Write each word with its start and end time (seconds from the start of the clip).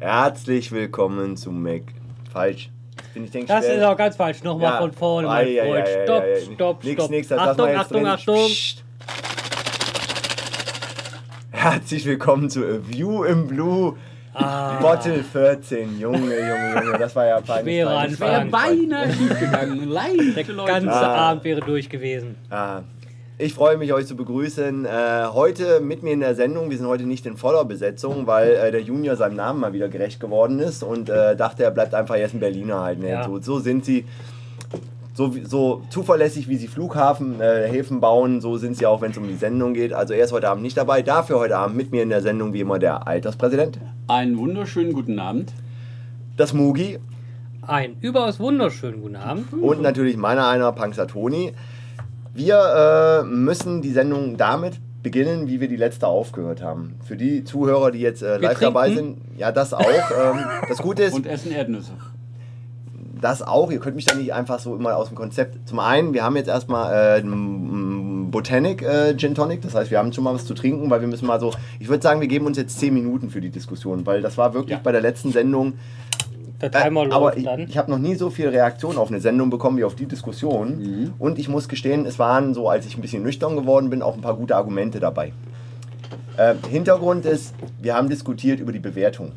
Herzlich 0.00 0.72
willkommen 0.72 1.36
zu 1.36 1.50
Mac. 1.50 1.82
Falsch. 2.32 2.70
Bin 3.14 3.24
ich 3.24 3.30
denk, 3.30 3.46
Das 3.46 3.64
ist 3.66 3.82
auch 3.82 3.96
ganz 3.96 4.16
falsch. 4.16 4.42
Nochmal 4.42 4.72
Ja. 4.72 4.78
von 4.78 4.92
vorne, 4.92 5.28
Ei, 5.28 5.44
mein 5.44 5.46
ei, 5.46 5.66
Freund. 5.66 5.86
ei, 5.86 5.90
ei, 6.00 6.04
Stopp, 6.04 6.22
ei. 6.24 6.40
stopp, 6.54 6.84
Nix, 6.84 6.94
stopp. 6.94 7.10
nix, 7.10 7.28
das 7.28 7.36
lassen 7.36 7.50
Achtung, 7.50 7.66
wir 7.66 7.72
jetzt 7.72 7.80
Achtung, 7.82 7.96
drin. 7.98 8.06
Achtung. 8.06 8.46
Psst. 8.46 8.84
Herzlich 11.50 12.04
willkommen 12.06 12.50
zu 12.50 12.60
A 12.64 12.78
View 12.88 13.24
in 13.24 13.46
Blue. 13.46 13.96
Ah, 14.34 14.78
Bottle 14.80 15.22
14. 15.22 16.00
Junge, 16.00 16.18
Junge, 16.18 16.82
Junge. 16.84 16.98
Das 16.98 17.14
war 17.14 17.26
ja 17.26 17.40
peinlich. 17.42 17.74
Schwerer 17.82 17.94
peinlich, 17.96 18.20
Anfang. 18.22 18.28
Wäre 18.28 18.46
peinlich, 18.50 18.88
beinahe 18.88 19.12
schief 19.12 19.38
gegangen. 19.40 19.78
der 19.78 19.88
Leichte 19.88 20.52
Leute. 20.52 20.72
ganze 20.72 20.90
Ah. 20.90 21.30
Abend 21.30 21.44
wäre 21.44 21.60
durch 21.60 21.90
gewesen. 21.90 22.36
Ah, 22.50 22.80
Ich 23.38 23.54
freue 23.54 23.76
mich, 23.76 23.92
euch 23.92 24.06
zu 24.06 24.14
begrüßen. 24.14 24.84
Äh, 24.84 24.88
heute 25.32 25.80
mit 25.80 26.02
mir 26.02 26.12
in 26.12 26.20
der 26.20 26.34
Sendung. 26.34 26.70
Wir 26.70 26.76
sind 26.76 26.86
heute 26.86 27.04
nicht 27.04 27.26
in 27.26 27.36
voller 27.36 27.64
Besetzung, 27.64 28.26
weil 28.26 28.50
äh, 28.52 28.70
der 28.70 28.82
Junior 28.82 29.16
seinem 29.16 29.36
Namen 29.36 29.58
mal 29.60 29.72
wieder 29.72 29.88
gerecht 29.88 30.20
geworden 30.20 30.60
ist 30.60 30.82
und 30.84 31.08
äh, 31.08 31.34
dachte, 31.34 31.64
er 31.64 31.70
bleibt 31.70 31.94
einfach 31.94 32.16
erst 32.16 32.34
ein 32.34 32.40
Berliner 32.40 32.80
halt. 32.82 33.00
Ne? 33.00 33.10
Ja. 33.10 33.24
So, 33.24 33.40
so 33.40 33.58
sind 33.58 33.84
sie. 33.84 34.04
So, 35.14 35.30
so 35.44 35.82
zuverlässig 35.90 36.48
wie 36.48 36.56
sie 36.56 36.68
Flughafen, 36.68 37.38
äh, 37.40 37.68
Häfen 37.68 38.00
bauen, 38.00 38.40
so 38.40 38.56
sind 38.56 38.78
sie 38.78 38.86
auch, 38.86 39.02
wenn 39.02 39.10
es 39.10 39.18
um 39.18 39.28
die 39.28 39.34
Sendung 39.36 39.74
geht. 39.74 39.92
Also 39.92 40.14
er 40.14 40.24
ist 40.24 40.32
heute 40.32 40.48
Abend 40.48 40.62
nicht 40.62 40.76
dabei. 40.76 41.02
Dafür 41.02 41.38
heute 41.38 41.58
Abend 41.58 41.76
mit 41.76 41.90
mir 41.90 42.02
in 42.02 42.08
der 42.08 42.22
Sendung 42.22 42.54
wie 42.54 42.60
immer 42.60 42.78
der 42.78 43.06
Alterspräsident, 43.06 43.78
Einen 44.08 44.38
wunderschönen 44.38 44.94
guten 44.94 45.18
Abend. 45.18 45.52
das 46.38 46.54
Mugi 46.54 46.98
Ein 47.60 47.96
überaus 48.00 48.40
wunderschönen 48.40 49.02
guten 49.02 49.16
Abend. 49.16 49.52
und 49.52 49.82
natürlich 49.82 50.16
meiner 50.16 50.48
einer, 50.48 50.72
Panxatoni. 50.72 51.52
Wir 52.34 53.22
äh, 53.22 53.26
müssen 53.26 53.82
die 53.82 53.90
Sendung 53.90 54.36
damit 54.36 54.80
beginnen, 55.02 55.48
wie 55.48 55.60
wir 55.60 55.68
die 55.68 55.76
letzte 55.76 56.06
aufgehört 56.06 56.62
haben. 56.62 56.94
Für 57.04 57.16
die 57.16 57.44
Zuhörer, 57.44 57.90
die 57.90 57.98
jetzt 58.00 58.22
äh, 58.22 58.38
live 58.38 58.58
dabei 58.60 58.90
sind, 58.92 59.18
ja, 59.36 59.50
das 59.52 59.74
auch. 59.74 59.80
ähm, 59.90 60.38
das 60.68 60.78
Gute 60.78 61.02
ist, 61.02 61.14
Und 61.14 61.26
essen 61.26 61.50
Erdnüsse. 61.52 61.92
das 63.20 63.42
auch. 63.42 63.70
Ihr 63.72 63.80
könnt 63.80 63.96
mich 63.96 64.04
da 64.06 64.14
nicht 64.14 64.32
einfach 64.32 64.60
so 64.60 64.76
immer 64.76 64.96
aus 64.96 65.08
dem 65.08 65.16
Konzept. 65.16 65.68
Zum 65.68 65.78
einen, 65.80 66.14
wir 66.14 66.22
haben 66.24 66.36
jetzt 66.36 66.48
erstmal 66.48 67.18
äh, 67.18 67.22
Botanic 68.30 68.80
äh, 68.82 69.14
Gin 69.16 69.34
Tonic, 69.34 69.60
das 69.62 69.74
heißt, 69.74 69.90
wir 69.90 69.98
haben 69.98 70.12
schon 70.12 70.24
mal 70.24 70.32
was 70.34 70.46
zu 70.46 70.54
trinken, 70.54 70.88
weil 70.88 71.00
wir 71.00 71.08
müssen 71.08 71.26
mal 71.26 71.38
so. 71.40 71.52
Ich 71.80 71.88
würde 71.88 72.02
sagen, 72.02 72.20
wir 72.20 72.28
geben 72.28 72.46
uns 72.46 72.56
jetzt 72.56 72.78
10 72.78 72.94
Minuten 72.94 73.28
für 73.28 73.40
die 73.40 73.50
Diskussion, 73.50 74.06
weil 74.06 74.22
das 74.22 74.38
war 74.38 74.54
wirklich 74.54 74.72
Ja. 74.78 74.80
bei 74.82 74.92
der 74.92 75.00
letzten 75.02 75.32
Sendung. 75.32 75.74
Der 76.62 76.72
Äh, 76.74 76.84
Timer 76.84 77.02
aber 77.02 77.26
läuft 77.26 77.38
ich, 77.38 77.44
dann. 77.44 77.60
ich 77.68 77.76
habe 77.76 77.90
noch 77.90 77.98
nie 77.98 78.14
so 78.14 78.30
viel 78.30 78.48
Reaktion 78.48 78.96
auf 78.96 79.08
eine 79.08 79.20
Sendung 79.20 79.50
bekommen 79.50 79.76
wie 79.78 79.84
auf 79.84 79.94
die 79.96 80.06
Diskussion. 80.06 80.78
Mhm. 80.78 81.12
Und 81.18 81.38
ich 81.38 81.48
muss 81.48 81.68
gestehen, 81.68 82.06
es 82.06 82.18
waren 82.18 82.54
so, 82.54 82.68
als 82.68 82.86
ich 82.86 82.96
ein 82.96 83.02
bisschen 83.02 83.22
nüchtern 83.22 83.56
geworden 83.56 83.90
bin, 83.90 84.00
auch 84.02 84.14
ein 84.14 84.20
paar 84.20 84.36
gute 84.36 84.56
Argumente 84.56 85.00
dabei. 85.00 85.32
Äh, 86.36 86.54
Hintergrund 86.70 87.26
ist, 87.26 87.54
wir 87.80 87.94
haben 87.94 88.08
diskutiert 88.08 88.60
über 88.60 88.72
die 88.72 88.78
Bewertung. 88.78 89.32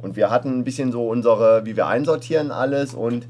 Und 0.00 0.16
wir 0.16 0.30
hatten 0.30 0.58
ein 0.58 0.64
bisschen 0.64 0.92
so 0.92 1.08
unsere, 1.08 1.64
wie 1.66 1.76
wir 1.76 1.86
einsortieren 1.88 2.50
alles. 2.50 2.94
Und 2.94 3.26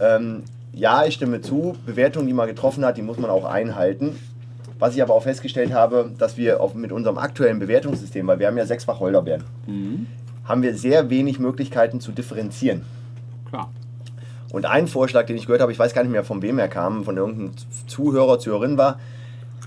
ähm, 0.00 0.42
ja, 0.72 1.04
ich 1.04 1.14
stimme 1.14 1.40
zu, 1.42 1.76
Bewertung, 1.84 2.26
die 2.26 2.32
man 2.32 2.48
getroffen 2.48 2.84
hat, 2.84 2.96
die 2.96 3.02
muss 3.02 3.18
man 3.18 3.28
auch 3.30 3.44
einhalten. 3.44 4.16
Was 4.78 4.94
ich 4.96 5.02
aber 5.02 5.14
auch 5.14 5.22
festgestellt 5.22 5.72
habe, 5.72 6.10
dass 6.18 6.36
wir 6.36 6.60
auf, 6.60 6.74
mit 6.74 6.90
unserem 6.92 7.18
aktuellen 7.18 7.58
Bewertungssystem, 7.60 8.26
weil 8.26 8.38
wir 8.40 8.48
haben 8.48 8.56
ja 8.56 8.66
sechs 8.66 8.88
Wacholderbeeren, 8.88 9.44
Mhm. 9.66 10.06
Haben 10.44 10.62
wir 10.62 10.74
sehr 10.76 11.10
wenig 11.10 11.38
Möglichkeiten 11.38 12.00
zu 12.00 12.12
differenzieren. 12.12 12.84
Klar. 13.48 13.70
Und 14.52 14.66
ein 14.66 14.86
Vorschlag, 14.86 15.26
den 15.26 15.36
ich 15.36 15.46
gehört 15.46 15.62
habe, 15.62 15.72
ich 15.72 15.78
weiß 15.78 15.94
gar 15.94 16.02
nicht 16.02 16.12
mehr 16.12 16.24
von 16.24 16.42
wem 16.42 16.58
er 16.58 16.68
kam, 16.68 17.04
von 17.04 17.16
irgendeinem 17.16 17.52
Zuhörer, 17.86 18.38
Zuhörerin 18.38 18.76
war, 18.76 18.98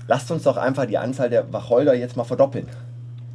lasst 0.06 0.30
uns 0.30 0.44
doch 0.44 0.56
einfach 0.56 0.86
die 0.86 0.98
Anzahl 0.98 1.30
der 1.30 1.52
Wacholder 1.52 1.94
jetzt 1.94 2.16
mal 2.16 2.24
verdoppeln. 2.24 2.68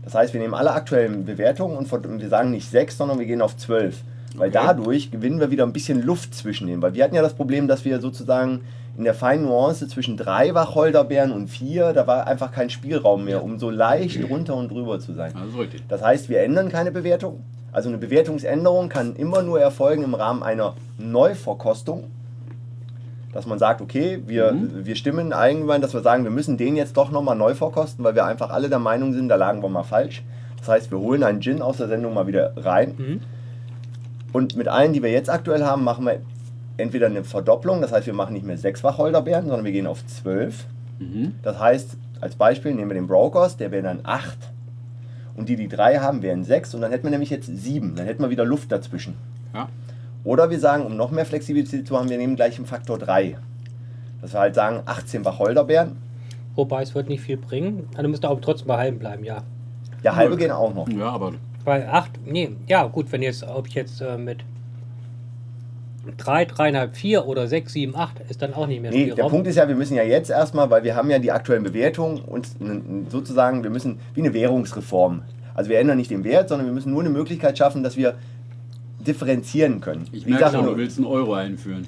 Das 0.04 0.16
heißt, 0.16 0.34
wir 0.34 0.40
nehmen 0.40 0.54
alle 0.54 0.72
aktuellen 0.72 1.26
Bewertungen 1.26 1.78
und 1.78 1.92
wir 1.92 2.30
sagen 2.30 2.52
nicht 2.52 2.70
sechs, 2.70 2.98
sondern 2.98 3.20
wir 3.20 3.26
gehen 3.26 3.42
auf 3.42 3.58
zwölf. 3.58 4.02
Weil 4.36 4.50
Okay. 4.50 4.60
dadurch 4.64 5.12
gewinnen 5.12 5.40
wir 5.40 5.52
wieder 5.52 5.66
ein 5.66 5.74
bisschen 5.74 6.02
Luft 6.02 6.34
zwischen 6.36 6.68
denen. 6.68 6.82
Weil 6.82 6.94
wir 6.94 7.04
hatten 7.04 7.16
ja 7.16 7.22
das 7.22 7.34
Problem, 7.34 7.68
dass 7.68 7.84
wir 7.86 8.00
sozusagen 8.00 8.62
in 8.98 9.04
der 9.04 9.14
feinen 9.14 9.46
Nuance 9.46 9.88
zwischen 9.88 10.18
drei 10.18 10.54
Wacholderbeeren 10.54 11.32
und 11.32 11.48
vier, 11.48 11.94
da 11.94 12.08
war 12.08 12.28
einfach 12.28 12.52
kein 12.52 12.70
Spielraum 12.70 13.26
mehr, 13.26 13.44
um 13.44 13.58
so 13.60 13.70
leicht 13.70 14.20
runter 14.30 14.56
und 14.56 14.70
drüber 14.72 15.00
zu 15.00 15.14
sein. 15.14 15.34
Also 15.36 15.60
richtig. 15.60 15.84
Das 15.88 16.02
heißt, 16.02 16.30
wir 16.30 16.42
ändern 16.42 16.70
keine 16.70 16.92
Bewertung. 16.92 17.42
Also 17.74 17.88
eine 17.90 17.98
Bewertungsänderung 17.98 18.90
kann 18.90 19.16
immer 19.16 19.44
nur 19.44 19.60
erfolgen 19.62 20.04
im 20.04 20.14
Rahmen 20.14 20.44
einer 20.44 20.76
Neuverkostung. 20.98 22.06
Dass 23.34 23.46
man 23.46 23.60
sagt, 23.60 23.80
okay, 23.82 24.22
wir, 24.28 24.52
Mhm. 24.52 24.86
wir 24.86 24.96
stimmen 24.98 25.32
irgendwann, 25.32 25.82
dass 25.82 25.94
wir 25.94 26.02
sagen, 26.02 26.26
wir 26.26 26.32
müssen 26.32 26.58
den 26.58 26.76
jetzt 26.76 26.98
doch 26.98 27.12
nochmal 27.12 27.38
neu 27.38 27.54
verkosten, 27.56 28.04
weil 28.04 28.14
wir 28.16 28.26
einfach 28.26 28.50
alle 28.50 28.68
der 28.68 28.80
Meinung 28.80 29.14
sind, 29.14 29.30
da 29.30 29.36
lagen 29.36 29.62
wir 29.64 29.70
mal 29.70 29.84
falsch. 29.84 30.22
Das 30.60 30.68
heißt, 30.68 30.92
wir 30.92 31.00
holen 31.00 31.24
einen 31.24 31.42
Gin 31.42 31.62
aus 31.62 31.78
der 31.78 31.88
Sendung 31.88 32.14
mal 32.14 32.28
wieder 32.28 32.52
rein. 32.58 32.94
Mhm. 32.98 33.20
Und 34.32 34.56
mit 34.56 34.68
allen, 34.68 34.94
die 34.94 35.04
wir 35.04 35.12
jetzt 35.12 35.30
aktuell 35.30 35.64
haben, 35.64 35.84
machen 35.84 36.06
wir 36.06 36.22
entweder 36.78 37.08
eine 37.08 37.24
Verdopplung, 37.24 37.82
das 37.82 37.92
heißt, 37.92 38.08
wir 38.08 38.14
machen 38.14 38.34
nicht 38.34 38.46
mehr 38.46 38.58
sechs 38.58 38.84
Wacholderbeeren, 38.84 39.46
sondern 39.46 39.66
wir 39.66 39.72
gehen 39.72 39.88
auf 39.88 40.06
zwölf. 40.08 40.66
Mhm. 41.00 41.36
Das 41.44 41.60
heißt, 41.60 41.98
als 42.22 42.36
Beispiel 42.36 42.74
nehmen 42.74 42.90
wir 42.90 42.96
den 42.96 43.08
Brokers, 43.08 43.58
der 43.58 43.72
wäre 43.72 43.84
dann 43.84 44.00
8. 44.04 44.38
Und 45.36 45.50
die, 45.50 45.56
die 45.56 45.68
3 45.68 45.98
haben, 46.00 46.22
wären 46.22 46.44
6. 46.44 46.76
Und 46.76 46.82
dann 46.82 46.92
hätten 46.92 47.04
wir 47.04 47.12
nämlich 47.12 47.30
jetzt 47.30 47.48
7. 47.48 47.96
Dann 47.96 48.06
hätten 48.06 48.22
wir 48.22 48.30
wieder 48.30 48.46
Luft 48.46 48.72
dazwischen. 48.72 49.16
Ja. 49.54 49.70
Oder 50.24 50.50
wir 50.50 50.60
sagen, 50.60 50.86
um 50.86 50.96
noch 50.96 51.10
mehr 51.10 51.26
Flexibilität 51.26 51.88
zu 51.88 51.98
haben, 51.98 52.10
wir 52.10 52.18
nehmen 52.18 52.36
gleich 52.36 52.58
einen 52.58 52.68
Faktor 52.68 53.00
3. 53.00 53.38
Dass 54.22 54.34
wir 54.34 54.40
halt 54.40 54.56
sagen, 54.56 54.82
18 54.86 55.26
Wacholderbeeren. 55.26 55.98
Wobei 56.56 56.84
es 56.84 56.94
wird 56.94 57.10
nicht 57.10 57.22
viel 57.22 57.38
bringen. 57.38 57.88
Also 57.96 58.10
müsste 58.10 58.28
aber 58.28 58.42
trotzdem 58.42 58.68
bei 58.68 58.78
halben 58.78 59.00
bleiben, 59.00 59.24
ja. 59.24 59.44
Ja, 60.04 60.16
halbe 60.16 60.36
Nö. 60.36 60.42
gehen 60.42 60.52
auch 60.52 60.74
noch. 60.74 60.88
Ja, 60.90 61.10
aber 61.10 61.34
Bei 61.64 61.88
8, 61.88 62.12
nee, 62.26 62.50
ja 62.68 62.86
gut, 62.88 63.12
wenn 63.12 63.22
jetzt, 63.22 63.44
ob 63.44 63.68
ich 63.68 63.74
jetzt 63.76 64.02
äh, 64.02 64.18
mit 64.18 64.40
3, 66.18 66.44
3,5, 66.44 66.94
4 66.94 67.28
oder 67.28 67.48
6, 67.48 67.74
7, 67.74 67.96
8 67.96 68.22
ist 68.30 68.42
dann 68.42 68.54
auch 68.54 68.66
nicht 68.68 68.82
mehr 68.82 68.92
Nee, 68.92 69.02
Spielraum. 69.02 69.16
der 69.18 69.24
Punkt 69.30 69.48
ist 69.48 69.56
ja, 69.56 69.68
wir 69.68 69.76
müssen 69.76 69.96
ja 69.96 70.04
jetzt 70.04 70.30
erstmal, 70.32 70.70
weil 70.70 70.84
wir 70.84 70.96
haben 70.96 71.10
ja 71.12 71.20
die 71.20 71.32
aktuellen 71.32 71.64
Bewertungen 71.64 72.20
und 72.22 72.48
sozusagen, 73.10 73.64
wir 73.64 73.70
müssen 73.70 74.00
wie 74.16 74.22
eine 74.22 74.34
Währungsreform. 74.34 75.22
Also 75.54 75.70
wir 75.70 75.80
ändern 75.80 75.98
nicht 75.98 76.10
den 76.10 76.24
Wert, 76.24 76.50
sondern 76.50 76.66
wir 76.68 76.74
müssen 76.74 76.92
nur 76.92 77.02
eine 77.02 77.10
Möglichkeit 77.10 77.58
schaffen, 77.58 77.84
dass 77.84 77.98
wir 77.98 78.16
differenzieren 79.00 79.82
können. 79.82 80.08
ich 80.12 80.26
Wie 80.26 80.32
merke 80.32 80.46
gesagt, 80.46 80.64
schon, 80.64 80.74
du 80.74 80.78
willst 80.78 80.98
einen 80.98 81.08
Euro 81.08 81.34
einführen. 81.34 81.88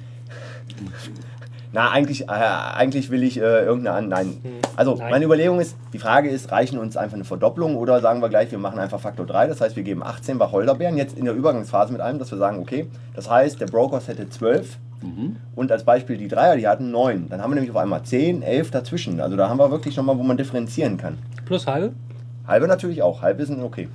Na, 1.74 1.90
eigentlich, 1.90 2.28
äh, 2.28 2.32
eigentlich 2.32 3.10
will 3.10 3.24
ich 3.24 3.36
äh, 3.36 3.64
irgendeine 3.64 3.96
an. 3.96 4.08
Nein. 4.08 4.36
Also, 4.76 4.94
Nein. 4.94 5.10
meine 5.10 5.24
Überlegung 5.24 5.58
ist: 5.58 5.76
die 5.92 5.98
Frage 5.98 6.30
ist, 6.30 6.52
reichen 6.52 6.78
uns 6.78 6.96
einfach 6.96 7.16
eine 7.16 7.24
Verdopplung 7.24 7.74
oder 7.74 8.00
sagen 8.00 8.22
wir 8.22 8.28
gleich, 8.28 8.52
wir 8.52 8.58
machen 8.58 8.78
einfach 8.78 9.00
Faktor 9.00 9.26
3, 9.26 9.48
das 9.48 9.60
heißt, 9.60 9.74
wir 9.74 9.82
geben 9.82 10.04
18 10.04 10.38
Wacholderbeeren 10.38 10.96
jetzt 10.96 11.18
in 11.18 11.24
der 11.24 11.34
Übergangsphase 11.34 11.92
mit 11.92 12.00
einem, 12.00 12.20
dass 12.20 12.30
wir 12.30 12.38
sagen, 12.38 12.60
okay, 12.60 12.86
das 13.16 13.28
heißt, 13.28 13.60
der 13.60 13.66
Brokers 13.66 14.06
hätte 14.08 14.30
12 14.30 14.78
Mhm. 15.02 15.36
und 15.54 15.70
als 15.70 15.84
Beispiel 15.84 16.16
die 16.16 16.28
Dreier, 16.28 16.56
die 16.56 16.66
hatten 16.66 16.90
9. 16.90 17.28
Dann 17.28 17.42
haben 17.42 17.50
wir 17.50 17.56
nämlich 17.56 17.72
auf 17.72 17.76
einmal 17.76 18.04
10, 18.04 18.40
11 18.40 18.70
dazwischen. 18.70 19.20
Also, 19.20 19.36
da 19.36 19.48
haben 19.50 19.58
wir 19.58 19.70
wirklich 19.70 19.96
nochmal, 19.96 20.16
wo 20.16 20.22
man 20.22 20.36
differenzieren 20.38 20.96
kann. 20.96 21.18
Plus 21.44 21.66
halbe? 21.66 21.92
Halbe 22.46 22.68
natürlich 22.68 23.02
auch, 23.02 23.20
halbe 23.20 23.44
sind 23.44 23.60
okay. 23.62 23.88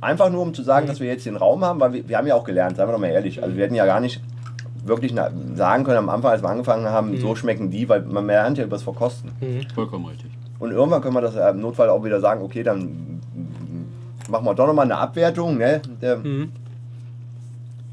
Einfach 0.00 0.30
nur, 0.30 0.42
um 0.42 0.54
zu 0.54 0.62
sagen, 0.62 0.86
dass 0.86 1.00
wir 1.00 1.08
jetzt 1.08 1.26
den 1.26 1.36
Raum 1.36 1.62
haben, 1.64 1.78
weil 1.80 1.92
wir, 1.92 2.08
wir 2.08 2.16
haben 2.16 2.26
ja 2.26 2.34
auch 2.36 2.44
gelernt, 2.44 2.76
seien 2.76 2.88
wir 2.88 2.92
doch 2.92 2.98
mal 3.00 3.08
ehrlich. 3.10 3.42
Also 3.42 3.56
wir 3.56 3.64
hätten 3.64 3.74
ja 3.74 3.84
gar 3.84 4.00
nicht 4.00 4.22
wirklich 4.84 5.14
sagen 5.54 5.84
können 5.84 5.98
am 5.98 6.08
Anfang, 6.08 6.32
als 6.32 6.42
wir 6.42 6.48
angefangen 6.48 6.86
haben, 6.86 7.18
so 7.20 7.34
schmecken 7.34 7.70
die, 7.70 7.88
weil 7.88 8.02
man 8.02 8.26
lernt 8.26 8.58
ja 8.58 8.64
übers 8.64 8.82
Verkosten. 8.82 9.30
Mhm. 9.40 9.66
Vollkommen 9.74 10.06
richtig. 10.06 10.30
Und 10.58 10.72
irgendwann 10.72 11.00
können 11.02 11.14
wir 11.14 11.20
das 11.22 11.34
im 11.54 11.60
Notfall 11.60 11.88
auch 11.88 12.04
wieder 12.04 12.20
sagen, 12.20 12.42
okay, 12.42 12.62
dann 12.62 13.20
machen 14.30 14.44
wir 14.44 14.54
doch 14.54 14.66
nochmal 14.66 14.84
eine 14.84 14.96
Abwertung. 14.98 15.58
Ne? 15.58 15.80
Der, 16.02 16.16
Mhm. 16.18 16.50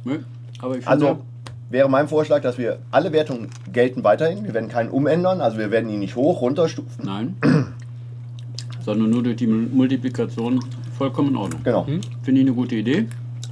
Nö, 0.06 0.20
Aber 0.62 0.78
ich 0.78 0.88
also 0.88 1.20
wäre 1.70 1.90
mein 1.90 2.08
Vorschlag, 2.08 2.42
dass 2.42 2.58
wir 2.58 2.80
alle 2.92 3.12
Wertungen 3.12 3.50
gelten 3.74 4.04
weiterhin. 4.04 4.46
Wir 4.46 4.54
werden 4.54 4.70
keinen 4.70 4.90
umändern, 4.90 5.42
also 5.42 5.58
wir 5.58 5.70
werden 5.72 5.90
ihn 5.90 6.00
nicht 6.00 6.16
hoch, 6.16 6.42
runterstufen. 6.42 7.04
nein. 7.06 7.36
Sondern 8.82 9.10
nur 9.10 9.24
durch 9.24 9.36
die 9.36 9.48
Mul- 9.48 9.68
Multiplikation 9.70 10.64
vollkommen 10.98 11.30
in 11.32 11.36
Ordnung. 11.36 11.62
Genau. 11.64 11.84
Finde 11.84 12.42
ich 12.42 12.48
eine 12.48 12.54
gute 12.54 12.76
Idee. 12.76 13.08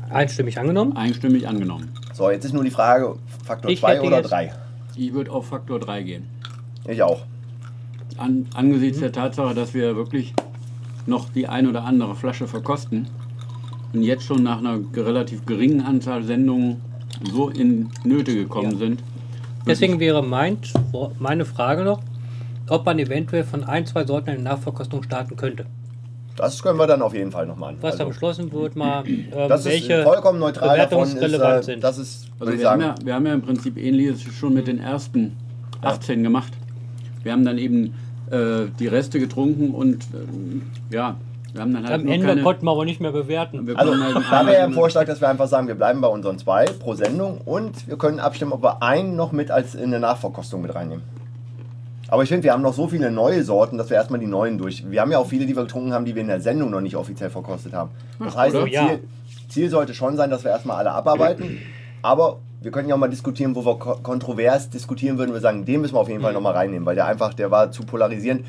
Einstimmig 0.09 0.57
angenommen. 0.57 0.95
Einstimmig 0.95 1.45
angenommen. 1.47 1.89
So, 2.15 2.31
jetzt 2.31 2.45
ist 2.45 2.53
nur 2.53 2.63
die 2.63 2.71
Frage, 2.71 3.15
Faktor 3.43 3.69
Ich 3.69 3.81
2 3.81 3.95
hätte 3.95 4.03
oder 4.03 4.17
jetzt- 4.19 4.31
3. 4.31 4.53
Ich 4.95 5.13
würde 5.13 5.31
auf 5.31 5.47
Faktor 5.47 5.81
3 5.81 6.01
gehen. 6.01 6.27
Ich 6.87 7.03
auch. 7.03 7.23
An, 8.17 8.47
angesichts 8.53 8.99
der 8.99 9.11
Tatsache, 9.11 9.53
dass 9.53 9.73
wir 9.73 9.97
wirklich 9.97 10.33
noch 11.05 11.27
die 11.27 11.45
ein 11.49 11.67
oder 11.67 11.83
andere 11.83 12.15
Flasche 12.15 12.47
verkosten 12.47 13.07
und 13.91 14.01
jetzt 14.01 14.23
schon 14.23 14.43
nach 14.43 14.59
einer 14.59 14.79
relativ 14.95 15.45
geringen 15.45 15.81
Anzahl 15.81 16.23
Sendungen 16.23 16.79
so 17.29 17.49
in 17.49 17.89
Nöte 18.05 18.33
gekommen 18.33 18.71
Ja. 18.71 18.77
sind. 18.77 19.03
Deswegen 19.67 19.99
wäre 19.99 20.23
mein, 20.23 20.57
meine 21.19 21.43
Frage 21.43 21.83
noch, 21.83 21.99
ob 22.69 22.85
man 22.85 22.97
eventuell 22.97 23.43
von 23.43 23.65
ein, 23.65 23.85
zwei 23.85 24.05
Sorten 24.05 24.29
eine 24.29 24.41
Nachverkostung 24.41 25.03
starten 25.03 25.35
könnte. 25.35 25.65
Das 26.35 26.61
können 26.61 26.77
wir 26.77 26.87
dann 26.87 27.01
auf 27.01 27.13
jeden 27.13 27.31
Fall 27.31 27.45
nochmal 27.45 27.69
an. 27.69 27.77
Was 27.81 27.97
da 27.97 28.03
beschlossen 28.05 28.51
wird, 28.51 28.75
mal 28.75 29.03
ähm, 29.07 29.29
das 29.47 29.61
ist 29.61 29.65
welche 29.67 30.03
vollkommen 30.03 30.39
neutral 30.39 30.77
davon 30.77 31.03
ist, 31.03 31.15
bewertungsrelevant 31.15 31.59
äh, 31.59 31.63
sind. 31.63 31.83
Das 31.83 31.97
ist, 31.97 32.25
Also 32.39 32.39
würde 32.39 32.53
ich 32.55 32.61
wir 32.61 32.69
haben, 32.69 32.81
sagen, 32.81 32.95
ja, 32.99 33.05
wir 33.05 33.13
haben 33.15 33.25
ja 33.25 33.33
im 33.33 33.41
Prinzip 33.41 33.77
ähnliches 33.77 34.21
schon 34.33 34.53
mit 34.53 34.67
den 34.67 34.79
ersten 34.79 35.35
18 35.81 36.23
gemacht. 36.23 36.53
Wir 37.23 37.31
haben 37.31 37.45
dann 37.45 37.57
eben 37.57 37.93
äh, 38.31 38.65
die 38.79 38.87
Reste 38.87 39.19
getrunken 39.19 39.71
und 39.71 40.05
ähm, 40.13 40.63
ja, 40.89 41.15
wir 41.53 41.61
haben 41.61 41.73
dann 41.73 41.83
halt 41.83 41.93
Am 41.93 42.03
nur 42.03 42.13
Ende 42.13 42.27
keine, 42.27 42.41
konnten 42.43 42.65
wir 42.65 42.71
aber 42.71 42.83
nicht 42.83 42.99
mehr 42.99 43.13
bewerten. 43.13 43.65
wir 43.65 43.79
Also, 43.79 43.93
halt 43.97 44.15
da 44.29 44.45
wäre 44.45 44.57
ja 44.57 44.63
ein 44.65 44.73
Vorschlag, 44.73 45.05
dass 45.05 45.21
wir 45.21 45.29
einfach 45.29 45.47
sagen, 45.47 45.67
wir 45.67 45.75
bleiben 45.75 46.01
bei 46.01 46.07
unseren 46.09 46.37
zwei 46.37 46.65
pro 46.65 46.95
Sendung 46.95 47.39
und 47.45 47.87
wir 47.87 47.97
können 47.97 48.19
abstimmen, 48.19 48.51
ob 48.51 48.61
wir 48.61 48.83
einen 48.83 49.15
noch 49.15 49.31
mit 49.31 49.51
als 49.51 49.73
in 49.73 49.85
eine 49.85 50.01
Nachverkostung 50.01 50.61
mit 50.61 50.75
reinnehmen. 50.75 51.03
Aber 52.07 52.23
ich 52.23 52.29
finde, 52.29 52.43
wir 52.43 52.53
haben 52.53 52.61
noch 52.61 52.73
so 52.73 52.87
viele 52.87 53.09
neue 53.11 53.43
Sorten, 53.43 53.77
dass 53.77 53.89
wir 53.89 53.97
erstmal 53.97 54.19
die 54.19 54.27
neuen 54.27 54.57
durch. 54.57 54.89
Wir 54.89 55.01
haben 55.01 55.11
ja 55.11 55.17
auch 55.17 55.27
viele, 55.27 55.45
die 55.45 55.55
wir 55.55 55.63
getrunken 55.63 55.91
haben, 55.93 56.05
die 56.05 56.13
wir 56.13 56.21
in 56.21 56.27
der 56.27 56.39
Sendung 56.41 56.69
noch 56.69 56.81
nicht 56.81 56.95
offiziell 56.95 57.29
verkostet 57.29 57.73
haben. 57.73 57.89
Das 58.19 58.35
heißt? 58.35 58.55
Ziel, 58.55 58.67
Ja. 58.71 58.89
Ziel 59.49 59.69
sollte 59.69 59.93
schon 59.93 60.15
sein, 60.17 60.29
dass 60.29 60.43
wir 60.43 60.51
erstmal 60.51 60.77
alle 60.77 60.91
abarbeiten. 60.91 61.59
Aber 62.01 62.37
wir 62.61 62.71
können 62.71 62.89
ja 62.89 62.95
auch 62.95 62.99
mal 62.99 63.07
diskutieren, 63.09 63.55
wo 63.55 63.65
wir 63.65 63.77
ko- 63.79 63.97
kontrovers 64.03 64.69
diskutieren 64.69 65.17
würden. 65.17 65.33
Wir 65.33 65.39
sagen, 65.39 65.65
den 65.65 65.81
müssen 65.81 65.95
wir 65.95 65.99
auf 65.99 66.09
jeden 66.09 66.21
Fall 66.21 66.33
nochmal 66.33 66.53
reinnehmen, 66.53 66.85
weil 66.85 66.95
der 66.95 67.05
einfach, 67.07 67.33
der 67.33 67.49
war 67.51 67.71
zu 67.71 67.83
polarisierend. 67.83 68.45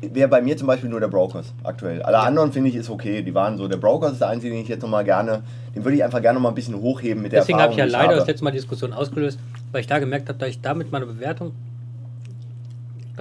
Wäre 0.00 0.26
bei 0.28 0.42
mir 0.42 0.56
zum 0.56 0.66
Beispiel 0.66 0.90
nur 0.90 0.98
der 0.98 1.06
Brokers 1.08 1.52
aktuell. 1.62 2.02
Alle 2.02 2.18
anderen 2.18 2.50
finde 2.50 2.68
ich 2.70 2.74
ist 2.74 2.90
okay. 2.90 3.22
Die 3.22 3.34
waren 3.34 3.56
so. 3.56 3.68
Der 3.68 3.76
Brokers 3.76 4.12
ist 4.12 4.20
der 4.20 4.28
einzige, 4.30 4.52
den 4.52 4.62
ich 4.62 4.68
jetzt 4.68 4.82
nochmal 4.82 5.04
gerne, 5.04 5.42
den 5.76 5.84
würde 5.84 5.96
ich 5.96 6.02
einfach 6.02 6.20
gerne 6.20 6.34
noch 6.38 6.42
mal 6.42 6.48
ein 6.48 6.56
bisschen 6.56 6.74
hochheben 6.74 7.22
mit 7.22 7.30
der 7.30 7.40
Deswegen 7.42 7.60
habe 7.60 7.72
ich 7.72 7.78
ja 7.78 7.84
leider 7.84 8.16
das 8.16 8.26
letzte 8.26 8.42
Mal 8.42 8.50
Diskussion 8.50 8.92
ausgelöst, 8.92 9.38
weil 9.70 9.80
ich 9.80 9.86
da 9.86 10.00
gemerkt 10.00 10.28
habe, 10.28 10.38
dass 10.40 10.48
ich 10.48 10.60
damit 10.60 10.90
meine 10.90 11.06
Bewertung, 11.06 11.52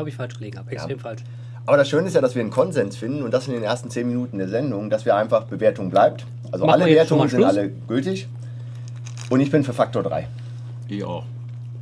glaube 0.01 0.09
ich, 0.09 0.15
falsch 0.15 0.36
gelegen 0.36 0.57
habe. 0.57 0.71
Extrem 0.71 1.00
falsch. 1.00 1.21
Aber 1.68 1.77
das 1.77 1.88
Schöne 1.88 2.07
ist 2.07 2.15
ja, 2.15 2.21
dass 2.21 2.33
wir 2.33 2.42
einen 2.42 2.50
Konsens 2.50 2.98
finden 2.98 3.21
und 3.21 3.31
das 3.31 3.48
in 3.48 3.53
den 3.53 3.62
ersten 3.62 3.92
10 3.92 4.07
Minuten 4.07 4.39
der 4.39 4.50
Sendung, 4.50 4.89
dass 4.89 5.06
wir 5.06 5.15
einfach 5.15 5.44
Bewertung 5.44 5.92
bleibt. 5.92 6.25
Also 6.51 6.65
Machen 6.65 6.81
alle 6.81 6.92
Wertungen 6.92 7.30
sind 7.30 7.44
alle 7.44 7.69
gültig. 7.69 8.27
Und 9.30 9.39
ich 9.42 9.51
bin 9.51 9.63
für 9.63 9.74
Faktor 9.74 10.01
3. 10.01 10.27
Ich 10.88 11.03
auch. 11.03 11.24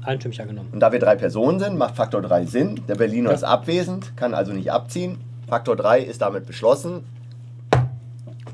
Einstimmig 0.03 0.41
angenommen. 0.41 0.67
Und 0.73 0.81
da 0.81 0.91
wir 0.91 0.99
drei 0.99 1.15
Personen 1.15 1.59
sind, 1.59 1.77
macht 1.77 1.95
Faktor 1.95 2.21
3 2.21 2.45
Sinn. 2.45 2.81
Der 2.89 2.95
Berliner 2.95 3.29
Ja. 3.29 3.35
ist 3.35 3.43
abwesend, 3.43 4.15
kann 4.17 4.33
also 4.33 4.51
nicht 4.51 4.69
abziehen. 4.71 5.17
Faktor 5.47 5.77
3 5.77 6.01
ist 6.01 6.21
damit 6.21 6.45
beschlossen. 6.45 7.05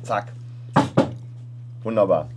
Zack. 0.04 0.28
Wunderbar. 1.82 2.30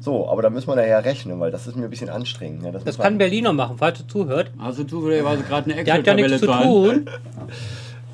So, 0.00 0.28
aber 0.28 0.42
da 0.42 0.50
müssen 0.50 0.68
wir 0.68 0.76
nachher 0.76 1.04
rechnen, 1.04 1.40
weil 1.40 1.50
das 1.50 1.66
ist 1.66 1.76
mir 1.76 1.84
ein 1.84 1.90
bisschen 1.90 2.08
anstrengend. 2.08 2.62
ne? 2.62 2.72
Das 2.72 2.84
muss 2.84 2.98
kann 2.98 3.18
Berliner 3.18 3.52
machen, 3.52 3.76
falls 3.78 3.98
du 3.98 4.06
zuhört. 4.06 4.50
Hast 4.58 4.78
du 4.78 4.84
zufälligerweise 4.84 5.42
gerade 5.42 5.72
eine 5.72 5.84
Der 5.84 5.94
hat 5.94 6.06
ja 6.06 6.14
Excel-Tabelle 6.14 6.28
nichts 6.28 6.40
zu 6.40 6.46
tun. 6.62 7.10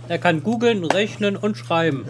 Er 0.06 0.19
kann 0.19 0.42
googeln, 0.42 0.84
rechnen 0.84 1.34
und 1.34 1.56
schreiben. 1.56 2.04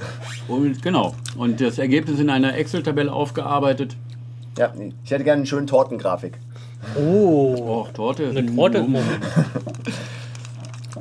Und 0.49 0.83
genau. 0.83 1.15
Und 1.39 1.61
das 1.61 1.79
Ergebnis 1.79 2.19
in 2.19 2.29
einer 2.29 2.57
Excel-Tabelle 2.57 3.13
aufgearbeitet. 3.13 3.95
Ja, 4.59 4.75
ich 5.05 5.13
hätte 5.13 5.23
gerne 5.23 5.43
eine 5.43 5.47
schöne 5.47 5.67
Tortengrafik. 5.67 6.33
Oh, 6.99 7.55
Oh, 7.57 7.87
Torte. 7.95 8.31
eine 8.31 8.41
ein 8.41 8.57
Torte. 8.57 8.85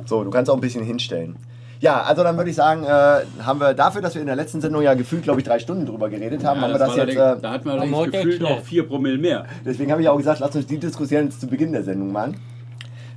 So, 0.06 0.22
du 0.22 0.30
kannst 0.30 0.50
auch 0.50 0.54
ein 0.54 0.60
bisschen 0.60 0.84
hinstellen. 0.84 1.34
Ja, 1.84 2.02
also 2.02 2.22
dann 2.22 2.34
würde 2.38 2.48
ich 2.48 2.56
sagen, 2.56 2.84
äh, 2.84 3.42
haben 3.44 3.60
wir 3.60 3.74
dafür, 3.74 4.00
dass 4.00 4.14
wir 4.14 4.22
in 4.22 4.26
der 4.26 4.36
letzten 4.36 4.62
Sendung 4.62 4.80
ja 4.80 4.94
gefühlt, 4.94 5.22
glaube 5.22 5.40
ich, 5.40 5.46
drei 5.46 5.58
Stunden 5.58 5.84
drüber 5.84 6.08
geredet 6.08 6.42
haben, 6.42 6.62
haben 6.62 6.72
wir 6.72 6.78
das 6.78 6.88
war 6.96 6.96
jetzt. 7.06 7.10
Äh, 7.14 7.36
da 7.42 7.50
hatten 7.50 7.66
wir 7.66 7.72
wir 7.72 7.72
allerdings 7.72 7.96
heute 7.98 8.10
gefühlt 8.12 8.40
noch 8.40 8.62
4 8.62 8.88
Promille 8.88 9.18
mehr. 9.18 9.44
deswegen 9.66 9.92
habe 9.92 10.00
ich 10.00 10.08
auch 10.08 10.16
gesagt, 10.16 10.40
lasst 10.40 10.56
uns 10.56 10.66
die 10.66 10.78
Diskussion 10.78 11.24
jetzt 11.26 11.42
zu 11.42 11.46
Beginn 11.46 11.72
der 11.72 11.82
Sendung 11.82 12.10
machen. 12.10 12.36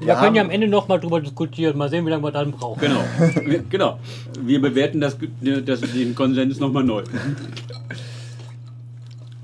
Wir 0.02 0.16
können 0.16 0.36
ja 0.36 0.42
am 0.44 0.50
Ende 0.50 0.68
nochmal 0.68 1.00
drüber 1.00 1.22
diskutieren. 1.22 1.78
Mal 1.78 1.90
sehen, 1.90 2.06
wie 2.06 2.10
lange 2.10 2.24
wir 2.24 2.32
dann 2.32 2.52
brauchen. 2.52 2.82
Genau. 2.82 3.00
Wir- 3.46 3.64
genau. 3.70 4.00
Wir 4.42 4.60
bewerten 4.62 5.00
das, 5.00 5.18
das, 5.66 5.80
den 5.82 6.14
Konsens 6.14 6.60
nochmal 6.60 6.84
neu. 6.84 7.04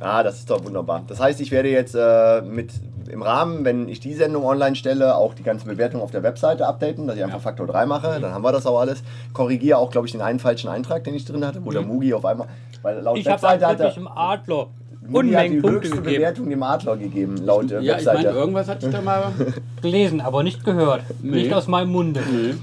Ah, 0.02 0.22
das 0.22 0.40
ist 0.40 0.50
doch 0.50 0.64
wunderbar. 0.66 1.04
Das 1.08 1.20
heißt, 1.22 1.40
ich 1.40 1.50
werde 1.52 1.70
jetzt 1.70 1.96
äh, 1.96 2.42
mit 2.42 2.72
im 3.14 3.22
Rahmen, 3.22 3.64
wenn 3.64 3.88
ich 3.88 4.00
die 4.00 4.14
Sendung 4.14 4.44
online 4.46 4.76
stelle, 4.76 5.16
auch 5.16 5.34
die 5.34 5.44
ganze 5.44 5.66
Bewertung 5.66 6.02
auf 6.02 6.12
der 6.12 6.24
Webseite 6.24 6.68
updaten, 6.68 7.08
dass 7.08 7.16
ich 7.16 7.24
einfach 7.24 7.38
Ja. 7.38 7.42
Faktor 7.42 7.68
3 7.68 7.86
mache. 7.86 8.20
Dann 8.20 8.34
haben 8.34 8.44
wir 8.44 8.52
das 8.52 8.66
auch 8.66 8.80
alles. 8.80 9.04
Korrigiere 9.34 9.78
auch, 9.78 9.92
glaube 9.92 10.08
ich, 10.08 10.12
den 10.12 10.22
einen 10.22 10.40
falschen 10.40 10.68
Eintrag, 10.70 11.04
den 11.04 11.14
ich 11.14 11.24
drin 11.26 11.46
hatte, 11.46 11.64
wo 11.64 11.72
der 11.72 11.82
Mugi 11.84 12.14
auf 12.14 12.26
einmal. 12.26 12.48
Weil 12.82 13.00
laut 13.00 13.18
Ich 13.18 13.26
habe 13.28 13.42
Webseite 13.42 13.68
hat 13.68 13.80
er. 13.80 13.96
im 13.96 14.08
Adler 14.08 14.68
Mugi 15.08 15.32
hat 15.34 15.46
die 15.46 15.50
Punkte 15.58 15.72
höchste 15.72 15.96
gegeben. 15.98 16.16
Bewertung 16.16 16.50
dem 16.50 16.64
Adler 16.64 16.98
gegeben, 16.98 17.38
laut 17.38 17.72
äh, 17.72 17.82
Ja, 17.82 17.98
ich 17.98 18.06
meine, 18.06 18.20
Webseite. 18.20 18.38
irgendwas 18.38 18.68
hatte 18.68 18.86
ich 18.88 18.92
da 18.92 19.02
mal. 19.02 19.24
Gelesen, 19.82 20.22
aber 20.22 20.44
nicht 20.44 20.64
gehört. 20.64 21.02
Nee. 21.22 21.44
Nicht 21.44 21.54
aus 21.54 21.68
meinem 21.68 21.92
Munde. 21.92 22.22
Nee. 22.32 22.54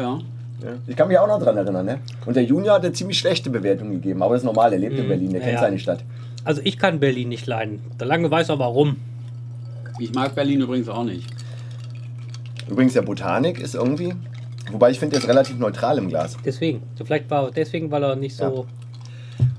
Ja. 0.00 0.18
Ja. 0.62 0.72
Ich 0.86 0.94
kann 0.96 1.08
mich 1.08 1.18
auch 1.18 1.26
noch 1.26 1.42
dran 1.42 1.56
erinnern, 1.56 1.86
ne? 1.86 2.00
Und 2.26 2.36
der 2.36 2.44
Junior 2.44 2.74
hat 2.74 2.84
eine 2.84 2.92
ziemlich 2.92 3.18
schlechte 3.18 3.48
Bewertung 3.48 3.90
gegeben, 3.92 4.22
aber 4.22 4.34
das 4.34 4.42
ist 4.42 4.46
normal, 4.46 4.72
er 4.74 4.78
lebt 4.78 4.98
in 4.98 5.08
Berlin, 5.08 5.30
der 5.30 5.40
ja, 5.40 5.46
kennt 5.46 5.54
ja. 5.54 5.60
seine 5.60 5.78
Stadt. 5.78 6.04
Also 6.44 6.60
ich 6.64 6.78
kann 6.78 7.00
Berlin 7.00 7.28
nicht 7.30 7.46
leiden. 7.46 7.80
Der 7.98 8.06
Lange 8.06 8.30
weiß 8.30 8.50
auch 8.50 8.58
warum. 8.58 8.96
Ich 10.00 10.14
mag 10.14 10.34
Berlin 10.34 10.60
übrigens 10.62 10.88
auch 10.88 11.04
nicht. 11.04 11.26
Übrigens, 12.68 12.94
der 12.94 13.02
Botanik 13.02 13.60
ist 13.60 13.74
irgendwie. 13.74 14.14
Wobei 14.72 14.90
ich 14.90 14.98
finde, 14.98 15.14
der 15.14 15.22
ist 15.22 15.28
relativ 15.28 15.58
neutral 15.58 15.98
im 15.98 16.08
Glas. 16.08 16.36
Deswegen. 16.44 16.82
So 16.94 17.04
vielleicht 17.04 17.28
war 17.30 17.50
deswegen, 17.50 17.90
weil 17.90 18.02
er 18.02 18.16
nicht 18.16 18.36
so. 18.36 18.66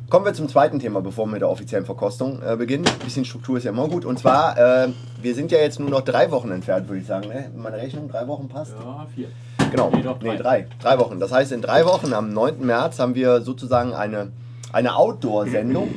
Kommen 0.09 0.25
wir 0.25 0.33
zum 0.33 0.49
zweiten 0.49 0.79
Thema, 0.79 0.99
bevor 1.01 1.25
wir 1.25 1.33
mit 1.33 1.41
der 1.41 1.49
offiziellen 1.49 1.85
Verkostung 1.85 2.41
äh, 2.41 2.55
beginnen. 2.57 2.85
Ein 2.85 3.05
bisschen 3.05 3.23
Struktur 3.23 3.57
ist 3.57 3.63
ja 3.63 3.71
immer 3.71 3.87
gut. 3.87 4.03
Und 4.03 4.19
zwar, 4.19 4.57
äh, 4.57 4.89
wir 5.21 5.35
sind 5.35 5.51
ja 5.51 5.59
jetzt 5.59 5.79
nur 5.79 5.89
noch 5.89 6.01
drei 6.01 6.31
Wochen 6.31 6.51
entfernt, 6.51 6.89
würde 6.89 7.01
ich 7.01 7.07
sagen. 7.07 7.29
Ne? 7.29 7.49
Meine 7.55 7.77
Rechnung 7.77 8.09
drei 8.09 8.27
Wochen 8.27 8.49
passt. 8.49 8.73
Ja, 8.83 9.07
vier. 9.13 9.27
Genau, 9.69 9.89
Nee, 9.93 10.01
doch, 10.01 10.19
nee, 10.21 10.35
drei. 10.35 10.37
drei. 10.37 10.67
Drei 10.81 10.99
Wochen. 10.99 11.19
Das 11.19 11.31
heißt, 11.31 11.51
in 11.53 11.61
drei 11.61 11.85
Wochen, 11.85 12.13
am 12.13 12.33
9. 12.33 12.65
März, 12.65 12.99
haben 12.99 13.15
wir 13.15 13.41
sozusagen 13.41 13.93
eine, 13.93 14.31
eine 14.73 14.95
Outdoor-Sendung. 14.97 15.93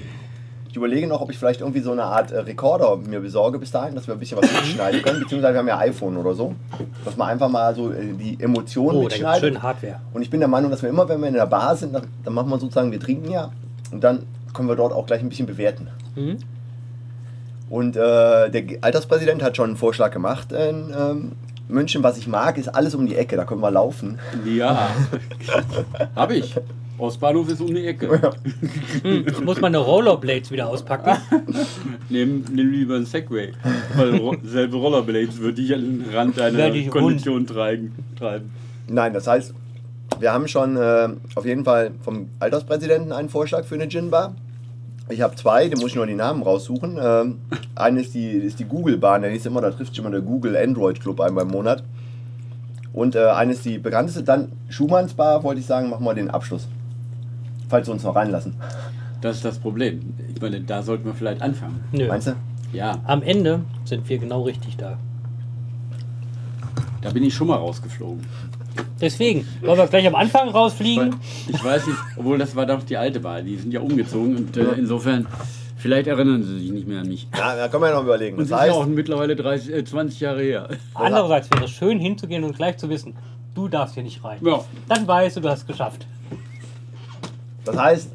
Ich 0.75 0.77
überlege 0.77 1.07
noch, 1.07 1.21
ob 1.21 1.31
ich 1.31 1.39
vielleicht 1.39 1.61
irgendwie 1.61 1.79
so 1.79 1.93
eine 1.93 2.03
Art 2.03 2.33
äh, 2.33 2.41
Rekorder 2.41 2.97
mir 2.97 3.21
besorge 3.21 3.61
bis 3.61 3.71
dahin, 3.71 3.95
dass 3.95 4.09
wir 4.09 4.15
ein 4.15 4.19
bisschen 4.19 4.39
was 4.43 4.51
mitschneiden 4.53 5.03
können. 5.03 5.21
Beziehungsweise 5.21 5.55
wir 5.55 5.61
haben 5.61 5.69
ja 5.69 5.79
iPhone 5.79 6.17
oder 6.17 6.35
so. 6.35 6.53
Dass 7.05 7.17
man 7.17 7.29
einfach 7.29 7.49
mal 7.49 7.73
so 7.77 7.93
äh, 7.93 8.13
die 8.13 8.37
Emotionen 8.43 8.99
Oh, 8.99 9.03
mitschneidet. 9.05 9.53
schön 9.55 9.63
Hardware. 9.63 10.01
Und 10.13 10.23
ich 10.23 10.31
bin 10.31 10.41
der 10.41 10.49
Meinung, 10.49 10.73
dass 10.73 10.83
wir 10.83 10.89
immer, 10.89 11.09
wenn 11.09 11.21
wir 11.21 11.29
in 11.29 11.35
der 11.35 11.47
Bar 11.47 11.77
sind, 11.77 11.95
dann 11.95 12.09
dann 12.25 12.35
machen 12.35 12.51
wir 12.51 12.59
sozusagen, 12.59 12.91
wir 12.91 12.99
trinken 12.99 13.31
ja. 13.31 13.53
Und 13.93 14.03
dann 14.03 14.25
können 14.53 14.67
wir 14.69 14.75
dort 14.75 14.93
auch 14.93 15.07
gleich 15.07 15.21
ein 15.21 15.29
bisschen 15.29 15.47
bewerten. 15.47 15.87
Mhm. 16.17 16.39
Und 17.71 17.95
äh, 17.95 18.51
der 18.51 18.65
Alterspräsident 18.81 19.45
hat 19.45 19.57
schon 19.57 19.67
einen 19.71 19.77
Vorschlag 19.77 20.11
gemacht 20.11 20.51
in 20.51 20.93
ähm, 20.93 21.33
München. 21.69 22.03
Was 22.03 22.19
ich 22.19 22.27
mag, 22.27 22.59
ist 22.59 22.67
alles 22.75 22.97
um 22.97 23.07
die 23.07 23.15
Ecke. 23.15 23.37
Da 23.37 23.45
können 23.45 23.61
wir 23.61 23.71
laufen. 23.71 24.19
Ja. 24.45 24.89
Hab 26.17 26.33
ich. 26.33 26.57
Ostbahnhof 26.97 27.49
ist 27.49 27.61
um 27.61 27.75
die 27.75 27.87
Ecke. 27.87 28.33
Hm, 29.03 29.27
ich 29.27 29.41
muss 29.41 29.61
meine 29.61 29.79
Rollerblades 29.79 30.51
wieder 30.51 30.69
auspacken. 30.69 31.21
Nimm, 32.09 32.45
nimm 32.53 32.71
lieber 32.71 32.97
einen 32.97 33.07
Segway. 33.07 33.53
Weil 33.97 34.17
ro 34.17 34.37
selbe 34.45 34.77
Rollerblades 34.77 35.39
würde 35.39 35.61
ich 35.61 35.75
an 35.75 35.81
den 35.81 36.15
Rand 36.15 36.39
deiner 36.39 36.71
Kondition 36.91 37.47
treiben. 37.47 37.93
Nein, 38.87 39.13
das 39.13 39.27
heißt, 39.27 39.55
wir 40.21 40.33
haben 40.33 40.47
schon 40.47 40.77
äh, 40.77 41.09
auf 41.35 41.45
jeden 41.45 41.65
Fall 41.65 41.93
vom 42.03 42.29
Alterspräsidenten 42.39 43.13
einen 43.13 43.29
Vorschlag 43.29 43.65
für 43.65 43.75
eine 43.75 43.89
Gin-Bar. 43.89 44.35
Ich 45.09 45.21
habe 45.21 45.35
zwei, 45.35 45.69
da 45.69 45.79
muss 45.81 45.91
ich 45.91 45.97
nur 45.97 46.07
die 46.07 46.15
Namen 46.15 46.43
raussuchen. 46.43 46.99
Ähm, 47.03 47.39
eine 47.75 48.01
ist 48.01 48.15
die, 48.15 48.29
ist 48.29 48.59
die 48.61 48.65
Google-Bar, 48.65 49.19
der 49.21 49.33
ist 49.33 49.47
immer, 49.47 49.61
da 49.61 49.71
trifft 49.71 49.91
sich 49.91 49.99
immer 49.99 50.11
der 50.11 50.21
Google 50.21 50.57
Android 50.57 51.01
Club 51.01 51.21
einmal 51.21 51.45
im 51.45 51.51
Monat. 51.51 51.83
Und 52.93 53.17
äh, 53.17 53.27
eine 53.27 53.53
ist 53.53 53.65
die 53.65 53.79
bekannteste, 53.79 54.23
dann 54.23 54.53
Schumanns 54.69 55.15
Bar, 55.15 55.43
wollte 55.43 55.61
ich 55.61 55.67
sagen, 55.67 55.91
machen 55.91 56.05
wir 56.05 56.15
den 56.15 56.31
Abschluss. 56.31 56.69
Falls 57.69 57.87
sie 57.87 57.93
uns 57.93 58.03
noch 58.03 58.15
reinlassen. 58.15 58.55
Das 59.21 59.37
ist 59.37 59.45
das 59.45 59.59
Problem. 59.59 60.01
Ich 60.35 60.41
meine, 60.41 60.61
da 60.61 60.83
sollten 60.83 61.07
wir 61.07 61.15
vielleicht 61.15 61.41
anfangen. 61.43 61.81
Nö. 61.93 62.07
Meinst 62.09 62.27
du? 62.29 62.33
Ja, 62.73 62.99
Am 63.07 63.23
Ende 63.23 63.61
sind 63.85 64.09
wir 64.09 64.19
genau 64.19 64.43
richtig 64.43 64.77
da. 64.77 64.99
da 67.01 67.11
bin 67.11 67.23
ich 67.23 67.35
schon 67.35 67.47
mal 67.49 67.57
rausgeflogen. 67.57 68.25
Deswegen, 69.01 69.47
wollen 69.63 69.79
wir 69.79 69.87
gleich 69.87 70.07
am 70.07 70.15
Anfang 70.15 70.49
rausfliegen? 70.49 71.15
ich 71.49 71.63
weiß 71.63 71.87
nicht, 71.87 71.99
obwohl 72.17 72.39
das 72.39 72.57
war 72.57 72.67
doch 72.67 72.83
die 72.83 72.97
alte 72.97 73.23
Wahl. 73.23 73.45
Die 73.45 73.57
sind 73.57 73.73
ja 73.73 73.81
umgezogen 73.81 74.37
und 74.37 74.57
äh, 74.57 74.65
insofern, 74.77 75.27
vielleicht 75.77 76.07
erinnern 76.09 76.43
sie 76.43 76.59
sich 76.59 76.71
nicht 76.73 76.89
mehr 76.89 77.01
an 77.01 77.09
mich. 77.09 77.29
Ja, 77.37 77.55
da 77.57 77.69
können 77.69 77.83
wir 77.85 77.91
ja 77.91 77.95
noch 77.97 78.03
überlegen. 78.05 78.37
Und 78.37 78.45
Das 78.45 78.51
das 78.51 78.61
ist 78.63 78.67
ja 78.69 78.73
auch 78.75 78.81
heißt, 78.85 78.91
mittlerweile 78.91 79.37
30, 79.37 79.73
äh, 79.75 79.85
20 79.85 80.21
Jahre 80.21 80.43
her. 80.43 80.69
Andererseits 80.95 81.51
wäre 81.53 81.65
es 81.65 81.71
schön 81.71 81.99
hinzugehen 82.01 82.43
und 82.45 82.57
gleich 82.57 82.77
zu 82.79 82.89
wissen, 82.89 83.15
du 83.55 83.69
darfst 83.69 83.95
hier 83.95 84.03
nicht 84.03 84.25
rein. 84.25 84.39
Ja. 84.43 84.65
Dann 84.89 85.07
weißt 85.07 85.37
du, 85.37 85.41
du 85.41 85.49
hast 85.51 85.61
es 85.61 85.67
geschafft. 85.67 86.07
Das 87.65 87.77
heißt, 87.77 88.09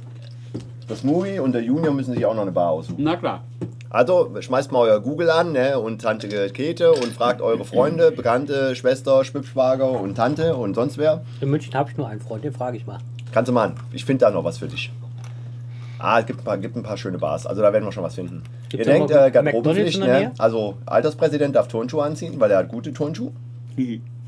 das 0.88 1.04
Movie 1.04 1.40
und 1.40 1.54
der 1.54 1.62
Junior 1.62 1.94
müssen 1.94 2.14
sich 2.14 2.26
auch 2.26 2.34
noch 2.34 2.42
eine 2.42 2.52
Bar 2.52 2.72
aussuchen. 2.72 2.98
Na 3.00 3.16
klar. 3.16 3.44
Also 3.92 4.36
schmeißt 4.40 4.72
mal 4.72 4.82
euer 4.82 5.00
Google 5.00 5.32
an 5.32 5.52
ne, 5.52 5.80
und 5.80 6.02
Tante 6.02 6.28
Käthe 6.52 6.92
und 6.92 7.12
fragt 7.14 7.42
eure 7.42 7.66
Freunde, 7.66 8.12
Bekannte, 8.12 8.76
Schwester, 8.76 9.24
Schwibschwager 9.24 9.90
und 9.90 10.16
Tante 10.16 10.56
und 10.56 10.76
sonst 10.76 11.00
wer. 11.00 11.22
In 11.42 11.50
München 11.50 11.74
habe 11.74 11.90
ich 11.90 11.98
nur 11.98 12.08
einen 12.08 12.20
Freund, 12.20 12.44
den 12.44 12.54
frage 12.54 12.78
ich 12.78 12.86
mal. 12.86 13.00
Kannst 13.32 13.50
du 13.50 13.54
mal 13.54 13.70
an. 13.70 13.76
Ich 13.92 14.06
finde 14.06 14.26
da 14.26 14.32
noch 14.32 14.44
was 14.44 14.60
für 14.60 14.68
dich. 14.68 14.92
Ah, 15.98 16.20
es 16.20 16.26
gibt 16.28 16.42
ein, 16.42 16.46
paar, 16.46 16.58
gibt 16.58 16.76
ein 16.76 16.84
paar 16.84 16.98
schöne 16.98 17.18
Bars. 17.18 17.46
Also 17.46 17.62
da 17.62 17.74
werden 17.74 17.84
wir 17.84 17.92
schon 17.92 18.04
was 18.04 18.16
finden. 18.16 18.44
Gibt's 18.70 18.88
Ihr 18.88 18.94
denkt, 18.94 19.12
äh, 19.12 19.32
Garderobenpflicht, 19.32 20.00
ne? 20.00 20.32
Also 20.38 20.76
Alterspräsident 20.86 21.56
darf 21.56 21.68
Turnschuhe 21.68 22.04
anziehen, 22.04 22.40
weil 22.40 22.52
er 22.52 22.60
hat 22.60 22.70
gute 22.70 22.94
Turnschuhe. 22.94 23.32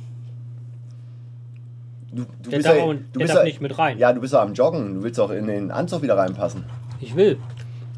Du, 2.13 2.24
du 2.44 2.50
Der 2.50 2.58
bist 2.58 2.68
darf 2.68 2.75
ja, 2.77 2.84
auch- 2.84 2.94
du 2.94 2.98
der 3.13 3.20
bist 3.20 3.30
darf 3.30 3.38
ja, 3.39 3.44
nicht 3.46 3.62
mit 3.62 3.77
rein. 3.77 3.98
Ja, 3.98 4.12
du 4.13 4.20
bist 4.22 4.34
ja 4.34 4.41
am 4.41 4.53
Joggen. 4.53 4.96
Du 4.96 5.03
willst 5.03 5.20
auch 5.20 5.30
in 5.32 5.48
den 5.48 5.72
Anzug 5.72 6.01
wieder 6.01 6.18
reinpassen. 6.18 6.63
Ich 7.00 7.15
will. 7.15 7.38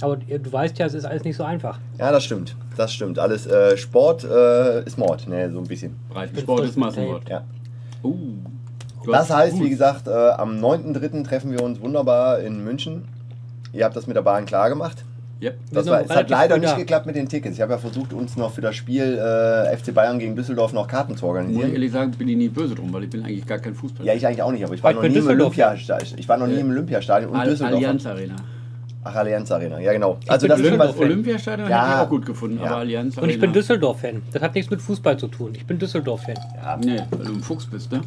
Aber 0.02 0.18
du 0.18 0.52
weißt 0.52 0.78
ja, 0.80 0.86
es 0.86 0.94
ist 0.94 1.06
alles 1.06 1.24
nicht 1.24 1.36
so 1.38 1.44
einfach. 1.44 1.80
Ja, 1.98 2.12
das 2.12 2.24
stimmt. 2.24 2.56
Das 2.78 2.94
stimmt. 2.94 3.20
Alles 3.20 3.46
äh, 3.48 3.78
Sport 3.78 4.24
äh, 4.24 4.84
ist 4.84 4.98
Mord. 4.98 5.28
Ne, 5.28 5.50
so 5.52 5.60
ein 5.60 5.64
bisschen. 5.66 5.96
Breitensport 6.10 6.66
ist 6.66 6.78
Massenwort. 6.78 7.28
Ja. 7.30 7.44
Uh, 8.04 8.16
Das 9.12 9.30
heißt, 9.30 9.60
wie 9.62 9.70
gesagt, 9.70 10.08
äh, 10.08 10.12
am 10.12 10.60
9.3. 10.60 11.24
treffen 11.24 11.52
wir 11.52 11.62
uns 11.64 11.80
wunderbar 11.82 12.40
in 12.40 12.64
München. 12.64 13.06
Ihr 13.72 13.86
habt 13.86 13.96
das 13.96 14.08
mit 14.08 14.16
der 14.16 14.22
Bahn 14.22 14.46
klar 14.46 14.70
gemacht. 14.70 15.04
Yep. 15.44 15.58
Das 15.72 15.88
war, 15.88 16.02
es 16.02 16.10
hat 16.10 16.30
leider 16.30 16.58
nicht 16.58 16.72
da. 16.72 16.78
geklappt 16.78 17.06
mit 17.06 17.16
den 17.16 17.28
Tickets. 17.28 17.56
Ich 17.58 17.62
habe 17.62 17.74
ja 17.74 17.78
versucht, 17.78 18.14
uns 18.14 18.38
noch 18.38 18.52
für 18.52 18.62
das 18.62 18.76
Spiel 18.76 19.04
äh, 19.18 19.76
FC 19.76 19.94
Bayern 19.94 20.18
gegen 20.20 20.36
Düsseldorf 20.36 20.72
noch 20.74 20.88
Karten 20.88 21.18
zu 21.18 21.26
Muss 21.26 21.36
ich 21.36 21.42
organisieren. 21.42 21.74
ehrlich 21.74 21.92
sagen, 21.92 22.12
bin 22.12 22.28
ich 22.30 22.38
nicht 22.38 22.54
böse 22.54 22.76
drum, 22.76 22.94
weil 22.94 23.04
ich 23.04 23.10
bin 23.10 23.24
eigentlich 23.24 23.46
gar 23.46 23.60
kein 23.60 23.76
Fußballer. 23.76 24.08
Ja, 24.08 24.16
ich 24.16 24.26
eigentlich 24.26 24.42
auch 24.42 24.52
nicht, 24.52 24.64
aber 24.64 24.74
ich 24.74 24.82
war 24.84 24.92
Ich 24.92 24.96
noch 24.98 25.04
nie 25.04 25.16
im. 25.18 25.28
Olympiastadion. 25.28 26.18
Ich 26.20 26.30
war 26.30 26.38
noch 26.38 26.48
nie 26.48 26.60
im 26.60 26.70
Olympiastadion 26.70 27.32
und 27.32 27.38
Al 27.40 27.50
Düsseldorf. 27.50 27.76
Allianz 27.76 28.06
Arena. 28.06 28.36
Ach, 29.06 29.16
Allianz 29.16 29.52
Arena, 29.52 29.80
ja 29.80 29.92
genau. 29.92 30.14
bin 30.14 30.30
Also 30.30 30.48
das 30.48 30.60
Olymp 30.62 30.98
Olympiastadion 31.00 31.70
Ja. 31.70 31.82
hätte 31.88 31.96
ich 31.96 32.02
auch 32.06 32.10
gut 32.10 32.26
gefunden, 32.26 32.58
Ja. 32.60 32.68
aber 32.68 32.78
Allianz 32.78 33.18
Arena. 33.18 33.24
Und 33.28 33.30
ich 33.36 33.40
bin 33.42 33.52
Düsseldorf-Fan. 33.52 34.22
Das 34.32 34.42
hat 34.42 34.56
nichts 34.56 34.72
mit 34.72 34.82
Fußball 34.82 35.18
zu 35.18 35.28
tun. 35.28 35.52
Ich 35.56 35.66
bin 35.66 35.78
Düsseldorf-Fan. 35.78 36.36
ja, 36.56 36.78
Nee, 36.78 37.02
weil 37.12 37.26
du 37.26 37.34
ein 37.34 37.42
Fuchs 37.42 37.66
bist, 37.66 37.92
ne? 37.92 38.00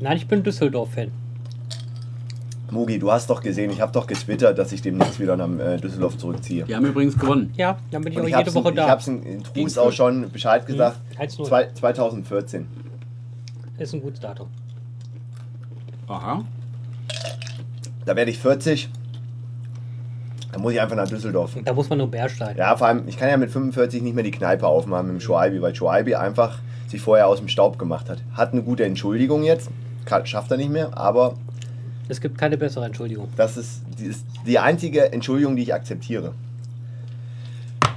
Nein, 0.00 0.16
ich 0.16 0.28
bin 0.28 0.42
Düsseldorf-Fan. 0.44 1.08
Mugi, 2.72 2.98
du 2.98 3.10
hast 3.10 3.28
doch 3.30 3.42
gesehen, 3.42 3.70
ich 3.70 3.80
habe 3.80 3.92
doch 3.92 4.06
getwittert, 4.06 4.58
dass 4.58 4.72
ich 4.72 4.82
demnächst 4.82 5.18
wieder 5.20 5.36
nach 5.36 5.48
äh, 5.58 5.76
Düsseldorf 5.78 6.16
zurückziehe. 6.18 6.64
Die 6.64 6.74
haben 6.76 6.84
übrigens 6.86 7.18
gewonnen. 7.18 7.52
Ja, 7.56 7.78
dann 7.90 8.02
bin 8.02 8.12
ich 8.12 8.18
Und 8.18 8.24
auch 8.24 8.28
ich 8.28 8.36
jede 8.36 8.50
habe 8.50 8.54
Woche 8.54 8.70
ich 8.70 8.76
da. 8.76 8.88
hab's 8.88 9.06
in, 9.08 9.22
in 9.22 9.42
Trus 9.42 9.78
auch 9.78 9.92
schon 9.92 10.30
Bescheid 10.30 10.66
gesagt. 10.66 10.98
1-0. 11.18 11.44
Zwei, 11.44 11.68
2014. 11.72 12.66
Ist 13.78 13.94
ein 13.94 14.02
gutes 14.02 14.20
Datum. 14.20 14.46
Aha. 16.06 16.44
Da 18.04 18.16
werde 18.16 18.30
ich 18.30 18.38
40. 18.38 18.90
Da 20.52 20.58
muss 20.58 20.72
ich 20.72 20.80
einfach 20.80 20.96
nach 20.96 21.08
Düsseldorf. 21.08 21.52
Da 21.64 21.72
muss 21.72 21.88
man 21.88 21.98
nur 21.98 22.10
Bärstein. 22.10 22.56
Ja, 22.56 22.76
vor 22.76 22.88
allem, 22.88 23.06
ich 23.06 23.16
kann 23.16 23.28
ja 23.28 23.36
mit 23.36 23.50
45 23.50 24.02
nicht 24.02 24.14
mehr 24.14 24.24
die 24.24 24.32
Kneipe 24.32 24.66
aufmachen 24.66 25.06
mit 25.06 25.14
dem 25.16 25.20
Schuaibi, 25.20 25.62
weil 25.62 25.74
Schuaibi 25.74 26.16
einfach 26.16 26.58
sich 26.88 27.00
vorher 27.00 27.28
aus 27.28 27.38
dem 27.38 27.48
Staub 27.48 27.78
gemacht 27.78 28.10
hat. 28.10 28.18
Hat 28.34 28.52
eine 28.52 28.62
gute 28.62 28.84
Entschuldigung 28.84 29.44
jetzt, 29.44 29.70
schafft 30.24 30.50
er 30.50 30.56
nicht 30.56 30.70
mehr, 30.70 30.96
aber 30.98 31.34
Es 32.10 32.20
gibt 32.20 32.36
keine 32.36 32.56
bessere 32.56 32.84
Entschuldigung. 32.84 33.28
das 33.36 33.56
ist 33.56 33.82
die, 33.98 34.06
ist 34.06 34.26
die 34.44 34.58
einzige 34.58 35.12
Entschuldigung, 35.12 35.54
die 35.54 35.62
ich 35.62 35.72
akzeptiere. 35.72 36.32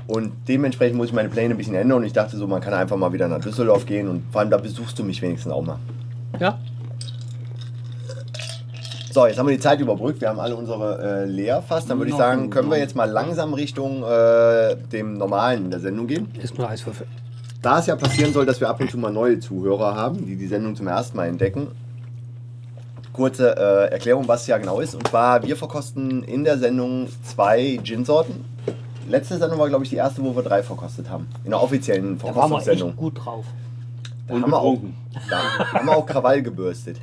Und 0.06 0.34
dementsprechend 0.48 0.98
muss 0.98 1.08
ich 1.08 1.14
meine 1.14 1.30
Pläne 1.30 1.56
ein 1.56 1.58
bisschen 1.58 1.76
ändern 1.76 2.00
und 2.00 2.04
ich 2.04 2.14
dachte 2.14 2.38
so, 2.38 2.46
man 2.46 2.62
kann 2.62 2.74
einfach 2.74 2.98
mal 2.98 3.12
wieder 3.12 3.28
nach 3.28 3.40
Düsseldorf 3.40 3.86
gehen 3.86 4.08
und 4.08 4.24
vor 4.32 4.42
allem 4.42 4.52
da 4.52 4.58
besuchst 4.58 5.00
du 5.00 5.04
mich 5.04 5.22
wenigstens 5.22 5.52
auch 5.52 5.64
mal. 5.64 5.80
Ja? 6.40 6.60
So, 9.12 9.26
jetzt 9.26 9.40
haben 9.40 9.48
wir 9.48 9.56
die 9.56 9.62
Zeit 9.62 9.80
überbrückt, 9.80 10.22
wir 10.22 10.30
haben 10.30 10.40
alle 10.40 10.56
unsere 10.56 11.24
äh, 11.24 11.26
leer 11.26 11.62
fast. 11.62 11.90
Dann 11.90 12.00
würde 12.00 12.12
ich 12.12 12.18
sagen, 12.18 12.50
können 12.50 12.70
wir 12.70 12.78
jetzt 12.78 12.96
mal 12.96 13.10
langsam 13.10 13.54
Richtung 13.54 14.04
äh, 14.04 14.76
dem 14.92 15.18
Normalen 15.18 15.66
in 15.66 15.72
der 15.72 15.80
Sendung 15.80 16.08
gehen. 16.08 16.28
Ist 16.42 16.58
nur 16.58 16.70
Eiswürfel. 16.70 17.08
Da 17.62 17.80
es 17.80 17.86
ja 17.86 17.96
passieren 17.96 18.34
soll, 18.34 18.46
dass 18.46 18.60
wir 18.60 18.70
ab 18.70 18.82
und 18.82 18.92
zu 18.92 18.98
mal 18.98 19.12
neue 19.12 19.40
Zuhörer 19.40 19.96
haben, 19.96 20.26
die 20.26 20.36
die 20.36 20.48
Sendung 20.48 20.76
zum 20.76 20.88
ersten 20.88 21.16
Mal 21.16 21.28
entdecken, 21.28 21.68
kurze 23.14 23.56
äh, 23.56 23.92
Erklärung, 23.94 24.28
was 24.28 24.42
es 24.42 24.48
ja 24.48 24.58
genau 24.58 24.80
ist. 24.80 24.96
Und 24.96 25.08
zwar, 25.08 25.44
wir 25.44 25.56
verkosten 25.56 26.24
in 26.24 26.44
der 26.44 26.58
Sendung 26.58 27.08
zwei 27.24 27.80
Gin-Sorten. 27.84 28.44
Letzte 29.08 29.38
Sendung 29.38 29.60
war, 29.60 29.70
glaube 29.70 29.84
ich, 29.84 29.90
die 29.90 29.98
erste, 29.98 30.24
wo 30.24 30.36
wir 30.36 30.44
drei 30.44 30.64
verkostet 30.64 31.10
haben. 31.10 31.28
In 31.44 31.52
der 31.52 31.62
offiziellen 31.62 32.18
Da 32.18 32.24
waren 32.24 32.50
wir 32.52 32.58
echt 32.58 32.66
Verkostungssendung. 32.66 32.96
gut 32.96 33.24
drauf. 33.26 33.46
Da 34.28 34.34
Und 34.34 34.44
haben 34.44 34.52
wir 34.52 34.60
auch, 34.60 34.78
da 35.30 35.74
haben 35.74 35.86
wir 35.88 35.96
auch 35.98 36.06
Krawall 36.06 36.42
gebürstet. 36.42 36.98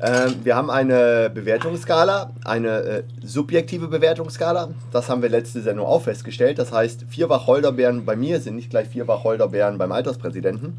Ähm, 0.00 0.34
wir 0.42 0.56
haben 0.56 0.68
eine 0.68 1.30
Bewertungsskala, 1.32 2.32
eine 2.44 2.68
äh, 2.80 3.02
subjektive 3.22 3.86
Bewertungsskala. 3.86 4.70
Das 4.90 5.08
haben 5.08 5.22
wir 5.22 5.28
letzte 5.28 5.62
Sendung 5.62 5.86
auch 5.86 6.02
festgestellt. 6.02 6.58
Das 6.58 6.72
heißt, 6.72 7.04
vier 7.08 7.28
Wacholderbeeren 7.28 8.04
bei 8.04 8.16
mir 8.16 8.40
sind 8.40 8.56
nicht 8.56 8.70
gleich 8.70 8.88
vier 8.88 9.06
Wacholderbeeren 9.06 9.78
beim 9.78 9.92
Alterspräsidenten. 9.92 10.76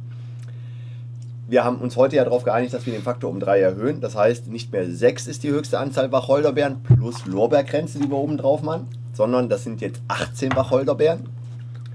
Wir 1.46 1.66
haben 1.66 1.80
uns 1.80 1.98
heute 1.98 2.16
ja 2.16 2.24
darauf 2.24 2.44
geeinigt, 2.44 2.74
dass 2.74 2.86
wir 2.86 2.94
den 2.94 3.02
Faktor 3.02 3.30
um 3.30 3.40
drei 3.40 3.60
erhöhen. 3.60 4.00
Das 4.00 4.16
heißt, 4.16 4.48
nicht 4.48 4.72
mehr 4.72 4.90
sechs 4.90 5.28
ist 5.28 5.44
die 5.44 5.52
höchste 5.52 5.78
Anzahl 5.78 6.12
Wacholderbeeren 6.12 6.82
plus 6.84 7.26
Lorbeerkränze, 7.26 8.00
die 8.00 8.10
wir 8.10 8.18
oben 8.18 8.38
drauf 8.38 8.62
machen, 8.62 8.88
sondern 9.12 9.50
das 9.50 9.64
sind 9.64 9.82
jetzt 9.82 10.02
18 10.08 10.56
Wacholderbeeren. 10.56 11.28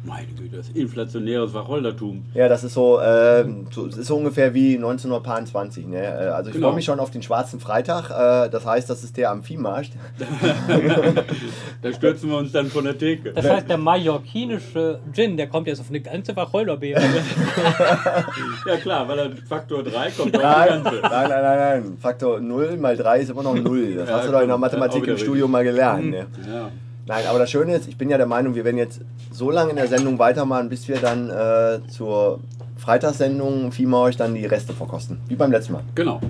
Meine 0.05 0.27
Güte, 0.29 0.57
das 0.59 0.69
inflationäres 0.71 1.53
Wacholdertum. 1.55 2.25
Ja, 2.35 2.49
das 2.49 2.65
ist 2.65 2.75
so, 2.75 2.99
äh, 3.01 3.45
so, 3.71 3.87
ist 3.87 4.05
so 4.05 4.17
ungefähr 4.17 4.55
wie 4.55 4.77
1920. 4.77 5.87
Ne? 5.87 5.99
Äh, 6.03 6.29
Also 6.29 6.51
ich 6.51 6.55
Genau. 6.57 6.69
freue 6.69 6.77
mich 6.77 6.85
schon 6.85 7.01
auf 7.01 7.11
den 7.11 7.23
schwarzen 7.23 7.61
Freitag. 7.61 8.11
Äh, 8.11 8.49
das 8.51 8.65
heißt, 8.65 8.89
das 8.89 9.05
ist 9.05 9.17
der 9.17 9.31
am 9.31 9.43
Viehmarkt. 9.43 9.91
Da 11.83 11.93
stürzen 11.93 12.29
wir 12.31 12.39
uns 12.39 12.51
dann 12.53 12.67
von 12.67 12.85
der 12.85 12.99
Theke. 12.99 13.33
Das 13.33 13.49
heißt, 13.49 13.69
der 13.69 13.79
mallorquinische 13.79 14.99
Gin, 15.13 15.37
der 15.37 15.47
kommt 15.49 15.67
jetzt 15.69 15.81
auf 15.81 15.89
eine 15.91 16.01
ganze 16.01 16.35
Wacholderbeere. 16.35 17.01
Ja 18.67 18.77
klar, 18.77 19.09
weil 19.09 19.19
er 19.19 19.31
Faktor 19.49 19.83
3 19.83 20.11
kommt 20.11 20.35
auf 20.37 20.41
die 20.43 20.47
Nein, 20.47 20.69
ganze. 20.85 21.01
nein, 21.01 21.11
nein, 21.11 21.29
nein, 21.31 21.59
nein. 21.83 21.97
Faktor 22.01 22.41
0 22.41 22.77
mal 22.77 22.97
3 22.97 23.21
ist 23.21 23.31
immer 23.31 23.43
noch 23.43 23.55
0. 23.55 23.95
Das 23.97 24.09
Ja, 24.09 24.17
hast 24.17 24.29
du 24.29 24.33
doch 24.33 24.41
in 24.43 24.49
der 24.49 24.59
Mathematik 24.59 25.07
im 25.07 25.17
Studium 25.19 25.51
mal 25.51 25.65
gelernt. 25.65 26.11
Ne? 26.11 26.27
Ja. 26.47 26.71
Nein, 27.09 27.25
aber 27.27 27.39
das 27.39 27.51
Schöne 27.51 27.75
ist, 27.75 27.89
ich 27.89 27.97
bin 27.97 28.11
ja 28.11 28.19
der 28.19 28.27
Meinung, 28.27 28.55
wir 28.55 28.65
werden 28.65 28.77
jetzt 28.77 29.01
so 29.33 29.51
lange 29.51 29.71
in 29.71 29.77
der 29.77 29.89
Sendung 29.89 30.19
weitermachen, 30.19 30.69
bis 30.69 30.87
wir 30.89 30.99
dann 30.99 31.31
äh, 31.31 31.81
zur 31.89 32.41
Freitagssendung 32.77 33.73
Viehmarkt 33.73 34.21
dann 34.21 34.35
die 34.35 34.45
Reste 34.45 34.75
verkosten. 34.75 35.19
Wie 35.27 35.35
beim 35.35 35.51
letzten 35.51 35.73
Mal. 35.73 35.83
Genau. 35.95 36.21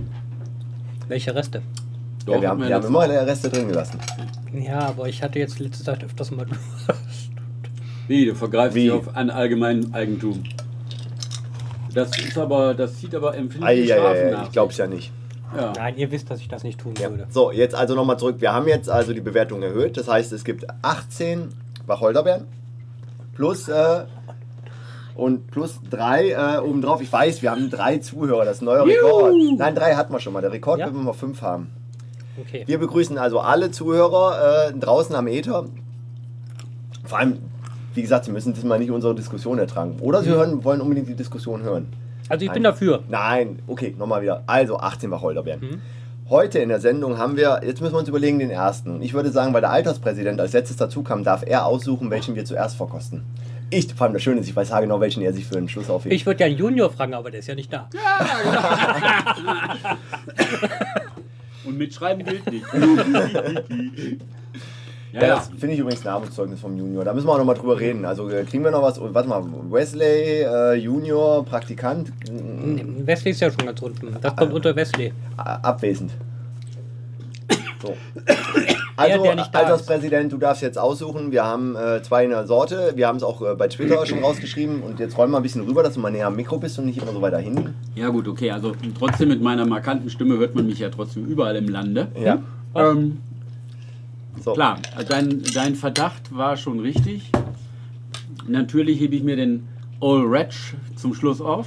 Welche 1.09 1.35
Reste? 1.35 1.63
Doch, 2.25 2.35
ja, 2.35 2.41
wir 2.41 2.49
haben, 2.49 2.69
wir 2.69 2.75
haben 2.75 2.87
immer. 2.87 3.09
Reste 3.09 3.49
drin 3.49 3.69
gelassen. 3.69 3.99
Ja, 4.55 4.81
aber 4.81 5.09
ich 5.09 5.21
hatte 5.23 5.41
jetzt 5.41 5.59
letzte 5.59 5.83
Zeit 5.83 6.05
öfters 6.05 6.31
mal. 6.31 6.47
Wie, 8.09 8.27
du 8.27 8.35
vergreifst 8.37 8.77
Wie? 8.77 8.83
dich 8.83 8.93
auf 8.93 9.17
ein 9.17 9.31
allgemeines 9.31 9.93
Eigentum. 9.93 10.45
Das 11.93 12.17
ist 12.19 12.39
aber, 12.39 12.75
das 12.75 12.99
zieht 12.99 13.15
aber 13.17 13.37
empfindliche 13.37 13.95
Strafen 13.95 14.17
Eieiei, 14.17 14.31
nach. 14.31 14.45
ich 14.45 14.53
glaub's 14.53 14.77
ja 14.77 14.87
nicht. 14.87 15.11
Ja. 15.57 15.73
Nein, 15.77 15.97
ihr 15.97 16.11
wisst, 16.11 16.31
dass 16.31 16.41
ich 16.41 16.49
das 16.49 16.63
nicht 16.65 16.81
tun 16.81 16.95
Ja. 17.01 17.11
würde. 17.11 17.27
So, 17.31 17.51
jetzt 17.53 17.75
also 17.75 17.95
nochmal 17.95 18.19
zurück. 18.19 18.37
Wir 18.41 18.53
haben 18.53 18.69
jetzt 18.69 18.91
also 18.91 19.13
die 19.13 19.21
Bewertung 19.21 19.63
erhöht. 19.63 19.97
Das 19.97 20.09
heißt, 20.09 20.33
es 20.33 20.45
gibt 20.45 20.67
18 20.83 21.49
Wacholderbeeren 21.87 22.45
plus 23.35 23.69
äh, 23.69 24.05
und 25.15 25.51
plus 25.51 25.81
drei 25.89 26.31
äh, 26.31 26.59
obendrauf. 26.59 27.01
Ich 27.01 27.13
weiß, 27.13 27.41
wir 27.43 27.51
haben 27.51 27.71
drei 27.71 27.99
Zuhörer. 27.99 28.45
Das 28.45 28.57
ist 28.57 28.63
ein 28.63 28.67
neuer 28.67 28.85
Rekord. 28.87 29.33
Nein, 29.57 29.75
drei 29.75 29.95
hatten 29.95 30.13
wir 30.13 30.21
schon 30.21 30.33
mal. 30.33 30.43
Der 30.43 30.53
Rekord 30.53 30.79
Ja? 30.81 30.87
wird 30.87 30.95
wir 30.97 31.03
mal 31.03 31.13
fünf 31.13 31.41
haben. 31.43 31.71
Okay. 32.41 32.63
Wir 32.67 32.79
begrüßen 32.79 33.19
also 33.19 33.41
alle 33.41 33.71
Zuhörer 33.71 34.69
äh, 34.69 34.73
draußen 34.79 35.15
am 35.17 35.27
Ether. 35.27 35.65
Vor 37.05 37.19
allem, 37.19 37.39
wie 37.95 38.03
gesagt, 38.03 38.27
Sie 38.27 38.31
müssen 38.31 38.53
diesmal 38.55 38.79
nicht 38.79 38.91
unsere 38.91 39.15
Diskussion 39.15 39.59
ertragen. 39.59 39.97
Oder 40.01 40.23
Sie 40.23 40.29
hören, 40.31 40.63
wollen 40.63 40.81
unbedingt 40.81 41.09
die 41.09 41.15
Diskussion 41.17 41.63
hören. 41.63 41.89
Also 42.29 42.45
ich 42.45 42.53
bin 42.53 42.63
Nein. 42.63 42.73
dafür. 42.73 43.03
Nein, 43.09 43.59
okay, 43.67 43.95
nochmal 43.99 44.23
wieder. 44.23 44.43
Also 44.47 44.79
18 44.79 45.11
Wacholderbeeren. 45.11 45.61
Mhm. 45.61 45.83
Heute 46.29 46.59
in 46.59 46.69
der 46.69 46.81
Sendung 46.81 47.17
haben 47.17 47.39
wir, 47.39 47.63
jetzt 47.65 47.81
müssen 47.81 47.95
wir 47.95 48.01
uns 48.01 48.09
überlegen, 48.09 48.39
den 48.39 48.51
ersten. 48.51 48.97
Und 48.97 49.03
ich 49.03 49.15
würde 49.15 49.31
sagen, 49.31 49.55
weil 49.55 49.63
der 49.63 49.71
Alterspräsident 49.71 50.39
als 50.41 50.53
letztes 50.53 50.77
dazu 50.77 51.03
kam, 51.03 51.25
darf 51.25 51.43
er 51.47 51.65
aussuchen, 51.65 52.11
welchen 52.11 52.35
wir 52.35 52.45
zuerst 52.45 52.77
verkosten. 52.77 53.23
Ich, 53.71 53.95
vor 53.95 54.07
allem 54.07 54.15
das 54.15 54.23
Schöne 54.23 54.41
ist, 54.41 54.49
ich 54.49 54.57
weiß 54.57 54.71
genau, 54.81 55.01
welchen 55.01 55.23
er 55.23 55.33
sich 55.33 55.47
für 55.47 55.55
den 55.55 55.69
Schluss 55.69 55.89
aufhebt. 55.89 56.15
Ich 56.15 56.27
würde 56.27 56.41
ja 56.41 56.47
einen 56.47 56.57
Junior 56.57 56.91
fragen, 56.91 57.15
aber 57.15 57.31
der 57.31 57.41
ist 57.41 57.49
ja 57.49 57.55
nicht 57.55 57.73
da. 57.73 57.89
Und 61.65 61.79
mitschreiben 61.79 62.25
gilt 62.25 62.51
nicht. 62.51 62.67
ja, 65.13 65.21
ja, 65.23 65.27
ja. 65.29 65.35
das 65.37 65.49
finde 65.59 65.75
ich 65.75 65.79
übrigens 65.81 66.05
ein 66.05 66.09
Armutszeugnis 66.13 66.61
vom 66.61 66.77
Junior. 66.77 67.05
Da 67.05 67.15
müssen 67.15 67.27
wir 67.27 67.33
auch 67.33 67.39
nochmal 67.39 67.55
drüber 67.57 67.79
reden. 67.79 68.05
Also 68.05 68.29
äh, 68.29 68.45
kriegen 68.45 68.63
wir 68.65 68.71
noch 68.71 68.83
was? 68.83 69.01
Warte 69.01 69.29
mal, 69.29 69.43
Wesley, 69.71 70.43
äh, 70.43 70.75
Junior, 70.75 71.45
Praktikant, 71.45 72.13
Wesley 73.07 73.31
ist 73.33 73.41
ja 73.41 73.51
schon 73.51 73.67
ganz 73.67 73.81
unten. 73.83 74.17
Das 74.21 74.37
kommt 74.37 74.53
unter 74.53 74.75
Wesley. 74.77 75.13
a- 75.37 75.57
abwesend. 75.63 76.11
So. 77.83 77.95
Also, 79.01 79.23
der 79.23 79.37
nicht 79.37 79.55
da 79.55 79.61
Alterspräsident, 79.61 80.33
du 80.33 80.39
darfst 80.39 80.61
jetzt 80.61 80.77
aussuchen. 80.77 81.31
Wir 81.31 81.45
haben 81.45 81.77
äh, 81.77 82.03
zwei 82.03 82.25
in 82.25 82.31
der 82.31 82.49
Sorte. 82.49 82.95
Wir 82.97 83.07
haben 83.07 83.15
es 83.19 83.23
auch 83.23 83.41
äh, 83.43 83.55
bei 83.55 83.69
Twitter 83.69 84.05
schon 84.07 84.19
rausgeschrieben. 84.25 84.83
Und 84.83 84.99
jetzt 84.99 85.17
räum 85.17 85.31
mal 85.31 85.37
ein 85.37 85.45
bisschen 85.45 85.63
rüber, 85.63 85.85
dass 85.85 85.95
du 85.95 86.01
mal 86.01 86.11
näher 86.11 86.27
am 86.27 86.35
Mikro 86.35 86.59
bist 86.59 86.81
und 86.81 86.87
nicht 86.87 87.01
immer 87.01 87.13
so 87.13 87.23
weiter 87.23 87.39
hinten. 87.39 87.75
ja 87.95 88.09
gut, 88.09 88.27
okay. 88.27 88.51
Also 88.51 88.73
trotzdem 88.99 89.29
mit 89.29 89.41
meiner 89.41 89.65
markanten 89.67 90.11
Stimme 90.11 90.37
hört 90.39 90.57
man 90.57 90.67
mich 90.67 90.81
ja 90.81 90.89
trotzdem 90.91 91.27
überall 91.27 91.55
im 91.55 91.69
Lande. 91.69 92.09
Ja. 92.21 92.39
Ähm, 92.75 93.19
So. 94.49 94.55
klar, 94.55 94.79
dein, 95.09 95.43
dein 95.55 95.75
Verdacht 95.75 96.35
war 96.35 96.57
schon 96.57 96.81
richtig. 96.81 97.31
Natürlich 98.47 98.99
hebe 98.99 99.15
ich 99.15 99.23
mir 99.23 99.37
den 99.37 99.69
Old 100.01 100.25
Ratch 100.27 100.75
zum 100.97 101.13
Schluss 101.13 101.41
auf, 101.41 101.67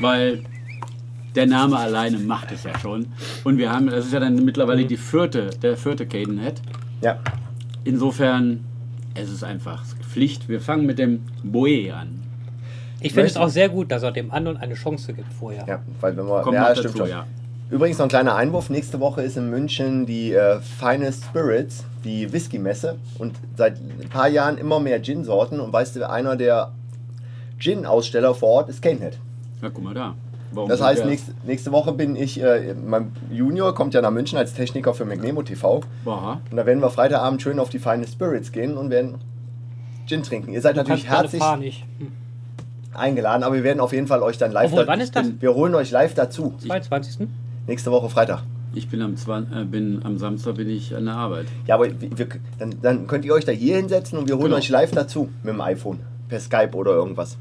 weil 0.00 0.42
der 1.36 1.46
Name 1.46 1.76
alleine 1.76 2.18
macht 2.18 2.50
es 2.50 2.64
ja 2.64 2.76
schon. 2.78 3.06
Und 3.44 3.58
wir 3.58 3.70
haben, 3.70 3.86
das 3.86 4.06
ist 4.06 4.12
ja 4.12 4.20
dann 4.20 4.44
mittlerweile 4.44 4.84
die 4.86 4.96
vierte, 4.96 5.50
der 5.62 5.76
vierte 5.76 6.06
Cadenhead. 6.06 6.60
Ja. 7.00 7.20
Insofern, 7.84 8.64
es 9.14 9.30
ist 9.30 9.44
einfach 9.44 9.84
Pflicht. 10.10 10.48
Wir 10.48 10.60
fangen 10.60 10.84
mit 10.84 10.98
dem 10.98 11.20
Boe 11.44 11.94
an. 11.94 12.22
Ich 13.00 13.12
finde 13.12 13.28
es 13.28 13.36
auch 13.36 13.50
sehr 13.50 13.68
gut, 13.68 13.92
dass 13.92 14.02
er 14.02 14.10
dem 14.10 14.32
anderen 14.32 14.56
eine 14.56 14.74
Chance 14.74 15.12
gibt 15.12 15.32
vorher. 15.32 15.64
Ja, 15.68 15.80
weil 16.00 16.16
wenn. 16.16 16.26
Kommt 16.26 16.54
ja, 16.54 16.74
stimmt 16.74 16.86
dazu, 16.86 16.98
schon. 16.98 17.08
ja. 17.08 17.26
Übrigens 17.70 17.98
noch 17.98 18.06
ein 18.06 18.10
kleiner 18.10 18.36
Einwurf. 18.36 18.70
Nächste 18.70 19.00
Woche 19.00 19.22
ist 19.22 19.36
in 19.36 19.50
München 19.50 20.06
die 20.06 20.32
äh, 20.32 20.60
Finest 20.60 21.24
Spirits, 21.24 21.84
die 22.04 22.32
Whisky-Messe. 22.32 22.96
Und 23.18 23.34
seit 23.56 23.78
ein 23.78 24.08
paar 24.08 24.28
Jahren 24.28 24.56
immer 24.56 24.78
mehr 24.78 25.02
Gin-Sorten. 25.02 25.58
Und 25.58 25.72
weißt 25.72 25.96
du, 25.96 26.08
einer 26.08 26.36
der 26.36 26.70
Gin-Aussteller 27.58 28.34
vor 28.34 28.50
Ort 28.50 28.68
ist 28.68 28.82
Canehead. 28.82 29.18
Ja, 29.62 29.70
guck 29.70 29.82
mal 29.82 29.94
da. 29.94 30.14
Warum 30.52 30.68
Das 30.68 30.80
heißt, 30.80 31.04
nächste, 31.06 31.32
nächste 31.44 31.72
Woche 31.72 31.92
bin 31.92 32.14
ich, 32.14 32.40
äh, 32.40 32.72
mein 32.74 33.10
Junior 33.32 33.74
kommt 33.74 33.94
ja 33.94 34.00
nach 34.00 34.12
München 34.12 34.38
als 34.38 34.54
Techniker 34.54 34.94
für 34.94 35.04
Magnemo 35.04 35.42
TV. 35.42 35.80
Aha. 36.06 36.40
Und 36.50 36.56
da 36.56 36.64
werden 36.66 36.80
wir 36.80 36.90
Freitagabend 36.90 37.42
schön 37.42 37.58
auf 37.58 37.68
die 37.68 37.80
Feine 37.80 38.06
Spirits 38.06 38.52
gehen 38.52 38.76
und 38.76 38.90
werden 38.90 39.16
Gin 40.06 40.22
trinken. 40.22 40.52
Ihr 40.52 40.60
seid 40.60 40.76
Du 40.76 40.80
natürlich 40.82 41.08
herzlich. 41.08 41.42
Hm. 41.98 42.12
eingeladen, 42.94 43.42
aber 43.42 43.56
wir 43.56 43.64
werden 43.64 43.80
auf 43.80 43.92
jeden 43.92 44.06
Fall 44.06 44.22
euch 44.22 44.38
dann 44.38 44.52
live 44.52 44.66
Obwohl, 44.70 44.86
da- 44.86 44.92
wann 44.92 45.00
ist 45.00 45.16
das? 45.16 45.26
Wir 45.40 45.52
holen 45.52 45.74
euch 45.74 45.90
live 45.90 46.14
dazu. 46.14 46.54
22. 46.64 47.26
Nächste 47.66 47.90
Woche 47.90 48.08
Freitag. 48.08 48.42
Ich 48.74 48.88
bin 48.88 49.00
am, 49.02 49.16
Zwan 49.16 49.46
äh, 49.52 49.64
bin, 49.64 50.00
am 50.04 50.18
Samstag 50.18 50.56
bin 50.56 50.68
ich 50.68 50.94
an 50.94 51.06
der 51.06 51.14
Arbeit. 51.14 51.46
Ja, 51.66 51.76
aber 51.76 51.86
wir, 51.98 52.28
dann, 52.58 52.74
dann 52.82 53.06
könnt 53.06 53.24
ihr 53.24 53.32
euch 53.32 53.44
da 53.44 53.52
hier 53.52 53.76
hinsetzen 53.76 54.18
und 54.18 54.28
wir 54.28 54.36
holen 54.36 54.46
Genau. 54.46 54.56
euch 54.58 54.68
live 54.68 54.90
dazu 54.92 55.28
mit 55.42 55.54
dem 55.54 55.60
iPhone. 55.60 56.00
Per 56.28 56.40
Skype 56.40 56.74
oder 56.74 56.92
irgendwas. 56.92 57.36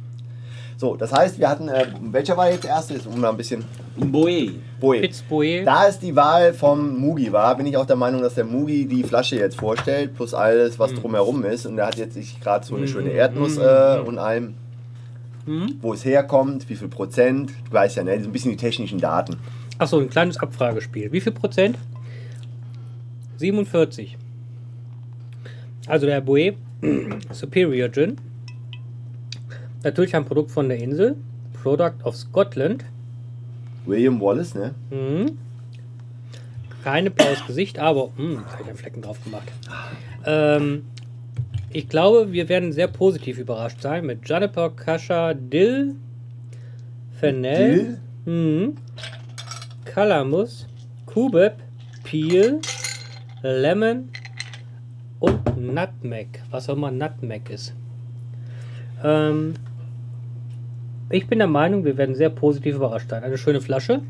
So, 0.77 0.95
das 0.95 1.11
heißt, 1.13 1.39
wir 1.39 1.49
hatten, 1.49 1.67
äh, 1.69 1.87
welcher 2.11 2.35
war 2.37 2.49
jetzt 2.49 2.63
der 2.63 2.71
erste? 2.71 2.95
Ist, 2.95 3.07
um 3.07 3.21
da 3.21 3.29
ein 3.29 3.37
bisschen. 3.37 3.63
Boe. 3.97 4.51
Boe. 4.79 4.99
Pitzboe. 5.01 5.63
Da 5.63 5.87
es 5.87 5.99
die 5.99 6.15
Wahl 6.15 6.53
vom 6.53 6.97
Mugi 6.99 7.31
war, 7.31 7.55
bin 7.55 7.65
ich 7.65 7.77
auch 7.77 7.85
der 7.85 7.95
Meinung, 7.95 8.21
dass 8.21 8.35
der 8.35 8.43
Mugi 8.45 8.85
die 8.85 9.03
Flasche 9.03 9.37
jetzt 9.37 9.57
vorstellt, 9.57 10.15
plus 10.15 10.33
alles, 10.33 10.77
was 10.79 10.93
drumherum 10.93 11.43
ist. 11.45 11.65
Und 11.65 11.77
der 11.77 11.87
hat 11.87 11.97
jetzt 11.97 12.13
sich 12.15 12.39
gerade 12.41 12.65
so 12.65 12.75
eine 12.75 12.87
schöne 12.87 13.11
Erdnuss 13.11 13.57
äh, 13.57 13.99
und 14.05 14.17
allem, 14.19 14.55
wo 15.81 15.93
es 15.93 16.03
herkommt, 16.03 16.67
wie 16.69 16.75
viel 16.75 16.87
Prozent. 16.89 17.51
Du 17.69 17.73
weißt 17.73 17.95
ja, 17.97 18.03
ne? 18.03 18.19
so 18.19 18.27
ein 18.29 18.31
bisschen 18.31 18.51
die 18.51 18.57
technischen 18.57 18.99
Daten. 18.99 19.37
Achso, 19.77 19.99
ein 19.99 20.09
kleines 20.09 20.37
Abfragespiel. 20.37 21.11
Wie 21.11 21.21
viel 21.21 21.33
Prozent? 21.33 21.77
47. 23.37 24.17
Also 25.87 26.05
der 26.05 26.21
Boe 26.21 26.53
Superior 27.31 27.91
Gin. 27.91 28.17
Natürlich 29.83 30.15
ein 30.15 30.25
Produkt 30.25 30.51
von 30.51 30.69
der 30.69 30.79
Insel. 30.79 31.15
Product 31.61 31.93
of 32.03 32.15
Scotland. 32.15 32.85
William 33.85 34.19
Wallace, 34.21 34.55
ne? 34.55 34.73
Mhm. 34.89 35.37
Keine 36.83 37.11
blaues 37.11 37.45
Gesicht, 37.45 37.79
aber 37.79 38.09
mh, 38.17 38.43
da 38.45 38.51
habe 38.51 38.61
ich 38.63 38.67
einen 38.69 38.77
Flecken 38.77 39.01
drauf 39.01 39.23
gemacht. 39.23 39.51
Ähm, 40.25 40.83
ich 41.71 41.89
glaube, 41.89 42.31
wir 42.31 42.47
werden 42.47 42.71
sehr 42.71 42.87
positiv 42.87 43.37
überrascht 43.39 43.81
sein 43.81 44.05
mit 44.05 44.27
Juniper, 44.27 44.69
Kasha, 44.69 45.33
Dill, 45.33 45.95
Fennel, 47.19 47.99
Mhm. 48.25 48.75
Kalamus, 49.95 50.67
Kubeb, 51.05 51.53
Peel, 52.03 52.59
Lemon 53.41 54.09
und 55.21 55.57
Nutmeg. 55.57 56.41
Was 56.51 56.67
auch 56.67 56.75
immer 56.75 56.91
Nutmeg 56.91 57.49
ist. 57.49 57.73
Ähm, 59.01 59.53
ich 61.09 61.27
bin 61.27 61.39
der 61.39 61.47
Meinung, 61.47 61.85
wir 61.85 61.95
werden 61.95 62.13
sehr 62.13 62.29
positiv 62.29 62.75
überrascht 62.75 63.09
sein. 63.09 63.23
Eine 63.23 63.37
schöne 63.37 63.61
Flasche. 63.61 64.01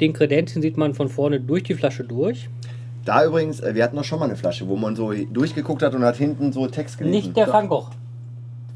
Den 0.00 0.14
Kredenzien 0.14 0.62
sieht 0.62 0.78
man 0.78 0.94
von 0.94 1.10
vorne 1.10 1.40
durch 1.40 1.64
die 1.64 1.74
Flasche 1.74 2.04
durch. 2.04 2.48
Da 3.04 3.26
übrigens, 3.26 3.60
äh, 3.60 3.74
wir 3.74 3.84
hatten 3.84 3.96
doch 3.96 4.04
schon 4.04 4.18
mal 4.18 4.24
eine 4.24 4.36
Flasche, 4.36 4.66
wo 4.66 4.76
man 4.76 4.96
so 4.96 5.12
durchgeguckt 5.12 5.82
hat 5.82 5.94
und 5.94 6.02
hat 6.04 6.16
hinten 6.16 6.52
so 6.52 6.66
Text 6.68 6.96
gelesen. 6.96 7.14
Nicht 7.14 7.36
der 7.36 7.52
Van 7.52 7.68
Gogh. 7.68 7.90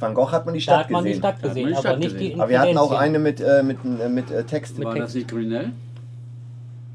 Van 0.03 0.15
Gogh 0.15 0.33
hat 0.33 0.45
man 0.45 0.55
die 0.55 0.61
Da 0.61 0.65
Stadt 0.65 0.85
hat 0.85 0.91
man 0.91 1.05
die 1.05 1.11
gesehen. 1.11 1.21
Stadt 1.23 1.35
Da 1.43 1.49
hat 1.49 1.55
man 1.55 1.55
gesehen, 1.55 1.69
die 1.69 1.73
aber 1.75 1.81
Stadt 1.81 1.99
nicht 1.99 2.13
gesehen. 2.13 2.35
die 2.35 2.41
Aber 2.41 2.51
wir 2.51 2.61
hatten 2.61 2.79
auch 2.79 2.93
eine 2.93 3.19
mit, 3.19 3.41
äh, 3.41 3.63
mit, 3.63 3.79
äh, 3.85 4.09
mit 4.09 4.31
äh, 4.31 4.45
Text. 4.45 4.79
Mit 4.79 4.87
War 4.87 4.95
Text. 4.95 5.09
das 5.09 5.15
nicht 5.15 5.29
Grünell? 5.29 5.73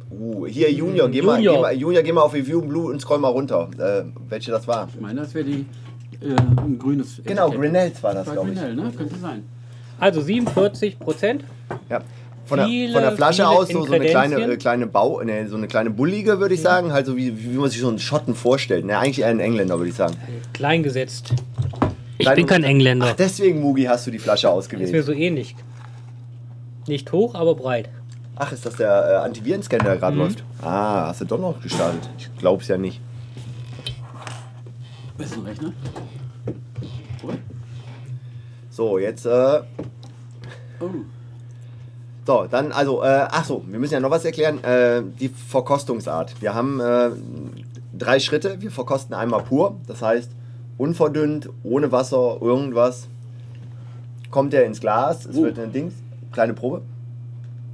Uh, 0.10 0.48
hier 0.48 0.72
Junior, 0.72 1.10
geh 1.10 1.22
mal, 1.22 1.36
Junior. 1.36 1.56
geh 1.56 1.62
mal, 1.62 1.74
Junior, 1.74 2.04
geh 2.04 2.12
mal 2.14 2.22
auf 2.22 2.34
Review 2.34 2.62
Blue 2.62 2.92
und 2.92 3.02
scroll 3.02 3.20
mal 3.20 3.28
runter, 3.28 3.70
äh, 3.78 4.04
welche 4.30 4.52
das 4.52 4.68
war. 4.68 4.88
Ich 4.94 5.02
meine, 5.02 5.20
das 5.22 5.34
wäre 5.34 5.44
die 5.46 5.66
äh, 6.22 6.34
ein 6.62 6.80
grünes. 6.80 7.22
Genau, 7.26 7.48
Etikett. 7.48 7.62
Grenells 7.62 8.04
war 8.04 8.14
das, 8.14 8.32
glaube 8.32 8.52
ich. 8.52 8.56
Grünell, 8.56 8.76
ne? 8.76 8.92
Könnte 8.96 9.16
sein. 9.16 9.44
Also 10.00 10.22
47 10.22 11.00
Prozent. 11.00 11.44
Ja. 11.90 12.02
Von 12.46 12.60
der, 12.60 12.68
Viele, 12.68 12.94
von 12.94 13.02
der 13.02 13.12
Flasche 13.12 13.46
aus 13.48 13.68
so, 13.68 13.86
so 13.86 13.92
eine 13.92 14.06
kleine, 14.06 14.36
äh, 14.36 14.56
kleine 14.56 14.88
Bau, 14.88 15.22
ne, 15.22 15.50
so 15.50 15.58
eine 15.58 15.68
kleine 15.68 15.90
bullige, 15.90 16.40
würde 16.40 16.56
ich 16.56 16.62
sagen, 16.62 16.94
halt 16.94 17.06
so 17.06 17.18
wie, 17.18 17.38
wie 17.44 17.58
man 17.58 17.70
sich 17.70 17.81
so 17.81 17.90
einen 17.90 18.00
Schotten 18.00 18.36
vorstellt. 18.36 18.86
Ne, 18.86 18.98
eigentlich 18.98 19.20
eher 19.20 19.27
ein 19.27 19.42
Engländer, 19.42 19.77
würde 19.77 19.90
ich 19.90 19.96
sagen. 19.96 20.16
Klein 20.53 20.81
gesetzt. 20.81 21.34
Ich 22.18 22.30
bin 22.32 22.46
kein 22.46 22.64
Engländer. 22.64 23.08
Ach, 23.12 23.16
deswegen, 23.16 23.62
Mugi, 23.62 23.84
hast 23.84 24.08
du 24.08 24.12
die 24.12 24.20
Flasche 24.20 24.48
ist 24.48 24.51
mir 24.51 24.58
ausgewählt. 24.58 25.06
so 25.06 25.12
ähnlich. 25.12 25.56
Nicht 26.88 27.12
hoch, 27.12 27.36
aber 27.36 27.56
breit. 27.56 27.90
Ach, 28.36 28.51
ist 28.51 28.66
das 28.66 28.75
der 28.75 28.90
äh, 28.90 29.16
Antivirenscanner, 29.25 29.84
der 29.84 29.98
gerade 29.98 30.18
läuft? 30.18 30.44
Ah, 30.62 31.08
hast 31.08 31.22
du 31.22 31.25
doch 31.25 31.40
noch 31.40 31.62
gestartet. 31.62 32.10
Ich 32.18 32.30
glaub's 32.38 32.68
ja 32.68 32.77
nicht. 32.77 33.01
Bist 35.18 35.36
du 35.36 35.42
Rechner? 35.42 35.74
Oder? 37.24 37.38
So, 38.70 39.00
jetzt, 39.00 39.25
äh, 39.25 39.62
Oh. 40.80 40.90
So, 42.25 42.46
dann 42.50 42.72
also, 42.72 43.03
äh, 43.03 43.25
ach 43.32 43.46
so, 43.46 43.64
wir 43.68 43.80
müssen 43.80 43.94
ja 43.94 44.00
noch 44.00 44.12
was 44.12 44.25
erklären. 44.25 44.64
Äh, 44.64 45.01
die 45.20 45.30
Verkostungsart. 45.30 46.42
Wir 46.42 46.53
haben 46.53 46.80
äh, 46.80 47.10
drei 47.98 48.20
Schritte. 48.20 48.62
Wir 48.62 48.70
verkosten 48.70 49.16
einmal 49.16 49.44
pur, 49.44 49.77
das 49.88 50.01
heißt 50.01 50.30
unverdünnt, 50.77 51.50
ohne 51.63 51.92
Wasser, 51.92 52.37
irgendwas. 52.42 53.07
Kommt 54.31 54.53
er 54.53 54.66
ins 54.66 54.79
Glas, 54.79 55.25
es 55.25 55.37
Oh. 55.37 55.44
wird 55.44 55.57
ein 55.59 55.72
Dings, 55.72 55.94
kleine 56.31 56.53
Probe. 56.53 56.81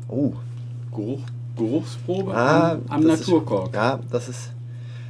Oh, 0.07 0.33
Geruch, 0.95 1.21
Geruchsprobe 1.57 2.33
ah, 2.35 2.73
am, 2.73 2.81
am 2.89 3.07
das 3.07 3.21
ist- 3.21 3.27
Naturkork. 3.27 3.73
Ja, 3.75 3.99
das 4.11 4.29
ist. 4.29 4.49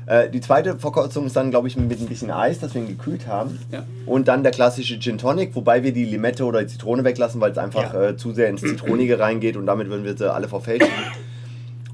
Äh, 0.06 0.30
die 0.30 0.42
zweite 0.42 0.78
Verkostung 0.78 1.26
ist 1.26 1.36
dann, 1.38 1.50
glaube 1.50 1.70
ich, 1.70 1.78
mit 1.78 2.00
ein 2.00 2.08
bisschen 2.08 2.30
Eis, 2.30 2.60
das 2.60 2.74
wir 2.74 2.82
ihn 2.82 2.88
gekühlt 2.90 3.26
haben. 3.28 3.58
Ja. 3.72 3.84
Und 4.06 4.28
dann 4.28 4.44
der 4.44 4.52
klassische 4.52 5.00
Gin 5.00 5.18
Tonic, 5.18 5.56
wobei 5.56 5.82
wir 5.84 5.94
die 5.94 6.04
Limette 6.04 6.44
oder 6.44 6.60
die 6.62 6.68
Zitrone 6.68 7.06
weglassen, 7.06 7.40
weil 7.40 7.52
es 7.54 7.58
einfach 7.58 7.94
Ja. 7.94 8.10
äh, 8.10 8.18
zu 8.18 8.34
sehr 8.34 8.50
ins 8.50 8.60
Zitronige 8.62 9.18
reingeht 9.20 9.56
und 9.56 9.66
damit 9.66 9.88
würden 9.90 10.04
wir 10.04 10.18
sie 10.18 10.32
alle 10.34 10.48
verfälschen. 10.50 10.90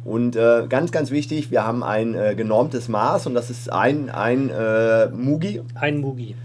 Und 0.06 0.36
äh, 0.36 0.66
ganz, 0.68 0.92
ganz 0.92 1.12
wichtig, 1.12 1.52
wir 1.52 1.66
haben 1.66 1.84
ein 1.84 2.16
äh, 2.16 2.36
genormtes 2.36 2.88
Maß 2.88 3.28
und 3.28 3.34
das 3.34 3.50
ist 3.50 3.72
ein, 3.72 4.10
ein 4.10 4.50
äh, 4.50 5.08
Mugi. 5.08 5.62
Ein 5.76 6.00
Mugi. 6.00 6.36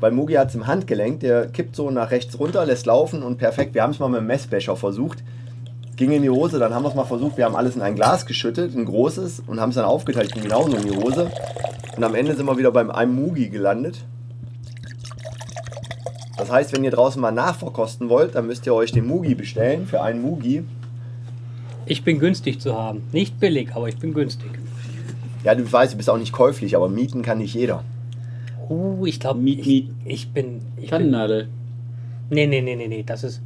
Weil 0.00 0.12
Mugi 0.12 0.34
hat 0.34 0.48
es 0.48 0.54
im 0.54 0.66
Handgelenk, 0.66 1.20
der 1.20 1.46
kippt 1.46 1.76
so 1.76 1.90
nach 1.90 2.10
rechts 2.10 2.38
runter, 2.38 2.66
lässt 2.66 2.86
laufen 2.86 3.22
und 3.22 3.38
perfekt. 3.38 3.74
Wir 3.74 3.82
haben 3.82 3.90
es 3.90 4.00
mal 4.00 4.08
mit 4.08 4.20
dem 4.20 4.26
Messbecher 4.26 4.76
versucht. 4.76 5.22
Ging 5.94 6.10
in 6.10 6.22
die 6.22 6.30
Hose, 6.30 6.58
dann 6.58 6.74
haben 6.74 6.82
wir 6.82 6.88
es 6.88 6.94
mal 6.94 7.04
versucht. 7.04 7.36
Wir 7.36 7.44
haben 7.44 7.54
alles 7.54 7.76
in 7.76 7.82
ein 7.82 7.94
Glas 7.94 8.26
geschüttet, 8.26 8.74
ein 8.74 8.86
großes, 8.86 9.42
und 9.46 9.60
haben 9.60 9.68
es 9.68 9.76
dann 9.76 9.84
aufgeteilt, 9.84 10.32
ging 10.32 10.42
genauso 10.42 10.76
in 10.76 10.82
die 10.82 10.96
Hose. 10.96 11.30
Und 11.96 12.02
am 12.02 12.14
Ende 12.14 12.34
sind 12.34 12.46
wir 12.46 12.56
wieder 12.56 12.72
beim 12.72 12.90
einem 12.90 13.14
Mugi 13.14 13.48
gelandet. 13.50 14.04
Das 16.38 16.50
heißt, 16.50 16.74
wenn 16.74 16.82
ihr 16.82 16.90
draußen 16.90 17.20
mal 17.20 17.30
nachverkosten 17.30 18.08
wollt, 18.08 18.34
dann 18.34 18.46
müsst 18.48 18.66
ihr 18.66 18.74
euch 18.74 18.90
den 18.90 19.06
Mugi 19.06 19.36
bestellen 19.36 19.86
für 19.86 20.02
einen 20.02 20.22
Mugi. 20.22 20.64
Ich 21.86 22.04
bin 22.04 22.18
günstig 22.18 22.60
zu 22.60 22.76
haben. 22.78 23.02
Nicht 23.12 23.38
billig, 23.40 23.74
aber 23.74 23.88
ich 23.88 23.98
bin 23.98 24.14
günstig. 24.14 24.50
Ja, 25.44 25.54
du 25.54 25.70
weißt, 25.70 25.92
du 25.92 25.96
bist 25.96 26.08
auch 26.08 26.18
nicht 26.18 26.32
käuflich, 26.32 26.76
aber 26.76 26.88
mieten 26.88 27.22
kann 27.22 27.38
nicht 27.38 27.54
jeder. 27.54 27.82
Uh, 28.70 29.04
ich 29.06 29.18
glaube, 29.18 29.40
Miet, 29.40 29.58
ich, 29.60 29.66
miet. 29.66 29.90
ich 30.04 30.30
bin. 30.32 30.60
Ich 30.76 30.82
bin 30.82 30.88
Tannennadel. 30.90 31.48
nee, 32.30 32.46
nee, 32.46 32.60
nee, 32.62 32.76
nee, 32.76 32.86
nee. 32.88 33.02
Das 33.02 33.24
ist 33.24 33.42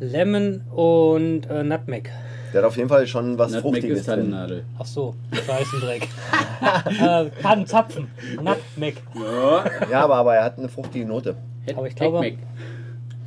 Lemon 0.00 0.62
und 0.74 1.42
äh, 1.50 1.62
Nutmeg. 1.62 2.10
Der 2.52 2.62
hat 2.62 2.68
auf 2.68 2.76
jeden 2.76 2.88
Fall 2.88 3.06
schon 3.06 3.38
was 3.38 3.52
Nutmeg 3.52 3.62
Fruchtiges 3.74 3.98
ist 4.00 4.08
drin. 4.08 4.16
Tannennadel. 4.30 4.64
Ach 4.78 4.86
so, 4.86 5.14
Scheißendreck. 5.32 6.08
äh, 7.00 7.30
kann 7.42 7.66
zapfen. 7.66 8.08
Nutmeg. 8.42 8.96
Ja, 9.14 9.64
Ja, 9.90 10.04
aber, 10.04 10.16
aber 10.16 10.34
er 10.36 10.44
hat 10.44 10.58
eine 10.58 10.68
fruchtige 10.68 11.04
Note. 11.04 11.36
Aber 11.76 11.86
ich 11.86 11.94
glaube-. 11.94 12.32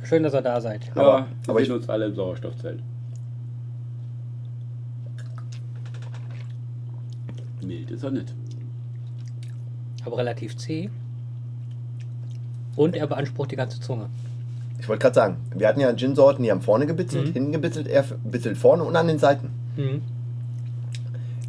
Schön, 0.02 0.22
dass 0.22 0.34
ihr 0.34 0.42
da 0.42 0.60
seid. 0.60 0.82
Aber- 0.94 1.02
Aber, 1.14 1.26
aber 1.48 1.60
ich- 1.60 1.70
uns 1.70 1.88
alle 1.88 2.06
im 2.06 2.14
Sauerstoffzelt. 2.14 2.80
Ist 7.94 8.04
er 8.04 8.10
nicht. 8.10 8.32
Aber 10.04 10.18
relativ 10.18 10.56
zäh. 10.56 10.90
Und 12.76 12.96
er 12.96 13.06
beansprucht 13.06 13.50
die 13.52 13.56
ganze 13.56 13.80
Zunge. 13.80 14.06
Ich 14.80 14.88
wollte 14.88 15.02
gerade 15.02 15.14
sagen, 15.14 15.36
wir 15.54 15.68
hatten 15.68 15.80
ja 15.80 15.92
Gin-Sorten, 15.94 16.42
die 16.42 16.50
haben 16.50 16.60
vorne 16.60 16.86
gebitzelt, 16.86 17.28
Mhm. 17.28 17.32
hinten 17.32 17.52
gebitzelt, 17.52 17.86
er 17.86 18.04
bitzelt 18.24 18.58
vorne 18.58 18.84
und 18.84 18.94
an 18.96 19.06
den 19.06 19.18
Seiten. 19.18 19.50
Mhm. 19.76 20.02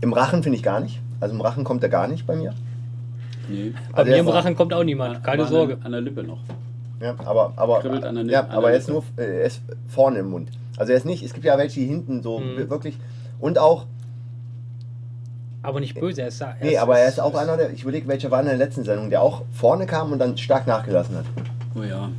Im 0.02 0.14
Rachen 0.14 0.44
finde 0.44 0.58
ich 0.58 0.64
gar 0.64 0.80
nicht. 0.80 1.02
Also 1.20 1.34
im 1.36 1.42
Rachen 1.42 1.64
kommt 1.64 1.82
er 1.84 1.90
gar 1.90 2.08
nicht 2.08 2.26
bei 2.28 2.36
mir. 2.36 2.54
Nee. 3.50 3.74
Bei 3.92 4.00
Also 4.00 4.12
mir 4.12 4.18
im 4.20 4.28
Rachen 4.28 4.56
kommt 4.56 4.74
auch 4.74 4.84
niemand. 4.84 5.24
Keine 5.24 5.44
Aber 5.44 5.52
Sorge. 5.52 5.78
An, 5.84 5.92
der- 5.92 6.00
an 6.00 6.06
Lippe 6.06 6.24
noch. 6.24 6.40
Ja, 7.02 7.16
aber, 7.26 7.54
aber, 7.58 7.84
an 7.84 8.16
der- 8.16 8.26
ja, 8.26 8.42
an 8.46 8.52
aber 8.52 8.72
er 8.72 8.78
ist 8.78 8.88
nur 8.88 9.04
Lippe. 9.18 9.22
äh, 9.24 9.40
er 9.42 9.46
ist 9.48 9.62
vorne 9.88 10.20
im 10.20 10.30
Mund. 10.30 10.50
Also 10.78 10.92
er 10.92 10.98
ist 10.98 11.06
nicht, 11.06 11.24
es 11.24 11.34
gibt 11.34 11.46
ja 11.46 11.58
welche, 11.58 11.80
die 11.80 11.88
hinten 11.88 12.22
so 12.24 12.40
Mhm. 12.40 12.70
wirklich. 12.70 12.98
Und 13.40 13.58
auch, 13.58 13.86
Aber 15.66 15.80
nicht 15.80 16.00
böse. 16.00 16.22
Er 16.22 16.28
ist, 16.28 16.42
er 16.42 16.56
nee, 16.62 16.78
aber 16.78 17.00
er 17.00 17.08
ist 17.10 17.20
auch 17.20 17.34
einer 17.36 17.58
der, 17.58 17.72
ich 17.72 17.82
überlege, 17.84 18.08
welcher 18.08 18.30
war 18.32 18.40
in 18.40 18.46
der 18.46 18.58
letzten 18.58 18.84
Sendung, 18.84 19.10
der 19.10 19.22
auch 19.22 19.42
vorne 19.52 19.86
kam 19.86 20.12
und 20.12 20.20
dann 20.20 20.38
stark 20.38 20.68
nachgelassen 20.68 21.18
hat. 21.18 21.26
Oh 21.78 21.84
ja, 21.84 22.10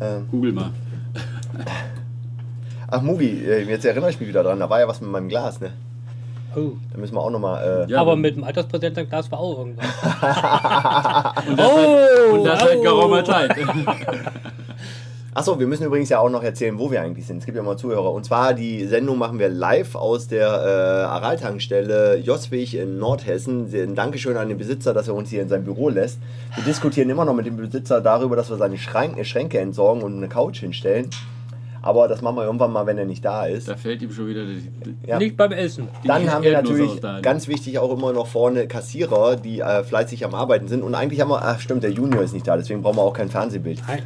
Ähm, 0.00 0.26
google 0.30 0.52
mal. 0.52 0.70
ach, 2.88 3.02
Mugi, 3.02 3.44
äh, 3.44 3.62
jetzt 3.68 3.84
erinnere 3.84 4.10
ich 4.10 4.18
mich 4.18 4.28
wieder 4.28 4.42
dran, 4.42 4.58
da 4.58 4.68
war 4.70 4.80
ja 4.80 4.88
was 4.88 5.00
mit 5.00 5.10
meinem 5.10 5.28
Glas, 5.28 5.60
ne? 5.60 5.72
Oh. 6.56 6.72
Da 6.92 6.98
müssen 6.98 7.14
wir 7.14 7.20
auch 7.20 7.30
nochmal. 7.30 7.86
Äh, 7.88 7.92
Ja, 7.92 8.00
aber 8.00 8.16
mit 8.16 8.36
dem 8.36 8.42
Alterspräsidentenglas 8.44 9.30
war 9.30 9.38
auch 9.38 9.58
irgendwas. 9.58 9.86
Und 11.46 11.58
das, 11.58 11.66
seit, 11.66 12.46
das 12.46 12.60
seit 12.60 12.78
au. 12.78 12.82
geraumer 12.82 13.24
Zeit. 13.24 13.54
Achso, 15.38 15.60
wir 15.60 15.68
müssen 15.68 15.84
übrigens 15.84 16.08
ja 16.08 16.18
auch 16.18 16.30
noch 16.30 16.42
erzählen, 16.42 16.76
wo 16.80 16.90
wir 16.90 17.00
eigentlich 17.00 17.24
sind. 17.24 17.38
Es 17.38 17.46
gibt 17.46 17.56
ja 17.56 17.62
mal 17.62 17.76
Zuhörer. 17.76 18.10
Und 18.10 18.24
zwar 18.24 18.54
die 18.54 18.84
Sendung 18.86 19.18
machen 19.18 19.38
wir 19.38 19.48
live 19.48 19.94
aus 19.94 20.26
der 20.26 20.48
äh, 20.48 21.04
Araltankstelle 21.06 22.16
Joswig 22.16 22.74
in 22.74 22.98
Nordhessen. 22.98 23.72
Ein 23.72 23.94
Dankeschön 23.94 24.36
an 24.36 24.48
den 24.48 24.58
Besitzer, 24.58 24.92
dass 24.92 25.06
er 25.06 25.14
uns 25.14 25.30
hier 25.30 25.40
in 25.40 25.48
sein 25.48 25.62
Büro 25.62 25.90
lässt. 25.90 26.18
Wir 26.56 26.64
diskutieren 26.64 27.08
immer 27.08 27.24
noch 27.24 27.34
mit 27.34 27.46
dem 27.46 27.56
Besitzer 27.56 28.00
darüber, 28.00 28.34
dass 28.34 28.50
wir 28.50 28.56
seine 28.56 28.78
Schränke, 28.78 29.24
Schränke 29.24 29.60
entsorgen 29.60 30.02
und 30.02 30.16
eine 30.16 30.28
Couch 30.28 30.58
hinstellen. 30.58 31.08
Aber 31.82 32.08
das 32.08 32.20
machen 32.20 32.34
wir 32.34 32.42
irgendwann 32.44 32.72
mal, 32.72 32.86
wenn 32.86 32.98
er 32.98 33.04
nicht 33.04 33.24
da 33.24 33.46
ist. 33.46 33.68
Da 33.68 33.76
fällt 33.76 34.02
ihm 34.02 34.10
schon 34.10 34.26
wieder 34.26 34.44
die, 34.44 34.68
Ja. 35.06 35.20
Nicht 35.20 35.36
beim 35.36 35.52
Essen. 35.52 35.86
die 36.02 36.08
Dann 36.08 36.28
haben 36.32 36.42
wir 36.42 36.50
natürlich 36.50 36.98
da. 36.98 37.20
ganz 37.20 37.46
wichtig 37.46 37.78
auch 37.78 37.96
immer 37.96 38.12
noch 38.12 38.26
vorne 38.26 38.66
Kassierer, 38.66 39.36
die 39.36 39.60
äh, 39.60 39.84
fleißig 39.84 40.24
am 40.24 40.34
Arbeiten 40.34 40.66
sind. 40.66 40.82
Und 40.82 40.96
eigentlich 40.96 41.20
haben 41.20 41.30
wir, 41.30 41.42
ach 41.44 41.60
stimmt, 41.60 41.84
der 41.84 41.92
Junior 41.92 42.24
ist 42.24 42.34
nicht 42.34 42.48
da, 42.48 42.56
deswegen 42.56 42.82
brauchen 42.82 42.96
wir 42.96 43.02
auch 43.02 43.12
kein 43.14 43.28
Fernsehbild. 43.30 43.80
Nein. 43.86 44.02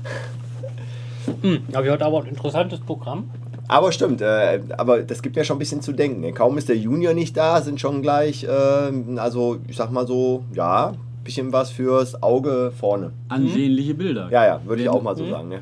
Hm, 1.43 1.63
aber 1.73 1.85
wir 1.85 1.93
heute 1.93 2.05
aber 2.05 2.21
ein 2.21 2.27
interessantes 2.27 2.81
Programm. 2.81 3.31
Aber 3.69 3.93
stimmt, 3.93 4.21
äh, 4.21 4.61
aber 4.77 5.03
das 5.03 5.23
gibt 5.23 5.37
mir 5.37 5.45
schon 5.45 5.57
ein 5.57 5.59
bisschen 5.59 5.81
zu 5.81 5.93
denken. 5.93 6.21
ne? 6.21 6.33
Kaum 6.33 6.59
ist 6.59 6.69
der 6.69 6.77
Junior 6.77 7.15
nicht 7.15 7.37
da, 7.37 7.63
sind 7.63 7.81
schon 7.81 8.03
gleich, 8.03 8.45
äh, 8.45 8.93
also 9.17 9.59
ich 9.69 9.77
sag 9.77 9.91
mal 9.91 10.07
so, 10.07 10.45
ja, 10.53 10.89
ein 10.89 11.25
bisschen 11.25 11.53
was 11.53 11.71
fürs 11.71 12.23
Auge 12.23 12.73
vorne. 12.79 13.13
Ansehnliche 13.29 13.95
Bilder. 13.95 14.29
Ja, 14.31 14.45
ja, 14.45 14.61
würde 14.65 14.83
ich 14.83 14.89
auch 14.89 15.03
mal 15.03 15.17
so 15.17 15.27
sagen. 15.29 15.49
Ne? 15.49 15.61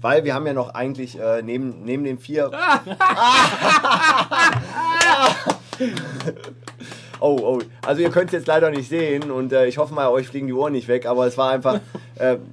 Weil 0.00 0.24
wir 0.24 0.34
haben 0.34 0.46
ja 0.46 0.52
noch 0.52 0.74
eigentlich 0.74 1.18
äh, 1.18 1.42
neben, 1.42 1.84
neben 1.84 2.04
den 2.04 2.18
vier. 2.18 2.50
oh, 7.20 7.38
oh. 7.40 7.58
Also 7.82 8.02
ihr 8.02 8.10
könnt 8.10 8.26
es 8.26 8.32
jetzt 8.32 8.46
leider 8.46 8.70
nicht 8.70 8.88
sehen 8.88 9.30
und 9.30 9.52
äh, 9.52 9.66
ich 9.66 9.78
hoffe 9.78 9.94
mal, 9.94 10.08
euch 10.08 10.28
fliegen 10.28 10.46
die 10.46 10.52
Ohren 10.52 10.72
nicht 10.72 10.88
weg, 10.88 11.06
aber 11.06 11.26
es 11.26 11.36
war 11.36 11.50
einfach. 11.50 11.80
Äh, 12.16 12.36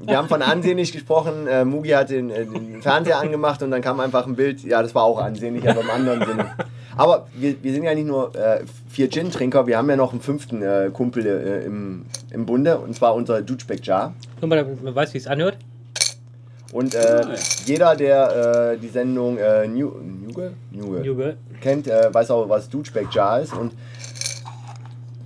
wir 0.00 0.16
haben 0.16 0.28
von 0.28 0.42
ansehnlich 0.42 0.92
gesprochen. 0.92 1.46
Äh, 1.46 1.64
Mugi 1.64 1.90
hat 1.90 2.10
den, 2.10 2.30
äh, 2.30 2.44
den 2.44 2.82
Fernseher 2.82 3.18
angemacht 3.18 3.62
und 3.62 3.70
dann 3.70 3.82
kam 3.82 4.00
einfach 4.00 4.26
ein 4.26 4.36
Bild. 4.36 4.62
Ja, 4.62 4.82
das 4.82 4.94
war 4.94 5.04
auch 5.04 5.20
ansehnlich, 5.20 5.68
aber 5.68 5.80
im 5.80 5.90
anderen 5.90 6.24
Sinne. 6.24 6.52
Aber 6.96 7.28
wir, 7.34 7.62
wir 7.62 7.72
sind 7.72 7.84
ja 7.84 7.94
nicht 7.94 8.08
nur 8.08 8.34
äh, 8.34 8.64
vier 8.88 9.08
Gin-Trinker, 9.08 9.68
wir 9.68 9.78
haben 9.78 9.88
ja 9.88 9.96
noch 9.96 10.10
einen 10.10 10.20
fünften 10.20 10.62
äh, 10.62 10.90
Kumpel 10.92 11.26
äh, 11.26 11.64
im, 11.64 12.06
im 12.32 12.44
Bunde 12.44 12.78
und 12.78 12.96
zwar 12.96 13.14
unser 13.14 13.40
Dutschbeck 13.40 13.86
Jar. 13.86 14.14
Nur 14.40 14.48
mal, 14.48 14.56
damit 14.56 14.82
man 14.82 14.94
weiß, 14.94 15.14
wie 15.14 15.18
es 15.18 15.28
anhört. 15.28 15.58
Und 16.72 16.94
äh, 16.94 17.22
jeder, 17.64 17.96
der 17.96 18.72
äh, 18.72 18.78
die 18.78 18.88
Sendung 18.88 19.38
äh, 19.38 19.66
New, 19.68 19.92
Nuge? 20.26 20.52
Nuge 20.70 21.02
Juge. 21.02 21.36
kennt, 21.62 21.86
äh, 21.86 22.12
weiß 22.12 22.30
auch, 22.30 22.48
was 22.48 22.68
Dutschbeck 22.68 23.12
Jar 23.12 23.40
ist. 23.40 23.54
Und 23.54 23.72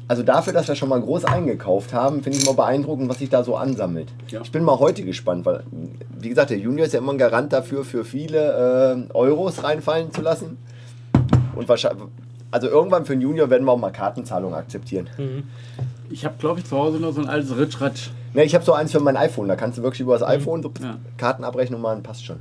also 0.08 0.22
dafür, 0.22 0.52
dass 0.52 0.68
wir 0.68 0.74
schon 0.74 0.88
mal 0.88 1.00
groß 1.00 1.24
eingekauft 1.24 1.92
haben, 1.92 2.22
finde 2.22 2.38
ich 2.38 2.44
mal 2.46 2.54
beeindruckend, 2.54 3.08
was 3.08 3.18
sich 3.18 3.30
da 3.30 3.44
so 3.44 3.56
ansammelt. 3.56 4.08
Ja. 4.28 4.40
Ich 4.42 4.52
bin 4.52 4.64
mal 4.64 4.78
heute 4.78 5.04
gespannt, 5.04 5.46
weil, 5.46 5.62
wie 6.18 6.28
gesagt, 6.28 6.50
der 6.50 6.58
Junior 6.58 6.86
ist 6.86 6.92
ja 6.92 6.98
immer 7.00 7.12
ein 7.12 7.18
Garant 7.18 7.52
dafür, 7.52 7.84
für 7.84 8.04
viele 8.04 9.06
äh, 9.10 9.12
Euros 9.14 9.62
reinfallen 9.62 10.12
zu 10.12 10.20
lassen. 10.22 10.58
Und 11.54 11.68
wahrscheinlich, 11.68 12.02
also 12.50 12.68
irgendwann 12.68 13.04
für 13.04 13.12
einen 13.12 13.22
Junior 13.22 13.48
werden 13.50 13.64
wir 13.64 13.72
auch 13.72 13.78
mal 13.78 13.90
Kartenzahlungen 13.90 14.54
akzeptieren. 14.56 15.08
Ich 16.10 16.24
habe, 16.24 16.34
glaube 16.38 16.60
ich, 16.60 16.66
zu 16.66 16.76
Hause 16.76 16.98
noch 16.98 17.12
so 17.12 17.20
ein 17.22 17.28
altes 17.28 17.56
Ritschratsch. 17.56 18.10
Ne, 18.34 18.44
ich 18.44 18.54
habe 18.54 18.64
so 18.64 18.72
eins 18.72 18.92
für 18.92 19.00
mein 19.00 19.16
iPhone, 19.16 19.46
da 19.48 19.56
kannst 19.56 19.76
du 19.78 19.82
wirklich 19.82 20.00
über 20.00 20.18
das 20.18 20.26
iPhone 20.26 20.62
so 20.62 20.72
Ja. 20.82 20.98
Kartenabrechnung 21.18 21.80
machen, 21.80 22.02
passt 22.02 22.24
schon. 22.24 22.38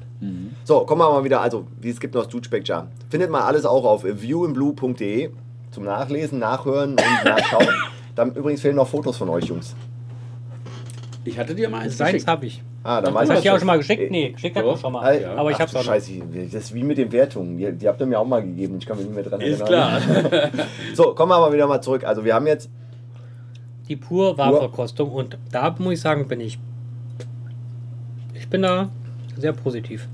So, 0.64 0.86
kommen 0.86 1.02
wir 1.02 1.10
mal 1.12 1.24
wieder, 1.24 1.42
also, 1.42 1.66
wie 1.82 1.90
es 1.90 2.00
gibt 2.00 2.16
noch 2.16 2.24
das 2.24 2.32
Dutschbeck 2.32 2.66
Jar. 2.68 2.88
Findet 3.10 3.30
man 3.30 3.42
alles 3.42 3.66
auch 3.66 3.84
auf 3.84 4.04
viewinblue.de 4.04 5.32
zum 5.72 5.86
Nachlesen, 5.86 6.40
Nachhören 6.40 6.92
und 6.92 7.26
Nachschauen. 7.26 7.68
Dann 8.16 8.36
übrigens 8.36 8.62
fehlen 8.62 8.76
noch 8.76 8.88
Fotos 8.88 9.18
von 9.18 9.30
euch, 9.30 9.46
Jungs. 9.46 9.76
Ich 11.24 11.38
hatte 11.38 11.56
dir 11.56 11.70
mal 11.70 11.82
eins 11.82 11.98
Seins 11.98 12.28
habe 12.28 12.46
ich. 12.48 12.62
Ah, 12.84 13.00
dann 13.00 13.14
weiß 13.14 13.30
hast 13.30 13.38
ich 13.38 13.44
du 13.44 13.48
ja 13.48 13.54
auch 13.54 13.60
schon 13.60 13.68
mal 13.68 13.78
geschickt? 13.78 14.10
Nee, 14.10 14.32
geschickt 14.32 14.56
hat 14.56 14.66
man 14.66 14.76
schon 14.76 14.92
mal. 14.92 15.08
Ey, 15.14 15.24
Aber 15.24 15.52
ich 15.52 15.60
hab's 15.60 15.76
auch 15.76 15.82
noch. 15.82 15.86
Scheiße, 15.86 16.14
das 16.52 16.64
ist 16.64 16.74
wie 16.74 16.82
mit 16.84 16.98
den 16.98 17.12
Wertungen. 17.12 17.56
Die, 17.56 17.72
die 17.72 17.88
habt 17.88 18.02
ihr 18.02 18.08
mir 18.08 18.20
auch 18.20 18.26
mal 18.26 18.42
gegeben. 18.42 18.78
Ich 18.80 18.88
kann 18.88 18.98
mich 18.98 19.06
nicht 19.06 19.14
mehr 19.14 19.24
dran 19.24 19.40
Ist 19.40 19.62
erinnern. 19.62 20.02
klar. 20.02 20.50
So, 20.96 21.14
kommen 21.14 21.32
wir 21.32 21.36
aber 21.36 21.54
wieder 21.54 21.68
mal 21.68 21.80
zurück. 21.80 22.04
Also, 22.04 22.26
wir 22.26 22.34
haben 22.34 22.48
jetzt 22.48 22.72
Die 23.88 23.96
pur 23.98 24.36
Warverkostung 24.36 25.12
und 25.12 25.38
da 25.52 25.76
muss 25.78 25.94
ich 25.94 26.02
sagen, 26.02 26.28
bin 26.28 26.42
ich. 26.42 26.58
Ich 28.34 28.50
bin 28.50 28.64
da 28.64 28.90
sehr 29.38 29.54
positiv. 29.54 30.08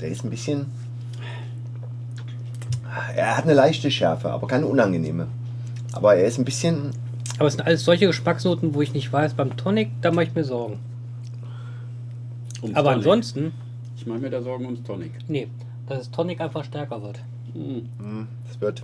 Der 0.00 0.08
ist 0.08 0.24
ein 0.24 0.30
bisschen. 0.30 0.66
Er 3.16 3.36
hat 3.36 3.44
eine 3.44 3.54
leichte 3.54 3.90
Schärfe, 3.90 4.30
aber 4.30 4.46
keine 4.46 4.66
unangenehme. 4.66 5.26
Aber 5.92 6.14
er 6.16 6.24
ist 6.26 6.38
ein 6.38 6.44
bisschen. 6.44 6.90
Aber 7.38 7.46
es 7.46 7.54
sind 7.54 7.64
alles 7.66 7.84
solche 7.84 8.06
Geschmacksnoten, 8.06 8.74
wo 8.74 8.82
ich 8.82 8.92
nicht 8.92 9.12
weiß, 9.12 9.34
beim 9.34 9.56
Tonic, 9.56 9.90
da 10.02 10.10
mache 10.10 10.24
ich 10.24 10.34
mir 10.34 10.44
Sorgen. 10.44 10.78
Ums 12.62 12.76
Aber 12.76 12.90
Tonic. 12.90 12.96
ansonsten, 12.98 13.52
Ich 13.96 14.06
mache 14.06 14.18
mir 14.18 14.30
da 14.30 14.42
Sorgen 14.42 14.64
ums 14.66 14.82
Tonic. 14.82 15.12
nee, 15.28 15.48
dass 15.86 15.98
das 15.98 16.10
Tonic 16.10 16.40
einfach 16.40 16.64
stärker 16.64 17.00
wird. 17.02 17.20
Das 18.48 18.60
wird. 18.60 18.82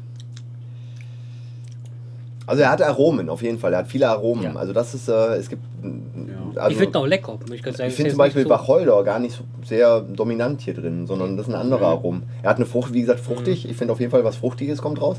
Also 2.46 2.62
er 2.62 2.70
hat 2.70 2.82
Aromen 2.82 3.28
auf 3.30 3.40
jeden 3.42 3.58
Fall. 3.58 3.72
Er 3.72 3.78
hat 3.80 3.88
viele 3.88 4.08
Aromen. 4.08 4.42
Ja. 4.44 4.54
Also 4.56 4.72
das 4.72 4.92
ist. 4.94 5.08
Äh, 5.08 5.36
es 5.36 5.48
gibt. 5.48 5.62
Ja. 5.82 6.60
Also, 6.62 6.70
ich 6.72 6.76
finde 6.76 6.98
ihn 6.98 7.02
auch 7.02 7.06
lecker. 7.06 7.32
muss 7.40 7.50
Ich, 7.56 7.62
ganz 7.62 7.78
ehrlich 7.78 7.92
ich 7.92 7.96
finde 7.96 8.10
sagen. 8.10 8.10
zum 8.10 8.18
Beispiel 8.18 8.42
Ist 8.42 8.48
jetzt 8.50 8.58
Wacholder 8.60 9.02
gar 9.02 9.18
nicht 9.18 9.34
so 9.36 9.44
sehr 9.64 10.00
dominant 10.00 10.60
hier 10.60 10.74
drin, 10.74 11.06
sondern 11.06 11.36
das 11.36 11.46
sind 11.46 11.54
andere 11.54 11.86
Aromen. 11.86 12.24
Er 12.42 12.50
hat 12.50 12.56
eine 12.56 12.66
Frucht, 12.66 12.92
wie 12.92 13.00
gesagt, 13.00 13.20
fruchtig. 13.20 13.68
Ich 13.68 13.76
finde 13.76 13.92
auf 13.92 14.00
jeden 14.00 14.10
Fall 14.12 14.24
was 14.24 14.36
Fruchtiges 14.36 14.82
kommt 14.82 15.00
raus. 15.00 15.16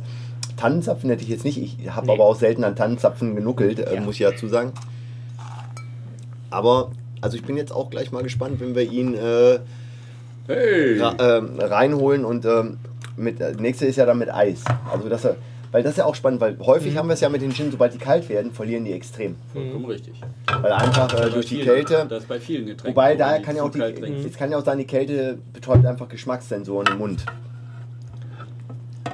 Tannenzapfen 0.58 1.10
hätte 1.10 1.24
ich 1.24 1.30
jetzt 1.30 1.44
nicht. 1.46 1.58
Ich 1.58 1.90
habe 1.90 2.08
Nee. 2.08 2.14
aber 2.14 2.24
auch 2.26 2.36
selten 2.36 2.64
an 2.64 2.76
Tannenzapfen 2.76 3.36
genuckelt, 3.36 3.80
äh, 3.80 3.96
Ja. 3.96 4.02
muss 4.02 4.16
ich 4.16 4.22
dazu 4.22 4.48
sagen. 4.48 4.72
Aber, 6.50 6.92
also 7.22 7.36
ich 7.38 7.44
bin 7.44 7.58
jetzt 7.58 7.72
auch 7.74 7.90
gleich 7.90 8.12
mal 8.12 8.24
gespannt, 8.24 8.60
wenn 8.60 8.76
wir 8.76 8.84
ihn 8.90 9.16
äh, 9.16 9.60
Hey! 10.48 11.02
ähm, 11.20 11.60
reinholen 11.60 12.24
und 12.24 12.46
ähm, 12.46 12.78
mit, 13.18 13.42
äh, 13.42 13.54
nächste 13.60 13.86
ist 13.86 13.96
ja 13.96 14.06
dann 14.06 14.20
mit 14.20 14.32
Eis. 14.34 14.64
Also 14.92 15.10
das, 15.10 15.26
äh, 15.26 15.34
weil 15.76 15.84
das 15.84 15.92
ist 15.92 15.98
ja 15.98 16.06
auch 16.06 16.16
spannend, 16.16 16.40
weil 16.40 16.58
häufig 16.62 16.94
Mhm. 16.94 17.00
haben 17.00 17.10
wir 17.10 17.16
es 17.16 17.20
ja 17.20 17.28
mit 17.28 17.42
den 17.42 17.52
Gin, 17.52 17.70
sobald 17.70 17.94
die 17.94 17.98
kalt 17.98 18.30
werden, 18.30 18.54
verlieren 18.54 18.86
die 18.86 18.94
extrem. 18.94 19.36
Vollkommen 19.52 19.84
richtig. 19.88 20.14
Weil 20.62 20.72
einfach 20.72 21.14
äh, 21.14 21.30
durch 21.30 21.48
die 21.48 21.56
vielen- 21.56 21.66
Kälte. 21.66 22.06
Das 22.08 22.24
ist 22.24 22.30
bei 22.30 22.40
vielen 22.40 22.66
Getränken. 22.66 22.96
Wobei 22.96 23.16
da 23.18 23.40
kann 23.40 23.58
ja 23.58 23.64
auch 23.64 23.70
die, 23.72 23.82
es 23.82 24.38
kann 24.38 24.50
ja 24.52 24.58
auch 24.58 24.64
sein, 24.64 24.78
die 24.78 24.86
Kälte 24.88 25.38
betäubt 25.52 25.86
einfach 25.86 26.08
Geschmackssensoren 26.08 26.88
im 26.94 26.98
Mund. 27.00 27.26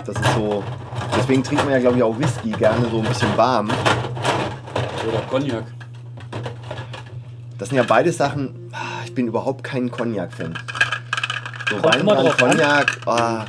Das 0.06 0.16
ist 0.16 0.34
so. 0.36 0.64
Deswegen 1.18 1.44
trinkt 1.44 1.64
man 1.64 1.74
ja, 1.74 1.80
glaube 1.80 1.98
ich, 1.98 2.04
auch 2.04 2.20
Whisky 2.20 2.52
gerne 2.52 2.86
so 2.92 3.00
ein 3.00 3.06
bisschen 3.06 3.36
warm. 3.36 3.68
Oder 5.10 5.20
Cognac. 5.32 5.64
Das 7.58 7.70
sind 7.70 7.78
ja 7.78 7.84
beide 7.88 8.12
Sachen. 8.12 8.70
ah, 8.72 9.02
Ich 9.04 9.16
bin 9.16 9.26
überhaupt 9.26 9.64
kein 9.64 9.90
Cognac-Fan. 9.90 10.54
So 11.72 11.84
Weinbrand, 11.84 12.20
drauf 12.28 12.44
an. 12.44 12.50
Cognac, 12.52 12.98
ah, 13.08 13.46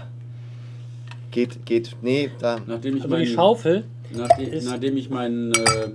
geht, 1.32 1.66
geht, 1.66 1.96
nee, 2.02 2.30
da. 2.38 2.58
Nachdem 2.66 2.96
ich 2.96 3.02
Also 3.02 3.16
die 3.16 3.22
meinen- 3.24 3.34
Schaufel, 3.34 3.84
Nachdem, 4.14 4.52
ist- 4.52 4.68
nachdem 4.68 4.96
ich 4.96 5.10
meinen 5.10 5.52
äh, 5.52 5.88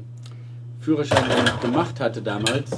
Führerschein 0.82 1.24
gemacht 1.62 2.00
hatte 2.00 2.22
damals, 2.22 2.72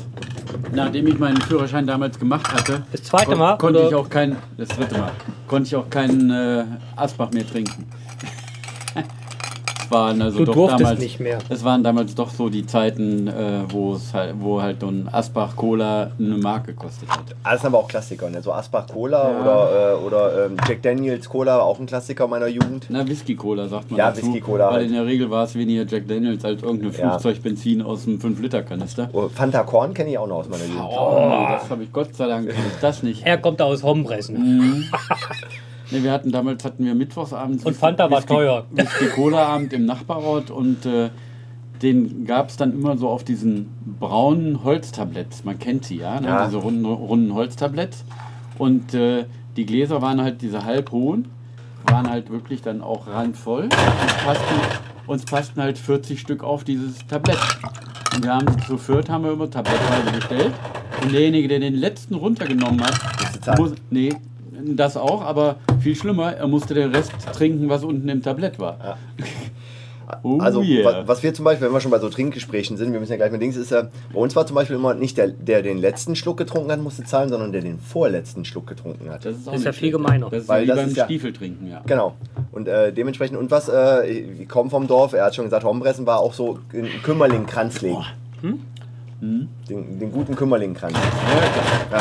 nachdem 0.74 1.08
ich 1.08 1.18
meinen 1.18 1.42
Führerschein 1.42 1.88
damals 1.88 2.20
gemacht 2.20 2.52
hatte, 2.54 2.84
Das 2.92 3.04
zweite 3.04 3.28
kon- 3.32 3.40
Mal, 3.40 3.58
konnte 3.58 3.80
oder? 3.80 3.88
ich 3.90 3.96
auch 3.96 4.10
kein, 4.10 4.36
das 4.58 4.68
dritte 4.70 4.98
Mal, 4.98 5.12
konnte 5.48 5.68
ich 5.68 5.76
auch 5.76 5.90
keinen 5.90 6.30
äh, 6.30 6.66
Asbach 6.96 7.32
mehr 7.32 7.48
trinken. 7.48 7.86
Es 9.90 9.92
waren 9.96 10.22
also 10.22 10.38
Du 10.40 10.46
doch 10.46 10.54
durftest 10.54 10.82
damals, 10.82 11.00
nicht 11.00 11.20
mehr. 11.20 11.40
Es 11.50 11.64
waren 11.64 11.84
damals 11.84 12.14
doch 12.14 12.30
so 12.30 12.48
die 12.50 12.64
Zeiten, 12.64 13.28
äh, 13.28 13.62
wo 13.70 13.96
es 13.96 14.14
halt, 14.14 14.36
wo 14.40 14.62
halt 14.62 14.82
so 14.82 14.88
ein 14.88 15.10
Asbach 15.12 15.56
Cola 15.56 16.12
eine 16.20 16.38
Mark 16.38 16.68
gekostet 16.68 17.10
hat. 17.10 17.24
Alles 17.44 17.66
aber 17.66 17.80
auch 17.80 17.88
Klassiker, 17.88 18.30
ne? 18.30 18.40
So 18.44 18.54
Asbach 18.54 18.86
Cola 18.88 19.32
Ja. 19.32 19.42
oder, 19.42 19.94
äh, 19.94 20.06
oder 20.06 20.46
ähm, 20.46 20.58
Jack 20.68 20.84
Daniels 20.84 21.28
Cola, 21.28 21.60
auch 21.62 21.80
ein 21.80 21.88
Klassiker 21.88 22.28
meiner 22.28 22.46
Jugend. 22.48 22.86
Na, 22.90 23.08
Whisky 23.08 23.36
Cola 23.36 23.68
sagt 23.68 23.90
man 23.90 23.98
Ja, 23.98 24.12
dazu. 24.12 24.28
Whisky 24.28 24.42
Cola 24.42 24.68
Weil 24.68 24.74
halt. 24.74 24.88
in 24.88 24.94
der 24.94 25.06
Regel 25.08 25.32
war 25.32 25.46
es 25.46 25.56
weniger 25.56 25.86
Jack 25.88 26.08
Daniels 26.08 26.46
als 26.46 26.62
irgendeine 26.62 26.94
Ja. 26.96 27.10
Flugzeugbenzin 27.18 27.82
aus 27.82 28.06
einem 28.08 28.20
5-Liter-Kanister. 28.20 29.10
Oh, 29.14 29.28
Fanta 29.34 29.64
Korn 29.64 29.96
kenne 29.96 30.12
ich 30.12 30.20
auch 30.20 30.28
noch 30.28 30.38
aus 30.38 30.50
meiner 30.50 30.66
Jugend. 30.66 30.84
Oh, 30.88 31.48
das 31.50 31.68
habe 31.68 31.84
ich 31.84 31.92
Gott 31.92 32.14
sei 32.16 32.28
Dank 32.28 32.54
das 32.80 33.02
nicht. 33.02 33.26
er 33.26 33.40
kommt 33.40 33.60
aus 33.60 33.82
Hombressen. 33.82 34.38
Mhm. 34.38 34.84
Nee, 35.92 36.04
wir 36.04 36.12
hatten 36.12 36.32
damals 36.32 36.64
hatten 36.64 36.86
wir 36.86 36.94
mittwochsabends 36.94 37.66
Und 37.66 37.76
Fanta 37.76 38.10
war 38.12 38.26
teuer. 38.26 38.66
Whisky 38.72 39.08
Cola 39.08 39.46
Abend 39.46 39.74
im 39.74 39.86
Nachbarort 39.86 40.52
und 40.52 40.86
äh, 40.86 41.10
den 41.82 42.26
gab 42.26 42.50
es 42.50 42.58
dann 42.58 42.74
immer 42.74 42.98
so 42.98 43.10
auf 43.10 43.24
diesen 43.24 43.70
braunen 44.00 44.64
Holztabletts. 44.64 45.46
Man 45.46 45.58
kennt 45.60 45.86
sie, 45.86 45.98
ja, 45.98 46.20
ne? 46.20 46.28
Ja. 46.28 46.46
diese 46.46 46.58
runden, 46.58 46.86
runden 46.86 47.34
Holztabletts. 47.34 48.04
Und 48.58 48.94
äh, 48.94 49.26
die 49.56 49.66
Gläser 49.66 50.02
waren 50.02 50.22
halt 50.22 50.42
diese 50.42 50.66
halbhohen, 50.66 51.30
waren 51.88 52.10
halt 52.10 52.30
wirklich 52.30 52.62
dann 52.62 52.82
auch 52.82 53.08
randvoll. 53.08 53.64
Und 53.64 54.18
passten, 54.26 54.56
uns 55.08 55.26
passten 55.26 55.62
halt 55.62 55.78
40 55.78 56.20
Stück 56.20 56.44
auf 56.44 56.66
dieses 56.66 57.08
Tablett. 57.08 57.40
Und 58.14 58.24
wir 58.24 58.34
haben 58.34 58.48
zu 58.64 58.78
viert 58.78 59.10
haben 59.10 59.24
wir 59.24 59.32
immer 59.32 59.50
tablettweise 59.50 60.12
bestellt. 60.12 60.54
Und 61.02 61.14
derjenige, 61.14 61.48
der 61.48 61.60
den 61.60 61.76
letzten 61.76 62.16
runtergenommen 62.16 62.82
hat, 62.82 63.58
muss, 63.58 63.74
nee, 63.90 64.14
das 64.66 64.98
auch, 64.98 65.22
aber 65.22 65.56
viel 65.80 65.96
schlimmer, 65.96 66.34
er 66.34 66.48
musste 66.48 66.74
den 66.74 66.94
Rest 66.94 67.12
trinken, 67.34 67.70
was 67.70 67.84
unten 67.84 68.08
im 68.10 68.22
Tablett 68.22 68.60
war. 68.60 68.98
Oh 70.24 70.40
also, 70.40 70.64
yeah. 70.64 70.84
wa- 70.84 71.04
was 71.06 71.22
wir 71.22 71.36
zum 71.36 71.46
Beispiel, 71.46 71.68
wenn 71.68 71.74
wir 71.76 71.80
schon 71.82 71.92
bei 71.92 72.00
so 72.00 72.10
Trinkgesprächen 72.10 72.78
sind, 72.78 72.92
wir 72.94 73.00
müssen 73.00 73.12
ja 73.12 73.18
gleich 73.18 73.32
mit 73.32 73.44
Dings, 73.44 73.56
ist 73.56 73.70
ja, 73.70 73.90
bei 74.12 74.20
uns 74.20 74.36
war 74.36 74.44
zum 74.48 74.56
Beispiel 74.56 74.76
immer 74.76 74.96
nicht 74.96 75.20
der, 75.20 75.28
der 75.28 75.62
den 75.62 75.78
letzten 75.78 76.16
Schluck 76.16 76.38
getrunken 76.38 76.72
hat, 76.72 76.82
musste 76.82 77.04
zahlen, 77.04 77.30
sondern 77.30 77.52
der 77.52 77.62
den 77.62 77.78
vorletzten 77.80 78.44
Schluck 78.44 78.66
getrunken 78.66 79.08
hat. 79.12 79.24
Das 79.24 79.36
ist, 79.36 79.48
auch 79.48 79.54
Ist 79.54 79.60
nicht 79.60 79.66
ja 79.68 79.72
viel 79.72 79.92
gemeiner. 79.92 80.28
Das 80.32 80.42
ist 80.42 80.50
Weil 80.50 80.64
wie 80.64 80.68
das 80.68 80.78
beim 80.78 80.88
ist 80.88 80.98
ja- 80.98 81.06
Stiefeltrinken, 81.06 81.70
ja. 81.70 81.82
Genau. 81.86 82.16
Und 82.52 82.68
äh, 82.68 82.92
dementsprechend, 82.92 83.38
und 83.38 83.52
was, 83.52 83.70
äh, 83.70 84.08
ich 84.10 84.50
komme 84.50 84.72
vom 84.72 84.88
Dorf, 84.88 85.14
er 85.14 85.26
hat 85.26 85.36
schon 85.36 85.46
gesagt, 85.46 85.64
Hombressen 85.64 86.08
war 86.08 86.22
auch 86.22 86.34
so 86.34 86.58
ein 86.74 86.88
Kümmerlingkranz 87.04 87.82
legen. 87.82 88.04
Den, 89.22 89.48
den 90.00 90.12
guten 90.12 90.36
Kümmerlingkranz. 90.36 90.96
Ja. 91.92 92.00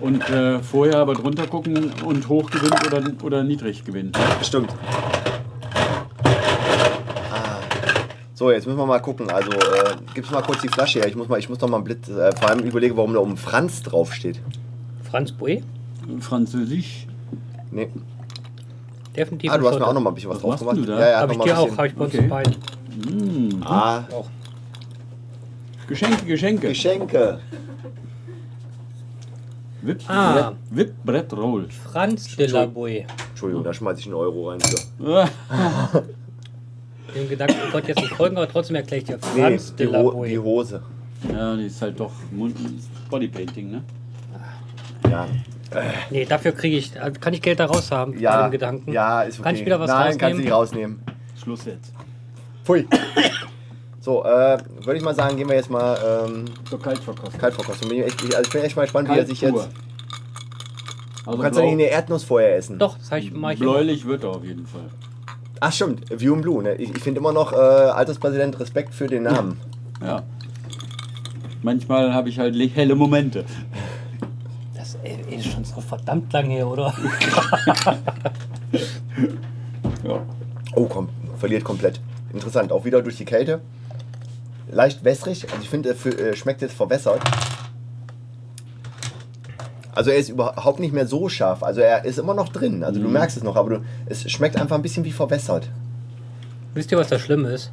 Und 0.00 0.28
äh, 0.30 0.60
vorher 0.60 0.96
aber 0.98 1.14
drunter 1.14 1.46
gucken 1.46 1.92
und 2.04 2.28
hoch 2.28 2.50
gewinnt 2.50 2.86
oder, 2.86 3.02
oder 3.22 3.44
niedrig 3.44 3.84
gewinnt. 3.84 4.18
Bestimmt. 4.38 4.72
Ah. 7.32 7.58
So, 8.34 8.50
jetzt 8.50 8.66
müssen 8.66 8.78
wir 8.78 8.86
mal 8.86 9.00
gucken. 9.00 9.30
Also, 9.30 9.50
äh, 9.50 9.94
gib's 10.14 10.30
mal 10.30 10.42
kurz 10.42 10.62
die 10.62 10.68
Flasche 10.68 11.00
her. 11.00 11.08
Ich 11.08 11.16
muss, 11.16 11.28
mal, 11.28 11.38
ich 11.38 11.48
muss 11.48 11.58
doch 11.58 11.68
mal 11.68 11.76
einen 11.76 11.84
Blitz, 11.84 12.08
äh, 12.08 12.32
vor 12.36 12.48
allem 12.48 12.60
überlegen, 12.60 12.96
warum 12.96 13.12
da 13.12 13.20
oben 13.20 13.36
Franz 13.36 13.82
draufsteht. 13.82 14.40
Franz 15.10 15.32
Bouet? 15.32 15.62
Französisch. 16.20 17.06
Nee. 17.70 17.88
Definitiv. 19.16 19.52
Ah, 19.52 19.58
du 19.58 19.68
hast 19.68 19.78
mir 19.78 19.86
auch 19.86 19.92
noch 19.92 20.00
mal 20.00 20.10
ein 20.10 20.14
bisschen 20.14 20.30
was 20.30 20.36
Was 20.36 20.42
drauf 20.42 20.58
gemacht. 20.60 20.76
du 20.78 20.84
da? 20.84 20.98
Ja, 21.00 21.10
ja, 21.10 21.20
Hab 21.20 21.28
noch 21.28 21.36
ich 21.36 21.42
dir 21.42 21.58
auch, 21.58 21.76
habe 21.76 21.86
ich 21.88 21.94
bei 21.94 22.04
uns 22.04 22.14
Okay. 22.14 22.26
beiden. 22.26 23.64
Ah, 23.64 24.02
Geschenke, 25.88 26.24
Geschenke. 26.24 26.68
Geschenke. 26.68 27.40
Whip, 29.82 30.02
Ah. 30.08 30.52
Whip 30.70 30.92
Brett 31.04 31.32
Roll. 31.32 31.66
Franz 31.92 32.36
de 32.36 32.46
la 32.46 32.66
Bouet. 32.66 33.06
Entschuldigung, 33.30 33.64
da 33.64 33.72
schmeiß 33.72 33.98
ich 33.98 34.06
einen 34.06 34.14
Euro 34.14 34.50
rein. 34.50 34.60
Für. 34.60 35.28
Den 37.14 37.28
Gedanken 37.28 37.56
konnte 37.72 37.80
ich 37.80 37.88
jetzt 37.88 38.00
nicht 38.02 38.14
folgen, 38.14 38.36
aber 38.36 38.48
trotzdem 38.48 38.76
erkläre 38.76 38.98
ich 39.00 39.04
dir. 39.04 39.18
Nee, 39.34 39.40
Franz 39.42 39.70
die, 39.74 39.84
de 39.84 39.86
la 39.92 39.98
Ho 40.02 40.24
die. 40.24 40.38
Hose. 40.38 40.82
Ja, 41.32 41.56
die 41.56 41.66
ist 41.66 41.80
halt 41.82 41.98
doch 41.98 42.12
Bodypainting, 43.10 43.70
ne? 43.70 43.82
Ja. 45.10 45.26
Nee, 46.10 46.24
dafür 46.24 46.52
kriege 46.52 46.76
ich, 46.76 47.00
also 47.00 47.18
kann 47.20 47.32
ich 47.34 47.42
Geld 47.42 47.58
da 47.60 47.66
raus 47.66 47.90
haben 47.90 48.12
bei 48.14 48.20
Ja, 48.20 48.42
dem 48.46 48.50
Gedanken. 48.52 48.92
ja, 48.92 49.22
ist 49.22 49.34
okay. 49.38 49.42
Kann 49.44 49.54
ich 49.56 49.64
wieder 49.66 49.78
was 49.80 49.88
Nein, 49.88 50.18
kannst 50.18 50.20
du 50.20 50.24
rausnehmen? 50.26 50.40
nicht 50.44 50.52
rausnehmen. 50.52 51.02
Schluss 51.42 51.64
jetzt. 51.64 51.92
Pfui. 52.64 52.86
So, 54.00 54.24
äh, 54.24 54.58
würde 54.82 54.96
ich 54.96 55.02
mal 55.04 55.14
sagen, 55.14 55.36
gehen 55.36 55.48
wir 55.48 55.56
jetzt 55.56 55.70
mal 55.70 56.26
ähm, 56.26 56.46
Zur 56.68 56.80
Kaltverkostung. 56.80 57.38
Kaltverkostung. 57.38 57.88
Bin 57.90 57.98
ich, 57.98 58.06
echt, 58.06 58.22
also 58.34 58.40
ich 58.42 58.50
bin 58.50 58.62
echt 58.62 58.76
mal 58.76 58.82
gespannt, 58.82 59.08
wie 59.10 59.18
er 59.18 59.26
sich 59.26 59.40
jetzt. 59.42 59.68
Also 61.26 61.36
Du 61.36 61.42
kannst 61.42 61.58
ja 61.58 61.64
nicht 61.66 61.74
eine 61.74 61.82
Erdnuss 61.84 62.24
vorher 62.24 62.56
essen. 62.56 62.78
Doch, 62.78 62.96
das 62.96 63.12
ich, 63.18 63.30
mach 63.32 63.50
ich 63.50 63.60
immer. 63.60 63.72
bläulich 63.72 64.06
wird 64.06 64.24
er 64.24 64.30
auf 64.30 64.42
jeden 64.44 64.66
Fall. 64.66 64.88
Ach 65.60 65.70
stimmt, 65.72 66.04
View 66.18 66.32
and 66.32 66.42
Blue. 66.42 66.62
Ne? 66.62 66.74
Ich, 66.76 66.90
ich 66.96 67.02
finde 67.02 67.20
immer 67.20 67.32
noch, 67.32 67.52
äh, 67.52 67.56
Alterspräsident, 67.56 68.58
Respekt 68.58 68.94
für 68.94 69.06
den 69.06 69.24
Namen. 69.24 69.60
Ja. 70.02 70.22
Manchmal 71.62 72.14
habe 72.14 72.30
ich 72.30 72.38
halt 72.38 72.54
le- 72.56 72.68
helle 72.68 72.94
Momente. 72.94 73.44
Das 74.74 74.96
ey, 75.02 75.18
ist 75.36 75.52
schon 75.52 75.62
so 75.62 75.82
verdammt 75.82 76.32
lang 76.32 76.46
her, 76.46 76.66
oder? 76.66 76.94
Ja. 80.04 80.22
Oh, 80.74 80.86
komm, 80.86 81.08
verliert 81.38 81.64
komplett. 81.64 82.00
Interessant, 82.32 82.72
auch 82.72 82.84
wieder 82.84 83.02
durch 83.02 83.16
die 83.18 83.24
Kälte. 83.24 83.60
Leicht 84.70 85.04
wässrig, 85.04 85.44
also 85.50 85.56
ich 85.62 85.68
finde, 85.68 85.90
er 85.90 85.94
für- 85.96 86.16
äh, 86.16 86.36
schmeckt 86.36 86.62
jetzt 86.62 86.74
verwässert. 86.74 87.20
Also 89.92 90.10
er 90.10 90.16
ist 90.18 90.28
überhaupt 90.28 90.78
nicht 90.78 90.94
mehr 90.94 91.06
so 91.06 91.28
scharf. 91.28 91.62
Also 91.62 91.80
er 91.80 92.04
ist 92.04 92.18
immer 92.18 92.34
noch 92.34 92.48
drin. 92.48 92.84
Also 92.84 93.00
du 93.00 93.06
Mhm. 93.08 93.12
merkst 93.14 93.36
es 93.36 93.42
noch, 93.42 93.56
aber 93.56 93.70
du, 93.70 93.80
es 94.06 94.30
schmeckt 94.30 94.56
einfach 94.56 94.76
ein 94.76 94.82
bisschen 94.82 95.04
wie 95.04 95.10
verwässert. 95.12 95.68
Wisst 96.74 96.92
ihr, 96.92 96.98
was 96.98 97.08
das 97.08 97.20
Schlimme 97.20 97.50
ist? 97.50 97.72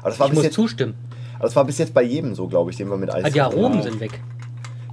Aber 0.00 0.10
das 0.10 0.20
war, 0.20 0.26
Ich 0.26 0.30
bis 0.32 0.36
muss 0.36 0.44
jetzt, 0.44 0.54
zustimmen. 0.54 0.94
aber 1.36 1.44
das 1.44 1.56
war 1.56 1.64
bis 1.64 1.78
jetzt 1.78 1.94
bei 1.94 2.02
jedem 2.02 2.34
so, 2.34 2.46
glaube 2.46 2.70
ich, 2.70 2.76
den 2.76 2.88
wir 2.90 2.98
mit 2.98 3.12
Eis 3.12 3.24
Ah, 3.24 3.30
die 3.30 3.40
Aromen 3.40 3.78
Ja. 3.78 3.82
sind 3.84 4.00
weg. 4.00 4.20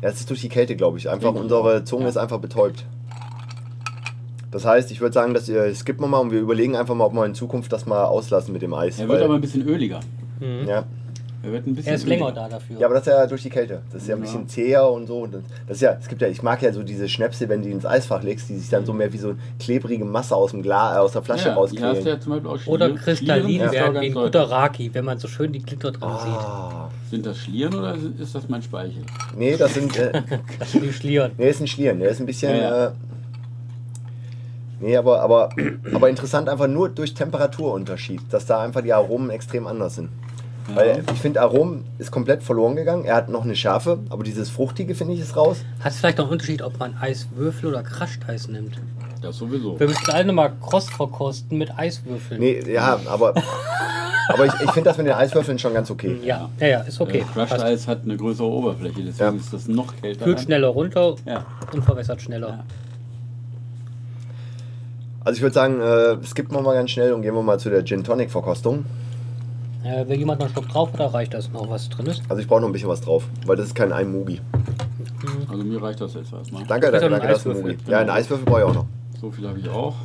Ja, 0.02 0.10
das 0.10 0.22
ist 0.22 0.30
durch 0.30 0.40
die 0.42 0.50
Kälte, 0.50 0.76
glaube 0.78 0.98
ich. 0.98 1.10
Einfach 1.10 1.34
ich 1.36 1.42
unsere. 1.42 1.84
Zunge 1.84 2.04
Ja. 2.04 2.10
ist 2.10 2.18
einfach 2.18 2.40
betäubt. 2.40 2.86
Das 4.52 4.66
heißt, 4.66 4.90
ich 4.92 5.00
würde 5.02 5.14
sagen, 5.14 5.34
dass 5.34 5.48
ihr 5.50 5.74
skippen 5.76 6.02
wir 6.04 6.08
mal 6.08 6.20
und 6.20 6.32
wir 6.32 6.40
überlegen 6.40 6.76
einfach 6.78 6.96
mal, 6.96 7.06
ob 7.06 7.14
wir 7.14 7.26
in 7.26 7.36
Zukunft 7.36 7.72
das 7.74 7.86
mal 7.86 8.06
auslassen 8.06 8.54
mit 8.54 8.62
dem 8.62 8.74
Eis. 8.74 9.00
Er 9.00 9.08
wird 9.10 9.22
aber 9.22 9.36
ein 9.36 9.42
bisschen 9.42 9.68
öliger. 9.68 10.00
Mhm. 10.42 10.68
ja. 10.68 10.84
Er 11.44 11.52
wird 11.54 11.66
ein 11.66 11.74
bisschen 11.74 11.90
Er 11.90 11.96
ist 11.96 12.06
länger 12.08 12.32
da 12.32 12.48
dafür. 12.48 12.78
ja, 12.80 12.86
aber 12.86 12.94
das 12.94 13.08
ist 13.08 13.14
ja 13.14 13.26
durch 13.26 13.42
die 13.42 13.50
Kälte. 13.50 13.82
Das 13.92 14.04
ist 14.04 14.08
ja 14.08 14.14
ein 14.16 14.20
Ja. 14.20 14.26
bisschen 14.26 14.48
zäher 14.48 14.88
und 14.88 15.08
so. 15.08 15.22
Und 15.22 15.34
Das 15.34 15.42
das 15.68 15.78
ist 15.78 15.82
ja, 15.82 15.98
es 16.00 16.08
gibt 16.08 16.22
ja, 16.22 16.28
ich 16.28 16.44
mag 16.44 16.62
ja 16.62 16.72
so 16.72 16.84
diese 16.84 17.10
Schnäpse, 17.10 17.50
wenn 17.50 17.62
du 17.64 17.68
die 17.68 17.74
ins 17.74 17.84
Eisfach 17.84 18.22
legst, 18.22 18.48
die 18.50 18.58
sich 18.60 18.70
dann 18.70 18.86
so 18.86 18.94
mehr 18.94 19.12
wie 19.12 19.18
so 19.18 19.34
klebrige 19.60 20.06
Masse 20.06 20.36
aus 20.36 20.52
dem 20.52 20.62
Glas, 20.62 20.98
äh, 20.98 21.00
aus 21.00 21.14
der 21.14 21.24
Flasche 21.24 21.48
Ja, 21.50 21.56
rausquälen. 21.56 22.04
du 22.04 22.10
ja 22.12 22.20
zum 22.20 22.34
Beispiel 22.34 22.48
auch 22.52 22.60
Schlieren. 22.60 22.74
Oder 22.92 22.96
kristallin 22.96 23.60
werden 23.60 23.94
ganz 23.96 24.02
wie 24.02 24.06
ein 24.10 24.14
guter 24.14 24.52
Raki, 24.52 24.94
wenn 24.94 25.04
man 25.04 25.18
so 25.18 25.28
schön 25.28 25.52
die 25.52 25.64
Glitter 25.64 25.92
drin 25.92 26.04
Ah, 26.04 26.90
Sind 27.10 27.26
das 27.26 27.40
Schlieren 27.40 27.74
oder 27.74 27.96
ist 28.20 28.36
das 28.36 28.48
mein 28.48 28.62
Speichel? 28.62 29.02
nee, 29.36 29.58
das 29.58 29.74
sind, 29.74 29.98
äh, 29.98 30.12
sieht. 30.68 30.84
Die 30.84 30.94
Schlieren. 30.94 31.32
nee, 31.40 31.50
ist 31.50 31.60
ein 31.60 31.66
Schlieren. 31.66 32.00
Der 32.02 32.10
ist 32.10 32.20
ein 32.20 32.28
bisschen, 32.28 32.52
Ja, 32.56 32.62
ja. 32.62 32.86
Äh, 32.90 32.92
nee, 34.80 34.96
aber, 34.96 35.22
aber, 35.22 35.50
aber 35.92 36.08
interessant 36.08 36.50
einfach 36.50 36.68
nur 36.68 36.90
durch 36.90 37.16
Temperaturunterschied, 37.16 38.22
dass 38.30 38.46
da 38.46 38.62
einfach 38.62 38.82
die 38.82 38.94
Aromen 38.94 39.32
extrem 39.32 39.66
anders 39.66 39.96
sind. 39.96 40.10
Weil 40.74 41.04
ich 41.14 41.20
finde, 41.20 41.42
Aromen 41.42 41.86
ist 41.98 42.12
komplett 42.12 42.44
verloren 42.44 42.76
gegangen. 42.76 43.04
Er 43.06 43.16
hat 43.16 43.30
noch 43.30 43.44
eine 43.44 43.56
Schärfe, 43.56 44.00
aber 44.10 44.24
dieses 44.24 44.50
Fruchtige 44.50 44.96
finde 44.96 45.14
ich 45.14 45.20
ist 45.20 45.36
raus. 45.36 45.58
Hat 45.82 45.92
es 45.92 46.00
vielleicht 46.00 46.18
noch 46.18 46.26
einen 46.26 46.34
Unterschied, 46.34 46.62
ob 46.62 46.80
man 46.80 46.96
Eiswürfel 47.00 47.70
oder 47.70 47.84
Crushed-Eis 47.84 48.48
nimmt? 48.48 48.78
Das 49.22 49.38
sowieso. 49.38 49.80
Wir 49.80 49.88
müssen 49.88 50.10
alle 50.12 50.26
nochmal 50.26 50.54
Cross 50.62 50.90
verkosten 50.90 51.58
mit 51.58 51.78
Eiswürfeln. 51.78 52.40
Nee, 52.40 52.62
ja, 52.72 53.00
aber, 53.08 53.34
aber 54.30 54.46
ich, 54.46 54.54
ich 54.64 54.72
finde 54.72 54.90
das 54.90 54.98
mit 54.98 55.08
den 55.08 55.14
Eiswürfeln 55.14 55.60
schon 55.60 55.74
ganz 55.74 55.92
okay. 55.92 56.18
Ja, 56.24 56.50
ja, 56.60 56.68
ja, 56.68 56.80
ist 56.82 57.00
okay. 57.02 57.20
Äh, 57.20 57.26
Crushed. 57.34 57.62
Eis 57.62 57.88
hat 57.88 58.04
eine 58.04 58.18
größere 58.18 58.48
Oberfläche, 58.48 59.02
deswegen 59.04 59.36
Ja. 59.36 59.40
ist 59.40 59.54
das 59.54 59.68
noch 59.68 59.96
kälter. 60.02 60.26
Kühlt 60.26 60.40
schneller 60.42 60.70
runter 60.70 61.16
Ja. 61.26 61.46
und 61.74 61.84
verwässert 61.84 62.22
schneller. 62.22 62.48
Ja. 62.50 62.64
Also 65.24 65.38
ich 65.38 65.42
würde 65.44 65.54
sagen, 65.54 65.80
äh, 65.82 66.18
skippen 66.26 66.56
wir 66.56 66.62
mal 66.62 66.74
ganz 66.74 66.90
schnell 66.90 67.14
und 67.14 67.22
gehen 67.22 67.36
wir 67.36 67.44
mal 67.44 67.60
zu 67.60 67.70
der 67.70 67.84
Gin 67.86 68.04
Tonic 68.04 68.32
Verkostung. 68.32 68.86
Äh, 69.84 70.08
will 70.08 70.18
jemand 70.18 70.40
noch 70.40 70.46
einen 70.46 70.54
Schluck 70.54 70.70
drauf 70.70 70.94
oder 70.94 71.08
reicht 71.14 71.34
das 71.34 71.52
noch, 71.52 71.68
was 71.70 71.90
drin 71.90 72.06
ist? 72.06 72.22
Also 72.30 72.42
ich 72.42 72.48
brauche 72.48 72.62
noch 72.62 72.68
ein 72.70 72.72
bisschen 72.72 72.90
was 72.90 73.02
drauf, 73.02 73.28
weil 73.46 73.56
das 73.58 73.68
ist 73.68 73.76
kein 73.76 73.92
Einmugi. 73.92 74.40
Also 75.50 75.64
mir 75.64 75.82
reicht 75.82 76.00
das 76.02 76.14
jetzt 76.14 76.32
erstmal. 76.32 76.64
Danke, 76.66 76.92
danke, 76.92 77.10
danke, 77.10 77.22
einen 77.22 77.32
das 77.32 77.40
ist 77.40 77.46
ein 77.48 77.52
Eiswürfel. 77.52 77.72
Mugi. 77.78 77.92
Ja, 77.92 78.00
einen 78.00 78.10
Eiswürfel 78.12 78.46
brauche 78.46 78.60
ich 78.60 78.66
auch 78.66 78.74
noch. 78.76 78.86
So 79.20 79.32
viel 79.32 79.48
habe 79.48 79.60
ich 79.60 79.70
auch. 79.70 79.96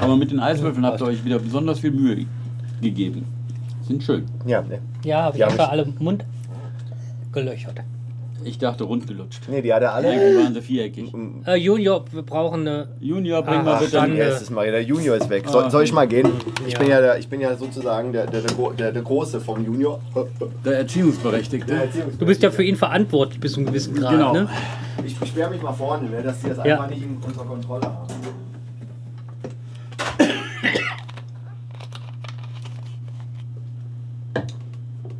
Aber 0.00 0.16
mit 0.16 0.30
den 0.30 0.40
Eiswürfeln 0.40 0.84
habt 0.84 1.00
ihr 1.00 1.06
euch 1.06 1.24
wieder 1.24 1.38
besonders 1.38 1.78
viel 1.78 1.90
Mühe 1.92 2.26
gegeben. 2.82 3.24
Sind 3.86 4.02
schön. 4.02 4.26
Ja, 4.46 4.62
ne. 4.62 4.80
Ja, 5.04 5.22
habe 5.24 5.36
ich 5.36 5.40
Ja, 5.40 5.48
alle 5.48 5.86
Mund 5.98 6.24
gelöchert. 7.32 7.80
Ich 8.44 8.58
dachte 8.58 8.84
rund 8.84 9.06
gelutscht. 9.06 9.42
Nee, 9.48 9.62
die 9.62 9.72
hat 9.72 9.82
er 9.82 9.94
alle. 9.94 10.08
Eigentlich 10.10 10.44
waren 10.44 10.54
sie 10.54 10.60
viereckig. 10.62 11.12
Äh, 11.46 11.56
Junior, 11.56 12.04
wir 12.12 12.22
brauchen 12.22 12.60
eine. 12.60 12.88
Junior, 13.00 13.42
bring 13.42 13.60
Ah, 13.60 13.62
mal 13.62 13.74
Ach, 13.74 13.80
bitte. 13.80 13.92
dann- 13.92 14.10
dann 14.10 14.18
erstes 14.18 14.50
Mal. 14.50 14.70
Der 14.70 14.82
Junior 14.82 15.16
ist 15.16 15.28
weg. 15.30 15.48
Soll, 15.48 15.64
Ah, 15.64 15.70
soll 15.70 15.84
ich 15.84 15.92
mal 15.92 16.06
gehen? 16.06 16.28
Ich 16.66 16.74
Ja. 16.74 16.78
bin 16.78 16.88
ja, 16.88 17.00
der, 17.00 17.18
ich 17.18 17.28
bin 17.28 17.40
ja 17.40 17.56
sozusagen 17.56 18.12
der, 18.12 18.26
der, 18.26 18.42
der, 18.42 18.52
der, 18.78 18.92
der 18.92 19.02
Große 19.02 19.40
vom 19.40 19.64
Junior. 19.64 20.00
Der 20.64 20.78
Erziehungsberechtigte. 20.78 21.88
Du 22.18 22.26
bist 22.26 22.42
ja 22.42 22.50
für 22.50 22.62
ihn 22.64 22.76
verantwortlich 22.76 23.40
bis 23.40 23.52
zu 23.52 23.60
einem 23.60 23.66
gewissen 23.68 23.94
Grad, 23.94 24.12
Genau. 24.12 24.32
ne? 24.32 24.48
Ich 25.04 25.18
beschwere 25.18 25.50
mich 25.50 25.62
mal 25.62 25.72
vorne, 25.72 26.08
ne, 26.08 26.22
dass 26.22 26.40
die 26.40 26.48
das 26.50 26.58
Ja. 26.58 26.74
einfach 26.74 26.88
nicht 26.90 27.02
in 27.02 27.16
unserer 27.24 27.44
Kontrolle 27.46 27.82
haben. 27.86 28.06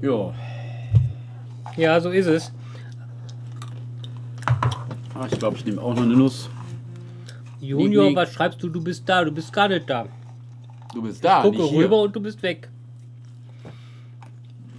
Ja. 0.00 0.32
Ja, 1.76 2.00
so 2.00 2.10
ist 2.10 2.26
es. 2.26 2.52
Ah, 5.14 5.26
ich 5.30 5.38
glaube, 5.38 5.56
ich 5.56 5.64
nehme 5.64 5.80
auch 5.80 5.94
noch 5.94 6.02
eine 6.02 6.14
Nuss. 6.16 6.48
Junior, 7.60 8.04
Nick, 8.04 8.10
Nick. 8.10 8.16
was 8.16 8.32
schreibst 8.32 8.62
du? 8.62 8.68
Du 8.68 8.82
bist 8.82 9.08
da, 9.08 9.24
du 9.24 9.30
bist 9.32 9.52
gar 9.52 9.68
nicht 9.68 9.88
da. 9.88 10.06
Du 10.92 11.02
bist 11.02 11.24
da, 11.24 11.42
Gucke 11.42 11.58
nicht 11.58 11.70
hier. 11.70 11.84
rüber 11.84 12.02
und 12.02 12.14
du 12.14 12.20
bist 12.20 12.42
weg. 12.42 12.68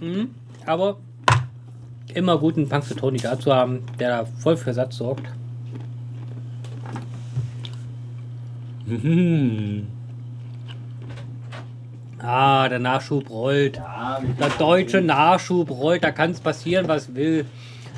Mhm. 0.00 0.30
Aber 0.66 0.98
immer 2.14 2.38
gut 2.38 2.56
einen 2.56 2.68
Punxsutawney 2.68 3.18
da 3.18 3.38
zu 3.38 3.52
haben, 3.52 3.82
der 3.98 4.08
da 4.10 4.24
voll 4.24 4.56
für 4.56 4.72
Satz 4.72 4.96
sorgt. 4.96 5.26
Mhm. 8.86 9.86
Ah, 12.18 12.68
der 12.68 12.78
Nachschub 12.80 13.30
rollt. 13.30 13.76
Der 13.76 14.48
deutsche 14.58 15.00
Nachschub 15.00 15.70
rollt, 15.70 16.02
da 16.02 16.10
kann 16.10 16.32
es 16.32 16.40
passieren, 16.40 16.88
was 16.88 17.14
will. 17.14 17.44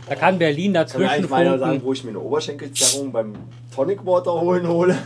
Da 0.09 0.15
kann 0.15 0.39
Berlin 0.39 0.73
Kann 0.73 0.85
dazwischen 0.85 1.09
eigentlich 1.09 1.31
mal 1.31 1.41
einer 1.47 1.59
sagen, 1.59 1.81
wo 1.83 1.93
ich 1.93 2.03
mir 2.05 2.11
eine 2.11 2.21
Oberschenkelzerrung 2.21 3.13
beim 3.13 3.35
Tonic 3.75 4.05
Water 4.07 4.41
holen 4.41 4.67
hole? 4.67 4.97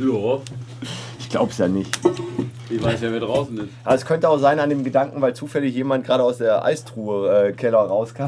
Ja. 0.00 0.40
Ich 1.18 1.28
glaub's 1.28 1.58
ja 1.58 1.68
nicht. 1.68 1.98
Ich 2.70 2.82
weiß 2.82 3.02
ja, 3.02 3.12
wer 3.12 3.20
draußen 3.20 3.58
ist. 3.58 3.68
Aber 3.84 3.94
es 3.94 4.06
könnte 4.06 4.28
auch 4.28 4.38
sein 4.38 4.58
an 4.58 4.70
dem 4.70 4.84
Gedanken, 4.84 5.20
weil 5.20 5.34
zufällig 5.34 5.74
jemand 5.74 6.04
gerade 6.04 6.22
aus 6.22 6.38
der 6.38 6.64
Eistruhe 6.64 7.48
äh, 7.48 7.52
Keller 7.52 7.78
rauskam. 7.78 8.26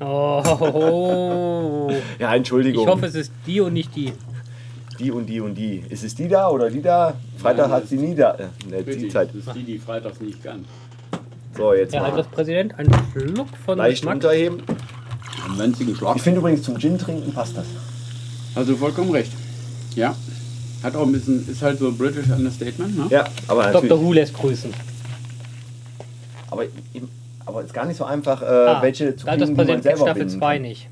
Oh. 0.00 1.90
Ja, 2.18 2.34
Entschuldigung. 2.34 2.84
Ich 2.84 2.88
hoffe, 2.90 3.06
es 3.06 3.14
ist 3.14 3.32
die 3.46 3.60
und 3.60 3.72
nicht 3.72 3.94
die. 3.96 4.12
Die 4.98 5.10
und 5.10 5.26
die 5.26 5.40
und 5.40 5.54
die. 5.54 5.82
Ist 5.88 6.04
es 6.04 6.14
die 6.14 6.28
da 6.28 6.48
oder 6.48 6.70
die 6.70 6.82
da? 6.82 7.14
Freitag 7.36 7.68
Nein, 7.68 7.76
hat 7.76 7.88
sie 7.88 7.96
nie 7.96 8.14
da. 8.14 8.34
Äh, 8.34 8.42
ne, 8.68 8.82
die 8.82 8.90
Richtig, 8.90 9.12
Zeit. 9.12 9.28
das 9.30 9.46
ist 9.46 9.54
die, 9.54 9.64
die 9.64 9.78
freitags 9.78 10.20
nicht 10.20 10.42
kann. 10.42 10.64
So, 11.56 11.72
jetzt 11.72 11.94
Herr 11.94 12.02
mal 12.02 12.10
Alterspräsident, 12.10 12.74
ein 12.78 12.88
Schluck 13.12 13.48
von 13.64 13.78
leicht 13.78 14.00
Geschmack. 14.02 14.14
unterheben. 14.16 14.62
Einen 15.44 15.58
winzigen 15.58 15.94
Schlag. 15.94 16.16
Ich 16.16 16.22
finde 16.22 16.40
übrigens 16.40 16.62
zum 16.62 16.78
Gin 16.78 16.98
trinken 16.98 17.32
passt 17.32 17.56
das. 17.56 17.66
Hast 18.56 18.68
du 18.68 18.76
vollkommen 18.76 19.10
recht. 19.10 19.32
Ja. 19.94 20.14
Hat 20.82 20.96
auch 20.96 21.06
ein 21.06 21.12
bisschen, 21.12 21.48
ist 21.48 21.62
halt 21.62 21.78
so 21.78 21.92
British 21.92 22.28
Understatement, 22.30 22.96
ne? 22.96 23.06
Ja, 23.10 23.24
aber 23.48 23.64
Dr. 23.64 23.82
natürlich. 23.82 24.02
Who 24.02 24.12
lässt 24.12 24.34
grüßen. 24.34 24.74
Aber, 26.50 26.64
aber 27.46 27.62
ist 27.62 27.72
gar 27.74 27.86
nicht 27.86 27.96
so 27.96 28.04
einfach, 28.04 28.42
äh, 28.42 28.44
Ah, 28.44 28.82
welche 28.82 29.16
zu 29.16 29.26
kriegen, 29.26 29.46
die 29.46 29.54
man 29.54 29.82
selber 29.82 29.98
Staffel 30.02 30.24
binden 30.24 30.38
2 30.38 30.52
kann, 30.54 30.62
nicht. 30.62 30.88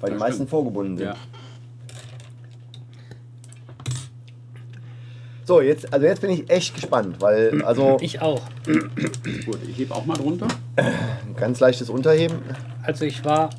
Weil 0.00 0.10
die 0.12 0.18
meisten 0.18 0.46
vorgebunden 0.48 0.96
sind. 0.96 1.06
Ja. 1.06 1.14
So, 5.50 5.60
jetzt, 5.60 5.92
also 5.92 6.06
jetzt 6.06 6.20
bin 6.20 6.30
ich 6.30 6.48
echt 6.48 6.76
gespannt, 6.76 7.16
weil 7.18 7.64
also 7.64 7.96
Ich 8.00 8.22
auch. 8.22 8.40
Gut, 8.66 9.58
ich 9.68 9.78
hebe 9.78 9.92
auch 9.92 10.06
mal 10.06 10.14
drunter. 10.16 10.46
ein 10.76 11.34
ganz 11.36 11.58
leichtes 11.58 11.90
Unterheben. 11.90 12.36
Also 12.84 13.04
ich 13.04 13.24
war 13.24 13.50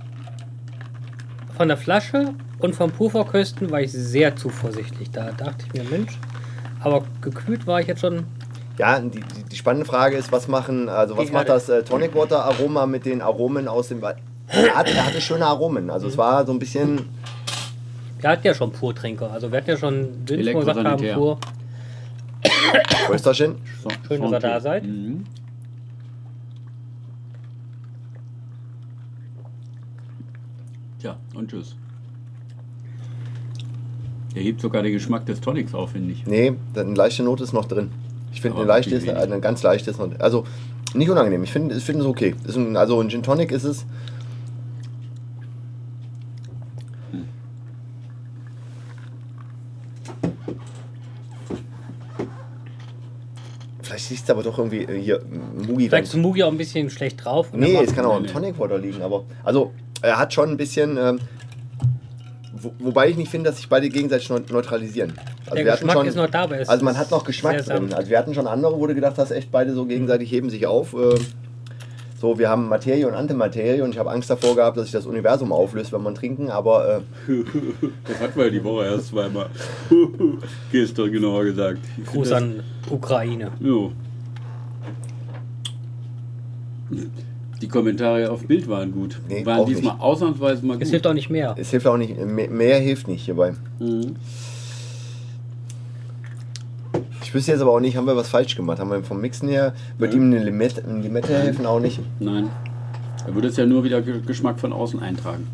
von 1.58 1.68
der 1.68 1.76
Flasche 1.76 2.34
und 2.60 2.76
vom 2.78 2.92
Pufferkösten 2.92 3.70
war 3.72 3.82
ich 3.82 3.92
sehr 3.92 4.38
zuversichtlich. 4.38 5.12
Da 5.12 5.34
dachte 5.34 5.66
ich 5.68 5.74
mir, 5.84 5.90
Mensch, 5.90 6.18
aber 6.80 7.04
gekühlt 7.20 7.68
war 7.68 7.82
ich 7.82 7.88
jetzt 7.88 8.00
schon. 8.00 8.24
Ja, 8.78 8.98
die, 8.98 9.10
die, 9.20 9.44
die 9.52 9.56
spannende 9.58 9.86
Frage 9.86 10.16
ist, 10.16 10.32
was 10.32 10.48
machen, 10.48 10.88
also 10.88 11.18
was 11.18 11.26
Die 11.26 11.34
macht 11.34 11.50
Erde. 11.50 11.60
das 11.60 11.68
äh, 11.68 11.84
Tonic 11.84 12.16
Water 12.16 12.46
Aroma 12.46 12.86
mit 12.86 13.06
den 13.06 13.22
Aromen 13.22 13.68
aus 13.68 13.90
dem 13.90 14.02
Wald? 14.02 14.16
Er 14.48 14.76
hatte, 14.76 14.92
er 14.92 15.08
hatte 15.08 15.20
schöne 15.20 15.46
Aromen, 15.46 15.90
also 15.90 16.06
Mhm. 16.06 16.12
es 16.14 16.18
war 16.18 16.46
so 16.46 16.54
ein 16.54 16.60
bisschen, 16.60 17.10
Wir 18.22 18.30
hatten 18.30 18.48
ja 18.48 18.54
schon 18.54 18.72
Purtrinker. 18.72 19.30
Also 19.30 19.52
wir 19.52 19.58
hatten 19.58 19.72
ja 19.72 19.76
schon 19.78 20.26
Gin, 20.26 20.40
wo 20.40 20.46
wir 20.46 20.54
gesagt 20.54 20.78
haben, 20.78 20.86
Elektrosanitär. 20.86 21.16
pur. 21.16 21.38
Schön, 24.08 24.22
dass 24.22 24.32
ihr 24.32 24.40
da 24.40 24.60
seid. 24.60 24.84
Mhm. 24.84 25.26
Tja, 31.00 31.18
und 31.34 31.50
tschüss. 31.50 31.76
Der 34.36 34.44
hebt 34.44 34.62
sogar 34.62 34.82
den 34.84 34.94
Geschmack 34.94 35.26
des 35.26 35.42
Tonics 35.42 35.74
auf, 35.74 35.92
finde 35.92 36.14
ich. 36.14 36.26
Nee, 36.26 36.54
eine 36.76 36.94
leichte 36.94 37.24
Note 37.24 37.44
ist 37.44 37.54
noch 37.54 37.66
drin. 37.66 37.92
Ich 38.32 38.42
finde 38.42 38.58
eine 38.58 38.68
leichte, 38.68 38.96
ist, 38.96 39.10
eine 39.10 39.40
ganz 39.42 39.62
leichte 39.62 39.90
ist 39.92 40.00
noch, 40.00 40.10
also 40.20 40.46
nicht 40.94 41.10
unangenehm. 41.10 41.44
Ich 41.44 41.52
finde, 41.52 41.76
ich 41.76 41.84
finde 41.84 42.02
es 42.02 42.08
okay. 42.08 42.36
Ist 42.46 42.56
ein, 42.56 42.78
also 42.78 43.00
ein 43.02 43.10
Gin 43.10 43.24
Tonic 43.24 43.52
ist 43.52 43.64
es. 43.64 43.86
Es 54.14 54.30
aber 54.30 54.44
doch 54.44 54.58
irgendwie 54.58 54.84
äh, 54.84 55.02
hier 55.02 55.22
Mugi. 55.68 55.88
Vielleicht 55.90 56.06
ist 56.08 56.16
Mugi 56.16 56.44
auch 56.44 56.52
ein 56.52 56.58
bisschen 56.58 56.90
schlecht 56.90 57.24
drauf. 57.24 57.48
Nee, 57.54 57.78
es 57.84 57.94
kann 57.96 58.06
auch 58.06 58.16
am. 58.16 58.28
Tonic 58.28 58.58
Water 58.60 58.78
liegen, 58.78 59.02
aber 59.02 59.24
also 59.44 59.72
er 60.02 60.18
hat 60.18 60.34
schon 60.34 60.50
ein 60.50 60.58
bisschen, 60.58 60.98
ähm, 60.98 61.20
wo, 62.54 62.74
wobei 62.80 63.10
ich 63.10 63.18
nicht 63.18 63.30
finde, 63.32 63.50
dass 63.50 63.58
sich 63.58 63.70
beide 63.70 63.90
gegenseitig 63.90 64.30
neu- 64.30 64.42
neutralisieren. 64.50 65.14
Also 65.46 65.56
Der 65.56 65.66
wir 65.66 65.72
Geschmack 65.74 66.06
ist 66.06 66.16
noch 66.16 66.30
da, 66.30 66.44
aber 66.44 66.56
also 66.68 66.86
man 66.86 66.98
hat 66.98 67.12
noch 67.12 67.24
Geschmack 67.24 67.66
drin. 67.66 67.94
Also 67.94 68.10
wir 68.10 68.18
hatten 68.18 68.34
schon 68.34 68.48
andere, 68.48 68.78
wo 68.80 68.86
du 68.88 68.96
gedacht 68.96 69.18
hast, 69.18 69.32
echt 69.32 69.52
beide 69.52 69.74
so 69.74 69.86
gegenseitig 69.86 70.32
heben 70.32 70.50
sich 70.50 70.66
auf. 70.68 70.94
äh, 70.94 71.16
So, 72.22 72.38
wir 72.38 72.50
haben 72.50 72.70
Materie 72.70 73.08
und 73.08 73.16
Antimaterie 73.16 73.82
und 73.82 73.90
ich 73.90 73.98
habe 73.98 74.12
Angst 74.12 74.30
davor 74.30 74.56
gehabt, 74.56 74.78
dass 74.78 74.84
sich 74.84 74.92
das 74.92 75.08
Universum 75.08 75.52
auflöst, 75.52 75.92
wenn 75.92 76.04
man 76.04 76.14
trinken, 76.14 76.52
aber 76.52 77.02
äh, 77.28 77.34
Das 78.08 78.20
hatten 78.20 78.40
wir 78.40 78.52
die 78.52 78.64
Woche 78.64 78.86
erst 78.86 79.08
zweimal. 79.08 79.48
Gestern 80.72 81.12
genauer 81.12 81.46
gesagt. 81.46 81.80
Ich 81.98 82.06
Gruß 82.06 82.32
an 82.34 82.62
Ukraine. 82.92 83.50
Jo. 83.60 83.92
Die 87.60 87.68
Kommentare 87.68 88.30
auf 88.30 88.46
Bild 88.46 88.70
waren 88.70 88.92
gut. 88.92 89.20
Nee, 89.28 89.44
waren 89.44 89.66
diesmal 89.66 89.96
ausnahmsweise 89.98 90.64
mal 90.64 90.74
gut. 90.74 90.84
Es 90.84 90.92
hilft 90.92 91.08
auch 91.08 91.16
nicht 91.16 91.32
mehr. 91.32 91.56
es 91.58 91.72
hilft 91.72 91.88
auch 91.88 91.98
nicht, 91.98 92.24
mehr, 92.24 92.52
mehr 92.52 92.80
hilft 92.80 93.08
nicht 93.08 93.26
hierbei. 93.26 93.54
Mhm. 93.80 94.16
Ich 97.32 97.36
wüsste 97.36 97.54
jetzt 97.54 97.62
aber 97.62 97.72
auch 97.72 97.80
nicht, 97.80 97.96
haben 97.96 98.08
wir 98.08 98.18
was 98.18 98.28
falsch 98.28 98.58
gemacht? 98.58 98.80
Haben 98.80 98.92
wir 98.92 99.02
vom 99.06 99.22
Mixen 99.22 99.48
her, 99.48 99.74
wird 99.98 100.14
ihm 100.14 100.24
eine 100.24 100.44
Limette, 100.44 100.84
eine 100.84 101.00
Limette 101.00 101.30
helfen 101.30 101.66
auch 101.66 101.80
nicht? 101.80 102.02
Nein. 102.20 102.50
Er 103.26 103.34
würde 103.34 103.48
es 103.48 103.56
ja 103.56 103.66
nur 103.66 103.86
wieder 103.86 104.02
Ge- 104.02 104.20
Geschmack 104.20 104.60
von 104.60 104.74
außen 104.74 105.00
eintragen. 105.02 105.48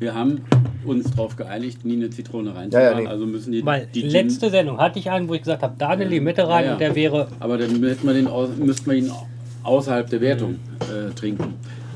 Wir 0.00 0.16
haben 0.16 0.40
uns 0.84 1.12
darauf 1.12 1.36
geeinigt, 1.36 1.84
nie 1.84 1.94
eine 1.94 2.10
Zitrone 2.10 2.52
reinzumachen. 2.52 2.72
Ja, 2.92 2.98
ja, 2.98 3.00
nee. 3.00 3.06
Also 3.06 3.26
müssen 3.26 3.52
die, 3.52 3.64
Weil 3.64 3.86
die 3.94 4.00
Gin- 4.00 4.10
letzte 4.10 4.50
Sendung 4.50 4.78
hatte 4.78 4.98
ich 4.98 5.08
einen, 5.08 5.28
wo 5.28 5.34
ich 5.34 5.42
gesagt 5.42 5.62
habe, 5.62 5.74
da 5.78 5.90
eine 5.90 6.04
Limette 6.04 6.48
rein 6.48 6.62
Ja, 6.62 6.66
ja. 6.66 6.72
und 6.72 6.80
der 6.80 6.96
wäre. 6.96 7.28
Aber 7.38 7.56
dann 7.56 7.70
hätten 7.84 8.04
wir 8.04 8.14
den 8.14 8.26
aus, 8.26 8.48
müssten 8.58 8.90
wir 8.90 8.96
ihn 8.98 9.12
außerhalb 9.62 10.10
der 10.10 10.20
Wertung 10.20 10.56
äh, 10.80 11.14
trinken. 11.14 11.54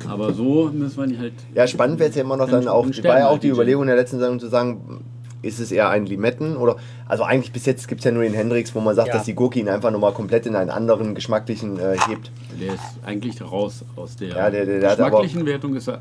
Aber 0.08 0.32
so 0.32 0.70
müssen 0.72 0.96
wir 0.96 1.06
ihn 1.08 1.18
halt. 1.18 1.32
Ja, 1.56 1.66
spannend 1.66 1.98
wäre 1.98 2.10
es 2.10 2.14
ja 2.14 2.22
immer 2.22 2.36
noch 2.36 2.48
dann 2.48 2.68
auch, 2.68 2.86
ein 2.86 3.04
war 3.04 3.18
ja 3.18 3.26
auch 3.28 3.32
die 3.40 3.48
Sternmal, 3.48 3.54
Überlegung 3.64 3.82
in 3.82 3.88
der 3.88 3.96
letzten 3.96 4.20
Sendung 4.20 4.38
zu 4.38 4.46
sagen, 4.46 5.02
ist 5.42 5.58
es 5.58 5.72
eher 5.72 5.90
ein 5.90 6.06
Limetten 6.06 6.56
oder, 6.56 6.76
also 7.06 7.24
eigentlich 7.24 7.52
bis 7.52 7.66
jetzt 7.66 7.88
gibt 7.88 8.00
es 8.00 8.04
ja 8.04 8.12
nur 8.12 8.22
den 8.22 8.32
Hendrix, 8.34 8.74
wo 8.74 8.80
man 8.80 8.94
sagt, 8.94 9.08
Ja. 9.08 9.14
dass 9.14 9.24
die 9.24 9.34
Gurke 9.34 9.58
ihn 9.58 9.68
einfach 9.68 9.90
nochmal 9.90 10.12
komplett 10.12 10.46
in 10.46 10.54
einen 10.56 10.70
anderen 10.70 11.14
geschmacklichen 11.14 11.78
äh, 11.78 11.96
hebt, 12.08 12.30
Der 12.60 12.74
ist 12.74 12.82
eigentlich 13.04 13.42
raus 13.42 13.84
aus 13.96 14.16
der 14.16 14.28
Ja, 14.28 14.50
der- 14.50 14.64
der- 14.66 14.80
der 14.80 14.90
hat 14.90 15.00
aber- 15.00 15.10
geschmacklichen 15.22 15.46
Wertung 15.46 15.74
ist 15.74 15.88
er 15.88 15.98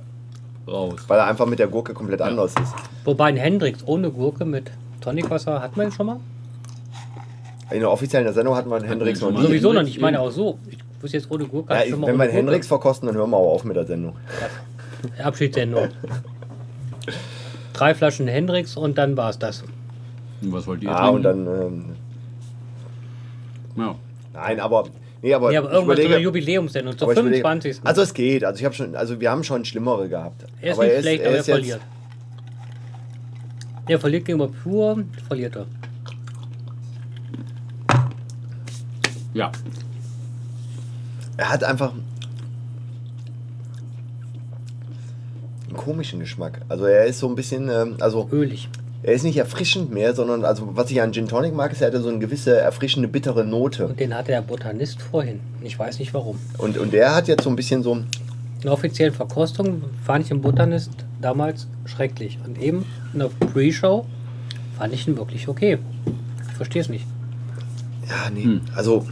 raus. 0.68 0.96
weil 1.08 1.18
er 1.20 1.26
einfach 1.28 1.48
mit 1.48 1.60
der 1.60 1.68
Gurke 1.68 1.94
komplett 1.94 2.22
anders 2.22 2.54
ist. 2.62 2.74
Wobei 3.04 3.26
ein 3.30 3.38
Hendrix 3.38 3.82
ohne 3.86 4.12
Gurke 4.12 4.46
mit 4.46 4.72
Tonicwasser 5.02 5.62
hatten 5.62 5.76
wir 5.76 5.84
den 5.86 5.92
schon 5.92 6.06
mal? 6.06 6.18
In 7.72 7.80
der 7.80 7.90
offiziellen 7.92 8.32
Sendung 8.34 8.56
hatten 8.56 8.70
wir 8.70 8.76
einen 8.76 8.86
Hendrix 8.86 9.22
noch 9.22 9.30
nie. 9.32 9.38
mal. 9.38 9.44
Sowieso 9.48 9.74
noch 9.74 9.82
nicht. 9.82 9.96
Ich 9.96 10.02
meine 10.02 10.20
auch 10.20 10.30
so. 10.30 10.60
Ich 10.70 10.78
wusste 11.02 11.18
jetzt 11.18 11.32
ohne 11.32 11.46
Gurke. 11.46 11.74
Ja, 11.74 11.82
ich 11.84 11.92
wenn 11.94 12.02
wir 12.02 12.08
einen 12.26 12.32
Hendrix 12.32 12.68
verkosten, 12.68 13.08
dann 13.08 13.16
hören 13.16 13.30
wir 13.32 13.38
auch 13.38 13.54
auf 13.56 13.64
mit 13.64 13.76
der 13.76 13.86
Sendung. 13.88 14.14
Abschiedssendung. 15.24 15.88
Drei 17.74 17.94
Flaschen 17.96 18.28
Hendrix 18.28 18.76
und 18.78 18.98
dann 18.98 19.16
war 19.18 19.30
es 19.30 19.40
das. 19.40 19.64
Und 20.42 20.52
was 20.54 20.68
wollt 20.68 20.82
ihr 20.84 20.92
Ah, 20.92 21.10
und 21.10 21.24
trinken? 21.24 21.46
dann, 21.46 21.62
ähm, 21.62 21.86
Ja. 23.78 23.96
nein, 24.34 24.60
aber, 24.60 24.86
nee, 25.22 25.34
aber, 25.34 25.52
Ja, 25.52 25.60
aber 25.62 25.72
irgendwann 25.72 25.96
so 25.96 26.02
eine 26.02 26.10
überlege, 26.10 26.24
Jubiläumssendung 26.24 26.98
zur 26.98 27.06
aber 27.08 27.14
ich 27.14 27.20
überlege- 27.20 27.42
25. 27.44 27.82
Also 27.86 28.02
es 28.02 28.14
geht, 28.14 28.44
also 28.44 28.60
ich 28.60 28.66
habe 28.66 28.76
schon, 28.76 28.96
also 28.96 29.20
wir 29.20 29.32
haben 29.32 29.44
schon 29.44 29.64
schlimmere 29.66 30.10
gehabt. 30.10 30.46
er 30.62 30.72
ist 30.72 30.78
aber 30.78 30.88
nicht 30.88 31.00
schlecht, 31.00 31.22
aber 31.22 31.30
er 31.30 31.36
jetzt- 31.38 31.46
verliert. 31.50 31.82
Er 33.88 34.00
verliert 34.00 34.26
gegenüber 34.26 34.48
pur, 34.52 35.04
verliert 35.28 35.56
er. 35.56 35.66
ja. 39.34 39.52
Er 41.38 41.50
hat 41.50 41.64
einfach 41.64 41.94
einen 45.72 45.78
komischen 45.78 46.20
Geschmack. 46.20 46.62
Also 46.70 46.86
er 46.86 47.06
ist 47.06 47.20
so 47.20 47.28
ein 47.28 47.36
bisschen, 47.36 47.70
ähm, 47.70 47.96
also 48.00 48.28
Ölig. 48.32 48.70
er 49.04 49.14
ist 49.14 49.24
nicht 49.24 49.38
erfrischend 49.38 49.92
mehr, 49.92 50.14
sondern 50.14 50.46
also 50.46 50.70
was 50.76 50.92
ich 50.92 51.02
an 51.02 51.12
Gin 51.14 51.28
Tonic 51.28 51.54
mag, 51.56 51.72
ist, 51.72 51.82
er 51.82 51.92
hat 51.92 52.02
so 52.02 52.10
eine 52.10 52.20
gewisse 52.20 52.58
erfrischende, 52.58 53.08
bittere 53.08 53.44
Note. 53.46 53.88
Und 53.88 54.00
den 54.00 54.14
hatte 54.14 54.32
der 54.32 54.42
Botanist 54.42 55.02
vorhin. 55.02 55.40
Ich 55.64 55.78
weiß 55.80 56.00
nicht 56.00 56.14
warum. 56.14 56.38
Und, 56.58 56.78
und 56.78 56.94
der 56.94 57.16
hat 57.16 57.28
jetzt 57.28 57.44
so 57.44 57.50
ein 57.50 57.56
bisschen 57.56 57.82
so, 57.84 57.96
In 57.96 58.06
der 58.64 58.74
offiziellen 58.74 59.14
Verkostung 59.14 59.84
fand 60.06 60.24
ich 60.24 60.30
den 60.30 60.42
Botanist 60.42 60.92
damals 61.22 61.68
schrecklich. 61.86 62.38
Und 62.46 62.60
eben 62.62 62.86
in 63.14 63.20
der 63.20 63.30
Pre-Show 63.30 64.06
fand 64.78 64.94
ich 64.94 65.08
ihn 65.08 65.18
wirklich 65.18 65.48
okay. 65.48 65.78
Ich 66.52 66.56
verstehe 66.58 66.82
es 66.82 66.90
nicht. 66.90 67.06
ja, 68.08 68.30
nee, 68.34 68.44
Hm. 68.44 68.62
also 68.76 69.08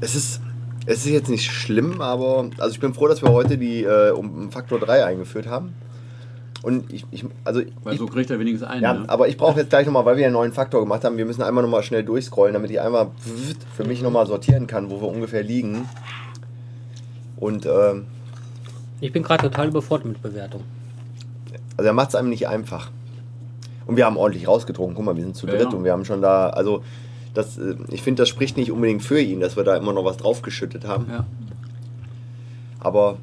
es 0.00 0.14
ist, 0.16 0.40
es 0.86 0.98
ist 1.06 1.12
jetzt 1.12 1.28
nicht 1.28 1.50
schlimm, 1.50 2.00
aber 2.00 2.50
also 2.58 2.72
ich 2.72 2.80
bin 2.80 2.94
froh, 2.94 3.08
dass 3.08 3.22
wir 3.22 3.30
heute 3.30 3.58
die 3.58 3.84
äh, 3.84 4.10
um 4.10 4.50
Faktor 4.50 4.80
3 4.80 5.04
eingeführt 5.04 5.46
haben. 5.46 5.74
Und 6.62 6.92
ich, 6.92 7.04
ich 7.10 7.24
also 7.44 7.60
Weil 7.82 7.94
ich, 7.94 7.98
so 7.98 8.06
kriegt 8.06 8.30
er 8.30 8.38
wenigstens 8.38 8.68
einen. 8.68 8.82
Ja, 8.82 8.94
ne? 8.94 9.04
aber 9.08 9.26
ich 9.28 9.36
brauche 9.36 9.58
jetzt 9.58 9.70
gleich 9.70 9.84
nochmal, 9.86 10.04
weil 10.04 10.16
wir 10.16 10.24
einen 10.26 10.34
neuen 10.34 10.52
Faktor 10.52 10.80
gemacht 10.80 11.02
haben, 11.04 11.16
wir 11.16 11.24
müssen 11.24 11.42
einmal 11.42 11.62
nochmal 11.62 11.82
schnell 11.82 12.04
durchscrollen, 12.04 12.54
damit 12.54 12.70
ich 12.70 12.80
einmal 12.80 13.08
für 13.74 13.84
mich 13.84 14.00
nochmal 14.00 14.26
sortieren 14.26 14.66
kann, 14.68 14.88
wo 14.90 15.00
wir 15.00 15.08
ungefähr 15.08 15.42
liegen. 15.42 15.88
Und 17.36 17.66
ähm, 17.66 18.06
Ich 19.00 19.12
bin 19.12 19.24
gerade 19.24 19.42
total 19.42 19.68
überfordert 19.68 20.06
mit 20.06 20.22
Bewertung. 20.22 20.62
also 21.76 21.88
er 21.88 21.92
macht 21.92 22.10
es 22.10 22.14
einem 22.14 22.28
nicht 22.28 22.46
einfach. 22.46 22.90
Und 23.86 23.96
wir 23.96 24.06
haben 24.06 24.16
ordentlich 24.16 24.46
rausgetrunken. 24.46 24.94
Guck 24.94 25.04
mal, 25.04 25.16
wir 25.16 25.24
sind 25.24 25.34
zu 25.34 25.48
Ja, 25.48 25.54
dritt 25.54 25.72
ja. 25.72 25.76
und 25.76 25.82
wir 25.82 25.90
haben 25.90 26.04
schon 26.04 26.22
da, 26.22 26.50
also 26.50 26.84
das, 27.34 27.58
äh, 27.58 27.76
ich 27.90 28.02
finde, 28.02 28.22
das 28.22 28.28
spricht 28.28 28.56
nicht 28.56 28.70
unbedingt 28.70 29.02
für 29.02 29.20
ihn, 29.20 29.40
dass 29.40 29.56
wir 29.56 29.64
da 29.64 29.76
immer 29.76 29.92
noch 29.92 30.04
was 30.04 30.16
draufgeschüttet 30.16 30.86
haben. 30.86 31.06
ja. 31.10 31.24
Aber 32.80 33.18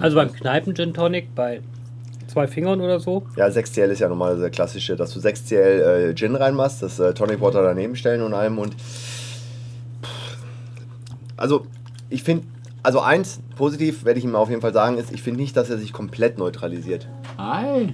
Also 0.00 0.16
beim 0.16 0.32
Kneipen 0.32 0.74
Gin 0.74 0.92
Tonic 0.92 1.34
bei 1.34 1.60
zwei 2.26 2.46
Fingern 2.46 2.80
oder 2.80 2.98
so. 2.98 3.24
ja, 3.36 3.46
6CL 3.46 3.88
ist 3.90 3.98
ja 4.00 4.08
nochmal 4.08 4.38
der 4.38 4.50
klassische, 4.50 4.96
dass 4.96 5.12
du 5.12 5.20
6CL 5.20 6.10
äh, 6.10 6.14
Gin 6.14 6.34
reinmachst, 6.34 6.82
das 6.82 6.98
äh, 6.98 7.14
Tonic 7.14 7.40
Water 7.40 7.62
daneben 7.62 7.94
stellen 7.94 8.22
und 8.22 8.34
allem 8.34 8.58
und 8.58 8.74
also 11.36 11.66
ich 12.08 12.22
finde 12.22 12.46
also 12.82 13.00
eins, 13.00 13.40
positiv 13.56 14.04
werde 14.04 14.18
ich 14.18 14.24
ihm 14.24 14.34
auf 14.34 14.48
jeden 14.48 14.60
Fall 14.60 14.72
sagen, 14.72 14.98
ist, 14.98 15.12
ich 15.12 15.22
finde 15.22 15.40
nicht, 15.40 15.56
dass 15.56 15.70
er 15.70 15.78
sich 15.78 15.92
komplett 15.92 16.38
neutralisiert. 16.38 17.06
Ei. 17.36 17.92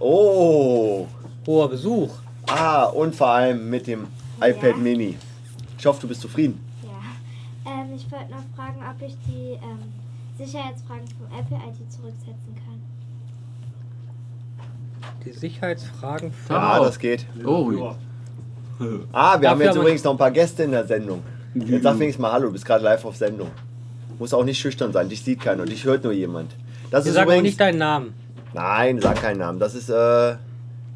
Oh, 0.00 1.06
Hoher 1.48 1.70
Besuch. 1.70 2.10
ah, 2.46 2.84
und 2.84 3.16
vor 3.16 3.28
allem 3.28 3.70
mit 3.70 3.86
dem 3.86 4.06
iPad 4.38 4.76
Mini. 4.76 5.16
Ich 5.78 5.86
hoffe, 5.86 6.02
du 6.02 6.08
bist 6.08 6.20
zufrieden. 6.20 6.60
Ja. 6.82 6.90
Ähm, 7.72 7.94
ich 7.96 8.04
wollte 8.12 8.30
noch 8.30 8.44
fragen, 8.54 8.82
ob 8.86 9.00
ich 9.00 9.16
die 9.26 9.52
ähm, 9.54 9.78
Sicherheitsfragen 10.36 11.06
vom 11.08 11.38
Apple 11.38 11.56
ID 11.56 11.90
zurücksetzen 11.90 12.54
kann. 12.54 12.82
Die 15.24 15.32
Sicherheitsfragen 15.32 16.32
für. 16.32 16.52
Ja, 16.52 16.80
das 16.80 16.98
geht. 16.98 17.24
Oh, 17.46 17.94
Ah, 19.10 19.40
wir 19.40 19.48
haben 19.48 19.58
Dafür 19.58 19.64
jetzt 19.64 19.76
übrigens 19.76 20.04
noch 20.04 20.12
ein 20.12 20.18
paar 20.18 20.30
Gäste 20.30 20.64
in 20.64 20.72
der 20.72 20.86
Sendung. 20.86 21.22
Jetzt 21.54 21.82
sag 21.82 21.98
wenigstens 21.98 22.20
mal 22.20 22.30
Hallo, 22.30 22.48
du 22.48 22.52
bist 22.52 22.66
gerade 22.66 22.84
live 22.84 23.06
auf 23.06 23.16
Sendung. 23.16 23.50
Muss 24.18 24.34
auch 24.34 24.44
nicht 24.44 24.58
schüchtern 24.60 24.92
sein, 24.92 25.08
dich 25.08 25.24
sieht 25.24 25.40
keiner 25.40 25.62
und 25.62 25.70
dich 25.72 25.84
hört 25.86 26.04
nur 26.04 26.12
jemand. 26.12 26.54
Das 26.90 27.04
Wir 27.04 27.08
ist 27.08 27.14
sagen 27.14 27.28
auch 27.30 27.32
übrigens. 27.32 27.44
nicht 27.44 27.60
deinen 27.60 27.78
Namen. 27.78 28.12
Nein, 28.52 29.00
sag 29.00 29.16
keinen 29.22 29.38
Namen. 29.38 29.58
Das 29.58 29.74
ist 29.74 29.88
äh, 29.88 30.36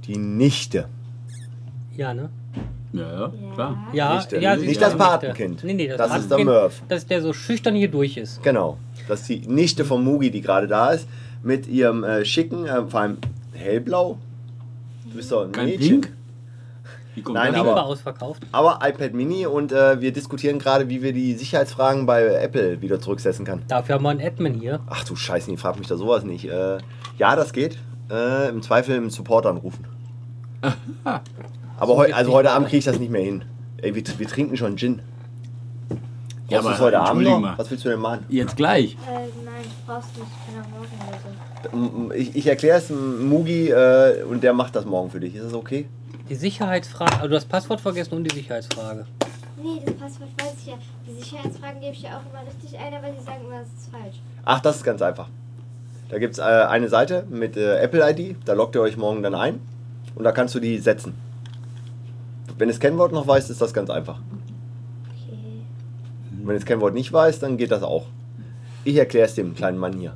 die 0.06 0.16
Nichte. 0.18 0.86
Ja, 1.96 2.14
ne? 2.14 2.30
ja, 2.92 3.02
ja, 3.02 3.32
klar. 3.54 3.88
Ja, 3.92 4.14
Nichte. 4.16 4.38
ja, 4.38 4.54
sie 4.56 4.62
Nicht 4.66 4.72
ist 4.72 4.82
das 4.82 4.92
eine 4.92 4.98
Nichte. 4.98 5.10
Patenkind. 5.10 5.64
Nee, 5.64 5.74
nee, 5.74 5.88
das, 5.88 5.96
Das 5.98 6.06
ist 6.20 6.30
der 6.30 6.36
Patenkind, 6.36 6.60
Murph. 6.62 6.82
Das 6.88 6.98
ist 7.02 7.10
der 7.10 7.22
so 7.22 7.32
schüchtern 7.32 7.74
hier 7.74 7.88
durch 7.90 8.16
ist. 8.16 8.42
Genau. 8.42 8.78
Das 9.08 9.20
ist 9.22 9.28
die 9.28 9.40
Nichte 9.46 9.84
von 9.84 10.02
Mugi, 10.04 10.30
die 10.30 10.40
gerade 10.40 10.66
da 10.66 10.90
ist. 10.90 11.08
Mit 11.42 11.66
ihrem 11.66 12.04
äh, 12.04 12.24
schicken, 12.24 12.66
äh, 12.66 12.86
vor 12.86 13.00
allem 13.00 13.18
hellblau. 13.52 14.18
Du 15.04 15.16
bist 15.16 15.32
doch 15.32 15.44
ein 15.44 15.52
Kein 15.52 15.66
Mädchen. 15.66 16.00
Pink? 16.02 16.12
Wie 17.14 17.20
kommt 17.22 17.34
Nein, 17.34 17.48
das? 17.52 17.56
Pink 17.56 17.66
aber- 17.66 17.76
war 17.76 17.84
ausverkauft. 17.86 18.42
Aber 18.52 18.78
iPad 18.82 19.12
Mini 19.12 19.44
und 19.44 19.70
äh, 19.72 20.00
wir 20.00 20.12
diskutieren 20.12 20.58
gerade, 20.58 20.88
wie 20.88 21.02
wir 21.02 21.12
die 21.12 21.34
Sicherheitsfragen 21.34 22.06
bei 22.06 22.24
Apple 22.24 22.80
wieder 22.80 23.00
zurücksetzen 23.00 23.44
kann. 23.44 23.62
Dafür 23.68 23.96
haben 23.96 24.02
wir 24.04 24.10
einen 24.10 24.22
Admin 24.22 24.54
hier. 24.54 24.80
Ach 24.88 25.04
du 25.04 25.14
Scheiße, 25.16 25.50
ich 25.52 25.60
frag 25.60 25.78
mich 25.78 25.88
da 25.88 25.96
sowas 25.96 26.24
nicht. 26.24 26.48
Äh, 26.48 26.78
ja, 27.18 27.36
das 27.36 27.52
geht. 27.52 27.76
Äh, 28.12 28.50
Im 28.50 28.60
Zweifel 28.60 28.94
im 28.94 29.08
Support 29.08 29.46
anrufen. 29.46 29.86
Aber 31.78 31.96
heu, 31.96 32.04
geht's 32.04 32.18
also 32.18 32.32
heute. 32.32 32.50
Abend 32.50 32.68
kriege 32.68 32.78
ich 32.78 32.84
das 32.84 32.98
nicht 32.98 33.10
mehr 33.10 33.22
hin. 33.22 33.44
Ey, 33.78 33.94
wir, 33.94 34.02
wir 34.18 34.28
trinken 34.28 34.56
schon 34.56 34.76
Gin. 34.76 35.00
Ja, 36.48 36.58
aber 36.58 36.78
heute 36.78 37.00
Abend 37.00 37.24
noch? 37.24 37.40
mal. 37.40 37.56
Was 37.56 37.70
willst 37.70 37.86
du 37.86 37.88
denn 37.88 37.98
machen? 37.98 38.26
Jetzt 38.28 38.56
gleich. 38.56 38.98
Äh, 39.08 39.28
nein, 39.42 39.64
brauchst 39.86 40.10
du 40.14 40.20
nicht. 40.20 40.30
Ich 40.46 40.54
kann 40.54 40.62
auch 40.62 40.68
morgen 40.68 41.88
oder 41.88 42.08
so. 42.08 42.14
Ich, 42.14 42.36
ich 42.36 42.46
erkläre 42.46 42.76
es 42.76 42.90
Mugi 42.90 43.70
äh, 43.70 44.22
und 44.24 44.42
der 44.42 44.52
macht 44.52 44.76
das 44.76 44.84
morgen 44.84 45.10
für 45.10 45.18
dich. 45.18 45.34
Ist 45.34 45.46
das 45.46 45.54
okay? 45.54 45.88
Die 46.28 46.34
Sicherheitsfrage, 46.34 47.16
also 47.16 47.28
du 47.28 47.36
hast 47.36 47.48
Passwort 47.48 47.80
vergessen 47.80 48.14
und 48.14 48.24
die 48.24 48.34
Sicherheitsfrage. 48.34 49.06
Nee, 49.56 49.80
das 49.84 49.94
Passwort 49.94 50.28
weiß 50.38 50.52
ich 50.60 50.66
ja. 50.66 50.74
Die 51.08 51.22
Sicherheitsfragen 51.22 51.80
gebe 51.80 51.92
ich 51.94 52.02
ja 52.02 52.10
auch 52.18 52.30
immer 52.30 52.46
richtig 52.46 52.78
ein, 52.78 52.92
aber 52.92 53.18
sie 53.18 53.24
sagen 53.24 53.44
immer, 53.46 53.62
es 53.62 53.82
ist 53.82 53.90
falsch. 53.90 54.16
Ach, 54.44 54.60
das 54.60 54.76
ist 54.76 54.84
ganz 54.84 55.00
einfach. 55.00 55.28
Da 56.12 56.18
gibt 56.18 56.34
es 56.34 56.38
äh, 56.38 56.42
eine 56.42 56.90
Seite 56.90 57.24
mit 57.30 57.56
äh, 57.56 57.78
Apple 57.78 58.06
ID, 58.10 58.36
da 58.44 58.52
loggt 58.52 58.74
ihr 58.74 58.82
euch 58.82 58.98
morgen 58.98 59.22
dann 59.22 59.34
ein 59.34 59.60
und 60.14 60.24
da 60.24 60.32
kannst 60.32 60.54
du 60.54 60.60
die 60.60 60.76
setzen. 60.76 61.14
Wenn 62.58 62.68
du 62.68 62.74
das 62.74 62.80
Kennwort 62.80 63.12
noch 63.12 63.26
weißt, 63.26 63.48
ist 63.48 63.62
das 63.62 63.72
ganz 63.72 63.88
einfach. 63.88 64.18
Okay. 64.18 65.38
Wenn 66.30 66.48
du 66.48 66.52
das 66.52 66.66
Kennwort 66.66 66.92
nicht 66.92 67.10
weißt, 67.10 67.42
dann 67.42 67.56
geht 67.56 67.70
das 67.70 67.82
auch. 67.82 68.04
Ich 68.84 68.96
erkläre 68.96 69.24
es 69.24 69.36
dem 69.36 69.54
kleinen 69.54 69.78
Mann 69.78 69.94
hier. 69.94 70.12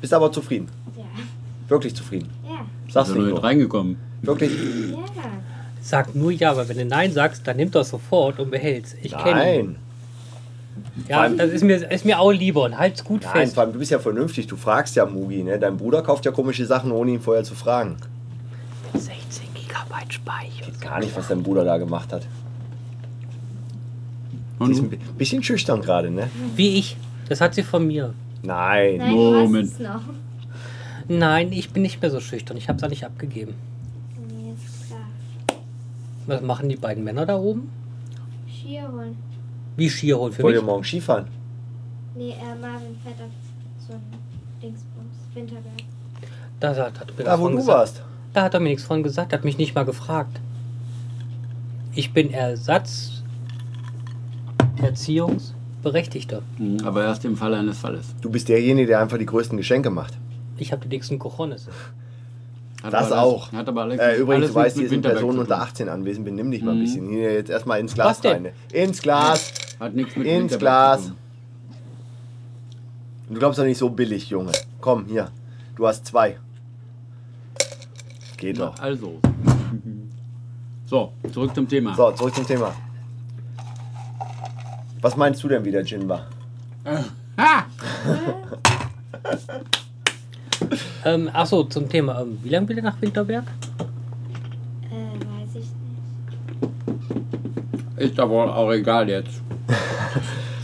Bist 0.00 0.14
aber 0.14 0.30
zufrieden. 0.30 0.68
Ja. 0.96 1.02
Wirklich 1.66 1.96
zufrieden. 1.96 2.30
Ja. 2.48 2.64
Sagst 2.92 3.16
du 3.16 3.20
nicht 3.20 3.42
reingekommen. 3.42 3.96
Wirklich? 4.22 4.52
Ja. 4.92 4.98
Sag 5.80 6.14
nur 6.14 6.30
ja, 6.30 6.52
aber 6.52 6.68
wenn 6.68 6.78
du 6.78 6.84
Nein 6.84 7.10
sagst, 7.10 7.44
dann 7.44 7.56
nimm 7.56 7.72
das 7.72 7.88
sofort 7.88 8.38
und 8.38 8.52
behält's. 8.52 8.94
Ich 9.02 9.18
kenne 9.18 9.58
ihn. 9.58 9.66
Nein. 9.66 9.76
Ja, 11.08 11.20
allem- 11.22 11.38
das 11.38 11.50
ist 11.50 11.62
mir, 11.64 11.90
ist 11.90 12.04
mir 12.04 12.18
auch 12.18 12.30
lieber 12.32 12.62
und 12.64 12.78
halt's 12.78 13.02
gut 13.04 13.22
Nein, 13.22 13.32
fest. 13.32 13.54
vor 13.54 13.62
allem, 13.64 13.72
du 13.72 13.78
bist 13.78 13.90
ja 13.90 13.98
vernünftig. 13.98 14.46
Du 14.46 14.56
fragst 14.56 14.96
ja 14.96 15.06
Mugi, 15.06 15.42
ne? 15.42 15.58
Dein 15.58 15.76
Bruder 15.76 16.02
kauft 16.02 16.24
ja 16.24 16.32
komische 16.32 16.66
Sachen, 16.66 16.90
ohne 16.92 17.12
ihn 17.12 17.20
vorher 17.20 17.44
zu 17.44 17.54
fragen. 17.54 17.96
16 18.94 19.46
Gigabyte 19.54 20.12
Speicher. 20.14 20.66
Gar 20.80 21.00
nicht, 21.00 21.16
was 21.16 21.28
dein 21.28 21.42
Bruder 21.42 21.64
da 21.64 21.76
gemacht 21.78 22.12
hat. 22.12 22.26
Und 24.58 24.72
ist 24.72 24.80
ein 24.80 24.90
bi- 24.90 24.98
bisschen 25.16 25.42
schüchtern 25.42 25.80
gerade, 25.82 26.10
ne? 26.10 26.28
Wie 26.56 26.78
ich. 26.78 26.96
Das 27.28 27.40
hat 27.40 27.54
sie 27.54 27.62
von 27.62 27.86
mir. 27.86 28.12
Nein. 28.42 28.96
Nein, 28.98 29.12
Moment. 29.14 29.72
Nein, 31.08 31.52
ich 31.52 31.70
bin 31.70 31.82
nicht 31.82 32.00
mehr 32.02 32.10
so 32.10 32.20
schüchtern. 32.20 32.56
Ich 32.56 32.68
hab's 32.68 32.82
auch 32.82 32.88
nicht 32.88 33.04
abgegeben. 33.04 33.54
Nee, 34.28 34.52
ist 34.54 34.86
klar. 34.88 35.00
Was 36.26 36.42
machen 36.42 36.68
die 36.68 36.76
beiden 36.76 37.04
Männer 37.04 37.24
da 37.24 37.36
oben? 37.38 37.70
Skier 38.50 38.90
holen. 38.92 39.16
Wie 39.78 39.88
Skier 39.88 40.18
holen 40.18 40.32
für 40.32 40.42
Wollt 40.42 40.56
ihr 40.56 40.60
mich? 40.60 40.66
morgen 40.66 40.82
Skifahren? 40.84 41.26
Nee, 42.16 42.30
äh, 42.32 42.34
Marvin 42.60 42.96
fährt 43.04 43.14
auf 43.20 43.30
so 43.86 43.92
ein 43.94 44.00
Dingsbums. 44.60 45.14
Winterberg. 45.34 45.64
Da, 46.58 46.70
hat 46.70 46.76
er 47.00 47.06
mir 47.16 47.24
Da, 47.24 47.38
wo 47.40 47.48
du 47.48 47.56
gesagt. 47.56 47.78
warst. 47.78 48.02
Da 48.34 48.42
hat 48.42 48.54
er 48.54 48.60
mir 48.60 48.70
nichts 48.70 48.82
von 48.84 49.04
gesagt, 49.04 49.32
hat 49.32 49.44
mich 49.44 49.56
nicht 49.56 49.76
mal 49.76 49.84
gefragt. 49.84 50.40
Ich 51.94 52.12
bin 52.12 52.32
Ersatz 52.32 53.22
Erziehungsberechtigter. 54.82 56.42
Mhm, 56.58 56.80
Aber 56.84 57.04
erst 57.04 57.24
im 57.24 57.36
Fall 57.36 57.54
eines 57.54 57.78
Falles. 57.78 58.14
Du 58.20 58.30
bist 58.30 58.48
derjenige, 58.48 58.88
der 58.88 59.00
einfach 59.00 59.18
die 59.18 59.26
größten 59.26 59.56
Geschenke 59.56 59.90
macht. 59.90 60.14
Ich 60.56 60.72
habe 60.72 60.82
die 60.82 60.88
dicksten 60.88 61.20
Cojones. 61.20 61.68
Hat 62.82 62.92
Das 62.92 63.12
aber 63.12 63.22
auch. 63.22 63.52
Hat 63.52 63.68
aber 63.68 63.82
alles, 63.82 64.00
Äh, 64.00 64.16
übrigens, 64.16 64.42
alles 64.44 64.48
du 64.50 64.54
weißt, 64.56 64.76
mit 64.76 64.82
hier 64.82 64.88
sind 64.88 64.96
Winterberg 64.98 65.18
Personen 65.20 65.36
zu 65.36 65.40
unter 65.42 65.54
tun. 65.54 65.62
18 65.68 65.88
anwesend. 65.88 66.24
Benimm 66.24 66.50
dich 66.50 66.62
mal 66.62 66.72
ein 66.72 66.78
Mhm. 66.78 66.82
bisschen. 66.82 67.08
Hier 67.08 67.32
jetzt 67.32 67.50
erstmal 67.50 67.78
ins 67.80 67.94
Glas 67.94 68.06
Was 68.08 68.20
denn? 68.20 68.46
rein. 68.46 68.52
Ins 68.72 69.02
Glas. 69.02 69.52
Hat 69.80 69.94
nichts 69.94 70.16
mit 70.16 70.26
Ins 70.26 70.52
Winterberg 70.52 70.60
Glas. 70.60 71.02
zu 71.02 71.08
tun. 71.10 71.16
Du 73.28 73.34
glaubst 73.38 73.58
doch 73.58 73.64
nicht 73.64 73.78
so 73.78 73.90
billig, 73.90 74.28
Junge. 74.30 74.52
Komm, 74.80 75.04
hier. 75.06 75.30
Du 75.76 75.86
hast 75.86 76.06
zwei. 76.06 76.38
Geht 78.36 78.58
doch. 78.58 78.78
Also. 78.78 79.18
So, 80.86 81.12
zurück 81.30 81.54
zum 81.54 81.68
Thema. 81.68 81.94
So, 81.94 82.10
zurück 82.12 82.34
zum 82.34 82.46
Thema. 82.46 82.74
Was 85.02 85.18
meinst 85.18 85.42
du 85.44 85.48
denn, 85.48 85.62
wie 85.62 85.70
der 85.70 85.84
Gin 85.84 86.08
war? 86.08 86.26
Ah! 87.36 87.64
Ähm, 91.04 91.28
Achso, 91.32 91.64
zum 91.64 91.88
Thema. 91.90 92.22
Ähm, 92.22 92.38
wie 92.42 92.48
lange 92.48 92.68
will 92.70 92.78
ihr 92.78 92.82
nach 92.82 93.00
Winterberg? 93.02 93.44
Äh, 94.90 94.94
weiß 95.20 95.54
ich 95.56 95.66
nicht. 97.96 98.10
Ist 98.10 98.18
aber 98.18 98.56
auch 98.56 98.72
egal 98.72 99.08
jetzt. 99.10 99.42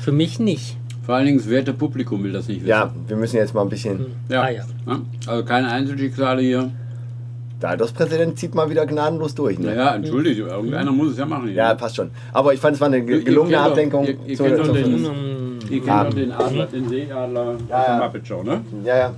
Für 0.05 0.13
mich 0.13 0.39
nicht. 0.39 0.77
Vor 1.07 1.15
allen 1.15 1.25
Dingen 1.27 1.39
das 1.39 1.49
werte 1.49 1.73
Publikum 1.73 2.23
will 2.25 2.33
das 2.33 2.47
nicht 2.49 2.59
wissen. 2.61 2.69
Ja, 2.69 2.93
wir 3.09 3.17
müssen 3.17 3.37
jetzt 3.37 3.55
mal 3.55 3.63
ein 3.63 3.69
bisschen. 3.71 4.07
Ja. 4.29 4.43
Ah, 4.43 4.51
ja. 4.51 4.63
Ja, 4.87 5.01
Also 5.27 5.45
keine 5.45 5.69
Einzelschicksale 5.71 6.43
hier. 6.43 6.71
Der 7.63 7.71
Alterspräsident 7.71 8.39
zieht 8.39 8.55
mal 8.55 8.69
wieder 8.69 8.85
gnadenlos 8.85 9.35
durch. 9.35 9.59
Ne? 9.59 9.69
Naja, 9.69 9.95
entschuldigt, 9.95 10.39
irgendeiner 10.41 10.93
muss 10.93 11.13
es 11.13 11.19
ja 11.19 11.25
machen. 11.25 11.45
hier. 11.49 11.55
Ja, 11.57 11.75
passt 11.75 11.97
schon. 11.97 12.11
Aber 12.35 12.53
ich 12.53 12.61
fand, 12.61 12.75
es 12.75 12.81
war 12.81 12.89
eine 12.89 13.03
gelungene 13.03 13.59
Ablenkung. 13.61 14.05
ihr- 14.05 14.17
ihr 14.27 14.37
kennt 14.37 14.59
doch 14.59 14.73
den- 14.73 15.03
Mm, 15.03 15.59
Ihr 15.71 15.81
kennt 15.83 16.07
doch 16.09 16.15
den 16.15 16.33
Adler, 16.33 16.67
den 16.67 16.89
Seeadler 16.89 17.57
Ja, 17.71 17.85
ja. 17.99 18.05
Muppet 18.05 18.27
Show, 18.27 18.43
ne? 18.43 18.61
Ja, 18.85 18.97
ja. 18.99 19.15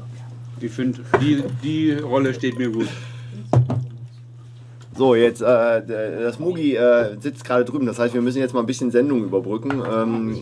Ich 0.60 0.70
finde, 0.70 1.00
die, 1.20 1.42
die 1.64 1.92
Rolle 1.94 2.32
steht 2.32 2.56
mir 2.58 2.70
gut. 2.70 2.86
So, 4.96 5.14
jetzt, 5.14 5.42
äh, 5.42 5.82
das 6.22 6.38
Mugi 6.38 6.74
äh, 6.76 7.16
sitzt 7.20 7.44
gerade 7.44 7.64
drüben. 7.64 7.86
Das 7.86 7.98
heißt, 7.98 8.14
wir 8.14 8.22
müssen 8.22 8.38
jetzt 8.38 8.54
mal 8.54 8.60
ein 8.60 8.66
bisschen 8.66 8.90
Sendung 8.90 9.24
überbrücken. 9.24 9.82
Ähm, 9.90 10.36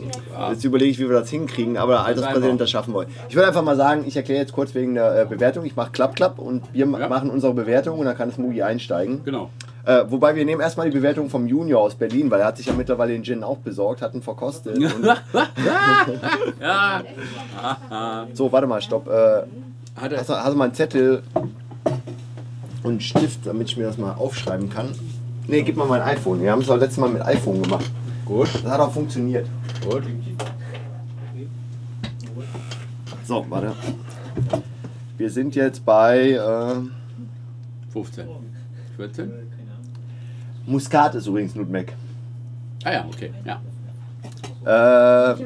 jetzt 0.50 0.64
überlege 0.64 0.90
ich, 0.90 0.98
wie 0.98 1.08
wir 1.08 1.18
das 1.20 1.30
hinkriegen. 1.30 1.76
Aber 1.76 1.94
der 1.94 2.04
Alterspräsident, 2.04 2.60
das 2.60 2.70
schaffen 2.70 2.94
wir. 2.94 3.06
Ich 3.28 3.34
würde 3.34 3.48
einfach 3.48 3.62
mal 3.64 3.76
sagen, 3.76 4.04
ich 4.06 4.16
erkläre 4.16 4.40
jetzt 4.40 4.52
kurz 4.52 4.74
wegen 4.74 4.94
der 4.94 5.22
äh, 5.22 5.24
Bewertung. 5.26 5.64
Ich 5.64 5.74
mache 5.76 5.90
Klapp, 5.92 6.14
Klapp 6.14 6.38
und 6.38 6.62
wir 6.72 6.86
Ja. 6.86 7.08
machen 7.08 7.30
unsere 7.30 7.52
Bewertung 7.54 7.98
und 7.98 8.06
dann 8.06 8.16
kann 8.16 8.28
das 8.28 8.38
Mugi 8.38 8.62
einsteigen. 8.62 9.22
Genau. 9.24 9.50
Äh, 9.86 10.04
wobei 10.08 10.34
wir 10.34 10.44
nehmen 10.46 10.60
erstmal 10.62 10.88
die 10.88 10.96
Bewertung 10.96 11.28
vom 11.28 11.46
Junior 11.46 11.82
aus 11.82 11.94
Berlin, 11.94 12.30
weil 12.30 12.40
er 12.40 12.46
hat 12.46 12.56
sich 12.56 12.66
ja 12.66 12.72
mittlerweile 12.72 13.12
den 13.12 13.22
Gin 13.22 13.44
auch 13.44 13.58
besorgt, 13.58 14.00
hat 14.02 14.14
ihn 14.14 14.22
verkostet. 14.22 14.78
Ja. 16.60 17.02
so, 18.32 18.50
warte 18.50 18.66
mal, 18.66 18.80
stopp. 18.80 19.08
Äh, 19.08 19.42
hast, 19.96 20.28
du, 20.28 20.34
hast 20.36 20.52
du 20.52 20.56
mal 20.56 20.64
einen 20.64 20.74
Zettel 20.74 21.22
und 22.84 22.90
einen 22.92 23.00
Stift, 23.00 23.46
damit 23.46 23.70
ich 23.70 23.76
mir 23.76 23.84
das 23.84 23.98
mal 23.98 24.12
aufschreiben 24.12 24.70
kann? 24.70 24.90
Ne, 25.48 25.62
gib 25.62 25.76
mal 25.76 25.86
mein 25.88 26.02
iPhone. 26.02 26.40
Wir 26.40 26.52
haben 26.52 26.60
es 26.62 26.70
auch 26.70 26.76
letztes 26.76 26.98
Mal 26.98 27.10
mit 27.10 27.22
iPhone 27.22 27.62
gemacht. 27.62 27.90
gut, 28.24 28.48
Das 28.62 28.70
hat 28.70 28.80
auch 28.80 28.92
funktioniert. 28.92 29.46
gut. 29.84 30.04
So, 33.26 33.44
warte. 33.48 33.72
Wir 35.16 35.30
sind 35.30 35.54
jetzt 35.54 35.84
bei 35.84 36.30
äh, 36.32 37.90
15. 37.92 38.26
14? 38.96 39.32
Muskat 40.66 41.14
ist 41.14 41.26
übrigens 41.26 41.54
Nutmeg. 41.54 41.94
Ah 42.84 42.92
ja, 42.92 43.06
okay. 43.06 43.30
Ja. 43.44 43.60
Äh, 45.32 45.36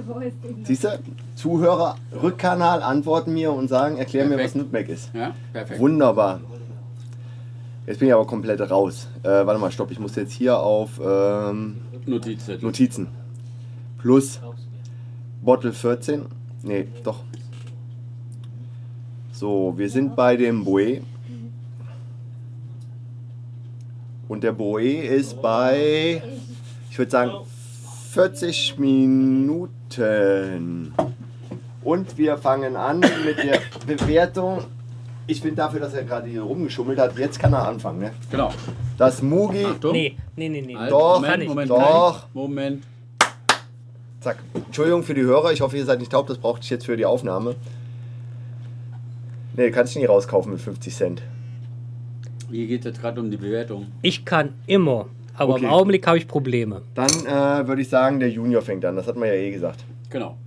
siehst 0.65 0.85
du? 0.85 0.99
Zuhörer, 1.37 1.97
Rückkanal 2.21 2.83
antworten 2.83 3.33
mir 3.33 3.53
und 3.53 3.69
sagen, 3.69 3.97
erklär 3.97 4.25
mir, 4.25 4.31
was 4.35 4.39
Perfekt. 4.53 4.57
Nutmeg 4.57 4.89
ist. 4.89 5.11
Ja, 5.15 5.35
perfekt. 5.53 5.79
Wunderbar. 5.79 6.41
Jetzt 7.89 7.99
bin 8.01 8.09
ich 8.09 8.15
aber 8.15 8.27
komplett 8.27 8.61
raus. 8.71 9.09
Äh, 9.23 9.29
warte 9.29 9.59
mal, 9.59 9.71
stopp, 9.71 9.91
ich 9.91 9.99
muss 9.99 10.15
jetzt 10.15 10.35
hier 10.35 10.59
auf 10.59 11.01
ähm, 11.03 11.79
Notizzettel. 12.05 12.63
Notizen. 12.63 13.09
Plus 13.97 14.43
Bottle 15.41 15.73
14. 15.73 16.27
Nee, 16.65 16.87
doch. 17.03 17.25
So, 19.33 19.73
wir 19.79 19.89
sind 19.89 20.15
bei 20.15 20.37
dem 20.37 20.67
Boe. 20.67 21.01
Und 24.29 24.45
der 24.45 24.53
Boe 24.53 24.83
ist 24.83 25.41
bei, 25.41 26.23
ich 26.91 26.99
würde 26.99 27.11
sagen, 27.11 27.33
40 28.11 28.79
Minuten. 28.79 29.73
Und 31.83 32.19
wir 32.19 32.37
fangen 32.37 32.77
an 32.77 33.01
mit 33.01 33.39
der 33.43 33.63
Bewertung. 33.87 34.65
Ich 35.31 35.43
finde 35.43 35.57
dafür, 35.57 35.79
dass 35.79 35.93
er 35.93 36.05
gerade 36.05 36.27
hier 36.27 36.41
rumgeschummelt 36.43 36.99
hat, 36.99 37.17
jetzt 37.19 37.39
kann 37.39 37.53
er 37.53 37.69
anfangen. 37.69 38.01
Ne? 38.01 38.13
Genau. 38.31 38.51
Das 38.97 39.21
Mugi, 39.21 39.63
Achtung. 39.65 39.93
Nee, 39.93 40.17
nee, 40.37 40.49
nee, 40.49 40.63
nee. 40.63 40.75
Halt, 40.75 40.91
Doch, 40.91 41.21
Moment. 41.21 41.47
Moment, 41.49 41.71
Doch. 41.71 42.27
Moment. 42.33 42.85
zack. 44.21 44.39
Entschuldigung 44.55 45.03
für 45.03 45.13
die 45.13 45.21
Hörer, 45.23 45.53
ich 45.53 45.61
hoffe, 45.61 45.77
ihr 45.77 45.85
seid 45.85 45.99
nicht 46.01 46.13
taub, 46.13 46.27
das 46.29 46.39
brauchte 46.39 46.65
ich 46.65 46.71
jetzt 46.71 46.87
für 46.87 46.97
die 46.97 47.05
Aufnahme. 47.05 47.57
Nee, 49.55 49.71
kannst 49.71 49.95
du 49.95 49.99
nicht 49.99 50.09
rauskaufen 50.09 50.51
mit 50.53 50.61
50 50.63 50.95
Cent. 50.97 51.23
Hier 52.51 52.67
geht 52.67 52.81
es 52.81 52.87
jetzt 52.87 53.01
gerade 53.03 53.21
um 53.21 53.31
die 53.31 53.37
Bewertung. 53.37 53.89
Ich 54.01 54.25
kann 54.25 54.55
immer, 54.67 55.07
aber 55.35 55.55
Okay. 55.55 55.65
im 55.65 55.71
Augenblick 55.71 56.07
habe 56.07 56.17
ich 56.17 56.27
Probleme. 56.27 56.81
Dann 56.95 57.11
äh, 57.27 57.69
würde 57.69 57.83
ich 57.83 57.91
sagen, 57.91 58.19
der 58.19 58.31
Junior 58.31 58.63
fängt 58.63 58.83
an. 58.87 58.97
Das 58.97 59.07
hat 59.07 59.17
man 59.17 59.29
ja 59.29 59.35
eh 59.35 59.51
gesagt. 59.51 59.85
Genau. 60.09 60.39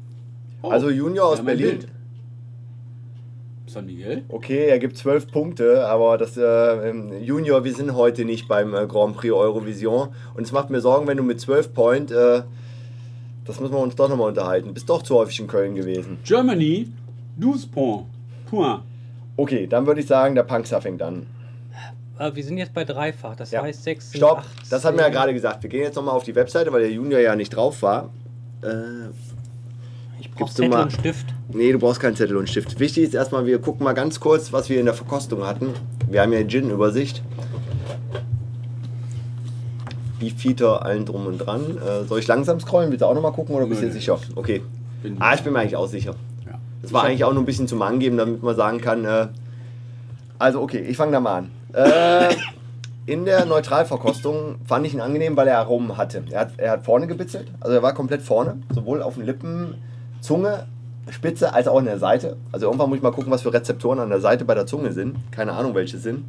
Oh, 0.64 0.70
Also 0.72 0.90
Junior 0.90 1.28
aus 1.28 1.46
Berlin. 1.46 1.86
San 3.72 3.86
Miguel? 3.86 4.24
Okay, 4.30 4.68
er 4.68 4.80
gibt 4.80 4.98
12 4.98 5.32
Punkte, 5.32 5.88
aber 5.88 6.18
das 6.18 6.36
äh, 6.38 6.90
ähm, 6.90 7.12
Junior, 7.24 7.64
wir 7.64 7.74
sind 7.74 7.96
heute 7.96 8.26
nicht 8.26 8.48
beim 8.48 8.74
äh, 8.74 8.86
Grand 8.88 9.16
Prix 9.16 9.34
Eurovision. 9.34 10.10
Und 10.36 10.44
es 10.44 10.52
macht 10.52 10.70
mir 10.70 10.82
Sorgen, 10.82 11.08
wenn 11.08 11.18
du 11.18 11.24
mit 11.24 11.40
12 11.40 11.74
Point, 11.74 12.12
äh, 12.12 12.44
das 13.46 13.60
müssen 13.60 13.74
wir 13.74 13.80
uns 13.80 13.96
doch 13.96 14.10
nochmal 14.10 14.28
unterhalten. 14.30 14.74
Bist 14.74 14.90
doch 14.90 15.02
zu 15.04 15.16
häufig 15.16 15.40
in 15.40 15.48
Köln 15.48 15.76
gewesen. 15.76 16.18
Germany, 16.24 16.92
12 17.40 17.72
points. 17.72 18.06
Point. 18.50 18.82
Okay, 19.38 19.66
dann 19.68 19.88
würde 19.88 20.02
ich 20.02 20.08
sagen, 20.08 20.36
der 20.36 20.44
Punkster 20.44 20.82
fängt 20.82 21.02
an. 21.02 21.26
Aber 22.18 22.36
wir 22.36 22.44
sind 22.44 22.58
jetzt 22.58 22.74
bei 22.74 22.84
dreifach, 22.84 23.36
das 23.36 23.50
Ja. 23.52 23.64
heißt 23.64 23.84
6 23.84 24.16
Stopp, 24.16 24.44
das 24.70 24.86
hatten 24.86 24.98
wir 24.98 25.06
ja 25.06 25.10
gerade 25.10 25.34
gesagt. 25.34 25.64
Wir 25.64 25.70
gehen 25.70 25.82
jetzt 25.82 25.96
nochmal 25.96 26.14
auf 26.16 26.24
die 26.24 26.36
Webseite, 26.36 26.72
weil 26.72 26.82
der 26.82 26.92
Junior 26.92 27.20
ja 27.20 27.36
nicht 27.36 27.50
drauf 27.56 27.82
war. 27.82 28.10
Äh, 28.62 28.68
Ich 30.20 30.30
brauche 30.30 30.52
Zettel 30.54 30.70
mal- 30.70 30.84
und 30.84 30.92
Stift. 30.94 31.34
Nee, 31.54 31.72
du 31.72 31.80
brauchst 31.80 32.00
keinen 32.00 32.16
Zettel 32.16 32.38
und 32.38 32.50
Stift. 32.50 32.80
Wichtig 32.80 33.04
ist 33.04 33.14
erstmal, 33.14 33.46
wir 33.46 33.60
gucken 33.60 33.84
mal 33.84 33.94
ganz 33.94 34.20
kurz, 34.20 34.52
was 34.54 34.70
wir 34.70 34.80
in 34.80 34.86
der 34.86 34.94
Verkostung 34.94 35.46
hatten. 35.46 35.74
Wir 36.10 36.22
haben 36.22 36.34
ja 36.34 36.44
Gin-Übersicht. 36.44 37.22
Beefeater, 40.20 40.86
allen 40.86 41.06
drum 41.06 41.26
und 41.26 41.40
dran. 41.40 41.78
Äh, 41.78 42.06
soll 42.06 42.20
ich 42.20 42.28
langsam 42.28 42.60
scrollen? 42.60 42.92
Willst 42.92 43.02
du 43.02 43.08
auch 43.08 43.16
nochmal 43.16 43.34
gucken 43.34 43.56
oder 43.56 43.66
bist 43.66 43.82
du 43.82 43.88
nö. 43.88 43.92
sicher? 43.92 44.20
Okay. 44.36 44.62
Ah, 45.20 45.34
ich 45.34 45.42
bin 45.42 45.54
mir 45.54 45.60
eigentlich 45.60 45.76
auch 45.76 45.88
sicher. 45.88 46.16
Ja. 46.46 46.60
Das 46.82 46.94
war 46.94 47.04
eigentlich 47.04 47.24
auch 47.24 47.34
nur 47.34 47.42
ein 47.42 47.46
bisschen 47.46 47.68
zum 47.68 47.82
Angeben, 47.82 48.18
damit 48.18 48.44
man 48.44 48.56
sagen 48.56 48.80
kann, 48.80 49.04
äh, 49.06 49.28
also 50.38 50.62
okay, 50.62 50.80
ich 50.80 50.98
fange 50.98 51.12
da 51.12 51.20
mal 51.20 51.40
an. 51.40 51.52
Äh, 51.74 52.36
in 53.12 53.26
der 53.26 53.46
Neutralverkostung 53.46 54.56
fand 54.66 54.86
ich 54.86 54.94
ihn 54.94 55.02
angenehm, 55.02 55.36
weil 55.36 55.48
er 55.48 55.58
Aromen 55.58 55.98
hatte. 55.98 56.24
Er 56.30 56.42
hat, 56.42 56.52
er 56.58 56.72
hat 56.72 56.86
vorne 56.86 57.08
gebitzelt, 57.08 57.52
also 57.60 57.76
er 57.76 57.82
war 57.82 57.94
komplett 57.94 58.22
vorne, 58.22 58.58
sowohl 58.74 59.02
auf 59.02 59.16
den 59.16 59.26
Lippen, 59.26 59.76
Zunge, 60.22 60.68
Spitze, 61.10 61.54
als 61.54 61.68
auch 61.68 61.78
an 61.80 61.86
der 61.86 61.98
Seite. 62.00 62.38
Also 62.52 62.68
irgendwann 62.68 62.90
muss 62.90 62.98
ich 62.98 63.04
mal 63.04 63.12
gucken, 63.12 63.32
was 63.32 63.42
für 63.42 63.52
Rezeptoren 63.54 64.00
an 64.00 64.10
der 64.10 64.22
Seite 64.22 64.46
bei 64.46 64.54
der 64.56 64.66
Zunge 64.66 64.92
sind. 64.92 65.18
Keine 65.32 65.54
Ahnung, 65.54 65.74
welche 65.76 65.98
sind. 65.98 66.26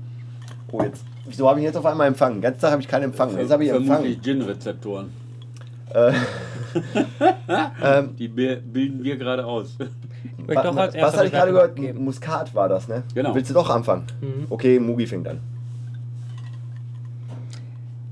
Oh, 0.70 0.82
jetzt. 0.82 1.04
Wieso 1.26 1.48
habe 1.48 1.60
ich 1.60 1.64
jetzt 1.66 1.76
auf 1.76 1.84
einmal 1.86 2.06
empfangen? 2.08 2.36
Den 2.36 2.42
ganzen 2.42 2.60
Tag 2.62 2.72
habe 2.72 2.82
ich 2.82 2.88
keinen 2.88 3.04
empfangen. 3.04 3.36
Jetzt 3.38 3.50
habe 3.52 3.62
ich 3.64 3.70
empfangen. 3.70 3.86
Vermutlich 3.86 4.22
Gin-Rezeptoren. 4.22 5.10
Äh, 5.94 6.12
ähm, 7.82 8.16
Die 8.16 8.28
bi- 8.28 8.56
bilden 8.56 9.04
wir 9.04 9.16
gerade 9.18 9.44
aus. 9.44 9.76
Doch 10.48 10.56
als 10.56 10.74
was 10.76 10.94
erstes 10.94 11.16
hatte 11.18 11.26
ich 11.26 11.32
gerade 11.32 11.52
gehört? 11.52 11.70
Abgeben. 11.72 12.02
Muskat 12.04 12.54
war 12.54 12.68
das, 12.68 12.88
ne? 12.88 13.02
Genau. 13.14 13.34
Willst 13.34 13.50
du 13.50 13.54
doch 13.54 13.68
anfangen? 13.68 14.04
Mhm. 14.20 14.46
Okay, 14.48 14.80
Mugi 14.80 15.06
fängt 15.06 15.28
an. 15.28 15.40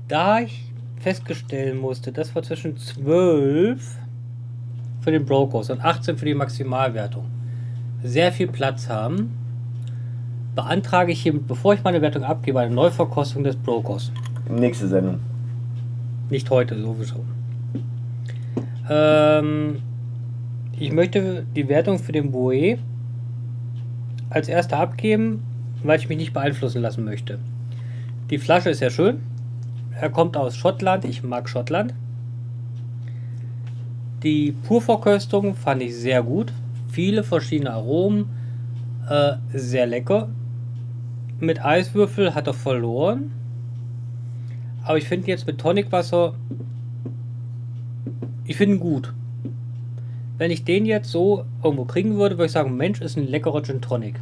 Da 0.07 0.39
ich 0.41 0.65
feststellen 0.99 1.79
musste, 1.79 2.11
dass 2.11 2.35
wir 2.35 2.43
zwischen 2.43 2.77
12 2.77 3.95
für 5.01 5.11
den 5.11 5.25
Brokers 5.25 5.69
und 5.69 5.83
18 5.83 6.17
für 6.17 6.25
die 6.25 6.33
Maximalwertung 6.33 7.25
sehr 8.03 8.31
viel 8.31 8.47
Platz 8.47 8.89
haben, 8.89 9.31
beantrage 10.55 11.11
ich 11.11 11.21
hiermit, 11.21 11.47
bevor 11.47 11.73
ich 11.73 11.83
meine 11.83 12.01
Wertung 12.01 12.23
abgebe, 12.23 12.59
eine 12.59 12.73
Neuverkostung 12.73 13.43
des 13.43 13.55
Brokers. 13.55 14.11
Nächste 14.49 14.87
Sendung. 14.87 15.19
Nicht 16.29 16.49
heute, 16.49 16.79
sowieso. 16.79 17.23
Ähm, 18.89 19.81
ich 20.77 20.91
möchte 20.91 21.45
die 21.55 21.67
Wertung 21.69 21.99
für 21.99 22.11
den 22.11 22.31
Boe 22.31 22.77
als 24.29 24.47
erster 24.47 24.79
abgeben, 24.79 25.43
weil 25.83 25.99
ich 25.99 26.09
mich 26.09 26.17
nicht 26.17 26.33
beeinflussen 26.33 26.81
lassen 26.81 27.03
möchte. 27.03 27.39
Die 28.29 28.37
Flasche 28.37 28.69
ist 28.69 28.79
ja 28.79 28.89
schön. 28.89 29.19
Er 29.99 30.09
kommt 30.09 30.37
aus 30.37 30.55
Schottland. 30.55 31.05
Ich 31.05 31.21
mag 31.21 31.49
Schottland. 31.49 31.93
Die 34.23 34.51
Purverköstung 34.51 35.55
fand 35.55 35.81
ich 35.81 35.95
sehr 35.95 36.21
gut. 36.21 36.53
Viele 36.89 37.23
verschiedene 37.23 37.71
Aromen. 37.71 38.25
Äh, 39.09 39.33
sehr 39.53 39.87
lecker. 39.87 40.29
Mit 41.39 41.63
Eiswürfel 41.63 42.35
hat 42.35 42.47
er 42.47 42.53
verloren. 42.53 43.31
Aber 44.83 44.97
ich 44.97 45.07
finde 45.07 45.27
jetzt 45.27 45.47
mit 45.47 45.59
Tonicwasser, 45.59 46.35
ich 48.45 48.57
finde 48.57 48.75
ihn 48.75 48.79
gut. 48.79 49.13
Wenn 50.37 50.51
ich 50.51 50.65
den 50.65 50.85
jetzt 50.85 51.09
so 51.09 51.45
irgendwo 51.63 51.85
kriegen 51.85 52.17
würde, 52.17 52.37
würde 52.37 52.47
ich 52.47 52.51
sagen, 52.51 52.75
Mensch, 52.75 52.99
ist 53.01 53.15
ein 53.15 53.27
leckerer 53.27 53.63
Gin 53.63 53.81
Tonic. 53.81 54.19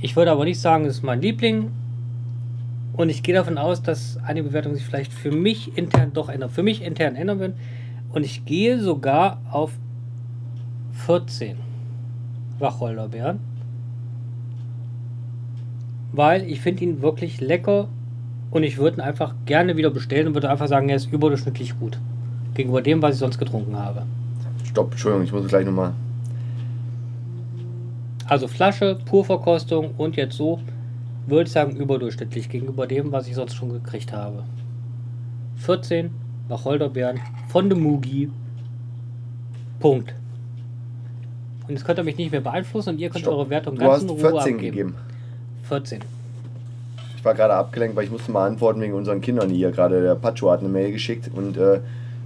Ich 0.00 0.16
würde 0.16 0.30
aber 0.32 0.44
nicht 0.44 0.60
sagen, 0.60 0.84
es 0.84 0.96
ist 0.96 1.02
mein 1.02 1.20
Liebling. 1.20 1.70
Und 2.94 3.08
ich 3.08 3.22
gehe 3.22 3.34
davon 3.34 3.58
aus, 3.58 3.82
dass 3.82 4.18
eine 4.18 4.42
Bewertung 4.42 4.74
sich 4.74 4.84
vielleicht 4.84 5.12
für 5.12 5.30
mich 5.30 5.76
intern 5.76 6.12
doch 6.12 6.28
ändert. 6.28 6.52
Für 6.52 6.62
mich 6.62 6.82
intern 6.82 7.16
ändern 7.16 7.38
wird. 7.38 7.54
Und 8.12 8.24
ich 8.24 8.44
gehe 8.44 8.80
sogar 8.80 9.40
auf 9.50 9.72
14 11.06 11.56
Wacholderbeeren. 12.58 13.40
Weil 16.12 16.44
ich 16.44 16.60
finde 16.60 16.84
ihn 16.84 17.02
wirklich 17.02 17.40
lecker 17.40 17.88
und 18.50 18.64
ich 18.64 18.76
würde 18.76 18.98
ihn 18.98 19.00
einfach 19.00 19.34
gerne 19.46 19.76
wieder 19.78 19.90
bestellen 19.90 20.28
und 20.28 20.34
würde 20.34 20.50
einfach 20.50 20.68
sagen, 20.68 20.90
er 20.90 20.96
ist 20.96 21.10
überdurchschnittlich 21.10 21.78
gut. 21.78 21.98
Gegenüber 22.54 22.82
dem, 22.82 23.00
was 23.00 23.14
ich 23.14 23.20
sonst 23.20 23.38
getrunken 23.38 23.76
habe. 23.76 24.02
Stopp, 24.64 24.92
Entschuldigung, 24.92 25.24
ich 25.24 25.32
muss 25.32 25.48
gleich 25.48 25.64
nochmal. 25.64 25.94
Also 28.26 28.46
Flasche, 28.46 28.98
Purverkostung 29.06 29.94
und 29.96 30.16
jetzt 30.16 30.36
so, 30.36 30.60
würde 31.26 31.44
ich 31.44 31.52
sagen, 31.52 31.76
überdurchschnittlich 31.76 32.50
gegenüber 32.50 32.86
dem, 32.86 33.10
was 33.10 33.26
ich 33.26 33.34
sonst 33.34 33.54
schon 33.54 33.72
gekriegt 33.72 34.12
habe. 34.12 34.44
14 35.56 36.10
Wacholderbeeren 36.48 37.20
von 37.48 37.68
dem 37.70 37.80
Mugi. 37.82 38.30
Punkt. 39.80 40.14
Und 41.66 41.70
jetzt 41.74 41.84
könnt 41.84 41.98
ihr 41.98 42.04
mich 42.04 42.16
nicht 42.16 42.32
mehr 42.32 42.40
beeinflussen 42.40 42.90
und 42.90 42.98
ihr 42.98 43.08
könnt 43.10 43.22
Stopp. 43.22 43.34
eure 43.34 43.50
Wertung 43.50 43.76
Du 43.76 43.82
ganz 43.82 44.02
in 44.02 44.10
Ruhe 44.10 44.18
14 44.18 44.36
abgeben. 44.38 44.58
gegeben. 44.60 44.94
14. 45.64 46.00
Ich 47.16 47.24
war 47.24 47.34
gerade 47.34 47.54
abgelenkt, 47.54 47.96
weil 47.96 48.04
ich 48.04 48.10
musste 48.10 48.32
mal 48.32 48.48
antworten 48.48 48.80
wegen 48.80 48.94
unseren 48.94 49.20
Kindern 49.20 49.48
hier 49.50 49.70
gerade. 49.70 50.02
Der 50.02 50.16
Pacho 50.16 50.50
hat 50.50 50.60
eine 50.60 50.68
Mail 50.68 50.90
geschickt 50.92 51.30
und 51.32 51.56
äh, 51.56 51.80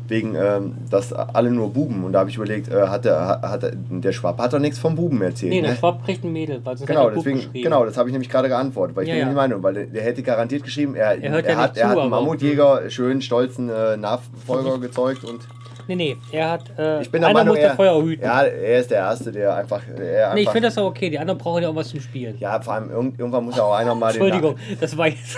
wegen, 0.08 0.34
ähm, 0.34 0.74
dass 0.90 1.12
alle 1.12 1.50
nur 1.50 1.70
Buben. 1.72 2.04
Und 2.04 2.12
da 2.12 2.20
habe 2.20 2.30
ich 2.30 2.36
überlegt, 2.36 2.68
äh, 2.68 2.86
hat, 2.88 3.04
der, 3.04 3.40
hat, 3.42 3.62
der- 3.62 3.72
der 3.74 4.12
Schwab 4.12 4.38
hat 4.38 4.52
doch 4.52 4.58
nichts 4.58 4.78
vom 4.78 4.94
Buben 4.94 5.20
erzählt. 5.22 5.52
Nee, 5.52 5.60
der 5.62 5.70
ne? 5.72 5.76
Schwab 5.76 6.04
kriegt 6.04 6.24
ein 6.24 6.32
Mädel, 6.32 6.60
weil 6.64 6.76
sonst 6.76 6.88
Genau, 6.88 7.08
er 7.08 7.14
deswegen, 7.14 7.40
genau, 7.52 7.84
das 7.84 7.96
habe 7.96 8.08
ich 8.08 8.12
nämlich 8.12 8.30
gerade 8.30 8.48
geantwortet, 8.48 8.96
weil 8.96 9.04
ich 9.04 9.08
Ja, 9.08 9.14
bin 9.14 9.20
ja. 9.20 9.26
der 9.26 9.34
Meinung, 9.34 9.62
weil 9.62 9.74
der, 9.74 9.86
der 9.86 10.02
hätte 10.02 10.22
garantiert 10.22 10.62
geschrieben, 10.64 10.94
er, 10.94 11.22
Er 11.22 11.30
hört 11.30 11.46
ja 11.48 11.56
hat, 11.56 11.72
nicht 11.74 11.82
er 11.82 11.88
zu, 11.88 11.94
hat 11.96 11.98
einen 12.00 12.10
Mammutjäger, 12.10 12.90
schön 12.90 13.20
stolzen 13.22 13.68
äh, 13.68 13.96
Nachfolger 13.96 14.78
gezeugt 14.78 15.24
und 15.24 15.40
Nee, 15.88 15.94
nee, 15.94 16.16
er 16.32 16.50
hat. 16.50 16.64
Äh, 16.76 17.00
ich 17.02 17.10
bin 17.12 17.20
der 17.22 17.32
Meinung, 17.32 17.54
muss 17.54 17.62
er, 17.64 17.76
Feuer 17.76 18.02
hüten. 18.02 18.24
ja, 18.24 18.42
er 18.42 18.80
ist 18.80 18.90
der 18.90 18.98
Erste, 18.98 19.30
der 19.30 19.54
einfach, 19.54 19.80
er 19.96 20.34
nee, 20.34 20.40
ich 20.40 20.48
finde 20.50 20.66
das 20.66 20.76
auch 20.78 20.86
okay. 20.86 21.08
Die 21.10 21.16
anderen 21.18 21.38
brauchen 21.38 21.62
ja 21.62 21.68
auch 21.68 21.76
was 21.76 21.90
zum 21.90 22.00
Spielen. 22.00 22.36
ja, 22.40 22.60
vor 22.60 22.74
allem 22.74 22.90
irgend, 22.90 23.20
irgendwann 23.20 23.44
muss 23.44 23.56
ja 23.56 23.62
auch 23.62 23.74
einer 23.76 23.94
mal 23.94 24.12
den 24.12 24.20
Entschuldigung, 24.20 24.56
das 24.80 24.96
war 24.96 25.06
jetzt. 25.06 25.36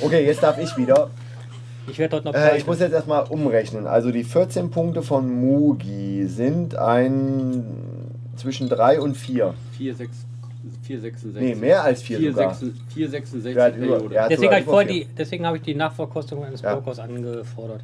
Okay, 0.00 0.24
jetzt 0.26 0.42
darf 0.42 0.58
ich 0.58 0.74
wieder. 0.78 1.10
Ich 1.88 1.98
werde 1.98 2.12
dort 2.12 2.24
noch. 2.24 2.34
Äh, 2.34 2.56
ich 2.58 2.66
muss 2.66 2.80
jetzt 2.80 2.92
erstmal 2.92 3.24
umrechnen. 3.24 3.86
Also 3.86 4.10
die 4.10 4.24
14 4.24 4.70
Punkte 4.70 5.02
von 5.02 5.28
Mugi 5.30 6.26
sind 6.26 6.76
ein 6.76 7.64
zwischen 8.36 8.68
3 8.68 9.00
und 9.00 9.16
4. 9.16 9.54
4, 9.76 9.94
6, 9.94 10.16
4, 10.82 11.00
66. 11.00 11.42
Nee, 11.42 11.54
mehr 11.54 11.84
als 11.84 12.02
4 12.02 12.18
4, 12.18 12.32
sogar. 12.32 12.54
6, 12.54 12.72
4 12.94 13.08
66 13.10 13.56
Ja, 13.56 13.70
Periode. 13.70 14.14
ja. 14.14 14.28
deswegen 14.28 14.52
habe 14.52 14.82
ich, 14.82 14.88
die, 14.88 15.06
deswegen 15.16 15.46
habe 15.46 15.56
ich 15.58 15.62
die 15.62 15.74
Nachverkostung 15.74 16.44
eines 16.44 16.62
Ja. 16.62 16.74
Brokers 16.74 16.98
angefordert. 16.98 17.80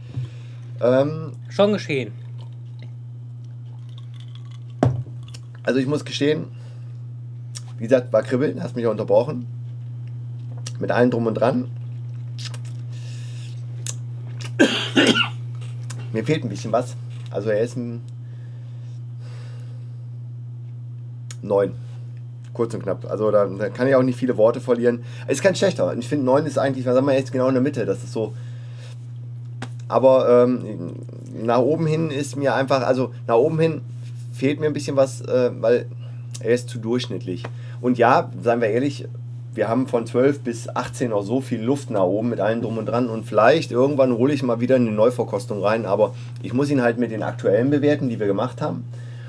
Ähm, 0.82 1.32
Schon 1.48 1.72
geschehen. 1.72 2.12
also 5.62 5.78
ich 5.78 5.86
muss 5.86 6.04
gestehen, 6.04 6.46
wie 7.78 7.84
gesagt, 7.84 8.12
war 8.12 8.22
Kribbeln, 8.22 8.62
hast 8.62 8.76
mich 8.76 8.84
ja 8.84 8.90
unterbrochen. 8.90 9.46
Mit 10.80 10.90
allem 10.90 11.10
drum 11.10 11.26
und 11.26 11.34
dran. 11.34 11.68
Mir 16.12 16.24
fehlt 16.24 16.44
ein 16.44 16.48
bisschen 16.48 16.72
was. 16.72 16.96
Also 17.30 17.50
er 17.50 17.60
ist 17.60 17.76
ein 17.76 18.02
9. 21.42 21.72
Kurz 22.52 22.74
und 22.74 22.82
knapp. 22.82 23.08
Also 23.08 23.30
da, 23.30 23.46
da 23.46 23.68
kann 23.68 23.86
ich 23.86 23.94
auch 23.94 24.02
nicht 24.02 24.18
viele 24.18 24.36
Worte 24.36 24.60
verlieren. 24.60 25.04
Ist 25.28 25.42
kein 25.42 25.54
schlechter. 25.54 25.94
Ich 25.96 26.08
finde 26.08 26.24
9 26.26 26.46
ist 26.46 26.58
eigentlich, 26.58 26.84
sagen 26.84 27.06
wir 27.06 27.14
jetzt 27.14 27.32
genau 27.32 27.48
in 27.48 27.54
der 27.54 27.62
Mitte. 27.62 27.86
Das 27.86 28.02
ist 28.02 28.12
so. 28.12 28.34
Aber 29.88 30.44
ähm, 30.44 30.94
nach 31.32 31.58
oben 31.58 31.86
hin 31.86 32.10
ist 32.10 32.36
mir 32.36 32.54
einfach, 32.54 32.82
also 32.82 33.12
nach 33.26 33.36
oben 33.36 33.58
hin 33.58 33.80
fehlt 34.32 34.60
mir 34.60 34.66
ein 34.66 34.72
bisschen 34.72 34.96
was, 34.96 35.20
äh, 35.22 35.50
weil 35.60 35.86
er 36.40 36.54
ist 36.54 36.68
zu 36.68 36.78
durchschnittlich. 36.78 37.44
Und 37.80 37.98
ja, 37.98 38.30
seien 38.42 38.60
wir 38.60 38.68
ehrlich, 38.68 39.08
wir 39.52 39.68
haben 39.68 39.88
von 39.88 40.06
12 40.06 40.40
bis 40.40 40.68
18 40.68 41.10
noch 41.10 41.22
so 41.22 41.40
viel 41.40 41.60
Luft 41.60 41.90
nach 41.90 42.04
oben 42.04 42.28
mit 42.28 42.40
allem 42.40 42.62
drum 42.62 42.78
und 42.78 42.86
dran 42.86 43.08
und 43.08 43.24
vielleicht 43.24 43.72
irgendwann 43.72 44.16
hole 44.16 44.32
ich 44.32 44.42
mal 44.42 44.60
wieder 44.60 44.76
eine 44.76 44.92
Neuverkostung 44.92 45.62
rein, 45.62 45.86
aber 45.86 46.14
ich 46.42 46.52
muss 46.52 46.70
ihn 46.70 46.82
halt 46.82 46.98
mit 46.98 47.10
den 47.10 47.22
aktuellen 47.22 47.70
bewerten, 47.70 48.08
die 48.08 48.20
wir 48.20 48.26
gemacht 48.26 48.62
haben. 48.62 48.84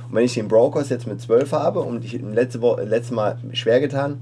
Und 0.07 0.15
wenn 0.15 0.25
ich 0.25 0.33
den 0.33 0.47
Brokers 0.47 0.89
jetzt 0.89 1.07
mit 1.07 1.21
12 1.21 1.51
habe 1.53 1.79
und 1.79 2.05
ich 2.05 2.21
letzte 2.21 2.61
Woche, 2.61 2.83
letztes 2.83 3.15
Mal 3.15 3.37
schwer 3.53 3.79
getan, 3.79 4.19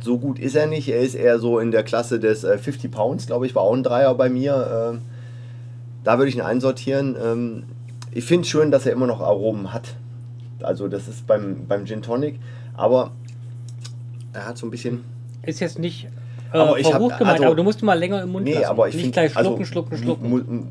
so 0.00 0.18
gut 0.18 0.38
ist 0.38 0.56
er 0.56 0.66
nicht. 0.66 0.88
Er 0.88 1.00
ist 1.00 1.14
eher 1.14 1.38
so 1.38 1.58
in 1.58 1.70
der 1.70 1.82
Klasse 1.82 2.18
des 2.18 2.44
äh, 2.44 2.58
50 2.58 2.90
Pounds, 2.90 3.26
glaube 3.26 3.46
ich, 3.46 3.54
war 3.54 3.62
auch 3.62 3.74
ein 3.74 3.82
Dreier 3.82 4.14
bei 4.14 4.28
mir. 4.28 4.92
Ähm, 4.94 5.00
da 6.04 6.18
würde 6.18 6.28
ich 6.28 6.36
ihn 6.36 6.40
einsortieren. 6.40 7.16
Ähm, 7.22 7.64
ich 8.12 8.24
finde 8.24 8.46
schön, 8.46 8.70
dass 8.70 8.86
er 8.86 8.92
immer 8.92 9.06
noch 9.06 9.20
Aromen 9.20 9.72
hat. 9.72 9.96
Also 10.62 10.88
das 10.88 11.08
ist 11.08 11.26
beim, 11.26 11.66
beim 11.68 11.84
Gin 11.84 12.02
Tonic, 12.02 12.40
aber 12.74 13.10
er 14.36 14.46
hat 14.46 14.58
so 14.58 14.66
ein 14.66 14.70
bisschen... 14.70 15.02
Ist 15.42 15.60
jetzt 15.60 15.78
nicht 15.78 16.08
äh, 16.52 16.58
Aber 16.58 16.78
ich 16.78 16.86
hab- 16.86 16.92
verrucht 16.92 17.18
gemeint, 17.18 17.36
also- 17.38 17.46
aber 17.46 17.54
du 17.56 17.62
musst 17.62 17.82
mal 17.82 17.94
länger 17.98 18.22
im 18.22 18.32
Mund 18.32 18.44
Nee, 18.44 18.54
lassen. 18.54 18.66
aber 18.66 18.88
ich 18.88 18.94
Nicht 18.94 19.02
finde... 19.04 19.14
gleich 19.14 19.32
schlucken, 19.32 19.48
also, 19.60 19.64
schlucken, 19.64 19.96
schlucken. 19.98 20.68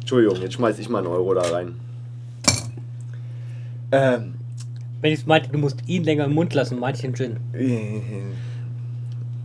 Entschuldigung, 0.00 0.40
jetzt 0.42 0.54
schmeiß 0.54 0.78
ich 0.78 0.88
mal 0.88 0.98
einen 0.98 1.06
Euro 1.08 1.34
da 1.34 1.42
rein. 1.42 1.74
Ähm, 3.90 4.34
Wenn 5.00 5.12
ich 5.12 5.26
meinte, 5.26 5.50
du 5.50 5.58
musst 5.58 5.76
ihn 5.86 6.04
länger 6.04 6.24
im 6.26 6.34
Mund 6.34 6.52
lassen, 6.54 6.78
meinte 6.78 6.98
ich 6.98 7.02
den 7.02 7.14
Gin. 7.14 7.36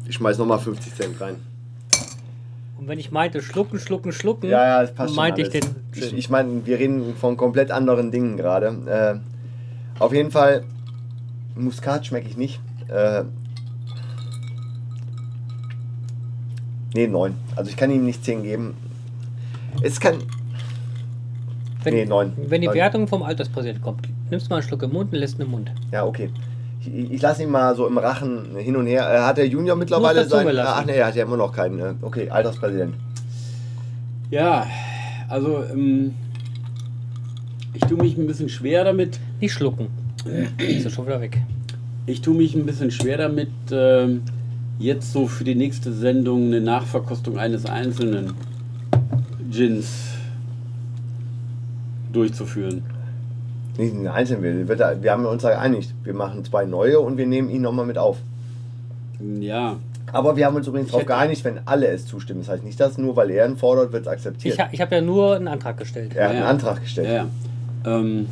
ich 0.07 0.15
schmeiß 0.15 0.37
nochmal 0.37 0.59
50 0.59 0.93
Cent 0.95 1.21
rein. 1.21 1.35
Und 2.77 2.87
wenn 2.89 2.99
ich 2.99 3.11
meinte, 3.11 3.41
schlucken, 3.41 3.79
schlucken, 3.79 4.11
schlucken, 4.11 4.49
Ja, 4.49 4.65
ja, 4.65 4.81
das 4.81 4.93
passt 4.93 5.15
meinte 5.15 5.41
ich 5.41 5.49
den 5.49 5.63
Ich, 5.95 6.11
ich 6.13 6.29
meine, 6.29 6.65
wir 6.65 6.79
reden 6.79 7.15
von 7.15 7.37
komplett 7.37 7.71
anderen 7.71 8.11
Dingen 8.11 8.35
gerade. 8.35 9.21
Äh, 9.97 9.99
auf 10.01 10.11
jeden 10.13 10.31
Fall, 10.31 10.63
Muskat 11.55 12.05
schmecke 12.05 12.27
ich 12.27 12.37
nicht. 12.37 12.59
Äh, 12.87 13.23
nee, 16.93 17.07
9. 17.07 17.33
Also 17.55 17.69
ich 17.69 17.77
kann 17.77 17.91
ihm 17.91 18.05
nicht 18.05 18.23
10 18.23 18.43
geben. 18.43 18.75
Es 19.81 19.99
kann. 19.99 20.15
wenn, 21.83 21.93
nee, 21.93 22.05
9. 22.05 22.33
wenn 22.47 22.61
die 22.61 22.67
Neun. 22.67 22.75
Wertung 22.75 23.07
vom 23.07 23.23
Alterspräsident 23.23 23.81
kommt, 23.81 24.07
nimmst 24.29 24.47
du 24.47 24.49
mal 24.51 24.57
einen 24.57 24.67
Schluck 24.67 24.83
im 24.83 24.91
Mund 24.93 25.11
und 25.13 25.19
lässt 25.19 25.37
ihn 25.39 25.43
im 25.43 25.51
Mund. 25.51 25.71
Ja, 25.91 26.05
okay. 26.05 26.29
Ich, 26.81 27.11
ich 27.11 27.21
lasse 27.21 27.43
ihn 27.43 27.49
mal 27.49 27.75
so 27.75 27.87
im 27.87 27.97
Rachen 27.97 28.55
hin 28.57 28.75
und 28.75 28.87
her. 28.87 29.09
Äh, 29.11 29.19
hat 29.21 29.37
der 29.37 29.47
Junior 29.47 29.75
mittlerweile 29.75 30.25
sein. 30.25 30.47
Ach 30.59 30.85
nee, 30.85 30.93
er 30.97 31.07
hat 31.07 31.15
ja 31.15 31.23
immer 31.23 31.37
noch 31.37 31.53
keinen. 31.53 31.79
äh, 31.79 31.93
Okay, 32.01 32.29
Alterspräsident. 32.29 32.95
Ja, 34.29 34.65
also 35.29 35.63
ähm, 35.63 36.13
ich 37.73 37.81
tue 37.81 37.97
mich 37.97 38.17
ein 38.17 38.27
bisschen 38.27 38.49
schwer 38.49 38.83
damit. 38.83 39.19
Nicht 39.39 39.53
schlucken. 39.53 39.87
Ist 40.57 40.83
ja 40.85 40.89
schon 40.89 41.05
wieder 41.05 41.21
weg. 41.21 41.39
Ich 42.05 42.21
tue 42.21 42.35
mich 42.35 42.55
ein 42.55 42.65
bisschen 42.65 42.91
schwer 42.91 43.17
damit, 43.17 43.49
ähm, 43.71 44.21
jetzt 44.79 45.11
so 45.13 45.27
für 45.27 45.43
die 45.43 45.55
nächste 45.55 45.93
Sendung 45.93 46.47
eine 46.47 46.61
Nachverkostung 46.61 47.37
eines 47.37 47.65
einzelnen 47.65 48.33
Gins 49.51 49.87
durchzuführen. 52.11 52.83
Nicht 53.77 53.93
den 53.93 54.07
einzelnen. 54.07 54.43
Wir, 54.43 54.67
wird 54.67 54.79
er- 54.79 55.01
wir 55.01 55.11
haben 55.11 55.25
uns 55.25 55.41
da 55.41 55.49
geeinigt. 55.49 55.93
Wir 56.03 56.13
machen 56.13 56.43
zwei 56.45 56.65
neue 56.65 56.99
und 56.99 57.17
wir 57.17 57.25
nehmen 57.25 57.49
ihn 57.49 57.61
nochmal 57.61 57.85
mit 57.85 57.97
auf. 57.97 58.17
Ja, 59.39 59.77
Aber 60.11 60.35
wir 60.35 60.45
haben 60.45 60.55
uns 60.55 60.67
übrigens 60.67 60.91
darauf 60.91 61.05
geeinigt, 61.05 61.43
wenn 61.45 61.59
alle 61.65 61.87
es 61.87 62.05
zustimmen. 62.05 62.41
Das 62.41 62.49
heißt 62.49 62.63
nicht, 62.63 62.79
dass 62.79 62.97
nur 62.97 63.15
weil 63.15 63.31
er 63.31 63.47
ihn 63.47 63.57
fordert, 63.57 63.91
wird 63.93 64.03
es 64.03 64.07
akzeptiert. 64.07 64.53
Ich, 64.55 64.59
ha- 64.59 64.69
ich 64.71 64.81
habe 64.81 64.95
ja 64.95 65.01
nur 65.01 65.35
einen 65.35 65.47
Antrag 65.47 65.77
gestellt. 65.77 66.15
er 66.15 66.25
hat 66.25 66.31
Ja, 66.33 66.37
einen 66.37 66.45
ja. 66.45 66.49
Antrag 66.49 66.81
gestellt. 66.81 67.07
ja, 67.07 67.13
ja. 67.85 67.99
Ähm, 67.99 68.27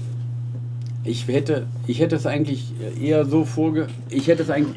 ich 1.04 1.28
hätte, 1.28 1.68
ich 1.88 1.99
hätte 1.99 2.16
es 2.16 2.26
eigentlich 2.26 2.74
eher 3.02 3.26
so 3.26 3.45
vorge... 3.45 3.88
Ich 4.10 4.28
hätte 4.28 4.43
es 4.43 4.49
eigentlich... 4.49 4.76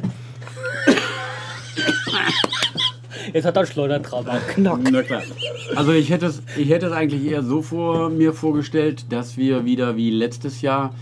Jetzt 3.33 3.47
hat 3.47 3.57
er 3.57 3.67
Schleudertrauma. 3.67 4.39
Knack. 4.49 4.79
Na 4.91 5.03
klar. 5.03 5.23
Also 5.75 5.93
ich 5.93 6.11
hätte 6.11 6.27
es, 6.27 6.43
ich 6.57 6.69
hätte 6.69 6.87
es 6.87 6.93
eigentlich 6.93 7.25
eher 7.25 7.43
so 7.43 7.63
vor 7.63 8.11
mir 8.11 8.33
vorgestellt, 8.33 9.07
dass 9.11 9.37
wir 9.37 9.65
wieder 9.65 9.97
wie 9.97 10.11
letztes 10.11 10.61
Jahr, 10.61 10.95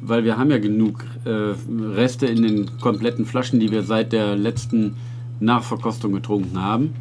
weil 0.00 0.24
wir 0.24 0.36
haben 0.36 0.50
ja 0.50 0.58
genug 0.58 1.04
äh, 1.24 1.54
Reste 1.94 2.26
in 2.26 2.42
den 2.42 2.78
kompletten 2.80 3.24
Flaschen, 3.26 3.60
die 3.60 3.70
wir 3.72 3.82
seit 3.82 4.12
der 4.12 4.36
letzten 4.36 4.96
Nachverkostung 5.40 6.12
getrunken 6.12 6.62
haben. 6.62 6.94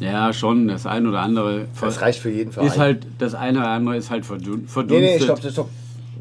Ja, 0.00 0.32
schon, 0.32 0.66
das 0.68 0.86
ein 0.86 1.06
oder 1.06 1.20
andere 1.20 1.66
Das 1.80 2.00
reicht 2.00 2.18
für 2.18 2.30
jeden 2.30 2.50
Verein. 2.52 2.66
ist 2.68 2.78
halt, 2.78 3.06
das 3.18 3.34
eine 3.34 3.60
oder 3.60 3.68
andere 3.68 3.96
ist 3.96 4.10
halt 4.10 4.24
verdun- 4.24 4.62
nee, 4.62 4.66
verdunstet. 4.66 5.00
nee, 5.00 5.20
stopp, 5.20 5.38
stopp, 5.38 5.52
stopp. 5.52 5.70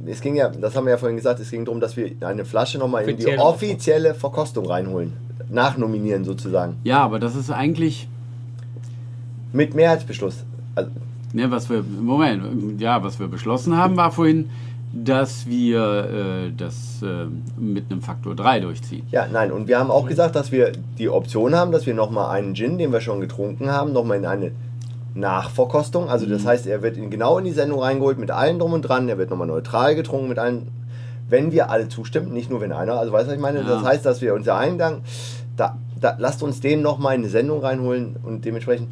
Es 0.06 0.22
ging 0.22 0.36
ja, 0.36 0.50
das 0.50 0.76
haben 0.76 0.86
wir 0.86 0.92
ja 0.92 0.98
vorhin 0.98 1.18
gesagt, 1.18 1.40
es 1.40 1.50
ging 1.50 1.66
darum, 1.66 1.80
dass 1.80 1.96
wir 1.96 2.12
eine 2.22 2.46
Flasche 2.46 2.78
nochmal 2.78 3.08
in 3.08 3.18
die 3.18 3.38
Offizielle 3.38 4.14
Verkostung 4.14 4.66
reinholen. 4.66 5.14
Nachnominieren 5.50 6.24
sozusagen. 6.24 6.78
Ja, 6.84 7.04
aber 7.04 7.20
das 7.20 7.36
ist 7.36 7.52
eigentlich, 7.52 8.08
Mit 9.52 9.76
Mehrheitsbeschluss. 9.76 10.44
Also, 10.76 10.90
ne, 11.34 11.52
was 11.52 11.70
wir, 11.70 11.84
Moment, 11.84 12.82
ja, 12.82 13.04
was 13.04 13.20
wir 13.20 13.28
beschlossen 13.28 13.78
haben, 13.78 13.96
war 13.96 14.12
vorhin, 14.12 14.50
dass 14.94 15.48
wir 15.48 16.46
äh, 16.48 16.52
das 16.56 17.02
äh, 17.02 17.26
mit 17.60 17.92
einem 17.92 18.02
Faktor 18.02 18.36
3 18.36 18.60
durchziehen. 18.60 19.04
ja, 19.12 19.28
nein. 19.28 19.52
Und 19.52 19.68
wir 19.68 19.80
haben 19.80 19.90
auch 19.90 20.08
gesagt, 20.08 20.36
dass 20.36 20.52
wir 20.52 20.72
die 21.00 21.10
Option 21.10 21.56
haben, 21.56 21.72
dass 21.72 21.86
wir 21.86 21.96
nochmal 21.96 22.36
einen 22.36 22.54
Gin, 22.54 22.78
den 22.78 22.92
wir 22.92 23.02
schon 23.02 23.20
getrunken 23.20 23.72
haben, 23.72 23.92
nochmal 23.92 24.18
in 24.18 24.26
eine 24.26 24.52
Nachverkostung. 25.16 26.10
Also 26.10 26.26
das 26.26 26.46
heißt, 26.46 26.66
er 26.68 26.82
wird 26.82 26.96
genau 27.10 27.38
in 27.38 27.46
die 27.46 27.52
Sendung 27.52 27.80
reingeholt 27.82 28.18
mit 28.18 28.32
allem 28.32 28.60
drum 28.60 28.74
und 28.74 28.82
dran. 28.82 29.08
Er 29.10 29.18
wird 29.18 29.30
nochmal 29.30 29.48
neutral 29.48 29.96
getrunken 29.96 30.28
mit 30.30 30.40
allen, 30.40 30.70
wenn 31.30 31.52
wir 31.52 31.70
alle 31.70 31.88
zustimmen, 31.88 32.34
nicht 32.34 32.50
nur 32.50 32.62
wenn 32.62 32.72
einer. 32.72 32.94
Also 32.94 33.12
weißt 33.14 33.26
du, 33.26 33.30
was 33.30 33.36
ich 33.36 33.42
meine? 33.42 33.60
Ja. 33.60 33.66
Das 33.68 33.84
heißt, 33.84 34.06
dass 34.06 34.22
wir 34.22 34.34
uns 34.34 34.46
ja 34.46 34.58
eindanken, 34.58 35.04
da, 35.56 35.78
da, 36.00 36.16
lasst 36.18 36.42
uns 36.42 36.62
den 36.62 36.82
nochmal 36.82 37.16
in 37.16 37.22
eine 37.22 37.30
Sendung 37.30 37.62
reinholen 37.62 38.16
und 38.24 38.44
dementsprechend 38.44 38.90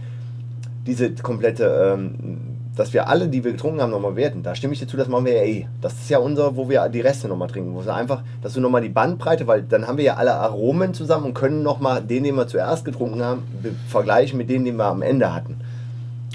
diese 0.86 1.12
komplette, 1.12 1.96
ähm, 1.96 2.38
dass 2.76 2.94
wir 2.94 3.10
alle, 3.10 3.28
die 3.28 3.44
wir 3.44 3.52
getrunken 3.52 3.82
haben, 3.82 3.92
nochmal 3.92 4.16
werten. 4.16 4.44
Da 4.44 4.56
stimme 4.56 4.74
ich 4.74 4.80
dir 4.80 4.88
zu, 4.88 4.96
das 4.98 5.08
machen 5.08 5.26
wir 5.26 5.34
ja 5.34 5.44
eh. 5.44 5.68
Das 5.82 5.94
ist 5.94 6.10
ja 6.10 6.20
unser, 6.20 6.56
wo 6.56 6.70
wir 6.70 6.88
die 6.90 7.02
Reste 7.02 7.28
nochmal 7.28 7.50
trinken. 7.50 7.76
Wo 7.76 7.84
wir 7.86 7.94
einfach, 7.94 8.24
dass 8.42 8.54
du 8.54 8.62
nochmal 8.62 8.82
die 8.82 8.90
Bandbreite, 8.90 9.46
weil 9.46 9.64
dann 9.64 9.88
haben 9.88 9.98
wir 9.98 10.06
ja 10.06 10.16
alle 10.16 10.36
Aromen 10.36 10.94
zusammen 10.94 11.26
und 11.26 11.34
können 11.34 11.64
nochmal 11.64 12.02
den, 12.02 12.24
den 12.24 12.36
wir 12.36 12.48
zuerst 12.48 12.86
getrunken 12.86 13.22
haben, 13.24 13.44
be- 13.62 13.74
vergleichen 13.90 14.38
mit 14.38 14.50
dem, 14.50 14.64
den 14.64 14.78
wir 14.78 14.86
am 14.86 15.02
Ende 15.02 15.34
hatten. 15.34 15.58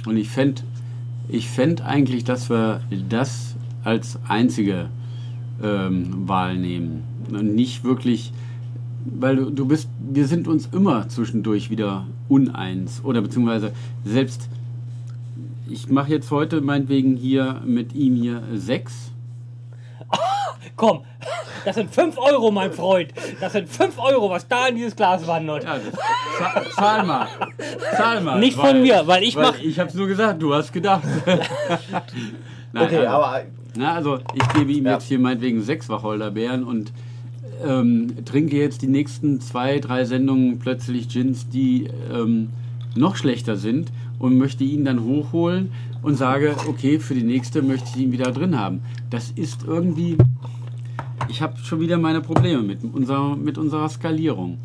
Und 0.06 0.16
ich 0.16 0.28
fände 0.28 0.62
ich 1.28 1.48
fänd 1.48 1.82
eigentlich, 1.82 2.24
dass 2.24 2.50
wir 2.50 2.80
das 3.08 3.56
als 3.82 4.18
einzige 4.28 4.88
ähm, 5.62 6.28
Wahl 6.28 6.56
nehmen. 6.56 7.02
Und 7.30 7.54
nicht 7.54 7.84
wirklich, 7.84 8.32
weil 9.04 9.36
du, 9.36 9.50
du 9.50 9.66
bist, 9.66 9.88
wir 10.12 10.26
sind 10.26 10.46
uns 10.46 10.68
immer 10.72 11.08
zwischendurch 11.08 11.70
wieder 11.70 12.06
uneins. 12.28 13.02
Oder 13.04 13.22
beziehungsweise 13.22 13.72
selbst, 14.04 14.48
ich 15.68 15.88
mache 15.88 16.12
jetzt 16.12 16.30
heute 16.30 16.60
meinetwegen 16.60 17.16
hier 17.16 17.60
mit 17.66 17.94
ihm 17.94 18.14
hier 18.14 18.42
sechs. 18.54 19.10
Komm, 20.76 21.04
das 21.64 21.76
sind 21.76 21.90
5 21.94 22.18
Euro, 22.18 22.50
mein 22.50 22.70
Freund. 22.72 23.12
Das 23.40 23.52
sind 23.52 23.68
5 23.68 23.98
Euro, 23.98 24.28
was 24.30 24.46
da 24.46 24.66
in 24.66 24.76
dieses 24.76 24.94
Glas 24.94 25.26
wandert. 25.26 25.64
Ja, 25.64 25.78
das, 25.78 26.74
zahl, 26.74 27.04
mal. 27.04 27.26
Zahl 27.96 28.20
mal. 28.20 28.38
Nicht 28.38 28.56
von 28.58 28.82
mir, 28.82 29.02
weil 29.06 29.22
ich 29.22 29.36
mach- 29.36 29.58
Ich 29.58 29.78
hab's 29.78 29.94
nur 29.94 30.06
gesagt, 30.06 30.42
du 30.42 30.52
hast 30.54 30.72
gedacht. 30.72 31.02
Nein, 32.72 32.84
Okay, 32.86 32.98
also- 32.98 33.08
aber 33.08 33.42
Na, 33.76 33.94
also 33.94 34.18
ich 34.34 34.48
gebe 34.54 34.72
ihm 34.72 34.86
Ja. 34.86 34.92
jetzt 34.94 35.04
hier 35.08 35.18
meinetwegen 35.18 35.62
sechs 35.62 35.88
Wacholderbeeren 35.88 36.64
und 36.64 36.92
ähm, 37.66 38.24
trinke 38.24 38.56
jetzt 38.56 38.82
die 38.82 38.86
nächsten 38.86 39.40
zwei, 39.40 39.78
drei 39.80 40.04
Sendungen 40.04 40.58
plötzlich 40.58 41.08
Gins, 41.08 41.48
die 41.48 41.88
ähm, 42.12 42.50
noch 42.94 43.16
schlechter 43.16 43.56
sind 43.56 43.90
und 44.18 44.38
möchte 44.38 44.64
ihn 44.64 44.84
dann 44.84 45.02
hochholen 45.04 45.72
und 46.02 46.16
sage, 46.16 46.54
okay, 46.68 46.98
für 46.98 47.14
die 47.14 47.22
nächste 47.22 47.62
möchte 47.62 47.88
ich 47.94 47.96
ihn 48.02 48.12
wieder 48.12 48.32
drin 48.32 48.58
haben. 48.58 48.80
Das 49.10 49.30
ist 49.30 49.64
irgendwie, 49.66 50.16
ich 51.28 51.42
habe 51.42 51.56
schon 51.58 51.80
wieder 51.80 51.98
meine 51.98 52.20
Probleme 52.20 52.62
mit 52.62 52.82
unserer, 52.84 53.36
mit 53.36 53.58
unserer 53.58 53.88
Skalierung. 53.88 54.58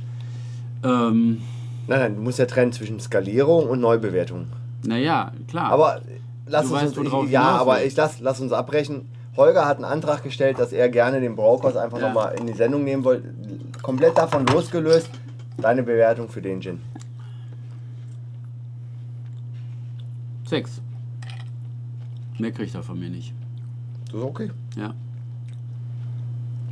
Ähm, 0.83 1.41
nein, 1.87 1.99
nein, 1.99 2.15
du 2.15 2.21
musst 2.21 2.39
ja 2.39 2.45
trennen 2.45 2.71
zwischen 2.71 2.99
Skalierung 2.99 3.67
und 3.69 3.79
Neubewertung. 3.81 4.47
naja, 4.85 5.31
klar. 5.47 5.71
Aber 5.71 6.01
lass 6.47 6.67
Du 6.67 6.73
uns, 6.73 6.83
weißt, 6.97 6.97
ich 7.25 7.31
ja, 7.31 7.43
aber 7.43 7.83
ich 7.83 7.95
lass, 7.95 8.19
lass 8.19 8.39
uns 8.41 8.51
abbrechen. 8.51 9.01
Holger 9.37 9.65
hat 9.65 9.77
einen 9.77 9.85
Antrag 9.85 10.23
gestellt, 10.23 10.59
dass 10.59 10.73
er 10.73 10.89
gerne 10.89 11.21
den 11.21 11.35
Brokers 11.37 11.77
einfach 11.77 11.99
Ja. 11.99 12.07
nochmal 12.07 12.35
in 12.37 12.47
die 12.47 12.53
Sendung 12.53 12.83
nehmen 12.83 13.03
wollte. 13.05 13.33
Komplett 13.81 14.17
davon 14.17 14.45
losgelöst. 14.47 15.09
Deine 15.57 15.83
Bewertung 15.83 16.27
für 16.27 16.41
den 16.41 16.59
Gin. 16.61 16.79
Sechs. 20.51 20.81
Mehr 22.37 22.51
kriegt 22.51 22.75
er 22.75 22.83
von 22.83 22.99
mir 22.99 23.09
nicht. 23.09 23.33
Das 24.05 24.15
ist 24.15 24.21
okay. 24.21 24.51
Ja. 24.75 24.93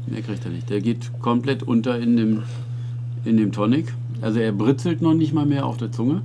Mehr 0.05 0.21
kriegt 0.21 0.45
er 0.45 0.51
nicht. 0.51 0.69
Der 0.69 0.81
geht 0.81 1.11
komplett 1.21 1.63
unter 1.63 1.97
in 1.97 2.17
dem, 2.17 2.43
in 3.25 3.37
dem 3.37 3.51
Tonic. 3.51 3.93
Also 4.21 4.39
er 4.39 4.51
britzelt 4.51 5.01
noch 5.01 5.13
nicht 5.13 5.33
mal 5.33 5.45
mehr 5.45 5.65
auf 5.65 5.77
der 5.77 5.91
Zunge. 5.91 6.21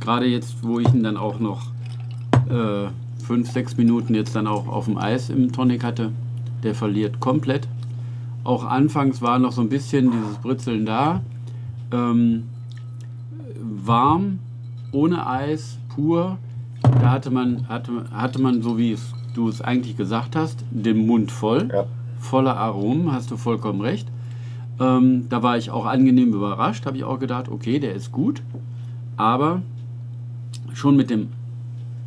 Gerade 0.00 0.26
jetzt, 0.26 0.62
wo 0.62 0.78
ich 0.78 0.88
ihn 0.94 1.02
dann 1.02 1.16
auch 1.16 1.40
noch 1.40 1.72
äh, 2.48 2.88
fünf, 3.24 3.50
sechs 3.50 3.76
Minuten 3.76 4.14
jetzt 4.14 4.34
dann 4.36 4.46
auch 4.46 4.68
auf 4.68 4.84
dem 4.84 4.98
Eis 4.98 5.30
im 5.30 5.50
Tonic 5.50 5.82
hatte, 5.82 6.12
der 6.62 6.74
verliert 6.74 7.18
komplett. 7.18 7.66
Auch 8.44 8.64
anfangs 8.64 9.20
war 9.20 9.38
noch 9.40 9.52
so 9.52 9.62
ein 9.62 9.68
bisschen 9.68 10.12
dieses 10.12 10.36
Britzeln 10.36 10.86
da. 10.86 11.22
Ähm, 11.90 12.44
warm, 13.58 14.38
ohne 14.92 15.26
Eis, 15.26 15.79
pur. 16.00 16.38
Da 16.82 17.10
hatte 17.10 17.30
man, 17.30 17.68
hatte, 17.68 18.04
hatte 18.12 18.40
man, 18.40 18.62
so 18.62 18.78
wie 18.78 18.92
es, 18.92 19.12
du 19.34 19.48
es 19.48 19.60
eigentlich 19.60 19.96
gesagt 19.96 20.34
hast, 20.36 20.64
den 20.70 21.06
Mund 21.06 21.30
voll. 21.30 21.68
Ja. 21.72 21.86
Voller 22.18 22.56
Aromen, 22.56 23.12
hast 23.12 23.30
du 23.30 23.36
vollkommen 23.36 23.80
recht. 23.80 24.08
Ähm, 24.78 25.26
da 25.28 25.42
war 25.42 25.56
ich 25.56 25.70
auch 25.70 25.86
angenehm 25.86 26.32
überrascht, 26.32 26.86
habe 26.86 26.96
ich 26.96 27.04
auch 27.04 27.18
gedacht, 27.18 27.48
okay, 27.48 27.78
der 27.78 27.94
ist 27.94 28.12
gut. 28.12 28.42
Aber 29.16 29.62
schon 30.72 30.96
mit 30.96 31.10
dem 31.10 31.28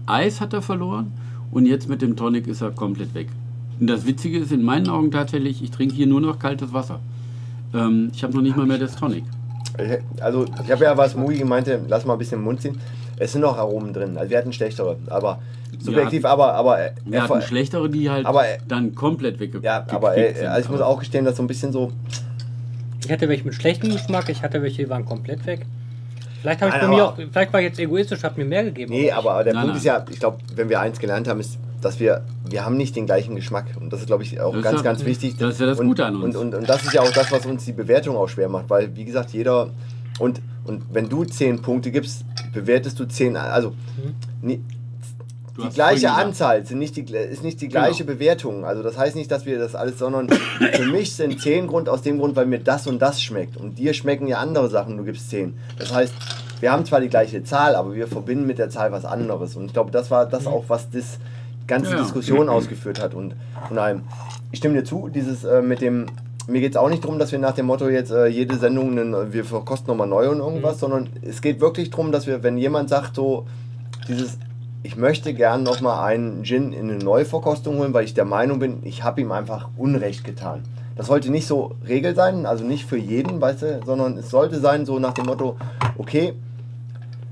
Eis 0.05 0.41
hat 0.41 0.53
er 0.53 0.61
verloren 0.61 1.11
und 1.51 1.65
jetzt 1.65 1.87
mit 1.87 2.01
dem 2.01 2.15
Tonic 2.15 2.47
ist 2.47 2.61
er 2.61 2.71
komplett 2.71 3.13
weg. 3.13 3.27
Und 3.79 3.87
das 3.87 4.05
Witzige 4.05 4.39
ist 4.39 4.51
in 4.51 4.63
meinen 4.63 4.89
Augen 4.89 5.11
tatsächlich, 5.11 5.63
ich 5.63 5.71
trinke 5.71 5.95
hier 5.95 6.07
nur 6.07 6.21
noch 6.21 6.39
kaltes 6.39 6.73
Wasser. 6.73 6.99
Ähm, 7.73 8.11
ich 8.13 8.23
habe 8.23 8.33
noch 8.33 8.41
nicht 8.41 8.57
mal 8.57 8.65
mehr 8.65 8.79
das 8.79 8.95
Tonic. 8.95 9.23
Also, 10.19 10.45
ich 10.63 10.71
habe 10.71 10.83
ja 10.83 10.95
was 10.95 11.15
Mugi 11.15 11.43
meinte, 11.43 11.81
lass 11.87 12.05
mal 12.05 12.13
ein 12.13 12.19
bisschen 12.19 12.39
im 12.39 12.45
Mund 12.45 12.61
ziehen. 12.61 12.77
Es 13.17 13.31
sind 13.33 13.41
noch 13.41 13.57
Aromen 13.57 13.93
drin. 13.93 14.17
Also, 14.17 14.31
wir 14.31 14.37
hatten 14.37 14.53
schlechtere, 14.53 14.97
aber 15.09 15.39
subjektiv, 15.79 16.25
aber. 16.25 16.53
aber 16.53 16.79
äh, 16.79 16.91
Wir 17.05 17.19
er- 17.19 17.23
hatten 17.29 17.41
schlechtere, 17.41 17.89
die 17.89 18.09
halt 18.09 18.25
Aber, 18.25 18.47
äh, 18.47 18.57
dann 18.67 18.95
komplett 18.95 19.39
weggekippt 19.39 19.63
Ja, 19.63 19.85
aber 19.89 20.17
äh, 20.17 20.33
sind. 20.33 20.47
also 20.47 20.65
ich 20.65 20.71
muss 20.71 20.81
auch 20.81 20.99
gestehen, 20.99 21.25
dass 21.25 21.37
so 21.37 21.43
ein 21.43 21.47
bisschen 21.47 21.71
so. 21.71 21.91
Ich 23.05 23.11
hatte 23.11 23.27
welche 23.27 23.43
mit 23.43 23.53
schlechtem 23.53 23.91
Geschmack, 23.91 24.29
ich 24.29 24.41
hatte 24.43 24.61
welche, 24.61 24.83
die 24.83 24.89
waren 24.89 25.05
komplett 25.05 25.45
weg. 25.45 25.65
Vielleicht 26.41 26.61
habe 26.61 26.69
ich 26.75 26.81
Nein, 26.81 26.89
bei 26.89 26.95
mir 26.95 27.05
auch, 27.05 27.15
vielleicht 27.15 27.53
war 27.53 27.59
ich 27.61 27.67
jetzt 27.67 27.79
egoistisch, 27.79 28.23
habe 28.23 28.41
mir 28.41 28.45
mehr 28.47 28.63
gegeben. 28.65 28.91
Nee, 28.91 29.11
aber 29.11 29.43
der 29.43 29.53
Nein, 29.53 29.61
Punkt 29.63 29.67
nein. 29.69 29.77
ist 29.77 29.85
ja, 29.85 30.05
ich 30.09 30.19
glaube, 30.19 30.37
wenn 30.55 30.69
wir 30.69 30.79
eins 30.81 30.99
gelernt 30.99 31.27
haben, 31.27 31.39
ist, 31.39 31.57
dass 31.81 31.99
wir, 31.99 32.21
wir 32.49 32.65
haben 32.65 32.75
nicht 32.77 32.95
den 32.95 33.05
gleichen 33.05 33.35
Geschmack. 33.35 33.65
Und 33.79 33.91
das 33.93 34.01
ist, 34.01 34.07
glaube 34.07 34.23
ich, 34.23 34.39
auch 34.41 34.53
Das 34.53 34.61
ganz, 34.63 34.77
ja- 34.77 34.83
ganz 34.83 35.05
wichtig. 35.05 35.37
das 35.37 35.53
ist 35.55 35.59
ja 35.61 35.65
das 35.67 35.79
und, 35.79 35.87
Gute 35.87 36.05
an 36.05 36.15
uns. 36.21 36.35
Und, 36.35 36.53
und, 36.53 36.55
und 36.55 36.69
das 36.69 36.83
ist 36.83 36.93
ja 36.93 37.01
auch 37.01 37.11
das, 37.11 37.31
was 37.31 37.45
uns 37.45 37.63
die 37.65 37.71
Bewertung 37.73 38.15
auch 38.17 38.27
schwer 38.27 38.49
macht. 38.49 38.69
Weil, 38.69 38.93
wie 38.95 39.05
gesagt, 39.05 39.31
jeder. 39.31 39.69
Und, 40.19 40.41
und 40.65 40.83
wenn 40.93 41.09
du 41.09 41.23
10 41.25 41.61
Punkte 41.61 41.91
gibst, 41.91 42.23
bewertest 42.53 42.99
du 42.99 43.05
10. 43.05 43.35
Also, 43.37 43.73
nie, 44.41 44.61
Du 45.55 45.61
die 45.61 45.69
gleiche 45.69 46.09
Anzahl 46.11 46.65
sind 46.65 46.79
nicht 46.79 46.95
die, 46.95 47.01
ist 47.13 47.43
nicht 47.43 47.61
die 47.61 47.67
gleiche 47.67 48.03
Genau. 48.05 48.17
Bewertung. 48.17 48.65
Also 48.65 48.81
das 48.81 48.97
heißt 48.97 49.15
nicht, 49.15 49.29
dass 49.29 49.45
wir 49.45 49.59
das 49.59 49.75
alles, 49.75 49.99
sondern 49.99 50.27
für 50.29 50.85
mich 50.85 51.13
sind 51.15 51.39
10 51.39 51.67
Grund 51.67 51.89
aus 51.89 52.01
dem 52.01 52.17
Grund, 52.17 52.35
weil 52.35 52.47
mir 52.47 52.57
das 52.57 52.87
und 52.87 52.97
das 52.99 53.21
schmeckt. 53.21 53.55
Und 53.55 53.77
dir 53.77 53.93
schmecken 53.93 54.25
ja 54.25 54.37
andere 54.39 54.67
Sachen, 54.71 54.97
du 54.97 55.03
gibst 55.03 55.29
10. 55.29 55.53
Das 55.77 55.93
heißt, 55.93 56.11
wir 56.59 56.71
haben 56.71 56.85
zwar 56.85 57.01
die 57.01 57.09
gleiche 57.09 57.43
Zahl, 57.43 57.75
aber 57.75 57.93
wir 57.93 58.07
verbinden 58.07 58.47
mit 58.47 58.57
der 58.57 58.71
Zahl 58.71 58.91
was 58.91 59.05
anderes. 59.05 59.55
Und 59.55 59.65
ich 59.65 59.73
glaube, 59.73 59.91
das 59.91 60.09
war 60.09 60.25
das 60.25 60.47
auch, 60.47 60.63
was 60.69 60.89
das 60.89 61.19
ganze 61.67 61.91
Ja. 61.91 62.01
Diskussion 62.01 62.49
ausgeführt 62.49 62.99
hat. 62.99 63.13
Und 63.13 63.35
von 63.67 63.77
allem, 63.77 64.01
ich 64.51 64.57
stimme 64.57 64.73
dir 64.73 64.83
zu, 64.83 65.07
dieses 65.13 65.43
äh, 65.43 65.61
mit 65.61 65.81
dem, 65.81 66.07
mir 66.47 66.61
geht 66.61 66.71
es 66.71 66.77
auch 66.77 66.89
nicht 66.89 67.03
darum, 67.03 67.19
dass 67.19 67.31
wir 67.31 67.39
nach 67.39 67.53
dem 67.53 67.67
Motto 67.67 67.87
jetzt 67.89 68.11
äh, 68.11 68.27
jede 68.27 68.57
Sendung, 68.57 68.91
einen, 68.91 69.33
wir 69.33 69.45
verkosten 69.45 69.87
nochmal 69.87 70.07
neu 70.07 70.29
und 70.29 70.39
irgendwas, 70.39 70.79
sondern 70.79 71.09
es 71.21 71.41
geht 71.41 71.61
wirklich 71.61 71.89
darum, 71.89 72.11
dass 72.11 72.27
wir, 72.27 72.43
wenn 72.43 72.57
jemand 72.57 72.89
sagt 72.89 73.15
so, 73.15 73.45
dieses, 74.07 74.37
ich 74.83 74.97
möchte 74.97 75.33
gern 75.33 75.63
nochmal 75.63 76.05
einen 76.05 76.43
Gin 76.43 76.73
in 76.73 76.89
eine 76.89 76.99
Neuverkostung 76.99 77.77
holen, 77.77 77.93
weil 77.93 78.03
ich 78.03 78.13
der 78.13 78.25
Meinung 78.25 78.59
bin, 78.59 78.79
ich 78.83 79.03
habe 79.03 79.21
ihm 79.21 79.31
einfach 79.31 79.69
Unrecht 79.77 80.23
getan. 80.23 80.63
Das 80.95 81.07
sollte 81.07 81.31
nicht 81.31 81.47
so 81.47 81.71
Regel 81.87 82.15
sein, 82.15 82.45
also 82.45 82.63
nicht 82.63 82.85
für 82.85 82.97
jeden, 82.97 83.41
weißt 83.41 83.61
du, 83.61 83.81
sondern 83.85 84.17
es 84.17 84.29
sollte 84.29 84.59
sein 84.59 84.85
so 84.85 84.99
nach 84.99 85.13
dem 85.13 85.25
Motto, 85.25 85.55
okay, 85.97 86.33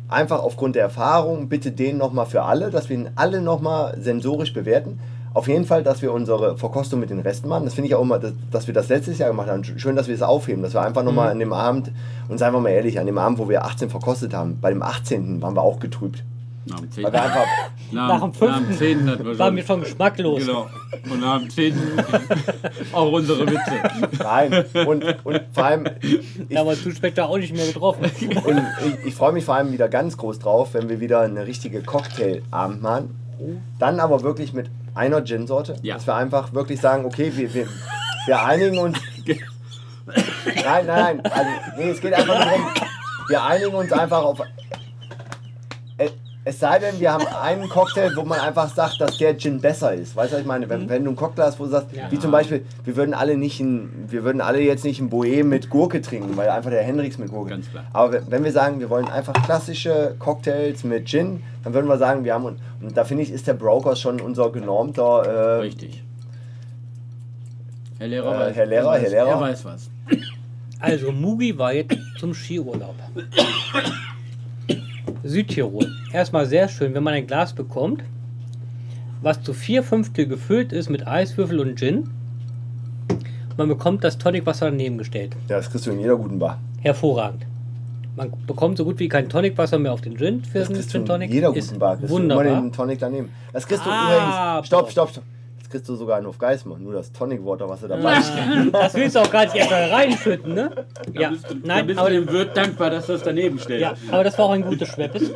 einfach 0.07 0.39
aufgrund 0.39 0.76
der 0.76 0.84
Erfahrung, 0.84 1.47
bitte 1.47 1.72
den 1.72 1.97
nochmal 1.97 2.26
für 2.26 2.43
alle, 2.43 2.72
dass 2.72 2.89
wir 2.89 2.97
ihn 2.97 3.09
alle 3.16 3.41
nochmal 3.41 3.97
sensorisch 3.99 4.53
bewerten. 4.53 4.99
Auf 5.34 5.48
jeden 5.48 5.66
Fall, 5.66 5.82
dass 5.84 6.02
wir 6.02 6.12
unsere 6.12 6.58
Verkostung 6.58 7.00
mit 7.00 7.10
den 7.10 7.20
Resten 7.20 7.48
machen. 7.48 7.64
Das 7.64 7.74
finde 7.74 7.88
ich 7.88 7.96
auch 7.96 8.02
immer, 8.02 8.20
dass, 8.20 8.34
dass 8.52 8.68
wir 8.68 8.74
das 8.74 8.90
letztes 8.90 9.18
Jahr 9.18 9.30
gemacht 9.30 9.48
haben. 9.50 9.64
Schön, 9.64 9.96
dass 9.96 10.08
wir 10.08 10.16
es 10.16 10.22
aufheben. 10.22 10.62
Dass 10.62 10.74
wir 10.74 10.82
einfach 10.82 11.04
nochmal 11.04 11.30
an 11.32 11.40
dem 11.40 11.54
Abend, 11.54 11.92
und 12.28 12.38
seien 12.38 12.54
wir 12.54 12.60
mal 12.60 12.70
ehrlich, 12.70 13.00
an 13.00 13.06
dem 13.06 13.18
Abend, 13.18 13.38
wo 13.40 13.48
wir 13.48 13.64
18 13.64 13.90
verkostet 13.90 14.34
haben, 14.34 14.58
bei 14.60 14.70
dem 14.72 14.82
18. 14.82 15.42
waren 15.42 15.56
wir 15.56 15.62
auch 15.62 15.80
getrübt. 15.80 16.24
Nach 16.66 16.80
dem 16.80 16.90
Weil 16.90 16.92
10. 16.92 17.04
wir 17.14 17.22
einfach, 17.24 17.46
Nach, 17.92 18.08
Nach 18.10 18.22
dem 18.22 18.34
fünften 18.34 18.62
Nach 18.62 18.68
dem 18.70 18.78
10. 18.78 19.10
hatten 19.10 19.26
wir 19.26 19.40
war 19.40 19.46
schon- 19.48 19.56
mir 19.56 19.64
schon 19.64 19.80
geschmacklos. 19.82 20.46
Genau. 20.46 20.68
Und 21.10 21.22
nach 21.22 21.40
dem 21.40 21.50
10. 21.50 21.76
auch 22.94 23.12
unsere 23.12 23.48
Witze. 23.48 24.20
nein. 24.24 24.66
Und, 24.86 25.04
und 25.26 25.42
vor 25.54 25.64
allem, 25.66 25.86
ich, 26.02 26.20
Da 26.50 26.66
war 26.66 26.76
Zuspector 26.76 27.26
auch 27.28 27.38
nicht 27.38 27.56
mehr 27.56 27.66
getroffen. 27.66 28.04
und 28.46 28.62
ich, 28.86 29.08
ich 29.08 29.16
freue 29.16 29.32
mich 29.32 29.46
vor 29.46 29.56
allem 29.56 29.72
wieder 29.72 29.88
ganz 29.90 30.18
groß 30.18 30.40
drauf, 30.40 30.74
wenn 30.74 30.90
wir 30.90 31.00
wieder 31.00 31.22
eine 31.22 31.48
richtige 31.48 31.82
Cocktailabend 31.82 32.82
machen. 32.82 33.16
Dann 33.80 34.00
aber 34.00 34.22
wirklich 34.22 34.54
mit 34.54 34.70
einer 34.94 35.24
Gin-Sorte. 35.24 35.76
Ja. 35.82 35.96
Dass 35.96 36.08
wir 36.08 36.16
einfach 36.16 36.54
wirklich 36.54 36.80
sagen, 36.80 37.06
okay, 37.06 37.32
wir, 37.36 37.54
wir, 37.54 37.68
wir 38.26 38.44
einigen 38.44 38.78
uns. 38.78 38.98
Nein, 40.06 40.86
nein, 40.86 40.86
nein. 40.88 41.22
Also, 41.22 41.50
nee, 41.78 41.89
es 41.92 42.02
geht 42.02 42.14
einfach 42.14 42.39
darum, 42.39 42.66
wir 43.28 43.44
einigen 43.44 43.74
uns 43.74 43.94
einfach 43.94 44.24
auf. 44.24 44.42
Es- 46.44 46.60
sei 46.60 46.80
denn, 46.80 47.00
wir 47.00 47.14
haben 47.14 47.26
einen 47.28 47.70
Cocktail, 47.70 48.12
wo 48.16 48.24
man 48.24 48.39
einfach 48.39 48.74
sagt, 48.74 49.00
dass 49.00 49.18
der 49.20 49.38
Gin 49.38 49.62
besser 49.62 49.94
ist. 49.94 50.16
Weißt 50.16 50.32
du, 50.32 50.36
was 50.36 50.42
ich 50.42 50.48
meine? 50.48 50.68
Wenn, 50.68 50.89
wenn 50.89 51.04
du 51.04 51.12
einen 51.12 51.16
Cocktail 51.16 51.44
hast, 51.44 51.60
wo 51.60 51.66
du 51.66 51.70
sagst, 51.70 51.96
Ja. 51.96 52.10
wie 52.10 52.18
zum 52.18 52.32
Beispiel, 52.32 52.66
wir 52.84 52.96
würden 52.96 53.14
alle 53.14 53.38
nicht 53.38 53.60
ein, 53.60 54.08
wir 54.10 54.24
würden 54.24 54.42
alle 54.42 54.60
jetzt 54.60 54.84
nicht 54.84 55.00
ein 55.00 55.10
Boe 55.10 55.44
mit 55.44 55.70
Gurke 55.70 56.02
trinken, 56.02 56.36
weil 56.38 56.50
einfach 56.50 56.72
der 56.72 56.82
Hendrix 56.84 57.20
mit 57.20 57.30
Gurke. 57.30 57.52
Ganz 57.52 57.70
klar. 57.70 57.84
Aber 57.94 58.20
wenn- 58.32 58.44
wir 58.44 58.52
sagen, 58.52 58.80
wir 58.80 58.89
wollen 58.89 59.08
einfach 59.08 59.34
klassische 59.46 60.16
Cocktails 60.18 60.84
mit 60.84 61.06
Gin, 61.08 61.44
dann 61.64 61.76
würden 61.76 61.88
wir 61.88 61.98
sagen, 62.00 62.24
wir 62.24 62.34
haben 62.34 62.46
und, 62.46 62.58
und 62.82 62.98
da 62.98 63.04
finde 63.04 63.22
ich, 63.24 63.32
ist 63.32 63.46
der 63.46 63.54
Brokers 63.54 64.00
schon 64.02 64.20
unser 64.20 64.52
genormter. 64.52 65.24
Äh, 65.26 65.60
Richtig. 65.62 66.04
Herr 68.00 68.08
Lehrer, 68.08 68.34
Äh, 68.36 68.39
weiß, 68.48 68.56
Herr 68.56 68.66
Lehrer, 68.66 68.96
er 68.96 69.02
Herr 69.02 69.10
Lehrer. 69.12 69.28
Er 69.30 69.42
weiß 69.42 69.66
was. 69.66 69.89
Also, 70.80 71.12
Mugi 71.12 71.56
war 71.56 71.72
jetzt 71.72 71.96
zum 72.20 72.34
Skiurlaub. 72.34 72.96
Südtirol. 75.24 75.88
Erstmal 76.14 76.46
sehr 76.46 76.68
schön, 76.68 76.94
wenn 76.94 77.04
man 77.04 77.14
ein 77.14 77.28
Glas 77.28 77.54
bekommt, 77.54 78.04
was 79.22 79.42
zu 79.44 79.54
vier 79.54 79.84
Fünftel 79.84 80.28
gefüllt 80.28 80.74
ist 80.74 80.90
mit 80.90 81.08
Eiswürfel 81.08 81.60
und 81.60 81.78
Gin. 81.78 82.10
Man 83.58 83.68
bekommt 83.68 84.04
das 84.04 84.18
Tonicwasser 84.18 84.70
daneben 84.72 84.98
gestellt. 84.98 85.36
ja, 85.48 85.58
das 85.58 85.70
kriegst 85.70 85.86
du 85.86 85.92
in 85.92 86.00
jeder 86.00 86.16
guten 86.16 86.40
Bar. 86.40 86.60
Hervorragend. 86.82 87.46
Man 88.16 88.32
bekommt 88.48 88.78
so 88.78 88.84
gut 88.84 89.00
wie 89.00 89.08
kein 89.08 89.30
Tonicwasser 89.30 89.78
mehr 89.80 89.94
auf 89.94 90.02
den 90.02 90.18
Gin 90.18 90.44
für 90.44 90.60
Das 90.60 90.68
den 90.70 91.06
Gin 91.06 91.22
in 91.22 91.32
jeder 91.32 91.52
guten 91.52 91.80
Bar. 91.80 91.98
Du 91.98 92.10
wunderbar. 92.10 92.46
immer 92.46 92.62
den 92.62 92.72
Tonic 92.72 93.00
daneben. 93.00 93.30
Das 93.54 93.68
kriegst 93.68 93.86
du 93.86 93.90
Ah, 93.90 94.54
übrigens. 94.58 94.68
Stopp, 94.68 94.92
stopp, 94.92 95.10
stopp. 95.12 95.24
Das 95.72 95.80
kriegst 95.80 95.90
du 95.90 95.96
sogar 95.96 96.20
nur 96.20 96.32
auf 96.32 96.38
Geismar. 96.38 96.78
Nur 96.80 96.92
das 96.92 97.14
Tonic 97.14 97.46
Water, 97.46 97.70
was 97.70 97.80
du 97.80 97.88
dabei 97.88 98.16
hast. 98.16 98.34
Das 98.74 98.94
willst 98.94 99.16
du 99.16 99.22
auch 99.22 99.32
gar 99.32 99.46
nicht 99.46 99.56
erst 99.56 99.72
mal 99.72 99.90
reinschütten, 99.90 100.54
ne? 100.54 100.70
Ja, 101.14 101.22
Da 101.22 101.30
bist 101.30 101.50
du, 101.50 101.56
da 101.56 101.60
nein, 101.64 101.88
bist 101.88 102.00
aber, 102.00 102.10
du 102.10 102.16
dem 102.16 102.30
Wirt 102.30 102.58
dankbar, 102.58 102.90
dass 102.90 103.06
das 103.08 103.24
daneben 103.24 103.58
stellt. 103.58 103.80
ja, 103.80 103.94
aber 104.12 104.26
das 104.26 104.38
war 104.38 104.48
auch 104.48 104.52
ein 104.52 104.64
gutes 104.64 104.90
Schweppes. 104.90 105.32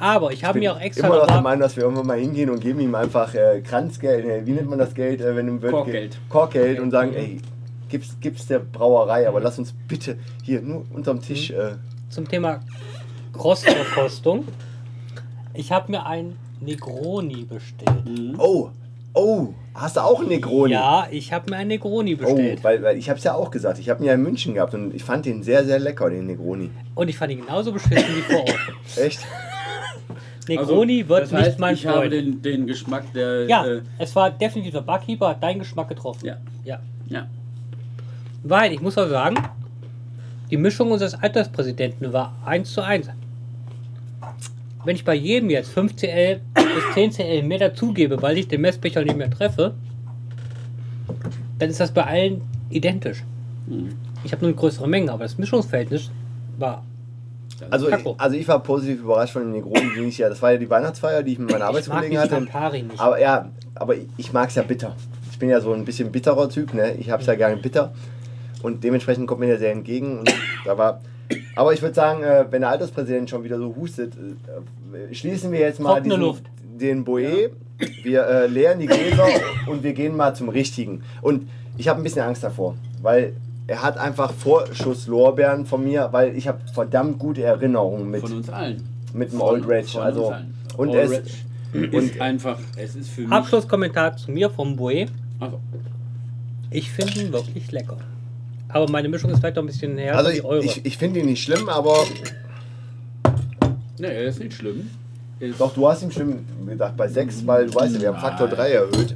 Aber 0.00 0.32
ich 0.32 0.42
habe 0.42 0.58
mir 0.58 0.72
auch 0.72 0.80
extra 0.80 1.06
immer 1.06 1.18
noch 1.18 1.26
der 1.28 1.36
noch 1.36 1.42
Meinung, 1.44 1.60
dass 1.60 1.76
wir 1.76 1.84
irgendwann 1.84 2.08
mal 2.08 2.18
hingehen 2.18 2.50
und 2.50 2.58
geben 2.58 2.80
ihm 2.80 2.96
einfach 2.96 3.32
äh, 3.34 3.60
Kranzgeld, 3.60 4.24
äh, 4.24 4.44
wie 4.44 4.50
nennt 4.50 4.68
man 4.68 4.80
das 4.80 4.94
Geld, 4.94 5.20
äh, 5.20 5.36
wenn 5.36 5.46
ihm 5.46 5.62
wird 5.62 5.72
Korkgeld. 5.72 6.18
Korkgeld 6.28 6.80
und 6.80 6.90
sagen, 6.90 7.14
ey, 7.14 7.40
gib's, 7.88 8.16
gib's 8.20 8.48
der 8.48 8.58
Brauerei, 8.58 9.28
aber 9.28 9.40
lass 9.40 9.60
uns 9.60 9.72
bitte 9.86 10.18
hier 10.42 10.60
nur 10.60 10.84
unterm 10.92 11.22
Tisch. 11.22 11.50
Mhm. 11.50 11.56
Äh, 11.56 11.70
zum 12.10 12.28
Thema 12.28 12.60
Crossverkostung. 13.32 14.44
Ich 15.52 15.70
habe 15.70 15.92
mir 15.92 16.04
ein 16.04 16.34
Negroni 16.60 17.44
bestellt. 17.44 18.02
oh, 18.38 18.70
oh, 19.14 19.54
hast 19.74 19.96
du 19.96 20.00
auch 20.00 20.20
einen 20.20 20.28
Negroni? 20.28 20.72
Ja, 20.72 21.06
ich 21.10 21.32
habe 21.32 21.50
mir 21.50 21.56
ein 21.56 21.68
Negroni 21.68 22.14
Oh, 22.14 22.18
bestellt. 22.18 22.62
weil, 22.64 22.82
weil 22.82 22.96
ich 22.98 23.08
habe 23.08 23.18
es 23.18 23.24
ja 23.24 23.34
auch 23.34 23.50
gesagt, 23.50 23.78
ich 23.78 23.88
habe 23.88 24.02
ihn 24.02 24.06
ja 24.06 24.14
in 24.14 24.22
München 24.22 24.54
gehabt 24.54 24.74
und 24.74 24.94
ich 24.94 25.02
fand 25.04 25.24
den 25.26 25.42
sehr, 25.42 25.64
sehr 25.64 25.78
lecker, 25.78 26.10
den 26.10 26.26
Negroni. 26.26 26.70
Und 26.94 27.08
ich 27.08 27.16
fand 27.16 27.32
ihn 27.32 27.40
genauso 27.40 27.72
beschissen 27.72 27.96
wie 28.16 28.20
vor 28.22 28.40
Ort. 28.40 28.58
Echt? 28.96 29.20
Negroni 30.48 31.08
wird 31.08 31.22
Also, 31.22 31.32
das 31.36 31.40
heißt, 31.40 31.50
nicht 31.52 31.58
mein 31.60 31.74
ich 31.74 31.86
habe 31.86 31.98
Freund. 32.00 32.12
den, 32.12 32.42
den 32.42 32.66
Geschmack 32.66 33.04
der. 33.14 33.46
ja, 33.46 33.64
Äh, 33.64 33.80
es 33.98 34.14
war 34.14 34.30
definitiv 34.30 34.72
der 34.74 34.82
Barkeeper, 34.82 35.28
hat 35.28 35.42
deinen 35.42 35.60
Geschmack 35.60 35.88
getroffen. 35.88 36.26
ja. 36.26 36.36
ja. 36.64 36.80
ja. 37.08 37.26
Weil, 38.42 38.72
ich 38.74 38.82
muss 38.82 38.98
auch 38.98 39.08
sagen, 39.08 39.36
die 40.50 40.58
Mischung 40.58 40.90
unseres 40.90 41.14
Alterspräsidenten 41.14 42.12
war 42.12 42.36
1 42.44 42.70
zu 42.74 42.82
1. 42.82 43.08
Wenn 44.84 44.96
ich 44.96 45.04
bei 45.04 45.14
jedem 45.14 45.50
jetzt 45.50 45.70
5 45.70 45.96
CL 45.96 46.40
bis 46.54 46.94
10 46.94 47.10
CL 47.12 47.42
mehr 47.42 47.58
dazugebe, 47.58 48.20
weil 48.20 48.38
ich 48.38 48.48
den 48.48 48.60
Messbecher 48.60 49.02
nicht 49.02 49.16
mehr 49.16 49.30
treffe, 49.30 49.74
dann 51.58 51.70
ist 51.70 51.80
das 51.80 51.92
bei 51.92 52.04
allen 52.04 52.42
identisch. 52.70 53.24
Mhm. 53.66 53.94
Ich 54.24 54.32
habe 54.32 54.42
nur 54.42 54.50
eine 54.50 54.56
größere 54.56 54.88
Menge, 54.88 55.12
aber 55.12 55.24
das 55.24 55.38
Mischungsverhältnis 55.38 56.10
war 56.58 56.84
Also, 57.70 57.86
Kakao. 57.88 58.14
also 58.18 58.36
ich 58.36 58.46
war 58.48 58.62
positiv 58.62 59.00
überrascht 59.00 59.32
von 59.34 59.42
den 59.42 59.52
Negronen, 59.52 59.92
die 59.96 60.02
ich 60.02 60.18
ja, 60.18 60.28
das 60.28 60.40
war 60.42 60.52
ja 60.52 60.58
die 60.58 60.68
Weihnachtsfeier, 60.68 61.22
die 61.22 61.32
ich 61.32 61.38
mit 61.38 61.50
meinen 61.50 61.56
Ich 61.56 61.60
mag 61.60 61.68
Arbeitskollegen 61.68 62.18
hatte. 62.18 62.40
Nicht. 62.40 63.00
Aber 63.00 63.20
ja, 63.20 63.50
aber 63.74 63.94
ich 64.16 64.32
mag 64.32 64.48
es 64.48 64.54
ja 64.54 64.62
bitter. 64.62 64.96
Ich 65.30 65.38
bin 65.38 65.48
ja 65.48 65.60
so 65.60 65.72
ein 65.72 65.84
bisschen 65.84 66.12
bitterer 66.12 66.48
Typ, 66.48 66.74
ne? 66.74 66.94
Ich 66.94 67.10
habe 67.10 67.22
es 67.22 67.26
ja 67.26 67.34
gerne 67.34 67.56
bitter. 67.56 67.92
Und 68.62 68.82
dementsprechend 68.82 69.26
kommt 69.26 69.40
mir 69.40 69.46
der 69.46 69.58
sehr 69.58 69.72
entgegen. 69.72 70.20
Und 70.20 70.34
da 70.64 70.78
war, 70.78 71.00
aber 71.56 71.72
ich 71.72 71.82
würde 71.82 71.94
sagen, 71.94 72.22
äh, 72.22 72.44
wenn 72.50 72.60
der 72.62 72.70
Alterspräsident 72.70 73.30
schon 73.30 73.44
wieder 73.44 73.58
so 73.58 73.74
hustet, 73.74 74.12
äh, 74.14 75.14
schließen 75.14 75.50
wir 75.52 75.60
jetzt 75.60 75.80
mal 75.80 76.00
diesen, 76.02 76.20
Luft. 76.20 76.44
den 76.80 77.04
Boe. 77.04 77.50
Wir 78.02 78.26
äh, 78.26 78.46
leeren 78.46 78.78
die 78.78 78.86
Gläser 78.86 79.26
und 79.66 79.82
wir 79.82 79.92
gehen 79.94 80.16
mal 80.16 80.34
zum 80.34 80.48
Richtigen. 80.48 81.02
Und 81.22 81.48
ich 81.76 81.88
habe 81.88 82.00
ein 82.00 82.04
bisschen 82.04 82.22
Angst 82.22 82.44
davor, 82.44 82.76
weil 83.02 83.34
er 83.66 83.82
hat 83.82 83.96
einfach 83.98 84.32
Vorschusslorbeeren 84.32 85.66
von 85.66 85.82
mir, 85.82 86.08
weil 86.12 86.36
ich 86.36 86.46
habe 86.48 86.58
verdammt 86.72 87.18
gute 87.18 87.42
Erinnerungen 87.42 88.10
mit, 88.10 88.20
Von 88.20 88.32
uns 88.34 88.50
allen. 88.50 88.82
mit 89.12 89.32
dem 89.32 89.38
Von- 89.38 89.48
Old 89.48 89.68
Reg. 89.68 89.86
Also, 89.96 90.30
allen. 90.30 90.54
und 90.76 90.88
Old 90.90 90.98
es, 90.98 91.10
Reg 91.10 91.92
und- 91.92 91.94
ist 91.94 92.20
einfach, 92.20 92.58
es 92.76 92.94
ist 92.94 93.10
für 93.10 93.22
mich. 93.22 93.32
Abschlusskommentar 93.32 94.16
zu 94.16 94.30
mir 94.30 94.50
vom 94.50 94.76
Boe. 94.76 95.06
Also, 95.40 95.58
Ich 96.70 96.90
finde 96.90 97.20
ihn 97.20 97.32
wirklich 97.32 97.72
lecker. 97.72 97.96
Aber 98.74 98.90
meine 98.90 99.08
Mischung 99.08 99.30
ist 99.30 99.38
vielleicht 99.38 99.54
noch 99.54 99.62
ein 99.62 99.66
bisschen 99.66 99.96
härter 99.96 100.18
also 100.18 100.30
ich, 100.30 100.44
eure. 100.44 100.64
ich, 100.64 100.84
ich 100.84 100.98
finde 100.98 101.20
ihn 101.20 101.26
nicht 101.26 101.44
schlimm, 101.44 101.68
aber 101.68 102.04
ne, 104.00 104.08
er 104.08 104.24
ist 104.24 104.40
nicht 104.40 104.52
schlimm. 104.52 104.90
Ist 105.38 105.60
Doch, 105.60 105.72
du 105.72 105.88
hast 105.88 106.02
ihm 106.02 106.10
schlimm 106.10 106.44
gedacht 106.66 106.96
bei 106.96 107.06
6, 107.06 107.46
weil 107.46 107.66
du 107.66 107.74
weißt 107.74 107.94
ja, 107.94 108.00
wir 108.00 108.08
haben 108.08 108.18
Faktor 108.18 108.48
3 108.48 108.70
erhöht. 108.72 109.14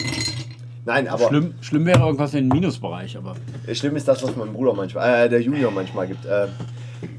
Nein, 0.84 1.08
aber 1.08 1.26
schlimm. 1.26 1.42
schlimm, 1.42 1.54
schlimm 1.60 1.86
wäre 1.86 1.98
irgendwas 1.98 2.34
in 2.34 2.48
den 2.48 2.56
Minusbereich, 2.56 3.16
aber. 3.16 3.34
schlimm 3.72 3.96
ist 3.96 4.06
das, 4.06 4.22
was 4.22 4.36
mein 4.36 4.52
Bruder 4.52 4.74
manchmal, 4.74 5.26
äh, 5.26 5.28
der 5.28 5.42
Junior 5.42 5.72
manchmal 5.72 6.06
gibt. 6.06 6.24
Äh, 6.24 6.46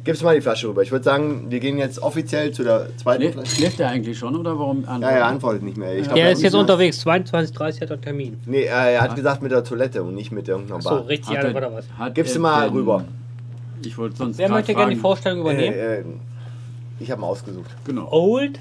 gibst 0.04 0.24
mal 0.24 0.36
die 0.36 0.42
Flasche 0.42 0.68
rüber. 0.68 0.82
Ich 0.82 0.92
würde 0.92 1.04
sagen, 1.06 1.46
wir 1.50 1.60
gehen 1.60 1.78
jetzt 1.78 2.02
offiziell 2.02 2.52
zu 2.52 2.64
der 2.64 2.88
zweiten 2.98 3.22
Schläft, 3.22 3.34
Flasche. 3.36 3.56
schläft 3.56 3.80
er 3.80 3.90
eigentlich 3.90 4.18
schon 4.18 4.36
oder 4.36 4.58
warum? 4.58 4.84
Ja, 4.84 5.10
er 5.10 5.26
antwortet 5.26 5.64
nicht 5.64 5.78
mehr. 5.78 5.96
Ich 5.98 6.04
glaub, 6.04 6.16
Der 6.16 6.26
er 6.26 6.32
ist 6.32 6.42
jetzt 6.42 6.54
nicht- 6.54 6.60
unterwegs. 6.62 7.06
22.30 7.06 7.82
hat 7.82 7.90
er 7.92 8.02
Termin. 8.02 8.38
Nee, 8.46 8.64
äh, 8.64 8.94
er 8.96 9.02
hat 9.02 9.16
gesagt 9.16 9.42
mit 9.42 9.52
der 9.52 9.64
Toilette 9.64 10.04
und 10.04 10.16
nicht 10.16 10.32
mit 10.32 10.48
irgendeiner 10.48 10.82
So, 10.82 10.90
Bar. 10.90 11.08
richtig 11.08 11.38
Hat 11.38 11.44
er- 11.46 11.56
oder 11.56 11.74
was? 11.74 11.86
hat 11.98 12.16
Gibst 12.16 12.36
du 12.36 12.40
er 12.40 12.42
mal 12.42 12.66
denn- 12.68 12.74
rüber. 12.78 13.04
Ich 13.86 13.98
wollte 13.98 14.18
sonst. 14.18 14.38
Wer 14.38 14.50
möchte 14.50 14.74
gerne 14.74 14.94
die 14.94 15.00
Vorstellung 15.00 15.40
übernehmen? 15.42 15.74
Äh, 15.74 16.00
äh, 16.00 16.04
ich 17.00 17.10
habe 17.12 17.22
ihn 17.22 17.26
ausgesucht. 17.26 17.70
Genau. 17.86 18.10
Old? 18.12 18.60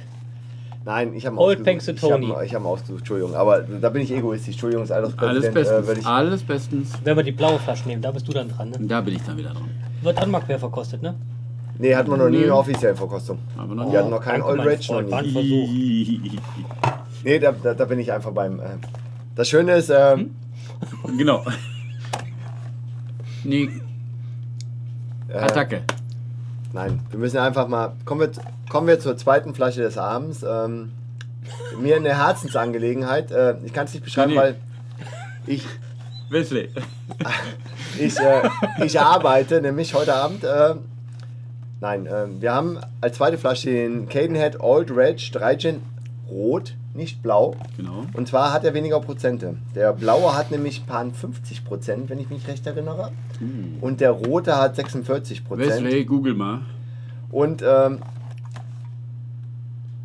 Nein, 0.85 1.13
ich 1.15 1.27
habe 1.27 1.35
ihn 1.35 1.39
Old 1.39 1.59
ausgesucht. 1.59 1.65
Thanks 1.67 1.85
to 1.87 1.93
Ich 1.93 2.03
habe 2.03 2.13
Tony. 2.23 2.27
ihn, 2.27 2.45
ich 2.47 2.55
hab 2.55 2.63
ihn 2.63 2.67
ausgesucht, 2.67 2.99
Entschuldigung. 3.01 3.35
Aber 3.35 3.61
da 3.63 3.89
bin 3.91 4.03
ich 4.03 4.13
egoistisch. 4.13 4.55
Entschuldigung, 4.55 4.83
als 4.83 4.93
Alles 4.93 5.45
äh, 5.45 5.51
bestens. 5.51 5.87
würde 5.87 6.01
ich. 6.01 6.07
Alles 6.07 6.43
bestens. 6.45 6.93
Wenn 7.03 7.17
wir 7.17 7.25
die 7.25 7.33
blaue 7.33 7.59
Flasche 7.59 7.89
nehmen, 7.89 8.01
da 8.01 8.11
bist 8.13 8.29
du 8.29 8.33
dann 8.33 8.49
dran, 8.49 8.71
ne? 8.71 8.77
Da 8.83 9.01
bin 9.01 9.17
ich 9.17 9.23
dann 9.23 9.37
wieder 9.37 9.51
dran. 9.51 9.69
Wird 10.03 10.19
Anmarkbär 10.19 10.59
verkostet, 10.59 11.03
ne? 11.03 11.15
Nee, 11.79 11.95
hat 11.95 12.09
man 12.09 12.19
noch 12.19 12.29
nie 12.29 12.43
eine 12.43 12.55
offizielle 12.55 12.97
Verkostung. 12.97 13.39
Aber 13.57 13.75
noch 13.75 13.93
Wir 13.93 14.01
hatten 14.01 14.11
noch 14.11 14.21
keinen 14.23 14.43
Old 14.43 14.61
Reg 14.65 14.81
noch 14.91 15.23
nie. 15.23 16.39
Nee, 17.25 17.41
da, 17.41 17.51
da, 17.51 17.75
da 17.75 17.85
bin 17.85 17.99
ich 17.99 18.13
einfach 18.13 18.31
beim. 18.31 18.61
Äh, 18.61 18.65
das 19.35 19.49
Schöne 19.49 19.75
ist, 19.75 19.91
ähm, 19.91 20.37
genau. 21.19 21.45
Nee, 23.43 23.71
äh, 25.29 25.33
Attacke. 25.39 25.83
nein, 26.73 27.01
wir 27.11 27.19
müssen 27.19 27.39
einfach 27.39 27.67
mal. 27.67 27.93
Kommen 28.05 28.21
wir, 28.21 28.31
kommen 28.71 28.87
wir 28.87 29.01
zur 29.01 29.17
zweiten 29.17 29.53
Flasche 29.55 29.81
des 29.83 29.99
Abends. 29.99 30.45
Ähm, 30.49 30.93
mir 31.81 31.97
eine 31.97 32.17
Herzensangelegenheit. 32.17 33.31
Äh, 33.33 33.57
ich 33.65 33.73
kann 33.73 33.87
es 33.87 33.95
nicht 33.95 34.05
beschreiben, 34.05 34.31
Nee, 34.33 34.37
nee. 34.37 34.43
weil 34.43 34.57
ich, 35.47 35.67
Wesley. 36.31 36.69
ich, 37.99 38.19
äh, 38.19 38.49
ich 38.85 39.01
arbeite, 39.01 39.61
nämlich 39.61 39.95
heute 39.95 40.15
Abend. 40.15 40.45
Äh, 40.45 40.75
nein, 41.81 42.07
äh, 42.07 42.27
wir 42.41 42.53
haben 42.53 42.79
als 43.01 43.17
zweite 43.17 43.39
Flasche 43.39 43.71
den 43.71 44.09
Cadenhead 44.09 44.61
Old 44.61 44.91
Reg 44.91 45.19
3 45.33 45.57
Gin 45.57 45.83
Rot, 46.31 46.75
nicht 46.95 47.23
blau. 47.23 47.57
Genau. 47.77 48.05
Und 48.13 48.29
zwar 48.29 48.53
hat 48.53 48.65
er 48.65 48.75
weniger 48.75 49.01
Prozente. 49.01 49.57
Der 49.75 49.93
blaue 49.93 50.37
hat 50.37 50.51
nämlich 50.51 50.87
paar 50.87 51.09
50 51.11 51.65
Prozent, 51.65 52.11
wenn 52.11 52.19
ich 52.19 52.29
mich 52.29 52.47
recht 52.47 52.67
erinnere. 52.67 53.13
Und 53.81 54.01
der 54.01 54.11
rote 54.11 54.57
hat 54.57 54.77
46 54.77 55.45
Prozent. 55.45 55.85
Wesley, 55.85 56.05
google 56.05 56.35
mal. 56.35 56.61
Und 57.31 57.63
ähm, 57.67 58.01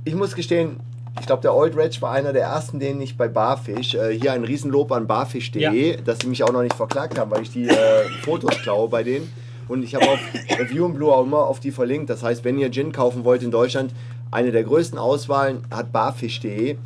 ich 0.05 0.15
muss 0.15 0.36
gestehen, 0.36 0.78
ich 1.20 1.28
glaube, 1.28 1.41
der 1.41 1.53
Old 1.53 1.76
Reg 1.78 2.01
war 2.01 2.11
einer 2.11 2.34
der 2.34 2.43
ersten, 2.43 2.80
den 2.80 2.99
ich 2.99 3.18
bei 3.18 3.28
Barfish, 3.28 3.93
äh, 3.93 4.18
hier 4.18 4.34
ein 4.34 4.43
Riesenlob 4.43 4.91
an 4.91 5.07
barfish.de, 5.07 6.01
dass 6.01 6.20
sie 6.20 6.28
mich 6.28 6.43
auch 6.43 6.51
noch 6.51 6.64
nicht 6.64 6.76
verklagt 6.76 7.20
haben, 7.20 7.32
weil 7.32 7.43
ich 7.43 7.51
die 7.51 7.68
äh, 7.68 8.09
Fotos 8.24 8.57
klaue 8.61 8.89
bei 8.89 9.03
denen. 9.03 9.32
Und 9.68 9.84
ich 9.84 9.95
habe 9.95 10.07
auf 10.07 10.20
View 10.70 10.86
and 10.86 10.95
Blue 10.95 11.14
auch 11.14 11.24
immer 11.24 11.45
auf 11.45 11.59
die 11.59 11.72
verlinkt. 11.72 12.09
Das 12.09 12.24
heißt, 12.24 12.43
wenn 12.43 12.57
ihr 12.57 12.72
Gin 12.72 12.91
kaufen 12.91 13.24
wollt 13.24 13.43
in 13.43 13.51
Deutschland, 13.51 13.93
eine 14.32 14.51
der 14.51 14.64
größten 14.64 14.97
Auswahlen 14.97 15.61
hat 15.72 15.91
barfish.de. 15.91 16.78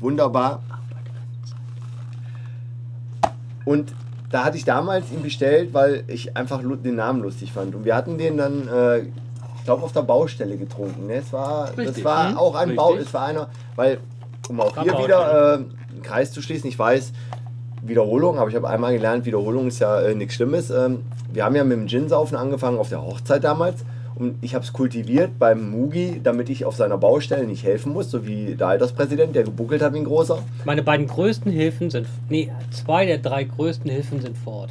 Wunderbar. 0.00 0.62
Und 3.64 3.94
da 4.30 4.44
hatte 4.44 4.56
ich 4.56 4.64
damals 4.64 5.12
ihn 5.12 5.22
bestellt, 5.22 5.72
weil 5.72 6.04
ich 6.08 6.36
einfach 6.36 6.60
den 6.60 6.96
Namen 6.96 7.22
lustig 7.22 7.52
fand. 7.52 7.74
Und 7.74 7.84
wir 7.84 7.94
hatten 7.94 8.18
den 8.18 8.36
dann, 8.36 8.66
äh, 8.68 9.02
ich 9.64 9.66
glaube, 9.66 9.82
auf 9.82 9.92
der 9.92 10.02
Baustelle 10.02 10.58
getrunken. 10.58 11.06
Ne? 11.06 11.14
Es 11.14 11.32
war, 11.32 11.68
das 11.68 11.78
Richtig. 11.78 12.04
war 12.04 12.32
Mhm. 12.32 12.36
auch 12.36 12.54
ein 12.54 12.68
Richtig. 12.68 12.76
Bau, 12.76 12.96
es 12.96 13.14
war 13.14 13.24
einer, 13.24 13.48
weil, 13.76 13.96
um 14.50 14.60
auch 14.60 14.76
hier 14.82 14.92
wieder 15.02 15.54
äh, 15.54 15.56
einen 15.56 16.02
Kreis 16.02 16.32
zu 16.32 16.42
schließen, 16.42 16.68
ich 16.68 16.78
weiß, 16.78 17.12
Wiederholung, 17.82 18.38
aber 18.38 18.50
ich 18.50 18.56
habe 18.56 18.68
einmal 18.68 18.92
gelernt, 18.92 19.24
Wiederholung 19.24 19.68
ist 19.68 19.78
ja 19.78 20.02
äh, 20.02 20.14
nichts 20.14 20.34
Schlimmes. 20.34 20.68
Ähm, 20.68 20.98
wir 21.32 21.46
haben 21.46 21.56
ja 21.56 21.64
mit 21.64 21.78
dem 21.78 21.86
Gin-Saufen 21.86 22.36
angefangen 22.36 22.76
auf 22.76 22.90
der 22.90 23.00
Hochzeit 23.00 23.42
damals. 23.42 23.86
Und 24.16 24.36
ich 24.42 24.54
habe 24.54 24.62
es 24.66 24.74
kultiviert 24.74 25.38
beim 25.38 25.70
Mugi, 25.70 26.20
damit 26.22 26.50
ich 26.50 26.66
auf 26.66 26.76
seiner 26.76 26.98
Baustelle 26.98 27.46
nicht 27.46 27.64
helfen 27.64 27.94
muss, 27.94 28.10
so 28.10 28.26
wie 28.26 28.56
der 28.56 28.66
Alterspräsident, 28.68 29.34
der 29.34 29.44
gebuckelt 29.44 29.80
hat 29.80 29.94
wie 29.94 29.98
ein 30.00 30.04
großer. 30.04 30.40
Meine 30.66 30.82
beiden 30.82 31.06
größten 31.06 31.50
Hilfen 31.50 31.88
sind. 31.88 32.06
Nee, 32.28 32.52
zwei 32.70 33.06
der 33.06 33.16
drei 33.16 33.44
größten 33.44 33.90
Hilfen 33.90 34.20
sind 34.20 34.36
vor 34.36 34.52
Ort. 34.56 34.70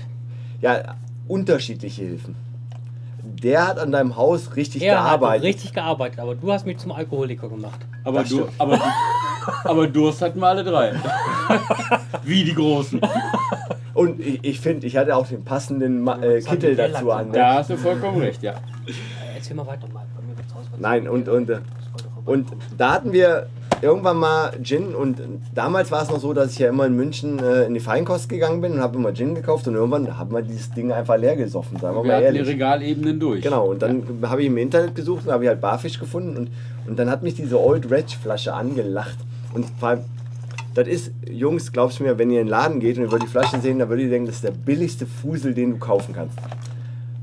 Ja, 0.62 0.96
unterschiedliche 1.28 2.04
Hilfen. 2.04 2.36
Der 3.44 3.68
hat 3.68 3.78
an 3.78 3.92
deinem 3.92 4.16
Haus 4.16 4.56
richtig 4.56 4.82
Er 4.82 5.00
hat 5.00 5.20
gearbeitet. 5.20 5.44
richtig 5.44 5.74
gearbeitet, 5.74 6.20
aber 6.20 6.34
du 6.36 6.52
hast 6.52 6.66
mich 6.66 6.78
zum 6.78 6.94
Alkoholiker 6.94 7.50
gemacht. 7.50 7.80
Aber, 8.06 8.24
du, 8.24 8.48
aber, 8.58 8.80
aber 9.66 9.88
Durst 9.88 10.22
hatten 10.22 10.40
wir 10.40 10.48
alle 10.48 10.64
drei. 10.64 10.94
Wie 12.24 12.46
die 12.46 12.56
Großen. 12.56 13.02
Und 13.94 14.20
ich, 14.22 14.44
ich 14.44 14.60
finde, 14.60 14.88
ich 14.88 14.96
hatte 14.96 15.16
auch 15.16 15.28
den 15.28 15.44
passenden 15.44 16.02
Ma 16.02 16.22
äh, 16.22 16.42
Kittel 16.42 16.76
dazu 16.76 17.12
an. 17.12 17.28
Ne? 17.28 17.34
Da 17.34 17.56
hast 17.56 17.70
du 17.70 17.78
vollkommen 17.78 18.20
recht, 18.20 18.42
ja. 18.42 18.54
Äh, 18.54 19.36
Erzähl 19.36 19.56
mal 19.56 19.68
weiter 19.68 19.88
mal. 19.94 20.04
Nein, 20.80 21.08
und, 21.08 21.28
und, 21.30 21.52
und 22.26 22.48
da 22.78 22.94
hatten 22.94 23.12
wir 23.14 23.48
irgendwann 23.84 24.18
mal 24.18 24.52
Gin 24.64 24.96
und 24.96 25.22
damals 25.54 25.92
war 25.92 26.02
es 26.02 26.10
noch 26.10 26.20
so, 26.20 26.34
dass 26.34 26.54
ich 26.54 26.60
ja 26.60 26.70
immer 26.70 26.86
in 26.86 26.96
München 26.96 27.38
äh, 27.40 27.66
in 27.66 27.74
die 27.74 27.80
Feinkost 27.80 28.30
gegangen 28.30 28.62
bin 28.62 28.74
und 28.74 28.80
habe 28.80 28.98
immer 28.98 29.14
Gin 29.14 29.36
gekauft 29.36 29.68
und 29.68 29.76
irgendwann 29.76 30.18
haben 30.18 30.34
wir 30.34 30.42
dieses 30.42 30.72
Ding 30.72 30.92
einfach 30.92 31.18
leer 31.18 31.36
gesoffen, 31.36 31.78
sagen 31.80 31.96
wir 31.96 32.04
Wir 32.04 32.08
mal 32.08 32.14
hatten 32.16 32.34
die 32.34 32.40
ehrlich. 32.40 32.54
Regalebenen 32.54 33.20
durch. 33.20 33.42
Genau, 33.44 33.68
und 33.72 33.82
dann 33.82 34.04
habe 34.24 34.42
ich 34.42 34.48
im 34.48 34.58
Internet 34.58 34.96
gesucht 34.96 35.26
und 35.28 35.32
habe 35.32 35.44
ich 35.44 35.50
halt 35.50 35.62
Barfisch 35.62 36.00
gefunden 36.00 36.38
und, 36.38 36.50
und 36.88 36.98
dann 36.98 37.10
hat 37.10 37.22
mich 37.22 37.36
diese 37.36 37.60
Old 37.60 37.92
Reg 37.92 38.10
Flasche 38.10 38.54
angelacht. 38.54 39.18
Und 39.54 39.66
vor 39.80 39.90
allem, 39.90 40.00
das 40.74 40.88
ist, 40.88 41.12
Jungs, 41.30 41.72
glaubst 41.72 42.00
du 42.00 42.04
mir, 42.04 42.18
wenn 42.18 42.32
ihr 42.32 42.40
in 42.42 42.48
den 42.48 42.52
Laden 42.52 42.80
geht 42.80 42.98
und 42.98 43.04
ihr 43.04 43.12
würdet 43.12 43.28
die 43.28 43.32
Flaschen 43.32 43.62
sehen, 43.62 43.78
dann 43.80 43.90
würdet 43.90 44.06
ihr 44.06 44.12
denken, 44.12 44.26
das 44.26 44.36
ist 44.38 44.44
der 44.44 44.52
billigste 44.52 45.06
Fusel, 45.06 45.54
den 45.54 45.72
du 45.72 45.78
kaufen 45.78 46.14
kannst. 46.16 46.36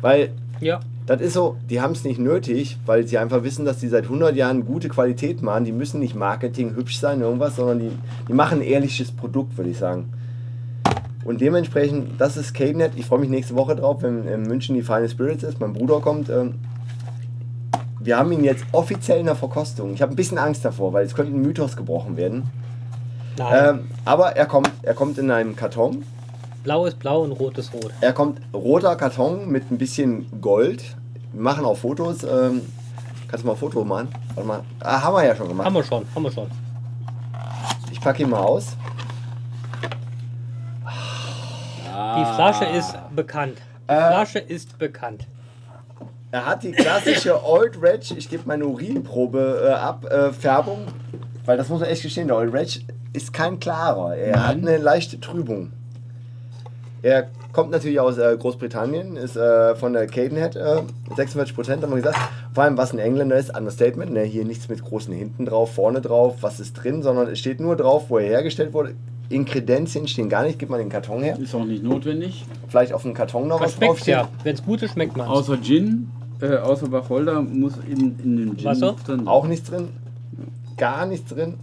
Weil 0.00 0.30
Ja, 0.60 0.80
das 1.06 1.20
ist 1.20 1.32
so, 1.32 1.56
die 1.68 1.80
haben 1.80 1.92
es 1.92 2.04
nicht 2.04 2.18
nötig, 2.18 2.78
weil 2.86 3.06
sie 3.06 3.18
einfach 3.18 3.42
wissen, 3.42 3.64
dass 3.64 3.78
die 3.78 3.88
seit 3.88 4.04
100 4.04 4.36
Jahren 4.36 4.64
gute 4.64 4.88
Qualität 4.88 5.42
machen. 5.42 5.64
Die 5.64 5.72
müssen 5.72 6.00
nicht 6.00 6.14
Marketing 6.14 6.76
hübsch 6.76 6.98
sein, 6.98 7.20
irgendwas, 7.20 7.56
sondern 7.56 7.80
die, 7.80 7.90
die 8.28 8.32
machen 8.32 8.60
ein 8.60 8.64
ehrliches 8.64 9.10
Produkt, 9.10 9.56
würde 9.56 9.70
ich 9.70 9.78
sagen. 9.78 10.12
Und 11.24 11.40
dementsprechend, 11.40 12.20
das 12.20 12.36
ist 12.36 12.54
Cadenet. 12.54 12.92
Ich 12.96 13.06
freue 13.06 13.18
mich 13.18 13.28
nächste 13.28 13.54
Woche 13.54 13.76
drauf, 13.76 14.02
wenn 14.02 14.26
in 14.26 14.42
München 14.42 14.74
die 14.74 14.82
Final 14.82 15.08
Spirits 15.08 15.42
ist. 15.42 15.60
Mein 15.60 15.72
Bruder 15.72 16.00
kommt. 16.00 16.30
Ähm, 16.30 16.54
wir 17.98 18.16
haben 18.16 18.32
ihn 18.32 18.44
jetzt 18.44 18.64
offiziell 18.72 19.20
in 19.20 19.26
der 19.26 19.36
Verkostung. 19.36 19.92
Ich 19.92 20.00
habe 20.00 20.12
ein 20.12 20.16
bisschen 20.16 20.38
Angst 20.38 20.64
davor, 20.64 20.92
weil 20.92 21.04
es 21.04 21.14
könnte 21.14 21.32
ein 21.34 21.42
Mythos 21.42 21.76
gebrochen 21.76 22.16
werden. 22.16 22.44
nein. 23.36 23.68
Ähm, 23.68 23.80
aber 24.04 24.36
er 24.36 24.46
kommt, 24.46 24.70
er 24.82 24.94
kommt 24.94 25.18
in 25.18 25.30
einem 25.30 25.54
Karton. 25.54 26.04
Blau 26.62 26.86
ist 26.86 26.98
blau 26.98 27.22
und 27.22 27.32
rot 27.32 27.58
ist 27.58 27.72
rot. 27.72 27.90
Er 28.00 28.12
kommt 28.12 28.40
roter 28.54 28.96
Karton 28.96 29.48
mit 29.50 29.70
ein 29.70 29.78
bisschen 29.78 30.26
Gold. 30.40 30.82
Wir 31.32 31.42
machen 31.42 31.64
auch 31.64 31.76
Fotos. 31.76 32.22
Ähm, 32.24 32.62
kannst 33.28 33.42
du 33.44 33.46
mal 33.46 33.52
ein 33.54 33.58
Foto 33.58 33.84
machen? 33.84 34.08
Warte 34.34 34.46
mal. 34.48 34.60
Ah, 34.80 35.02
haben 35.02 35.14
wir 35.14 35.24
ja 35.26 35.36
schon 35.36 35.48
gemacht. 35.48 35.66
Haben 35.66 35.74
wir 35.74 35.84
schon, 35.84 36.04
haben 36.14 36.22
wir 36.22 36.32
schon. 36.32 36.50
Ich 37.92 38.00
packe 38.00 38.22
ihn 38.22 38.30
mal 38.30 38.40
aus. 38.40 38.76
Die 42.16 42.24
Flasche 42.34 42.64
ist 42.64 42.94
bekannt. 43.14 43.58
Die 43.88 43.92
Äh. 43.94 44.08
Flasche 44.08 44.38
ist 44.38 44.78
bekannt. 44.78 45.26
Er 46.32 46.46
hat 46.46 46.62
die 46.62 46.72
klassische 46.72 47.44
Old 47.44 47.80
Reg, 47.82 48.08
ich 48.16 48.28
gebe 48.28 48.44
meine 48.46 48.64
Urinprobe 48.66 49.66
äh, 49.68 49.72
ab, 49.72 50.04
äh, 50.06 50.32
Färbung. 50.32 50.86
Weil 51.44 51.56
das 51.56 51.68
muss 51.68 51.80
man 51.80 51.88
echt 51.88 52.02
gestehen, 52.02 52.28
der 52.28 52.36
Old 52.36 52.52
Reg 52.52 52.84
ist 53.12 53.32
kein 53.32 53.58
klarer. 53.58 54.14
Er 54.16 54.46
hat 54.46 54.56
Nein. 54.58 54.68
eine 54.68 54.76
leichte 54.78 55.18
Trübung. 55.20 55.72
Er 57.02 57.28
kommt 57.52 57.70
natürlich 57.70 57.98
aus 57.98 58.18
äh, 58.18 58.36
Großbritannien, 58.38 59.16
ist 59.16 59.36
äh, 59.36 59.74
von 59.74 59.92
der 59.94 60.06
Cadenhead, 60.06 60.54
äh, 60.56 60.82
46% 61.16 61.82
haben 61.82 61.88
wir 61.90 61.96
gesagt. 61.96 62.18
Vor 62.52 62.64
allem, 62.64 62.76
was 62.76 62.92
ein 62.92 62.98
Engländer 62.98 63.36
ist, 63.36 63.56
Understatement. 63.56 64.12
Ne? 64.12 64.22
Hier 64.22 64.44
nichts 64.44 64.68
mit 64.68 64.84
großen 64.84 65.12
hinten 65.14 65.46
drauf, 65.46 65.74
vorne 65.74 66.00
drauf, 66.00 66.36
was 66.42 66.60
ist 66.60 66.74
drin, 66.74 67.02
sondern 67.02 67.28
es 67.28 67.38
steht 67.38 67.58
nur 67.60 67.76
drauf, 67.76 68.10
wo 68.10 68.18
er 68.18 68.26
hergestellt 68.26 68.72
wurde. 68.74 68.94
Inkredenzien 69.30 70.08
stehen 70.08 70.28
gar 70.28 70.42
nicht, 70.42 70.58
gib 70.58 70.68
mal 70.70 70.78
den 70.78 70.88
Karton 70.88 71.22
her. 71.22 71.38
Ist 71.38 71.54
auch 71.54 71.64
nicht 71.64 71.82
notwendig. 71.84 72.44
Vielleicht 72.68 72.92
auf 72.92 73.02
dem 73.02 73.14
Karton 73.14 73.46
noch 73.48 73.60
Das 73.60 73.68
was 73.68 73.76
schmeckt 73.76 73.90
draufstehen. 73.92 74.18
ja. 74.18 74.28
Wenn 74.42 74.54
es 74.54 74.64
gut 74.64 74.82
ist, 74.82 74.92
schmeckt 74.92 75.16
man 75.16 75.28
Außer 75.28 75.56
Gin, 75.62 76.10
äh, 76.40 76.56
außer 76.56 76.90
Wacholder 76.90 77.40
muss 77.40 77.74
in, 77.88 78.18
in 78.22 78.36
dem 78.36 78.56
Gin 78.56 78.64
Wasser? 78.64 78.96
drin. 79.06 79.28
Auch 79.28 79.46
nichts 79.46 79.70
drin. 79.70 79.88
Gar 80.76 81.06
nichts 81.06 81.32
drin. 81.32 81.54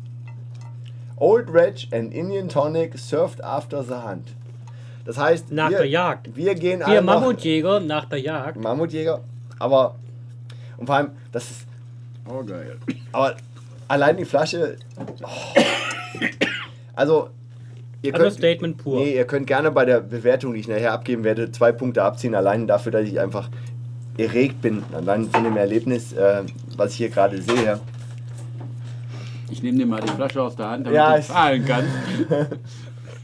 Old 1.18 1.52
Reg 1.54 1.88
and 1.92 2.14
Indian 2.14 2.48
Tonic 2.48 2.98
served 2.98 3.44
after 3.44 3.84
the 3.84 3.96
hunt. 3.96 4.30
Das 5.08 5.18
heißt, 5.18 5.54
Nach 5.54 5.70
wir, 5.70 5.78
der 5.78 5.88
Jagd. 5.88 6.36
wir 6.36 6.54
gehen 6.54 6.84
Wir 6.86 7.02
Mammutjäger 7.02 7.80
nach 7.80 8.06
der 8.06 8.20
Jagd. 8.20 8.58
Mammutjäger. 8.60 9.22
Aber, 9.58 9.96
und 10.76 10.86
vor 10.86 10.96
allem, 10.98 11.12
das 11.32 11.50
ist, 11.50 11.66
Oh, 12.30 12.44
geil. 12.44 12.76
aber 13.14 13.38
allein 13.88 14.18
die 14.18 14.26
Flasche, 14.26 14.76
oh. 15.24 15.28
also, 16.94 17.30
ihr 18.02 18.12
könnt, 18.12 18.26
Understatement 18.26 18.78
pur. 18.80 19.00
nee, 19.00 19.16
ihr 19.16 19.24
könnt 19.26 19.48
gerne 19.48 19.72
bei 19.72 19.86
der 19.86 20.02
Bewertung, 20.02 20.54
die 20.54 20.60
ich 20.60 20.68
nachher 20.68 20.92
abgeben 20.92 21.24
werde, 21.24 21.50
zwei 21.54 21.72
Punkte 21.72 22.04
abziehen, 22.04 22.36
allein 22.36 22.68
dafür, 22.68 22.92
dass 22.92 23.08
ich 23.08 23.18
einfach 23.18 23.50
erregt 24.18 24.62
bin, 24.62 24.84
allein 24.94 25.30
von 25.32 25.46
dem 25.46 25.56
Erlebnis, 25.56 26.12
äh, 26.12 26.44
was 26.76 26.92
ich 26.92 26.98
hier 26.98 27.10
gerade 27.10 27.42
sehe. 27.42 27.80
Ich 29.50 29.64
nehme 29.64 29.78
dir 29.78 29.86
mal 29.86 30.02
die 30.02 30.12
Flasche 30.12 30.42
aus 30.42 30.58
der 30.58 30.70
Hand, 30.70 30.86
damit 30.86 30.98
Ja, 30.98 31.14
du 31.14 31.20
ich- 31.22 31.28
zahlen 31.28 31.64
kannst. 31.66 31.90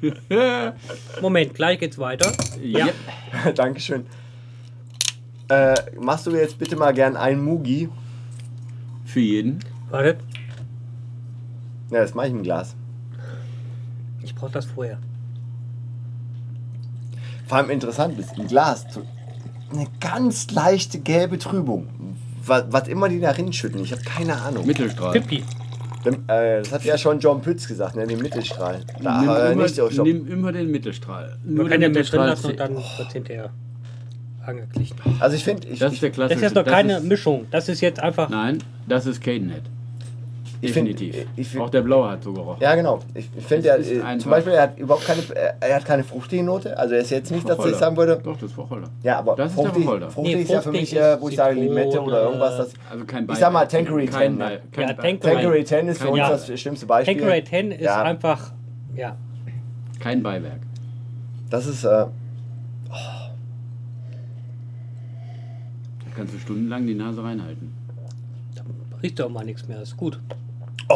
Moment, 1.22 1.54
gleich 1.54 1.80
geht's 1.80 1.98
weiter. 1.98 2.32
Ja. 2.62 2.88
Dankeschön. 3.56 4.06
Äh, 5.50 5.76
machst 6.00 6.26
du 6.26 6.32
jetzt 6.32 6.58
bitte 6.58 6.76
mal 6.76 6.94
gern 6.94 7.16
einen 7.16 7.44
Mugi? 7.44 7.90
Für 9.06 9.20
jeden. 9.20 9.60
Wartet, 9.90 10.20
Ja, 11.92 12.00
das 12.02 12.14
mache 12.16 12.28
ich 12.28 12.34
im 12.34 12.44
Glas. 12.44 12.76
ich 14.24 14.34
brauche 14.34 14.52
das 14.52 14.66
vorher. 14.66 14.98
Vor 17.48 17.58
allem 17.58 17.70
interessant 17.70 18.18
ist, 18.18 18.38
im 18.38 18.48
Glas 18.48 18.86
eine 19.72 19.88
ganz 20.00 20.50
leichte 20.52 21.00
gelbe 21.00 21.38
Trübung. 21.38 21.88
Was, 22.46 22.66
was 22.70 22.88
immer 22.88 23.10
die 23.10 23.20
da 23.20 23.32
reinschütten, 23.32 23.82
ich 23.84 23.92
habe 23.92 24.02
keine 24.02 24.42
Ahnung. 24.42 24.66
Mittelstrahl. 24.66 25.14
Pippi. 25.14 25.44
Dem, 26.06 26.14
äh, 26.28 26.60
das 26.60 26.72
hat 26.72 26.84
ja 26.84 26.98
schon 26.98 27.20
John 27.20 27.42
Pütz 27.42 27.68
gesagt, 27.68 27.96
ne, 27.96 28.06
den 28.06 28.22
Mittelstrahl. 28.22 28.82
Da, 29.02 29.22
nimm, 29.22 29.30
äh, 29.30 29.52
immer, 29.54 29.64
nicht 29.64 29.76
so, 29.76 29.88
nimm 30.04 30.28
immer 30.28 30.52
den 30.52 30.70
Mittelstrahl. 30.72 31.38
Man 31.44 31.56
Nur 31.56 31.70
kann 31.70 31.82
ja 31.82 31.88
den 31.88 31.94
drin 31.94 32.02
Mittelstrahl 32.02 32.28
lassen 32.28 32.48
und 32.52 32.60
dann 32.60 32.76
wird 32.76 33.12
hinterher 33.14 33.50
angeglichen. 34.46 34.98
Also 35.20 35.36
ich 35.36 35.44
finde, 35.44 35.68
ich, 35.68 35.80
Das 35.80 35.94
ist 35.94 36.02
der 36.02 36.12
klassische. 36.12 36.42
Das 36.42 36.52
ist 36.52 36.56
jetzt 36.56 36.66
noch 36.66 36.72
keine 36.72 36.98
ist- 36.98 37.04
Mischung. 37.06 37.48
Das 37.52 37.70
ist 37.70 37.82
jetzt 37.82 38.00
einfach. 38.00 38.30
Nein, 38.30 38.58
das 38.88 39.06
ist 39.06 39.22
Cadenhead. 39.22 39.64
Ich 40.66 40.72
find- 40.72 40.88
Definitiv. 40.88 41.28
ich 41.36 41.48
find- 41.50 41.62
Auch 41.62 41.70
der 41.70 41.82
blaue 41.82 42.10
hat 42.10 42.24
so 42.24 42.32
gerochen. 42.32 42.62
ja 42.62 42.74
genau. 42.74 43.00
Ich, 43.14 43.30
ich 43.36 43.44
finde, 43.46 43.68
er, 43.68 43.76
ist 43.76 43.92
äh, 43.92 44.18
zum 44.18 44.32
Beispiel, 44.32 44.54
er 44.54 44.62
hat 44.64 44.78
überhaupt 44.80 45.06
keine, 45.06 45.22
er, 45.36 45.56
er 45.60 45.76
hat 45.76 45.84
keine 45.84 46.06
fruchtige 46.06 46.42
Note. 46.42 46.78
Also 46.78 46.96
er 46.96 47.02
ist 47.02 47.10
jetzt 47.10 47.32
nicht, 47.32 47.48
dass 47.50 47.66
ich 47.66 47.76
sagen 47.76 47.98
würde, 47.98 48.18
Doch, 48.24 48.38
das 48.38 48.50
ist 48.52 48.58
Wacholder. 48.58 48.88
ja, 49.04 49.20
aber 49.20 49.36
Das 49.36 49.52
ist 49.52 49.58
der 49.60 49.66
fruchtig, 49.66 49.84
fruchtig 50.14 50.36
Nee, 50.36 50.42
ist 50.44 50.50
ja 50.50 50.58
für 50.60 50.64
fruchtig 50.70 50.82
mich, 50.82 50.96
äh, 50.96 51.14
ist 51.16 51.22
wo 51.22 51.28
ich 51.30 51.36
sage 51.36 51.60
Limette 51.60 52.02
oder 52.02 52.24
irgendwas. 52.24 52.58
Das, 52.58 52.74
Also 52.90 53.04
kein 53.04 53.28
Ich 53.30 53.38
sag 53.38 53.52
mal 53.52 53.68
Kein 53.68 53.86
10, 53.86 54.10
Bei- 54.12 54.28
ne? 54.30 54.62
kein 54.72 54.88
Ja. 54.88 54.94
Tanqueray 54.94 55.66
10 55.66 55.88
ist 55.90 56.02
für 56.02 56.08
uns 56.10 56.18
Ja. 56.20 56.30
das 56.30 56.60
schlimmste 56.62 56.86
Beispiel. 56.86 57.14
Tanqueray 57.18 57.44
10 57.44 57.72
ist 57.72 57.82
Ja. 57.82 58.02
einfach. 58.04 58.54
Ja. 58.96 59.18
Kein 60.00 60.24
Beiwerk. 60.24 60.62
Das 61.50 61.66
ist, 61.68 61.84
äh, 61.84 61.88
Da 61.90 62.12
kannst 66.16 66.34
du 66.34 66.38
stundenlang 66.40 66.86
die 66.88 66.96
Nase 66.96 67.22
reinhalten. 67.24 67.74
Da 68.56 68.62
riecht 69.02 69.20
doch 69.20 69.30
mal 69.30 69.44
nichts 69.44 69.68
mehr. 69.68 69.82
Ist 69.82 69.98
gut. 69.98 70.20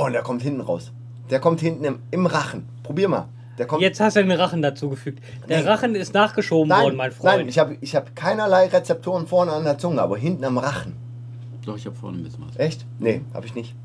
Oh, 0.01 0.05
und 0.05 0.13
der 0.13 0.21
kommt 0.21 0.41
hinten 0.41 0.61
raus. 0.61 0.91
Der 1.29 1.39
kommt 1.39 1.59
hinten 1.59 1.83
im, 1.83 1.99
im 2.11 2.25
Rachen. 2.25 2.67
Probier 2.83 3.09
mal. 3.09 3.27
Der 3.57 3.65
kommt, 3.65 3.81
Jetzt 3.81 3.99
hast 3.99 4.15
du 4.15 4.21
den 4.23 4.31
Rachen 4.31 4.61
dazugefügt. 4.61 5.21
Der 5.49 5.61
Nee. 5.61 5.67
Rachen 5.67 5.95
ist 5.95 6.13
nachgeschoben 6.13 6.69
nein, 6.69 6.83
worden, 6.83 6.95
mein 6.95 7.11
Freund. 7.11 7.37
nein, 7.37 7.47
ich 7.49 7.57
habe 7.57 7.75
ich 7.81 7.95
hab 7.95 8.15
keinerlei 8.15 8.67
Rezeptoren 8.67 9.25
vorne 9.27 9.51
an 9.51 9.63
der 9.63 9.77
Zunge, 9.77 10.01
aber 10.01 10.17
hinten 10.17 10.43
am 10.45 10.57
Rachen. 10.59 10.95
Doch, 11.65 11.75
ich 11.75 11.85
habe 11.85 11.95
vorne 11.95 12.19
ein 12.19 12.23
bisschen 12.23 12.45
was. 12.47 12.55
Echt? 12.57 12.85
Nee, 12.99 13.21
habe 13.33 13.45
ich 13.45 13.55
nicht. 13.55 13.75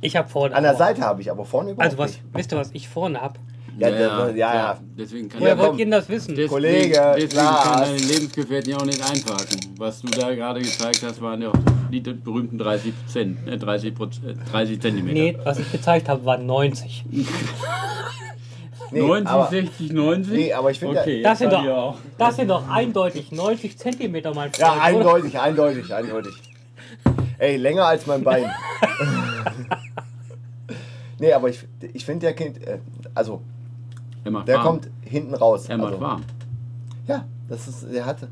Ich 0.00 0.16
habe 0.16 0.28
vorne. 0.28 0.54
An 0.54 0.62
der 0.64 0.76
Seite 0.76 1.02
habe 1.02 1.20
ich, 1.22 1.30
aber 1.30 1.44
vorne 1.44 1.70
überhaupt 1.70 1.84
Also 1.92 1.98
was, 1.98 2.10
nicht. 2.12 2.22
wisst 2.34 2.52
ihr, 2.52 2.58
was 2.58 2.70
ich 2.72 2.88
vorne 2.88 3.20
habe? 3.20 3.38
Ja, 3.78 3.88
ja, 3.88 3.98
ja, 3.98 4.28
ja, 4.30 4.50
klar. 4.50 4.80
Deswegen 4.98 5.28
kann 5.28 5.40
Woher 5.40 5.58
wollt 5.58 5.72
ihr 5.78 5.84
denn 5.86 5.90
das 5.92 6.08
wissen? 6.08 6.28
deswegen, 6.34 6.48
Kollege, 6.50 7.12
deswegen 7.16 7.36
Lars. 7.36 7.62
kann 7.64 7.80
deine 7.80 7.96
Lebensgefährten 7.98 8.70
ja 8.70 8.76
auch 8.76 8.84
nicht 8.84 9.02
einparken. 9.10 9.60
Was 9.78 10.02
du 10.02 10.08
da 10.08 10.34
gerade 10.34 10.60
gezeigt 10.60 11.02
hast, 11.02 11.20
waren 11.22 11.40
ja 11.42 11.48
auch 11.48 11.54
die 11.90 12.00
berühmten 12.00 12.58
30 12.58 12.92
Cent, 13.06 13.48
äh, 13.48 13.56
30, 13.56 13.94
Prozent, 13.94 14.36
30 14.52 14.80
Zentimeter. 14.80 15.14
Nee, 15.14 15.38
was 15.42 15.58
ich 15.58 15.72
gezeigt 15.72 16.08
habe, 16.08 16.24
waren 16.24 16.44
90. 16.46 17.04
Nee, 18.90 19.00
90, 19.00 19.26
aber, 19.28 19.48
60, 19.48 19.92
90? 19.92 20.32
Nee, 20.34 20.52
aber 20.52 20.70
ich 20.70 20.78
finde- 20.78 21.00
Okay, 21.00 21.22
Das 21.22 21.38
sind, 21.38 21.50
doch, 21.50 21.94
das 22.18 22.36
sind 22.36 22.48
doch 22.48 22.68
eindeutig 22.68 23.32
90 23.32 23.78
Zentimeter, 23.78 24.34
mein 24.34 24.52
Freund. 24.52 24.58
ja, 24.58 24.72
oder? 24.74 24.82
eindeutig, 24.82 25.40
eindeutig, 25.40 25.94
eindeutig. 25.94 26.34
Ey, 27.38 27.56
länger 27.56 27.86
als 27.86 28.06
mein 28.06 28.22
Bein. 28.22 28.44
nee, 31.18 31.32
aber 31.32 31.48
ich, 31.48 31.60
ich 31.94 32.04
finde 32.04 32.26
der 32.26 32.34
Kind, 32.34 32.62
äh, 32.66 32.78
also 33.14 33.40
Er 34.24 34.30
macht 34.30 34.48
der 34.48 34.56
warm. 34.58 34.66
kommt 34.66 34.90
hinten 35.02 35.34
raus. 35.34 35.66
Er 35.68 35.78
macht 35.78 35.88
also, 35.88 36.00
warm. 36.00 36.22
Ja, 37.06 37.24
das 37.48 37.68
ist, 37.68 37.86
der 37.92 38.06
hatte. 38.06 38.28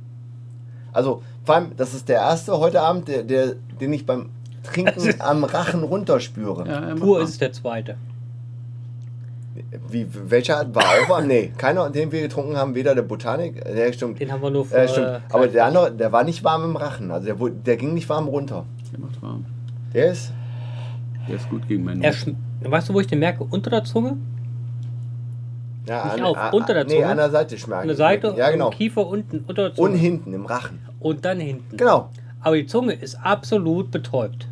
Also, 0.92 1.22
vor 1.44 1.54
allem, 1.54 1.76
das 1.76 1.94
ist 1.94 2.08
der 2.08 2.16
erste 2.20 2.58
heute 2.58 2.80
Abend, 2.80 3.08
der, 3.08 3.22
der, 3.22 3.54
den 3.80 3.92
ich 3.92 4.06
beim 4.06 4.30
Trinken 4.62 5.14
am 5.20 5.44
Rachen 5.44 5.82
runterspüre. 5.82 6.66
Ja, 6.66 6.72
er 6.74 6.90
macht 6.94 7.00
Pur 7.00 7.18
warm. 7.18 7.24
ist 7.24 7.40
der 7.40 7.52
zweite. 7.52 7.96
Wie, 9.88 10.06
welcher 10.30 10.58
hat- 10.58 10.74
war 10.74 10.84
auch 10.84 11.08
warm? 11.08 11.26
Nee, 11.26 11.52
keiner, 11.56 11.90
den 11.90 12.12
wir 12.12 12.22
getrunken 12.22 12.56
haben, 12.56 12.74
weder 12.74 12.94
der 12.94 13.02
Botanik, 13.02 13.56
äh, 13.64 13.74
der 13.74 13.92
stimmt. 13.92 14.20
Den 14.20 14.30
haben 14.32 14.42
wir 14.42 14.50
nur 14.50 14.64
für. 14.64 14.76
Ja, 14.76 14.88
stimmt. 14.88 15.06
äh, 15.06 15.20
Aber 15.30 15.48
der 15.48 15.66
andere, 15.66 15.92
der 15.92 16.12
war 16.12 16.24
nicht 16.24 16.44
warm 16.44 16.64
im 16.64 16.76
Rachen. 16.76 17.10
Also 17.10 17.26
der, 17.26 17.36
der 17.50 17.76
ging 17.76 17.94
nicht 17.94 18.08
warm 18.08 18.28
runter. 18.28 18.64
Er 18.92 19.00
macht 19.00 19.20
warm. 19.22 19.44
Der 19.92 20.12
ist. 20.12 20.32
Der 21.28 21.36
ist 21.36 21.48
gut 21.50 21.66
gegen 21.68 21.84
meinen 21.84 22.02
er 22.02 22.70
weißt 22.70 22.88
du, 22.88 22.94
wo 22.94 23.00
ich 23.00 23.06
den 23.06 23.18
merke? 23.20 23.44
Unter 23.44 23.70
der 23.70 23.84
Zunge? 23.84 24.16
Ja, 25.90 26.12
Nicht 26.14 26.22
auf, 26.22 26.52
unter 26.52 26.72
der 26.72 26.84
Nee, 26.84 26.94
Zunge. 26.94 27.06
an 27.06 27.16
der 27.16 27.30
Seite 27.30 27.58
schmerzt. 27.58 27.82
An 27.82 27.88
der 27.88 27.96
Seite, 27.96 28.34
Ja, 28.36 28.50
genau. 28.52 28.70
Kiefer 28.70 29.04
unten, 29.06 29.40
unter 29.48 29.62
der 29.62 29.74
Zunge. 29.74 29.90
Und 29.90 29.96
hinten 29.96 30.32
im 30.32 30.46
Rachen. 30.46 30.78
Und 31.00 31.24
dann 31.24 31.40
hinten. 31.40 31.76
Genau. 31.76 32.10
Aber 32.40 32.54
die 32.56 32.66
Zunge 32.66 32.92
ist 32.92 33.16
absolut 33.16 33.90
betäubt. 33.90 34.46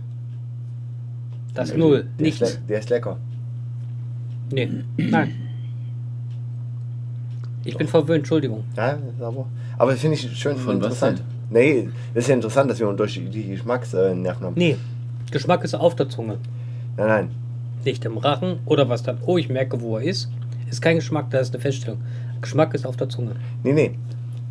Das 1.55 1.71
Nee, 1.73 1.79
Null. 1.79 2.09
Der 2.19 2.27
ist, 2.27 2.41
Nichts. 2.41 2.55
le 2.55 2.61
der 2.69 2.79
ist 2.81 2.91
lecker. 2.91 3.17
Nee. 4.51 4.69
Nein. 4.97 5.35
Ich 7.65 7.77
bin 7.77 7.87
verwöhnt, 7.87 8.19
Entschuldigung. 8.19 8.65
Ja, 8.77 8.91
ist 8.93 9.23
aber. 9.23 9.47
Aber 9.77 9.93
das 9.93 10.01
finde 10.01 10.17
ich 10.17 10.23
schön 10.37 10.57
Von 10.57 10.79
was 10.81 10.87
interessant. 10.87 11.23
Nee, 11.51 11.89
das 12.15 12.25
ist 12.25 12.29
ja 12.29 12.35
interessant, 12.35 12.69
dass 12.71 12.81
wir 12.81 12.89
unterschiedliche 12.89 13.51
Geschmacksnerven 13.51 14.45
haben. 14.45 14.55
Nee. 14.57 14.77
Geschmack 15.31 15.63
ist 15.63 15.75
auf 15.77 15.95
der 15.95 16.09
Zunge. 16.09 16.39
Nein, 16.97 17.07
nein. 17.09 17.31
Nicht 17.85 18.05
im 18.05 18.19
Rachen 18.19 18.59
oder 18.67 18.89
was 18.89 19.05
dann. 19.05 19.19
Oh, 19.25 19.39
ich 19.39 19.49
merke, 19.49 19.81
wo 19.81 19.99
er 19.99 20.03
ist. 20.03 20.29
Ist 20.71 20.83
kein 20.83 20.97
Geschmack, 20.97 21.31
das 21.31 21.49
ist 21.49 21.55
eine 21.55 21.63
Feststellung. 21.63 22.01
Geschmack 22.41 22.75
ist 22.75 22.87
auf 22.87 22.97
der 22.97 23.09
Zunge. 23.09 23.33
Nee, 23.63 23.73
nee. 23.73 23.99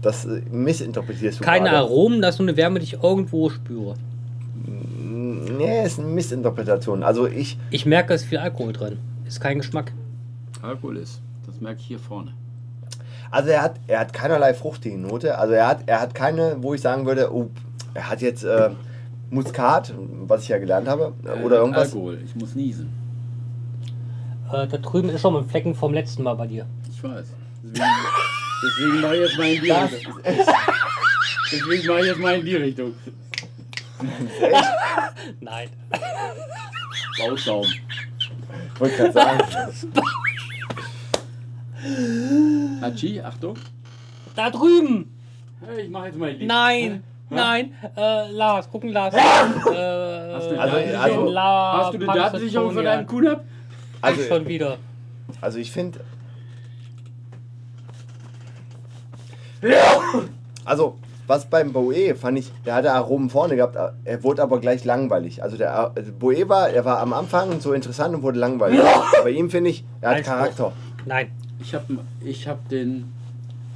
Das 0.01 0.26
äh, 0.26 0.41
missinterpretierst 0.51 1.39
du 1.39 1.43
Keine 1.43 1.70
gerade. 1.70 1.78
Aromen, 1.78 2.22
das 2.22 2.36
ist 2.36 2.39
nur 2.39 2.47
eine 2.47 2.57
Wärme, 2.57 2.80
die 2.80 2.86
ich 2.86 3.03
irgendwo 3.03 3.49
spüre. 3.49 3.95
Nee, 4.55 5.86
ist 5.86 5.99
eine 5.99 6.07
Missinterpretation. 6.09 7.03
Also 7.03 7.28
ich. 7.28 7.57
Ich 7.72 7.86
merke, 7.86 8.13
es 8.13 8.24
ist 8.24 8.30
viel 8.30 8.38
Alkohol 8.38 8.74
drin. 8.74 8.97
Ist 9.26 9.39
kein 9.39 9.57
Geschmack. 9.57 9.91
Alkohol 10.61 10.97
ist. 10.97 11.22
Das 11.45 11.59
merke 11.61 11.80
ich 11.80 11.88
hier 11.88 11.99
vorne. 11.99 12.34
Also 13.32 13.49
er 13.49 13.61
hat, 13.61 13.76
er 13.88 13.99
hat 13.99 14.13
keinerlei 14.13 14.53
fruchtige 14.53 14.97
Note. 14.97 15.38
Also 15.38 15.53
er 15.53 15.68
hat, 15.68 15.80
er 15.86 15.99
hat 15.99 16.13
keine, 16.13 16.57
wo 16.61 16.74
ich 16.74 16.82
sagen 16.82 17.05
würde, 17.05 17.34
oh, 17.34 17.49
er 17.93 18.09
hat 18.09 18.22
jetzt 18.22 18.43
äh, 18.43 18.70
Muskat, 19.30 19.93
was 19.97 20.43
ich 20.43 20.49
ja 20.49 20.57
gelernt 20.57 20.88
habe, 20.88 21.13
äh, 21.26 21.43
oder 21.43 21.57
irgendwas. 21.57 21.93
Alkohol. 21.93 22.20
Ich 22.24 22.36
muss 22.36 22.55
niesen. 22.55 22.89
Äh, 24.51 24.67
da 24.67 24.77
drüben 24.77 25.09
ist 25.09 25.21
schon 25.21 25.33
mal 25.33 25.39
ein 25.43 25.49
Flecken 25.49 25.75
vom 25.75 25.93
letzten 25.93 26.23
Mal 26.23 26.35
bei 26.35 26.47
dir. 26.47 26.65
Ich 26.89 27.03
weiß. 27.03 27.27
Deswegen, 27.63 27.83
deswegen 28.63 29.01
mache 29.01 29.15
ich 29.15 29.21
jetzt 29.21 29.37
mal 29.37 29.47
in 29.47 29.61
die 29.61 29.67
Das 29.67 29.91
Richtung. 29.91 30.13
Deswegen 31.51 31.87
mache 31.87 31.99
ich 32.01 32.05
jetzt 32.07 32.19
mal 32.19 32.33
in 32.35 32.45
die 32.45 32.55
Richtung. 32.55 32.93
Nein. 35.41 35.69
Bauschaum. 37.19 37.65
ich 37.65 38.79
wollte 38.79 38.95
gerade 38.95 39.11
sagen. 39.11 39.43
Hachi, 42.81 43.21
Achtung. 43.21 43.55
Da 44.35 44.49
drüben! 44.49 45.13
Hey, 45.65 45.81
ich 45.85 45.89
mache 45.89 46.07
jetzt 46.07 46.17
mal 46.17 46.29
in 46.29 46.39
die. 46.39 46.45
Nein! 46.45 47.03
Nein! 47.29 47.73
Äh, 47.95 48.31
Lars, 48.31 48.69
gucken 48.69 48.91
Lars. 48.91 49.13
äh, 49.15 49.19
hast 49.19 50.51
du 50.51 50.59
Also- 50.59 50.75
Datensicherung? 50.77 51.27
also- 51.27 51.39
Hast 51.39 51.93
du 51.93 51.97
eine 51.97 52.05
Datensicherung 52.19 52.71
von 52.71 52.83
deinem 52.85 53.05
Kuhn 53.07 53.27
ab? 53.27 53.43
Also, 54.01 54.21
Also, 54.21 54.35
schon 54.35 54.47
wieder. 54.47 54.77
also 55.41 55.57
ich 55.59 55.71
finde, 55.71 55.99
Also, 60.65 60.95
was 61.27 61.49
beim 61.49 61.73
Boe 61.73 62.15
fand 62.15 62.39
ich, 62.39 62.51
der 62.65 62.75
hatte 62.75 62.91
Aromen 62.93 63.29
vorne 63.29 63.55
gehabt, 63.55 63.75
er 64.03 64.23
wurde 64.23 64.41
aber 64.43 64.59
gleich 64.59 64.85
langweilig. 64.85 65.43
Also 65.43 65.57
der 65.57 65.91
also 65.95 66.11
Boe 66.13 66.47
war, 66.47 66.69
er 66.69 66.85
war 66.85 66.99
am 66.99 67.13
Anfang 67.13 67.59
so 67.59 67.73
interessant 67.73 68.15
und 68.15 68.21
wurde 68.23 68.39
langweilig. 68.39 68.79
Bei 69.23 69.29
ihm 69.31 69.49
finde 69.49 69.71
ich, 69.71 69.83
er 70.01 70.09
hat 70.09 70.17
Einspruch. 70.17 70.33
Charakter. 70.33 70.71
Nein, 71.05 71.31
Ich 71.59 71.73
habe 71.73 71.97
ich 72.23 72.47
hab 72.47 72.67
den. 72.69 73.13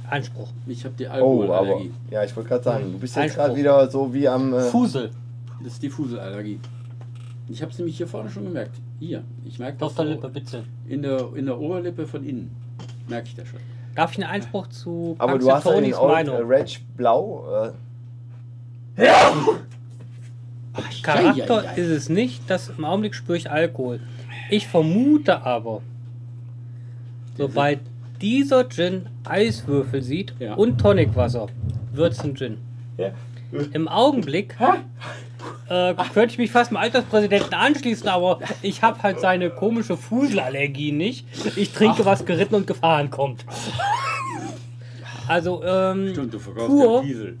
Anspruch. 0.08 0.48
Ich 0.66 0.84
habe 0.84 0.94
die 0.98 1.06
Oh, 1.06 1.08
aber 1.08 1.14
Alkoholallergie. 1.58 1.92
ja, 2.10 2.22
ich 2.22 2.36
wollte 2.36 2.50
gerade 2.50 2.64
sagen, 2.64 2.92
du 2.92 2.98
bist 2.98 3.16
jetzt 3.16 3.34
gerade 3.34 3.56
wieder 3.56 3.90
so 3.90 4.12
wie 4.12 4.28
am. 4.28 4.52
Äh, 4.52 4.60
Fusel. 4.60 5.10
Das 5.64 5.72
ist 5.74 5.82
die 5.82 5.88
Fuselallergie. 5.88 6.60
Ich 7.48 7.62
habe 7.62 7.72
es 7.72 7.78
nämlich 7.78 7.96
hier 7.96 8.06
vorne 8.06 8.28
schon 8.28 8.44
gemerkt. 8.44 8.76
Hier. 9.02 9.24
Ich 9.44 9.58
merke 9.58 9.78
das 9.78 9.88
Auf 9.88 9.94
der 9.96 10.04
Lippe, 10.04 10.28
bitte. 10.28 10.62
in 10.88 11.02
der, 11.02 11.34
in 11.34 11.46
der 11.46 11.58
Oberlippe 11.58 12.06
von 12.06 12.24
innen. 12.24 12.52
Merke 13.08 13.26
ich 13.26 13.34
das 13.34 13.48
schon. 13.48 13.58
Darf 13.96 14.12
ich 14.12 14.18
einen 14.22 14.30
Einspruch 14.30 14.68
zu 14.68 15.16
aber 15.18 15.38
du 15.40 15.50
hast 15.50 15.64
ja 15.64 15.72
den 15.72 15.80
Tonys 15.90 15.96
Old 15.98 16.12
Meinung? 16.12 16.36
äh, 16.36 16.42
Reg 16.54 16.80
Blau. 16.96 17.72
Äh, 18.96 19.08
Charakter 21.02 21.58
Eieiei. 21.62 21.74
ist 21.74 21.88
es 21.88 22.08
nicht, 22.08 22.42
das 22.48 22.68
im 22.68 22.84
Augenblick 22.84 23.14
spüre 23.16 23.36
ich 23.36 23.50
Alkohol. 23.50 23.98
Ich 24.50 24.68
vermute 24.68 25.42
aber, 25.44 25.82
sobald 27.36 27.80
dieser 28.20 28.68
Gin 28.68 29.06
Eiswürfel 29.24 30.00
sieht 30.02 30.32
Ja. 30.38 30.54
und 30.54 30.78
Tonicwasser, 30.80 31.48
wird 31.92 32.12
es 32.12 32.20
ein 32.20 32.36
Gin. 32.36 32.58
Im 33.72 33.88
Augenblick 33.88 34.56
äh, 35.68 35.94
könnte 36.14 36.32
ich 36.32 36.38
mich 36.38 36.50
fast 36.50 36.70
dem 36.70 36.76
Alterspräsidenten 36.76 37.54
anschließen, 37.54 38.08
aber 38.08 38.40
ich 38.62 38.82
habe 38.82 39.02
halt 39.02 39.20
seine 39.20 39.50
komische 39.50 39.96
Fuselallergie 39.96 40.92
nicht. 40.92 41.26
Ich 41.56 41.72
trinke, 41.72 42.04
was 42.04 42.24
geritten 42.24 42.54
und 42.54 42.66
gefahren 42.66 43.10
kommt. 43.10 43.44
Also, 45.28 45.62
ähm, 45.64 46.08
Stimmt, 46.12 46.34
du 46.34 46.38
verkaufst 46.38 46.68
Pur. 46.68 47.02
Diesel. 47.02 47.36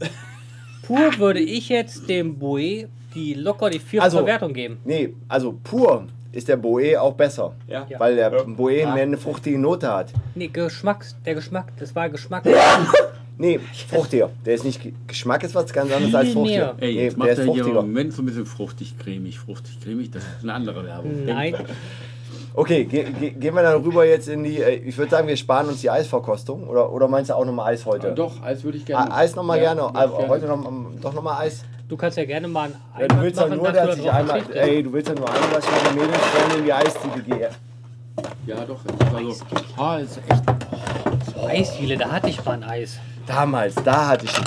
pur 0.82 1.18
würde 1.18 1.40
ich 1.40 1.68
jetzt 1.68 2.08
dem 2.08 2.38
Boe 2.38 2.88
die 3.14 3.34
locker 3.34 3.68
die 3.68 3.78
vierte 3.78 4.04
Also- 4.04 4.18
Verwertung 4.18 4.54
geben. 4.54 4.78
nee, 4.84 5.12
also 5.28 5.52
pur 5.62 6.06
ist 6.32 6.48
der 6.48 6.56
Boe 6.56 6.98
auch 6.98 7.12
besser. 7.12 7.52
Ja. 7.66 7.84
Ja. 7.90 8.00
Weil 8.00 8.16
der 8.16 8.32
Ja. 8.32 8.42
Boe 8.44 8.70
mehr 8.86 9.02
eine 9.02 9.18
fruchtige 9.18 9.58
Note 9.58 9.92
hat. 9.92 10.12
Nee, 10.34 10.48
Geschmacks, 10.48 11.14
der 11.26 11.34
Geschmack, 11.34 11.72
das 11.78 11.94
war 11.94 12.08
Geschmack. 12.08 12.44
Nee, 13.38 13.58
fruchtiger. 13.88 14.30
Der 14.44 14.54
ist 14.54 14.64
nicht. 14.64 14.82
Ge- 14.82 14.92
Geschmack 15.06 15.42
ist 15.42 15.54
was 15.54 15.72
ganz 15.72 15.90
anderes 15.92 16.14
als 16.14 16.30
fruchtiger. 16.32 16.74
Ey, 16.78 16.94
Nee, 16.94 17.02
jetzt 17.04 17.12
der 17.12 17.18
macht 17.18 17.28
ist 17.30 17.38
er 17.38 17.44
hier 17.44 17.52
im 17.54 17.58
fruchtiger. 17.60 17.82
Moment 17.82 18.12
so 18.12 18.22
ein 18.22 18.26
bisschen 18.26 18.46
fruchtig, 18.46 18.94
cremig, 18.98 19.38
fruchtig, 19.38 19.78
cremig. 19.82 20.10
Das 20.10 20.22
ist 20.22 20.42
eine 20.42 20.52
andere 20.54 20.84
Werbung. 20.84 21.24
Nein, 21.26 21.54
Okay, 22.54 22.84
ge 22.84 23.04
ge 23.18 23.30
gehen 23.30 23.54
wir 23.54 23.62
dann 23.62 23.82
rüber 23.82 24.04
jetzt 24.04 24.28
in 24.28 24.44
die. 24.44 24.58
Äh, 24.60 24.74
ich 24.74 24.96
würde 24.98 25.10
sagen, 25.10 25.26
wir 25.26 25.36
sparen 25.38 25.68
uns 25.68 25.80
die 25.80 25.88
Eisverkostung. 25.88 26.68
Oder, 26.68 26.92
oder 26.92 27.08
meinst 27.08 27.30
du 27.30 27.34
auch 27.34 27.46
nochmal 27.46 27.72
Eis 27.72 27.86
heute? 27.86 28.08
Ja, 28.08 28.14
doch, 28.14 28.42
Eis 28.42 28.62
würde 28.62 28.76
ich 28.76 28.84
gerne. 28.84 29.10
Ah, 29.10 29.16
Eis 29.16 29.34
nochmal 29.34 29.56
Ja, 29.56 29.72
gerne. 29.72 29.82
Aber 29.94 30.16
gerne. 30.18 30.28
heute 30.28 30.46
noch, 30.46 30.66
ähm, 30.68 30.86
doch 31.00 31.14
nochmal 31.14 31.40
Eis. 31.46 31.64
du 31.88 31.96
kannst 31.96 32.18
ja 32.18 32.26
gerne 32.26 32.48
mal 32.48 32.64
einen 32.64 32.74
Ja, 33.00 33.08
du 33.08 33.20
willst 33.22 33.40
ja 33.40 33.48
nur, 33.48 33.72
dass 33.72 33.80
du 33.82 33.86
dass 33.86 33.98
ich 33.98 34.10
einmal. 34.12 34.40
verzichtest. 34.42 34.68
Ey, 34.68 34.82
du 34.82 34.92
willst 34.92 35.08
ja 35.08 35.14
nur 35.14 35.32
einmal, 35.32 35.50
dass 35.50 35.64
ich 35.64 35.70
meine 35.70 36.00
Mädelsfreundin 36.02 36.58
in 36.58 36.64
die 36.66 36.72
Eisdiele 36.74 37.22
gehe. 37.26 37.50
Ja, 38.46 38.64
doch. 38.66 38.84
Ist 38.84 39.14
also, 39.14 39.82
ah, 39.82 39.96
ist 39.98 40.20
echt. 40.28 41.38
Eisdiele, 41.48 41.96
da 41.96 42.10
hatte 42.10 42.28
ich 42.28 42.44
mal 42.44 42.52
ein 42.52 42.64
Eis. 42.64 42.98
Damals, 43.32 43.74
da 43.76 44.08
hatte 44.08 44.26
ich 44.26 44.36
ihn. 44.36 44.44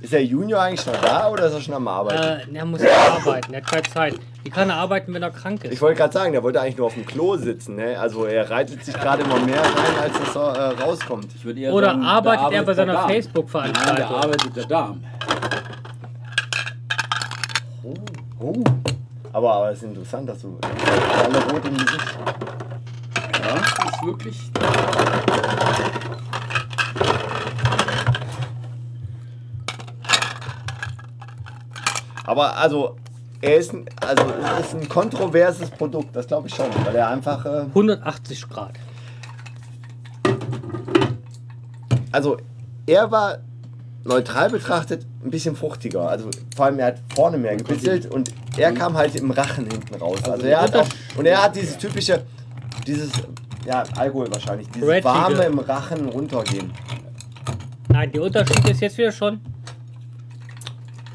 Ist 0.00 0.14
der 0.14 0.24
Junior 0.24 0.62
eigentlich 0.62 0.86
noch 0.86 0.98
da 1.02 1.28
oder 1.28 1.46
ist 1.46 1.52
er 1.52 1.60
schon 1.60 1.74
am 1.74 1.86
Arbeiten? 1.88 2.22
Äh, 2.22 2.52
der 2.54 2.64
muss 2.64 2.80
ja 2.80 2.88
arbeiten, 3.18 3.52
der 3.52 3.60
hat 3.60 3.70
keine 3.70 3.82
Zeit. 3.82 4.14
Wie 4.42 4.48
kann 4.48 4.70
er 4.70 4.76
arbeiten, 4.76 5.12
wenn 5.12 5.22
er 5.22 5.30
krank 5.30 5.62
ist? 5.64 5.74
Ich 5.74 5.82
wollte 5.82 5.98
gerade 5.98 6.14
sagen, 6.14 6.32
der 6.32 6.42
wollte 6.42 6.58
eigentlich 6.58 6.78
nur 6.78 6.86
auf 6.86 6.94
dem 6.94 7.04
Klo 7.04 7.36
sitzen. 7.36 7.76
Ne? 7.76 7.98
Also 8.00 8.24
er 8.24 8.48
reitet 8.48 8.82
sich 8.82 8.94
gerade 8.94 9.24
immer 9.24 9.38
mehr 9.40 9.60
rein, 9.60 9.98
als 10.04 10.18
dass 10.18 10.36
er 10.36 10.54
äh, 10.54 10.82
rauskommt. 10.82 11.34
Ich 11.34 11.44
würde 11.44 11.60
eher 11.60 11.74
Oder 11.74 11.88
sagen, 11.88 12.02
da 12.02 12.08
arbeitet 12.08 12.52
er 12.52 12.62
bei 12.62 12.74
seiner 12.74 12.92
Darm. 12.94 13.06
Nein, 13.08 13.14
Facebook-Veranstaltung? 13.14 13.96
der 13.96 14.10
arbeitet 14.10 14.56
der 14.56 14.64
Darm. 14.64 15.04
Oh. 18.40 18.54
Aber, 19.34 19.52
aber 19.52 19.70
es 19.70 19.82
ist 19.82 19.88
interessant, 19.88 20.30
dass 20.30 20.40
du 20.40 20.58
alle 20.62 21.52
rot 21.52 21.66
im 21.66 21.76
Gesicht. 21.76 22.18
Ja, 23.44 23.54
das 23.54 23.92
ist 23.92 24.02
wirklich. 24.06 24.50
Aber 32.26 32.56
also, 32.56 32.96
er 33.40 33.56
ist 33.56 33.72
ein, 33.72 33.86
also 34.00 34.24
es 34.60 34.66
ist 34.66 34.74
ein 34.74 34.88
kontroverses 34.88 35.70
Produkt, 35.70 36.14
das 36.14 36.26
glaube 36.26 36.48
ich 36.48 36.54
schon, 36.54 36.66
weil 36.84 36.96
er 36.96 37.08
einfach, 37.08 37.44
äh, 37.46 37.64
180 37.74 38.48
Grad. 38.48 38.72
also 42.16 42.38
er 42.86 43.10
war 43.10 43.38
neutral 44.04 44.48
betrachtet 44.48 45.04
ein 45.22 45.30
bisschen 45.30 45.54
fruchtiger. 45.54 46.08
Also 46.08 46.30
vor 46.54 46.66
allem 46.66 46.78
er 46.78 46.86
hat 46.86 47.02
vorne 47.14 47.36
mehr 47.36 47.56
gebitzelt 47.56 48.06
und 48.06 48.32
er 48.56 48.72
kam 48.72 48.96
halt 48.96 49.14
im 49.16 49.30
Rachen 49.30 49.68
hinten 49.68 49.94
raus. 49.96 50.22
Also 50.24 50.46
er 50.46 50.62
hat 50.62 50.74
auch, 50.76 50.86
und 51.16 51.26
er 51.26 51.42
hat 51.42 51.56
dieses 51.56 51.76
typische, 51.76 52.24
dieses, 52.86 53.10
ja 53.66 53.82
Alkohol 53.96 54.32
wahrscheinlich, 54.32 54.68
dieses 54.70 54.88
Red 54.88 55.04
warme 55.04 55.36
Eagle. 55.36 55.46
im 55.52 55.58
Rachen 55.58 56.08
runtergehen. 56.08 56.72
Nein, 57.88 58.12
der 58.12 58.22
Unterschied 58.22 58.66
ist 58.68 58.80
jetzt 58.80 58.96
wieder 58.96 59.12
schon 59.12 59.40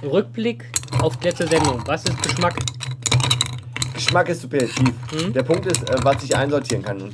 Rückblick 0.03 0.65
auf 0.99 1.21
letzte 1.23 1.47
Sendung. 1.47 1.81
Was 1.85 2.03
ist 2.03 2.21
Geschmack? 2.21 2.55
Geschmack 3.93 4.29
ist 4.29 4.41
subjektiv. 4.41 4.93
Mhm. 5.13 5.33
Der 5.33 5.43
Punkt 5.43 5.65
ist, 5.65 5.89
äh, 5.89 5.95
was 6.03 6.23
ich 6.23 6.35
einsortieren 6.35 6.83
kann. 6.83 7.01
Und 7.01 7.13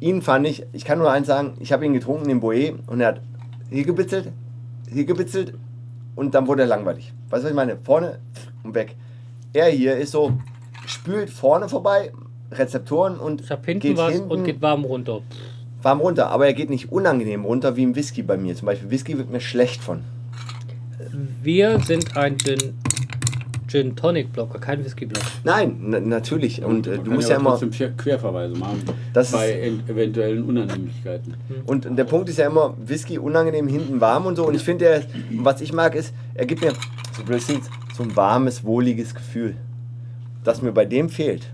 ihn 0.00 0.22
fand 0.22 0.46
ich, 0.46 0.64
ich 0.72 0.84
kann 0.84 0.98
nur 0.98 1.10
eins 1.10 1.26
sagen, 1.26 1.56
ich 1.60 1.72
habe 1.72 1.84
ihn 1.86 1.92
getrunken, 1.92 2.28
den 2.28 2.40
Boe, 2.40 2.74
und 2.86 3.00
er 3.00 3.08
hat 3.08 3.20
hier 3.70 3.84
gebitzelt, 3.84 4.32
hier 4.90 5.04
gebitzelt 5.04 5.54
und 6.14 6.34
dann 6.34 6.46
wurde 6.46 6.62
er 6.62 6.68
langweilig. 6.68 7.12
Weißt 7.30 7.42
du, 7.42 7.44
was 7.44 7.50
ich 7.50 7.56
meine? 7.56 7.76
Vorne 7.82 8.18
und 8.62 8.74
weg. 8.74 8.94
Er 9.52 9.68
hier 9.70 9.96
ist 9.96 10.12
so, 10.12 10.32
spült 10.86 11.30
vorne 11.30 11.68
vorbei, 11.68 12.12
Rezeptoren 12.52 13.18
und 13.18 13.40
Ich 13.40 13.48
hinten 13.48 13.80
geht 13.80 13.96
was 13.96 14.12
hinten 14.12 14.30
und 14.30 14.44
geht 14.44 14.62
warm 14.62 14.84
runter. 14.84 15.20
warm 15.82 16.00
runter. 16.00 16.28
Aber 16.30 16.46
er 16.46 16.54
geht 16.54 16.70
nicht 16.70 16.92
unangenehm 16.92 17.44
runter 17.44 17.74
wie 17.76 17.82
im 17.82 17.96
Whisky 17.96 18.22
bei 18.22 18.36
mir. 18.36 18.54
Zum 18.54 18.66
Beispiel 18.66 18.90
Whisky 18.90 19.18
wird 19.18 19.30
mir 19.30 19.40
schlecht 19.40 19.82
von. 19.82 20.04
Wir 21.42 21.80
sind 21.80 22.16
ein 22.16 22.38
Gin, 22.38 22.74
Gin 23.76 23.94
Tonic 23.94 24.32
Blocker, 24.32 24.58
kein 24.58 24.82
Whisky 24.82 25.04
Blocker. 25.04 25.26
Nein, 25.44 25.76
na- 25.82 26.00
natürlich. 26.00 26.64
Und 26.64 26.86
äh, 26.86 26.96
du 26.96 27.02
kann 27.02 27.12
musst 27.12 27.28
ja 27.28 27.36
aber 27.36 27.60
immer... 27.60 27.90
Querverweise 27.98 28.54
machen. 28.56 28.84
Das 29.12 29.32
bei 29.32 29.70
eventuellen 29.86 30.44
Unannehmlichkeiten. 30.44 31.34
Und 31.66 31.86
der 31.94 32.04
Punkt 32.04 32.30
ist 32.30 32.38
ja 32.38 32.46
immer, 32.46 32.74
Whisky 32.78 33.18
unangenehm 33.18 33.68
hinten 33.68 34.00
warm 34.00 34.24
und 34.24 34.36
so. 34.36 34.46
Und 34.46 34.54
ich 34.54 34.62
finde, 34.62 35.04
was 35.42 35.60
ich 35.60 35.74
mag, 35.74 35.94
ist, 35.94 36.14
er 36.32 36.46
gibt 36.46 36.62
mir 36.62 36.72
so, 37.94 38.02
ein 38.02 38.16
warmes, 38.16 38.64
wohliges 38.64 39.14
Gefühl. 39.14 39.56
Das 40.42 40.62
mir 40.62 40.72
bei 40.72 40.86
dem 40.86 41.10
fehlt. 41.10 41.52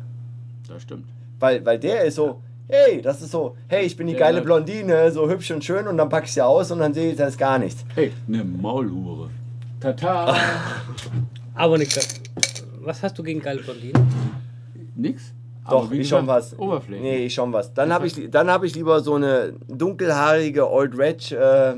Das 0.68 0.82
stimmt. 0.82 1.06
Weil, 1.40 1.66
weil 1.66 1.80
der 1.80 2.04
ist 2.04 2.14
so, 2.14 2.40
hey, 2.68 3.02
das 3.02 3.20
ist 3.20 3.32
so, 3.32 3.56
hey, 3.66 3.84
ich 3.84 3.96
bin 3.96 4.06
die 4.06 4.12
Der 4.12 4.20
geile 4.20 4.42
Blondine, 4.42 5.10
so 5.10 5.28
hübsch 5.28 5.50
und 5.50 5.64
schön 5.64 5.88
und 5.88 5.96
dann 5.98 6.08
pack 6.08 6.26
ich 6.26 6.34
sie 6.34 6.44
aus 6.44 6.70
und 6.70 6.78
dann 6.78 6.94
sehe 6.94 7.10
ich, 7.10 7.16
das 7.16 7.30
ist 7.30 7.38
gar 7.38 7.58
nichts. 7.58 7.84
Hey, 7.96 8.12
eine 8.28 8.44
Maulhure. 8.44 9.28
Tata. 9.80 10.36
Aber 11.54 11.78
nicht. 11.78 11.98
Was 12.80 13.02
hast 13.02 13.18
du 13.18 13.22
gegen 13.22 13.40
geile 13.40 13.60
Blondinen? 13.62 14.02
Nix. 14.96 15.32
Doch, 15.68 15.90
ich 15.92 16.08
schon 16.08 16.26
was. 16.26 16.58
Oberfläche. 16.58 17.02
Nee, 17.02 17.26
ich 17.26 17.34
schon 17.34 17.52
was. 17.52 17.72
Dann 17.72 17.92
habe 17.92 18.06
ich, 18.08 18.28
dann 18.30 18.50
hab 18.50 18.64
ich 18.64 18.74
lieber 18.74 19.00
so 19.00 19.14
eine 19.14 19.52
dunkelhaarige 19.68 20.68
Old 20.70 20.98
Reg. 20.98 21.30
Äh, 21.30 21.74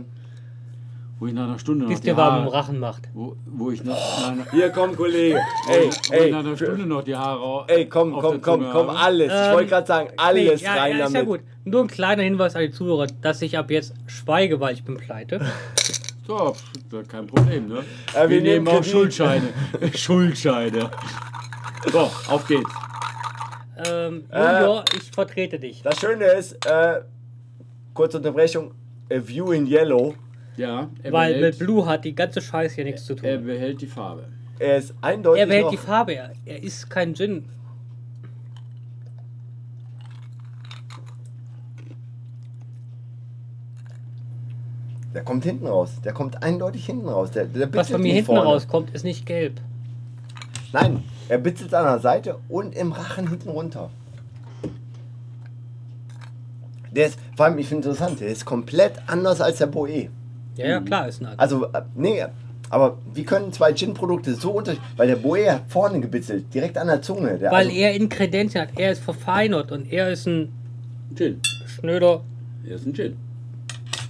Wo 1.18 1.26
ich 1.26 1.34
nach 1.34 1.44
einer 1.44 1.59
Stunde 1.59 1.84
Die 1.86 1.92
noch 1.92 2.01
die 2.01 2.06
dir 2.06 2.16
warm 2.16 2.38
im 2.38 2.44
Haare... 2.46 2.55
Rachen 2.55 2.78
macht. 2.80 3.09
Wo, 3.12 3.36
wo 3.44 3.70
ich 3.70 3.84
nach, 3.84 3.94
nach, 3.94 4.28
einer- 4.32 4.51
hier, 4.51 4.70
komm, 4.70 4.96
Kollege. 4.96 5.36
wo 5.66 5.72
Ey, 5.72 5.88
ich- 5.88 6.10
wo 6.10 6.14
ich 6.14 6.20
ey, 6.22 6.30
nach 6.32 6.38
einer 6.40 6.56
Stunde 6.56 6.86
noch 6.86 7.02
die 7.05 7.14
Haare 7.14 7.64
ey, 7.68 7.86
komm, 7.86 8.14
auf 8.14 8.22
komm, 8.22 8.30
der 8.32 8.40
komm, 8.40 8.60
Zunge 8.62 8.72
komm, 8.72 8.88
habe. 8.88 8.98
alles. 8.98 9.26
Ich 9.32 9.38
Ähm, 9.48 9.52
wollte 9.55 9.68
gerade 9.68 9.86
sagen, 9.86 10.09
alles 10.16 10.60
Nee, 10.60 10.66
ja, 10.66 10.74
rein 10.74 10.98
ja, 10.98 11.05
ist 11.06 11.12
ja 11.12 11.20
damit. 11.22 11.26
gut. 11.26 11.40
Nur 11.64 11.80
ein 11.82 11.88
kleiner 11.88 12.22
Hinweis 12.22 12.56
an 12.56 12.62
die 12.62 12.70
Zuhörer, 12.70 13.06
dass 13.20 13.42
ich 13.42 13.59
ab 13.59 13.70
jetzt 13.70 13.92
schweige, 14.06 14.60
weil 14.60 14.72
ich 14.74 14.82
bin 14.84 14.96
pleite. 14.96 15.40
So, 16.26 16.55
kein 17.06 17.26
Problem, 17.26 17.68
ne? 17.68 17.84
Ja, 18.14 18.22
wir 18.22 18.30
wir, 18.30 18.40
nehmen 18.40 18.64
nehmen 18.64 18.68
auch. 18.68 18.82
Schuldscheine. 18.84 19.48
Schuldscheine. 19.94 20.90
So, 21.92 22.10
auf 22.28 22.46
geht's. 22.48 22.70
Ähm, 23.86 24.24
Äh. 24.30 24.38
Junior, 24.60 24.84
ich 24.96 25.10
vertrete 25.10 25.59
dich. 25.59 25.82
Das 25.82 25.98
Schöne 26.01 26.24
ist, 26.26 26.64
äh, 26.66 27.01
kurze 27.92 28.16
Unterbrechung, 28.18 28.72
A 29.12 29.16
View 29.26 29.52
in 29.52 29.66
Yellow. 29.66 30.14
Ja, 30.56 30.88
er 31.02 31.12
Weil 31.12 31.32
mit 31.32 31.40
behält, 31.40 31.59
Blue 31.59 31.84
hat 31.84 32.05
die 32.05 32.14
ganze 32.14 32.40
Scheiße 32.40 32.76
hier 32.76 32.84
nichts 32.84 33.05
zu 33.05 33.14
er 33.20 33.36
tun. 33.38 33.46
behält 33.46 33.80
die 33.80 33.86
Farbe. 33.88 34.28
Er 34.60 34.76
ist 34.76 34.94
eindeutig 35.01 35.40
Er 35.40 35.46
behält 35.46 35.64
noch, 35.64 35.70
die 35.72 35.76
Farbe, 35.76 36.14
er, 36.14 36.32
er 36.46 36.62
ist 36.62 36.88
kein 36.88 37.14
Gin. 37.14 37.44
Der 45.15 45.23
kommt 45.23 45.45
hinten 45.45 45.66
raus. 45.66 45.93
Der 46.05 46.12
kommt 46.12 46.43
eindeutig 46.43 46.86
hinten 46.86 47.09
raus. 47.09 47.31
Der, 47.31 47.45
der 47.45 47.73
Was 47.73 47.91
von 47.91 48.01
mir 48.01 48.09
nicht 48.09 48.15
hinten 48.16 48.27
vorne. 48.27 48.43
rauskommt, 48.43 48.91
ist 48.91 49.05
nicht 49.05 49.24
gelb. 49.27 49.61
Nein, 50.73 51.05
er 51.28 51.39
bitzelt 51.39 51.73
an 51.73 51.85
der 51.85 52.01
Seite 52.01 52.36
und 52.49 52.74
im 52.74 52.91
Rachen 52.93 53.28
hinten 53.31 53.49
runter. 53.49 53.91
Der 56.91 57.07
ist, 57.07 57.19
vor 57.36 57.47
allem, 57.47 57.59
ich 57.59 57.69
finde 57.69 57.89
interessant, 57.89 58.20
der 58.20 58.28
ist 58.28 58.45
komplett 58.45 58.95
anders 59.07 59.41
als 59.41 59.59
der 59.59 59.66
Boe. 59.66 60.09
Ja, 60.57 60.66
ja, 60.66 60.81
klar, 60.81 61.09
ist 61.09 61.23
ein 61.23 61.39
Also, 61.39 61.66
äh, 61.66 61.82
nee, 61.95 62.24
aber 62.70 62.99
wie 63.12 63.24
können 63.24 63.53
zwei 63.53 63.73
Gin-Produkte 63.73 64.35
so 64.35 64.53
unterschiedlich, 64.53 64.89
weil 64.97 65.09
der 65.09 65.16
Boe 65.16 65.51
hat 65.51 65.62
vorne 65.69 66.01
gebitzelt, 66.01 66.53
direkt 66.55 66.78
an 66.78 66.86
der 66.89 67.03
Zunge. 67.03 67.39
Der, 67.39 67.51
Weil 67.51 67.66
also, 67.69 67.78
er 67.78 67.95
Inkredenzien 67.95 68.62
hat. 68.62 68.70
Er 68.77 68.93
ist 68.93 69.03
verfeinert 69.03 69.70
und 69.73 69.93
er 69.93 70.11
ist 70.11 70.27
ein 70.27 70.53
Gin. 71.16 71.41
schnöder. 71.66 72.23
Er 72.66 72.77
ist 72.77 72.86
ein 72.86 72.95
Gin. 72.95 73.16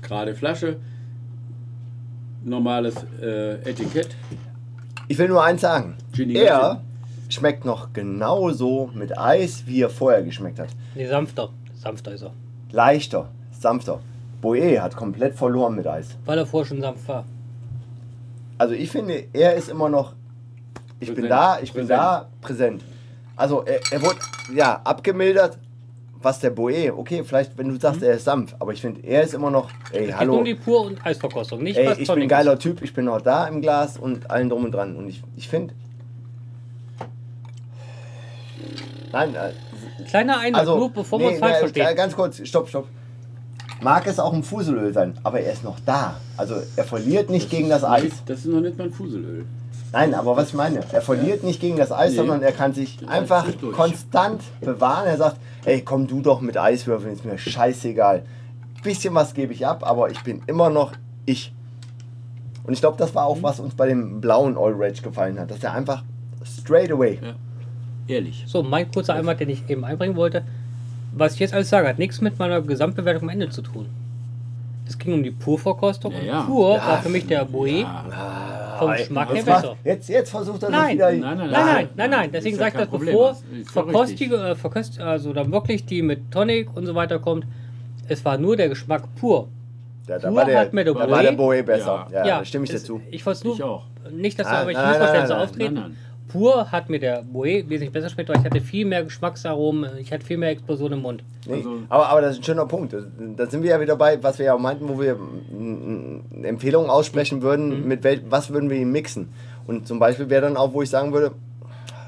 Gerade 0.03 0.35
Flasche. 0.35 0.77
Normales 2.45 2.95
äh, 3.21 3.55
Etikett. 3.69 4.09
ich 5.09 5.19
will 5.19 5.29
nur 5.29 5.43
eins 5.43 5.63
sagen. 5.63 5.97
Ginny 6.13 6.35
er 6.35 6.81
schmeckt 7.29 7.65
noch 7.65 7.93
genauso 7.93 8.91
mit 8.95 9.19
Eis, 9.19 9.65
wie 9.67 9.81
er 9.83 9.91
vorher 9.91 10.23
geschmeckt 10.23 10.59
hat. 10.59 10.69
Nee, 10.95 11.07
sanfter. 11.07 11.49
Sanfter 11.75 12.13
ist 12.13 12.23
er. 12.23 12.33
Leichter, 12.71 13.29
sanfter. 13.59 14.01
Boe 14.41 14.81
hat 14.81 14.95
komplett 14.95 15.35
verloren 15.35 15.75
mit 15.75 15.87
Eis. 15.87 16.17
Weil 16.27 16.39
er 16.39 16.47
vorher 16.47 16.67
schon 16.69 16.81
sanft 16.81 17.09
war. 17.09 17.25
Also 18.59 18.75
ich 18.75 18.91
finde, 18.91 19.25
er 19.33 19.55
ist 19.55 19.69
immer 19.69 19.89
noch. 19.89 20.13
Ich 21.01 21.09
bin 21.09 21.17
Präsent. 21.17 21.31
da, 21.33 21.59
ich 21.61 21.73
bin 21.73 21.83
Präsent. 21.83 22.01
da, 22.01 22.29
präsent. 22.41 22.85
Also 23.37 23.63
er, 23.63 23.81
er 23.91 24.03
wurde 24.03 24.19
ja 24.55 24.81
abgemildert, 24.85 25.59
was 26.25 26.41
der 26.41 26.51
Boe, 26.51 26.93
okay, 26.97 27.23
vielleicht 27.25 27.57
wenn 27.59 27.69
du 27.69 27.79
sagst, 27.79 28.03
er 28.03 28.15
ist 28.15 28.25
sanft, 28.25 28.57
aber 28.59 28.73
ich 28.73 28.81
finde, 28.81 29.07
er 29.07 29.23
ist 29.23 29.35
immer 29.35 29.51
noch, 29.51 29.71
ey, 29.93 30.01
Es 30.01 30.07
geht 30.07 30.17
hallo, 30.19 30.39
um 30.39 30.45
die 30.45 30.55
Pur- 30.55 30.87
und 30.87 31.05
Eisverkostung, 31.05 31.63
nicht 31.63 31.77
ey, 31.77 31.87
was 31.87 31.99
ich 31.99 32.09
bin 32.09 32.23
ein 32.23 32.29
geiler 32.29 32.59
Typ, 32.59 32.83
ich 32.83 32.95
bin 32.95 33.05
noch 33.05 33.21
da 33.21 33.47
im 33.47 33.61
Glas 33.61 33.99
und 33.99 34.31
allen 34.31 34.49
drum 34.49 34.65
und 34.65 34.73
dran. 34.73 34.97
Und 34.97 35.09
ich, 35.09 35.23
ich 35.37 35.49
finde. 35.49 35.75
Nein, 39.13 39.35
äh. 39.35 39.53
Kleiner 40.09 40.39
Einwand, 40.39 40.57
also. 40.57 40.77
nur 40.77 40.91
bevor 40.91 41.19
nee, 41.19 41.27
man 41.27 41.35
es 41.35 41.41
falsch 41.41 41.53
nee, 41.55 41.59
versteht. 41.61 41.97
Ganz 41.97 42.17
kurz, 42.17 42.47
stopp, 42.47 42.69
stopp. 42.69 42.89
Mag 43.81 44.07
es 44.07 44.19
auch 44.19 44.33
ein 44.33 44.43
Fuselöl 44.43 44.93
sein, 44.93 45.19
aber 45.23 45.41
er 45.41 45.53
ist 45.53 45.63
noch 45.63 45.79
da. 45.85 46.17
Also 46.37 46.57
er 46.77 46.85
verliert 46.85 47.31
nicht 47.31 47.51
gegen 47.51 47.69
das 47.69 47.85
Eis. 47.85 48.23
Das 48.27 48.41
ist 48.41 48.47
noch 48.47 48.61
nicht 48.61 48.79
mal 48.79 48.85
ein 48.85 48.93
Fuselöl. 48.93 49.47
Nein, 49.95 50.13
aber 50.15 50.37
was 50.37 50.49
ich 50.49 50.55
meine, 50.55 50.81
er 50.93 51.01
verliert 51.03 51.45
nicht 51.45 51.61
gegen 51.61 51.77
das 51.77 51.93
Eis, 51.93 52.11
Nee. 52.13 52.17
sondern 52.19 52.43
er 52.43 52.53
kann 52.53 52.75
sich 52.75 52.99
Das 52.99 53.09
einfach 53.09 53.47
konstant 53.73 54.43
bewahren. 54.61 55.07
Er 55.07 55.17
sagt, 55.17 55.37
ey, 55.65 55.83
komm 55.83 56.07
du 56.07 56.21
doch 56.21 56.41
mit 56.41 56.57
Eiswürfeln, 56.59 57.15
ist 57.15 57.25
mir 57.25 57.39
scheißegal. 57.39 58.25
Bisschen 58.83 59.15
was 59.15 59.33
gebe 59.35 59.53
ich 59.53 59.67
ab, 59.67 59.83
aber 59.87 60.11
ich 60.11 60.21
bin 60.23 60.43
immer 60.47 60.69
noch 60.69 60.93
ich. 61.27 61.53
Und 62.65 62.73
ich 62.75 62.81
glaube, 62.81 62.99
das 62.99 63.15
war 63.15 63.25
auch, 63.27 63.39
was 63.43 63.61
uns 63.61 63.75
bei 63.75 63.87
dem 63.87 64.21
blauen 64.21 64.57
All 64.59 64.73
Rage 64.77 65.01
gefallen 65.03 65.39
hat, 65.39 65.51
dass 65.51 65.63
er 65.63 65.73
einfach 65.75 66.03
straight 66.45 66.91
away. 66.91 67.19
Ja. 67.23 67.35
Ehrlich. 68.07 68.45
So, 68.47 68.63
mein 68.63 68.91
kurzer 68.91 69.15
Einwand, 69.15 69.41
den 69.41 69.49
ich 69.49 69.69
eben 69.71 69.85
einbringen 69.85 70.17
wollte. 70.17 70.43
Was 71.17 71.35
ich 71.35 71.41
jetzt 71.41 71.55
alles 71.55 71.71
sage, 71.71 71.89
hat 71.89 71.99
nichts 71.99 72.21
mit 72.21 72.39
meiner 72.39 72.61
Gesamtbewertung 72.61 73.23
am 73.23 73.29
Ende 73.29 73.49
zu 73.51 73.63
tun. 73.63 73.87
Es 74.87 74.99
ging 74.99 75.15
um 75.15 75.23
die 75.23 75.31
Purverkostung 75.31 76.13
Ja, 76.13 76.19
und 76.19 76.27
ja. 76.27 76.43
Pur 76.43 76.77
Ja. 76.77 76.87
war 76.87 77.03
für 77.03 77.09
mich 77.09 77.27
der 77.27 77.45
Boe 77.47 77.69
Ja. 77.81 78.05
Vom 78.79 78.91
Geschmack 78.93 79.33
her 79.35 79.43
besser. 79.45 79.77
jetzt, 79.85 80.09
jetzt 80.09 80.31
versucht 80.31 80.63
er 80.63 80.71
Nein. 80.71 80.95
wieder. 80.97 81.11
Nein, 81.13 81.21
nein, 81.21 81.37
Nein, 81.39 81.51
nein, 81.51 81.89
nein, 81.97 82.11
nein. 82.11 82.31
Deswegen 82.33 82.57
ja 82.57 82.63
sage 82.71 82.83
ich 82.83 82.89
das, 82.91 83.01
bevor 83.01 83.37
verkostige, 83.73 84.37
äh, 84.37 84.55
verkost, 84.55 85.01
also 85.01 85.33
dann 85.33 85.51
wirklich 85.53 85.85
die 85.87 86.03
mit 86.03 86.31
Tonic 86.31 86.69
und 86.77 86.87
so 86.87 86.95
weiter 86.95 87.19
kommt. 87.19 87.47
Es 88.09 88.25
war 88.25 88.37
nur 88.39 88.57
der 88.57 88.69
Geschmack 88.69 89.03
pur. 89.19 89.49
Ja, 90.07 90.19
da 90.19 90.29
Pur 90.29 90.37
war 90.37 90.45
der, 90.45 90.55
der 90.55 90.95
da 90.95 91.11
war 91.11 91.23
der 91.23 91.33
Boe- 91.33 91.63
besser. 91.63 92.07
Ja, 92.13 92.27
Ja, 92.27 92.39
da 92.41 92.45
stimme 92.45 92.65
ich 92.65 92.71
dazu. 92.71 93.01
Ich 93.11 93.25
Ich 93.55 93.63
auch. 93.63 93.85
nicht, 94.13 94.39
dass 94.39 94.47
Nein, 94.47 94.55
da 94.55 94.61
irgendwelche 94.71 94.81
nein, 94.91 95.01
nein, 95.01 95.13
nein, 95.21 95.29
nein, 95.29 95.39
auftreten. 95.41 95.97
Pur 96.35 96.73
hat 96.73 96.91
mir 96.91 96.99
der 96.99 97.23
Boe 97.23 97.63
wesentlich 97.69 97.93
besser 97.93 98.07
geschmeckt, 98.09 98.29
weil 98.29 98.39
ich 98.39 98.45
hatte 98.45 98.61
viel 98.61 98.85
mehr 98.85 99.05
Geschmacksaromen, 99.05 99.99
ich 100.01 100.13
hatte 100.13 100.27
viel 100.27 100.37
mehr 100.37 100.51
Explosion 100.51 100.93
im 100.93 101.03
Mund. 101.03 101.23
Nee, 101.47 101.55
Also- 101.55 101.79
aber, 101.89 102.09
aber 102.09 102.21
das 102.23 102.33
ist 102.33 102.39
ein 102.41 102.43
schöner 102.45 102.67
Punkt. 102.67 102.93
Da- 103.37 103.47
sind 103.47 103.63
wir 103.63 103.71
ja 103.71 103.81
wieder 103.81 103.95
bei, 103.95 104.21
was 104.21 104.39
wir 104.41 104.47
ja 104.47 104.55
auch 104.55 104.59
meinten, 104.59 104.89
wo 104.89 105.01
wir 105.01 105.15
mm, 105.15 106.19
mm, 106.41 106.45
Empfehlungen 106.45 106.91
aussprechen 106.91 107.41
würden, 107.41 107.83
Mhm. 107.83 107.89
mit 107.89 108.03
wel, 108.03 108.21
was 108.29 108.51
würden 108.51 108.69
wir 108.69 108.77
ihm 108.79 108.91
mixen. 108.91 109.29
Und 109.69 109.87
zum 109.87 110.01
Beispiel 110.01 110.29
wäre 110.29 110.43
dann 110.43 110.57
auch, 110.57 110.73
wo 110.73 110.83
ich 110.83 110.91
sagen 110.91 111.13
würde, 111.13 111.31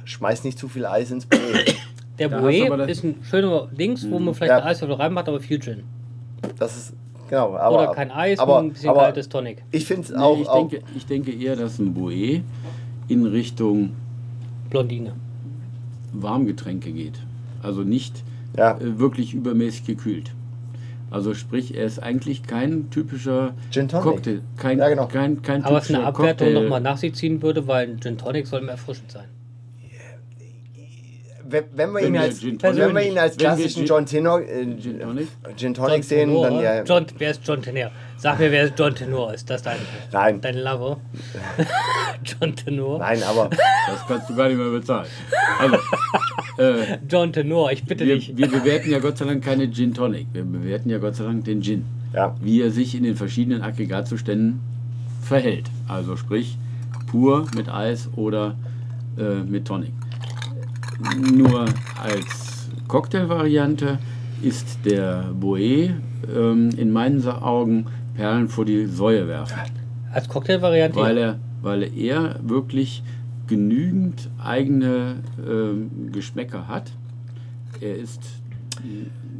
schmeiß 0.05 0.43
nicht 0.43 0.59
zu 0.59 0.67
viel 0.69 0.87
Eis 0.87 1.11
ins 1.13 1.27
Brot. 1.27 1.41
Der 2.19 2.29
Da 2.29 2.41
Boe 2.41 2.87
ist 2.89 3.05
ein 3.05 3.17
schöner 3.23 3.69
Dings, 3.69 4.11
wo 4.11 4.19
man 4.19 4.35
vielleicht 4.35 4.51
Ja. 4.51 4.59
ein 4.59 4.65
Eiswürfel 4.65 4.97
reinmacht, 4.97 5.29
aber 5.29 5.39
viel 5.39 5.61
Gin. 5.61 5.85
Das 6.59 6.77
ist, 6.77 6.95
genau. 7.31 7.55
Aber, 7.57 7.83
Oder 7.85 7.93
kein 7.93 8.11
Eis 8.11 8.39
aber, 8.41 8.59
und 8.59 8.67
ein 8.67 8.73
bisschen 8.73 8.89
aber 8.91 9.03
kaltes 9.03 9.29
Tonic. 9.29 9.63
Ich 9.71 9.85
finde 9.87 10.03
es 10.03 10.11
Nee, 10.11 10.17
auch, 10.17 10.41
ich, 10.41 10.49
auch 10.49 10.69
denke, 10.69 10.85
ich 10.97 11.07
denke 11.07 11.33
eher, 11.33 11.55
dass 11.57 11.79
ein 11.79 11.95
Boe 11.95 12.43
in 13.09 13.27
Richtung 13.27 13.93
Blondine. 14.71 15.13
Warmgetränke 16.13 16.93
geht. 16.93 17.19
Also 17.63 17.83
nicht 17.83 18.23
ja, 18.57 18.77
äh, 18.79 18.99
wirklich 18.99 19.35
übermäßig 19.35 19.85
gekühlt. 19.85 20.33
Also 21.11 21.35
sprich, 21.35 21.75
er 21.75 21.85
ist 21.85 22.01
eigentlich 22.01 22.43
kein 22.43 22.91
typischer 22.91 23.55
Gin 23.71 23.89
Tonic. 23.89 24.05
Cocktail. 24.05 24.41
Kein, 24.57 24.79
Ja, 24.79 24.89
genau. 24.89 25.07
kein, 25.07 25.41
kein 25.43 25.65
Aber 25.65 25.79
es 25.79 25.89
eine 25.89 25.99
typischer 25.99 26.07
Abwertung 26.09 26.53
nochmal 26.53 26.81
nach 26.81 26.97
sich 26.97 27.15
ziehen 27.15 27.43
würde, 27.43 27.67
weil 27.67 27.89
ein 27.89 28.01
Gin 28.01 28.19
Tonic 28.19 28.47
soll 28.47 28.63
mehr 28.63 28.73
erfrischend 28.73 29.13
sein. 29.13 29.27
Wenn, 31.49 31.65
wenn, 31.75 31.91
wir 31.93 31.95
Wenn 32.01 32.07
ihn 32.09 32.13
wir 32.15 32.21
als, 32.23 32.41
Gin 32.41 32.59
wenn 32.63 32.77
wir 32.77 32.87
Tonic- 32.89 33.07
ihn 33.13 33.19
als 33.19 33.37
klassischen 33.37 33.79
Gin- 33.81 33.87
John 33.87 34.07
Tenor, 34.07 34.41
äh, 34.41 34.77
Gin 34.81 34.99
Tonic? 35.01 35.29
Gin 35.57 35.75
Tonic 35.75 36.05
sehen, 36.05 36.29
Tenor, 36.29 36.51
dann 36.51 36.61
ja. 36.61 36.83
John, 36.85 37.07
wer 37.19 37.31
ist 37.31 37.41
John 37.45 37.63
Tenor? 37.63 37.91
Sag 38.19 38.39
mir, 38.39 38.51
wer 38.51 38.65
ist 38.65 38.75
John 38.79 38.95
Tenor? 38.95 39.35
Ist 39.35 39.49
das 39.51 39.63
dein, 39.63 39.77
Nein. 40.13 40.41
dein 40.41 40.59
Lover? 40.59 40.99
John 42.25 42.55
Tenor? 42.57 42.99
Nein, 42.99 43.23
aber 43.23 43.49
Das 43.51 44.07
kannst 44.09 44.31
du 44.31 44.35
gar 44.37 44.49
nicht 44.49 44.57
mehr 44.59 44.71
bezahlen. 44.71 45.07
Also, 45.59 45.77
äh, 46.59 46.99
John 47.09 47.33
Tenor, 47.33 47.73
ich 47.73 47.85
bitte 47.85 48.07
wir, 48.07 48.17
dich. 48.17 48.37
wir 48.37 48.49
bewerten 48.49 48.91
ja 48.91 48.99
Gott 48.99 49.19
sei 49.19 49.27
Dank 49.27 49.45
keine 49.45 49.71
Gin 49.71 49.95
Tonic. 49.95 50.29
Wir 50.33 50.45
bewerten 50.45 50.89
ja 50.91 50.99
Gott 50.99 51.15
sei 51.17 51.25
Dank 51.25 51.45
den 51.45 51.63
Gin. 51.63 51.85
ja. 52.13 52.35
Wie 52.41 52.61
er 52.63 52.71
sich 52.71 52.95
in 52.95 53.03
den 53.05 53.17
verschiedenen 53.17 53.63
Aggregatzuständen 53.63 54.61
verhält. 55.23 55.67
Also 55.89 56.17
sprich, 56.17 56.57
pur 57.11 57.47
mit 57.55 57.69
Eis 57.69 58.09
oder 58.17 58.57
äh, 59.19 59.43
mit 59.43 59.67
Tonic. 59.67 59.93
Nur 61.33 61.67
als 62.03 62.69
Cocktailvariante 62.89 63.99
ist 64.43 64.79
der 64.85 65.31
Boe 65.35 65.95
ähm, 66.35 66.71
in 66.77 66.91
meinen 66.93 67.27
Augen 67.27 67.87
Perlen 68.15 68.49
vor 68.49 68.65
die 68.65 68.87
Säue 68.87 69.29
werfen. 69.29 69.59
Als 70.13 70.29
Cocktailvariante. 70.29 70.99
Weil 70.99 71.19
er, 71.19 71.39
weil 71.63 71.83
er 71.97 72.37
wirklich 72.43 73.03
genügend 73.47 74.29
eigene 74.43 75.17
ähm, 75.47 76.11
Geschmäcker 76.13 76.69
hat. 76.69 76.91
Er 77.81 77.97
ist 77.97 78.21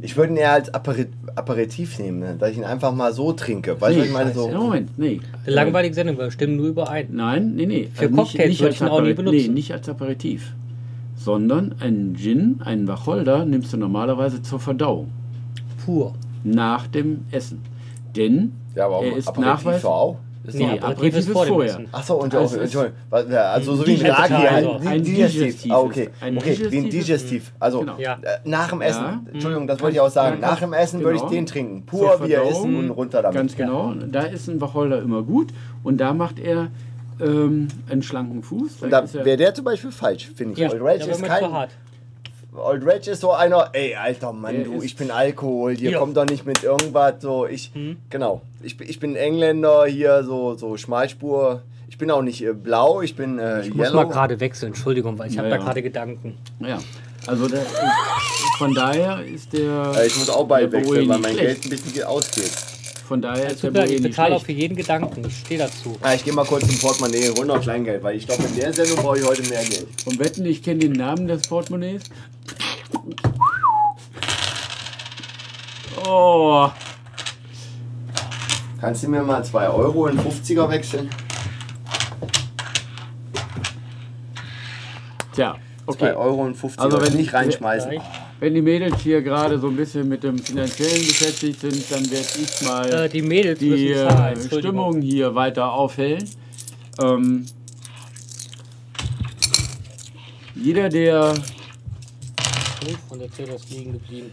Ich 0.01 0.15
würde 0.15 0.33
ihn 0.33 0.37
eher 0.37 0.53
als 0.53 0.73
Aperi 0.73 1.07
Aperitif 1.35 1.99
nehmen, 1.99 2.19
ne? 2.19 2.35
dass 2.37 2.51
ich 2.51 2.57
ihn 2.57 2.63
einfach 2.63 2.93
mal 2.93 3.13
so 3.13 3.33
trinke. 3.33 3.75
Du, 3.75 3.81
was 3.81 3.95
ich 3.95 4.11
meine? 4.11 4.33
So, 4.33 4.49
Moment, 4.49 4.97
nee. 4.97 5.19
Eine 5.45 5.55
langweilige 5.55 5.93
Sendung, 5.95 6.17
wir 6.17 6.31
stimmen 6.31 6.55
nur 6.55 6.67
überein. 6.67 7.07
Nein, 7.11 7.55
nee, 7.55 7.65
nee. 7.65 7.89
Für 7.93 8.05
Also 8.05 8.15
Cocktails 8.15 8.59
würde 8.59 8.73
ich 8.73 8.81
ihn 8.81 8.87
auch 8.87 9.01
nie 9.01 9.13
benutzen. 9.13 9.37
Nee, 9.37 9.47
nicht 9.49 9.73
als 9.73 9.89
Aperitif. 9.89 10.53
Sondern 11.31 11.75
einen 11.81 12.15
Gin, 12.15 12.61
einen 12.63 12.87
Wacholder 12.87 13.43
nimmst 13.43 13.73
du 13.73 13.77
normalerweise 13.77 14.41
zur 14.41 14.61
Verdauung. 14.61 15.09
Pur. 15.83 16.13
Nach 16.45 16.87
dem 16.87 17.25
Essen. 17.31 17.61
Denn 18.15 18.53
ja, 18.73 18.85
aber 18.85 19.03
er 19.03 19.17
ist 19.17 19.27
doch 19.27 19.83
auch. 19.83 20.17
Ist 20.45 20.55
Nee, 20.57 20.79
Aperitif 20.79 21.17
ist 21.19 21.29
vor 21.29 21.45
dem 21.45 21.59
Essen. 21.59 21.87
Achso, 21.91 22.13
und 22.15 22.33
Also 22.33 22.55
ist- 22.55 22.61
Entschuldigung, 22.61 22.97
ja, 23.29 23.41
also 23.51 23.75
so 23.75 23.85
wie 23.85 23.91
ein 23.91 23.97
Digestiv, 23.97 24.17
Raki, 24.17 24.47
also 24.47 24.71
ein, 24.71 24.87
ein 24.87 25.03
Digestiv. 25.03 25.39
Digestiv 25.41 25.71
Ah, 25.73 25.79
okay, 25.81 26.03
ist- 26.03 26.11
ein 26.23 26.37
okay, 26.37 26.57
wie 26.59 26.63
ein 26.63 26.69
Digestiv 26.69 26.85
ist- 26.85 26.93
Digestiv. 26.93 27.51
Also 27.59 27.79
Genau. 27.81 27.97
Äh, 27.97 28.15
nach 28.45 28.69
dem 28.69 28.79
Essen, 28.81 29.03
Ja. 29.03 29.21
Entschuldigung, 29.33 29.67
das 29.67 29.81
wollte 29.81 29.95
ich 29.95 29.99
auch 29.99 30.09
sagen, 30.09 30.37
Ja, 30.41 30.47
nach 30.51 30.59
dem 30.61 30.71
Essen 30.71 31.01
würde 31.01 31.15
ich 31.15 31.21
genau. 31.23 31.33
den 31.33 31.45
trinken. 31.45 31.83
Pur, 31.85 32.21
wie 32.23 32.31
er 32.31 32.43
ist 32.49 32.61
und 32.61 32.89
runter 32.91 33.21
damit. 33.21 33.35
Ganz 33.35 33.57
genau. 33.57 33.93
Da 34.09 34.21
ist 34.21 34.47
ein 34.47 34.61
Wacholder 34.61 35.01
immer 35.01 35.21
gut. 35.23 35.49
Und 35.83 35.97
da 35.97 36.13
macht 36.13 36.39
er 36.39 36.69
ähm, 37.19 37.67
einen 37.89 38.01
schlanken 38.03 38.43
Fuß. 38.43 38.81
Und 38.81 38.89
da 38.89 39.03
wäre 39.13 39.37
der 39.37 39.53
zum 39.53 39.65
Beispiel 39.65 39.91
falsch, 39.91 40.29
finde 40.35 40.53
ich. 40.53 40.59
Ja, 40.59 40.69
Old 40.71 40.81
Rage 40.81 41.09
ist 41.09 41.23
kein. 41.23 41.51
hart. 41.51 41.71
Old 42.55 42.83
Rage 42.85 43.11
ist 43.11 43.21
so 43.21 43.31
einer, 43.31 43.69
ey, 43.73 43.93
alter 43.95 44.33
Mann, 44.33 44.55
Der 44.55 44.63
du, 44.65 44.81
ich 44.81 44.95
bin 44.95 45.11
Alkohol, 45.11 45.75
hier 45.75 45.91
Ja. 45.91 45.99
kommt 45.99 46.17
doch 46.17 46.25
nicht 46.25 46.45
mit 46.45 46.63
irgendwas, 46.63 47.15
so, 47.19 47.45
ich, 47.45 47.71
Mhm. 47.75 47.97
genau, 48.09 48.41
ich, 48.63 48.77
bin- 48.77 48.89
ich 48.89 48.99
bin 48.99 49.15
Engländer, 49.15 49.85
hier 49.85 50.23
so, 50.23 50.55
so 50.55 50.75
Schmalspur, 50.75 51.61
ich 51.87 51.99
bin 51.99 52.09
auch 52.09 52.23
nicht 52.23 52.43
äh, 52.43 52.53
blau, 52.53 53.01
ich 53.01 53.15
bin 53.15 53.37
äh, 53.37 53.61
Ich 53.61 53.73
muss 53.75 53.87
yellow. 53.87 53.97
mal 53.97 54.03
gerade 54.05 54.39
wechseln, 54.39 54.69
Entschuldigung, 54.69 55.19
weil 55.19 55.29
ich 55.29 55.37
habe 55.37 55.49
Ja, 55.49 55.57
da 55.57 55.63
gerade 55.63 55.83
Gedanken. 55.83 56.35
Ja, 56.59 56.79
also 57.27 57.47
der, 57.47 57.61
von 58.57 58.73
daher 58.73 59.23
ist 59.23 59.53
der. 59.53 59.93
Äh, 59.95 60.07
ich 60.07 60.17
muss 60.17 60.29
auch 60.29 60.47
bald 60.47 60.71
wechseln, 60.71 61.07
weil 61.09 61.19
mein 61.19 61.33
schlecht. 61.35 61.61
Geld 61.61 61.65
ein 61.65 61.69
bisschen 61.69 62.03
ausgeht. 62.05 62.51
Von 63.07 63.21
daher 63.21 63.51
ist 63.51 63.63
der 63.63 63.71
Boe 63.71 63.85
ich 63.85 64.01
bezahle 64.01 64.35
auch 64.35 64.43
für 64.43 64.51
jeden 64.51 64.75
Gedanken. 64.75 65.23
Ich 65.25 65.37
stehe 65.39 65.57
dazu. 65.59 65.95
Ah, 66.01 66.13
ich 66.13 66.25
gehe 66.25 66.33
mal 66.33 66.43
kurz 66.43 66.63
im 66.69 66.77
Portemonnaie, 66.77 67.29
hol 67.37 67.45
noch 67.45 67.61
Kleingeld, 67.61 68.03
weil 68.03 68.17
ich 68.17 68.27
glaube, 68.27 68.43
in 68.43 68.55
der 68.57 68.73
Sendung 68.73 68.97
brauche 68.97 69.17
ich 69.17 69.25
heute 69.25 69.43
mehr 69.43 69.63
Geld. 69.63 69.87
Und 70.05 70.19
wetten, 70.19 70.45
ich 70.45 70.61
kenne 70.61 70.79
den 70.79 70.91
Namen 70.91 71.25
des 71.25 71.43
Portemonnaies? 71.47 72.01
Oh, 76.05 76.69
Kannst 78.81 79.03
du 79.03 79.07
mir 79.09 79.23
mal 79.23 79.43
2 79.43 79.69
Euro 79.69 80.07
in 80.07 80.19
50er 80.19 80.69
wechseln? 80.69 81.09
tja, 85.33 85.55
2 85.85 85.91
okay. 85.93 86.11
Euro 86.13 86.45
in 86.45 86.55
50er, 86.55 86.79
Also 86.79 87.01
wenn- 87.01 87.13
nicht 87.15 87.33
reinschmeißen. 87.33 87.91
Gleich. 87.91 88.01
Wenn 88.39 88.53
die 88.53 88.61
Mädels 88.61 88.99
hier 89.01 89.21
gerade 89.23 89.57
so 89.57 89.67
ein 89.67 89.75
bisschen 89.75 90.07
mit 90.07 90.23
dem 90.23 90.37
Finanziellen 90.37 90.99
beschäftigt 91.07 91.59
sind, 91.59 91.83
dann 91.91 92.09
werde 92.11 92.27
ich 92.39 92.61
mal 92.67 93.05
Äh, 93.05 93.09
die 93.09 93.21
Mädels 93.23 93.59
die 93.59 93.69
müssen 93.69 93.93
äh, 93.93 94.07
zahlen. 94.09 94.37
Stimmung 94.41 95.01
hier 95.01 95.33
weiter 95.33 95.71
aufhellen. 95.71 96.23
Ähm, 97.01 97.45
jeder, 100.55 100.89
der 100.89 101.33
Von 103.09 103.19
der 103.19 103.31
Zähler 103.31 103.55
ist 103.55 103.69
liegen 103.71 103.93
geblieben. 103.93 104.31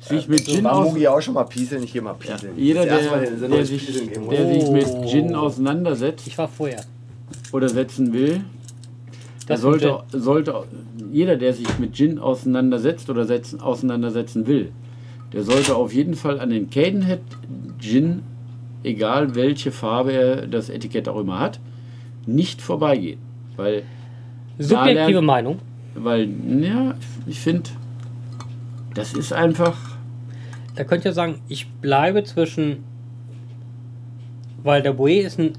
sich 0.00 0.28
mit 0.28 0.44
Gin 0.46 0.64
War 0.64 0.72
aus 0.76 0.88
Mugi 0.92 1.06
auch 1.08 1.20
schon 1.20 1.34
mal 1.34 1.44
pieseln? 1.44 1.82
Ich 1.82 1.92
gehe 1.92 2.02
mal 2.02 2.14
pieseln. 2.14 2.56
jeder, 2.56 2.86
Das 2.86 3.02
erste 3.02 3.36
der, 3.38 3.48
der, 3.48 3.66
sich, 3.66 3.86
der 3.86 4.46
sich 4.54 4.70
mit 4.70 4.86
Oh. 4.88 5.06
Gin 5.06 5.34
auseinandersetzt 5.34 6.26
Ich 6.26 6.36
war 6.38 6.48
vorher. 6.48 6.84
oder 7.52 7.68
setzen 7.68 8.12
will, 8.14 8.44
Das 9.46 9.60
sollte, 9.60 10.02
sollte, 10.12 10.54
jeder, 11.10 11.36
der 11.36 11.52
sich 11.52 11.78
mit 11.78 11.94
Gin 11.94 12.18
auseinandersetzt 12.18 13.10
oder 13.10 13.24
setzen, 13.24 13.60
auseinandersetzen 13.60 14.46
will, 14.46 14.72
der 15.32 15.42
sollte 15.42 15.74
auf 15.74 15.92
jeden 15.92 16.14
Fall 16.14 16.38
an 16.40 16.50
den 16.50 16.70
Cadenhead 16.70 17.20
Gin, 17.78 18.22
egal 18.84 19.34
welche 19.34 19.72
Farbe 19.72 20.12
er 20.12 20.46
das 20.46 20.68
Etikett 20.70 21.08
auch 21.08 21.18
immer 21.20 21.38
hat, 21.40 21.58
nicht 22.26 22.62
vorbeigehen. 22.62 23.18
Weil, 23.56 23.82
Subjektive 24.58 25.12
lernt- 25.12 25.26
Meinung. 25.26 25.58
weil 25.94 26.28
ja, 26.60 26.94
ich 27.26 27.40
finde, 27.40 27.70
das 28.94 29.12
ist 29.14 29.32
einfach, 29.32 29.76
Da 30.74 30.84
könnt 30.84 31.04
ihr 31.04 31.12
sagen, 31.12 31.40
ich 31.48 31.68
bleibe 31.68 32.24
zwischen. 32.24 32.84
Weil 34.62 34.82
der 34.82 34.92
Boe 34.92 35.20
ist 35.20 35.38
ein 35.38 35.52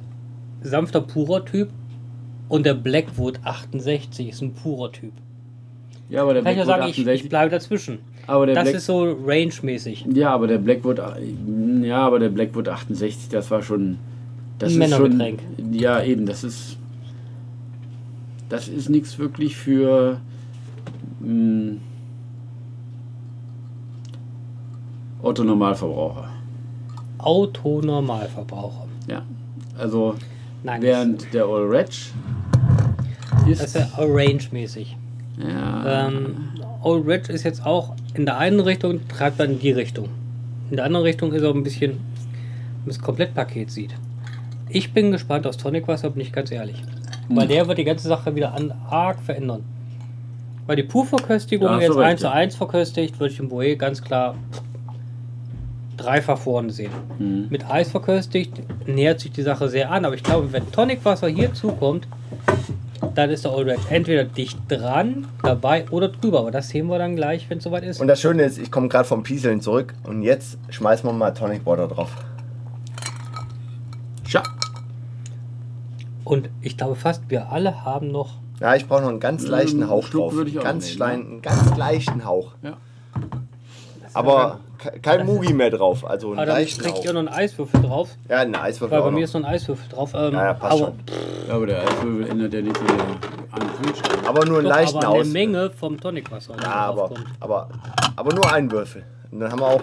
sanfter, 0.61 1.01
purer 1.01 1.43
Typ 1.45 1.69
und 2.49 2.65
der 2.65 2.73
Blackwood 2.73 3.39
68 3.43 4.29
ist 4.29 4.41
ein 4.41 4.53
purer 4.53 4.91
Typ. 4.91 5.11
ja, 6.09 6.21
aber 6.23 6.33
der 6.33 6.43
Kann 6.43 6.51
ich 6.51 6.57
Blackwood 6.63 6.75
sagen, 6.75 6.89
ich, 6.89 6.99
68, 6.99 7.23
ich 7.23 7.29
bleibe 7.29 7.49
dazwischen. 7.51 7.99
aber 8.27 8.45
der 8.45 8.55
Das 8.55 8.63
Black, 8.65 8.75
ist 8.75 8.85
so 8.85 9.03
range-mäßig. 9.25 10.05
ja, 10.13 10.29
aber 10.31 10.47
der 10.47 10.57
Blackwood, 10.59 11.01
ja, 11.81 11.97
aber 12.05 12.19
der 12.19 12.29
Blackwood 12.29 12.67
68, 12.67 13.29
das 13.29 13.49
war 13.51 13.61
schon, 13.61 13.97
das 14.59 14.73
Ein 14.75 14.81
ist 14.83 14.95
schon, 14.95 15.37
ja, 15.71 16.03
eben, 16.03 16.25
das 16.25 16.43
ist, 16.43 16.77
das 18.49 18.67
ist 18.67 18.89
nichts 18.89 19.17
wirklich 19.17 19.55
für, 19.55 20.19
mh, 21.21 21.77
Otto 25.21 25.43
Normalverbraucher. 25.43 26.29
Autonormalverbraucher. 27.17 28.87
Ja, 29.07 29.23
also 29.77 30.15
Nein, 30.63 30.81
während 30.81 31.33
der 31.33 31.45
All 31.45 31.65
Reg 31.67 31.89
ist, 33.47 33.61
das 33.61 33.75
ist 33.75 33.75
ja 33.75 33.87
range-mäßig. 33.97 34.95
ja, 35.37 36.07
Ähm, 36.07 36.49
Old 36.83 37.07
Red 37.07 37.29
ist 37.29 37.43
jetzt 37.43 37.65
auch 37.65 37.95
in 38.13 38.25
der 38.25 38.37
einen 38.37 38.59
Richtung, 38.59 39.07
treibt 39.07 39.39
dann 39.39 39.51
in 39.51 39.59
die 39.59 39.71
Richtung. 39.71 40.09
In 40.69 40.77
der 40.77 40.85
anderen 40.85 41.05
Richtung 41.05 41.31
ist 41.33 41.41
er 41.41 41.51
ein 41.51 41.63
bisschen, 41.63 41.91
wenn 41.91 41.97
man 41.97 42.87
das 42.87 42.99
Komplettpaket 42.99 43.71
sieht. 43.71 43.95
Ich 44.69 44.93
bin 44.93 45.11
gespannt 45.11 45.47
aufs 45.47 45.57
Tonicwasser, 45.57 46.09
bin 46.09 46.21
ich 46.21 46.31
ganz 46.31 46.51
ehrlich. 46.51 46.81
Hm. 47.27 47.37
Weil 47.37 47.47
der 47.47 47.67
wird 47.67 47.77
die 47.77 47.83
ganze 47.83 48.07
Sache 48.07 48.35
wieder 48.35 48.53
an, 48.53 48.73
arg 48.89 49.21
verändern. 49.21 49.63
Weil 50.65 50.77
die 50.77 50.83
Pur-Verköstigung 50.83 51.79
jetzt 51.79 51.95
recht, 51.95 51.99
1 51.99 52.21
zu 52.21 52.27
ja. 52.27 52.33
1 52.33 52.55
verköstigt, 52.55 53.19
würde 53.19 53.33
ich 53.33 53.39
im 53.39 53.49
Boe 53.49 53.75
ganz 53.75 54.01
klar 54.01 54.35
dreifach 56.03 56.37
vorne 56.37 56.71
sehen. 56.71 56.91
Mhm. 57.19 57.47
Mit 57.49 57.69
Eis 57.69 57.91
verköstigt 57.91 58.61
nähert 58.87 59.19
sich 59.19 59.31
die 59.31 59.41
Sache 59.43 59.69
sehr 59.69 59.91
an, 59.91 60.05
aber 60.05 60.15
ich 60.15 60.23
glaube, 60.23 60.51
wenn 60.51 60.71
Tonicwasser 60.71 61.27
hier 61.27 61.53
zukommt, 61.53 62.07
dann 63.15 63.29
ist 63.29 63.43
der 63.45 63.53
Old 63.53 63.67
Red 63.67 63.79
entweder 63.89 64.23
dicht 64.23 64.57
dran, 64.69 65.27
dabei 65.43 65.85
oder 65.91 66.07
drüber. 66.07 66.39
Aber 66.39 66.51
das 66.51 66.69
sehen 66.69 66.87
wir 66.87 66.97
dann 66.97 67.15
gleich, 67.15 67.49
wenn 67.49 67.57
es 67.59 67.63
soweit 67.63 67.83
ist. 67.83 67.99
Und 68.01 68.07
das 68.07 68.21
Schöne 68.21 68.43
ist, 68.43 68.57
ich 68.57 68.71
komme 68.71 68.87
gerade 68.87 69.05
vom 69.07 69.23
Pieseln 69.23 69.61
zurück 69.61 69.93
und 70.03 70.23
jetzt 70.23 70.57
schmeißen 70.69 71.07
wir 71.07 71.13
mal 71.13 71.31
Tonic 71.31 71.65
Water 71.65 71.87
drauf. 71.87 72.11
Tja, 74.27 74.41
Und 76.23 76.49
ich 76.61 76.77
glaube 76.77 76.95
fast, 76.95 77.23
wir 77.29 77.51
alle 77.51 77.83
haben 77.85 78.09
noch. 78.11 78.37
Ja, 78.59 78.75
ich 78.75 78.87
brauche 78.87 79.01
noch 79.01 79.09
einen 79.09 79.19
ganz 79.19 79.45
leichten 79.47 79.81
Ähm, 79.81 79.89
Hauch 79.89 80.05
Schluck 80.07 80.23
drauf. 80.29 80.33
würde 80.35 80.49
ich 80.49 80.59
auch 80.59 80.63
ganz 80.63 80.85
nehmen, 80.85 80.95
kleinen, 80.95 81.25
einen 81.27 81.41
ganz 81.41 81.77
leichten 81.77 82.25
Hauch. 82.25 82.53
ja. 82.63 82.77
Aber 84.15 84.59
ke- 84.77 84.99
kein 85.01 85.25
Mugi 85.25 85.53
mehr 85.53 85.69
drauf, 85.69 86.05
also 86.07 86.29
einen 86.31 86.39
Aber 86.39 86.45
dann 86.47 86.55
Hauch. 86.65 87.05
ihr 87.05 87.13
noch 87.13 87.19
einen 87.19 87.27
Eiswürfel 87.29 87.81
drauf. 87.81 88.09
Ja, 88.29 88.37
ein 88.39 88.55
Eiswürfel 88.55 88.91
Weil 88.91 89.01
auch 89.01 89.05
bei 89.05 89.11
mir 89.11 89.17
noch. 89.19 89.23
ist 89.23 89.33
noch 89.33 89.41
ein 89.41 89.45
Eiswürfel 89.45 89.89
drauf. 89.89 90.11
Ähm, 90.13 90.33
Ja, 90.33 90.43
ja, 90.45 90.53
passt 90.53 90.73
aber, 90.73 90.85
schon. 90.85 90.99
Ja, 91.47 91.53
aber 91.55 91.65
der 91.67 91.81
Eiswürfel 91.83 92.27
ändert 92.29 92.53
ja 92.53 92.61
nicht 92.61 92.77
so 92.77 92.83
an. 92.85 92.99
Aber 94.27 94.45
nur 94.45 94.57
einen 94.59 94.67
doch, 94.67 94.75
leichten 94.75 94.97
aber 94.97 95.07
eine 95.09 95.21
Aus. 95.21 95.27
Menge 95.27 95.69
vom 95.71 95.99
Tonicwasser. 95.99 96.55
Ja, 96.61 96.69
aber, 96.71 97.11
aber, 97.39 97.69
aber 98.15 98.33
nur 98.33 98.51
ein 98.51 98.71
Würfel. 98.71 99.03
Und 99.31 99.39
dann 99.39 99.51
haben 99.51 99.59
wir 99.59 99.67
auch 99.67 99.81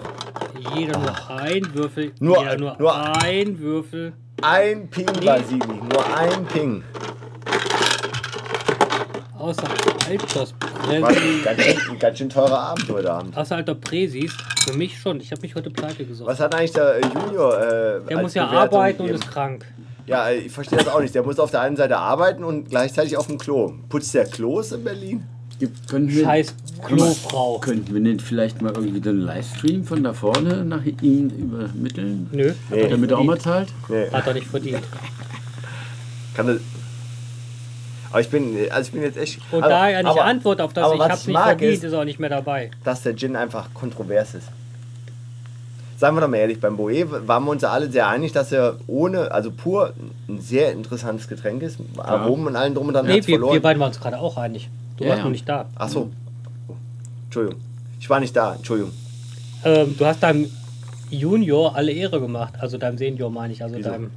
Jeder 0.75 0.97
nur 0.99 1.13
ein 1.39 1.73
Würfel. 1.73 2.11
Nur- 2.19 2.39
jeder 2.39 2.57
nur, 2.57 2.75
nur- 2.77 2.95
ein 3.23 3.59
Würfel. 3.59 4.13
ein 4.41 4.89
Ping, 4.89 5.05
Basili. 5.25 5.59
Nur 5.67 6.17
ein 6.17 6.45
Ping. 6.45 6.83
Außer 9.41 9.63
Alters 10.07 10.53
War 10.85 11.09
ein 11.09 11.41
ganz, 11.43 11.63
schön, 11.63 11.91
ein 11.91 11.99
ganz 11.99 12.17
schön 12.19 12.29
teurer 12.29 12.59
Abend 12.59 12.87
heute 12.89 13.11
Abend. 13.11 13.35
Außer 13.35 13.55
alter 13.55 13.73
Präsis. 13.73 14.33
Für 14.65 14.73
mich 14.77 14.99
schon. 14.99 15.19
Ich 15.19 15.31
habe 15.31 15.41
mich 15.41 15.55
heute 15.55 15.71
pleite 15.71 16.05
gesucht. 16.05 16.27
Was 16.29 16.39
hat 16.39 16.53
eigentlich 16.53 16.73
der 16.73 16.97
äh, 16.97 17.01
Junior? 17.01 17.57
Äh, 17.57 17.61
Der 18.07 18.17
als 18.17 18.21
muss 18.21 18.33
ja 18.35 18.45
Bewertung 18.45 18.79
arbeiten 18.79 19.01
und 19.01 19.07
gegeben? 19.07 19.23
ist 19.23 19.31
krank. 19.31 19.65
Ja, 20.05 20.29
äh, 20.29 20.37
ich 20.37 20.51
verstehe 20.51 20.77
das 20.77 20.87
auch 20.89 21.01
nicht. 21.01 21.15
Der 21.15 21.23
muss 21.23 21.39
auf 21.39 21.49
der 21.49 21.61
einen 21.61 21.75
Seite 21.75 21.97
arbeiten 21.97 22.43
und 22.43 22.69
gleichzeitig 22.69 23.17
auf 23.17 23.25
dem 23.25 23.39
Klo. 23.39 23.73
Putzt 23.89 24.13
der 24.13 24.25
Klos 24.25 24.73
in 24.73 24.83
Berlin? 24.83 25.23
Gibt, 25.57 25.87
könnten 25.89 26.13
wir, 26.13 26.23
Scheiß 26.23 26.53
Klofrau. 26.85 27.57
Könnten 27.59 27.93
wir 27.95 28.01
nicht 28.01 28.21
vielleicht 28.21 28.61
mal 28.61 28.73
irgendwie 28.73 29.01
den 29.01 29.21
Livestream 29.21 29.83
von 29.85 30.03
da 30.03 30.13
vorne 30.13 30.63
nach 30.65 30.83
ihm 30.85 31.29
übermitteln? 31.29 32.29
Nö, 32.31 32.53
Nee. 32.69 32.87
Damit 32.89 33.09
er 33.09 33.17
auch 33.17 33.23
mal 33.23 33.39
zahlt? 33.39 33.69
Nee, 33.89 34.07
hat 34.11 34.27
er 34.27 34.35
nicht 34.35 34.47
verdient. 34.47 34.83
kann 36.35 36.45
das. 36.47 36.57
Aber 38.11 38.19
ich 38.21 38.29
bin, 38.29 38.55
also 38.71 38.87
ich 38.87 38.91
bin 38.93 39.01
jetzt 39.03 39.17
echt. 39.17 39.39
Und 39.51 39.63
aber, 39.63 39.69
da 39.69 39.89
er 39.89 40.03
nicht 40.03 40.11
aber- 40.11 40.25
antwortet 40.25 40.61
auf 40.65 40.73
das, 40.73 40.83
aber 40.85 40.93
ich 40.95 40.99
was 40.99 41.09
hab's 41.09 41.21
ich 41.21 41.27
nicht 41.27 41.33
mag, 41.33 41.45
verdient, 41.45 41.73
ist- 41.73 41.83
ist, 41.83 41.93
er 41.93 41.99
auch 42.01 42.05
nicht 42.05 42.19
mehr 42.19 42.29
dabei. 42.29 42.71
dass 42.83 43.03
der 43.03 43.15
Gin 43.15 43.35
einfach 43.35 43.73
kontrovers 43.73 44.33
ist. 44.35 44.47
Seien 45.97 46.15
wir 46.15 46.21
doch 46.21 46.27
mal 46.27 46.37
ehrlich, 46.37 46.59
beim 46.59 46.77
Boe 46.77 47.27
waren 47.27 47.43
wir 47.45 47.51
uns 47.51 47.61
ja 47.61 47.69
alle 47.69 47.89
sehr 47.91 48.07
einig, 48.07 48.31
dass 48.31 48.51
er 48.51 48.77
ohne, 48.87 49.31
also 49.31 49.51
pur 49.51 49.93
ein 50.27 50.41
sehr 50.41 50.71
interessantes 50.71 51.27
Getränk 51.27 51.61
ist. 51.61 51.77
Aromen 51.97 52.47
und 52.47 52.55
allen 52.55 52.73
drum 52.73 52.87
und 52.87 52.95
dran 52.95 53.05
Nee, 53.05 53.17
wir, 53.17 53.23
verloren. 53.23 53.53
wir 53.53 53.61
beiden 53.61 53.79
waren 53.79 53.89
uns 53.89 53.99
gerade 53.99 54.17
auch 54.19 54.35
einig. 54.37 54.67
Du 54.97 55.03
Ja, 55.03 55.11
warst 55.11 55.19
ja. 55.19 55.23
noch 55.25 55.31
nicht 55.31 55.47
da. 55.47 55.65
Ach 55.75 55.89
so. 55.89 56.09
Oh, 56.67 56.73
Entschuldigung. 57.25 57.61
Ich 57.99 58.09
war 58.09 58.19
nicht 58.19 58.35
da, 58.35 58.55
Entschuldigung. 58.55 58.91
Ähm, 59.63 59.95
du 59.95 60.05
hast 60.05 60.23
deinem 60.23 60.49
Junior 61.11 61.75
alle 61.75 61.91
Ehre 61.91 62.19
gemacht. 62.19 62.55
Also 62.59 62.79
deinem 62.79 62.97
Senior 62.97 63.29
meine 63.29 63.53
ich, 63.53 63.61
also 63.63 63.77
Wieso? 63.77 63.91
deinem, 63.91 64.09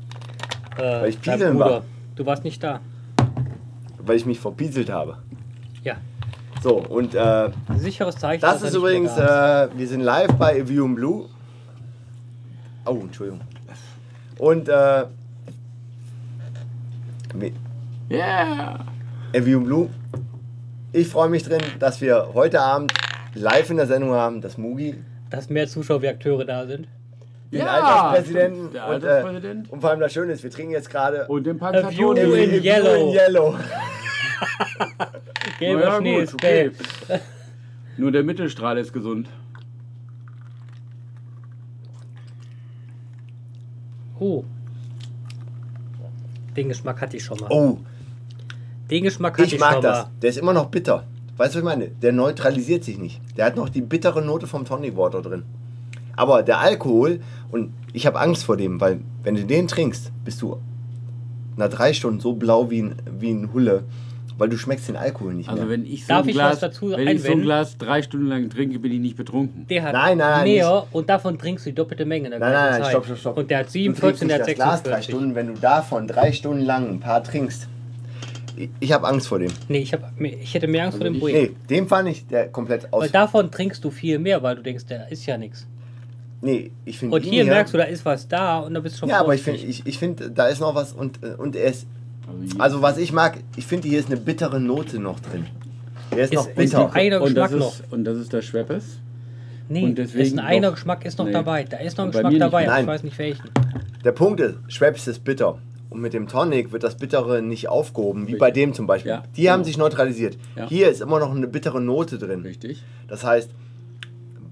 äh, 0.79 0.83
Weil 0.83 1.09
ich 1.11 1.21
deinem 1.21 1.53
Bruder. 1.59 1.71
war. 1.71 1.83
Du 2.16 2.25
warst 2.25 2.45
nicht 2.45 2.62
da. 2.62 2.81
Weil 4.06 4.16
ich 4.16 4.26
mich 4.26 4.39
verpieselt 4.40 4.90
habe. 4.90 5.18
Ja. 5.82 5.97
So, 6.62 6.78
und 6.78 7.14
äh, 7.14 7.18
Ein 7.68 7.78
sicheres 7.78 8.16
Zeichen. 8.16 8.40
das 8.40 8.62
ist 8.62 8.74
übrigens, 8.74 9.14
da 9.16 9.64
ist. 9.64 9.74
äh, 9.74 9.78
wir 9.78 9.89
sind 9.89 10.01
live 10.01 10.32
bei 10.35 10.59
Evium 10.59 10.94
Blue. 10.94 11.28
Oh, 12.86 12.98
Entschuldigung. 13.01 13.40
Und 14.39 14.68
äh, 14.68 15.05
wie- 17.35 17.52
Yeah! 18.10 18.85
Evium 19.32 19.64
Blue. 19.64 19.89
Ich 20.93 21.09
freue 21.09 21.28
mich 21.28 21.43
drin, 21.43 21.60
dass 21.78 22.01
wir 22.01 22.28
heute 22.35 22.60
Abend 22.60 22.93
live 23.35 23.70
in 23.70 23.76
der 23.78 23.86
Sendung 23.86 24.12
haben, 24.12 24.40
dass 24.40 24.56
Mugi 24.59 24.94
Dass 25.31 25.48
mehr 25.51 25.66
Zuschauer 25.66 26.02
wie 26.02 26.09
Akteure 26.09 26.44
da 26.44 26.66
sind. 26.66 26.86
Den 27.55 27.66
Ja, 27.66 28.09
Alterspräsidenten 28.10 28.72
der 28.72 28.85
und, 28.86 28.90
Alterspräsident. 28.93 29.68
Äh, 29.68 29.72
und 29.72 29.81
vor 29.81 29.90
allem 29.90 30.01
das 30.01 30.12
Schöne 30.12 30.32
ist, 30.32 30.43
wir 30.43 30.51
trinken 30.51 30.72
jetzt 30.72 30.90
gerade 30.90 31.26
Und 31.28 31.44
den 31.44 31.60
A 31.62 31.90
view 31.90 32.12
in 32.12 32.18
Evium 32.18 32.62
yellow. 32.64 32.94
in 32.94 33.14
Yellow. 33.14 33.55
Gelber 35.59 35.82
Ja, 35.85 35.97
Schnee 35.98 36.14
gut, 36.14 36.22
ist 36.24 36.35
okay. 36.35 36.70
gelb. 37.09 37.09
Nur 37.97 38.10
der 38.12 38.22
Mittelstrahl 38.24 38.76
ist 38.78 38.93
gesund. 38.93 39.28
Oh. 44.18 44.44
Den 46.56 46.68
Geschmack 46.68 47.01
hatte 47.01 47.16
ich 47.16 47.24
schon 47.24 47.39
mal. 47.40 47.48
Oh, 47.51 47.78
Den 48.90 49.05
Geschmack 49.05 49.35
hatte 49.35 49.44
ich, 49.44 49.55
ich 49.55 49.60
mag 49.60 49.74
schon 49.74 49.82
das. 49.82 50.05
mal. 50.05 50.10
Der 50.22 50.31
ist 50.31 50.39
immer 50.39 50.52
noch 50.52 50.66
bitter. 50.66 51.05
Weißt 51.36 51.55
du, 51.55 51.59
was 51.59 51.62
ich 51.72 51.78
meine? 51.78 51.89
Der 51.89 52.12
neutralisiert 52.12 52.85
sich 52.85 52.98
nicht. 52.98 53.20
Der 53.36 53.47
hat 53.47 53.56
noch 53.56 53.68
die 53.68 53.81
bittere 53.81 54.22
Note 54.22 54.47
vom 54.47 54.64
Tonic 54.64 54.97
Water 54.97 55.20
drin. 55.20 55.43
Aber 56.16 56.44
der 56.44 56.60
Alkohol, 56.60 57.20
und 57.55 57.72
ich 57.93 58.05
habe 58.06 58.18
Angst 58.20 58.44
vor 58.44 58.56
dem, 58.56 58.81
weil 58.81 59.01
wenn 59.22 59.36
du 59.36 59.44
den 59.44 59.68
trinkst, 59.68 60.10
bist 60.24 60.43
du 60.43 60.59
nach 61.56 61.68
drei 61.68 61.93
Stunden 61.93 62.20
so 62.20 62.32
blau 62.35 62.70
wie 62.70 62.82
ein, 62.82 62.97
wie 63.20 63.31
ein 63.31 63.52
Hulle, 63.52 63.85
weil 64.36 64.48
du 64.48 64.59
schmeckst 64.59 64.89
den 64.89 64.97
Alkohol 64.97 65.35
nicht 65.35 65.48
Also 65.48 65.62
mehr. 65.62 65.70
wenn 65.70 65.86
ich 65.86 66.02
so 66.05 66.09
Darf 66.09 66.24
ein 66.24 66.28
ich 66.31 66.35
Glas, 66.35 66.52
was 66.55 66.60
dazu 66.60 66.90
wenn 66.90 67.06
ich 67.06 67.20
so 67.22 67.26
ein 67.28 67.32
einwenden? 67.35 67.43
Glas 67.44 67.78
drei 67.78 68.02
Stunden 68.02 68.26
lang 68.26 68.51
trinke, 68.51 68.81
bin 68.81 68.90
ich 68.90 68.98
nicht 68.98 69.16
betrunken. 69.16 69.66
Der 69.68 69.85
hat 69.85 69.93
Nein, 69.93 70.18
nein, 70.18 70.31
nein, 70.39 70.44
mehr 70.51 70.86
und 70.90 71.09
davon 71.09 71.39
trinkst 71.39 71.64
du 71.66 71.70
die 71.70 71.74
doppelte 71.76 72.05
Menge 72.05 72.24
in 72.26 72.31
der 72.32 72.40
Nein, 72.40 72.51
gleichen 72.51 72.64
nein, 72.64 72.72
nein, 72.72 72.82
Zeit. 72.82 72.90
stopp, 72.90 73.05
stopp, 73.06 73.18
stopp. 73.18 73.36
Und 73.39 73.51
der 73.51 73.59
hat 73.59 73.66
Du 73.66 73.70
47 73.70 74.01
trinkst 74.01 74.22
und 74.22 74.28
der 74.28 74.39
nicht 74.39 74.43
hat 74.43 74.48
das 74.48 74.55
Glas 74.56 74.82
drei 74.82 74.90
46. 74.97 75.14
Stunden, 75.14 75.35
wenn 75.36 75.47
du 75.47 75.60
davon 75.60 76.09
drei 76.09 76.32
Stunden 76.32 76.64
lang 76.64 76.89
ein 76.90 76.98
paar 77.01 77.22
trinkst. 77.22 77.68
Ich, 78.56 78.70
ich 78.81 78.93
habe 78.93 79.06
Angst 79.06 79.28
vor 79.28 79.39
dem. 79.39 79.52
Nee, 79.68 79.78
ich, 79.78 79.93
hab, 79.93 80.12
ich 80.20 80.55
hätte 80.55 80.66
mehr 80.66 80.85
Angst 80.86 80.98
vor 80.98 81.05
dem 81.05 81.14
ich- 81.14 81.20
Brie. 81.20 81.32
Nee, 81.32 81.51
dem 81.70 81.86
fand 81.86 82.09
ich 82.09 82.26
der 82.26 82.48
komplett 82.48 82.93
aus. 82.93 83.02
Weil 83.02 83.10
davon 83.10 83.51
trinkst 83.52 83.85
du 83.85 83.90
viel 83.90 84.18
mehr, 84.18 84.43
weil 84.43 84.56
du 84.56 84.62
denkst, 84.62 84.85
da 84.89 85.05
ist 85.05 85.24
ja 85.26 85.39
nichts. 85.39 85.66
Nee, 86.45 86.71
ich 86.85 86.99
finde 86.99 87.16
Und 87.16 87.25
ihn 87.25 87.33
hier 87.33 87.45
ja- 87.45 87.53
merkst 87.55 87.73
du, 87.73 87.79
da 87.79 87.85
ist 87.85 88.05
was 88.05 88.29
da 88.29 88.59
und 88.59 88.75
da 88.75 88.81
bist 88.81 88.97
du 88.97 89.01
schon 89.01 89.09
Ja, 89.09 89.21
aber 89.21 89.35
ich 89.35 89.43
finde, 89.43 89.61
ich, 89.61 89.87
ich 89.87 89.99
find, 89.99 90.23
da 90.35 90.47
ist 90.47 90.61
noch 90.61 90.75
was 90.75 90.93
und, 90.93 91.19
und 91.39 91.57
er 91.57 91.71
ist. 91.71 91.87
Also, 92.59 92.81
was 92.83 92.99
ich 92.99 93.12
mag, 93.12 93.39
ich 93.57 93.66
finde, 93.66 93.89
hier 93.89 93.99
ist 93.99 94.07
eine 94.09 94.16
bittere 94.19 94.61
Note 94.61 94.99
noch 94.99 95.21
drin. 95.21 95.47
Der 96.11 96.25
ist, 96.25 96.33
Ist- 96.33 96.37
noch 96.37 96.47
ist 96.49 96.55
bitter. 96.57 96.79
noch 96.79 96.95
einer 96.95 97.23
und 97.23 97.35
das 97.35 97.53
ist, 97.53 97.83
Und 97.91 98.05
das 98.05 98.19
ist 98.19 98.33
der 98.33 98.43
Schweppes. 98.43 98.99
Nee, 99.69 99.85
und 99.85 99.97
deswegen 99.97 100.23
ist 100.25 100.33
ein 100.35 100.39
einer 100.41 100.71
Geschmack 100.73 101.05
ist 101.07 101.19
noch 101.19 101.25
Nee. 101.27 101.33
dabei. 101.33 101.65
Da 101.65 101.79
ist 101.79 101.97
noch 101.97 102.05
ein 102.05 102.11
Geschmack 102.11 102.33
dabei, 102.39 102.47
aber 102.47 102.61
ich 102.62 102.66
Nein. 102.69 102.87
weiß 102.87 103.03
nicht 103.03 103.19
welchen. 103.19 103.49
Der 104.05 104.12
Punkt 104.12 104.41
ist, 104.41 104.57
Schweppes 104.69 105.07
ist 105.09 105.25
bitter. 105.25 105.59
Und 105.89 106.01
mit 106.01 106.12
dem 106.12 106.27
Tonic 106.29 106.73
wird 106.73 106.83
das 106.83 106.97
Bittere 106.97 107.41
nicht 107.41 107.69
aufgehoben, 107.69 108.23
wie 108.23 108.33
Richtig. 108.33 108.41
bei 108.41 108.51
dem 108.51 108.75
zum 108.75 108.87
Beispiel. 108.87 109.12
Ja, 109.12 109.23
Die 109.37 109.51
haben 109.51 109.62
sich 109.65 109.79
neutralisiert. 109.79 110.37
Ja. 110.57 110.69
Hier 110.69 110.89
ist 110.91 111.01
immer 111.01 111.21
noch 111.21 111.35
eine 111.35 111.47
bittere 111.47 111.81
Note 111.81 112.19
drin. 112.19 112.43
Richtig. 112.43 112.83
Das 113.09 113.23
heißt, 113.25 113.51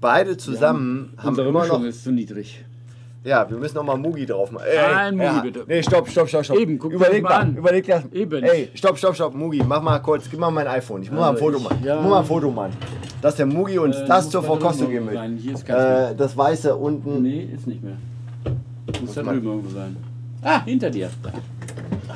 beide 0.03 0.37
zusammen 0.37 1.13
haben 1.17 1.29
Unsere 1.29 1.49
immer 1.49 1.61
Mischung 1.61 1.81
noch. 1.81 1.87
ist 1.89 2.03
zu 2.03 2.11
niedrig. 2.11 2.63
Ja, 3.25 3.49
wir 3.49 3.57
müssen 3.57 3.75
nochmal 3.75 3.97
Mugi 3.97 4.25
drauf 4.25 4.51
machen. 4.51 4.65
Nein, 4.75 5.15
Mugi, 5.15 5.25
ja. 5.25 5.41
bitte. 5.41 5.63
Nee, 5.65 5.81
stopp, 5.81 6.09
stopp, 6.09 6.27
stopp, 6.27 6.43
stopp. 6.43 6.57
Eben, 6.57 6.77
guck 6.77 6.91
überleg 6.91 7.23
mal 7.23 7.29
mal, 7.29 7.39
an. 7.39 7.55
überleg 7.55 7.87
das. 7.87 8.03
Eben. 8.11 8.43
Ey, 8.43 8.69
stopp, 8.73 8.97
stopp, 8.97 9.15
stopp, 9.15 9.33
Mugi, 9.33 9.63
mach 9.65 9.81
mal 9.81 9.97
kurz, 9.99 10.29
gib 10.29 10.39
mal 10.41 10.51
mein 10.51 10.67
iPhone. 10.67 11.01
Ich 11.03 11.09
muss 11.09 11.19
mal 11.21 11.29
ein 11.29 11.35
Also 11.35 11.45
Foto 11.45 11.57
ich- 11.57 11.63
machen. 11.63 11.83
ja. 11.85 11.95
Ich 11.95 12.01
muss 12.01 12.09
mal 12.11 12.19
ein 12.19 12.25
Foto 12.25 12.51
machen. 12.51 12.73
Dass 13.21 13.35
der 13.37 13.45
Mugi 13.45 13.79
uns 13.79 13.95
Äh, 13.95 14.05
das 14.05 14.25
muss 14.25 14.31
zur 14.33 14.43
Verkostung 14.43 14.89
geben 14.91 15.09
will. 15.09 15.15
Äh, 15.73 16.15
das 16.15 16.35
Weiße 16.37 16.75
unten. 16.75 17.21
Nee, 17.23 17.47
ist 17.55 17.65
nicht 17.65 17.81
mehr. 17.81 17.95
Muss 19.01 19.13
da 19.13 19.23
man- 19.23 19.35
drüben 19.35 19.47
irgendwo 19.47 19.69
sein. 19.69 19.95
Ah, 20.41 20.61
hinter 20.65 20.89
dir. 20.89 21.09
Da. 21.23 21.31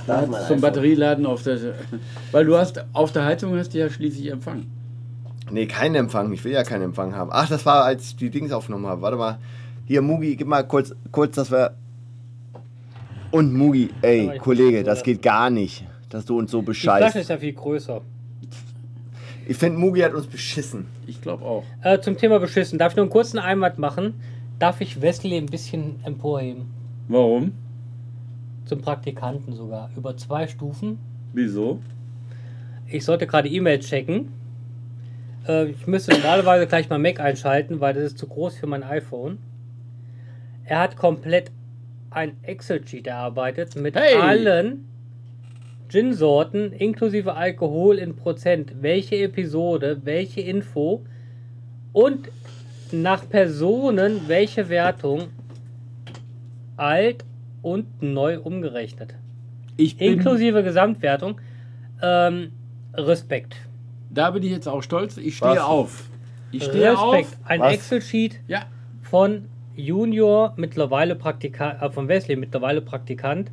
Da 0.05 0.17
hat 0.17 0.29
mein 0.29 0.41
Zum 0.41 0.45
iPhone. 0.57 0.61
Batterieladen 0.61 1.25
auf 1.25 1.41
der. 1.43 1.57
Weil 2.33 2.43
du 2.43 2.57
hast 2.57 2.83
auf 2.91 3.13
der 3.13 3.23
Heizung 3.23 3.55
hast 3.57 3.73
du 3.73 3.77
ja 3.77 3.89
schließlich 3.89 4.29
Empfang. 4.29 4.65
Nee, 5.51 5.65
keinen 5.65 5.95
Empfang. 5.95 6.31
Ich 6.33 6.43
will 6.43 6.51
ja 6.51 6.63
keinen 6.63 6.83
Empfang 6.83 7.15
haben. 7.15 7.29
Ach, 7.31 7.47
das 7.47 7.65
war, 7.65 7.83
als 7.85 8.07
ich 8.07 8.15
die 8.17 8.29
Dings 8.29 8.51
aufgenommen 8.51 8.85
habe. 8.87 9.01
Warte 9.01 9.17
mal. 9.17 9.37
Hier, 9.85 10.01
Mugi, 10.01 10.35
gib 10.35 10.47
mal 10.47 10.63
kurz, 10.67 10.93
kurz 11.11 11.35
dass 11.35 11.51
wir. 11.51 11.75
Und 13.31 13.53
Mugi, 13.53 13.89
ey, 14.01 14.37
Kollege, 14.39 14.83
das 14.83 15.03
geht 15.03 15.21
gar 15.21 15.49
nicht, 15.49 15.85
dass 16.09 16.25
du 16.25 16.37
uns 16.37 16.51
so 16.51 16.61
Die 16.61 16.73
Flasche 16.73 16.99
bescheißt. 16.99 17.15
ist 17.17 17.29
ja 17.29 17.37
viel 17.37 17.53
größer. 17.53 18.01
Ich 19.49 19.57
finde, 19.57 19.79
Mugi 19.79 20.01
hat 20.01 20.13
uns 20.13 20.27
beschissen. 20.27 20.87
Ich 21.05 21.21
glaube 21.21 21.43
auch. 21.45 21.63
Äh, 21.81 21.99
zum 22.01 22.17
Thema 22.17 22.39
beschissen. 22.39 22.77
Darf 22.79 22.93
ich 22.93 22.97
nur 22.97 23.03
einen 23.03 23.11
kurzen 23.11 23.39
Einwand 23.39 23.77
machen? 23.79 24.15
Darf 24.59 24.81
ich 24.81 25.01
Wesley 25.01 25.37
ein 25.37 25.45
bisschen 25.45 26.01
emporheben? 26.03 26.65
Warum? 27.07 27.53
Zum 28.65 28.81
Praktikanten 28.81 29.53
sogar. 29.53 29.89
Über 29.95 30.17
zwei 30.17 30.47
Stufen. 30.47 30.97
Wieso? 31.31 31.79
Ich 32.87 33.05
sollte 33.05 33.27
gerade 33.27 33.47
E-Mail 33.47 33.79
checken. 33.79 34.33
Äh, 35.47 35.69
ich 35.69 35.87
müsste 35.87 36.11
normalerweise 36.11 36.67
gleich 36.67 36.89
mal 36.89 36.99
Mac 36.99 37.19
einschalten, 37.19 37.79
weil 37.79 37.93
das 37.93 38.03
ist 38.03 38.17
zu 38.17 38.27
groß 38.27 38.57
für 38.57 38.67
mein 38.67 38.83
iPhone. 38.83 39.37
Er 40.65 40.79
hat 40.79 40.97
komplett 40.97 41.51
ein 42.09 42.37
Excel-Sheet 42.43 43.07
erarbeitet 43.07 43.75
mit 43.75 43.95
Hey! 43.95 44.15
allen 44.15 44.87
Gin-Sorten 45.89 46.73
inklusive 46.73 47.35
Alkohol 47.35 47.97
in 47.97 48.15
Prozent. 48.15 48.81
Welche 48.81 49.15
Episode, 49.17 50.01
welche 50.03 50.41
Info 50.41 51.05
und 51.93 52.29
nach 52.91 53.27
Personen 53.29 54.27
welche 54.27 54.69
Wertung 54.69 55.29
alt 56.75 57.23
und 57.61 58.01
neu 58.01 58.39
umgerechnet. 58.39 59.15
Ich 59.77 59.97
bin, 59.97 60.13
Inklusive 60.13 60.63
Gesamtwertung. 60.63 61.39
Ähm, 62.01 62.51
Respekt. 62.93 63.55
Da 64.17 64.31
bin 64.31 64.43
ich 64.43 64.51
jetzt 64.51 64.67
auch 64.67 64.81
stolz. 64.83 65.17
Ich 65.17 65.37
stehe 65.37 65.51
Was? 65.51 65.59
auf. 65.59 66.09
Ich 66.51 66.63
stehe 66.63 66.91
Respekt. 66.91 66.99
auf. 66.99 67.37
Ein 67.45 67.59
Was? 67.61 67.73
Excel-Sheet 67.73 68.39
Ja. 68.47 68.63
von 69.01 69.45
Junior, 69.75 70.53
mittlerweile 70.57 71.15
Praktikant, 71.15 71.81
äh, 71.81 71.89
von 71.89 72.07
Wesley, 72.07 72.35
mittlerweile 72.35 72.81
Praktikant. 72.81 73.51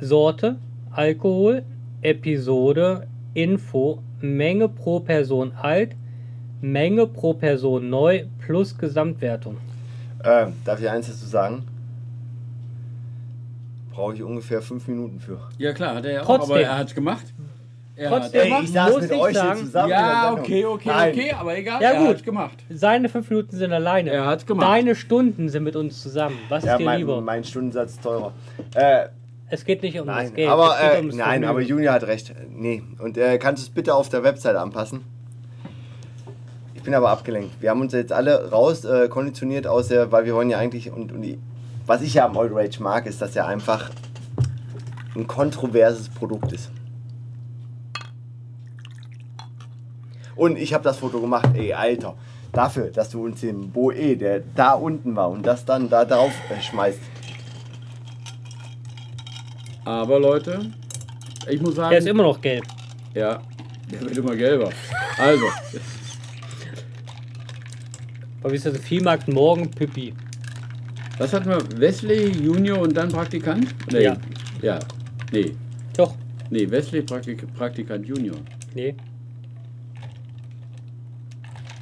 Sorte, 0.00 0.56
Alkohol, 0.90 1.62
Episode, 2.02 3.06
Info, 3.34 4.02
Menge 4.20 4.68
pro 4.68 5.00
Person 5.00 5.52
alt, 5.52 5.94
Menge 6.60 7.06
pro 7.06 7.34
Person 7.34 7.90
neu 7.90 8.24
plus 8.38 8.76
Gesamtwertung. 8.78 9.56
Äh, 10.22 10.46
darf 10.64 10.80
ich 10.80 10.88
eins 10.88 11.06
dazu 11.08 11.26
sagen? 11.26 11.64
Brauche 13.92 14.14
ich 14.14 14.22
ungefähr 14.22 14.62
fünf 14.62 14.86
Minuten 14.88 15.18
für. 15.20 15.40
Ja 15.58 15.72
klar, 15.72 15.96
hat 15.96 16.04
er 16.04 16.12
ja 16.12 16.20
auch, 16.22 16.26
Trotzdem. 16.26 16.52
aber 16.52 16.60
er 16.62 16.78
hat 16.78 16.88
es 16.88 16.94
gemacht. 16.94 17.32
Trotzdem. 18.08 18.52
Ey, 18.52 18.62
ich 18.64 18.72
saß 18.72 18.90
muss 18.92 19.02
mit 19.02 19.10
ich 19.12 19.16
euch 19.18 19.34
sagen- 19.34 19.60
zusammen. 19.60 19.90
ja, 19.90 20.32
okay, 20.32 20.64
okay, 20.64 20.88
Nein. 20.88 21.12
okay, 21.12 21.32
aber 21.38 21.56
egal. 21.58 21.82
Ja, 21.82 21.90
er 21.90 21.98
gut. 21.98 22.08
hat 22.08 22.16
es 22.16 22.22
gemacht. 22.24 22.58
Seine 22.70 23.08
fünf 23.08 23.28
Minuten 23.30 23.56
sind 23.56 23.72
alleine. 23.72 24.10
Er 24.10 24.26
hat's 24.26 24.46
gemacht. 24.46 24.66
Deine 24.68 24.94
Stunden 24.94 25.48
sind 25.48 25.64
mit 25.64 25.76
uns 25.76 26.00
zusammen. 26.02 26.38
Was 26.48 26.64
Ja, 26.64 26.72
ist 26.72 26.78
dir 26.80 26.84
mein, 26.84 26.98
lieber? 27.00 27.20
mein 27.20 27.44
Stundensatz 27.44 27.92
ist 27.92 28.02
teurer. 28.02 28.32
Äh, 28.74 29.06
es 29.48 29.64
geht 29.64 29.82
nicht 29.82 29.98
um 30.00 30.06
das 30.06 30.16
nein, 30.16 30.34
Geld. 30.34 30.48
aber, 30.48 30.76
äh, 30.80 31.02
nein, 31.02 31.12
Vergnügen. 31.12 31.44
aber 31.44 31.60
Julia 31.60 31.92
hat 31.92 32.04
recht. 32.04 32.32
Nee. 32.56 32.82
Und 33.00 33.18
äh, 33.18 33.36
kannst 33.38 33.62
du 33.62 33.66
es 33.68 33.70
bitte 33.74 33.94
auf 33.94 34.08
der 34.08 34.22
Website 34.22 34.56
anpassen? 34.56 35.04
Ich 36.74 36.82
bin 36.82 36.94
aber 36.94 37.10
abgelenkt. 37.10 37.60
Wir 37.60 37.70
haben 37.70 37.80
uns 37.80 37.92
jetzt 37.92 38.12
alle 38.12 38.50
raus 38.50 38.84
äh, 38.84 39.08
konditioniert 39.08 39.66
aus 39.66 39.88
der, 39.88 40.10
weil 40.12 40.24
wir 40.24 40.34
wollen 40.34 40.48
ja 40.48 40.58
eigentlich 40.58 40.90
und, 40.90 41.12
und 41.12 41.20
die, 41.22 41.38
was 41.84 42.00
ich 42.00 42.14
ja 42.14 42.24
am 42.24 42.36
Old 42.36 42.52
Rage 42.54 42.82
mag, 42.82 43.04
ist, 43.06 43.20
dass 43.20 43.36
er 43.36 43.46
einfach 43.46 43.90
ein 45.14 45.26
kontroverses 45.26 46.08
Produkt 46.08 46.52
ist. 46.52 46.70
Und 50.40 50.56
ich 50.56 50.72
habe 50.72 50.82
das 50.82 50.96
Foto 50.96 51.20
gemacht, 51.20 51.50
ey, 51.54 51.74
Alter. 51.74 52.14
Dafür, 52.50 52.86
dass 52.86 53.10
du 53.10 53.22
uns 53.26 53.42
den 53.42 53.70
Boe, 53.70 54.16
der 54.16 54.40
da 54.56 54.72
unten 54.72 55.14
war 55.14 55.28
und 55.28 55.44
das 55.46 55.66
dann 55.66 55.90
da 55.90 56.06
drauf 56.06 56.32
äh, 56.48 56.58
schmeißt. 56.62 56.98
Aber 59.84 60.18
Leute, 60.18 60.72
ich 61.46 61.60
muss 61.60 61.74
sagen, 61.74 61.90
Der 61.90 61.98
ist 61.98 62.08
immer 62.08 62.22
noch 62.22 62.40
gelb. 62.40 62.64
ja, 63.12 63.42
der 63.92 64.00
wird 64.00 64.16
immer 64.16 64.34
gelber. 64.34 64.70
Also, 65.18 65.44
Aber 68.42 68.50
wie 68.52 68.56
ist 68.56 68.64
das? 68.64 68.78
Viehmarkt 68.78 69.28
morgen 69.28 69.70
Pippi. 69.70 70.14
was 71.18 71.34
hatten 71.34 71.50
wir? 71.50 71.58
Wesley, 71.78 72.30
Junior 72.30 72.78
und 72.78 72.96
dann 72.96 73.10
Praktikant? 73.10 73.74
Nee. 73.92 74.04
Ja. 74.04 74.16
Ja. 74.62 74.78
Nee. 75.32 75.52
Doch. 75.98 76.14
Nee, 76.48 76.68
Wesley, 76.70 77.02
Praktik 77.02 77.44
Praktikant, 77.54 78.06
Junior. 78.06 78.36
Nee. 78.74 78.94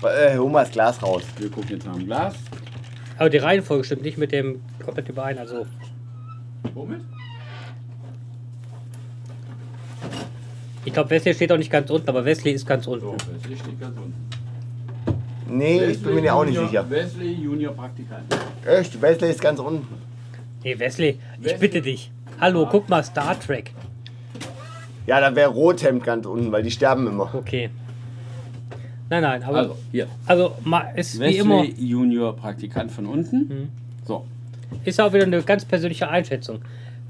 Äh, 0.03 0.37
hol 0.39 0.51
mal 0.51 0.65
das 0.65 0.73
Glas 0.73 1.03
raus. 1.03 1.23
Wir 1.39 1.51
gucken 1.51 1.71
jetzt 1.71 1.87
nach 1.87 1.95
dem 1.97 2.07
Glas. 2.07 2.35
Aber 3.19 3.31
die 3.31 3.39
Reihenfolge 3.39 3.85
stimmt 3.85 4.03
nicht 4.03 4.17
mit 4.19 4.31
dem 4.33 4.61
komplett 4.85 5.09
überein. 5.09 5.39
Also 5.39 5.67
Womit? 6.75 7.01
ich 10.85 10.93
glaube 10.93 11.11
Wesley 11.11 11.35
steht 11.35 11.53
auch 11.53 11.57
nicht 11.59 11.71
ganz 11.71 11.91
unten, 11.91 12.09
aber 12.09 12.25
Wesley 12.25 12.53
ist 12.53 12.67
ganz 12.67 12.87
unten. 12.87 13.05
So, 13.05 13.17
Wesley 13.33 13.57
steht 13.57 13.81
ganz 13.81 13.97
unten. 13.97 14.15
Nee, 15.51 15.85
ich 15.85 16.03
bin 16.03 16.15
mir 16.15 16.25
ja 16.25 16.35
auch 16.35 16.45
nicht 16.45 16.55
Junior, 16.55 16.71
sicher. 16.71 16.91
Wesley, 16.91 17.33
Junior, 17.33 17.75
Praktikant. 17.75 18.25
Echt, 18.67 19.01
Wesley 19.01 19.31
ist 19.31 19.41
ganz 19.41 19.59
unten. 19.59 19.87
Nee, 20.63 20.79
Wesley, 20.79 21.19
ich 21.39 21.45
Wesley. 21.45 21.59
bitte 21.59 21.83
dich. 21.83 22.11
Hallo, 22.41 22.69
guck 22.71 22.89
mal 22.89 23.03
Star 23.03 23.39
Trek. 23.39 23.73
Ja, 25.07 25.21
da 25.21 25.35
wäre 25.35 25.51
Rothemd 25.51 26.05
ganz 26.05 26.27
unten, 26.27 26.53
weil 26.53 26.63
die 26.63 26.71
sterben 26.71 27.07
immer. 27.07 27.35
Okay. 27.35 27.71
Nein, 29.11 29.23
nein, 29.23 29.43
aber 29.43 29.57
Also, 29.59 29.77
hier. 29.91 30.07
also 30.27 30.53
ist 30.95 31.15
wie 31.17 31.21
Wesley, 31.21 31.39
immer 31.39 31.65
Junior, 31.65 32.37
Praktikant 32.37 32.91
von 32.93 33.07
unten. 33.07 33.71
So. 34.07 34.25
ist 34.85 35.01
auch 35.01 35.13
wieder 35.13 35.25
eine 35.25 35.43
ganz 35.43 35.65
persönliche 35.65 36.09
Einschätzung. 36.09 36.61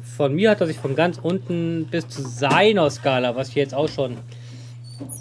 Von 0.02 0.34
mir 0.34 0.50
hat 0.50 0.60
er 0.60 0.66
sich 0.68 0.78
von 0.78 0.94
ganz 0.94 1.18
unten 1.18 1.86
bis 1.90 2.08
zu 2.08 2.22
seiner 2.22 2.88
Skala, 2.90 3.34
was 3.36 3.48
ich 3.50 3.54
jetzt 3.56 3.74
auch 3.74 3.88
schon 3.88 4.16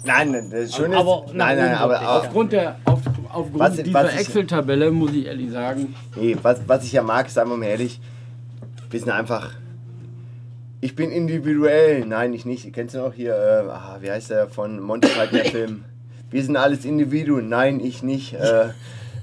Nein, 0.04 0.32
nein, 0.32 0.50
das 0.50 0.74
Schöne 0.74 0.94
ist. 0.94 1.00
Aber 1.00 1.24
nach 1.26 1.34
nein, 1.34 1.56
nein, 1.58 1.74
aber, 1.76 2.16
Aufgrund, 2.18 2.50
der, 2.52 2.76
auf, 2.84 3.00
aufgrund 3.28 3.58
Was- 3.58 3.76
dieser 3.76 3.94
was 3.94 4.16
Excel-Tabelle 4.16 4.90
muss 4.90 5.12
ich 5.12 5.26
ehrlich 5.26 5.50
sagen, 5.52 5.94
nee, 6.16 6.36
was, 6.42 6.60
was 6.66 6.84
ich 6.84 6.92
ja 6.92 7.02
mag, 7.02 7.26
ist 7.28 7.38
einfach 7.38 7.56
mal 7.56 7.66
ehrlich, 7.66 8.00
wir 8.90 8.98
sind 9.00 9.10
einfach. 9.10 9.52
Ich 10.80 10.94
bin 10.96 11.10
individuell. 11.10 12.04
Nein, 12.06 12.32
ich 12.34 12.44
nicht. 12.44 12.72
Kennst 12.72 12.94
du 12.94 12.98
noch 13.00 13.12
hier, 13.12 13.34
äh, 13.34 13.68
ah, 13.68 13.98
wie 14.00 14.10
heißt 14.10 14.30
der 14.30 14.48
von 14.48 14.80
Monty 14.80 15.08
Python 15.08 15.32
der 15.32 15.44
Film? 15.50 15.84
Wir 16.30 16.42
sind 16.42 16.56
alles 16.56 16.84
Individuen. 16.84 17.48
Nein, 17.48 17.80
ich 17.80 18.02
nicht. 18.02 18.34
Äh, 18.34 18.68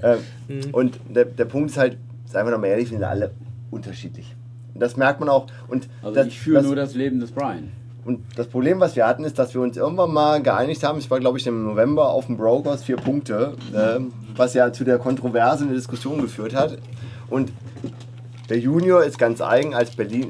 äh, 0.02 0.16
Mhm. 0.48 0.70
Und 0.72 1.00
der, 1.08 1.24
der 1.24 1.44
Punkt 1.44 1.70
ist 1.70 1.76
halt, 1.76 1.98
seien 2.26 2.46
wir 2.46 2.52
doch 2.52 2.60
mal 2.60 2.68
ehrlich, 2.68 2.90
wir 2.90 2.98
sind 2.98 3.04
alle 3.04 3.32
unterschiedlich. 3.70 4.34
Und 4.74 4.80
das 4.80 4.96
merkt 4.96 5.20
man 5.20 5.28
auch. 5.28 5.46
Und 5.68 5.88
also 6.02 6.14
das, 6.14 6.26
ich 6.28 6.38
führe 6.38 6.58
das, 6.58 6.66
nur 6.66 6.76
das 6.76 6.94
Leben 6.94 7.20
des 7.20 7.32
Brian. 7.32 7.70
Und 8.04 8.20
das 8.36 8.46
Problem, 8.46 8.78
was 8.78 8.94
wir 8.94 9.06
hatten, 9.06 9.24
ist, 9.24 9.38
dass 9.38 9.54
wir 9.54 9.60
uns 9.60 9.76
irgendwann 9.76 10.12
mal 10.12 10.40
geeinigt 10.40 10.84
haben, 10.84 10.98
es 10.98 11.10
war 11.10 11.18
glaube 11.18 11.38
ich 11.38 11.46
im 11.46 11.64
November 11.64 12.10
auf 12.10 12.26
dem 12.26 12.36
Brokers 12.36 12.84
vier 12.84 12.96
Punkte, 12.96 13.54
ähm, 13.74 14.12
was 14.36 14.54
ja 14.54 14.72
zu 14.72 14.84
der 14.84 14.98
Kontroverse 14.98 15.64
in 15.64 15.70
der 15.70 15.76
Diskussion 15.76 16.20
geführt 16.20 16.54
hat. 16.54 16.78
Und 17.28 17.52
der 18.48 18.60
Junior 18.60 19.02
ist 19.02 19.18
ganz 19.18 19.40
eigen 19.40 19.74
als 19.74 19.96
Berlin, 19.96 20.28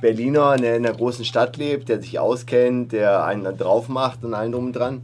Berliner 0.00 0.56
der 0.56 0.76
in 0.76 0.84
der 0.84 0.92
großen 0.92 1.24
Stadt 1.24 1.56
lebt, 1.56 1.88
der 1.88 2.00
sich 2.00 2.20
auskennt, 2.20 2.92
der 2.92 3.24
einen 3.24 3.42
da 3.42 3.50
drauf 3.50 3.88
macht 3.88 4.22
und 4.22 4.32
allen 4.32 4.52
drum 4.52 4.66
und 4.66 4.72
dran. 4.74 5.02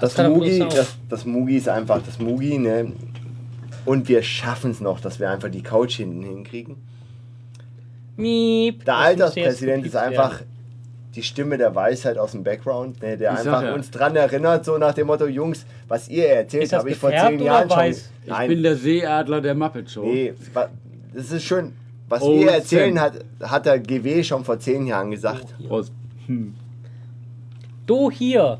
Das 0.00 0.18
er 0.18 0.28
Mugi, 0.28 0.58
das, 0.58 0.96
das 1.08 1.24
Mugi 1.24 1.56
ist 1.56 1.68
einfach 1.68 2.02
das 2.04 2.18
Mugi, 2.18 2.58
ne? 2.58 2.92
Und 3.84 4.08
wir 4.08 4.22
schaffen 4.22 4.70
es 4.70 4.80
noch, 4.80 5.00
dass 5.00 5.18
wir 5.20 5.30
einfach 5.30 5.48
die 5.50 5.62
Couch 5.62 5.96
hinten 5.96 6.22
hinkriegen. 6.22 6.76
Miep. 8.16 8.84
Der 8.84 8.94
Das 8.94 9.04
Alterspräsident 9.04 9.86
ist 9.86 9.96
einfach 9.96 10.40
werden. 10.40 10.46
die 11.14 11.22
Stimme 11.22 11.58
der 11.58 11.74
Weisheit 11.74 12.18
aus 12.18 12.32
dem 12.32 12.44
Background, 12.44 13.02
ne, 13.02 13.16
der 13.16 13.32
Ich 13.32 13.38
sag 13.38 13.46
einfach 13.46 13.62
ja. 13.68 13.74
uns 13.74 13.90
dran 13.90 14.14
erinnert, 14.16 14.64
so 14.64 14.78
nach 14.78 14.94
dem 14.94 15.06
Motto, 15.06 15.26
Jungs, 15.26 15.64
was 15.88 16.08
ihr 16.08 16.28
erzählt, 16.28 16.64
das 16.64 16.78
habe 16.78 16.90
ich 16.90 16.96
vor 16.96 17.10
zehn 17.10 17.40
Jahren 17.40 17.70
schon. 17.70 17.84
Ich 17.86 18.02
Nein, 18.26 18.48
bin 18.48 18.62
der 18.62 18.76
Seeadler 18.76 19.40
der 19.40 19.54
Muppet 19.54 19.90
Show. 19.90 20.04
nee, 20.04 20.32
das 21.14 21.32
ist 21.32 21.42
schön. 21.42 21.72
Was 22.08 22.22
Old 22.22 22.40
wir 22.40 22.50
erzählen, 22.52 23.00
hat, 23.00 23.24
hat 23.40 23.66
der 23.66 23.78
GW 23.78 24.22
schon 24.22 24.44
vor 24.44 24.58
zehn 24.58 24.86
Jahren 24.86 25.10
gesagt. 25.10 25.46
Prost. 25.66 25.92
Du 27.86 28.10
hier. 28.10 28.58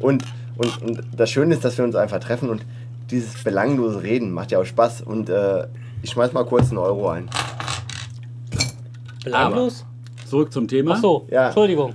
Und, 0.00 0.24
und, 0.56 0.82
und 0.82 1.00
das 1.16 1.30
Schöne 1.30 1.54
ist, 1.54 1.64
dass 1.64 1.78
wir 1.78 1.84
uns 1.84 1.94
einfach 1.94 2.20
treffen 2.20 2.48
und 2.50 2.64
dieses 3.10 3.42
belanglose 3.42 4.02
Reden 4.02 4.32
macht 4.32 4.52
ja 4.52 4.60
auch 4.60 4.64
Spaß. 4.64 5.02
Und 5.02 5.28
äh, 5.28 5.66
ich 6.02 6.10
schmeiß 6.10 6.32
mal 6.32 6.44
kurz 6.44 6.68
einen 6.68 6.78
Euro 6.78 7.08
ein. 7.08 7.28
Belanglos? 9.24 9.84
Zurück 10.26 10.52
zum 10.52 10.68
Thema. 10.68 10.94
Ach 10.94 11.00
so, 11.02 11.26
Ja. 11.30 11.46
Entschuldigung. 11.46 11.92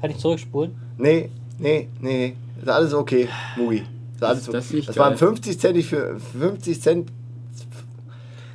Kann 0.00 0.10
ich 0.10 0.18
zurückspulen? 0.18 0.74
Nee, 0.98 1.30
nee, 1.58 1.88
nee, 2.00 2.34
ist 2.60 2.68
alles 2.68 2.94
okay, 2.94 3.28
Mugi. 3.56 3.82
Ist 4.14 4.22
alles 4.22 4.40
Ist 4.40 4.48
okay. 4.48 4.56
das 4.76 4.86
das 4.86 4.96
waren 4.96 5.10
geil? 5.10 5.18
50 5.18 5.58
Cent 5.58 5.84
für 5.84 6.18
50 6.38 6.80
Cent. 6.80 7.10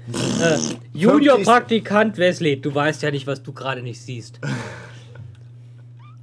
Äh, 0.08 0.58
Junior 0.94 1.36
50 1.38 1.46
Praktikant 1.46 2.18
Wesley, 2.18 2.62
du 2.62 2.74
weißt 2.74 3.02
ja 3.02 3.12
nicht, 3.12 3.26
was 3.28 3.42
du 3.42 3.52
gerade 3.54 3.82
nicht 3.82 4.02
siehst. 4.02 4.40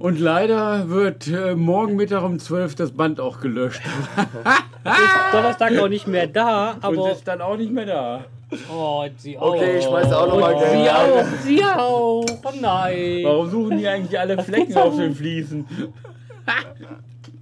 Und 0.03 0.19
leider 0.19 0.89
wird 0.89 1.27
äh, 1.27 1.55
morgen 1.55 1.95
Mittag 1.95 2.23
um 2.23 2.37
12 2.37 2.75
das 2.75 2.91
Band 2.91 3.21
auch 3.21 3.39
gelöscht. 3.39 3.79
Ist 3.85 5.33
Donnerstag 5.33 5.77
auch 5.79 5.87
nicht 5.87 6.07
mehr 6.07 6.27
da, 6.27 6.71
und 6.75 6.83
aber. 6.83 7.11
ist 7.13 7.25
dann 7.25 7.39
auch 7.39 7.55
nicht 7.55 7.71
mehr 7.71 7.85
da. 7.85 8.25
Oh, 8.69 9.05
sie 9.15 9.37
auch. 9.37 9.55
Okay, 9.55 9.77
ich 9.77 9.85
schmeiß 9.85 10.11
auch 10.11 10.27
noch 10.27 10.33
Und 10.33 10.41
mal 10.41 10.55
Geld 10.55 10.71
sie 10.71 10.89
auch, 10.89 11.25
sie 11.45 11.63
auch. 11.63 12.25
Oh 12.43 12.51
nein. 12.59 13.21
Warum 13.23 13.49
suchen 13.49 13.77
die 13.77 13.87
eigentlich 13.87 14.19
alle 14.19 14.43
Flecken 14.43 14.75
auf 14.75 14.97
den 14.97 15.15
Fliesen? 15.15 15.65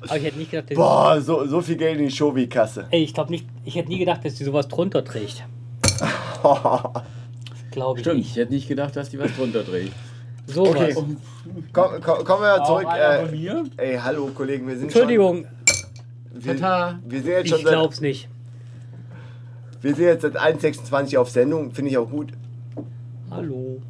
Aber 0.02 0.18
ich 0.18 0.24
hätte 0.24 0.38
nicht 0.38 0.52
gedacht, 0.52 0.70
dass 0.70 0.78
Boah, 0.78 1.20
so, 1.20 1.48
so 1.48 1.62
viel 1.62 1.78
Geld 1.78 1.98
in 1.98 2.10
die 2.10 2.16
Shovi-Kasse. 2.16 2.86
Ey, 2.92 3.02
ich 3.02 3.16
glaube 3.16 3.32
nicht, 3.32 3.48
ich 3.66 3.74
hätte 3.74 3.90
nie 3.90 3.98
gedacht, 3.98 4.24
dass 4.24 4.38
sie 4.38 4.44
sowas 4.44 4.68
drunter 4.68 5.04
trägt. 5.04 5.46
Glaube 7.72 8.00
ich 8.00 8.04
Stimmt, 8.06 8.18
nicht. 8.18 8.30
ich 8.30 8.36
hätte 8.38 8.54
nicht 8.54 8.68
gedacht, 8.68 8.96
dass 8.96 9.10
die 9.10 9.18
was 9.18 9.36
drunter 9.36 9.64
dreht. 9.64 9.92
Sowas. 10.52 10.96
Okay. 10.96 11.16
komm, 11.74 12.02
komm, 12.02 12.24
kommen 12.24 12.44
wir 12.44 12.64
zurück. 12.66 12.88
Äh, 12.94 13.26
ey, 13.78 13.98
hallo 13.98 14.30
Kollegen, 14.36 14.68
wir 14.68 14.76
sind 14.76 14.84
Entschuldigung, 14.86 15.46
schon. 15.46 16.44
Wir, 16.44 16.58
Tata. 16.58 17.00
wir, 17.06 17.22
sind 17.22 17.32
jetzt 17.32 17.46
ich 17.46 17.52
schon 17.52 17.64
seit, 17.64 17.74
glaub's 17.74 18.02
nicht. 18.02 18.28
wir 19.82 19.96
sind 19.96 20.06
jetzt 20.06 20.22
seit 20.22 20.38
1,26 20.38 21.18
auf 21.18 21.30
Sendung, 21.30 21.72
finde 21.72 21.92
ich 21.92 21.98
auch 21.98 22.10
gut. 22.10 22.32
Hallo. 23.30 23.82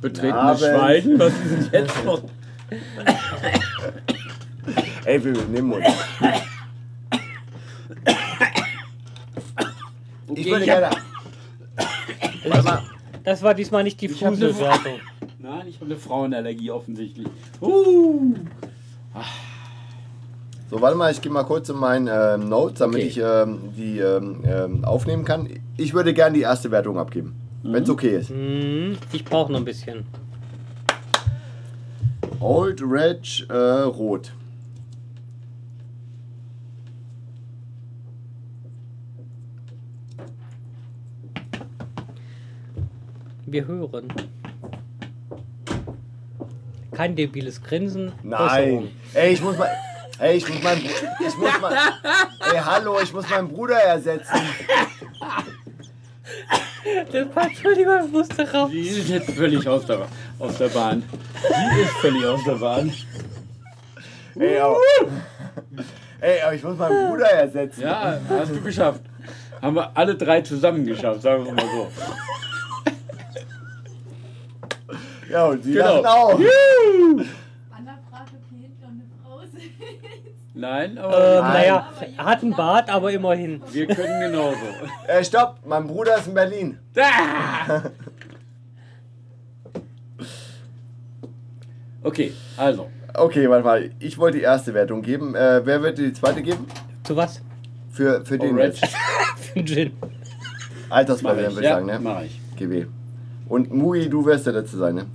Betretenes. 0.00 0.60
Schweigen. 0.60 1.18
Was 1.18 1.32
ist 1.32 1.72
denn 1.72 1.82
jetzt 1.82 2.04
noch? 2.04 2.22
Ey, 5.04 5.22
wir 5.22 5.32
nehmen 5.46 5.72
uns. 5.72 5.84
Ich 10.34 10.46
würde 10.46 10.64
ja. 10.64 10.80
gerne. 10.80 10.96
Das 13.24 13.42
war 13.42 13.54
diesmal 13.54 13.84
nicht 13.84 14.00
die 14.00 14.06
Ich 14.06 14.18
Fuselwertung. 14.18 15.00
Nein, 15.44 15.66
ich 15.68 15.74
habe 15.74 15.84
eine 15.90 15.96
Frauenallergie 15.96 16.70
offensichtlich. 16.70 17.26
Uh. 17.60 18.32
So, 20.70 20.80
warte 20.80 20.96
mal, 20.96 21.12
ich 21.12 21.20
gehe 21.20 21.30
mal 21.30 21.42
kurz 21.42 21.68
in 21.68 21.76
meinen 21.76 22.08
ähm, 22.10 22.48
Notes, 22.48 22.78
damit 22.78 23.00
Okay. 23.00 23.06
ich 23.06 23.18
ähm, 23.18 23.58
die 23.76 23.98
ähm, 23.98 24.42
ähm, 24.46 24.84
aufnehmen 24.86 25.26
kann. 25.26 25.50
Ich 25.76 25.92
würde 25.92 26.14
gerne 26.14 26.34
die 26.34 26.40
erste 26.40 26.70
Wertung 26.70 26.98
abgeben, 26.98 27.34
wenn 27.62 27.82
es 27.82 27.90
okay 27.90 28.16
ist. 28.16 28.30
Hm, 28.30 28.96
ich 29.12 29.22
brauche 29.22 29.52
noch 29.52 29.58
ein 29.58 29.66
bisschen. 29.66 30.06
Old 32.40 32.80
Reg 32.80 33.46
äh, 33.50 33.54
Rot. 33.54 34.32
Wir 43.44 43.66
hören. 43.66 44.08
Kein 46.94 47.16
debiles 47.16 47.62
Grinsen. 47.62 48.12
Nein. 48.22 48.90
Ey, 49.14 49.32
ich 49.32 49.42
muss 49.42 49.56
mal. 49.56 49.70
Ey, 50.18 50.36
ich 50.36 50.48
muss 50.48 50.62
meinen. 50.62 50.84
Ich 50.84 51.36
muss 51.36 51.60
mal. 51.60 51.72
Ey, 52.52 52.60
hallo, 52.64 52.98
ich 53.02 53.12
muss 53.12 53.28
meinen 53.28 53.48
Bruder 53.48 53.76
ersetzen. 53.76 54.40
Das 57.10 57.46
Entschuldigung, 57.46 58.06
ich 58.06 58.12
musste 58.12 58.52
raus. 58.52 58.70
Die 58.70 58.80
ist 58.80 59.08
jetzt 59.08 59.30
völlig 59.30 59.66
aus 59.66 59.86
der, 59.86 60.06
aus 60.38 60.58
der 60.58 60.68
Bahn. 60.68 61.02
Die 61.74 61.80
ist 61.80 61.92
völlig 62.00 62.24
aus 62.26 62.44
der 62.44 62.54
Bahn. 62.54 62.92
Ey, 64.38 64.58
aber, 64.58 64.76
ey, 66.20 66.42
aber 66.42 66.54
ich 66.54 66.62
muss 66.62 66.76
meinen 66.76 67.08
Bruder 67.08 67.30
ersetzen. 67.30 67.82
Ja, 67.82 68.18
hast 68.28 68.50
du 68.50 68.60
geschafft. 68.60 69.00
Haben 69.62 69.76
wir 69.76 69.96
alle 69.96 70.14
drei 70.14 70.42
zusammen 70.42 70.84
geschafft, 70.84 71.22
sagen 71.22 71.46
wir 71.46 71.52
mal 71.52 71.64
so. 71.64 71.88
Ja, 75.34 75.46
und 75.46 75.64
die 75.64 75.72
Genau. 75.72 76.00
lachen 76.00 76.06
auch. 76.06 76.30
Anna 76.38 77.98
fragt, 78.08 78.30
ob 78.34 78.44
hier 78.50 78.60
hinten 78.60 78.80
noch 78.82 78.88
eine 78.88 79.02
Frau 79.20 79.40
sitzt. 79.40 80.54
Nein, 80.54 80.96
Äh, 80.96 81.00
aber 81.00 81.48
naja, 81.48 81.92
er 82.16 82.24
hat 82.24 82.42
einen 82.42 82.54
Bart, 82.54 82.88
aber 82.88 83.10
immerhin. 83.10 83.60
wir 83.72 83.86
können 83.88 84.20
genauso. 84.30 84.58
Äh, 85.08 85.24
stopp, 85.24 85.56
mein 85.66 85.88
Bruder 85.88 86.18
ist 86.18 86.28
in 86.28 86.34
Berlin. 86.34 86.78
Okay, 92.02 92.32
also. 92.58 92.90
Okay, 93.14 93.48
warte 93.48 93.64
mal. 93.64 93.90
Ich 93.98 94.18
wollte 94.18 94.36
die 94.36 94.44
erste 94.44 94.74
Wertung 94.74 95.00
geben. 95.00 95.34
Äh, 95.34 95.64
wer 95.64 95.80
wird 95.82 95.96
die 95.96 96.12
zweite 96.12 96.42
geben? 96.42 96.66
Zu 97.02 97.16
was? 97.16 97.40
Für, 97.90 98.22
für 98.26 98.36
den 98.38 98.58
Orange. 98.58 98.80
jetzt. 98.82 98.94
Für 99.38 99.58
einen 99.58 99.66
Gin. 99.66 99.92
Ich, 100.90 101.24
würde 101.24 101.48
ich 101.48 101.60
ja, 101.60 101.74
sagen, 101.74 101.86
ne? 101.86 101.98
mach 101.98 102.20
ich. 102.22 102.38
GW. 102.58 102.84
Und 103.48 103.72
Mui, 103.72 104.08
du 104.10 104.26
wirst 104.26 104.44
der 104.46 104.52
Letzte 104.52 104.76
sein, 104.76 104.96
ne? 104.96 105.06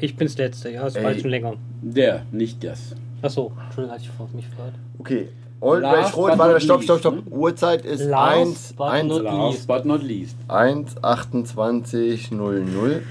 Ich 0.00 0.16
bin's 0.16 0.36
Letzte, 0.36 0.70
ja, 0.70 0.84
das 0.84 0.94
war 1.02 1.14
schon 1.14 1.30
länger. 1.30 1.54
Der, 1.82 2.22
nicht 2.32 2.62
das. 2.64 2.94
Achso, 3.22 3.52
Entschuldigung, 3.66 3.94
hatte 3.94 4.04
ich 4.04 4.10
vor- 4.10 4.28
mich 4.34 4.48
gefragt. 4.50 4.74
Okay. 4.98 5.28
Old 5.60 5.82
Last 5.82 5.96
Rage 6.12 6.16
Rot, 6.16 6.38
warte, 6.38 6.60
stopp, 6.60 6.82
stopp, 6.82 6.98
stopp. 6.98 7.22
Uhrzeit 7.30 7.84
ist 7.86 8.04
Last 8.04 8.36
1, 8.36 8.72
but 8.74 8.86
1, 8.88 9.08
not 9.08 9.22
Last 9.22 9.66
but 9.66 9.84
not 9.86 10.02
least. 10.02 10.36
1, 10.48 11.02
28, 11.02 12.30
00. 12.32 13.02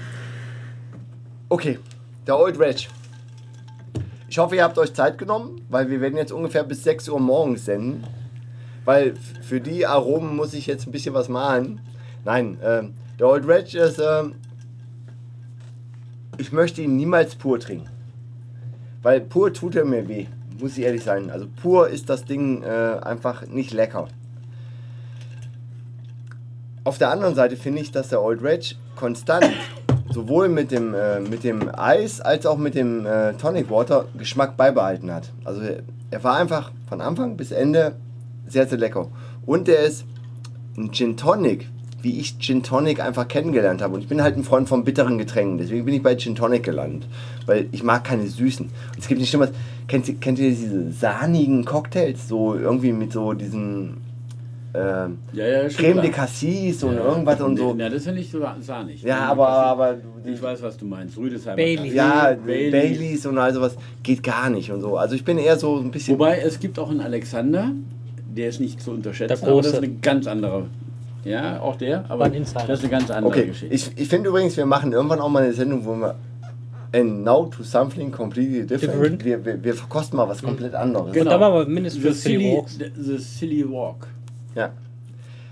Okay, 1.48 1.78
der 2.26 2.38
Old 2.38 2.58
Rage. 2.60 2.86
Ich 4.28 4.38
hoffe, 4.38 4.56
ihr 4.56 4.62
habt 4.64 4.78
euch 4.78 4.92
Zeit 4.94 5.18
genommen, 5.18 5.62
weil 5.68 5.90
wir 5.90 6.00
werden 6.00 6.16
jetzt 6.16 6.32
ungefähr 6.32 6.64
bis 6.64 6.84
6 6.84 7.08
Uhr 7.08 7.18
morgens 7.20 7.64
senden. 7.64 8.04
Weil 8.84 9.14
für 9.42 9.60
die 9.60 9.86
Aromen 9.86 10.36
muss 10.36 10.52
ich 10.54 10.66
jetzt 10.66 10.86
ein 10.86 10.92
bisschen 10.92 11.14
was 11.14 11.28
machen. 11.28 11.80
Nein, 12.24 12.58
ähm, 12.62 12.94
der 13.18 13.28
Old 13.28 13.48
Rage 13.48 13.78
ist. 13.78 13.98
Ähm, 13.98 14.34
ich 16.38 16.52
möchte 16.52 16.82
ihn 16.82 16.96
niemals 16.96 17.34
pur 17.34 17.58
trinken. 17.60 17.88
Weil 19.02 19.20
pur 19.20 19.52
tut 19.52 19.76
er 19.76 19.84
mir 19.84 20.08
weh, 20.08 20.26
muss 20.60 20.78
ich 20.78 20.84
ehrlich 20.84 21.04
sein. 21.04 21.30
Also 21.30 21.46
pur 21.60 21.88
ist 21.88 22.08
das 22.08 22.24
Ding 22.24 22.62
äh, 22.62 22.98
einfach 23.02 23.46
nicht 23.46 23.72
lecker. 23.72 24.08
Auf 26.84 26.98
der 26.98 27.10
anderen 27.10 27.34
Seite 27.34 27.56
finde 27.56 27.80
ich, 27.80 27.92
dass 27.92 28.08
der 28.08 28.22
Old 28.22 28.42
Rage 28.42 28.76
konstant 28.96 29.50
sowohl 30.10 30.48
mit 30.48 30.70
dem, 30.70 30.94
äh, 30.94 31.20
mit 31.20 31.44
dem 31.44 31.70
Eis 31.74 32.20
als 32.20 32.46
auch 32.46 32.58
mit 32.58 32.74
dem 32.74 33.06
äh, 33.06 33.32
Tonic 33.34 33.70
Water 33.70 34.06
Geschmack 34.16 34.56
beibehalten 34.56 35.12
hat. 35.12 35.30
Also 35.44 35.62
er 36.10 36.24
war 36.24 36.36
einfach 36.36 36.72
von 36.88 37.00
Anfang 37.00 37.36
bis 37.36 37.52
Ende 37.52 37.96
sehr, 38.46 38.66
sehr 38.66 38.78
lecker. 38.78 39.08
Und 39.46 39.68
er 39.68 39.80
ist 39.80 40.04
ein 40.76 40.92
Gin 40.92 41.16
Tonic, 41.16 41.68
wie 42.04 42.20
ich 42.20 42.38
Gin 42.38 42.62
Tonic 42.62 43.00
einfach 43.00 43.26
kennengelernt 43.26 43.82
habe. 43.82 43.94
Und 43.94 44.02
ich 44.02 44.08
bin 44.08 44.22
halt 44.22 44.36
ein 44.36 44.44
Freund 44.44 44.68
von 44.68 44.84
bitteren 44.84 45.18
Getränken. 45.18 45.58
Deswegen 45.58 45.84
bin 45.84 45.94
ich 45.94 46.02
bei 46.02 46.14
Gin 46.16 46.34
Tonic 46.34 46.62
gelandet. 46.62 47.08
Weil 47.46 47.66
ich 47.72 47.82
mag 47.82 48.04
keine 48.04 48.26
süßen. 48.26 48.66
Und 48.66 48.98
es 48.98 49.08
gibt 49.08 49.20
nicht 49.20 49.32
immer. 49.34 49.48
Kennt, 49.88 50.08
ihr- 50.08 50.14
kennt 50.16 50.38
ihr 50.38 50.50
diese 50.50 50.92
sahnigen 50.92 51.64
Cocktails? 51.64 52.28
So 52.28 52.54
irgendwie 52.54 52.92
mit 52.92 53.12
so 53.12 53.32
diesen. 53.32 53.98
Ähm, 54.76 55.18
Ja, 55.32 55.46
ja, 55.46 55.70
schon 55.70 55.78
Creme 55.84 55.92
klar. 55.92 56.02
de 56.02 56.10
Cassis 56.10 56.82
und 56.82 56.96
irgendwas 56.96 57.40
und 57.40 57.56
so. 57.56 57.76
Ja, 57.78 57.88
das 57.88 58.02
finde 58.04 58.20
ich 58.20 58.30
so 58.30 58.40
sahnig. 58.60 59.02
Ja, 59.02 59.20
aber, 59.20 59.48
aber 59.48 59.96
Ich 60.24 60.42
weiß, 60.42 60.62
was 60.62 60.76
du 60.76 60.84
meinst. 60.84 61.16
Rüdesheimer. 61.16 61.56
Baileys. 61.56 61.94
ja, 61.94 62.32
Baileys. 62.44 62.72
Baileys 62.72 63.26
und 63.26 63.38
all 63.38 63.54
sowas 63.54 63.76
geht 64.02 64.22
gar 64.24 64.50
nicht 64.50 64.72
und 64.72 64.80
so. 64.80 64.96
Also 64.96 65.14
ich 65.14 65.24
bin 65.24 65.38
eher 65.38 65.56
so 65.58 65.76
ein 65.78 65.90
bisschen. 65.92 66.14
Wobei, 66.18 66.38
es 66.38 66.58
gibt 66.58 66.78
auch 66.80 66.90
einen 66.90 67.00
Alexander, 67.02 67.70
der 68.36 68.48
ist 68.48 68.60
nicht 68.60 68.80
zu 68.82 68.90
unterschätzen, 68.90 69.40
Der 69.44 69.48
aber 69.52 69.62
das 69.62 69.72
ist 69.74 69.78
eine 69.78 69.90
ganz 70.02 70.26
andere 70.26 70.66
Ja, 71.24 71.60
auch 71.60 71.76
der, 71.76 72.04
aber 72.08 72.20
War 72.20 72.26
ein 72.26 72.34
Insider. 72.34 72.66
das 72.66 72.80
ist 72.80 72.84
eine 72.84 72.90
ganz 72.90 73.10
andere 73.10 73.32
Okay, 73.32 73.46
Geschichte. 73.46 73.74
ich, 73.74 73.90
ich 73.96 74.08
finde 74.08 74.28
übrigens, 74.28 74.56
wir 74.56 74.66
machen 74.66 74.92
irgendwann 74.92 75.20
auch 75.20 75.28
mal 75.28 75.42
eine 75.42 75.52
Sendung, 75.52 75.84
wo 75.84 75.94
wir 75.94 76.14
And 76.92 77.24
now 77.24 77.46
to 77.46 77.64
something 77.64 78.12
completely 78.12 78.64
different. 78.64 79.20
Different. 79.20 79.24
Wir, 79.24 79.44
wir, 79.44 79.64
wir 79.64 79.74
verkosten 79.74 80.16
mal 80.16 80.28
was 80.28 80.40
komplett 80.40 80.76
anderes. 80.76 81.12
Genau. 81.12 81.30
Da 81.30 81.38
machen 81.38 81.54
wir 81.54 81.66
mindestens 81.66 82.04
the, 82.04 82.12
silly, 82.12 82.62
the, 82.96 83.18
Silly 83.18 83.68
Walk. 83.68 84.06
Ja. 84.54 84.70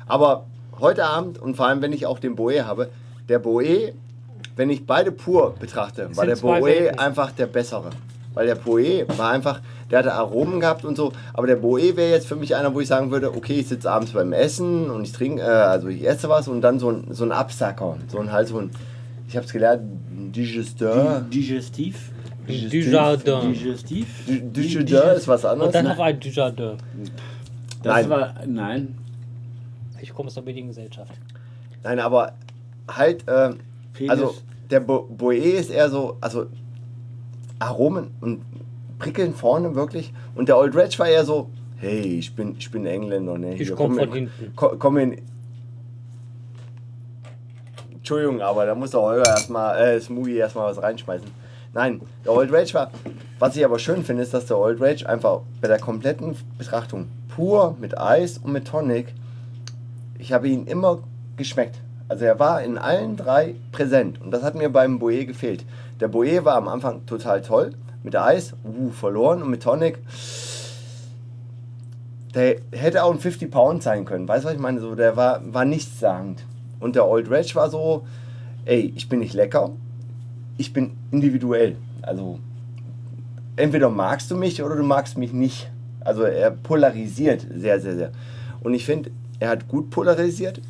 Aber 0.06 0.44
heute 0.78 1.04
Abend 1.04 1.40
und 1.40 1.56
vor 1.56 1.66
allem, 1.66 1.82
wenn 1.82 1.92
ich 1.92 2.06
auch 2.06 2.20
den 2.20 2.36
Boe 2.36 2.64
habe, 2.64 2.90
der 3.28 3.40
Boe, 3.40 3.92
wenn 4.54 4.70
ich 4.70 4.86
beide 4.86 5.10
pur 5.10 5.54
betrachte, 5.58 6.16
war 6.16 6.26
der 6.26 6.36
Boe 6.36 6.96
einfach 6.96 7.32
der 7.32 7.46
bessere. 7.46 7.90
Weil 8.34 8.46
der 8.46 8.54
Boe 8.54 9.06
war 9.18 9.30
einfach, 9.30 9.60
der 9.90 9.98
hatte 9.98 10.12
Aromen 10.14 10.60
gehabt 10.60 10.84
und 10.84 10.96
so, 10.96 11.12
aber 11.34 11.46
der 11.46 11.56
Boe 11.56 11.96
wäre 11.96 12.10
jetzt 12.10 12.26
für 12.26 12.36
mich 12.36 12.56
einer, 12.56 12.74
wo 12.74 12.80
ich 12.80 12.88
sagen 12.88 13.10
würde, 13.10 13.34
okay, 13.34 13.60
ich 13.60 13.68
sitze 13.68 13.90
abends 13.90 14.12
beim 14.12 14.32
Essen 14.32 14.90
und 14.90 15.04
ich 15.04 15.12
trinke, 15.12 15.42
äh, 15.42 15.44
also 15.44 15.88
ich 15.88 16.06
esse 16.06 16.28
was 16.28 16.48
und 16.48 16.62
dann 16.62 16.78
so 16.78 16.90
ein, 16.90 17.08
so 17.10 17.24
ein 17.24 17.32
Absacker, 17.32 17.96
so 18.08 18.18
ein 18.18 18.32
halt 18.32 18.48
so 18.48 18.58
ein, 18.58 18.70
ich 19.28 19.36
habe 19.36 19.44
es 19.46 19.52
gelernt, 19.52 19.82
Digesteur. 20.34 21.20
Digestiv. 21.30 22.10
Dujardin. 22.46 23.52
Digestiv. 23.52 24.06
Du- 24.26 24.40
Digesteur 24.62 25.12
ist 25.14 25.28
was 25.28 25.44
anderes. 25.44 25.68
Und 25.68 25.74
dann 25.74 25.84
noch 25.84 25.98
ein 26.02 26.18
Dujardin. 26.18 26.72
Das 27.82 27.94
Nein. 27.94 28.10
war. 28.10 28.34
Nein. 28.46 28.94
Ich 30.00 30.12
komme 30.12 30.26
aus 30.28 30.34
der 30.34 30.42
Mediengesellschaft. 30.42 31.12
Nein, 31.84 31.98
aber 32.00 32.32
halt, 32.88 33.26
äh, 33.28 33.50
also 34.08 34.34
der 34.70 34.80
Bo 34.80 35.06
Boe 35.08 35.36
ist 35.36 35.70
eher 35.70 35.90
so, 35.90 36.16
also 36.20 36.46
Aromen 37.62 38.10
und 38.20 38.42
prickeln 38.98 39.34
vorne 39.34 39.74
wirklich. 39.74 40.12
Und 40.34 40.48
der 40.48 40.56
Old 40.58 40.74
Reg 40.76 40.98
war 40.98 41.06
eher 41.08 41.24
so, 41.24 41.48
hey, 41.76 42.18
ich 42.18 42.34
bin, 42.34 42.56
ich 42.58 42.70
bin 42.70 42.86
Engländer, 42.86 43.38
ne? 43.38 43.54
Ich 43.54 43.68
Hier, 43.68 43.76
komm 43.76 43.94
von 43.94 44.08
in- 44.08 44.12
hinten. 44.30 44.56
ko- 44.56 44.76
Komm 44.78 44.98
in. 44.98 45.18
Entschuldigung, 47.94 48.40
aber 48.40 48.66
da 48.66 48.74
muss 48.74 48.90
der 48.90 49.00
Holger 49.00 49.24
erstmal, 49.26 49.78
äh, 49.80 50.00
Smoothie 50.00 50.36
erstmal 50.36 50.70
was 50.70 50.82
reinschmeißen. 50.82 51.28
Nein, 51.74 52.00
der 52.24 52.32
Old 52.32 52.52
Rage 52.52 52.74
war. 52.74 52.90
Was 53.38 53.56
ich 53.56 53.64
aber 53.64 53.78
schön 53.78 54.02
finde, 54.04 54.22
ist, 54.24 54.34
dass 54.34 54.46
der 54.46 54.58
Old 54.58 54.80
Rage 54.80 55.08
einfach 55.08 55.40
bei 55.60 55.68
der 55.68 55.78
kompletten 55.78 56.36
Betrachtung 56.58 57.06
pur 57.34 57.76
mit 57.80 57.96
Eis 57.98 58.38
und 58.38 58.52
mit 58.52 58.66
Tonic, 58.66 59.14
ich 60.18 60.32
habe 60.32 60.48
ihn 60.48 60.66
immer 60.66 60.98
geschmeckt. 61.36 61.80
Also 62.08 62.24
er 62.26 62.38
war 62.38 62.62
in 62.62 62.76
allen 62.76 63.16
drei 63.16 63.54
präsent 63.70 64.20
und 64.20 64.32
das 64.32 64.42
hat 64.42 64.54
mir 64.54 64.68
beim 64.68 64.98
Boe 64.98 65.24
gefehlt. 65.24 65.64
Der 66.00 66.08
Boe 66.08 66.44
war 66.44 66.56
am 66.56 66.68
Anfang 66.68 67.06
total 67.06 67.42
toll, 67.42 67.72
mit 68.02 68.16
Eis, 68.16 68.54
uh, 68.64 68.90
verloren 68.90 69.42
und 69.42 69.50
mit 69.50 69.62
Tonic, 69.62 69.98
der 72.34 72.56
hätte 72.72 73.04
auch 73.04 73.12
ein 73.12 73.18
50 73.18 73.50
Pound 73.50 73.82
sein 73.82 74.04
können. 74.04 74.26
Weißt 74.26 74.44
du, 74.44 74.48
was 74.48 74.54
ich 74.54 74.60
meine? 74.60 74.80
So, 74.80 74.94
der 74.94 75.16
war, 75.16 75.40
war 75.52 75.64
nichtssagend. 75.64 76.44
Und 76.80 76.96
der 76.96 77.06
Old 77.06 77.30
Reg 77.30 77.54
war 77.54 77.70
so, 77.70 78.06
ey, 78.64 78.92
ich 78.96 79.08
bin 79.08 79.20
nicht 79.20 79.34
lecker, 79.34 79.70
ich 80.56 80.72
bin 80.72 80.92
individuell. 81.10 81.76
Also 82.00 82.38
entweder 83.56 83.90
magst 83.90 84.30
du 84.30 84.36
mich 84.36 84.62
oder 84.62 84.76
du 84.76 84.82
magst 84.82 85.18
mich 85.18 85.32
nicht. 85.32 85.70
Also 86.00 86.22
er 86.22 86.50
polarisiert 86.50 87.46
sehr, 87.54 87.80
sehr, 87.80 87.94
sehr. 87.94 88.12
Und 88.62 88.74
ich 88.74 88.84
finde, 88.84 89.10
er 89.38 89.50
hat 89.50 89.68
gut 89.68 89.90
polarisiert. 89.90 90.60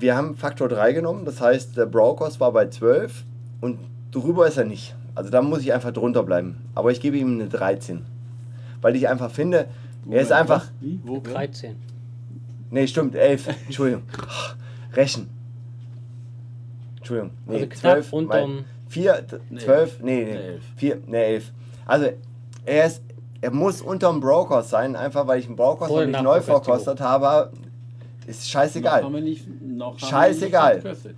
Wir 0.00 0.16
haben 0.16 0.36
Faktor 0.36 0.68
3 0.68 0.92
genommen, 0.92 1.24
das 1.24 1.40
heißt, 1.40 1.76
der 1.76 1.86
Brokers 1.86 2.38
war 2.40 2.52
bei 2.52 2.68
12 2.68 3.24
und 3.60 3.78
drüber 4.12 4.46
ist 4.46 4.56
er 4.56 4.64
nicht. 4.64 4.94
Also 5.14 5.30
da 5.30 5.42
muss 5.42 5.60
ich 5.60 5.72
einfach 5.72 5.92
drunter 5.92 6.22
bleiben. 6.22 6.62
Aber 6.74 6.92
ich 6.92 7.00
gebe 7.00 7.16
ihm 7.16 7.34
eine 7.34 7.48
13. 7.48 8.04
Weil 8.80 8.94
ich 8.94 9.08
einfach 9.08 9.30
finde, 9.30 9.66
er 10.08 10.20
ist 10.20 10.30
einfach. 10.32 10.66
Wie? 10.80 11.00
Wo? 11.04 11.18
13. 11.20 11.74
Nee, 12.70 12.86
stimmt, 12.86 13.16
11. 13.16 13.48
Entschuldigung. 13.66 14.02
Rechen. 14.94 15.28
Entschuldigung. 16.98 17.30
Nee, 17.46 17.54
Also 17.54 17.66
knapp 17.66 17.80
12. 18.04 18.12
unterm- 18.12 18.64
4, 18.88 19.24
Nee. 19.50 19.58
12, 19.58 20.00
nee, 20.02 20.24
nee. 20.24 20.32
Nee, 20.32 20.36
elf. 20.38 20.62
4, 20.76 20.98
nee, 21.06 21.24
11. 21.24 21.52
Also, 21.86 22.06
er 22.64 22.86
ist. 22.86 23.02
Er 23.40 23.52
muss 23.52 23.82
unterm 23.82 24.18
Brokers 24.20 24.68
sein, 24.70 24.96
einfach 24.96 25.28
weil 25.28 25.38
ich 25.38 25.46
einen 25.46 25.54
noch 25.56 25.88
nicht 26.06 26.22
neu 26.22 26.40
verkostet 26.40 27.00
habe. 27.00 27.52
Ist 28.28 28.40
Noch 28.42 28.46
scheißegal. 28.50 29.02
haben 29.04 29.14
wir 29.14 29.20
nicht, 29.22 29.46
noch 29.62 29.92
haben 29.92 29.98
Scheißegal. 29.98 30.68
Wir 30.68 30.74
nicht 30.74 30.82
verkostet. 30.82 31.16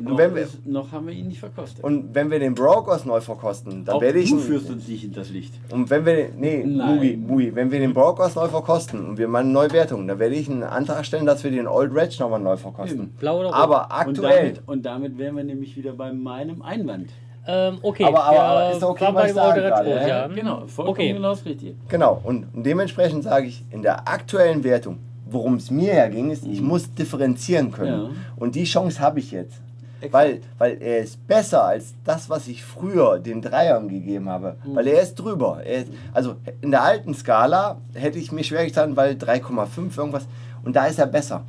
Noch, 0.00 0.16
wenn 0.16 0.32
wir- 0.36 0.42
ist, 0.42 0.64
noch 0.64 0.92
haben 0.92 1.08
wir 1.08 1.14
ihn 1.14 1.26
nicht 1.26 1.40
verkostet. 1.40 1.82
Und 1.82 2.14
wenn 2.14 2.30
wir 2.30 2.38
den 2.38 2.54
Brokers 2.54 3.04
neu 3.04 3.20
verkosten, 3.20 3.84
dann 3.84 3.96
Auch 3.96 4.00
werde 4.00 4.20
ich. 4.20 4.30
du 4.30 4.36
ihn- 4.36 4.42
führst 4.42 4.70
uns 4.70 4.86
nicht 4.86 5.02
in 5.02 5.12
das 5.12 5.30
Licht. 5.30 5.52
Und 5.72 5.90
wenn 5.90 6.06
wir 6.06 6.14
den, 6.14 6.38
nee, 6.38 6.62
Nein. 6.64 6.94
Mugi, 6.94 7.16
Mugi, 7.16 7.54
wenn 7.56 7.72
wir 7.72 7.80
den 7.80 7.92
Brokers 7.92 8.36
neu 8.36 8.46
verkosten 8.46 9.04
und 9.08 9.18
wir 9.18 9.26
mal 9.26 9.40
eine 9.40 9.48
Neuwertung, 9.50 10.06
dann 10.06 10.20
werde 10.20 10.36
ich 10.36 10.48
einen 10.48 10.62
Antrag 10.62 11.04
stellen, 11.04 11.26
dass 11.26 11.42
wir 11.42 11.50
den 11.50 11.66
Old 11.66 11.92
Reg 11.92 12.16
nochmal 12.20 12.38
neu 12.38 12.56
verkosten. 12.56 13.08
Blau 13.18 13.40
oder 13.40 13.48
rot? 13.48 13.56
Aber 13.56 13.84
Und 13.86 13.90
aktuell. 13.90 14.36
damit, 14.52 14.62
und 14.66 14.86
damit 14.86 15.18
wären 15.18 15.36
wir 15.36 15.42
nämlich 15.42 15.76
wieder 15.76 15.92
bei 15.92 16.12
meinem 16.12 16.62
Einwand. 16.62 17.10
Ähm, 17.48 17.78
okay. 17.82 18.04
Aber- 18.04 18.22
aber- 18.22 18.38
aber 18.40 18.72
ist 18.76 18.82
okay, 18.84 19.08
was 19.12 19.26
ich 19.30 19.32
sage 19.34 19.62
gerade, 19.62 19.90
ja? 19.90 20.06
ja. 20.06 20.26
Genau, 20.28 20.66
vollkommen 20.68 20.90
Okay. 20.90 21.12
genau 21.14 21.30
das 21.30 21.44
Richtige. 21.44 21.74
Genau, 21.88 22.20
und 22.22 22.46
dementsprechend 22.54 23.24
sage 23.24 23.46
ich, 23.48 23.64
in 23.72 23.82
der 23.82 24.06
aktuellen 24.06 24.62
Wertung, 24.62 24.98
worum 25.30 25.54
es 25.54 25.70
mir 25.70 25.94
ja 25.94 26.08
ging, 26.08 26.30
ist, 26.30 26.46
ich 26.46 26.60
muss 26.60 26.92
differenzieren 26.94 27.70
können. 27.70 28.02
Ja. 28.02 28.10
Und 28.36 28.54
die 28.54 28.64
Chance 28.64 29.00
habe 29.00 29.20
ich 29.20 29.30
jetzt. 29.30 29.60
Exakt. 30.00 30.12
Weil, 30.12 30.40
weil 30.58 30.82
er 30.82 30.98
ist 30.98 31.26
besser 31.26 31.64
als 31.64 31.94
das, 32.04 32.30
was 32.30 32.46
ich 32.46 32.64
früher 32.64 33.18
den 33.18 33.42
Dreiern 33.42 33.88
gegeben 33.88 34.28
habe. 34.28 34.56
Weil 34.64 34.86
er 34.86 35.02
ist 35.02 35.16
drüber. 35.16 35.62
Er 35.64 35.82
ist, 35.82 35.90
also 36.12 36.36
in 36.60 36.70
der 36.70 36.82
alten 36.82 37.14
Skala 37.14 37.78
hätte 37.94 38.18
ich 38.18 38.30
mir 38.30 38.44
schwer 38.44 38.64
getan, 38.64 38.96
weil 38.96 39.14
3,5 39.14 39.98
irgendwas. 39.98 40.26
Und 40.64 40.76
da 40.76 40.86
ist 40.86 40.98
er 40.98 41.06
besser. 41.06 41.44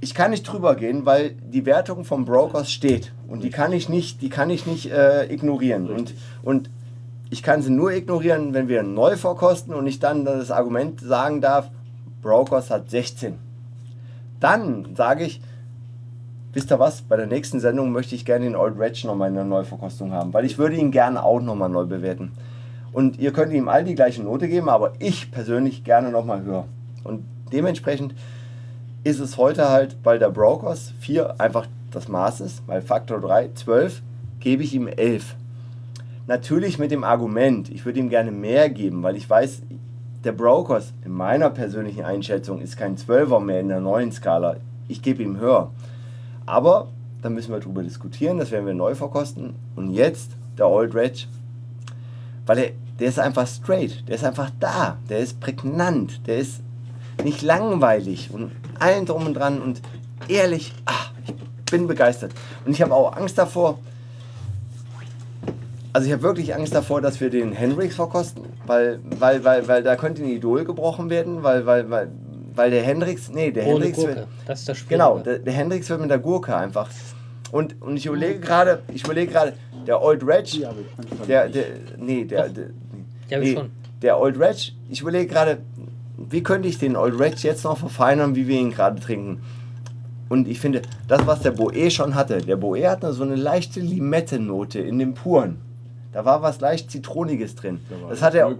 Ich 0.00 0.14
kann 0.14 0.32
nicht 0.32 0.42
drüber 0.42 0.74
gehen, 0.74 1.06
weil 1.06 1.30
die 1.30 1.64
Wertung 1.64 2.04
vom 2.04 2.24
Brokers 2.24 2.70
steht. 2.70 3.12
Und 3.28 3.42
die 3.42 3.50
kann 3.50 3.72
ich 3.72 3.88
nicht, 3.88 4.20
die 4.20 4.28
kann 4.28 4.50
ich 4.50 4.66
nicht 4.66 4.90
äh, 4.90 5.32
ignorieren. 5.32 5.88
Und, 5.88 6.12
und 6.42 6.68
ich 7.30 7.42
kann 7.42 7.62
sie 7.62 7.70
nur 7.70 7.92
ignorieren, 7.92 8.52
wenn 8.52 8.68
wir 8.68 8.82
neu 8.82 9.16
verkosten 9.16 9.72
und 9.72 9.86
ich 9.86 10.00
dann 10.00 10.26
das 10.26 10.50
Argument 10.50 11.00
sagen 11.00 11.40
darf, 11.40 11.70
Brokers 12.22 12.70
hat 12.70 12.88
16. 12.88 13.34
Dann 14.40 14.94
sage 14.94 15.24
ich, 15.24 15.42
wisst 16.52 16.70
ihr 16.70 16.78
was, 16.78 17.02
bei 17.02 17.16
der 17.16 17.26
nächsten 17.26 17.60
Sendung 17.60 17.92
möchte 17.92 18.14
ich 18.14 18.24
gerne 18.24 18.44
den 18.44 18.56
Old 18.56 18.78
Reg 18.78 19.04
nochmal 19.04 19.28
in 19.28 19.34
der 19.34 19.44
Neuverkostung 19.44 20.12
haben, 20.12 20.32
weil 20.32 20.44
ich 20.44 20.58
würde 20.58 20.76
ihn 20.76 20.90
gerne 20.90 21.22
auch 21.22 21.40
nochmal 21.40 21.68
neu 21.68 21.84
bewerten. 21.84 22.32
Und 22.92 23.18
ihr 23.18 23.32
könnt 23.32 23.52
ihm 23.52 23.68
all 23.68 23.84
die 23.84 23.94
gleiche 23.94 24.22
Note 24.22 24.48
geben, 24.48 24.68
aber 24.68 24.92
ich 24.98 25.30
persönlich 25.30 25.82
gerne 25.82 26.10
nochmal 26.10 26.42
höher. 26.42 26.66
Und 27.04 27.24
dementsprechend 27.52 28.14
ist 29.04 29.18
es 29.18 29.36
heute 29.36 29.68
halt, 29.70 29.96
weil 30.04 30.18
der 30.18 30.30
Brokers 30.30 30.92
4 31.00 31.40
einfach 31.40 31.66
das 31.90 32.08
Maß 32.08 32.40
ist, 32.40 32.62
weil 32.66 32.82
Faktor 32.82 33.20
3, 33.20 33.50
12, 33.54 34.02
gebe 34.40 34.62
ich 34.62 34.74
ihm 34.74 34.88
11. 34.88 35.36
Natürlich 36.26 36.78
mit 36.78 36.90
dem 36.90 37.02
Argument, 37.02 37.70
ich 37.70 37.84
würde 37.84 37.98
ihm 37.98 38.08
gerne 38.08 38.30
mehr 38.30 38.70
geben, 38.70 39.02
weil 39.02 39.16
ich 39.16 39.28
weiß, 39.28 39.62
der 40.24 40.32
Brokers 40.32 40.92
in 41.04 41.12
meiner 41.12 41.50
persönlichen 41.50 42.04
Einschätzung 42.04 42.60
ist 42.60 42.76
kein 42.76 42.96
12er 42.96 43.40
mehr 43.40 43.60
in 43.60 43.68
der 43.68 43.80
neuen 43.80 44.12
Skala. 44.12 44.56
Ich 44.88 45.02
gebe 45.02 45.22
ihm 45.22 45.38
höher. 45.38 45.70
Aber 46.46 46.88
da 47.22 47.30
müssen 47.30 47.52
wir 47.52 47.60
drüber 47.60 47.82
diskutieren, 47.82 48.38
das 48.38 48.50
werden 48.50 48.66
wir 48.66 48.74
neu 48.74 48.94
verkosten. 48.94 49.54
Und 49.76 49.90
jetzt 49.90 50.32
der 50.58 50.68
Old 50.68 50.94
Reg, 50.94 51.26
weil 52.46 52.58
er, 52.58 52.70
der 52.98 53.08
ist 53.08 53.18
einfach 53.18 53.46
straight, 53.46 54.04
der 54.08 54.16
ist 54.16 54.24
einfach 54.24 54.50
da, 54.60 54.98
der 55.08 55.18
ist 55.18 55.40
prägnant, 55.40 56.26
der 56.26 56.38
ist 56.38 56.60
nicht 57.24 57.42
langweilig 57.42 58.30
und 58.32 58.52
allen 58.78 59.06
drum 59.06 59.26
und 59.26 59.34
dran 59.34 59.60
und 59.60 59.80
ehrlich, 60.28 60.72
ah, 60.86 61.10
ich 61.26 61.34
bin 61.70 61.86
begeistert. 61.86 62.32
Und 62.64 62.72
ich 62.72 62.82
habe 62.82 62.94
auch 62.94 63.16
Angst 63.16 63.38
davor, 63.38 63.78
also 65.92 66.06
ich 66.06 66.12
habe 66.12 66.22
wirklich 66.22 66.54
Angst 66.54 66.74
davor, 66.74 67.00
dass 67.00 67.20
wir 67.20 67.30
den 67.30 67.52
Hendrix 67.52 67.96
verkosten, 67.96 68.44
weil, 68.66 69.00
weil, 69.18 69.44
weil, 69.44 69.68
weil 69.68 69.82
da 69.82 69.96
könnte 69.96 70.22
ein 70.22 70.28
Idol 70.28 70.64
gebrochen 70.64 71.10
werden, 71.10 71.42
weil, 71.42 71.66
weil, 71.66 71.90
weil, 71.90 72.08
weil 72.54 72.70
der 72.70 72.82
Hendrix, 72.82 73.30
nee, 73.30 73.50
der 73.50 73.64
Ohne 73.64 73.72
Hendrix 73.86 73.96
Gurke. 73.96 74.16
wird, 74.16 74.26
Das 74.46 74.60
ist 74.60 74.68
das 74.68 74.78
Schwierige. 74.78 74.94
genau, 74.94 75.18
der, 75.18 75.38
der 75.38 75.52
Hendrix 75.52 75.88
wird 75.90 76.00
mit 76.00 76.10
der 76.10 76.18
Gurke 76.18 76.56
einfach. 76.56 76.88
Und, 77.50 77.80
und 77.82 77.96
ich 77.96 78.06
überlege 78.06 78.40
gerade, 78.40 78.82
ich 78.92 79.04
überlege 79.04 79.32
gerade, 79.32 79.52
der 79.86 80.00
Old 80.02 80.26
Reg, 80.26 80.46
der, 81.28 81.48
der, 81.48 81.64
nee, 81.98 82.24
der, 82.24 82.48
der, 82.48 82.66
Die 83.28 83.34
hab 83.34 83.42
ich 83.42 83.52
schon. 83.52 83.70
der 84.00 84.18
Old 84.18 84.38
Reg, 84.38 84.72
ich 84.88 85.00
überlege 85.02 85.26
gerade, 85.26 85.58
wie 86.16 86.42
könnte 86.42 86.68
ich 86.68 86.78
den 86.78 86.96
Old 86.96 87.18
Reg 87.18 87.36
jetzt 87.42 87.64
noch 87.64 87.76
verfeinern, 87.76 88.34
wie 88.34 88.46
wir 88.46 88.58
ihn 88.58 88.70
gerade 88.70 89.00
trinken. 89.00 89.42
Und 90.30 90.48
ich 90.48 90.60
finde, 90.60 90.80
das, 91.08 91.26
was 91.26 91.40
der 91.40 91.50
Boe 91.50 91.90
schon 91.90 92.14
hatte, 92.14 92.38
der 92.38 92.56
Boe 92.56 92.88
hatte 92.88 93.12
so 93.12 93.22
eine 93.22 93.34
leichte 93.34 93.80
Limette-Note 93.80 94.78
in 94.78 94.98
dem 94.98 95.12
Puren. 95.12 95.58
Da 96.12 96.24
war 96.26 96.42
was 96.42 96.60
leicht 96.60 96.90
Zitroniges 96.90 97.54
drin. 97.54 97.80
Da 97.88 97.96
Das 98.10 98.20
hat 98.22 98.34
er, 98.34 98.48
drin. 98.50 98.58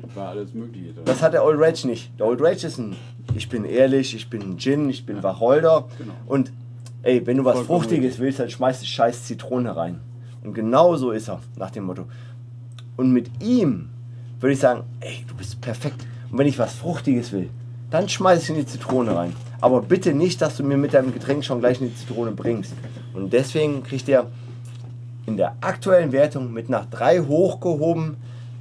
das 1.04 1.22
hat 1.22 1.34
der 1.34 1.44
Old 1.44 1.60
Reg 1.60 1.84
nicht. 1.84 2.18
Der 2.18 2.26
Old 2.26 2.40
Reg 2.40 2.62
ist 2.64 2.78
ein, 2.78 2.96
ich 3.34 3.48
bin 3.48 3.64
ehrlich, 3.64 4.14
ich 4.14 4.30
bin 4.30 4.40
ein 4.42 4.58
Gin, 4.58 4.88
ich 4.88 5.04
bin 5.04 5.22
Wacholder. 5.22 5.84
Genau. 5.98 6.12
Und 6.26 6.50
ey, 7.02 7.26
wenn 7.26 7.36
du 7.36 7.44
was 7.44 7.56
Vollkommen 7.58 7.80
Fruchtiges 7.82 8.18
willst, 8.18 8.38
dann 8.38 8.48
schmeißt 8.48 8.82
du 8.82 8.86
scheiß 8.86 9.24
Zitrone 9.24 9.76
rein. 9.76 10.00
Und 10.42 10.54
genau 10.54 10.96
so 10.96 11.10
ist 11.10 11.28
er, 11.28 11.40
nach 11.56 11.70
dem 11.70 11.84
Motto. 11.84 12.04
Und 12.96 13.12
mit 13.12 13.30
ihm 13.42 13.90
würde 14.40 14.54
ich 14.54 14.58
sagen, 14.60 14.84
ey, 15.00 15.24
du 15.28 15.34
bist 15.34 15.60
perfekt. 15.60 16.04
Und 16.30 16.38
wenn 16.38 16.46
ich 16.46 16.58
was 16.58 16.74
Fruchtiges 16.74 17.32
will, 17.32 17.50
dann 17.90 18.08
schmeiße 18.08 18.44
ich 18.44 18.48
in 18.50 18.56
die 18.56 18.66
Zitrone 18.66 19.14
rein. 19.14 19.34
Aber 19.60 19.82
bitte 19.82 20.14
nicht, 20.14 20.40
dass 20.40 20.56
du 20.56 20.64
mir 20.64 20.78
mit 20.78 20.94
deinem 20.94 21.12
Getränk 21.12 21.44
schon 21.44 21.60
gleich 21.60 21.80
eine 21.80 21.94
Zitrone 21.94 22.32
bringst. 22.32 22.72
Und 23.14 23.32
deswegen 23.32 23.82
kriegt 23.82 24.08
er 24.08 24.26
in 25.26 25.36
der 25.36 25.56
aktuellen 25.60 26.12
Wertung 26.12 26.52
mit 26.52 26.68
nach 26.68 26.86
3 26.86 27.20
hochgehoben, 27.20 28.16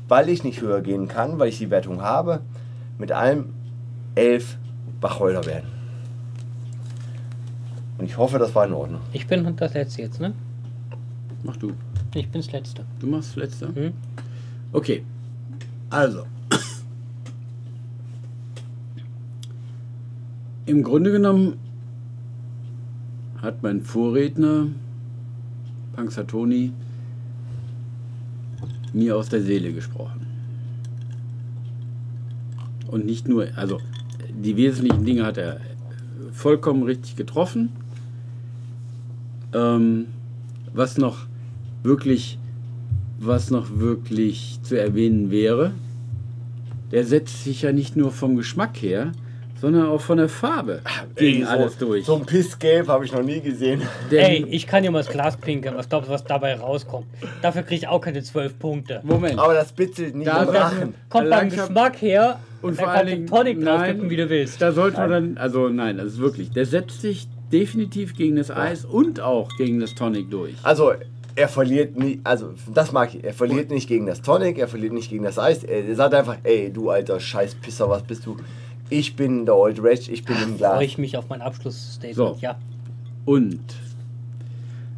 weil 0.07 0.29
ich 0.29 0.43
nicht 0.43 0.61
höher 0.61 0.81
gehen 0.81 1.07
kann, 1.07 1.39
weil 1.39 1.49
ich 1.49 1.57
die 1.57 1.69
Wertung 1.69 2.01
habe, 2.01 2.41
mit 2.97 3.11
allem 3.11 3.53
11 4.15 4.57
Wacholderbeeren. 4.99 5.65
Und 7.97 8.05
ich 8.05 8.17
hoffe, 8.17 8.39
das 8.39 8.53
war 8.55 8.65
in 8.65 8.73
Ordnung. 8.73 9.01
Ich 9.13 9.27
bin 9.27 9.55
das 9.55 9.73
Letzte 9.73 10.01
jetzt, 10.01 10.19
ne? 10.19 10.33
Mach 11.43 11.57
du. 11.57 11.73
Ich 12.13 12.29
bin's 12.29 12.51
Letzte. 12.51 12.83
Du 12.99 13.07
machst 13.07 13.35
letzter? 13.35 13.73
Hm? 13.73 13.93
Okay. 14.73 15.03
Also. 15.89 16.25
Im 20.65 20.83
Grunde 20.83 21.11
genommen 21.11 21.57
hat 23.41 23.63
mein 23.63 23.81
Vorredner, 23.81 24.67
Panzertoni, 25.93 26.71
mir 28.93 29.17
aus 29.17 29.29
der 29.29 29.41
Seele 29.41 29.73
gesprochen. 29.73 30.27
Und 32.87 33.05
nicht 33.05 33.27
nur, 33.27 33.47
also 33.55 33.79
die 34.29 34.57
wesentlichen 34.57 35.05
Dinge 35.05 35.25
hat 35.25 35.37
er 35.37 35.61
vollkommen 36.31 36.83
richtig 36.83 37.15
getroffen. 37.15 37.69
Ähm, 39.53 40.07
was 40.73 40.97
noch 40.97 41.25
wirklich, 41.83 42.37
was 43.19 43.49
noch 43.49 43.77
wirklich 43.77 44.59
zu 44.63 44.79
erwähnen 44.79 45.31
wäre, 45.31 45.71
der 46.91 47.05
setzt 47.05 47.43
sich 47.43 47.61
ja 47.61 47.71
nicht 47.71 47.95
nur 47.95 48.11
vom 48.11 48.35
Geschmack 48.35 48.81
her, 48.81 49.11
sondern 49.61 49.87
auch 49.87 50.01
von 50.01 50.17
der 50.17 50.27
Farbe 50.27 50.81
gegen 51.15 51.41
Ey, 51.41 51.45
so, 51.45 51.49
alles 51.51 51.77
durch. 51.77 52.05
So 52.05 52.15
ein 52.15 52.25
Pissgelb 52.25 52.87
habe 52.87 53.05
ich 53.05 53.13
noch 53.13 53.21
nie 53.21 53.39
gesehen. 53.39 53.83
Denn- 54.09 54.19
Ey, 54.19 54.45
ich 54.49 54.65
kann 54.65 54.81
dir 54.83 54.89
mal 54.91 54.99
das 55.03 55.09
Glas 55.09 55.37
pinkeln. 55.37 55.77
Was 55.77 55.87
glaubst 55.87 56.09
du, 56.09 56.13
was 56.13 56.23
dabei 56.23 56.55
rauskommt? 56.55 57.05
Dafür 57.41 57.61
kriege 57.61 57.75
ich 57.75 57.87
auch 57.87 58.01
keine 58.01 58.23
12 58.23 58.57
Punkte. 58.57 59.01
Moment. 59.03 59.37
Aber 59.39 59.53
das 59.53 59.71
bitte 59.71 60.01
nicht 60.17 60.27
Da 60.27 60.43
im 60.43 60.49
Rachen. 60.49 60.95
Kommt 61.09 61.29
beim 61.29 61.49
Geschmack 61.49 62.01
her 62.01 62.39
Und 62.63 62.75
vor 62.75 62.89
allen 62.89 63.07
Dingen, 63.07 63.27
Tonic 63.27 63.59
nein, 63.59 64.09
wie 64.09 64.15
du 64.15 64.29
willst. 64.29 64.61
Da 64.61 64.71
sollte 64.71 64.97
man 64.97 65.09
dann, 65.11 65.37
also 65.37 65.69
nein, 65.69 65.97
das 65.97 66.07
ist 66.07 66.19
wirklich, 66.19 66.51
der 66.51 66.65
setzt 66.65 67.01
sich 67.01 67.27
definitiv 67.51 68.15
gegen 68.15 68.35
das 68.37 68.49
Eis 68.49 68.85
und 68.85 69.19
auch 69.19 69.49
gegen 69.57 69.79
das 69.79 69.93
Tonic 69.93 70.29
durch. 70.31 70.55
Also, 70.63 70.93
er 71.35 71.47
verliert 71.47 71.97
nie, 71.97 72.19
also 72.23 72.53
das 72.73 72.91
mag 72.91 73.13
ich, 73.13 73.23
er 73.23 73.33
verliert 73.33 73.71
nicht 73.71 73.87
gegen 73.87 74.05
das 74.05 74.21
Tonic, 74.21 74.57
er 74.57 74.67
verliert 74.67 74.93
nicht 74.93 75.09
gegen 75.09 75.23
das 75.23 75.37
Eis. 75.39 75.63
Er, 75.63 75.85
er 75.85 75.95
sagt 75.95 76.13
einfach, 76.13 76.37
ey, 76.43 76.71
du 76.71 76.89
alter 76.89 77.19
Scheißpisser, 77.19 77.89
was 77.89 78.03
bist 78.03 78.25
du? 78.25 78.37
Ich 78.91 79.15
bin 79.15 79.45
der 79.45 79.55
Old 79.55 79.81
Reg, 79.81 80.09
ich 80.09 80.25
bin 80.25 80.35
im 80.43 80.57
Glas. 80.57 80.73
Freue 80.73 80.85
ich 80.85 80.97
mich 80.97 81.15
auf 81.15 81.29
mein 81.29 81.41
Abschlussstatement. 81.41 82.15
So. 82.15 82.37
Ja. 82.41 82.57
Und 83.23 83.61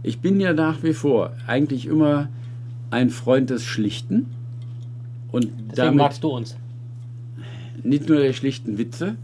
ich 0.01 0.17
bin 0.17 0.39
ja 0.39 0.51
nach 0.51 0.81
wie 0.81 0.93
vor 0.93 1.33
eigentlich 1.45 1.85
immer 1.85 2.27
ein 2.89 3.11
Freund 3.11 3.51
des 3.51 3.63
Schlichten. 3.63 4.33
Und 5.31 5.45
Deswegen 5.45 5.75
damit 5.75 5.95
magst 5.95 6.23
du 6.23 6.29
uns. 6.29 6.57
nicht 7.83 8.09
nur 8.09 8.17
der 8.17 8.33
schlichten 8.33 8.79
Witze, 8.79 9.15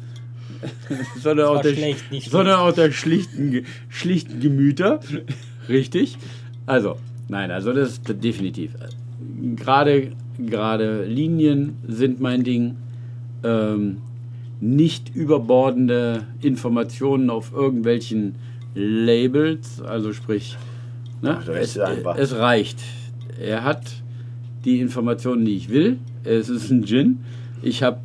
sondern, 1.19 1.47
auch 1.47 1.61
der, 1.61 1.73
schlecht, 1.73 2.11
nicht 2.11 2.29
sondern 2.29 2.59
auch 2.59 2.71
der 2.71 2.91
schlichten, 2.91 3.65
schlichten 3.89 4.39
Gemüter. 4.39 4.99
Richtig. 5.67 6.15
Also, 6.67 6.97
nein, 7.27 7.49
also 7.49 7.73
das 7.73 7.93
ist 7.93 8.23
definitiv. 8.23 8.75
Gerade, 9.55 10.11
gerade 10.37 11.05
Linien 11.05 11.77
sind 11.87 12.19
mein 12.19 12.43
Ding. 12.43 12.75
Ähm, 13.43 14.03
nicht 14.61 15.15
überbordende 15.15 16.27
Informationen 16.41 17.29
auf 17.29 17.53
irgendwelchen 17.53 18.35
Labels, 18.75 19.81
also 19.81 20.13
sprich, 20.13 20.57
ne, 21.21 21.39
Ach, 21.41 21.47
es, 21.47 21.77
es 21.77 22.35
reicht. 22.35 22.79
Er 23.39 23.63
hat 23.63 23.83
die 24.65 24.79
Informationen, 24.79 25.45
die 25.45 25.55
ich 25.55 25.69
will. 25.69 25.97
Es 26.23 26.49
ist 26.49 26.69
ein 26.69 26.85
Gin. 26.85 27.19
Ich, 27.61 27.83
hab, 27.83 28.01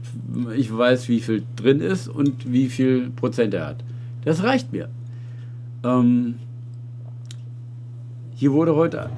ich 0.56 0.76
weiß, 0.76 1.08
wie 1.08 1.20
viel 1.20 1.42
drin 1.56 1.80
ist 1.80 2.08
und 2.08 2.52
wie 2.52 2.68
viel 2.68 3.10
Prozent 3.10 3.54
er 3.54 3.66
hat. 3.66 3.84
Das 4.24 4.42
reicht 4.42 4.72
mir. 4.72 4.88
Ähm, 5.84 6.36
hier 8.34 8.52
wurde 8.52 8.74
heute 8.74 9.10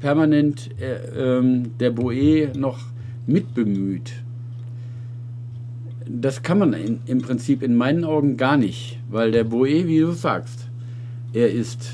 permanent 0.00 0.70
äh, 0.80 1.38
ähm, 1.38 1.78
der 1.78 1.90
Boe 1.90 2.50
noch 2.56 2.78
mitbemüht. 3.26 4.12
Das 6.10 6.42
kann 6.42 6.58
man 6.58 6.72
in, 6.72 7.00
im 7.06 7.20
Prinzip 7.20 7.62
in 7.62 7.76
meinen 7.76 8.04
Augen 8.04 8.36
gar 8.36 8.56
nicht, 8.56 8.98
weil 9.10 9.30
der 9.30 9.44
Boe, 9.44 9.86
wie 9.86 10.00
du 10.00 10.12
sagst, 10.12 10.68
er 11.32 11.50
ist, 11.50 11.90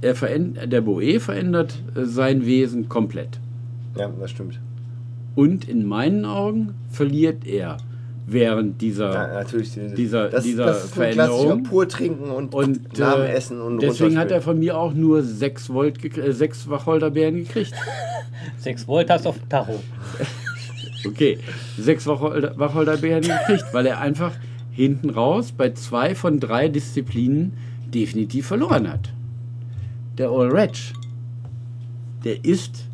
er 0.00 0.14
verändert, 0.14 0.72
der 0.72 0.80
Boe 0.80 1.20
verändert 1.20 1.82
äh, 1.94 2.04
sein 2.04 2.46
Wesen 2.46 2.88
komplett. 2.88 3.38
Ja, 3.98 4.10
das 4.20 4.30
stimmt. 4.30 4.58
Und 5.34 5.68
in 5.68 5.84
meinen 5.86 6.24
Augen 6.24 6.74
verliert 6.90 7.46
er 7.46 7.76
während 8.26 8.80
dieser 8.80 9.12
Ja, 9.12 9.44
Dieser- 9.96 10.28
das, 10.30 10.42
dieser 10.44 10.64
das 10.66 10.84
ist 10.84 10.92
ein 10.98 11.14
Veränderung. 11.14 11.62
pur 11.62 11.86
trinken 11.88 12.30
und, 12.30 12.54
und 12.54 12.98
äh, 12.98 13.28
Essen 13.32 13.60
und 13.60 13.80
deswegen 13.82 14.18
hat 14.18 14.30
er 14.30 14.40
von 14.40 14.58
mir 14.58 14.76
auch 14.78 14.94
nur 14.94 15.22
6 15.22 15.68
Volt, 15.72 15.98
gekr- 16.00 16.22
äh, 16.22 16.32
6 16.32 16.68
Wacholderbeeren 16.70 17.36
gekriegt. 17.36 17.72
6 18.58 18.88
Volt 18.88 19.10
hast 19.10 19.26
du 19.26 19.28
auf 19.28 19.38
Tacho. 19.48 19.78
Okay, 21.08 21.38
6 21.78 22.06
Wacholder, 22.06 22.58
Wacholderbeeren 22.58 23.22
gekriegt, 23.22 23.64
weil 23.72 23.86
er 23.86 24.00
einfach 24.00 24.32
hinten 24.72 25.10
raus 25.10 25.52
bei 25.52 25.70
zwei 25.70 26.14
von 26.14 26.38
drei 26.40 26.68
Disziplinen 26.68 27.52
definitiv 27.92 28.46
verloren 28.46 28.88
hat. 28.90 29.12
Der 30.18 30.28
All 30.30 30.48
Reg, 30.48 30.72
der 32.24 32.44
ist 32.44 32.84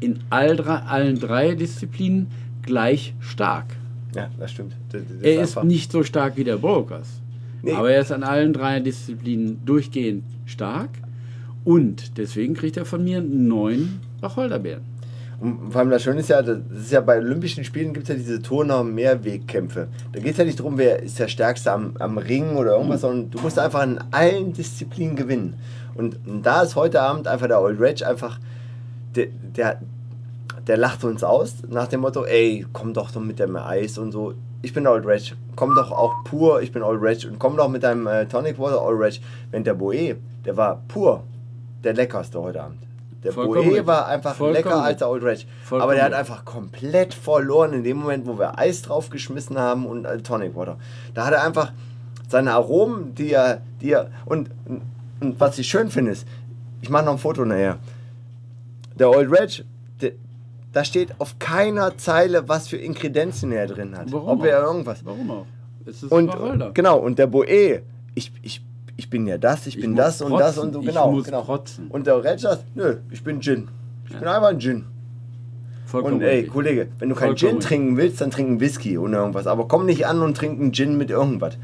in 0.00 0.20
all 0.30 0.56
drei, 0.56 0.76
allen 0.80 1.18
drei 1.18 1.54
Disziplinen 1.54 2.26
gleich 2.62 3.14
stark. 3.20 3.76
Ja, 4.14 4.28
das 4.38 4.52
stimmt. 4.52 4.74
Das, 4.92 5.02
das 5.08 5.22
Er 5.22 5.42
ist 5.42 5.56
einfach- 5.56 5.64
nicht 5.64 5.92
so 5.92 6.02
stark 6.02 6.36
wie 6.36 6.44
der 6.44 6.56
Brokers. 6.56 7.20
Nee. 7.62 7.72
Aber 7.72 7.90
er 7.90 8.00
ist 8.00 8.12
an 8.12 8.22
allen 8.22 8.52
drei 8.52 8.80
Disziplinen 8.80 9.64
durchgehend 9.64 10.24
stark. 10.44 10.90
Und 11.64 12.16
deswegen 12.18 12.54
kriegt 12.54 12.76
er 12.76 12.84
von 12.84 13.02
mir 13.02 13.20
neun 13.20 14.00
Wacholderbeeren. 14.20 14.82
Und 15.38 15.70
vor 15.70 15.80
allem 15.80 15.90
das 15.90 16.02
Schöne 16.02 16.20
ist 16.20 16.28
ja, 16.28 16.40
das 16.40 16.58
ist 16.74 16.92
ja 16.92 17.00
bei 17.00 17.18
Olympischen 17.18 17.62
Spielen 17.62 17.92
gibt 17.92 18.04
es 18.04 18.08
ja 18.08 18.14
diese 18.14 18.40
Turner 18.40 18.82
Mehrwegkämpfe. 18.82 19.88
Da 20.12 20.20
geht 20.20 20.32
es 20.32 20.38
ja 20.38 20.44
nicht 20.44 20.58
darum, 20.58 20.78
wer 20.78 21.02
ist 21.02 21.18
der 21.18 21.28
Stärkste 21.28 21.72
am, 21.72 21.94
am 21.98 22.16
Ring 22.16 22.56
oder 22.56 22.72
irgendwas, 22.72 23.02
sondern 23.02 23.30
du 23.30 23.38
musst 23.40 23.58
einfach 23.58 23.82
in 23.82 23.98
allen 24.12 24.54
Disziplinen 24.54 25.14
gewinnen. 25.14 25.54
Und, 25.94 26.18
und 26.26 26.42
da 26.42 26.62
ist 26.62 26.74
heute 26.74 27.02
Abend 27.02 27.28
einfach 27.28 27.48
der 27.48 27.60
Old 27.60 27.78
Reg 27.80 28.04
einfach, 28.06 28.38
der, 29.14 29.26
der, 29.56 29.80
der 30.66 30.76
lacht 30.78 31.04
uns 31.04 31.22
aus 31.22 31.56
nach 31.68 31.88
dem 31.88 32.00
Motto, 32.00 32.24
ey, 32.24 32.66
komm 32.72 32.94
doch 32.94 33.10
doch 33.10 33.20
mit 33.20 33.38
dem 33.38 33.56
Eis 33.56 33.98
und 33.98 34.12
so. 34.12 34.34
Ich 34.62 34.72
bin 34.72 34.86
Old 34.86 35.06
Reg, 35.06 35.34
komm 35.54 35.74
doch 35.74 35.92
auch 35.92 36.24
pur, 36.24 36.62
ich 36.62 36.72
bin 36.72 36.82
Old 36.82 37.02
Reg 37.02 37.26
und 37.30 37.38
komm 37.38 37.56
doch 37.56 37.68
mit 37.68 37.82
deinem 37.82 38.06
äh, 38.06 38.26
Tonic 38.26 38.58
Water 38.58 38.82
Old 38.82 39.00
Reg. 39.00 39.20
Wenn 39.50 39.64
der 39.64 39.74
Boe, 39.74 40.16
der 40.46 40.56
war 40.56 40.82
pur 40.88 41.24
der 41.84 41.92
leckerste 41.92 42.40
heute 42.40 42.62
Abend. 42.62 42.86
Der 43.26 43.32
Boe 43.32 43.86
war 43.86 44.06
einfach 44.06 44.34
Vollkommen 44.34 44.54
lecker 44.54 44.82
als 44.82 44.98
der 44.98 45.08
Old 45.10 45.22
Reg. 45.24 45.46
Aber 45.70 45.94
der 45.94 46.04
hat 46.04 46.12
einfach 46.12 46.44
komplett 46.44 47.12
verloren 47.14 47.72
in 47.72 47.84
dem 47.84 47.98
Moment, 47.98 48.26
wo 48.26 48.38
wir 48.38 48.58
Eis 48.58 48.82
draufgeschmissen 48.82 49.58
haben 49.58 49.86
und 49.86 50.04
äh, 50.04 50.18
Tonic 50.18 50.54
Water. 50.54 50.78
Da 51.14 51.26
hat 51.26 51.32
er 51.34 51.42
einfach 51.42 51.72
seine 52.28 52.52
Aromen, 52.52 53.14
die 53.14 53.32
er, 53.32 53.62
die 53.80 53.92
er 53.92 54.10
und, 54.26 54.50
und, 54.66 54.82
und 55.20 55.40
was 55.40 55.58
ich 55.58 55.66
schön 55.68 55.90
finde, 55.90 56.12
ist, 56.12 56.26
ich 56.82 56.90
mache 56.90 57.04
noch 57.04 57.12
ein 57.12 57.18
Foto 57.18 57.44
nachher. 57.44 57.78
Der 58.98 59.10
Old 59.10 59.30
Reg, 59.30 59.64
der, 60.00 60.12
da 60.72 60.84
steht 60.84 61.14
auf 61.18 61.38
keiner 61.38 61.96
Zeile, 61.98 62.48
was 62.48 62.68
für 62.68 62.76
Inkredenzen 62.76 63.52
er 63.52 63.66
drin 63.66 63.96
hat. 63.96 64.12
Warum 64.12 64.28
Ob 64.40 64.44
er 64.44 64.62
auch? 64.62 64.72
irgendwas. 64.72 65.04
Warum 65.04 65.30
auch? 65.30 65.46
Es 65.84 66.02
ist 66.02 66.10
Und 66.12 66.28
Wacholder. 66.28 66.70
genau, 66.72 66.98
und 66.98 67.18
der 67.18 67.26
Boe, 67.26 67.82
ich, 68.14 68.32
ich, 68.42 68.62
ich 68.96 69.10
bin 69.10 69.26
ja 69.26 69.38
das, 69.38 69.66
ich 69.66 69.76
Ich 69.76 69.82
bin 69.82 69.94
das 69.94 70.22
und 70.22 70.32
das 70.32 70.54
protzen. 70.56 70.68
und 70.68 70.72
so, 70.74 70.80
Ich 70.80 70.86
genau. 70.86 71.12
muss 71.12 71.24
genau. 71.24 71.42
protzen. 71.42 71.86
Und 71.88 72.06
der 72.06 72.22
Reg 72.22 72.40
sagt, 72.40 72.64
nö, 72.74 72.96
ich 73.10 73.22
bin 73.22 73.40
Gin. 73.40 73.68
Ich 74.08 74.16
bin 74.16 74.26
einfach 74.26 74.48
ein 74.48 74.60
Gin. 74.60 74.84
Vollkommen 75.86 76.14
Und 76.16 76.22
ey, 76.22 76.36
richtig. 76.36 76.52
Kollege, 76.52 76.88
wenn 76.98 77.08
du 77.08 77.14
keinen 77.14 77.36
Gin 77.36 77.50
richtig. 77.50 77.68
trinken 77.68 77.96
willst, 77.96 78.20
dann 78.20 78.30
trink 78.30 78.48
einen 78.48 78.60
Whisky 78.60 78.98
oder 78.98 79.18
irgendwas. 79.18 79.46
Aber 79.46 79.68
komm 79.68 79.86
nicht 79.86 80.06
an 80.06 80.20
und 80.20 80.36
trink 80.36 80.60
einen 80.60 80.72
Gin 80.72 80.96
mit 80.98 81.10
irgendwas. 81.10 81.58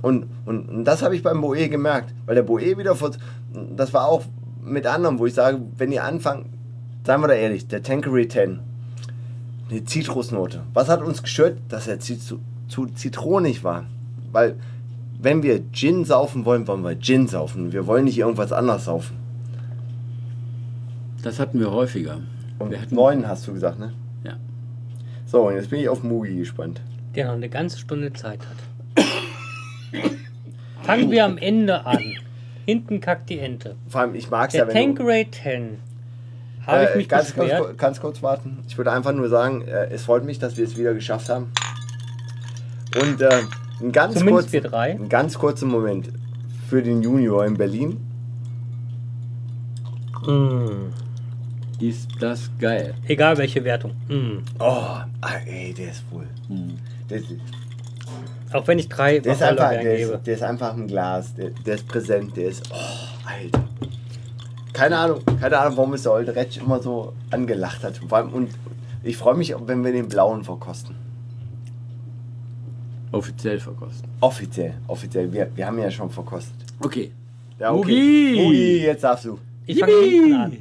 Und, 0.00 0.26
und, 0.46 0.68
und 0.68 0.84
das 0.84 1.02
habe 1.02 1.16
ich 1.16 1.22
beim 1.22 1.40
Boe 1.40 1.68
gemerkt. 1.68 2.14
Weil 2.26 2.34
der 2.36 2.42
Boe 2.42 2.60
wieder, 2.78 2.94
vor, 2.94 3.10
das 3.76 3.92
war 3.92 4.06
auch 4.06 4.22
mit 4.62 4.86
anderen, 4.86 5.18
wo 5.18 5.26
ich 5.26 5.34
sage, 5.34 5.60
wenn 5.76 5.92
ihr 5.92 6.04
anfangt, 6.04 6.46
seien 7.06 7.20
wir 7.20 7.28
da 7.28 7.34
ehrlich, 7.34 7.68
der 7.68 7.82
Tankery 7.82 8.28
10, 8.28 8.60
eine 9.70 9.84
Zitrusnote. 9.84 10.62
Was 10.72 10.88
hat 10.88 11.02
uns 11.02 11.22
gestört? 11.22 11.58
Dass 11.68 11.86
er 11.86 12.00
zu, 12.00 12.38
zu 12.68 12.86
zitronig 12.86 13.64
war. 13.64 13.84
Weil, 14.32 14.56
wenn 15.24 15.42
wir 15.42 15.60
Gin 15.72 16.04
saufen 16.04 16.44
wollen, 16.44 16.66
wollen 16.68 16.82
wir 16.84 16.98
Gin 17.00 17.26
saufen. 17.26 17.72
Wir 17.72 17.86
wollen 17.86 18.04
nicht 18.04 18.18
irgendwas 18.18 18.52
anderes 18.52 18.84
saufen. 18.84 19.16
Das 21.22 21.40
hatten 21.40 21.58
wir 21.58 21.70
häufiger. 21.72 22.20
Und 22.58 22.70
Wir 22.70 22.80
hatten- 22.82 22.94
neun 22.94 23.26
hast 23.26 23.46
du 23.48 23.52
gesagt, 23.54 23.78
ne? 23.78 23.92
Ja. 24.22 24.34
So, 25.26 25.48
und 25.48 25.54
jetzt 25.54 25.70
bin 25.70 25.80
ich 25.80 25.88
auf 25.88 26.02
Mugi 26.02 26.36
gespannt. 26.36 26.80
der 27.14 27.26
noch 27.26 27.34
eine 27.34 27.48
ganze 27.48 27.78
Stunde 27.78 28.12
Zeit 28.12 28.40
hat. 28.40 29.04
Fangen 30.82 31.10
wir 31.10 31.24
am 31.24 31.38
Ende 31.38 31.86
an. 31.86 32.02
Hinten 32.66 33.00
kackt 33.00 33.30
die 33.30 33.38
Ente. 33.38 33.76
Vor 33.88 34.00
allem, 34.02 34.14
ich 34.14 34.30
mag 34.30 34.48
es 34.48 34.52
Der 34.54 34.62
ja, 34.62 34.74
wenn 34.74 34.94
du, 34.94 34.96
Tanqueray 34.96 35.30
10. 35.30 35.78
Habe 36.66 36.84
ich 36.84 36.90
Äh, 36.90 36.96
mich 36.96 37.08
ganz, 37.08 37.26
ganz, 37.26 37.36
beschwert. 37.36 37.60
kur- 37.62 37.74
ganz 37.74 38.00
kurz 38.00 38.22
warten. 38.22 38.58
Ich 38.66 38.76
würde 38.78 38.90
einfach 38.92 39.12
nur 39.12 39.28
sagen, 39.28 39.62
äh, 39.62 39.86
es 39.90 40.04
freut 40.04 40.24
mich, 40.24 40.38
dass 40.38 40.56
wir 40.56 40.64
es 40.64 40.76
wieder 40.76 40.92
geschafft 40.94 41.28
haben. 41.28 41.52
Und 43.00 43.20
äh, 43.20 43.28
ein 43.84 43.92
ganz 43.92 44.14
Zumindest 44.18 44.50
kurz, 44.50 44.52
wir 44.52 44.60
drei. 44.62 44.90
einen 44.92 45.08
ganz 45.08 45.38
kurzen 45.38 45.68
Moment 45.68 46.08
für 46.68 46.82
den 46.82 47.02
Junior 47.02 47.44
in 47.44 47.54
Berlin. 47.56 48.00
Mm. 50.26 50.90
Ist 51.80 52.08
das 52.20 52.50
geil. 52.58 52.94
Egal 53.06 53.36
welche 53.36 53.62
Wertung. 53.62 53.92
Mm. 54.08 54.38
Oh, 54.58 54.62
ah, 54.62 55.06
ey, 55.44 55.74
der 55.74 55.90
ist 55.90 56.04
wohl. 56.10 56.26
Der, 57.10 57.20
Auch 58.52 58.66
wenn 58.66 58.78
ich 58.78 58.88
drei 58.88 59.18
der, 59.18 59.34
ist 59.34 59.42
einfach, 59.42 59.70
der, 59.70 59.82
gebe. 59.82 60.12
ist, 60.12 60.26
der 60.26 60.34
ist 60.34 60.42
einfach 60.42 60.74
im 60.74 60.86
Glas. 60.86 61.34
Der, 61.34 61.50
der 61.50 61.74
ist 61.74 61.86
präsent. 61.86 62.36
Der 62.36 62.48
ist. 62.48 62.70
Oh, 62.72 63.28
Alter. 63.28 63.64
Keine 64.72 64.98
Ahnung, 64.98 65.20
keine 65.40 65.58
Ahnung, 65.58 65.76
warum 65.76 65.92
es 65.94 66.02
der 66.02 66.12
Old 66.12 66.28
Retsch 66.30 66.56
immer 66.56 66.82
so 66.82 67.12
angelacht 67.30 67.84
hat. 67.84 67.98
Vor 67.98 68.18
allem, 68.18 68.32
und 68.32 68.50
ich 69.02 69.16
freue 69.16 69.34
mich, 69.34 69.54
wenn 69.66 69.84
wir 69.84 69.92
den 69.92 70.08
blauen 70.08 70.42
verkosten. 70.42 70.96
Offiziell 73.14 73.60
verkosten. 73.60 74.08
Offiziell, 74.20 74.74
offiziell. 74.88 75.32
Wir, 75.32 75.48
wir 75.54 75.66
haben 75.66 75.78
ja 75.78 75.90
schon 75.90 76.10
verkostet. 76.10 76.56
Okay. 76.80 77.12
Ja, 77.60 77.72
Mugi! 77.72 78.34
Mugi, 78.36 78.82
jetzt 78.82 79.04
darfst 79.04 79.26
du. 79.26 79.38
Ich 79.66 79.78
fange 79.78 79.92
hinten 79.92 80.32
an. 80.34 80.56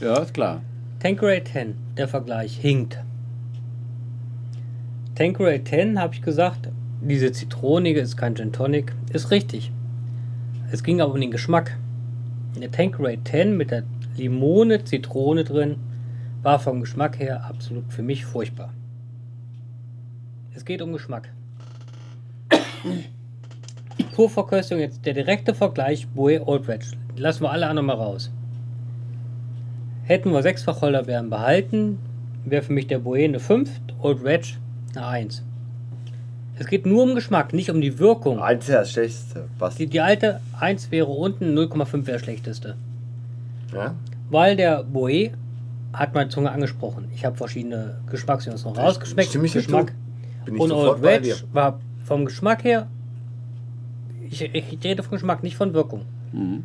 Ja, 0.00 0.16
ist 0.18 0.34
klar. 0.34 0.60
Tanqueray 0.98 1.44
10, 1.44 1.76
der 1.96 2.08
Vergleich, 2.08 2.56
hinkt. 2.56 2.98
Tanqueray 5.14 5.62
10, 5.62 6.00
habe 6.00 6.14
ich 6.14 6.22
gesagt, 6.22 6.68
diese 7.00 7.30
zitronige 7.30 8.00
ist 8.00 8.16
kein 8.16 8.34
Gin 8.34 8.52
Tonic, 8.52 8.92
ist 9.12 9.30
richtig. 9.30 9.70
Es 10.72 10.82
ging 10.82 11.00
aber 11.00 11.14
um 11.14 11.20
den 11.20 11.30
Geschmack. 11.30 11.78
Der 12.60 12.72
Tanqueray 12.72 13.20
10 13.22 13.56
mit 13.56 13.70
der 13.70 13.84
Limone, 14.16 14.84
Zitrone 14.84 15.44
drin, 15.44 15.76
war 16.42 16.58
vom 16.58 16.80
Geschmack 16.80 17.20
her 17.20 17.44
absolut 17.44 17.92
für 17.92 18.02
mich 18.02 18.24
furchtbar. 18.24 18.74
Es 20.54 20.64
geht 20.64 20.82
um 20.82 20.92
Geschmack. 20.92 21.30
Purverköstung 24.14 24.78
jetzt 24.80 25.04
der 25.06 25.14
direkte 25.14 25.54
Vergleich 25.54 26.06
Boe 26.08 26.40
Old 26.46 26.66
Wedge. 26.66 26.86
Lassen 27.16 27.42
wir 27.42 27.50
alle 27.50 27.66
anderen 27.66 27.86
mal 27.86 27.96
raus. 27.96 28.30
Hätten 30.04 30.32
wir 30.32 30.42
sechs 30.42 30.66
Wacholderbeeren 30.66 31.30
behalten, 31.30 31.98
wäre 32.44 32.62
für 32.62 32.72
mich 32.72 32.86
der 32.86 32.98
Boe 32.98 33.22
eine 33.22 33.40
5, 33.40 33.70
Old 34.00 34.24
Wedge 34.24 34.54
eine 34.94 35.06
1. 35.06 35.42
Es 36.58 36.66
geht 36.66 36.86
nur 36.86 37.04
um 37.04 37.14
Geschmack, 37.14 37.52
nicht 37.52 37.70
um 37.70 37.80
die 37.80 37.98
Wirkung. 37.98 38.40
Eins 38.40 38.64
ist 38.68 38.74
das 38.74 38.90
Schlechteste. 38.90 39.44
Was? 39.58 39.76
Die, 39.76 39.86
die 39.86 40.00
alte 40.00 40.40
1 40.58 40.90
wäre 40.90 41.06
unten, 41.06 41.56
0,5 41.56 42.06
wäre 42.06 42.18
schlechteste. 42.18 42.74
Ja? 43.72 43.94
Weil 44.30 44.56
der 44.56 44.82
Boe 44.82 45.30
hat 45.92 46.14
meine 46.14 46.30
Zunge 46.30 46.50
angesprochen. 46.50 47.08
Ich 47.14 47.24
habe 47.24 47.36
verschiedene 47.36 48.00
Geschmacksnuancen 48.10 48.72
noch 48.72 48.78
rausgeschmeckt. 48.78 49.28
Stimme 49.28 49.46
ich 49.46 49.52
Geschmack. 49.52 49.92
Bin 50.44 50.56
ich 50.56 50.60
Und 50.60 50.72
Old. 50.72 51.02
Wedge 51.02 51.36
war 51.52 51.78
vom 52.08 52.24
Geschmack 52.24 52.64
her. 52.64 52.88
Ich, 54.30 54.42
ich 54.42 54.84
rede 54.84 55.02
vom 55.02 55.12
Geschmack, 55.12 55.42
nicht 55.42 55.56
von 55.56 55.72
Wirkung. 55.72 56.02
Mhm. 56.32 56.64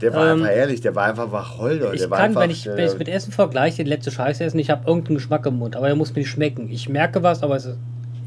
Der 0.00 0.14
war 0.14 0.26
Ähm, 0.26 0.42
einfach 0.42 0.54
ehrlich, 0.56 0.80
der 0.80 0.94
war 0.94 1.06
einfach 1.06 1.32
Wacholder. 1.32 1.92
Ich 1.92 2.00
der 2.02 2.10
war 2.10 2.18
kann, 2.18 2.28
einfach, 2.28 2.42
wenn 2.42 2.50
ich, 2.50 2.64
wenn 2.66 2.78
ich 2.78 2.84
es 2.92 2.98
mit 2.98 3.08
Essen 3.08 3.32
vergleiche, 3.32 3.82
die 3.82 3.90
letzte 3.90 4.10
Scheiße 4.12 4.44
essen, 4.44 4.58
ich 4.60 4.70
habe 4.70 4.86
irgendeinen 4.86 5.16
Geschmack 5.16 5.44
im 5.46 5.58
Mund, 5.58 5.74
aber 5.74 5.88
der 5.88 5.96
muss 5.96 6.14
mir 6.14 6.20
nicht 6.20 6.30
schmecken. 6.30 6.70
Ich 6.70 6.88
merke 6.88 7.22
was, 7.22 7.42
aber 7.42 7.56
es 7.56 7.64
ist, 7.66 7.78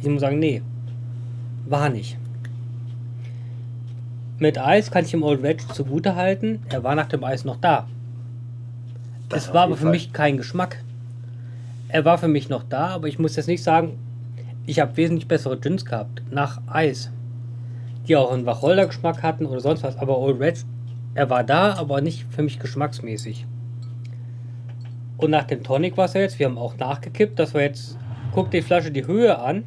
ich 0.01 0.09
muss 0.09 0.19
sagen, 0.21 0.39
nee, 0.39 0.61
war 1.67 1.89
nicht. 1.89 2.17
Mit 4.37 4.57
Eis 4.57 4.91
kann 4.91 5.05
ich 5.05 5.11
dem 5.11 5.23
Old 5.23 5.43
Wedge 5.43 5.63
zugute 5.73 6.15
halten, 6.15 6.59
er 6.69 6.83
war 6.83 6.95
nach 6.95 7.07
dem 7.07 7.23
Eis 7.23 7.45
noch 7.45 7.57
da. 7.57 7.87
Das 9.29 9.45
es 9.47 9.53
war 9.53 9.63
aber 9.63 9.77
für 9.77 9.83
Fall. 9.83 9.91
mich 9.91 10.11
kein 10.11 10.35
Geschmack. 10.37 10.83
Er 11.87 12.03
war 12.05 12.17
für 12.17 12.27
mich 12.27 12.49
noch 12.49 12.63
da, 12.63 12.87
aber 12.87 13.07
ich 13.07 13.17
muss 13.19 13.35
jetzt 13.35 13.47
nicht 13.47 13.63
sagen, 13.63 13.97
ich 14.65 14.79
habe 14.79 14.95
wesentlich 14.97 15.27
bessere 15.27 15.57
Gins 15.59 15.85
gehabt, 15.85 16.21
nach 16.31 16.61
Eis. 16.67 17.11
Die 18.07 18.15
auch 18.15 18.31
einen 18.31 18.45
Wacholder-Geschmack 18.45 19.21
hatten 19.23 19.45
oder 19.45 19.59
sonst 19.59 19.83
was, 19.83 19.97
aber 19.97 20.17
Old 20.17 20.39
Wedge, 20.39 20.61
er 21.13 21.29
war 21.29 21.43
da, 21.43 21.73
aber 21.75 22.01
nicht 22.01 22.25
für 22.31 22.41
mich 22.41 22.59
geschmacksmäßig. 22.59 23.45
Und 25.17 25.29
nach 25.31 25.43
dem 25.43 25.63
Tonic 25.63 25.97
war 25.97 26.05
es 26.05 26.13
ja 26.13 26.21
jetzt, 26.21 26.39
wir 26.39 26.47
haben 26.47 26.57
auch 26.57 26.77
nachgekippt, 26.77 27.37
dass 27.37 27.53
wir 27.53 27.61
jetzt, 27.61 27.97
guck 28.33 28.49
die 28.49 28.61
Flasche 28.61 28.89
die 28.91 29.05
Höhe 29.05 29.37
an, 29.37 29.63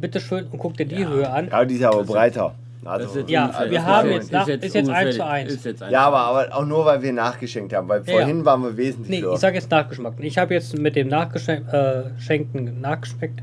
bitteschön, 0.00 0.46
und 0.48 0.58
guck 0.58 0.76
dir 0.76 0.86
die 0.86 1.06
Höhe 1.06 1.30
an. 1.30 1.48
Ja, 1.50 1.64
die 1.64 1.74
ist 1.76 1.84
aber 1.84 1.98
Das 1.98 2.06
ist- 2.06 2.12
breiter. 2.12 2.54
Das 2.82 2.92
Also, 2.92 3.08
ist 3.10 3.14
jetzt 3.16 3.30
Ja, 3.30 3.52
wir 3.68 3.78
ist 3.78 3.84
haben 3.84 4.10
jetzt- 4.10 4.32
nach- 4.32 4.48
ist 4.48 4.62
jetzt 4.74 4.88
ungefähr- 4.88 4.96
1 4.96 5.16
zu 5.16 5.26
1. 5.26 5.52
Ist 5.52 5.64
jetzt 5.66 5.82
1 5.82 5.92
ja, 5.92 6.00
aber, 6.06 6.40
1. 6.40 6.50
aber 6.50 6.56
auch 6.56 6.64
nur, 6.66 6.84
weil 6.86 7.02
wir 7.02 7.12
nachgeschenkt 7.12 7.74
haben, 7.74 7.86
weil 7.90 8.02
Ja, 8.06 8.12
vorhin 8.14 8.38
ja. 8.38 8.44
waren 8.46 8.62
wir 8.62 8.74
wesentlich 8.76 9.20
Nee, 9.20 9.20
höher. 9.26 9.34
ich 9.34 9.38
sage 9.40 9.56
jetzt 9.56 9.70
Nachgeschmack. 9.70 10.14
Ich 10.18 10.38
habe 10.38 10.54
jetzt 10.54 10.76
mit 10.78 10.96
dem 10.96 11.08
Nachgeschenkten 11.08 12.80
nachgeschmeckt. 12.80 13.42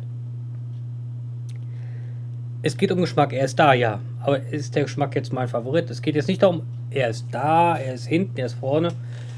Es 2.67 2.75
geht 2.75 2.91
um 2.91 2.99
Geschmack. 2.99 3.31
Er 3.31 3.45
ist 3.45 3.57
da, 3.57 3.71
ja. 3.73 4.01
Aber 4.19 4.41
ist 4.41 4.75
der 4.75 4.83
Geschmack 4.83 5.15
jetzt 5.15 5.31
mein 5.31 5.47
Favorit? 5.47 5.89
Es 5.89 6.01
geht 6.01 6.15
jetzt 6.15 6.27
nicht 6.27 6.43
darum, 6.43 6.63
er 6.89 7.09
ist 7.09 7.25
da, 7.31 7.77
er 7.77 7.93
ist 7.93 8.07
hinten, 8.07 8.37
er 8.37 8.47
ist 8.47 8.55
vorne, 8.55 8.89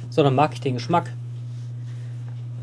sondern 0.09 0.33
mag 0.33 0.51
ich 0.53 0.61
den 0.61 0.73
Geschmack. 0.73 1.13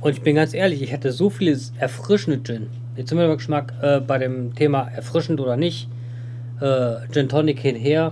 Und 0.00 0.10
ich 0.10 0.22
bin 0.22 0.34
ganz 0.34 0.54
ehrlich, 0.54 0.82
ich 0.82 0.90
hätte 0.90 1.12
so 1.12 1.30
viele 1.30 1.56
erfrischende 1.78 2.42
Gin. 2.42 2.66
Jetzt 2.96 3.10
sind 3.10 3.18
wir 3.18 3.28
beim 3.28 3.36
Geschmack 3.36 3.74
äh, 3.80 4.00
bei 4.00 4.18
dem 4.18 4.56
Thema 4.56 4.88
erfrischend 4.88 5.38
oder 5.38 5.56
nicht. 5.56 5.88
Äh, 6.60 6.96
Gin 7.12 7.28
Tonic 7.28 7.60
hinher. 7.60 8.10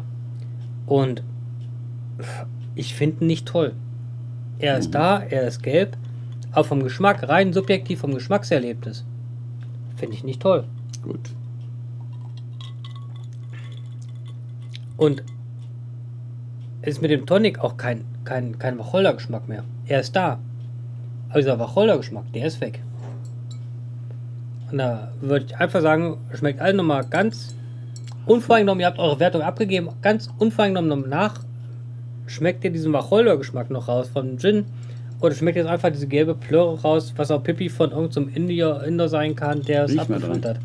Und 0.87 1.25
ich 2.77 2.95
finde 2.95 3.25
ihn 3.25 3.27
nicht 3.27 3.47
toll. 3.47 3.73
Er 4.61 4.79
ist 4.79 4.93
da, 4.93 5.19
er 5.19 5.49
ist 5.49 5.61
gelb, 5.61 5.97
aber 6.53 6.63
vom 6.63 6.85
Geschmack, 6.85 7.29
rein 7.29 7.53
subjektiv 7.53 7.99
vom 7.99 8.15
Geschmackserlebnis, 8.15 9.05
finde 9.97 10.15
ich 10.15 10.23
nicht 10.23 10.41
toll. 10.41 10.63
Gut. 11.03 11.19
Und 14.97 15.23
es 16.83 16.97
ist 16.97 17.03
mit 17.03 17.11
dem 17.11 17.27
Tonic 17.27 17.59
auch 17.59 17.77
kein, 17.77 18.05
kein, 18.25 18.59
kein 18.59 18.79
Wacholder-Geschmack 18.79 19.49
mehr. 19.49 19.65
Er 19.87 20.01
ist 20.01 20.15
da. 20.15 20.39
Aber 21.31 21.39
dieser 21.39 21.59
Wacholder-Geschmack, 21.59 22.33
der 22.33 22.47
ist 22.47 22.61
weg. 22.61 22.81
Und 24.71 24.79
da 24.79 25.09
würde 25.21 25.47
ich 25.47 25.57
einfach 25.57 25.81
sagen, 25.81 26.19
schmeckt 26.35 26.61
allen 26.61 26.77
nochmal 26.77 27.05
ganz 27.05 27.55
unvoreingenommen, 28.27 28.81
ihr 28.81 28.87
habt 28.87 28.99
eure 28.99 29.21
Wertung 29.21 29.43
abgegeben, 29.43 29.91
ganz 30.03 30.29
unvoreingenommen 30.39 31.09
nach. 31.09 31.41
Schmeckt 32.27 32.65
ihr 32.65 32.71
diesen 32.71 32.93
Wacholder-Geschmack 32.93 33.71
noch 33.71 33.89
raus 33.89 34.09
von 34.13 34.39
Gin? 34.39 34.65
Oder 35.21 35.35
schmeckt 35.35 35.57
jetzt 35.57 35.69
einfach 35.69 35.91
diese 35.91 36.07
gelbe 36.07 36.35
Plörre 36.35 36.81
raus, 36.83 37.15
was 37.17 37.31
auch 37.31 37.43
Pippi 37.43 37.69
von 37.69 37.93
irgendeinem 37.93 38.29
Indier, 38.35 38.83
Inder 38.87 39.09
sein 39.09 39.35
kann, 39.35 39.63
der 39.63 39.85
es 39.85 39.97
abgefüllt 39.97 40.45
hat? 40.45 40.59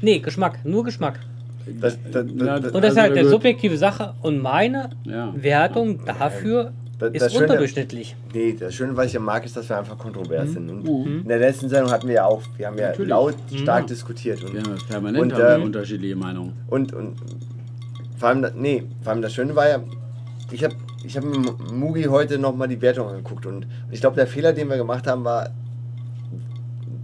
Nee, 0.00 0.18
Geschmack, 0.18 0.64
nur 0.64 0.84
Geschmack. 0.84 1.20
Das, 1.80 1.98
das, 2.10 2.12
das, 2.12 2.24
Und 2.24 2.38
das 2.38 2.64
ist 2.64 2.74
Also 2.74 3.00
halt 3.00 3.14
der 3.14 3.20
eine 3.22 3.28
subjektive 3.30 3.76
Sache 3.76 4.14
und 4.22 4.40
meine 4.42 4.90
Ja. 5.04 5.32
Wertung 5.36 6.04
dafür 6.04 6.72
das, 6.98 7.12
ist 7.12 7.22
das 7.22 7.32
Schöne, 7.32 7.44
unterdurchschnittlich. 7.44 8.16
nee, 8.34 8.56
das 8.58 8.74
Schöne, 8.74 8.96
was 8.96 9.06
ich 9.06 9.12
ja 9.12 9.20
mag, 9.20 9.44
ist, 9.44 9.56
dass 9.56 9.68
wir 9.68 9.78
einfach 9.78 9.94
Mhm. 9.94 9.98
kontrovers 10.00 10.52
sind. 10.52 10.68
Und 10.68 10.84
Mhm. 10.84 11.20
in 11.22 11.28
der 11.28 11.38
letzten 11.38 11.68
Sendung 11.68 11.90
hatten 11.92 12.08
wir 12.08 12.14
ja 12.16 12.24
auch, 12.24 12.42
wir 12.56 12.66
haben 12.66 12.78
ja 12.78 12.88
Natürlich. 12.88 13.10
laut 13.10 13.34
stark 13.54 13.82
Ja. 13.82 13.86
diskutiert. 13.86 14.42
Und, 14.42 14.54
Wir 14.54 14.62
haben 14.62 14.76
permanent 14.88 15.22
Und, 15.22 15.32
haben 15.34 15.40
wir 15.40 15.54
ähm, 15.56 15.62
unterschiedliche 15.62 16.16
Meinungen. 16.16 16.52
und, 16.68 16.92
und 16.92 17.16
vor 18.16 18.28
allem, 18.30 18.46
nee, 18.56 18.82
vor 19.02 19.12
allem 19.12 19.22
das 19.22 19.32
Schöne 19.32 19.54
war 19.54 19.68
ja, 19.68 19.78
ich 20.50 20.64
habe 20.64 20.74
ich 21.04 21.16
hab 21.16 21.22
Mugi 21.72 22.04
heute 22.04 22.38
nochmal 22.38 22.66
die 22.66 22.80
Wertung 22.82 23.08
angeguckt 23.08 23.46
und 23.46 23.66
ich 23.92 24.00
glaube, 24.00 24.16
der 24.16 24.26
Fehler, 24.26 24.52
den 24.52 24.68
wir 24.68 24.76
gemacht 24.76 25.06
haben, 25.06 25.24
war, 25.24 25.50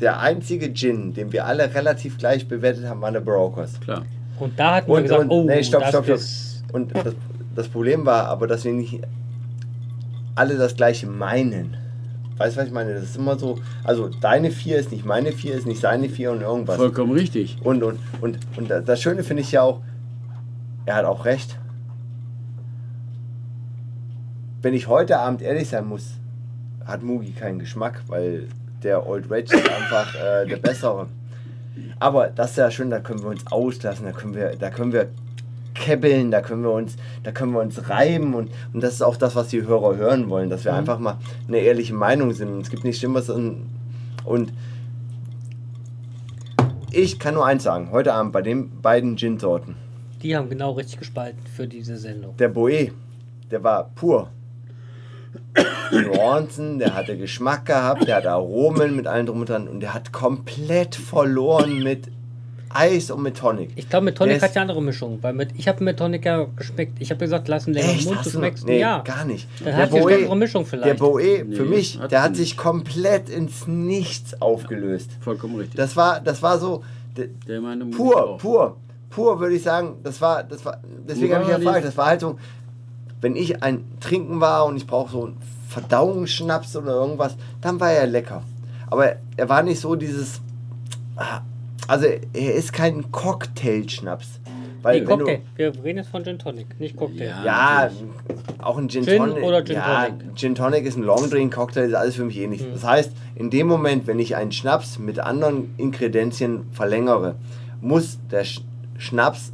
der 0.00 0.18
einzige 0.20 0.72
Gin, 0.74 1.14
den 1.14 1.32
wir 1.32 1.46
alle 1.46 1.72
relativ 1.72 2.18
gleich 2.18 2.48
bewertet 2.48 2.86
haben, 2.86 3.00
war 3.00 3.12
der 3.12 3.20
Brokers. 3.20 3.78
Klar. 3.80 4.02
Und 4.38 4.58
da 4.58 4.76
hatten 4.76 4.88
wir 4.88 4.94
Und, 4.96 5.02
gesagt, 5.02 5.20
und 5.22 5.30
oh, 5.30 5.44
nee, 5.44 5.62
stopp, 5.62 5.80
das 5.82 5.90
stopp, 5.90 6.04
stopp. 6.04 6.16
ist 6.16 6.64
Und 6.72 6.94
das, 6.94 7.14
das 7.54 7.68
Problem 7.68 8.04
war 8.04 8.26
aber, 8.26 8.46
dass 8.46 8.64
wir 8.64 8.72
nicht 8.72 9.00
alle 10.34 10.56
das 10.56 10.74
gleiche 10.74 11.06
meinen. 11.06 11.76
Weißt 12.36 12.56
du, 12.56 12.60
was 12.60 12.66
ich 12.66 12.72
meine? 12.72 12.94
Das 12.94 13.04
ist 13.04 13.16
immer 13.16 13.38
so, 13.38 13.58
also 13.84 14.08
deine 14.08 14.50
4 14.50 14.78
ist 14.78 14.90
nicht 14.90 15.04
meine 15.04 15.30
4, 15.30 15.54
ist 15.54 15.66
nicht 15.66 15.80
seine 15.80 16.08
4 16.08 16.32
und 16.32 16.40
irgendwas. 16.40 16.76
Vollkommen 16.76 17.12
richtig. 17.12 17.58
Und, 17.62 17.82
und, 17.84 18.00
und, 18.20 18.38
und 18.56 18.68
das 18.68 19.00
Schöne 19.00 19.22
finde 19.22 19.42
ich 19.42 19.52
ja 19.52 19.62
auch, 19.62 19.80
er 20.84 20.96
hat 20.96 21.04
auch 21.04 21.24
recht. 21.24 21.58
Wenn 24.62 24.74
ich 24.74 24.88
heute 24.88 25.18
Abend 25.18 25.42
ehrlich 25.42 25.68
sein 25.68 25.86
muss, 25.86 26.14
hat 26.84 27.02
Mugi 27.02 27.32
keinen 27.32 27.58
Geschmack, 27.60 28.02
weil 28.08 28.48
der 28.82 29.06
Old 29.06 29.30
Rage 29.30 29.54
ist 29.56 29.68
einfach 29.68 30.14
äh, 30.14 30.46
der 30.46 30.56
bessere. 30.56 31.06
Aber 32.04 32.28
das 32.28 32.50
ist 32.50 32.56
ja 32.58 32.70
schön, 32.70 32.90
da 32.90 33.00
können 33.00 33.22
wir 33.22 33.30
uns 33.30 33.46
auslassen, 33.50 34.04
da 34.04 34.12
können 34.12 34.34
wir, 34.34 34.56
da 34.56 34.68
können 34.68 34.92
wir 34.92 35.08
kebbeln, 35.72 36.30
da 36.30 36.42
können 36.42 36.62
wir 36.62 36.70
uns, 36.72 36.96
da 37.22 37.32
können 37.32 37.52
wir 37.52 37.60
uns 37.62 37.88
reiben 37.88 38.34
und, 38.34 38.50
und 38.74 38.82
das 38.82 38.92
ist 38.92 39.00
auch 39.02 39.16
das, 39.16 39.34
was 39.36 39.48
die 39.48 39.62
Hörer 39.62 39.96
hören 39.96 40.28
wollen, 40.28 40.50
dass 40.50 40.66
wir 40.66 40.72
Mhm. 40.72 40.78
einfach 40.80 40.98
mal 40.98 41.16
eine 41.48 41.60
ehrliche 41.60 41.94
Meinung 41.94 42.34
sind. 42.34 42.48
Und 42.52 42.60
es 42.60 42.68
gibt 42.68 42.84
nichts 42.84 42.98
Schlimmeres 42.98 43.30
und, 43.30 43.70
und 44.26 44.52
ich 46.92 47.18
kann 47.18 47.32
nur 47.32 47.46
eins 47.46 47.62
sagen. 47.62 47.90
Heute 47.90 48.12
Abend 48.12 48.32
bei 48.34 48.42
den 48.42 48.82
beiden 48.82 49.16
Gin-Sorten. 49.16 49.74
Die 50.22 50.36
haben 50.36 50.50
genau 50.50 50.72
richtig 50.72 50.98
gespalten 50.98 51.40
für 51.56 51.66
diese 51.66 51.96
Sendung. 51.96 52.36
Der 52.36 52.48
Boe, 52.48 52.90
der 53.50 53.62
war 53.62 53.88
pur. 53.94 54.28
Nuancen, 55.92 56.78
der 56.78 56.94
hatte 56.94 57.16
Geschmack 57.16 57.66
gehabt, 57.66 58.06
der 58.08 58.16
hat 58.16 58.26
Aromen 58.26 58.96
mit 58.96 59.06
allem 59.06 59.26
drum 59.26 59.40
und 59.40 59.48
dran 59.48 59.68
und 59.68 59.80
der 59.80 59.94
hat 59.94 60.12
komplett 60.12 60.94
verloren 60.94 61.82
mit 61.82 62.08
Eis 62.76 63.12
und 63.12 63.22
mit 63.22 63.36
Tonic. 63.36 63.70
Ich 63.76 63.88
glaube, 63.88 64.06
mit 64.06 64.16
Tonic 64.18 64.40
Der 64.40 64.48
hat 64.48 64.56
ja 64.56 64.62
andere 64.62 64.82
Mischung. 64.82 65.18
Weil 65.22 65.32
mit, 65.32 65.50
ich 65.56 65.68
habe 65.68 65.84
mit 65.84 65.96
Tonic 65.96 66.24
ja 66.24 66.44
geschmeckt. 66.56 66.96
Ich 66.98 67.10
habe 67.10 67.20
gesagt, 67.20 67.46
lass 67.46 67.68
ihn 67.68 67.74
länger 67.74 67.92
im? 67.92 68.04
Mund, 68.04 68.18
du 68.26 68.30
schmeckst. 68.30 68.66
Nee, 68.66 68.80
ja. 68.80 68.98
gar 69.02 69.24
nicht. 69.24 69.46
Dann 69.64 69.76
hat 69.76 69.92
die 69.94 70.00
Boe- 70.00 70.12
andere 70.14 70.36
Mischung 70.36 70.66
vielleicht. 70.66 70.86
Der 70.88 70.94
Boe, 70.94 71.20
für 71.20 71.44
Nee, 71.44 71.60
mich, 71.68 72.00
hat 72.00 72.10
der 72.10 72.22
hat 72.22 72.30
nicht. 72.32 72.40
sich 72.40 72.56
komplett 72.56 73.28
ins 73.28 73.68
Nichts 73.68 74.42
aufgelöst. 74.42 75.10
Vollkommen 75.20 75.54
richtig. 75.54 75.76
Das 75.76 75.94
war, 75.94 76.18
das 76.20 76.42
war 76.42 76.58
so 76.58 76.82
der, 77.16 77.28
Der 77.46 77.60
meine 77.60 77.84
Mutter 77.84 77.96
pur, 77.96 78.24
auch. 78.30 78.38
pur, 78.38 78.76
pur 79.08 79.38
würde 79.38 79.54
ich 79.54 79.62
sagen. 79.62 79.98
Das 80.02 80.20
war, 80.20 80.42
das 80.42 80.64
war, 80.64 80.78
deswegen 81.08 81.32
habe 81.32 81.44
ich 81.44 81.50
ja 81.50 81.58
Pur 81.58 81.64
gefragt. 81.66 81.84
Das 81.86 81.96
war 81.96 82.06
halt 82.06 82.20
so, 82.22 82.40
wenn 83.20 83.36
ich 83.36 83.62
ein 83.62 83.84
Trinken 84.00 84.40
war 84.40 84.66
und 84.66 84.76
ich 84.76 84.86
brauche 84.86 85.10
so 85.10 85.24
einen 85.24 85.36
Verdauungsschnaps 85.68 86.76
oder 86.76 86.92
irgendwas, 86.92 87.36
dann 87.60 87.80
war 87.80 87.90
er 87.90 88.06
lecker. 88.06 88.42
Aber 88.88 89.16
er 89.36 89.48
war 89.48 89.62
nicht 89.62 89.80
so 89.80 89.96
dieses, 89.96 90.40
ah, 91.16 91.40
also 91.88 92.06
er 92.06 92.54
ist 92.54 92.72
kein 92.72 93.10
Cocktailschnaps. 93.10 94.40
Weil 94.82 95.00
Nee, 95.00 95.06
Cocktail. 95.06 95.40
Wir 95.56 95.72
reden 95.82 95.98
jetzt 95.98 96.10
von 96.10 96.22
Gin 96.24 96.38
Tonic, 96.38 96.78
nicht 96.78 96.94
Cocktail. 96.96 97.24
Ja. 97.24 97.44
Ja, 97.44 97.90
auch 98.58 98.76
ein 98.76 98.90
Gin, 98.90 99.04
Gin 99.04 99.16
Tonic. 99.16 99.42
oder 99.42 99.64
Gin 99.64 99.76
ja, 99.76 100.04
Tonic? 100.04 100.36
Gin 100.36 100.54
Tonic 100.54 100.84
ist 100.84 100.96
ein 100.98 101.02
Longdrink, 101.02 101.54
Cocktail 101.54 101.88
ist 101.88 101.94
alles 101.94 102.16
für 102.16 102.24
mich 102.24 102.36
ähnlich. 102.36 102.62
Das 102.70 102.84
heißt, 102.84 103.12
in 103.34 103.48
dem 103.48 103.66
Moment, 103.66 104.06
wenn 104.06 104.18
ich 104.18 104.36
einen 104.36 104.52
Schnaps 104.52 104.98
mit 104.98 105.18
anderen 105.18 105.74
Ingredienzien 105.78 106.66
verlängere, 106.72 107.36
muss 107.80 108.18
der 108.30 108.44
Sch 108.44 108.60
Schnaps 108.98 109.52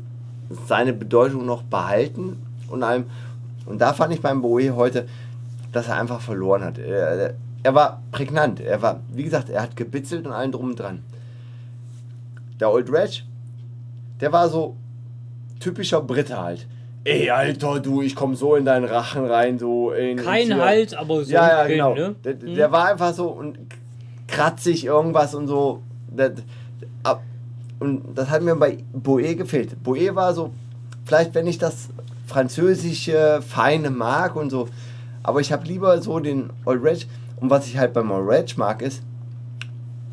seine 0.67 0.93
Bedeutung 0.93 1.47
noch 1.47 1.63
behalten 1.63 2.43
und 2.69 2.83
allem. 2.83 3.05
Und 3.71 3.79
da 3.81 3.93
fand 3.93 4.13
ich 4.13 4.21
beim 4.21 4.43
Boe 4.43 4.75
heute, 4.75 5.07
dass 5.73 5.89
er 5.89 5.97
einfach 5.99 6.21
verloren 6.21 6.65
hat. 6.65 6.79
Er, 6.79 7.35
er 7.63 7.75
war 7.75 8.03
prägnant. 8.11 8.61
Er 8.61 8.83
war, 8.83 9.01
wie 9.13 9.23
gesagt, 9.23 9.49
er 9.49 9.63
hat 9.63 9.77
gebitzelt 9.77 10.27
und 10.27 10.33
allen 10.33 10.51
drum 10.53 10.71
und 10.71 10.81
dran. 10.81 11.05
Der 12.59 12.71
Old 12.71 12.93
Reg, 12.93 13.23
der 14.21 14.33
war 14.33 14.49
so 14.49 14.77
typischer 15.61 16.01
Brite 16.03 16.37
halt. 16.37 16.67
Ey, 17.05 17.31
Alter, 17.31 17.81
du, 17.81 18.03
ich 18.03 18.15
komm 18.15 18.35
so 18.35 18.57
in 18.57 18.65
deinen 18.67 18.85
Rachen 18.85 19.25
rein, 19.25 19.59
so 19.59 19.93
in. 19.93 20.19
Kein 20.19 20.55
Hals, 20.55 20.93
aber 20.93 21.25
so 21.25 21.31
Ja, 21.33 21.49
ja, 21.49 21.63
drin, 21.65 21.73
genau. 21.73 21.95
ne? 21.95 22.15
Der, 22.25 22.33
Hm. 22.35 22.55
der 22.57 22.73
war 22.73 22.89
einfach 22.89 23.15
so 23.15 23.29
und 23.29 23.57
kratzig 24.27 24.85
irgendwas 24.85 25.35
und 25.35 25.47
so. 25.47 25.81
Und 27.79 28.03
das 28.15 28.29
hat 28.29 28.43
mir 28.43 28.55
bei 28.57 28.79
Boe 28.93 29.35
gefehlt. 29.35 29.83
Boe 29.83 30.15
war 30.15 30.35
so, 30.35 30.51
vielleicht 31.07 31.35
wenn 31.35 31.47
ich 31.47 31.57
das 31.57 31.89
französische 32.31 33.43
Feine 33.47 33.91
mag 33.91 34.37
und 34.37 34.51
so, 34.51 34.69
aber 35.23 35.41
ich 35.41 35.53
habe 35.53 35.67
lieber 35.67 36.01
so 36.01 36.21
den 36.21 36.51
Old 36.65 36.83
Reg. 36.85 37.07
Und 37.37 37.51
was 37.51 37.67
ich 37.67 37.77
halt 37.77 37.93
beim 37.93 38.11
Old 38.11 38.29
Reg 38.29 38.57
mag, 38.57 38.83
ist, 38.83 39.03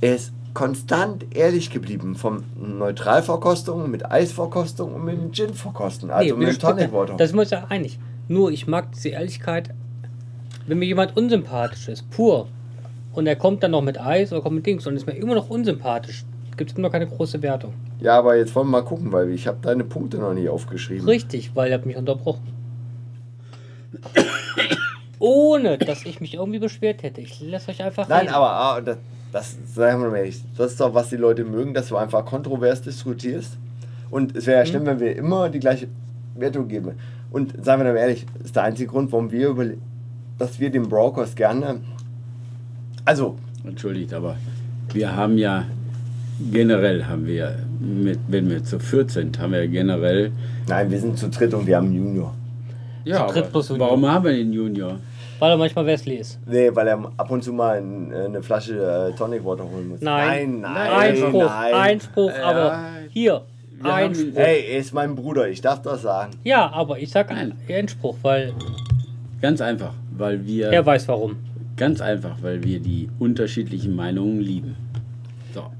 er 0.02 0.16
ist 0.16 0.34
konstant 0.54 1.26
ehrlich 1.36 1.70
geblieben. 1.70 2.16
Vom 2.16 2.44
Neutralverkostung 2.56 3.90
mit 3.92 4.10
Eisverkostung 4.10 4.96
und 4.96 5.06
mit 5.06 5.16
dem 5.18 5.32
Gin-Verkosten. 5.32 6.10
Also 6.10 6.36
Nee, 6.36 6.46
mit 6.46 6.60
Tonic 6.60 6.86
ja- 6.88 6.92
Water. 6.94 7.14
Da 7.18 7.28
sind 7.28 7.36
wir 7.36 7.42
uns 7.42 7.52
ja 7.52 7.66
einig. 7.70 8.00
Nur 8.28 8.52
ich 8.52 8.68
mag 8.68 8.92
diese 8.94 9.10
Ehrlichkeit, 9.10 9.70
wenn 10.66 10.80
mir 10.80 10.86
jemand 10.86 11.16
unsympathisch 11.16 11.88
ist, 11.88 12.10
pur, 12.10 12.48
und 13.14 13.28
er 13.28 13.36
kommt 13.36 13.64
dann 13.64 13.72
noch 13.72 13.82
mit 13.82 14.00
Eis 14.02 14.32
oder 14.34 14.42
kommt 14.42 14.56
mit 14.56 14.66
Dings 14.66 14.86
und 14.88 14.96
ist 14.96 15.06
mir 15.06 15.14
immer 15.14 15.36
noch 15.36 15.50
unsympathisch, 15.50 16.26
gibt 16.58 16.72
es 16.72 16.78
immer 16.78 16.88
noch 16.88 16.92
keine 16.92 17.08
große 17.08 17.42
Wertung. 17.42 17.74
Ja, 18.02 18.18
aber 18.18 18.36
jetzt 18.36 18.54
wollen 18.56 18.68
wir 18.68 18.82
mal 18.82 18.84
gucken, 18.84 19.12
weil 19.12 19.30
ich 19.30 19.48
habe 19.48 19.58
deine 19.62 19.84
Punkte 19.84 20.18
noch 20.18 20.34
nicht 20.34 20.50
aufgeschrieben. 20.50 21.08
Richtig, 21.08 21.56
weil 21.56 21.72
er 21.72 21.76
hat 21.76 21.86
mich 21.86 21.96
unterbrochen. 21.96 22.44
Ohne, 25.20 25.78
dass 25.78 26.06
ich 26.06 26.22
mich 26.22 26.36
irgendwie 26.36 26.60
beschwert 26.60 27.04
hätte. 27.04 27.22
Ich 27.22 27.42
lasse 27.42 27.72
euch 27.72 27.82
einfach 27.82 28.08
Nein, 28.08 28.22
reden. 28.22 28.34
aber 28.34 28.52
ah, 28.52 28.82
das, 28.82 28.98
das, 29.32 29.58
sagen 29.74 30.02
wir 30.02 30.10
mal 30.10 30.18
ehrlich, 30.18 30.42
das 30.58 30.72
ist 30.72 30.80
doch, 30.80 30.94
was 30.94 31.10
die 31.10 31.16
Leute 31.16 31.44
mögen, 31.44 31.74
dass 31.74 31.88
du 31.88 31.98
einfach 31.98 32.26
kontrovers 32.26 32.82
diskutierst. 32.82 33.58
Und 34.12 34.36
es 34.36 34.46
wäre 34.46 34.60
ja 34.60 34.66
schlimm, 34.66 34.86
wenn 34.86 35.00
wir 35.00 35.16
immer 35.16 35.50
die 35.50 35.60
gleiche 35.60 35.88
Wertung 36.36 36.68
geben. 36.68 36.94
Und 37.32 37.66
sagen 37.66 37.84
wir 37.84 37.92
mal 37.92 38.00
ehrlich, 38.00 38.26
das 38.38 38.48
ist 38.48 38.56
der 38.56 38.64
einzige 38.64 38.90
Grund, 38.90 39.12
warum 39.12 39.32
wir 39.32 39.50
über, 39.50 39.66
dass 40.38 40.60
wir 40.60 40.70
den 40.70 40.88
Brokers 40.88 41.36
gerne. 41.36 41.82
Also, 43.06 43.38
Entschuldigt, 43.64 44.14
aber 44.14 44.38
wir 44.94 45.16
haben 45.16 45.38
ja 45.38 45.66
generell 46.52 47.06
haben 47.06 47.26
wir, 47.26 47.56
mit, 47.80 48.20
wenn 48.28 48.50
wir 48.50 48.64
zu 48.64 48.80
14 48.80 49.32
haben 49.40 49.54
wir 49.54 49.68
generell. 49.68 50.32
nein, 50.68 50.92
wir 50.92 51.00
sind 51.00 51.18
zu 51.18 51.30
dritt 51.30 51.54
und 51.54 51.66
wir 51.68 51.78
haben 51.78 51.88
einen 51.88 51.96
Junior. 51.96 52.34
Ja, 53.06 53.26
dritt 53.28 53.44
aber 53.44 53.52
plus 53.52 53.70
Junior. 53.70 53.88
warum 53.88 54.06
haben 54.08 54.26
wir 54.26 54.34
den 54.34 54.54
Junior? 54.54 55.00
weil 55.40 55.52
er 55.52 55.58
manchmal 55.58 55.86
Wesley 55.86 56.16
ist. 56.16 56.40
Nee, 56.48 56.72
weil 56.74 56.88
er 56.88 57.12
ab 57.16 57.30
und 57.30 57.44
zu 57.44 57.54
mal 57.54 57.78
ein, 57.78 58.12
eine 58.12 58.42
Flasche 58.42 58.74
äh, 59.14 59.16
Tonic 59.16 59.46
Water 59.46 59.64
holen 59.70 59.90
muss. 59.90 60.02
Nein, 60.02 60.62
nein, 60.62 60.74
nein. 60.74 60.92
Einspruch, 60.92 61.46
nein. 61.46 61.74
Einspruch, 61.76 62.32
Ja. 62.36 62.44
aber 62.44 62.80
hier, 63.12 63.42
Wir 63.80 63.84
haben- 63.84 64.04
Einspruch. 64.06 64.36
Hey, 64.36 64.66
er 64.72 64.78
ist 64.80 64.94
mein 64.96 65.14
Bruder, 65.14 65.48
ich 65.48 65.62
darf 65.62 65.84
das 65.84 66.02
sagen. 66.02 66.32
Ja, 66.44 66.72
aber 66.74 66.98
ich 66.98 67.12
sag 67.12 67.30
Nein. 67.30 67.54
Einspruch, 67.70 68.16
weil 68.24 68.52
Ganz 69.40 69.62
einfach, 69.62 69.94
weil 70.18 70.44
wir 70.44 70.72
er 70.72 70.84
weiß 70.84 71.08
warum. 71.08 71.36
ganz 71.76 72.02
einfach, 72.02 72.38
weil 72.42 72.64
wir 72.64 72.80
die 72.80 73.08
unterschiedlichen 73.20 73.96
Meinungen 73.96 74.42
lieben. 74.42 74.76
So, 75.58 75.72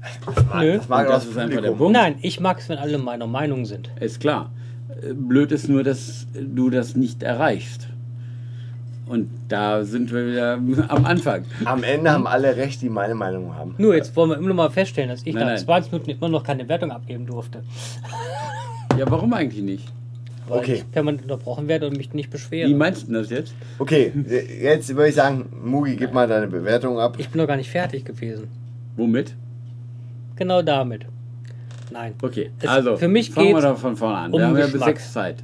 Nö. 0.58 0.78
Das 0.78 0.88
das 0.88 1.26
ist 1.26 1.38
einfach 1.38 1.62
der. 1.62 1.70
Punkt. 1.70 1.92
Nein, 1.92 2.16
ich 2.20 2.40
mag 2.40 2.58
es, 2.58 2.68
wenn 2.68 2.78
alle 2.78 2.98
meiner 2.98 3.28
Meinung 3.28 3.64
sind. 3.64 3.90
ist 4.00 4.18
klar. 4.20 4.50
Blöd 5.14 5.52
ist 5.52 5.68
nur, 5.68 5.84
dass 5.84 6.26
du 6.34 6.70
das 6.70 6.96
nicht 6.96 7.22
erreichst. 7.22 7.86
Und 9.06 9.30
da 9.48 9.84
sind 9.84 10.12
wir 10.12 10.26
wieder 10.26 10.54
am 10.88 11.04
Anfang. 11.06 11.44
Am 11.64 11.84
Ende 11.84 12.10
haben 12.10 12.26
alle 12.26 12.56
recht, 12.56 12.82
die 12.82 12.88
meine 12.88 13.14
Meinung 13.14 13.54
haben. 13.54 13.74
Nur 13.78 13.94
jetzt 13.94 14.14
wollen 14.16 14.30
wir 14.30 14.36
immer 14.36 14.48
noch 14.48 14.56
mal 14.56 14.70
feststellen, 14.70 15.10
dass 15.10 15.20
ich 15.24 15.34
Nein, 15.34 15.44
nach 15.44 15.50
nein. 15.54 15.64
20 15.64 15.92
Minuten 15.92 16.10
immer 16.10 16.28
noch 16.28 16.42
keine 16.42 16.68
Wertung 16.68 16.90
abgeben 16.90 17.24
durfte. 17.24 17.62
Ja, 18.98 19.08
warum 19.08 19.32
eigentlich 19.32 19.62
nicht? 19.62 19.92
Weil 20.48 20.58
Okay. 20.58 20.74
ich 20.74 20.90
permanent 20.90 21.22
unterbrochen 21.22 21.68
werde 21.68 21.86
und 21.86 21.96
mich 21.96 22.12
nicht 22.14 22.30
beschwere. 22.30 22.68
Wie 22.68 22.74
meinst 22.74 23.06
du 23.08 23.12
das 23.12 23.30
jetzt? 23.30 23.54
Okay, 23.78 24.12
jetzt 24.60 24.88
würde 24.88 25.08
ich 25.10 25.14
sagen, 25.14 25.46
Mugi, 25.64 25.94
gib 25.96 26.12
mal 26.12 26.26
deine 26.26 26.48
Bewertung 26.48 26.98
ab. 26.98 27.14
ich 27.18 27.28
bin 27.28 27.40
noch 27.40 27.46
gar 27.46 27.56
nicht 27.56 27.70
fertig 27.70 28.04
gewesen. 28.04 28.48
Womit? 28.96 29.34
Genau 30.38 30.62
damit. 30.62 31.04
Nein. 31.90 32.14
Okay, 32.22 32.50
Es- 32.60 32.68
also 32.68 32.96
für 32.96 33.08
mich 33.08 33.30
fangen 33.30 33.48
wir 33.48 33.54
geht's 33.54 33.64
doch 33.66 33.78
von 33.78 33.96
vorne 33.96 34.16
an. 34.18 34.32
um 34.32 34.38
wir 34.40 34.46
haben 34.46 34.56
ja 34.58 34.66
bis 34.66 34.82
sechs 34.82 35.12
Zeit. 35.12 35.42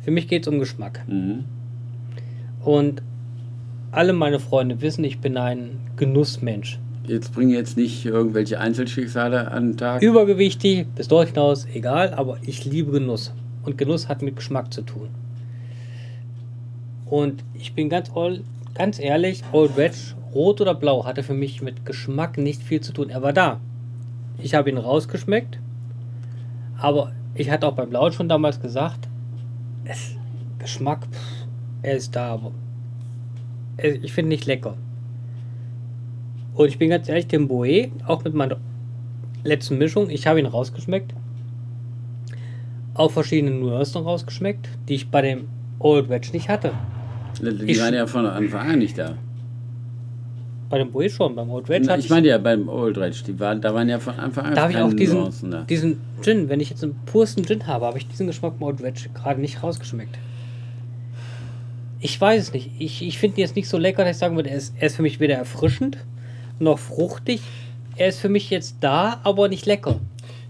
Für 0.00 0.10
mich 0.10 0.26
geht 0.28 0.42
es 0.46 0.48
um 0.48 0.58
Geschmack. 0.58 1.00
Mhm. 1.06 1.44
Und 2.64 3.02
alle 3.92 4.12
meine 4.12 4.38
Freunde 4.40 4.80
wissen, 4.80 5.04
ich 5.04 5.18
bin 5.18 5.36
ein 5.36 5.78
Genussmensch. 5.96 6.78
Jetzt 7.06 7.32
bringen 7.34 7.50
jetzt 7.50 7.76
nicht 7.76 8.04
irgendwelche 8.04 8.60
Einzelschicksale 8.60 9.50
an 9.50 9.70
den 9.72 9.76
Tag. 9.78 10.02
Übergewichtig, 10.02 10.86
bis 10.94 11.08
dort 11.08 11.28
hinaus, 11.28 11.66
egal, 11.72 12.12
aber 12.14 12.38
ich 12.42 12.64
liebe 12.64 12.92
Genuss. 12.92 13.32
Und 13.64 13.78
Genuss 13.78 14.08
hat 14.08 14.22
mit 14.22 14.36
Geschmack 14.36 14.72
zu 14.72 14.82
tun. 14.82 15.08
Und 17.06 17.42
ich 17.54 17.72
bin 17.74 17.88
ganz, 17.88 18.10
all, 18.14 18.40
ganz 18.74 18.98
ehrlich, 18.98 19.42
Old 19.52 19.76
Reg, 19.78 19.92
rot 20.34 20.60
oder 20.60 20.74
blau, 20.74 21.04
hatte 21.06 21.22
für 21.22 21.32
mich 21.34 21.62
mit 21.62 21.86
Geschmack 21.86 22.36
nicht 22.36 22.62
viel 22.62 22.80
zu 22.82 22.92
tun. 22.92 23.08
Er 23.08 23.22
war 23.22 23.32
da. 23.32 23.60
Ich 24.38 24.54
habe 24.54 24.70
ihn 24.70 24.78
rausgeschmeckt. 24.78 25.58
Aber 26.78 27.12
ich 27.34 27.50
hatte 27.50 27.66
auch 27.66 27.72
beim 27.74 27.90
Blauen 27.90 28.12
schon 28.12 28.28
damals 28.28 28.60
gesagt, 28.60 29.08
es, 29.84 30.14
Geschmack, 30.58 31.06
pff, 31.10 31.46
er 31.82 31.96
ist 31.96 32.14
da, 32.14 32.34
aber 32.34 32.52
er- 33.76 34.02
ich 34.02 34.12
finde 34.12 34.28
nicht 34.30 34.46
lecker. 34.46 34.76
Und 36.54 36.68
ich 36.68 36.78
bin 36.78 36.90
ganz 36.90 37.08
ehrlich, 37.08 37.26
den 37.28 37.48
Boe, 37.48 37.88
auch 38.06 38.22
mit 38.24 38.34
meiner 38.34 38.56
letzten 39.44 39.78
Mischung, 39.78 40.10
ich 40.10 40.26
habe 40.26 40.40
ihn 40.40 40.46
rausgeschmeckt. 40.46 41.14
Auch 42.94 43.10
verschiedene 43.12 43.54
Nuancen 43.54 44.02
rausgeschmeckt, 44.02 44.68
die 44.88 44.96
ich 44.96 45.10
bei 45.10 45.22
dem 45.22 45.44
Old 45.78 46.08
Wedge 46.08 46.30
nicht 46.32 46.48
hatte. 46.48 46.72
Die 47.40 47.70
Ich- 47.72 47.80
waren 47.80 47.94
ja 47.94 48.06
von 48.08 48.26
Anfang 48.26 48.68
an 48.70 48.78
nicht 48.80 48.98
da. 48.98 49.16
Bei 50.70 50.78
dem 50.78 50.90
Boe 50.92 51.08
schon, 51.08 51.34
beim 51.34 51.48
Old 51.50 51.68
Wedge 51.68 51.86
Na, 51.88 51.96
ich 51.96 52.10
meine 52.10 52.28
ja 52.28 52.36
beim 52.38 52.68
Old 52.68 52.98
Rage, 52.98 53.22
die 53.26 53.40
waren, 53.40 53.60
da 53.62 53.72
waren 53.74 53.88
ja 53.88 53.98
von 53.98 54.14
Anfang 54.18 54.44
an 54.46 54.54
Da 54.54 54.62
habe 54.62 54.72
ich 54.72 54.78
auch 54.78 54.92
diesen, 54.92 55.20
Nuancen 55.20 55.50
da. 55.50 55.62
diesen 55.62 55.98
Gin, 56.20 56.48
wenn 56.50 56.60
ich 56.60 56.68
jetzt 56.68 56.82
einen 56.84 56.94
pursten 57.06 57.44
Gin 57.46 57.66
habe, 57.66 57.86
habe 57.86 57.96
ich 57.96 58.06
diesen 58.06 58.26
Geschmack 58.26 58.58
beim 58.58 58.68
Old 58.68 58.82
Wedge 58.82 59.08
gerade 59.14 59.40
nicht 59.40 59.62
rausgeschmeckt. 59.62 60.18
Ich 62.00 62.20
weiß 62.20 62.42
es 62.42 62.52
nicht. 62.52 62.70
Ich, 62.78 63.02
ich 63.06 63.18
finde 63.18 63.38
ihn 63.38 63.40
jetzt 63.40 63.56
nicht 63.56 63.68
so 63.68 63.78
lecker, 63.78 64.04
dass 64.04 64.16
ich 64.16 64.18
sagen 64.18 64.36
würde, 64.36 64.50
er 64.50 64.56
ist, 64.56 64.74
er 64.78 64.86
ist 64.86 64.96
für 64.96 65.02
mich 65.02 65.20
weder 65.20 65.34
erfrischend 65.36 65.96
noch 66.58 66.78
fruchtig. 66.78 67.40
Er 67.96 68.08
ist 68.08 68.20
für 68.20 68.28
mich 68.28 68.50
jetzt 68.50 68.76
da, 68.80 69.20
aber 69.24 69.48
nicht 69.48 69.66
lecker. 69.66 69.98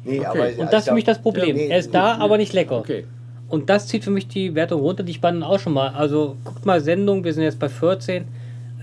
Nee, 0.05 0.21
Okay. 0.21 0.27
aber 0.27 0.63
Und 0.63 0.73
das 0.73 0.83
ist 0.83 0.89
für 0.89 0.95
mich 0.95 1.05
das 1.05 1.21
Problem. 1.23 1.49
Ja, 1.49 1.55
nee, 1.55 1.69
er 1.69 1.79
ist 1.79 1.95
da, 1.95 2.15
gut, 2.15 2.23
aber 2.23 2.39
nicht 2.39 2.53
lecker. 2.53 2.79
Okay. 2.79 3.05
Und 3.49 3.71
das 3.71 3.87
zieht 3.87 4.05
für 4.05 4.11
mich 4.11 4.29
die 4.29 4.55
Wertung 4.55 4.81
runter, 4.83 5.03
die 5.03 5.13
ich 5.13 5.21
bei 5.21 5.33
auch 5.43 5.59
schon 5.59 5.73
mal. 5.73 5.89
Also 5.89 6.37
guckt 6.45 6.67
mal 6.67 6.81
Sendung, 6.81 7.25
wir 7.25 7.33
sind 7.33 7.45
jetzt 7.45 7.59
bei 7.59 7.69
14. 7.69 8.25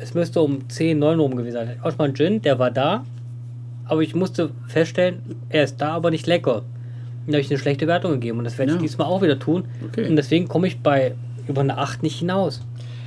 Es 0.01 0.13
müsste 0.13 0.41
um 0.41 0.67
10, 0.69 0.99
9 0.99 1.19
rum 1.19 1.35
gewesen 1.35 1.53
sein. 1.53 1.79
Ein 1.97 2.13
Gin, 2.15 2.41
der 2.41 2.59
war 2.59 2.71
da. 2.71 3.03
aber 3.87 4.01
ich 4.01 4.15
musste 4.15 4.49
feststellen, 4.67 5.21
er 5.49 5.63
ist 5.63 5.79
da, 5.79 5.89
aber 5.93 6.09
nicht 6.11 6.25
lecker. 6.25 6.57
Und 6.57 6.63
da 7.27 7.33
habe 7.33 7.41
ich 7.41 7.49
eine 7.51 7.59
schlechte 7.59 7.85
Wertung 7.87 8.11
gegeben 8.13 8.39
und 8.39 8.43
das 8.43 8.57
werde 8.57 8.71
Ja. 8.71 8.75
ich 8.77 8.81
diesmal 8.81 9.07
auch 9.07 9.21
wieder 9.21 9.37
tun. 9.37 9.65
Okay. 9.87 10.07
Und 10.09 10.15
deswegen 10.15 10.47
komme 10.47 10.65
ich 10.67 10.79
bei 10.81 11.13
über 11.47 11.61
eine 11.61 11.77
8 11.77 12.01
nicht 12.03 12.17
hinaus. 12.19 12.61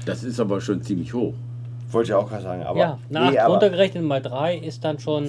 Das 0.07 0.23
ist 0.23 0.39
aber 0.41 0.61
schon 0.61 0.81
ziemlich 0.83 1.13
hoch. 1.15 1.35
Wollte 1.91 2.11
ich 2.11 2.15
auch 2.15 2.29
gerade 2.29 2.43
sagen. 2.43 2.63
Aber, 2.63 2.79
ja, 2.79 2.99
8 3.15 3.33
nee, 3.33 3.41
runtergerechnet 3.41 4.05
mal 4.05 4.21
3 4.23 4.57
ist 4.59 4.85
dann 4.85 4.99
schon. 5.01 5.27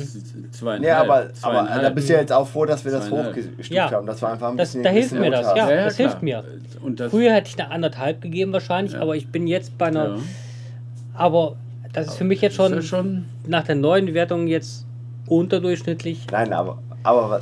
Zweieinhalb. 0.51 0.81
nee, 0.81 0.91
aber, 0.91 1.27
aber 1.41 1.81
da 1.81 1.89
bist 1.89 2.09
du 2.09 2.13
ja 2.13 2.19
jetzt 2.19 2.31
auch 2.33 2.47
froh, 2.47 2.65
dass 2.65 2.83
wir 2.85 2.91
das 2.91 3.09
hochgestuft 3.09 3.71
Ja. 3.71 3.89
haben. 3.89 4.05
Das 4.05 4.21
war 4.21 4.33
einfach 4.33 4.49
ein 4.49 4.57
Das- 4.57 4.69
bisschen. 4.69 4.83
da 4.83 4.89
hilft 4.91 5.09
bisschen 5.11 5.21
mir 5.21 5.31
das, 5.31 5.47
unter. 5.47 5.57
ja. 5.75 5.83
das 5.85 5.95
klar. 5.95 6.09
hilft 6.09 6.21
mir. 6.23 6.43
Und 6.81 6.99
das, 6.99 7.09
Früher 7.11 7.31
hätte 7.33 7.49
ich 7.49 7.59
eine 7.59 7.71
anderthalb 7.71 8.21
gegeben 8.21 8.53
wahrscheinlich, 8.53 8.93
Ja. 8.93 9.01
aber 9.01 9.15
ich 9.15 9.29
bin 9.31 9.47
jetzt 9.47 9.77
bei 9.77 9.87
einer. 9.87 10.17
Aber 11.19 11.55
das 11.93 12.07
ist 12.07 12.15
für 12.15 12.23
mich 12.23 12.41
jetzt 12.41 12.55
schon 12.55 12.81
schon 12.81 13.25
nach 13.47 13.63
der 13.63 13.75
neuen 13.75 14.13
Wertung 14.13 14.47
jetzt 14.47 14.85
unterdurchschnittlich, 15.27 16.27
Nein, 16.31 16.53
aber, 16.53 16.79
aber 17.03 17.41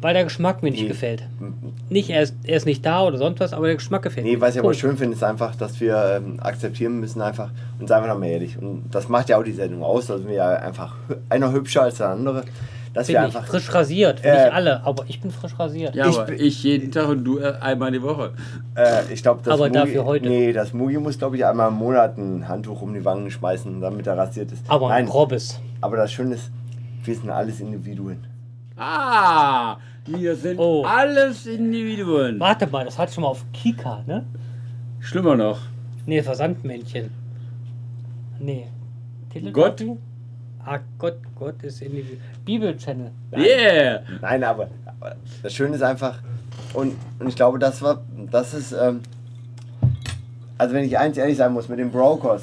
weil 0.00 0.14
der 0.14 0.24
Geschmack 0.24 0.62
mir 0.62 0.70
nicht 0.70 0.82
Nee. 0.82 0.88
gefällt. 0.88 1.22
Nicht, 1.88 2.10
er 2.10 2.22
ist, 2.22 2.34
er 2.44 2.56
ist 2.56 2.66
nicht 2.66 2.84
da 2.84 3.02
oder 3.04 3.16
sonst 3.18 3.40
was, 3.40 3.52
aber 3.52 3.66
der 3.66 3.76
Geschmack 3.76 4.02
gefällt 4.02 4.26
Nee, 4.26 4.34
mir. 4.36 4.40
was 4.40 4.54
ich 4.54 4.60
aber 4.60 4.74
schön 4.74 4.96
finde, 4.96 5.14
ist 5.16 5.24
einfach, 5.24 5.56
dass 5.56 5.80
wir 5.80 6.20
ähm, 6.22 6.38
akzeptieren 6.40 7.00
müssen 7.00 7.22
einfach 7.22 7.50
und 7.80 7.88
seien 7.88 8.04
wir 8.04 8.08
doch 8.12 8.18
mal 8.18 8.26
ehrlich. 8.26 8.58
Und 8.58 8.84
das 8.92 9.08
macht 9.08 9.28
ja 9.30 9.38
auch 9.38 9.42
die 9.42 9.52
Sendung 9.52 9.82
aus, 9.82 10.06
dass 10.06 10.24
wir 10.26 10.34
ja 10.34 10.48
einfach 10.50 10.94
einer 11.30 11.50
hübscher 11.52 11.82
als 11.82 11.96
der 11.96 12.10
andere. 12.10 12.44
Dass 12.96 13.06
Bin 13.06 13.14
wir 13.14 13.20
ich 13.20 13.26
einfach. 13.36 13.46
frisch 13.46 13.72
rasiert. 13.74 14.24
Äh, 14.24 14.32
nicht 14.44 14.52
alle, 14.54 14.82
aber 14.84 15.04
ich 15.06 15.20
bin 15.20 15.30
frisch 15.30 15.58
rasiert. 15.58 15.94
Ja, 15.94 16.08
Ich 16.08 16.16
aber 16.16 16.24
bin- 16.26 16.40
ich 16.40 16.62
jeden 16.64 16.90
Tag 16.90 17.08
und 17.10 17.24
du 17.24 17.38
äh, 17.38 17.52
einmal 17.60 17.92
die 17.92 18.02
Woche. 18.02 18.32
Äh, 18.74 19.12
ich 19.12 19.22
glaube, 19.22 19.42
das 19.44 19.52
Aber 19.52 19.66
Mugi, 19.66 19.78
dafür 19.78 20.04
heute. 20.06 20.28
Nee, 20.28 20.52
das 20.52 20.72
Mugi 20.72 20.96
muss, 20.98 21.18
glaube 21.18 21.36
ich, 21.36 21.44
einmal 21.44 21.68
im 21.68 21.74
Monat 21.74 22.16
ein 22.16 22.48
Handtuch 22.48 22.80
um 22.82 22.94
die 22.94 23.04
Wangen 23.04 23.30
schmeißen, 23.30 23.80
damit 23.80 24.06
er 24.06 24.16
rasiert 24.16 24.50
ist. 24.50 24.64
Aber 24.68 24.90
ein 24.90 25.06
grobes. 25.06 25.60
aber 25.82 25.96
das 25.98 26.10
Schöne 26.10 26.34
ist, 26.36 26.50
wir 27.04 27.14
sind 27.14 27.28
alles 27.30 27.60
Individuen. 27.60 28.26
Ah, 28.78 29.76
wir 30.06 30.34
sind 30.36 30.58
Oh. 30.58 30.84
alles 30.84 31.46
Individuen. 31.46 32.40
Warte 32.40 32.66
mal, 32.66 32.84
das 32.86 32.98
hat 32.98 33.12
schon 33.12 33.22
mal 33.22 33.28
auf 33.28 33.44
Kika, 33.52 34.02
ne? 34.06 34.24
Schlimmer 35.00 35.36
noch. 35.36 35.58
Nee, 36.06 36.22
Versandmännchen. 36.22 37.10
Nee. 38.38 38.66
Gott? 39.52 39.84
Ah, 40.68 40.80
Gott, 40.98 41.18
Gott 41.38 41.62
ist 41.62 41.80
Individuum. 41.80 42.18
Bibelchannel. 42.44 43.12
Yeah! 43.36 44.00
Nein, 44.20 44.42
aber, 44.42 44.68
aber 44.84 45.14
das 45.42 45.54
Schöne 45.54 45.76
ist 45.76 45.82
einfach, 45.82 46.18
und, 46.74 46.94
und 47.20 47.28
ich 47.28 47.36
glaube, 47.36 47.58
das 47.60 47.80
war, 47.82 48.02
das 48.32 48.52
ist, 48.52 48.72
ähm, 48.72 49.00
also 50.58 50.74
wenn 50.74 50.84
ich 50.84 50.98
eins 50.98 51.16
ehrlich 51.16 51.36
sein 51.36 51.52
muss, 51.52 51.68
mit 51.68 51.78
den 51.78 51.90
Brokers, 51.92 52.42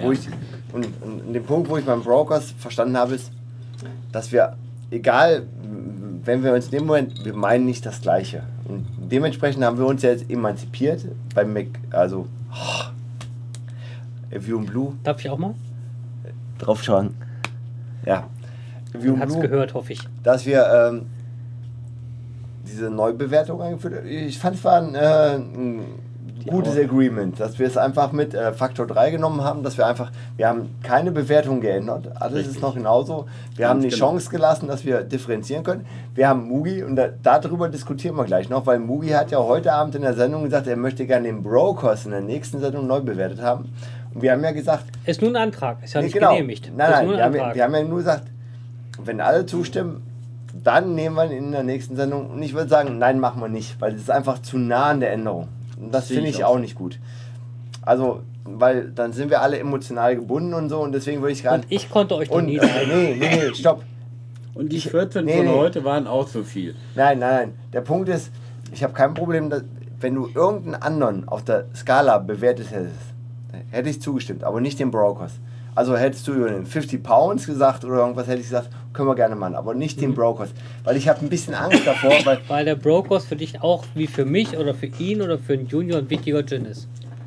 wo 0.00 0.12
Ja. 0.12 0.12
ich, 0.12 0.28
und, 0.74 0.86
und 1.02 1.32
den 1.32 1.42
Punkt, 1.44 1.70
wo 1.70 1.78
ich 1.78 1.86
beim 1.86 2.02
Brokers 2.02 2.50
verstanden 2.58 2.98
habe, 2.98 3.14
ist, 3.14 3.32
dass 4.12 4.30
wir, 4.30 4.56
egal, 4.90 5.44
wenn 6.24 6.42
wir 6.44 6.52
uns 6.52 6.66
in 6.66 6.70
dem 6.72 6.86
Moment, 6.86 7.24
wir 7.24 7.32
meinen 7.34 7.64
nicht 7.64 7.86
das 7.86 8.00
Gleiche. 8.02 8.42
Und 8.66 8.84
dementsprechend 9.10 9.64
haben 9.64 9.78
wir 9.78 9.86
uns 9.86 10.02
ja 10.02 10.10
jetzt 10.10 10.28
emanzipiert 10.30 11.02
beim 11.34 11.52
Mac, 11.54 11.66
also, 11.92 12.26
oh, 12.52 12.84
View 14.38 14.58
and 14.58 14.66
Blue, 14.66 14.92
Darf 15.02 15.20
ich 15.20 15.30
auch 15.30 15.38
mal? 15.38 15.54
drauf 16.58 16.82
schauen. 16.82 17.14
Ja. 18.04 18.28
And 18.94 19.20
Hat's 19.20 19.34
Blue 19.34 19.48
gehört, 19.48 19.74
hoffe 19.74 19.92
ich. 19.92 20.00
dass 20.22 20.46
wir 20.46 20.66
ähm, 20.66 21.06
diese 22.66 22.90
Neubewertung 22.90 23.60
eingeführt 23.60 23.96
haben. 23.96 24.06
Ich 24.06 24.38
fand 24.38 24.56
es 24.56 24.64
war 24.64 24.76
ein, 24.80 24.94
äh, 24.94 25.34
ein 25.36 25.84
gutes 26.46 26.76
Agreement, 26.76 27.40
dass 27.40 27.58
wir 27.58 27.66
es 27.66 27.76
einfach 27.76 28.12
mit 28.12 28.34
äh, 28.34 28.52
Faktor 28.52 28.86
3 28.86 29.10
genommen 29.10 29.42
haben, 29.42 29.62
dass 29.62 29.78
wir 29.78 29.86
einfach, 29.86 30.10
wir 30.36 30.48
haben 30.48 30.74
keine 30.82 31.10
Bewertung 31.10 31.60
geändert, 31.60 32.10
alles 32.20 32.40
Richtig. 32.40 32.56
ist 32.56 32.62
noch 32.62 32.74
genauso. 32.74 33.26
Wir 33.56 33.62
Ganz 33.66 33.70
haben 33.70 33.80
die 33.80 33.88
genau. 33.88 33.98
Chance 33.98 34.30
gelassen, 34.30 34.68
dass 34.68 34.84
wir 34.84 35.02
differenzieren 35.02 35.64
können. 35.64 35.86
Wir 36.14 36.28
haben 36.28 36.46
Mugi, 36.46 36.82
und 36.82 36.96
da, 36.96 37.08
darüber 37.22 37.68
diskutieren 37.68 38.16
wir 38.16 38.24
gleich 38.24 38.48
noch, 38.48 38.66
weil 38.66 38.78
Mugi 38.78 39.10
hat 39.10 39.30
ja 39.30 39.38
heute 39.38 39.72
Abend 39.72 39.94
in 39.94 40.02
der 40.02 40.14
Sendung 40.14 40.44
gesagt, 40.44 40.66
er 40.66 40.76
möchte 40.76 41.06
gerne 41.06 41.26
den 41.26 41.42
Brokers 41.42 42.04
in 42.04 42.10
der 42.10 42.20
nächsten 42.20 42.60
Sendung 42.60 42.86
neu 42.86 43.00
bewertet 43.00 43.40
haben. 43.40 43.72
Und 44.14 44.22
wir 44.22 44.32
haben 44.32 44.44
ja 44.44 44.52
gesagt, 44.52 44.84
Ist 45.06 45.20
nur 45.22 45.30
ein 45.30 45.36
Antrag, 45.36 45.82
ist 45.82 45.94
ja 45.94 46.00
Nee, 46.00 46.06
nicht 46.06 46.14
genau. 46.14 46.30
genehmigt. 46.30 46.70
Nein, 46.76 46.88
ist 46.90 46.96
nein, 46.96 47.06
nur 47.06 47.14
ein 47.14 47.18
wir 47.18 47.24
haben, 47.24 47.48
ja- 47.50 47.54
wir 47.54 47.64
haben 47.64 47.74
ja 47.74 47.82
nur 47.84 47.98
gesagt, 47.98 48.24
wenn 49.02 49.20
alle 49.20 49.44
zustimmen, 49.46 50.02
dann 50.62 50.94
nehmen 50.94 51.16
wir 51.16 51.24
ihn 51.24 51.46
in 51.46 51.52
der 51.52 51.64
nächsten 51.64 51.96
Sendung. 51.96 52.30
Und 52.30 52.42
ich 52.42 52.54
würde 52.54 52.68
sagen, 52.70 52.98
nein, 52.98 53.18
machen 53.18 53.40
wir 53.42 53.48
nicht, 53.48 53.80
weil 53.80 53.94
es 53.94 54.02
ist 54.02 54.10
einfach 54.10 54.40
zu 54.40 54.56
nah 54.56 54.84
an 54.90 55.00
der 55.00 55.12
Änderung. 55.12 55.48
Und 55.80 55.92
das 55.92 56.06
finde 56.08 56.28
ich 56.30 56.36
ich 56.36 56.44
auch 56.44 56.54
so. 56.54 56.58
nicht 56.60 56.76
gut. 56.76 57.00
Also, 57.82 58.22
weil 58.44 58.90
dann 58.92 59.12
sind 59.12 59.30
wir 59.30 59.42
alle 59.42 59.58
emotional 59.58 60.14
gebunden 60.14 60.54
und 60.54 60.68
so 60.68 60.80
und 60.80 60.92
deswegen 60.92 61.20
würde 61.20 61.32
ich 61.32 61.42
gerade. 61.42 61.62
Und 61.62 61.66
ich 61.72 61.90
konnte 61.90 62.14
euch 62.14 62.30
Und, 62.30 62.46
nie 62.46 62.58
sagen. 62.60 62.72
nee, 62.88 63.16
nee, 63.18 63.36
nee, 63.48 63.54
stopp. 63.54 63.82
Und 64.54 64.70
die 64.70 64.80
14 64.80 65.24
nee, 65.24 65.38
von 65.38 65.46
nee. 65.46 65.52
heute 65.52 65.82
waren 65.82 66.06
auch 66.06 66.28
so 66.28 66.44
viel. 66.44 66.76
Nein, 66.94 67.18
nein, 67.18 67.34
nein. 67.34 67.54
Der 67.72 67.80
Punkt 67.80 68.08
ist, 68.08 68.30
ich 68.72 68.84
habe 68.84 68.92
kein 68.92 69.12
Problem, 69.14 69.50
dass, 69.50 69.64
wenn 69.98 70.14
du 70.14 70.28
irgendeinen 70.32 70.80
anderen 70.80 71.28
auf 71.28 71.42
der 71.42 71.64
Skala 71.74 72.18
bewertet 72.18 72.70
hättest, 72.70 72.94
hätte 73.70 73.88
ich 73.90 74.00
zugestimmt, 74.00 74.44
aber 74.44 74.60
nicht 74.60 74.78
den 74.78 74.90
Brokers. 74.90 75.32
Also 75.76 75.96
hättest 75.96 76.28
du 76.28 76.32
über 76.34 76.48
den 76.50 76.66
50 76.66 77.02
Pounds 77.02 77.46
gesagt 77.46 77.84
oder 77.84 77.96
irgendwas, 77.96 78.28
hätte 78.28 78.38
ich 78.38 78.44
gesagt, 78.46 78.68
können 78.92 79.08
wir 79.08 79.16
gerne 79.16 79.34
machen, 79.34 79.56
aber 79.56 79.74
nicht 79.74 79.96
Mhm. 79.96 80.02
den 80.02 80.14
Brokers. 80.14 80.50
Weil 80.84 80.96
ich 80.96 81.08
habe 81.08 81.20
ein 81.22 81.28
bisschen 81.28 81.54
Angst 81.54 81.84
davor, 81.84 82.12
weil 82.24 82.38
Weil 82.48 82.64
der 82.64 82.76
Brokers 82.76 83.24
für 83.24 83.34
dich 83.36 83.60
auch 83.60 83.84
wie 83.94 84.06
für 84.06 84.24
mich 84.24 84.56
oder 84.56 84.72
für 84.74 84.86
ihn 84.86 85.20
oder 85.20 85.36
für 85.38 85.54
einen 85.54 85.66
Junior 85.66 85.98
ein 85.98 86.08
wichtiger 86.10 86.44
Gin 86.46 86.64
ist. 86.66 86.86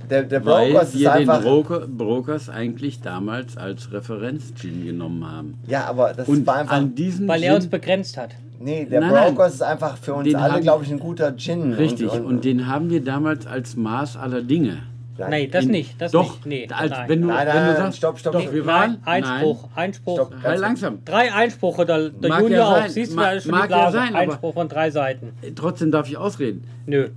der, 0.09 0.23
der 0.23 0.45
Weil 0.45 0.71
Brokers 0.71 0.93
ist 0.93 0.99
wir 1.01 1.09
den 1.11 1.29
einfach. 1.29 1.41
Broker, 1.41 1.79
Brokers 1.87 2.47
eigentlich 2.49 3.01
damals 3.01 3.57
als 3.57 3.91
Referenz-Gin 3.91 4.85
genommen 4.85 5.29
haben. 5.29 5.55
Ja, 5.67 5.83
aber 5.85 6.13
das 6.13 6.29
Und 6.29 6.47
war 6.47 6.55
einfach. 6.55 6.77
an 6.77 6.95
diesen 6.95 7.27
Weil 7.27 7.43
er 7.43 7.53
uns 7.55 7.67
begrenzt 7.67 8.15
hat. 8.15 8.29
Nee, 8.61 8.85
der 8.85 9.01
Nein, 9.01 9.11
nein. 9.11 9.35
Brokers 9.35 9.55
ist 9.55 9.61
einfach 9.61 9.97
für 9.97 10.13
uns 10.13 10.23
Den 10.23 10.37
alle, 10.37 10.61
glaube 10.61 10.85
ich, 10.85 10.91
ein 10.91 10.99
guter 10.99 11.35
Gin. 11.35 11.73
Richtig, 11.73 12.09
und, 12.11 12.45
den 12.45 12.67
haben 12.67 12.89
wir 12.89 13.03
damals 13.03 13.45
als 13.45 13.75
Maß 13.75 14.15
aller 14.15 14.41
Dinge. 14.41 14.77
Nein. 15.17 15.29
Nein, 15.29 15.51
das 15.51 15.65
nicht. 15.65 15.99
Das 16.01 16.11
doch, 16.11 16.45
nicht. 16.45 16.45
Nee, 16.45 16.67
als, 16.73 16.91
nein. 16.91 17.09
wenn 17.09 17.21
du, 17.21 17.27
Nein, 17.27 17.47
wenn 17.47 17.65
du 17.67 17.75
sagst, 17.77 17.97
stopp, 17.97 18.19
stopp, 18.19 18.33
doch, 18.33 18.41
stopp. 18.41 18.53
wir 18.53 18.65
waren, 18.65 18.97
Nein, 19.05 19.23
Einspruch, 19.23 19.69
Einspruch. 19.75 20.15
Stopp. 20.15 20.33
Halt 20.43 20.59
langsam. 20.59 20.99
Drei 21.05 21.33
Einspruche, 21.33 21.85
der, 21.85 22.09
der 22.09 22.29
Mag 22.29 22.41
Junior 22.41 22.59
ja 22.59 22.65
auch. 22.67 22.77
sein, 22.77 22.89
Siehst 22.89 23.11
du, 23.11 23.15
mag- 23.15 23.25
da 23.25 23.31
ist 23.33 23.43
schon 23.43 23.51
die 23.53 23.57
mag 23.59 23.69
ja 23.69 23.77
Blase. 23.77 23.97
sein, 23.97 24.15
Einspruch 24.15 24.53
von 24.53 24.69
drei 24.69 24.91
Seiten. 24.91 25.33
Trotzdem 25.55 25.91
darf 25.91 26.07
ich 26.07 26.17
ausreden. 26.17 26.63
Nö. 26.85 27.09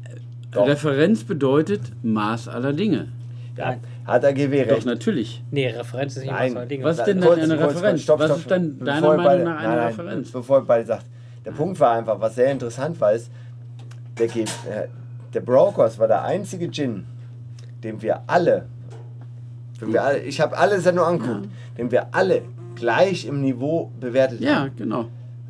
Doch. 0.52 0.66
Referenz 0.66 1.24
bedeutet 1.24 1.82
Maß 2.02 2.48
aller 2.48 2.72
Dinge. 2.72 3.08
Ja, 3.56 3.76
hat 4.06 4.22
der 4.22 4.32
GW 4.32 4.64
Doch, 4.64 4.76
recht. 4.76 4.86
natürlich. 4.86 5.42
Nee, 5.50 5.68
Referenz 5.68 6.16
ist 6.16 6.22
nicht 6.22 6.32
Nein. 6.32 6.54
was 6.54 6.68
Dinge. 6.68 6.84
Was 6.84 6.98
ist 6.98 7.04
denn 7.06 7.20
kurz, 7.20 7.38
eine 7.40 7.56
kurz, 7.58 7.74
Referenz? 7.74 7.82
kurz, 7.92 8.02
stopp, 8.02 8.18
Was 8.20 8.26
stopp, 8.26 8.38
ist 8.38 8.50
denn 8.50 8.74
stopp. 8.76 8.86
deiner 8.86 9.06
Meinung 9.08 9.24
beide- 9.24 9.44
nach 9.44 9.58
eine 9.58 9.68
nein, 9.68 9.76
nein, 9.76 9.86
Referenz? 9.88 10.30
Bevor 10.30 10.58
ihr 10.58 10.64
beide 10.64 10.86
sagt. 10.86 11.06
Der 11.44 11.50
Punkt 11.52 11.78
war 11.78 11.92
einfach, 11.96 12.20
was 12.20 12.34
sehr 12.34 12.50
interessant 12.50 13.00
war, 13.00 13.12
ist, 13.12 13.30
der, 14.18 14.26
äh, 14.26 14.88
der 15.34 15.40
Brokers 15.40 15.98
war 15.98 16.08
der 16.08 16.22
einzige 16.24 16.70
Gin, 16.70 17.04
den 17.82 18.02
wir 18.02 18.20
alle, 18.26 18.66
den 19.80 19.92
wir 19.92 20.02
alle 20.04 20.18
ich 20.20 20.40
habe 20.40 20.56
alle 20.58 20.80
Sendungen 20.80 21.14
angeguckt, 21.20 21.48
den 21.78 21.90
wir 21.90 22.14
alle 22.14 22.42
gleich 22.74 23.24
im 23.26 23.40
Niveau 23.40 23.90
bewertet 24.00 24.40
Ja, 24.40 24.60
haben. 24.60 24.70
genau. 24.76 25.06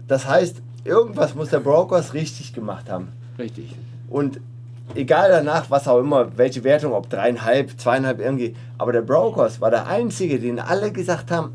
Das 0.09 0.27
heißt, 0.29 0.63
irgendwas 0.85 1.35
muss 1.35 1.51
der 1.51 1.61
Brokers 1.61 2.15
richtig 2.15 2.53
gemacht 2.53 2.91
haben. 2.91 3.09
Richtig. 3.39 3.75
Und 4.09 4.41
egal 4.95 5.31
danach, 5.31 5.71
was 5.71 5.87
auch 5.87 5.99
immer, 6.01 6.37
welche 6.37 6.65
Wertung, 6.65 6.93
ob 6.93 7.09
dreieinhalb, 7.09 7.79
zweieinhalb 7.79 8.19
irgendwie, 8.21 8.55
aber 8.79 8.93
der 8.93 9.03
Brokers 9.03 9.61
war 9.61 9.71
der 9.71 9.87
einzige, 9.87 10.41
den 10.41 10.59
alle 10.59 10.91
gesagt 10.91 11.31
haben, 11.31 11.53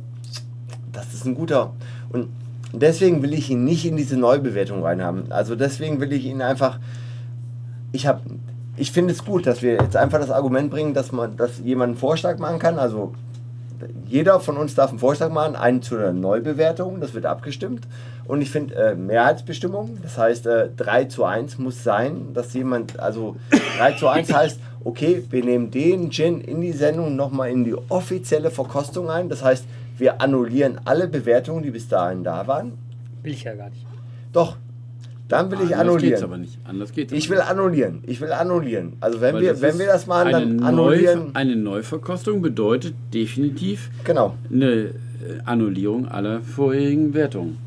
das 0.94 1.14
ist 1.14 1.26
ein 1.26 1.36
guter. 1.36 1.74
Und 2.14 2.30
deswegen 2.72 3.22
will 3.22 3.34
ich 3.34 3.50
ihn 3.50 3.66
nicht 3.66 3.86
in 3.86 3.98
diese 3.98 4.16
Neubewertung 4.16 4.82
reinhaben. 4.84 5.32
Also 5.32 5.56
deswegen 5.56 6.00
will 6.00 6.14
ich 6.14 6.24
ihn 6.26 6.42
einfach. 6.42 6.80
Ich 7.92 8.08
habe, 8.08 8.22
ich 8.78 8.92
finde 8.92 9.14
es 9.14 9.24
gut, 9.24 9.48
dass 9.48 9.62
wir 9.62 9.74
jetzt 9.74 9.96
einfach 9.96 10.20
das 10.20 10.32
Argument 10.32 10.70
bringen, 10.70 10.94
dass 10.94 11.12
man, 11.12 11.38
dass 11.38 11.60
jemand 11.60 11.92
einen 11.92 11.98
Vorschlag 11.98 12.40
machen 12.40 12.60
kann. 12.60 12.78
Also 12.78 13.14
jeder 14.08 14.40
von 14.40 14.58
uns 14.58 14.76
darf 14.76 14.90
einen 14.90 15.00
Vorschlag 15.00 15.30
machen, 15.30 15.56
einen 15.56 15.82
zu 15.82 15.98
einer 15.98 16.14
Neubewertung, 16.14 17.00
das 17.00 17.14
wird 17.14 17.26
abgestimmt. 17.26 17.88
Und 18.26 18.42
ich 18.42 18.50
finde 18.50 18.76
äh, 18.76 18.96
Mehrheitsbestimmung, 18.96 19.98
das 20.02 20.18
heißt 20.18 20.48
äh, 20.48 20.70
3 20.76 21.06
zu 21.06 21.26
1 21.26 21.58
muss 21.60 21.84
sein, 21.84 22.34
dass 22.34 22.54
jemand, 22.54 23.00
also 23.00 23.36
3 23.78 23.94
zu 23.94 24.08
1 24.08 24.34
heißt, 24.34 24.60
okay, 24.84 25.24
wir 25.30 25.44
nehmen 25.44 25.72
den 25.72 26.12
Gin 26.12 26.42
in 26.42 26.62
die 26.62 26.72
Sendung 26.72 27.16
nochmal 27.16 27.50
in 27.52 27.64
die 27.64 27.76
offizielle 27.90 28.52
Verkostung 28.52 29.10
ein. 29.10 29.30
Das 29.30 29.44
heißt, 29.44 29.66
wir 29.98 30.22
annullieren 30.22 30.80
alle 30.86 31.08
Bewertungen, 31.08 31.64
die 31.64 31.72
bis 31.72 31.88
dahin 31.88 32.24
da 32.24 32.48
waren. 32.48 32.74
Will 33.24 33.34
ich 33.34 33.44
ja 33.44 33.56
gar 33.56 33.70
nicht. 33.70 33.86
Doch, 34.34 34.58
dann 35.28 35.50
will 35.52 35.58
ich 35.64 35.76
Anders 35.76 36.02
geht's 36.02 36.22
annullieren. 36.22 36.24
aber 36.24 36.38
nicht. 36.38 36.60
Anders 36.66 36.92
geht's 36.94 37.12
Ich 37.14 37.30
will 37.30 37.42
annullieren. 37.42 38.00
Ich 38.06 38.22
will 38.22 38.32
annullieren. 38.32 38.94
Also 39.00 39.22
wenn 39.22 39.36
Weil 39.36 39.42
wir, 39.42 39.52
das 39.54 39.62
wenn 39.62 39.80
wir 39.80 39.88
das 39.88 40.06
machen, 40.08 40.32
dann 40.32 40.44
eine 40.60 40.64
annullieren. 40.66 41.20
Neu, 41.26 41.30
eine 41.34 41.56
Neuverkostung 41.56 42.42
bedeutet 42.42 42.94
definitiv 43.14 43.90
Genau. 44.04 44.36
eine 44.52 44.66
äh, 44.66 44.92
Annullierung 45.46 46.08
aller 46.08 46.42
vorherigen 46.42 47.14
Wertungen. 47.14 47.58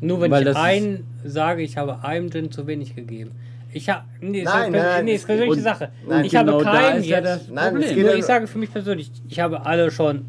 Nur 0.00 0.20
wenn 0.20 0.30
Weil 0.30 0.46
ich 0.48 0.56
einen 0.56 1.04
sage, 1.24 1.62
ich 1.62 1.76
habe 1.76 2.04
einem 2.04 2.30
Gin 2.30 2.50
zu 2.52 2.66
wenig 2.66 2.94
gegeben. 2.94 3.32
Ich 3.72 3.88
habe. 3.88 4.04
Nee, 4.20 4.42
Nein, 4.44 4.66
eine- 4.74 4.78
nein, 4.78 5.04
nee, 5.06 5.14
ist 5.16 5.28
eine 5.28 5.38
persönliche 5.40 5.68
und- 5.68 5.74
Sache. 5.78 5.88
nein, 6.08 6.24
ich 6.26 6.30
genau 6.30 6.52
habe 6.52 6.64
keinen 6.64 7.00
ist 7.00 7.06
ja 7.06 7.16
jetzt. 7.18 7.26
das 7.26 7.48
Nein, 7.48 7.64
es 7.76 7.80
Problem. 7.80 7.94
geht 7.96 8.06
Nur 8.06 8.14
ich 8.14 8.24
sage 8.24 8.46
für 8.46 8.58
mich 8.58 8.72
persönlich, 8.72 9.10
ich 9.28 9.40
habe 9.40 9.66
alle 9.66 9.90
schon 9.90 10.26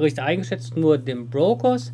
richtig 0.00 0.24
eingeschätzt, 0.24 0.76
nur 0.78 0.96
den 0.96 1.28
Brokers, 1.28 1.92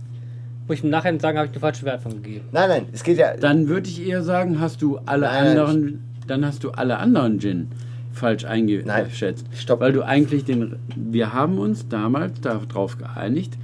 muss 0.72 0.78
Muss 0.78 0.78
ich 0.78 0.84
im 0.84 0.90
Nachhinein 0.90 1.20
sagen, 1.20 1.38
habe 1.38 1.46
ich 1.48 1.52
eine 1.52 1.60
falsche 1.60 1.84
Wertung 1.84 2.22
gegeben. 2.22 2.46
Nein, 2.50 2.68
nein, 2.68 2.86
es 2.92 3.02
geht 3.02 3.18
ja. 3.18 3.36
Dann 3.36 3.68
würde 3.68 3.88
ich 3.88 4.06
eher 4.06 4.22
sagen, 4.22 4.58
hast 4.58 4.80
du 4.80 4.98
alle 5.04 5.26
Nein, 5.26 5.44
nein, 5.44 5.58
anderen, 5.58 6.04
dann 6.26 6.46
hast 6.46 6.64
du 6.64 6.70
alle 6.70 6.98
anderen 6.98 7.38
Gin 7.40 7.68
falsch 8.12 8.44
eingeschätzt. 8.44 9.46
stopp. 9.54 9.80
Weil 9.80 9.92
du 9.92 10.02
eigentlich 10.02 10.44
den, 10.44 10.76
wir 10.96 11.34
haben 11.34 11.58
uns 11.58 11.88
damals 11.88 12.40
darauf 12.40 12.96
geeinigt, 12.96 13.58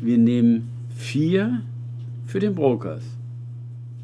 wir 0.00 0.18
nehmen 0.18 0.68
vier 0.96 1.60
für 2.26 2.40
den 2.40 2.54
Brokers. 2.54 3.02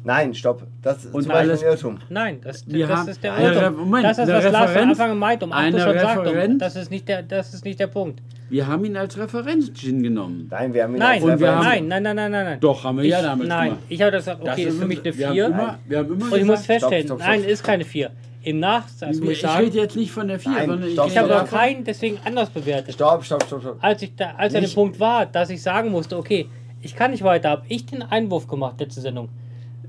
Nein, 0.05 0.33
stopp. 0.35 0.63
Das 0.83 1.03
ist 1.03 1.13
Und 1.13 1.23
zum 1.23 1.31
alles- 1.31 1.63
ein 1.63 1.69
Irrtum. 1.69 1.97
Nein, 2.09 2.39
das, 2.43 2.65
Wir 2.67 2.87
das 2.87 2.97
haben 2.99 3.09
ist 3.09 3.23
der 3.23 3.33
eine 3.33 3.47
Irrtum. 3.47 3.63
Re- 3.63 3.71
Moment, 3.71 4.03
das 4.05 4.17
ist, 4.19 4.29
eine 4.29 4.33
was 4.35 4.43
Lars 4.51 4.53
von 4.53 4.63
Referenz- 4.81 4.89
Anfang 4.99 5.17
meint, 5.19 5.43
um 5.43 5.51
eine 5.51 5.79
schon 5.81 5.93
sagt. 5.99 6.19
Referenz- 6.19 6.53
Um, 6.53 6.59
das, 6.59 6.75
ist 6.75 6.91
nicht 6.91 7.07
der, 7.07 7.23
das 7.23 7.53
ist 7.55 7.65
nicht 7.65 7.79
der 7.79 7.87
Punkt. 7.87 8.21
Wir 8.49 8.67
haben 8.67 8.85
ihn 8.85 8.95
als 8.95 9.17
Referenz-Gin 9.17 10.03
genommen. 10.03 10.47
Nein, 10.51 10.73
wir 10.73 10.83
haben 10.83 10.93
ihn 10.93 10.99
Nein, 10.99 11.15
als 11.15 11.23
Und 11.23 11.39
wir 11.39 11.55
haben- 11.55 11.63
nein, 11.65 11.87
nein, 11.87 12.03
nein, 12.03 12.15
nein, 12.15 12.31
nein, 12.31 12.45
nein. 12.45 12.59
Doch, 12.59 12.83
haben 12.83 12.97
wir 12.97 13.03
ich, 13.05 13.09
ja 13.09 13.21
damit 13.23 13.47
Nein, 13.47 13.69
gemacht. 13.69 13.83
ich 13.89 14.01
habe 14.01 14.11
das 14.11 14.25
gesagt, 14.25 14.45
Das 14.45 14.53
okay, 14.53 14.63
ist 14.65 14.77
für 14.79 14.85
mich 14.85 14.97
eine 14.99 15.05
wir 15.05 15.13
4. 15.13 15.27
Haben 15.27 15.53
immer, 15.53 15.79
wir 15.87 15.97
haben 15.97 16.13
immer 16.13 16.31
Und 16.31 16.37
ich 16.39 16.45
muss 16.45 16.65
feststellen, 16.65 17.05
stopp, 17.07 17.19
stopp, 17.19 17.27
stopp. 17.33 17.41
nein, 17.41 17.49
ist 17.49 17.63
keine 17.63 17.83
4. 17.85 18.11
Im 18.43 18.59
Nachsatz 18.59 19.17
muss 19.19 19.29
ich, 19.31 19.43
ich 19.43 19.57
rede 19.57 19.77
jetzt 19.79 19.95
nicht 19.95 20.11
von 20.11 20.27
der 20.27 20.39
4, 20.39 20.51
Nein, 20.51 20.69
sondern 20.69 20.89
stopp, 20.91 21.07
ich 21.07 21.13
ich 21.13 21.17
habe 21.17 21.35
aber 21.35 21.47
keinen 21.47 21.83
deswegen 21.83 22.19
anders 22.23 22.51
bewertet. 22.51 22.93
Stopp, 22.93 23.23
stopp, 23.25 23.43
stopp, 23.47 23.61
stopp. 23.61 23.77
Als, 23.81 24.03
ich 24.03 24.15
da, 24.15 24.25
als 24.37 24.53
er 24.53 24.59
der 24.59 24.61
Nicht- 24.61 24.75
Punkt 24.75 24.99
war, 24.99 25.25
dass 25.25 25.49
ich 25.49 25.63
sagen 25.63 25.89
musste, 25.89 26.15
okay, 26.15 26.47
ich 26.81 26.95
kann 26.95 27.09
nicht 27.09 27.23
weiter, 27.23 27.49
habe 27.49 27.63
ich 27.67 27.87
den 27.87 28.03
Einwurf 28.03 28.47
gemacht, 28.47 28.79
letzte 28.79 29.01
Sendung. 29.01 29.29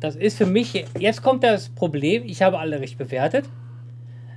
Das 0.06 0.14
ist 0.14 0.38
für 0.38 0.46
mich, 0.46 0.84
jetzt 1.00 1.20
kommt 1.20 1.42
das 1.42 1.68
Problem, 1.68 2.22
ich 2.24 2.40
habe 2.40 2.60
alle 2.60 2.78
richtig 2.78 2.96
bewertet. 2.96 3.44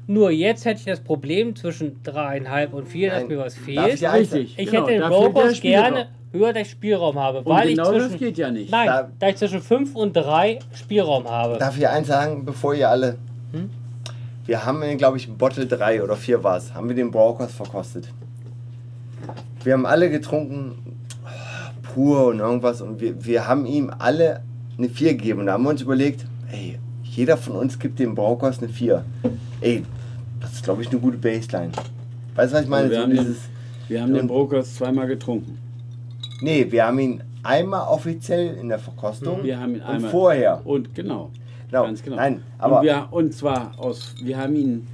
Nur 0.08 0.32
jetzt 0.32 0.66
hätte 0.66 0.80
ich 0.80 0.86
das 0.88 1.00
Problem 1.00 1.56
zwischen 1.56 2.02
3,5 2.04 2.72
und 2.72 2.88
4, 2.88 3.10
dass 3.12 3.20
Nein, 3.20 3.28
mir 3.28 3.38
was 3.38 3.54
fehlt. 3.54 3.94
ich 3.94 4.02
ja 4.02 4.12
Richtig. 4.14 4.58
Ich 4.58 4.72
genau, 4.72 4.88
hätte 4.88 5.00
den 5.00 5.54
Spielraum. 5.54 5.62
gerne 5.62 6.08
höher 6.32 6.54
der 6.54 6.66
Spielraum 6.66 7.20
habe, 7.20 7.40
Und 7.40 7.46
weil 7.46 7.68
genau 7.68 7.92
ich 7.92 7.98
das 8.00 8.08
zwischen, 8.08 8.18
geht 8.20 8.38
ja 8.40 8.50
nicht. 8.50 8.72
Nein, 8.72 8.88
Da- 8.88 9.10
da, 9.20 9.28
ich 9.30 9.36
zwischen 9.36 9.62
5 9.62 9.96
und 9.96 10.14
3 10.14 10.58
Spielraum 10.74 11.30
habe. 11.30 11.60
Darf 11.60 11.78
ich 11.78 11.88
eins 11.88 12.08
sagen, 12.08 12.46
bevor 12.46 12.74
ihr 12.74 12.90
alle. 12.90 13.18
Hm? 13.52 13.70
Wir 14.48 14.66
haben, 14.66 14.98
glaube 14.98 15.18
ich, 15.18 15.32
Bottle 15.32 15.68
3 15.68 16.02
oder 16.02 16.16
4 16.16 16.44
war 16.44 16.58
es, 16.58 16.74
haben 16.74 16.90
wir 16.90 16.96
den 16.96 17.12
Brokers 17.12 17.54
verkostet. 17.54 18.10
Wir 19.64 19.74
haben 19.74 19.86
alle 19.86 20.10
getrunken, 20.10 20.98
oh, 21.24 21.94
pur 21.94 22.26
und 22.26 22.40
irgendwas, 22.40 22.82
und 22.82 23.00
wir, 23.00 23.24
wir 23.24 23.48
haben 23.48 23.68
ihm 23.68 23.92
alle 24.00 24.42
eine 24.80 24.90
4 24.90 25.14
gegeben. 25.14 25.42
Und 25.42 25.46
da 25.46 25.54
haben 25.54 25.64
wir 25.64 25.70
uns 25.70 25.82
überlegt, 25.82 26.26
ey, 26.52 26.80
jeder 27.04 27.38
von 27.38 27.56
uns 27.56 27.78
gibt 27.78 28.00
dem 28.00 28.16
Brokers 28.16 28.60
eine 28.60 28.70
4. 28.70 29.04
Ey, 29.62 29.84
das 30.40 30.54
ist, 30.54 30.64
glaube 30.64 30.82
ich, 30.82 30.90
eine 30.90 31.00
gute 31.00 31.18
Baseline. 31.18 31.72
Weißt 32.36 32.54
du, 32.54 32.58
was 32.58 32.64
ich 32.64 32.70
meine? 32.70 32.86
Also 32.86 32.92
wir, 32.92 32.98
so 32.98 33.04
haben 33.04 33.10
den, 33.16 33.20
dieses, 33.26 33.42
wir 33.88 34.02
haben 34.02 34.14
den 34.14 34.22
und- 34.22 34.28
Brokers 34.28 34.76
zweimal 34.76 35.08
getrunken. 35.08 35.58
nee, 36.42 36.66
wir 36.70 36.86
haben 36.86 37.00
ihn 37.00 37.22
einmal 37.44 37.88
offiziell 37.88 38.56
in 38.58 38.70
der 38.70 38.80
Verkostung 38.80 39.44
Wir 39.44 39.60
haben 39.60 39.76
ihn 39.76 39.82
und 39.82 39.88
einmal. 39.88 40.12
vorher. 40.12 40.62
Und 40.66 40.96
genau. 40.96 41.30
Genau. 41.70 41.84
Ganz 41.84 42.02
genau. 42.02 42.16
Nein, 42.16 42.42
aber 42.58 42.80
und, 42.80 42.86
wir, 42.86 43.08
und 43.12 43.34
zwar 43.34 43.78
aus, 43.78 44.16
wir 44.24 44.38
haben 44.38 44.56
ihn 44.56 44.88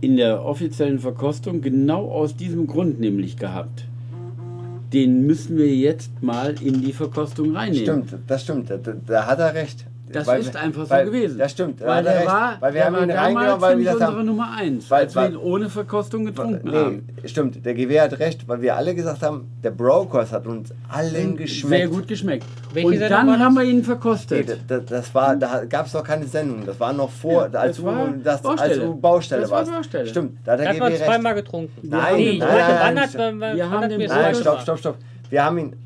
in 0.00 0.16
der 0.16 0.44
offiziellen 0.44 1.00
Verkostung 1.00 1.60
genau 1.60 2.08
aus 2.10 2.36
diesem 2.36 2.66
Grund 2.68 3.00
nämlich 3.00 3.36
gehabt. 3.36 3.84
Den 4.92 5.26
müssen 5.26 5.56
wir 5.56 5.74
jetzt 5.74 6.22
mal 6.22 6.54
in 6.62 6.80
die 6.80 6.92
Verkostung 6.92 7.54
reinnehmen. 7.54 8.06
Stimmt, 8.06 8.22
das 8.26 8.42
stimmt. 8.42 8.70
Da, 8.70 8.76
da, 8.78 9.26
hat 9.26 9.38
er 9.38 9.54
recht. 9.54 9.84
Das 10.12 10.26
Weil- 10.26 10.40
ist 10.40 10.56
einfach 10.56 10.84
so 10.84 10.90
weil, 10.90 11.04
gewesen. 11.06 11.38
Das 11.38 11.52
stimmt. 11.52 11.80
Weil 11.80 12.06
er 12.06 12.18
der 12.20 12.26
war, 12.26 12.56
weil 12.60 12.72
wir 12.74 12.78
der 12.80 12.86
haben 12.86 12.92
war 12.94 13.02
ihn 13.02 13.10
reingenommen, 13.10 13.34
damals 13.44 13.60
weil 13.62 13.78
wir 13.78 13.84
gesagt 13.84 14.00
unsere 14.00 14.18
haben. 14.18 14.26
Nummer 14.26 14.50
1, 14.56 14.90
Weil- 14.90 15.04
als 15.04 15.14
wir 15.16 15.28
ihn 15.28 15.36
ohne 15.36 15.68
Verkostung 15.70 16.24
getrunken 16.24 16.72
haben. 16.72 17.08
Nee, 17.22 17.28
stimmt. 17.28 17.64
Der 17.64 17.74
GW 17.74 18.00
hat 18.00 18.18
recht, 18.18 18.48
weil 18.48 18.60
wir 18.62 18.76
alle 18.76 18.94
gesagt 18.94 19.22
haben, 19.22 19.50
der 19.62 19.70
Brokers 19.70 20.32
hat 20.32 20.46
uns 20.46 20.72
allen 20.88 21.36
geschmeckt. 21.36 21.78
Sehr 21.78 21.88
gut 21.88 22.08
geschmeckt. 22.08 22.46
Welche 22.72 22.88
und 22.88 23.00
dann 23.00 23.26
das? 23.26 23.38
haben 23.38 23.54
wir 23.54 23.62
ihn 23.64 23.78
Nee, 23.78 23.82
verkostet. 23.82 24.48
das, 24.48 24.58
das- 24.66 24.84
das 24.86 25.14
war, 25.14 25.36
da 25.36 25.64
gab 25.64 25.86
es 25.86 25.94
noch 25.94 26.04
keine 26.04 26.26
Sendung. 26.26 26.64
Das 26.64 26.78
war 26.80 26.92
noch 26.92 27.10
vor, 27.10 27.48
Ja, 27.52 27.60
als, 27.60 27.76
das 27.76 27.84
war 27.84 28.06
du, 28.06 28.12
das, 28.22 28.34
als 28.34 28.42
Baustelle. 28.42 28.80
du 28.80 28.94
Baustelle 29.00 29.40
Das 29.42 29.50
war 29.50 29.58
warst. 29.60 29.72
Baustelle. 29.72 30.06
Stimmt, 30.06 30.38
da 30.44 30.52
hat 30.52 30.60
der 30.60 30.74
GW 30.74 30.84
recht. 30.84 31.04
zweimal 31.04 31.34
getrunken. 31.34 31.88
Nein, 31.88 32.16
nee, 32.16 32.30
ich 32.30 32.38
nein, 32.38 32.48
wollte 32.48 32.58
nein, 33.38 33.70
haben 33.70 33.88
mir 33.96 34.08
Nein, 34.08 34.34
so 34.34 34.40
stopp, 34.40 34.52
gemacht. 34.52 34.62
stopp, 34.62 34.78
stopp. 34.78 34.96
Wir 35.30 35.44
haben 35.44 35.58
ihn. 35.58 35.76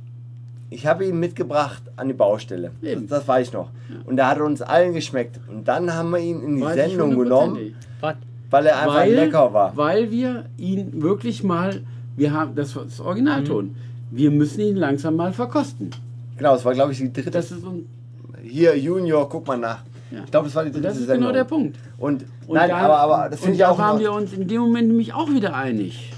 Ich 0.73 0.87
habe 0.87 1.05
ihn 1.07 1.21
mitgebracht 1.21 1.83
an 1.97 2.09
die 2.09 2.15
Baustelle. 2.15 2.71
Das, 2.81 3.07
das 3.09 3.29
weiß 3.29 3.49
ich 3.49 3.53
noch. 3.53 3.69
Und 4.05 4.17
da 4.17 4.29
hat 4.31 4.39
er 4.39 4.45
uns 4.45 4.63
allen 4.63 4.95
geschmeckt. 4.95 5.39
Und 5.49 5.69
dann 5.69 5.93
haben 5.93 6.11
wir 6.11 6.19
ihn 6.19 6.41
in 6.43 6.57
die 6.57 6.63
Weiß 6.63 6.75
Sendung 6.75 7.19
genommen, 7.19 7.75
Was? 8.01 8.15
weil 8.51 8.67
er 8.67 8.81
einfach 8.81 9.05
lecker 9.07 9.53
war. 9.53 9.77
Weil 9.77 10.11
wir 10.11 10.47
ihn 10.57 11.03
wirklich 11.03 11.43
mal, 11.45 11.83
wir 12.17 12.33
haben, 12.33 12.55
das 12.55 12.75
war 12.75 12.85
das 12.85 13.01
Originalton, 13.01 13.67
Mhm. 13.67 13.75
wir 14.11 14.31
müssen 14.31 14.61
ihn 14.61 14.77
langsam 14.77 15.17
mal 15.17 15.33
verkosten. 15.33 15.91
Genau, 16.39 16.55
das 16.55 16.65
war 16.65 16.73
glaube 16.75 16.93
ich 16.93 16.99
die 16.99 17.13
dritte. 17.13 17.31
Das 17.31 17.51
ist, 17.53 17.65
un- 17.65 17.87
Hier, 18.43 18.77
Junior, 18.79 19.29
guck 19.29 19.47
mal 19.47 19.59
nach. 19.59 19.83
Ja. 20.11 20.21
Ich 20.25 20.31
glaube, 20.31 20.47
das 20.47 20.55
war 20.55 20.65
die 20.65 20.71
dritte 20.73 20.89
das 20.89 20.97
ist 20.97 21.07
Sendung. 21.07 21.29
genau 21.29 21.33
der 21.33 21.45
Punkt. 21.45 21.79
Und, 21.99 22.25
Und 22.47 22.55
nein, 22.57 22.69
da, 22.71 22.77
aber, 22.79 22.97
aber 22.99 23.29
das 23.31 23.41
finde 23.41 23.55
ich 23.55 23.59
da 23.61 23.71
auch. 23.71 23.79
waren 23.79 23.95
noch- 23.97 24.01
wir 24.03 24.13
uns 24.13 24.33
in 24.33 24.49
dem 24.49 24.61
Moment 24.63 24.89
nämlich 24.89 25.15
auch 25.15 25.31
wieder 25.31 25.55
einig. 25.55 26.12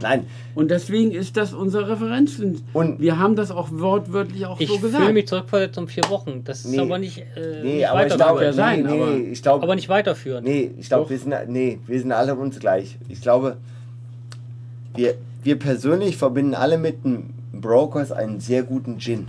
Nein, 0.00 0.26
Und 0.54 0.70
deswegen 0.70 1.10
ist 1.12 1.36
das 1.36 1.52
unsere 1.52 1.88
Referenz. 1.90 2.40
Und 2.72 3.00
wir 3.00 3.18
haben 3.18 3.36
das 3.36 3.50
auch 3.50 3.68
wortwörtlich 3.72 4.46
auch 4.46 4.60
Ich 4.60 4.68
so 4.68 4.78
fühle 4.78 4.92
gesagt. 4.92 5.12
mich 5.14 5.26
zurückversetzt 5.28 5.78
um 5.78 5.88
vier 5.88 6.08
Wochen. 6.08 6.42
Das 6.44 6.60
ist 6.64 6.70
Nee. 6.70 6.78
aber 6.80 6.98
nicht, 6.98 7.18
äh, 7.18 7.62
nee, 7.62 7.74
nicht 7.76 7.88
aber 7.88 8.06
ich 8.06 8.12
weiterführend. 8.12 8.16
glaube, 8.16 8.44
ja 8.44 8.52
sein, 8.52 8.82
nee, 8.84 8.88
aber- 9.02 9.10
nee, 9.12 9.28
ich 9.32 9.42
glaube, 9.42 9.62
aber 9.62 9.74
nicht 9.74 9.88
weiterführen. 9.88 10.44
nee, 10.44 10.70
ich 10.78 10.88
glaube, 10.88 11.10
wir 11.10 11.18
sind, 11.18 11.34
nee, 11.48 11.78
wir 11.86 11.98
sind 12.00 12.12
alle 12.12 12.34
uns 12.34 12.58
gleich. 12.58 12.98
Ich 13.08 13.20
glaube, 13.20 13.56
wir, 14.94 15.14
wir 15.42 15.58
persönlich 15.58 16.16
verbinden 16.16 16.54
alle 16.54 16.78
mit 16.78 17.04
dem 17.04 17.30
Brokers 17.52 18.12
einen 18.12 18.40
sehr 18.40 18.62
guten 18.62 18.98
Gin. 18.98 19.28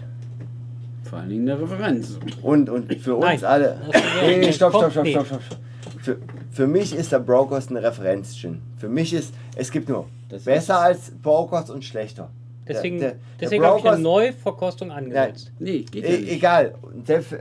Vor 1.04 1.20
allen 1.20 1.30
Dingen 1.30 1.50
eine 1.50 1.60
Referenz. 1.62 2.20
Und, 2.44 2.70
und 2.70 2.94
für 3.02 3.16
uns 3.16 3.26
Nein. 3.42 3.44
alle. 3.46 3.78
Nee, 4.24 4.38
nee, 4.38 4.54
stopp, 4.54 4.74
stopp, 4.74 4.92
stopp, 4.92 5.04
nee. 5.04 5.12
stopp, 5.12 5.26
stopp. 5.28 5.42
stopp. 5.44 5.58
Für, 6.02 6.18
für 6.52 6.68
mich 6.68 6.96
ist 6.96 7.12
der 7.12 7.20
Brokers 7.20 7.70
eine 7.70 7.82
Referenz-Gin. 7.82 8.60
Für 8.78 8.90
mich 8.90 9.14
ist, 9.14 9.34
es 9.56 9.72
gibt 9.72 9.90
nur 9.90 10.06
Das 10.30 10.44
besser 10.44 10.76
ist- 10.92 11.10
als 11.10 11.12
Brokers 11.22 11.70
und 11.70 11.84
schlechter. 11.84 12.30
Deswegen, 12.68 13.00
Der- 13.00 13.12
der- 13.12 13.20
deswegen 13.42 13.62
der 13.64 13.72
habe 13.72 13.80
ich 13.80 13.86
eine 13.90 14.00
Neuverkostung 14.00 14.92
angesetzt. 14.92 15.52
Nee, 15.58 15.82
geht 15.92 16.04
ja 16.04 16.10
E 16.10 16.20
nicht. 16.20 16.32
egal. 16.34 16.76
Selbst, 17.04 17.34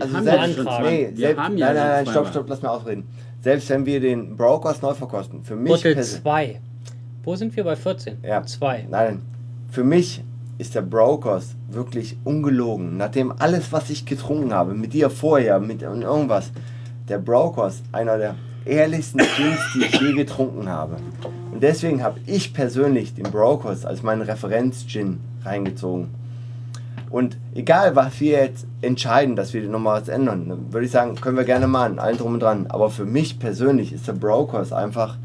also 0.00 0.16
haben 0.16 0.24
selbst, 0.24 0.56
ja 0.58 0.80
nee, 0.82 1.08
wir 1.12 1.16
selbst, 1.16 1.40
haben 1.42 1.56
ja 1.56 1.66
nein, 1.66 1.76
nein, 1.76 1.86
nein, 2.04 2.06
stopp, 2.08 2.28
stopp, 2.28 2.48
lass 2.48 2.62
mir 2.62 2.70
ausreden. 2.70 3.04
Selbst 3.42 3.68
wenn 3.70 3.86
wir 3.86 4.00
den 4.00 4.36
Brokers 4.36 4.82
neu 4.82 4.92
verkosten, 4.94 5.44
für 5.44 5.54
mich 5.54 5.70
Bottle 5.72 5.94
persönlich- 5.94 6.22
2. 6.22 6.60
Wo 7.22 7.36
sind 7.36 7.54
wir 7.54 7.62
bei 7.62 7.76
14? 7.76 8.18
Ja. 8.24 8.42
2. 8.44 8.86
Nein, 8.90 9.22
für 9.70 9.84
mich 9.84 10.24
ist 10.58 10.74
der 10.74 10.82
Brokers 10.82 11.54
wirklich 11.68 12.16
ungelogen. 12.24 12.96
Nachdem 12.96 13.32
alles, 13.38 13.70
was 13.72 13.88
ich 13.90 14.04
getrunken 14.04 14.52
habe, 14.52 14.74
mit 14.74 14.92
dir 14.94 15.10
vorher, 15.10 15.60
mit 15.60 15.82
und 15.84 16.02
irgendwas, 16.02 16.50
der 17.08 17.18
Brokers 17.18 17.82
einer 17.92 18.18
der 18.18 18.34
ehrlichsten 18.66 19.18
Gins, 19.18 19.58
die 19.74 19.84
ich 19.84 20.00
je 20.00 20.12
getrunken 20.12 20.68
habe. 20.68 20.96
Und 21.52 21.62
deswegen 21.62 22.02
habe 22.02 22.20
ich 22.26 22.52
persönlich 22.52 23.14
den 23.14 23.30
Brokers 23.30 23.86
als 23.86 24.02
meinen 24.02 24.22
Referenz-Gin 24.22 25.20
reingezogen. 25.44 26.08
Und 27.08 27.38
egal, 27.54 27.96
was 27.96 28.20
wir 28.20 28.32
jetzt 28.32 28.66
entscheiden, 28.82 29.36
dass 29.36 29.54
wir 29.54 29.62
nochmal 29.68 30.02
was 30.02 30.08
ändern, 30.08 30.66
würde 30.70 30.86
ich 30.86 30.92
sagen, 30.92 31.14
können 31.14 31.36
wir 31.36 31.44
gerne 31.44 31.68
machen, 31.68 31.98
allen 31.98 32.18
drum 32.18 32.34
und 32.34 32.40
dran. 32.40 32.66
Aber 32.68 32.90
für 32.90 33.06
mich 33.06 33.38
persönlich 33.38 33.92
ist 33.92 34.08
der 34.08 34.12
Brokers 34.12 34.72
einfach 34.72 35.16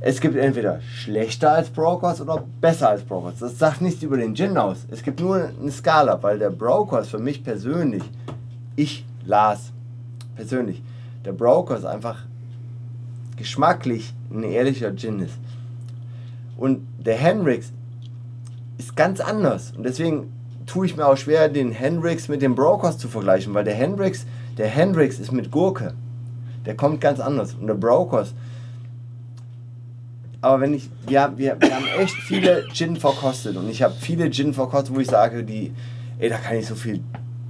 es 0.00 0.20
gibt 0.20 0.36
entweder 0.36 0.80
schlechter 0.80 1.52
als 1.52 1.70
Brokers 1.70 2.20
oder 2.20 2.44
besser 2.60 2.90
als 2.90 3.02
Brokers. 3.02 3.40
Das 3.40 3.58
sagt 3.58 3.80
nichts 3.80 4.02
über 4.02 4.16
den 4.16 4.34
Gin 4.34 4.56
aus. 4.56 4.86
Es 4.90 5.02
gibt 5.02 5.20
nur 5.20 5.50
eine 5.60 5.72
Skala, 5.72 6.22
weil 6.22 6.38
der 6.38 6.50
Brokers 6.50 7.08
für 7.08 7.18
mich 7.18 7.42
persönlich, 7.42 8.04
ich 8.76 9.04
las 9.26 9.72
persönlich, 10.36 10.82
der 11.28 11.34
Brokers 11.34 11.84
einfach 11.84 12.24
geschmacklich 13.36 14.14
ein 14.32 14.44
ehrlicher 14.44 14.96
Gin 14.96 15.20
ist. 15.20 15.34
Und 16.56 16.80
der 16.98 17.16
Hendrix 17.16 17.70
ist 18.78 18.96
ganz 18.96 19.20
anders. 19.20 19.74
Und 19.76 19.84
deswegen 19.84 20.32
tue 20.64 20.86
ich 20.86 20.96
mir 20.96 21.06
auch 21.06 21.18
schwer, 21.18 21.50
den 21.50 21.70
Hendrix 21.70 22.28
mit 22.28 22.40
dem 22.40 22.54
Brokers 22.54 22.96
zu 22.96 23.08
vergleichen, 23.08 23.52
weil 23.52 23.64
der 23.64 23.74
Hendrix, 23.74 24.24
der 24.56 24.68
Hendrix 24.68 25.18
ist 25.18 25.30
mit 25.30 25.50
Gurke. 25.50 25.92
Der 26.64 26.74
kommt 26.74 27.02
ganz 27.02 27.20
anders. 27.20 27.52
Und 27.52 27.66
der 27.66 27.74
Brokers, 27.74 28.32
aber 30.40 30.62
wenn 30.62 30.72
ich, 30.72 30.88
wir, 31.06 31.34
wir, 31.36 31.60
wir 31.60 31.74
haben 31.74 31.88
echt 31.98 32.14
viele 32.14 32.66
Gin 32.72 32.96
verkostet 32.96 33.58
und 33.58 33.68
ich 33.68 33.82
habe 33.82 33.92
viele 34.00 34.30
Gin 34.30 34.54
verkostet, 34.54 34.94
wo 34.94 35.00
ich 35.00 35.08
sage, 35.08 35.44
die, 35.44 35.74
ey, 36.20 36.30
da 36.30 36.38
kann 36.38 36.56
ich 36.56 36.66
so 36.66 36.74
viel 36.74 37.00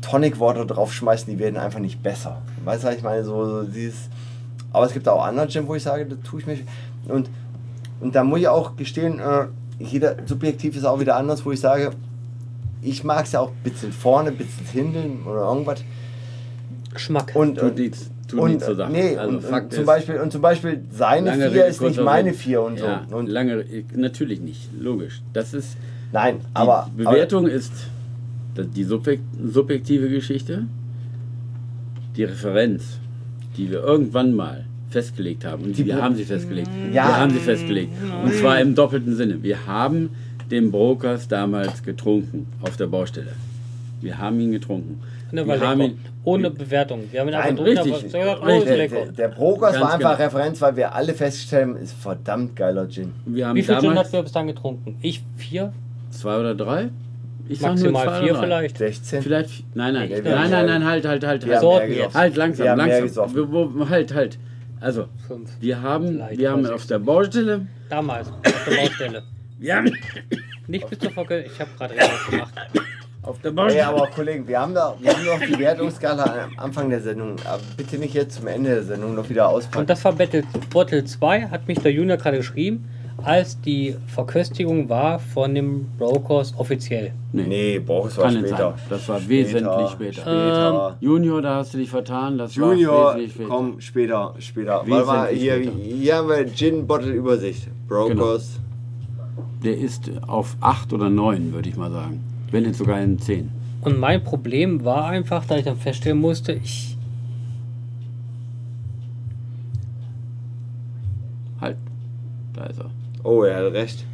Tonic 0.00 0.40
Water 0.40 0.64
draufschmeißen, 0.64 1.32
die 1.32 1.38
werden 1.38 1.58
einfach 1.58 1.80
nicht 1.80 2.02
besser. 2.02 2.42
Weißt 2.68 2.82
du, 2.84 2.88
was 2.88 2.96
ich 2.96 3.02
meine? 3.02 3.24
So, 3.24 3.46
so 3.46 3.62
dieses, 3.62 4.10
aber 4.72 4.84
es 4.84 4.92
gibt 4.92 5.08
auch 5.08 5.24
andere 5.24 5.48
Gin, 5.48 5.66
wo 5.66 5.74
ich 5.74 5.82
sage, 5.82 6.04
da 6.04 6.16
tue 6.16 6.40
ich 6.40 6.46
mich. 6.46 6.64
Und, 7.08 7.30
und 8.00 8.14
da 8.14 8.22
muss 8.22 8.40
ich 8.40 8.48
auch 8.48 8.76
gestehen, 8.76 9.20
äh, 9.20 9.46
jeder 9.78 10.16
subjektiv 10.26 10.76
ist 10.76 10.84
auch 10.84 11.00
wieder 11.00 11.16
anders, 11.16 11.46
wo 11.46 11.52
ich 11.52 11.60
sage, 11.60 11.92
ich 12.82 13.02
mag 13.04 13.24
es 13.24 13.32
ja 13.32 13.40
auch 13.40 13.52
ein 13.52 13.62
bisschen 13.64 13.90
vorne, 13.90 14.32
ein 14.32 14.36
bisschen 14.36 14.66
hinten 14.66 15.26
oder 15.26 15.44
irgendwas. 15.48 15.82
Geschmack. 16.92 17.32
Und, 17.34 17.58
und, 17.58 17.78
nichts 17.78 18.10
zur 18.66 18.76
Sache. 18.76 18.92
Nee, 18.92 19.16
also 19.16 19.36
und, 19.36 19.42
Fakt 19.44 19.64
und, 19.64 19.72
zum 19.72 19.80
ist, 19.80 19.86
Beispiel, 19.86 20.20
und 20.20 20.30
zum 20.32 20.42
Beispiel 20.42 20.84
seine 20.90 21.32
vier 21.32 21.46
Rede, 21.46 21.60
ist 21.60 21.80
nicht 21.80 22.02
meine 22.02 22.34
vier 22.34 22.60
und 22.60 22.78
so. 22.78 22.84
Ja, 22.84 23.06
Und 23.10 23.30
lange, 23.30 23.64
natürlich 23.94 24.42
nicht, 24.42 24.68
logisch. 24.78 25.22
Das 25.32 25.54
ist, 25.54 25.78
Nein, 26.12 26.42
aber. 26.52 26.90
Die 26.92 27.04
Bewertung 27.04 27.46
ist 27.46 27.72
das- 28.54 28.66
die 28.68 28.84
subjek- 28.84 29.20
subjektive 29.42 30.10
Geschichte, 30.10 30.66
die 32.18 32.24
Referenz, 32.24 32.98
die 33.56 33.70
wir 33.70 33.80
irgendwann 33.82 34.34
mal 34.34 34.64
festgelegt 34.90 35.44
haben. 35.44 35.64
Und 35.64 35.78
Die 35.78 35.86
wir 35.86 35.94
Be- 35.96 36.02
haben 36.02 36.16
sie 36.16 36.24
festgelegt. 36.24 36.68
Ja. 36.92 37.06
Wir 37.06 37.16
haben 37.16 37.30
sie 37.30 37.38
festgelegt. 37.38 37.92
Und 38.24 38.34
zwar 38.34 38.60
im 38.60 38.74
doppelten 38.74 39.14
Sinne. 39.16 39.42
Wir 39.42 39.66
haben 39.66 40.10
den 40.50 40.70
Brokers 40.70 41.28
damals 41.28 41.82
getrunken 41.82 42.46
auf 42.62 42.76
der 42.76 42.86
Baustelle. 42.86 43.32
Wir 44.00 44.18
haben 44.18 44.40
ihn 44.40 44.52
getrunken. 44.52 45.00
Ne, 45.30 45.46
wir 45.46 45.60
haben 45.60 45.80
ihn, 45.80 45.98
Ohne 46.24 46.50
Bewertung. 46.50 47.02
Wir 47.10 47.20
haben 47.20 47.28
ihn 47.28 47.34
einfach 47.34 47.54
Nein, 47.54 47.64
richtig. 47.64 47.92
was 47.92 48.02
gesagt, 48.04 48.40
oh, 48.42 48.46
Der, 48.64 48.88
der, 49.12 49.28
Brokers 49.28 49.72
Ganz 49.72 49.84
war 49.84 49.92
einfach 49.94 50.16
genau. 50.16 50.24
Referenz, 50.24 50.60
weil 50.62 50.76
wir 50.76 50.94
alle 50.94 51.12
festgestellt 51.14 51.68
haben, 51.68 51.76
ist 51.76 51.92
verdammt 51.92 52.56
geiler 52.56 52.88
Gin. 52.88 53.12
wir 53.26 53.46
haben 53.46 53.56
Wie 53.56 53.62
viel 53.62 53.78
Gin 53.78 53.94
hat 53.98 54.12
wir 54.12 54.22
bis 54.22 54.32
dann 54.32 54.46
getrunken? 54.46 54.96
Ich 55.02 55.22
vier? 55.36 55.72
zwei 56.10 56.38
oder 56.40 56.54
drei. 56.54 56.88
Ich 57.48 57.58
sag 57.60 57.76
nur 57.76 57.92
Maximal 57.92 58.22
vier 58.22 58.34
vielleicht. 58.36 58.78
16. 58.78 59.22
Vielleicht, 59.22 59.64
nein, 59.74 59.94
nein, 59.94 60.08
nein, 60.10 60.22
nein, 60.22 60.50
mehr- 60.50 60.62
nein, 60.64 60.84
halt, 60.84 61.06
halt, 61.06 61.24
halt, 61.24 61.46
Wir 61.46 61.54
halt. 61.54 61.56
haben 61.56 61.60
mehr 61.60 61.60
Sorten 61.60 61.88
gesoffen. 61.88 62.14
Halt, 62.14 62.36
langsam, 62.36 62.64
wir 62.64 62.70
haben 62.72 62.84
Mehr 62.86 63.00
langsam. 63.00 63.34
Wir, 63.34 63.52
wo, 63.52 63.88
halt, 63.88 64.14
halt. 64.14 64.38
Also, 64.80 65.06
Fünf. 65.26 65.50
wir 65.60 65.82
haben, 65.82 66.06
Vielleicht, 66.08 66.38
wir 66.38 66.50
haben 66.52 66.66
auf 66.66 66.86
der 66.86 66.98
Baustelle, 67.00 67.66
Damals, 67.88 68.28
auf 68.28 68.64
der 68.66 68.76
Baustelle. 68.76 69.22
wir 69.58 69.76
haben 69.76 69.92
Nicht 70.68 70.88
bis 70.90 70.98
zur 70.98 71.10
Folge. 71.10 71.40
Ich 71.44 71.58
habe 71.60 71.70
gerade 71.76 71.94
gemacht. 72.30 72.54
auf 73.22 73.40
der 73.40 73.50
Baustelle, 73.50 73.86
aber 73.86 74.06
Kollegen, 74.08 74.46
wir 74.46 74.60
haben, 74.60 74.74
da, 74.74 74.94
wir 75.00 75.10
haben 75.12 75.24
noch 75.24 75.40
die 75.40 75.58
Wertungsskala 75.58 76.44
am 76.44 76.58
Anfang 76.58 76.90
der 76.90 77.00
Sendung. 77.00 77.36
Aber 77.44 77.60
bitte 77.76 77.98
nicht 77.98 78.14
jetzt 78.14 78.36
zum 78.36 78.46
Ende 78.46 78.70
der 78.70 78.82
Sendung 78.84 79.14
noch 79.14 79.28
wieder 79.28 79.48
auspacken. 79.48 79.78
Und 79.80 79.90
das 79.90 80.04
war 80.04 80.12
Battle, 80.12 80.44
Bottle 80.70 81.04
2, 81.04 81.48
hat 81.48 81.66
mich 81.66 81.78
der 81.80 81.92
Junior 81.92 82.18
gerade 82.18 82.36
geschrieben, 82.36 82.88
als 83.24 83.60
die 83.60 83.94
Verköstigung 84.06 84.88
war 84.88 85.18
von 85.18 85.54
dem 85.54 85.86
Brokers 85.98 86.54
offiziell. 86.56 87.12
nee, 87.32 87.78
Boris 87.80 88.16
war 88.16 88.24
kann 88.26 88.34
nicht 88.34 88.48
später. 88.48 88.70
sein. 88.70 88.80
Das 88.90 89.08
war 89.08 89.28
wesentlich 89.28 89.90
später. 89.90 90.12
Später. 90.20 90.96
Junior, 91.00 91.42
da 91.42 91.56
hast 91.56 91.74
du 91.74 91.78
dich 91.78 91.90
vertan, 91.90 92.38
das 92.38 92.54
Junior, 92.54 92.94
war 92.94 93.14
wesentlich 93.16 93.32
später. 93.34 93.48
komm, 93.48 93.80
später, 93.80 94.34
später. 94.38 94.82
Warte 94.86 95.06
mal, 95.06 95.28
Wesentlich 95.30 95.42
hier, 95.42 95.54
später. 95.64 95.76
hier 95.96 96.16
haben 96.16 96.28
wir 96.28 96.46
Gin 96.54 96.86
Bottle 96.86 97.12
Übersicht. 97.12 97.68
Brokers. 97.88 98.60
Der 99.64 99.76
ist 99.76 100.10
auf 100.26 100.56
8 100.60 100.92
oder 100.92 101.10
9, 101.10 101.52
würde 101.52 101.68
ich 101.68 101.76
mal 101.76 101.90
sagen. 101.90 102.20
Wenn 102.52 102.62
nicht 102.62 102.76
sogar 102.76 103.00
in 103.00 103.18
10. 103.18 103.50
Und 103.82 103.98
mein 103.98 104.22
Problem 104.22 104.84
war 104.84 105.06
einfach, 105.06 105.44
da 105.44 105.56
ich 105.56 105.64
dann 105.64 105.76
feststellen 105.76 106.18
musste, 106.18 106.52
ich. 106.52 106.96
Halt, 111.60 111.76
da 112.54 112.64
ist 112.66 112.78
er. 112.78 112.90
Oh, 113.28 113.42
er 113.42 113.56
hat 113.66 113.72
recht. 113.74 114.04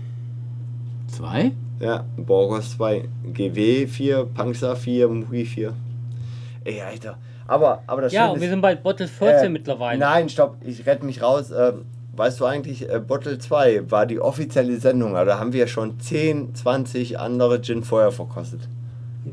2? 1.09 1.53
Ja, 1.81 2.05
Borgos 2.16 2.73
2. 2.77 3.09
GW 3.32 3.86
4, 3.86 4.24
Panzer 4.35 4.74
4, 4.77 5.09
Muri 5.09 5.45
4. 5.45 5.73
Ey, 6.65 6.81
Alter. 6.81 7.16
Aber, 7.47 7.82
aber 7.86 8.03
das 8.03 8.12
Ja, 8.12 8.23
Schöne 8.23 8.32
und 8.35 8.41
wir 8.41 8.47
ist- 8.47 8.51
sind 8.51 8.61
bei 8.61 8.74
Bottle 8.74 9.07
14 9.07 9.47
äh, 9.47 9.49
mittlerweile. 9.51 10.01
Nein, 10.01 10.28
stopp, 10.28 10.57
ich 10.65 10.86
rette 10.86 11.05
mich 11.05 11.23
raus. 11.23 11.51
Ähm, 11.51 11.85
weißt 12.16 12.41
du 12.41 12.47
eigentlich, 12.47 12.89
äh, 12.91 12.99
Bottle 13.01 13.39
2 13.39 13.91
war 13.91 14.07
die 14.07 14.19
offizielle 14.20 14.77
Sendung, 14.78 15.15
aber 15.15 15.27
da 15.27 15.39
haben 15.39 15.53
wir 15.53 15.66
schon 15.66 16.01
10, 16.01 16.55
20 16.55 17.19
andere 17.19 17.61
Gin 17.61 17.82
vorher 17.85 18.11
verkostet. 18.12 18.61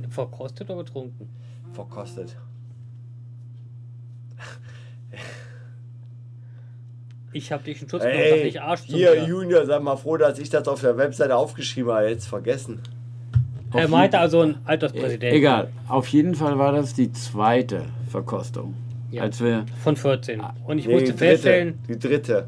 Verkostet 0.09 0.69
oder 0.69 0.83
getrunken? 0.83 1.29
Verkostet. 1.73 2.35
Ich 7.33 7.51
habe 7.51 7.63
dich 7.63 7.81
in 7.81 7.89
Schutz 7.89 8.01
genommen, 8.03 8.19
Ey, 8.19 8.39
dass 8.39 8.47
ich 8.49 8.61
Arsch 8.61 8.81
zu 8.81 8.95
hier. 8.95 9.23
Junior, 9.25 9.65
sei 9.65 9.79
mal 9.79 9.95
froh, 9.95 10.17
dass 10.17 10.37
ich 10.39 10.49
das 10.49 10.67
auf 10.67 10.81
der 10.81 10.97
Webseite 10.97 11.35
aufgeschrieben 11.35 11.91
habe. 11.91 12.09
Jetzt 12.09 12.27
vergessen. 12.27 12.79
Er 13.73 13.87
meinte 13.87 14.19
also 14.19 14.41
ein 14.41 14.57
Alterspräsident. 14.65 15.33
Egal, 15.33 15.69
auf 15.87 16.07
jeden 16.09 16.35
Fall 16.35 16.57
war 16.59 16.73
das 16.73 16.93
die 16.93 17.11
zweite 17.13 17.85
Verkostung. 18.09 18.73
Ja. 19.11 19.23
Als 19.23 19.41
wir 19.41 19.65
Von 19.81 19.95
14. 19.95 20.41
Und 20.65 20.77
ich 20.79 20.87
Nee, 20.87 20.93
musste 20.93 21.11
die 21.11 21.17
dritte, 21.17 21.25
feststellen, 21.25 21.79
Die 21.87 21.99
dritte. 21.99 22.47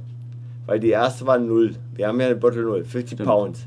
Weil 0.66 0.80
die 0.80 0.90
erste 0.90 1.26
war 1.28 1.38
0. 1.38 1.76
Wir 1.96 2.08
haben 2.08 2.20
ja 2.20 2.28
eine 2.28 2.36
Bottle 2.36 2.64
0, 2.64 2.84
50 2.86 3.18
Stimmt. 3.18 3.30
Pounds. 3.30 3.66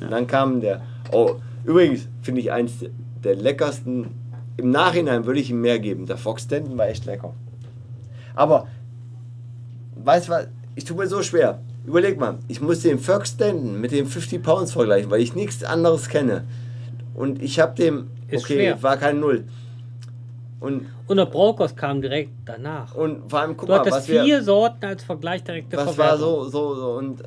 Und 0.00 0.10
dann 0.10 0.26
kam 0.26 0.60
der. 0.60 0.82
Oh, 1.12 1.36
übrigens 1.64 2.08
finde 2.22 2.40
ich 2.40 2.52
eins 2.52 2.84
der 3.24 3.34
leckersten. 3.36 4.08
Im 4.56 4.70
Nachhinein 4.70 5.24
würde 5.26 5.40
ich 5.40 5.50
ihm 5.50 5.60
mehr 5.60 5.78
geben. 5.78 6.06
Der 6.06 6.16
Fox 6.16 6.42
Stanton 6.44 6.78
war 6.78 6.88
echt 6.88 7.04
lecker. 7.04 7.32
Aber, 8.34 8.66
weißt 10.06 10.28
du 10.28 10.32
was? 10.32 10.48
Ich 10.74 10.84
tue 10.84 10.96
mir 10.96 11.06
so 11.06 11.22
schwer. 11.22 11.58
Überleg 11.84 12.18
mal, 12.18 12.38
ich 12.48 12.60
muss 12.60 12.80
den 12.80 12.98
Fox 12.98 13.30
Stanton 13.30 13.80
mit 13.80 13.92
den 13.92 14.06
50 14.06 14.42
Pounds 14.42 14.72
vergleichen, 14.72 15.10
weil 15.10 15.20
ich 15.20 15.34
nichts 15.34 15.62
anderes 15.64 16.08
kenne. 16.08 16.44
Und 17.14 17.42
ich 17.42 17.60
habe 17.60 17.74
dem. 17.74 18.08
Ist 18.28 18.44
okay, 18.44 18.54
schwer. 18.54 18.82
war 18.82 18.96
kein 18.96 19.20
Null. 19.20 19.44
Und, 20.58 20.86
und 21.06 21.16
der 21.18 21.26
Brokers 21.26 21.76
kam 21.76 22.00
direkt 22.02 22.30
danach. 22.44 22.94
und 22.94 23.30
vor 23.30 23.40
allem, 23.40 23.56
guck 23.56 23.66
Du 23.68 23.72
mal, 23.74 23.80
hattest 23.80 23.96
was 23.98 24.08
wir. 24.08 24.24
vier 24.24 24.42
Sorten 24.42 24.84
als 24.86 25.04
Vergleich 25.04 25.44
direkte 25.44 25.76
Das 25.76 25.96
war 25.98 26.16
so, 26.18 26.44
so, 26.44 26.74
so 26.74 26.90
und. 26.92 27.22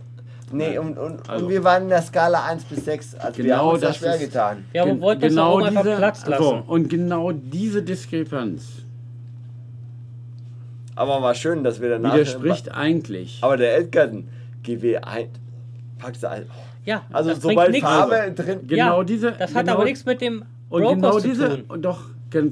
Nee, 0.52 0.80
und, 0.80 0.98
und, 0.98 1.30
Also- 1.30 1.46
und 1.46 1.52
wir 1.52 1.64
waren 1.64 1.84
in 1.84 1.90
der 1.90 2.02
Skala 2.02 2.44
1 2.46 2.64
bis 2.66 2.84
6. 2.86 3.16
Also 3.16 3.38
wir 3.38 3.44
Genau 3.46 3.58
haben 3.58 3.70
uns 3.74 3.82
das 3.82 3.98
schwer 3.98 4.16
ist- 4.16 4.20
getan. 4.22 4.66
Ja, 4.74 4.82
aber 4.82 5.00
wollten 5.00 5.22
das 5.22 5.38
auch 5.38 5.60
einfach 5.62 5.84
Platz 5.84 6.26
lassen. 6.26 6.44
So, 6.44 6.64
und 6.66 6.90
genau 6.90 7.32
diese 7.32 7.84
Diskrepanz 7.84 8.64
Aber 11.00 11.22
war 11.22 11.34
schön, 11.34 11.64
dass 11.64 11.80
wir 11.80 11.88
danach. 11.90 12.14
widerspricht 12.14 12.72
eigentlich. 12.76 13.40
Aber 13.42 13.56
der 13.56 13.78
Edgerton, 13.78 14.28
GW 14.64 14.98
1, 14.98 15.30
packst 15.98 16.24
du 16.24 16.30
ein. 16.30 16.44
Ja, 16.84 17.04
Also, 17.12 17.34
sobald. 17.36 17.78
Farbe 17.78 18.34
drin. 18.36 18.60
Genau 18.68 18.98
ja, 19.00 19.04
diese- 19.06 19.32
Das 19.32 19.56
hat 19.56 19.62
genau- 19.66 19.76
aber 19.78 19.86
nichts 19.86 20.06
mit 20.06 20.20
dem 20.20 20.44
Und 20.70 20.82
Brokers 20.82 20.96
genau 20.96 21.20
zu 21.20 21.28
diese, 21.30 21.50
tun. 21.50 21.64
und 21.70 21.82
doch, 21.84 22.02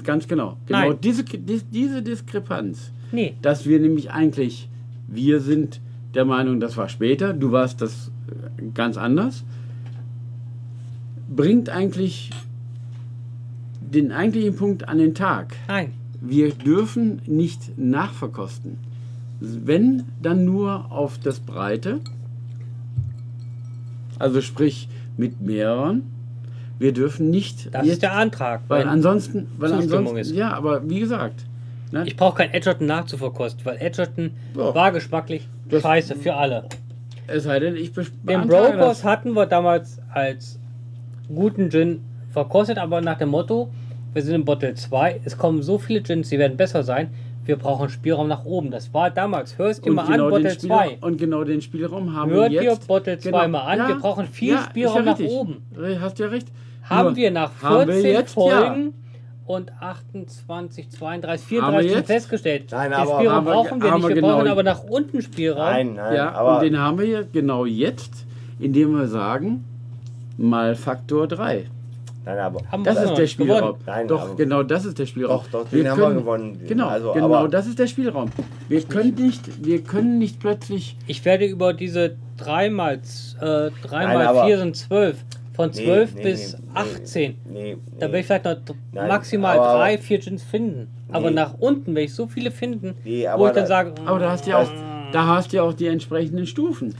ganz 0.02 0.26
genau, 0.26 0.56
genau 0.66 0.78
Nein. 0.90 0.98
diese, 1.02 1.24
die- 1.24 1.62
diese 1.62 2.02
Diskrepanz, 2.02 2.90
Nee. 3.12 3.34
dass 3.42 3.66
wir 3.66 3.78
nämlich 3.80 4.10
eigentlich, 4.12 4.68
wir 5.08 5.40
sind 5.40 5.80
der 6.14 6.24
Meinung, 6.24 6.58
das 6.58 6.76
war 6.78 6.88
später, 6.88 7.34
du 7.34 7.52
warst 7.52 7.82
das 7.82 8.10
äh, 8.28 8.62
ganz 8.72 8.96
anders, 8.96 9.44
bringt 11.28 11.68
eigentlich 11.68 12.30
den 13.80 14.12
eigentlichen 14.12 14.56
Punkt 14.56 14.88
an 14.88 14.96
den 14.98 15.14
Tag. 15.14 15.54
Nein. 15.68 15.92
Wir 16.20 16.52
dürfen 16.52 17.20
nicht 17.26 17.78
nachverkosten. 17.78 18.78
Wenn, 19.40 20.04
dann 20.20 20.44
nur 20.44 20.90
auf 20.90 21.18
das 21.18 21.38
Breite. 21.40 22.00
Also 24.18 24.40
sprich 24.40 24.88
mit 25.16 25.40
mehreren. 25.40 26.02
Wir 26.78 26.92
dürfen 26.92 27.30
nicht. 27.30 27.72
Das 27.74 27.86
ist 27.86 28.02
der 28.02 28.12
Antrag. 28.14 28.62
weil 28.68 28.88
ansonsten. 28.88 29.46
Weil 29.58 29.70
Zustimmung 29.70 29.98
ansonsten 29.98 30.16
ist. 30.18 30.32
Ja, 30.32 30.52
aber 30.54 30.88
wie 30.88 31.00
gesagt. 31.00 31.44
Ne, 31.90 32.04
Ich 32.06 32.16
brauche 32.16 32.36
kein 32.38 32.52
Edgerton 32.52 32.86
nachzuverkosten, 32.86 33.64
weil 33.64 33.78
Edgerton 33.80 34.32
Ja. 34.56 34.74
war 34.74 34.92
geschmacklich 34.92 35.48
Das- 35.68 35.82
scheiße 35.82 36.16
für 36.16 36.34
alle. 36.34 36.64
es 37.26 37.44
sei 37.44 37.60
denn, 37.60 37.76
ich 37.76 37.92
Den 37.92 38.46
Brokers 38.46 39.04
hatten 39.04 39.32
wir 39.32 39.46
damals 39.46 39.98
als 40.12 40.58
guten 41.34 41.70
Gin 41.70 42.00
verkostet, 42.30 42.76
aber 42.78 43.00
nach 43.00 43.18
dem 43.18 43.30
Motto, 43.30 43.70
wir 44.14 44.22
sind 44.22 44.34
in 44.34 44.44
Bottle 44.44 44.74
2, 44.74 45.20
es 45.24 45.36
kommen 45.38 45.62
so 45.62 45.78
viele 45.78 46.00
Gins, 46.02 46.28
die 46.30 46.38
werden 46.38 46.56
besser 46.56 46.82
sein, 46.82 47.10
wir 47.44 47.56
brauchen 47.56 47.88
Spielraum 47.88 48.28
nach 48.28 48.44
oben. 48.44 48.70
Das 48.70 48.92
war 48.92 49.10
damals. 49.10 49.56
Hörst 49.56 49.84
dir 49.84 49.90
Und 49.90 49.96
mal 49.96 50.06
genau, 50.06 50.26
an, 50.26 50.32
den 50.34 50.42
Bottle 50.42 50.50
Spielraum, 50.50 50.78
2. 50.80 50.98
und 51.00 51.16
genau 51.18 51.44
den 51.44 51.60
Spielraum 51.62 52.14
haben 52.14 52.30
Hört 52.30 52.50
wir 52.52 52.62
ihr 52.62 52.70
jetzt. 52.72 52.86
Bottle 52.86 53.18
2 53.18 53.48
mal 53.48 53.60
an, 53.60 53.88
wir 53.88 53.94
brauchen 53.96 54.26
viel 54.26 54.54
ist 54.54 54.64
Spielraum 54.66 55.04
nach 55.06 55.18
richtig. 55.18 55.30
oben. 55.36 55.62
Re- 55.76 55.98
Hast 56.00 56.18
ja 56.18 56.26
recht. 56.26 56.48
Haben 56.82 57.06
Nur 57.08 57.16
wir 57.16 57.30
nach 57.30 57.50
haben 57.62 57.86
14 57.86 58.02
wir 58.04 58.12
jetzt, 58.12 58.34
Folgen 58.34 58.92
und 59.46 59.72
28, 59.80 60.90
32, 60.90 61.46
Haben 61.62 61.72
wir 61.74 61.80
34 61.80 61.92
schon 61.92 62.04
festgestellt. 62.04 62.64
Nein, 62.70 62.90
den 62.90 63.00
aber- 63.00 63.14
Spielraum 63.16 63.34
haben 63.36 63.46
wir- 63.46 63.52
brauchen 63.52 63.82
wir 63.82 63.90
nicht, 63.94 64.02
wir 64.02 64.08
wir 64.08 64.14
genau- 64.16 64.28
brauchen 64.36 64.48
aber 64.48 64.62
nach 64.62 64.84
unten 64.84 65.22
Spielraum. 65.22 65.58
Nein, 65.64 65.94
nein, 65.94 66.14
Ja, 66.16 66.32
aber. 66.32 66.56
und 66.56 66.62
den 66.64 66.78
haben 66.78 66.98
wir 66.98 67.06
ja 67.06 67.20
genau 67.32 67.64
jetzt, 67.64 68.26
indem 68.60 68.94
wir 68.98 69.06
sagen, 69.08 69.64
mal 70.36 70.74
Faktor 70.76 71.26
3. 71.28 71.64
nein, 72.28 72.38
aber. 72.38 72.60
Haben 72.70 72.84
wir 72.84 72.92
Das 72.94 73.04
ist 73.04 73.14
der. 73.18 73.26
Spielraum. 73.26 73.76
Nein, 73.86 74.08
doch, 74.08 74.22
aber- 74.22 74.36
genau 74.36 74.62
das 74.62 74.84
ist 74.84 74.98
der 74.98 75.06
Spielraum. 75.06 75.40
Doch, 75.50 75.62
doch, 75.64 75.68
den 75.70 75.88
haben 75.90 76.00
wir 76.00 76.10
gewonnen. 76.12 76.60
Genau, 76.66 76.88
Also, 76.88 77.12
genau 77.12 77.34
aber- 77.34 77.48
das 77.48 77.66
ist 77.66 77.78
der 77.78 77.86
Spielraum. 77.86 78.30
Wir 78.68 78.82
können 78.82 79.14
nicht, 79.14 79.64
wir 79.64 79.82
können 79.82 80.18
nicht 80.18 80.38
plötzlich. 80.40 80.96
Ich 81.06 81.24
werde 81.24 81.46
über 81.46 81.72
diese 81.72 82.16
3 82.36 82.70
mal, 82.70 82.94
äh, 82.94 83.00
3 83.40 83.70
Nein, 84.04 84.14
mal 84.18 84.26
aber- 84.26 84.44
4 84.46 84.58
sind 84.58 84.76
12. 84.76 85.24
Von 85.54 85.70
Nee, 85.70 85.84
12 85.84 86.14
nee, 86.14 86.22
bis 86.22 86.52
nee, 86.52 86.58
18. 86.74 87.34
Nee, 87.50 87.74
nee. 87.74 87.76
Da 87.98 88.02
werde 88.06 88.18
ich 88.20 88.26
vielleicht 88.26 88.44
noch 88.44 88.56
Nein, 88.92 89.08
maximal 89.08 89.58
aber- 89.58 89.78
3, 89.78 89.98
4 89.98 90.18
Gins 90.20 90.44
finden. 90.44 90.86
Aber 91.10 91.30
Nee. 91.30 91.34
nach 91.36 91.54
unten 91.58 91.94
werde 91.96 92.02
ich 92.04 92.14
so 92.14 92.28
viele 92.28 92.52
finden, 92.52 92.94
Nee, 93.02 93.24
wo 93.24 93.28
aber 93.30 93.46
ich 93.48 93.52
dann 93.54 93.64
da- 93.64 93.66
sage, 93.66 93.92
Aber 94.04 94.18
da 94.20 94.30
hast 94.30 94.46
du 94.46 94.50
ja 94.50 94.58
auch, 94.58 94.70
Mm. 94.70 95.10
da 95.12 95.26
hast 95.26 95.52
du 95.52 95.56
ja 95.56 95.62
auch 95.64 95.72
die 95.72 95.86
entsprechenden 95.88 96.46
Stufen. 96.46 96.94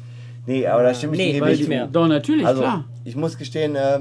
Nee, 0.46 0.66
aber 0.66 0.82
da 0.82 0.92
stimme 0.94 1.12
ich 1.12 1.40
Nee, 1.40 1.40
nicht 1.40 1.68
mehr. 1.68 1.86
Doch 1.86 2.08
natürlich, 2.08 2.44
Also, 2.46 2.62
klar. 2.62 2.84
ich 3.04 3.14
muss 3.14 3.36
gestehen, 3.38 3.76
äh, 3.76 4.00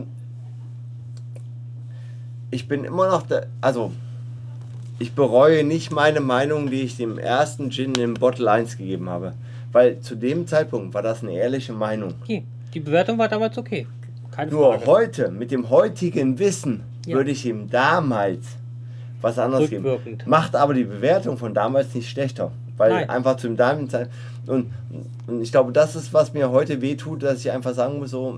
ich 2.51 2.67
bin 2.67 2.83
immer 2.83 3.09
noch 3.09 3.23
da, 3.23 3.41
also 3.61 3.91
ich 4.99 5.13
bereue 5.13 5.63
nicht 5.63 5.91
meine 5.91 6.21
Meinung, 6.21 6.69
die 6.69 6.81
ich 6.81 6.97
dem 6.97 7.17
ersten 7.19 7.69
Gin 7.71 7.93
im 7.95 8.13
Bottle 8.15 8.49
1 8.49 8.77
gegeben 8.77 9.09
habe. 9.09 9.33
Weil 9.71 9.99
zu 9.99 10.15
dem 10.15 10.47
Zeitpunkt 10.47 10.93
war 10.93 11.01
das 11.03 11.21
eine 11.21 11.33
ehrliche 11.33 11.73
Meinung. 11.73 12.13
okay, 12.23 12.43
die 12.73 12.79
Bewertung 12.79 13.17
war 13.17 13.27
damals 13.27 13.57
okay. 13.57 13.85
keine 14.31 14.51
Nur 14.51 14.73
Frage. 14.75 14.85
heute, 14.87 15.31
mit 15.31 15.51
dem 15.51 15.69
heutigen 15.69 16.39
Wissen, 16.39 16.83
Ja. 17.05 17.15
würde 17.17 17.31
ich 17.31 17.45
ihm 17.45 17.69
damals 17.69 18.45
was 19.21 19.37
anderes 19.39 19.69
geben. 19.69 19.85
Macht 20.25 20.55
aber 20.55 20.73
die 20.73 20.83
Bewertung 20.83 21.37
von 21.37 21.53
damals 21.53 21.93
nicht 21.95 22.09
schlechter. 22.09 22.51
Weil 22.77 22.91
Nein. 22.91 23.09
einfach 23.09 23.37
zum 23.37 23.57
damaligen 23.57 23.89
Zeit. 23.89 24.09
Und, 24.45 24.71
und 25.25 25.41
ich 25.41 25.51
glaube, 25.51 25.71
das 25.71 25.95
ist, 25.95 26.13
was 26.13 26.33
mir 26.33 26.51
heute 26.51 26.81
wehtut, 26.81 27.23
dass 27.23 27.39
ich 27.39 27.51
einfach 27.51 27.73
sagen 27.73 27.97
muss, 27.99 28.11
so. 28.11 28.37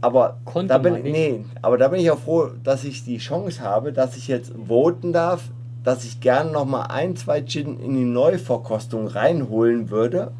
Aber 0.00 0.38
Konnte 0.44 0.68
da 0.68 0.78
bin 0.78 1.02
nee, 1.02 1.44
aber 1.60 1.76
da 1.76 1.88
bin 1.88 2.00
ich 2.00 2.10
auch 2.10 2.18
froh, 2.18 2.48
dass 2.64 2.84
ich 2.84 3.04
die 3.04 3.18
Chance 3.18 3.60
habe, 3.60 3.92
dass 3.92 4.16
ich 4.16 4.28
jetzt 4.28 4.52
voten 4.66 5.12
darf, 5.12 5.50
dass 5.84 6.04
ich 6.04 6.20
gerne 6.20 6.50
noch 6.50 6.64
mal 6.64 6.84
ein, 6.84 7.16
zwei 7.16 7.42
Gin 7.42 7.78
in 7.80 7.94
die 7.94 8.04
Neuverkostung 8.04 9.08
reinholen 9.08 9.90
würde. 9.90 10.32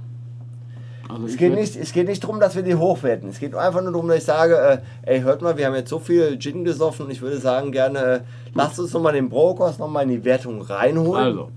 Also 1.08 1.26
Es 1.26 1.36
geht, 1.36 1.54
nicht, 1.54 1.76
es 1.76 1.92
geht 1.92 2.08
nicht 2.08 2.22
darum, 2.22 2.40
dass 2.40 2.54
wir 2.54 2.62
die 2.62 2.74
hochwerten. 2.74 3.28
Es 3.28 3.40
geht 3.40 3.54
einfach 3.54 3.82
nur 3.82 3.92
darum, 3.92 4.08
dass 4.08 4.18
ich 4.18 4.24
sage, 4.24 4.56
äh, 4.56 4.78
ey, 5.14 5.20
hört 5.20 5.42
mal, 5.42 5.56
wir 5.58 5.66
haben 5.66 5.74
jetzt 5.74 5.90
so 5.90 5.98
viel 5.98 6.38
Gin 6.38 6.64
gesoffen 6.64 7.06
und 7.06 7.12
ich 7.12 7.20
würde 7.20 7.38
sagen, 7.38 7.72
gerne, 7.72 7.98
äh, 7.98 8.20
lasst 8.54 8.78
uns 8.78 8.92
nochmal 8.92 9.14
den 9.14 9.28
Brokers 9.28 9.78
nochmal 9.78 10.04
in 10.04 10.10
die 10.10 10.24
Wertung 10.24 10.62
reinholen. 10.62 11.22
Also, 11.22 11.50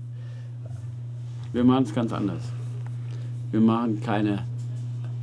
wir 1.52 1.62
machen 1.62 1.84
es 1.84 1.94
ganz 1.94 2.12
anders. 2.12 2.42
Wir 3.52 3.60
machen 3.60 4.00
keine 4.00 4.44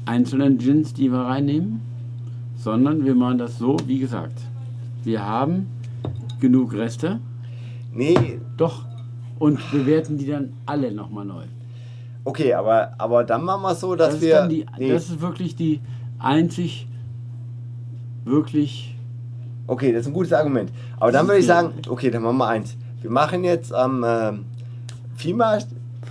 einzelnen 0.05 0.57
Gins, 0.57 0.93
die 0.93 1.11
wir 1.11 1.19
reinnehmen, 1.19 1.81
sondern 2.63 3.03
wir 3.05 3.15
machen 3.15 3.37
das 3.39 3.57
so, 3.57 3.77
wie 3.87 3.99
gesagt. 3.99 4.37
Wir 5.03 5.25
haben 5.25 5.67
genug 6.39 6.73
Reste, 6.73 7.19
Nee, 7.93 8.39
doch, 8.55 8.85
und 9.37 9.59
bewerten 9.71 10.17
die 10.17 10.27
dann 10.27 10.53
alle 10.65 10.91
nochmal 10.93 11.25
neu. 11.25 11.43
okay, 12.23 12.53
aber, 12.53 12.93
aber 12.97 13.25
dann 13.25 13.43
machen 13.43 13.63
wir 13.63 13.71
es 13.71 13.81
so, 13.81 13.95
dass 13.95 14.13
Das, 14.13 14.21
wir. 14.21 14.47
die, 14.47 14.65
nee, 14.77 14.89
das 14.89 15.09
ist 15.09 15.19
wirklich 15.19 15.55
die 15.57 15.81
einzig 16.19 16.87
wirklich 18.23 18.95
okay, 19.67 19.91
das 19.91 20.01
ist 20.01 20.07
ein 20.07 20.13
gutes 20.13 20.33
Argument. 20.33 20.71
Aber 20.99 21.11
dann 21.11 21.27
würde 21.27 21.39
ich 21.39 21.45
sagen, 21.45 21.73
okay, 21.89 22.11
dann 22.11 22.23
machen 22.23 22.37
wir 22.37 22.47
eins. 22.47 22.75
Wir 23.01 23.09
machen 23.09 23.43
jetzt 23.43 23.73
am 23.73 24.03
ähm, 24.05 24.45
FIMA 25.15 25.59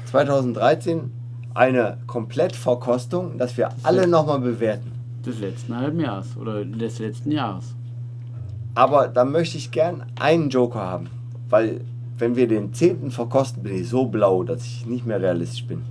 2013 0.06 1.10
eine 1.54 1.98
Komplettverkostung, 2.06 3.36
dass 3.38 3.56
wir 3.56 3.68
alle 3.82 4.06
nochmal 4.06 4.40
bewerten. 4.40 4.92
Des 5.24 5.40
letzten 5.40 5.76
halben 5.76 6.00
Jahres 6.00 6.36
oder 6.40 6.64
des 6.64 6.98
letzten 6.98 7.30
Jahres. 7.32 7.74
Aber 8.74 9.08
dann 9.08 9.32
möchte 9.32 9.58
ich 9.58 9.70
gern 9.70 10.04
einen 10.18 10.48
Joker 10.50 10.80
haben. 10.80 11.08
Weil, 11.48 11.80
wenn 12.18 12.36
wir 12.36 12.46
den 12.46 12.72
zehnten 12.72 13.10
verkosten, 13.10 13.62
bin 13.62 13.74
ich 13.74 13.88
so 13.88 14.06
blau, 14.06 14.44
dass 14.44 14.64
ich 14.64 14.86
nicht 14.86 15.04
mehr 15.06 15.20
realistisch 15.20 15.64
bin. 15.66 15.82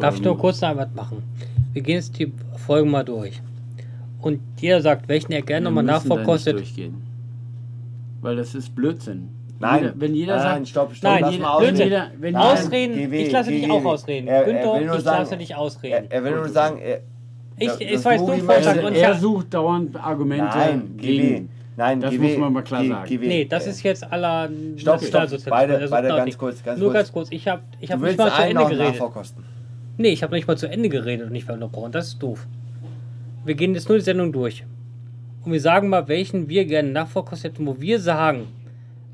Darf 0.00 0.16
ich 0.16 0.22
nur 0.22 0.36
kurz 0.38 0.60
noch 0.60 0.76
was 0.76 0.88
machen? 0.94 1.22
Wir 1.72 1.82
gehen 1.82 1.96
jetzt 1.96 2.18
die 2.18 2.32
Folge 2.56 2.88
mal 2.88 3.04
durch. 3.04 3.40
Und 4.20 4.40
jeder 4.58 4.82
sagt, 4.82 5.08
welchen 5.08 5.32
er 5.32 5.42
gerne 5.42 5.64
nochmal 5.64 5.84
müssen 5.84 5.94
da 5.94 5.98
nicht 6.00 6.08
nachverkostet. 6.08 6.56
durchgehen. 6.56 7.02
Weil 8.20 8.36
das 8.36 8.54
ist 8.54 8.74
Blödsinn. 8.74 9.28
Nein, 9.60 9.82
Jeder, 9.82 9.94
wenn 10.00 10.14
jeder 10.14 10.34
nein, 10.36 10.42
sagt, 10.42 10.54
nein, 10.54 10.66
stopp, 10.66 10.94
stopp, 10.94 11.10
Nein, 11.10 11.20
lass 11.22 11.32
jeder- 11.32 11.42
mal 11.44 11.50
ausreden. 11.54 11.78
wenn 11.78 11.84
jeder, 11.86 12.10
wenn 12.18 12.34
jeder, 12.34 12.44
Ausreden, 12.52 12.94
GW, 12.96 13.22
ich 13.26 13.32
lasse 13.32 13.50
dich 13.50 13.62
GW. 13.64 13.72
auch 13.72 13.84
ausreden. 13.84 14.28
Er- 14.28 14.36
er 14.38 14.44
Günther, 14.44 14.86
nur 14.86 14.96
ich 14.96 15.02
sagen- 15.02 15.18
lasse 15.18 15.36
dich 15.36 15.54
ausreden. 15.56 16.06
Er, 16.10 16.12
er 16.12 16.24
will 16.24 16.34
nur 16.36 16.48
sagen, 16.48 16.78
er, 16.78 17.00
ich, 17.60 18.04
war 18.04 18.12
jetzt 18.12 18.26
nur 18.26 18.36
Vorschlag. 18.38 18.66
also 18.76 18.86
Und 18.86 18.94
er 18.94 19.00
ja, 19.00 19.14
sucht 19.14 19.54
dauernd 19.54 19.96
Argumente 19.96 20.44
nein, 20.46 20.94
gegen. 20.96 21.48
Nein, 21.76 22.00
Das 22.00 22.10
GW, 22.10 22.18
muss 22.28 22.36
man 22.38 22.52
mal 22.52 22.62
klar 22.62 22.82
G- 22.82 22.88
sagen. 22.88 23.08
GW. 23.08 23.26
nee, 23.28 23.44
das 23.44 23.66
ist 23.68 23.82
jetzt 23.84 24.02
aller 24.10 24.50
Stopp, 24.76 25.00
stopp, 25.02 25.28
beide, 25.48 25.76
Also 25.78 25.90
beide 25.90 26.08
dort 26.08 26.18
ganz 26.18 26.26
nicht. 26.26 26.38
kurz, 26.38 26.62
ganz 26.64 26.80
Nur 26.80 26.88
kurz. 26.88 26.98
ganz 26.98 27.12
kurz, 27.12 27.28
ich 27.30 27.46
habe 27.46 27.62
ich 27.80 27.92
hab 27.92 28.00
nicht 28.00 28.18
mal 28.18 28.32
zu 28.32 28.42
Ende 28.42 28.66
geredet. 28.66 29.00
Nee, 29.96 30.08
ich 30.08 30.22
habe 30.22 30.34
nicht 30.34 30.48
mal 30.48 30.56
zu 30.58 30.66
Ende 30.68 30.88
geredet 30.88 31.26
und 31.26 31.32
nicht 31.32 31.46
mehr 31.46 31.54
unterbrochen. 31.54 31.92
Das 31.92 32.08
ist 32.08 32.22
doof. 32.22 32.46
Wir 33.44 33.54
gehen 33.54 33.74
jetzt 33.74 33.88
nur 33.88 33.98
die 33.98 34.04
Sendung 34.04 34.32
durch. 34.32 34.64
Und 35.44 35.52
wir 35.52 35.60
sagen 35.60 35.88
mal, 35.88 36.06
welchen 36.08 36.48
wir 36.48 36.64
gerne 36.64 36.90
nachverkostet 36.90 37.52
hätten, 37.54 37.66
wo 37.66 37.80
wir 37.80 38.00
sagen, 38.00 38.48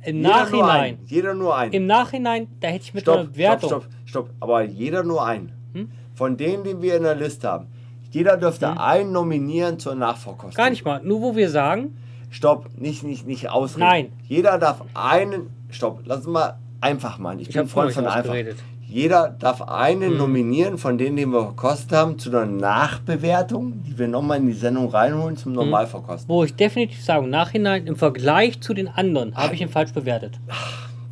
im 0.02 0.16
Jeder 0.16 0.28
nur 0.28 0.36
Nachhinein, 0.62 0.80
einen. 0.80 0.98
Jeder 1.06 1.34
nur 1.34 1.56
einen. 1.56 1.72
im 1.72 1.86
Nachhinein, 1.86 2.46
da 2.60 2.68
hätte 2.68 2.84
ich 2.84 2.94
mit 2.94 3.08
einer 3.08 3.24
Stopp, 3.24 3.34
stopp, 3.34 3.62
stopp, 3.62 3.86
stopp. 4.06 4.30
Aber 4.40 4.62
jeder 4.62 5.02
nur 5.02 5.24
einen. 5.24 5.52
Hm? 5.74 5.90
Von 6.14 6.36
denen, 6.36 6.64
die 6.64 6.80
wir 6.80 6.96
in 6.96 7.02
der 7.04 7.14
Liste 7.14 7.48
haben. 7.48 7.66
Jeder 8.14 8.36
dürfte 8.36 8.78
einen 8.80 9.10
nominieren 9.10 9.80
zur 9.80 9.96
Nachverkostung. 9.96 10.54
Gar 10.56 10.70
nicht 10.70 10.84
mal. 10.84 11.00
Nur 11.02 11.20
wo 11.20 11.34
wir 11.34 11.50
sagen, 11.50 11.96
Stopp, 12.30 12.68
nicht, 12.78 13.02
nicht, 13.02 13.26
nicht 13.26 13.50
ausreden. 13.50 13.80
Nein. 13.88 14.12
Jeder 14.28 14.56
darf 14.58 14.82
einen. 14.94 15.50
Stopp, 15.70 16.00
lass 16.04 16.18
uns 16.18 16.26
mal 16.28 16.56
einfach 16.80 17.18
machen. 17.18 17.40
Ich, 17.40 17.48
Ich 17.48 17.54
bin 17.56 17.66
Freund 17.66 17.92
von 17.92 18.06
einfach. 18.06 18.20
ausgeredet. 18.20 18.56
Jeder 18.86 19.30
darf 19.30 19.62
einen 19.62 20.10
Hm. 20.12 20.18
nominieren 20.18 20.78
von 20.78 20.96
denen, 20.96 21.16
den 21.16 21.32
wir 21.32 21.42
verkostet 21.42 21.90
haben, 21.92 22.16
zu 22.20 22.30
einer 22.30 22.46
Nachbewertung, 22.46 23.82
die 23.82 23.98
wir 23.98 24.06
nochmal 24.06 24.38
in 24.38 24.46
die 24.46 24.52
Sendung 24.52 24.88
reinholen 24.90 25.36
zum 25.36 25.52
Normalverkosten. 25.52 26.28
wo 26.32 26.44
ich 26.44 26.54
definitiv 26.54 27.02
sage, 27.02 27.24
im 27.24 27.30
Nachhinein, 27.30 27.84
im 27.88 27.96
Vergleich 27.96 28.60
zu 28.60 28.74
den 28.74 28.86
anderen, 28.86 29.34
habe 29.36 29.54
ich 29.56 29.60
ihn 29.60 29.68
falsch 29.68 29.92
bewertet. 29.92 30.38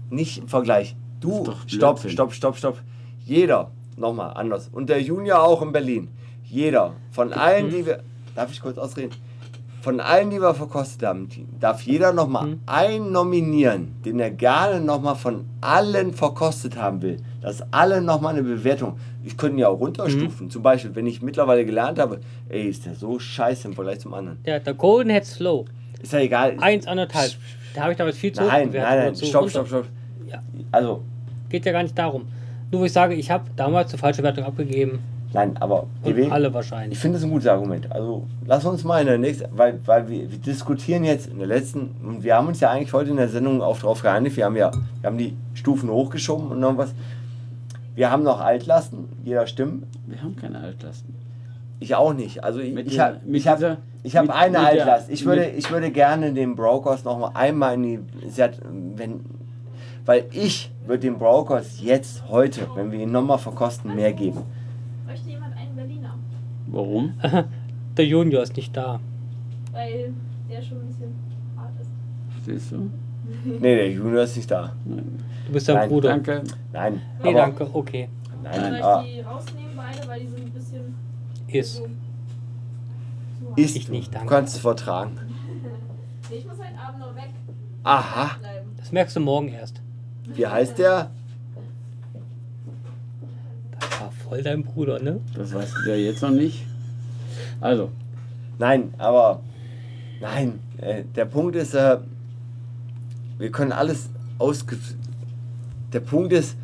Nicht 0.09 0.39
im 0.39 0.47
Vergleich. 0.49 0.95
Du, 1.21 1.45
stopp, 1.67 1.99
stopp, 2.09 2.33
stopp, 2.33 2.57
stopp. 2.57 2.79
Jeder, 3.25 3.71
nochmal 3.97 4.35
anders. 4.37 4.69
Und 4.73 4.89
der 4.89 5.01
Junior 5.03 5.43
auch 5.43 5.63
in 5.63 5.73
Berlin. 5.73 6.09
Jeder, 6.53 6.93
von 7.13 7.33
allen, 7.33 7.71
die 7.71 7.87
wir. 7.87 8.01
Darf 8.35 8.53
ich 8.53 8.61
kurz 8.61 8.77
ausreden? 8.77 9.13
Von 9.81 10.01
allen, 10.01 10.29
die 10.29 10.39
wir 10.39 10.53
verkostet 10.55 11.03
haben, 11.03 11.29
darf 11.59 11.81
jeder 11.83 12.13
nochmal 12.13 12.47
Mhm. 12.47 12.61
einen 12.67 13.11
nominieren, 13.11 13.95
den 14.05 14.21
er 14.21 14.31
gerne 14.31 14.81
nochmal 14.85 15.17
von 15.17 15.47
allen 15.63 16.13
verkostet 16.13 16.77
haben 16.77 17.01
will. 17.01 17.17
Dass 17.41 17.63
alle 17.73 18.03
nochmal 18.03 18.35
eine 18.35 18.43
Bewertung. 18.43 18.97
Ich 19.25 19.37
könnte 19.39 19.57
ihn 19.57 19.61
ja 19.61 19.69
auch 19.69 19.81
runterstufen. 19.81 20.47
Mhm. 20.47 20.51
Zum 20.51 20.63
Beispiel, 20.63 20.95
wenn 20.95 21.07
ich 21.07 21.23
mittlerweile 21.23 21.65
gelernt 21.65 21.99
habe, 21.99 22.21
ey, 22.51 22.69
ist 22.69 22.85
der 22.85 22.95
so 22.95 23.19
scheiße 23.19 23.67
im 23.69 23.75
Vergleich 23.75 24.01
zum 24.01 24.13
anderen. 24.13 24.39
Der, 24.45 24.61
der 24.61 24.75
Golden 24.75 25.11
Head 25.11 25.25
Slow, 25.25 25.65
Ist 26.03 26.13
ja 26.13 26.19
egal. 26.21 26.57
eins, 26.61 26.87
anderthalb. 26.87 27.33
Da 27.75 27.81
habe 27.83 27.93
ich 27.93 27.99
damals 27.99 28.19
viel 28.19 28.31
zu 28.33 28.43
Nein, 28.45 28.69
nein, 28.73 28.83
nein, 28.83 29.17
stopp, 29.17 29.49
stopp, 29.49 29.67
stopp. 29.67 29.87
Ja. 30.29 30.43
Also, 30.71 31.03
Geht 31.49 31.65
ja 31.65 31.73
gar 31.73 31.83
nicht 31.83 31.97
darum. 31.99 32.27
Nur 32.71 32.83
wo 32.83 32.85
ich 32.85 32.93
sage, 32.93 33.15
ich 33.15 33.31
habe 33.31 33.45
damals 33.57 33.91
eine 33.93 33.99
falsche 33.99 34.23
Wertung 34.23 34.45
abgegeben 34.45 34.99
nein, 35.33 35.57
aber 35.59 35.83
und 36.03 36.05
GW, 36.05 36.31
alle 36.31 36.49
Ich 36.49 36.55
wahrscheinlich. 36.55 36.99
finde 36.99 37.19
das 37.19 37.25
ein 37.25 37.31
gutes 37.31 37.47
Argument. 37.49 37.91
Also 37.93 38.25
lass 38.47 38.65
uns 38.65 38.85
mal 38.85 39.01
in 39.01 39.07
der 39.07 39.19
nächsten, 39.19 39.47
weil, 39.57 39.81
weil 39.87 40.09
wir, 40.09 40.31
wir 40.31 40.39
diskutieren 40.39 41.05
jetzt 41.05 41.27
in 41.29 41.39
der 41.39 41.47
letzten, 41.49 41.91
und 42.05 42.23
wir 42.23 42.37
haben 42.37 42.49
uns 42.49 42.61
ja 42.61 42.71
eigentlich 42.71 42.93
heute 42.93 43.11
in 43.11 43.17
der 43.17 43.29
Sendung 43.29 43.61
auch 43.63 43.79
darauf 43.79 44.03
geeinigt, 44.03 44.37
wir 44.37 44.45
haben 44.45 44.57
ja 44.57 44.71
wir 45.01 45.07
haben 45.09 45.19
die 45.19 45.37
Stufen 45.55 45.91
hochgeschoben 45.91 46.49
und 46.49 46.61
noch 46.61 46.77
was. 46.77 46.95
Wir 47.95 48.11
haben 48.11 48.23
noch 48.23 48.41
Altlasten, 48.41 49.09
jeder 49.23 49.47
Stimmen. 49.47 49.83
Wir 50.07 50.23
haben 50.23 50.35
keine 50.37 50.59
Altlasten. 50.61 51.15
Ich 51.79 51.95
auch 51.95 52.15
nicht. 52.15 52.43
Also 52.43 52.61
ich, 52.61 52.75
ich 52.75 52.99
habe 53.01 53.17
ich 53.31 53.47
hab, 53.49 53.61
ich 54.03 54.17
hab 54.17 54.27
mit- 54.27 54.35
eine 54.35 54.59
mit 54.59 54.67
Altlast. 54.69 55.11
Ich 55.11 55.27
würde, 55.27 55.47
ich 55.47 55.71
würde 55.71 55.91
gerne 55.91 56.33
den 56.33 56.55
Brokers 56.55 57.05
noch 57.05 57.19
mal 57.19 57.33
einmal 57.35 57.75
in 57.75 57.83
die, 57.83 57.99
sie 58.29 58.43
hat- 58.43 58.59
wenn, 58.97 59.21
weil 60.07 60.25
ich 60.33 60.71
würde 60.87 61.01
den 61.01 61.19
Brokers 61.19 61.81
jetzt, 61.83 62.23
heute, 62.29 62.67
wenn 62.77 62.91
wir 62.93 63.01
ihn 63.01 63.11
nochmal 63.13 63.39
verkosten, 63.39 63.95
mehr 63.95 64.13
geben. 64.13 64.43
Möchte 65.07 65.29
jemand 65.29 65.57
einen 65.57 65.75
Berliner? 65.77 66.15
Warum? 66.73 67.15
Der 67.97 68.07
Junior 68.07 68.43
ist 68.43 68.57
nicht 68.57 68.77
da. 68.77 68.99
Weil 69.73 70.13
der 70.49 70.61
schon 70.63 70.79
ein 70.81 70.87
bisschen 70.89 71.15
hart 71.57 71.73
ist. 71.81 72.45
Siehst 72.45 72.73
du? 72.73 72.91
Nee, 73.45 73.77
der 73.77 73.91
Junior 73.91 74.23
ist 74.25 74.37
nicht 74.37 74.51
da. 74.51 74.73
Du 74.85 75.53
bist 75.53 75.69
dein 75.69 75.77
Nein, 75.77 75.89
Bruder. 75.89 76.09
Danke. 76.11 76.43
Nein. 76.73 77.01
Nee, 77.23 77.29
aber- 77.31 77.39
danke. 77.39 77.69
Okay. 77.73 78.09
Nein, 78.43 78.61
Soll 78.61 78.75
ich 78.77 78.83
aber 78.85 79.05
die 79.05 79.21
rausnehmen 79.21 79.71
beide, 79.77 80.09
weil 80.09 80.21
die 80.21 80.27
sind 80.27 80.41
ein 80.47 80.51
bisschen 80.51 80.95
Ist. 81.47 81.77
so, 81.77 81.83
zu 81.85 81.89
hart. 83.51 83.59
ist 83.59 83.77
Ich 83.77 83.89
nicht, 83.89 84.09
du 84.09 84.13
danke. 84.19 84.29
kannst 84.35 84.55
es 84.57 84.61
vertragen. 84.61 85.17
Nee, 86.31 86.37
Ich 86.39 86.47
muss 86.47 86.59
heute 86.59 86.79
Abend 86.85 86.99
noch 87.01 87.15
weg 87.15 87.29
Aha. 87.85 88.37
bleiben. 88.41 88.71
Das 88.79 88.91
merkst 88.91 89.15
du 89.17 89.21
morgen 89.21 89.49
erst. 89.49 89.81
Wie 90.35 90.47
heißt 90.47 90.79
der? 90.79 91.11
Das 93.79 94.01
war 94.01 94.11
voll 94.33 94.43
dein 94.43 94.63
Bruder, 94.63 94.99
ne? 94.99 95.21
Das 95.37 95.53
weißt 95.53 95.75
du 95.85 95.91
ja 95.91 95.97
jetzt 95.97 96.23
noch 96.23 96.31
nicht. 96.31 96.65
Also, 97.61 97.91
Nein, 98.59 98.95
aber 98.97 99.41
nein. 100.21 100.61
Äh, 100.79 101.03
der 101.17 101.25
Punkt 101.25 101.57
ist, 101.57 101.75
äh, 101.75 101.99
wir 103.39 103.51
können 103.51 103.73
alles 103.73 104.09
ausge. 104.39 104.77
Der 105.93 106.01
Punkt 106.01 106.33
ist, 106.33 106.57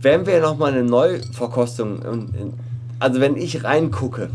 wenn 0.00 0.24
wir 0.26 0.40
nochmal 0.40 0.72
eine 0.72 0.84
Neuverkostung 0.84 2.00
also 3.00 3.20
wenn 3.20 3.36
ich 3.36 3.64
reingucke, 3.64 4.30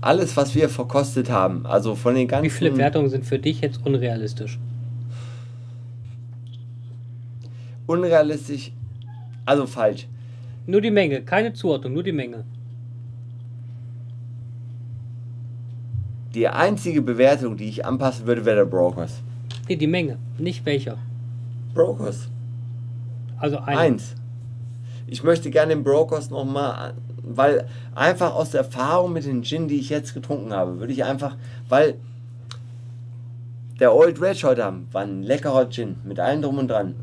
alles 0.00 0.36
was 0.36 0.54
wir 0.54 0.68
verkostet 0.68 1.30
haben, 1.30 1.66
also 1.66 1.94
von 1.94 2.14
den 2.14 2.28
ganzen 2.28 2.44
Wie 2.44 2.50
viele 2.50 2.76
Wertungen 2.76 3.10
sind 3.10 3.24
für 3.24 3.38
dich 3.38 3.60
jetzt 3.60 3.84
unrealistisch? 3.84 4.58
unrealistisch, 7.86 8.70
also 9.46 9.66
falsch. 9.66 10.06
Nur 10.70 10.80
die 10.80 10.90
Menge, 10.90 11.22
keine 11.22 11.52
Zuordnung, 11.52 11.94
nur 11.94 12.02
die 12.02 12.12
Menge. 12.12 12.44
Die 16.34 16.46
einzige 16.46 17.02
Bewertung, 17.02 17.56
die 17.56 17.68
ich 17.68 17.84
anpassen 17.84 18.26
würde, 18.26 18.44
wäre 18.44 18.58
der 18.58 18.66
Brokers. 18.66 19.20
Nee, 19.68 19.76
die 19.76 19.88
Menge, 19.88 20.16
nicht 20.38 20.64
welcher. 20.64 20.96
Brokers. 21.74 22.28
Also 23.36 23.58
ein. 23.58 23.78
Eins. 23.78 24.14
Ich 25.08 25.24
möchte 25.24 25.50
gerne 25.50 25.74
den 25.74 25.82
Brokers 25.82 26.30
nochmal 26.30 26.94
weil 27.22 27.66
einfach 27.94 28.34
aus 28.34 28.50
der 28.50 28.62
Erfahrung 28.62 29.12
mit 29.12 29.24
den 29.24 29.42
Gin, 29.42 29.68
die 29.68 29.78
ich 29.78 29.90
jetzt 29.90 30.14
getrunken 30.14 30.52
habe, 30.52 30.80
würde 30.80 30.92
ich 30.92 31.04
einfach, 31.04 31.36
weil 31.68 31.94
der 33.78 33.94
Old 33.94 34.20
Rage 34.20 34.46
heute 34.46 34.64
Abend 34.64 34.92
war 34.92 35.02
ein 35.02 35.22
leckerer 35.22 35.68
Gin 35.70 35.96
mit 36.04 36.18
allem 36.18 36.42
drum 36.42 36.58
und 36.58 36.68
dran. 36.68 36.94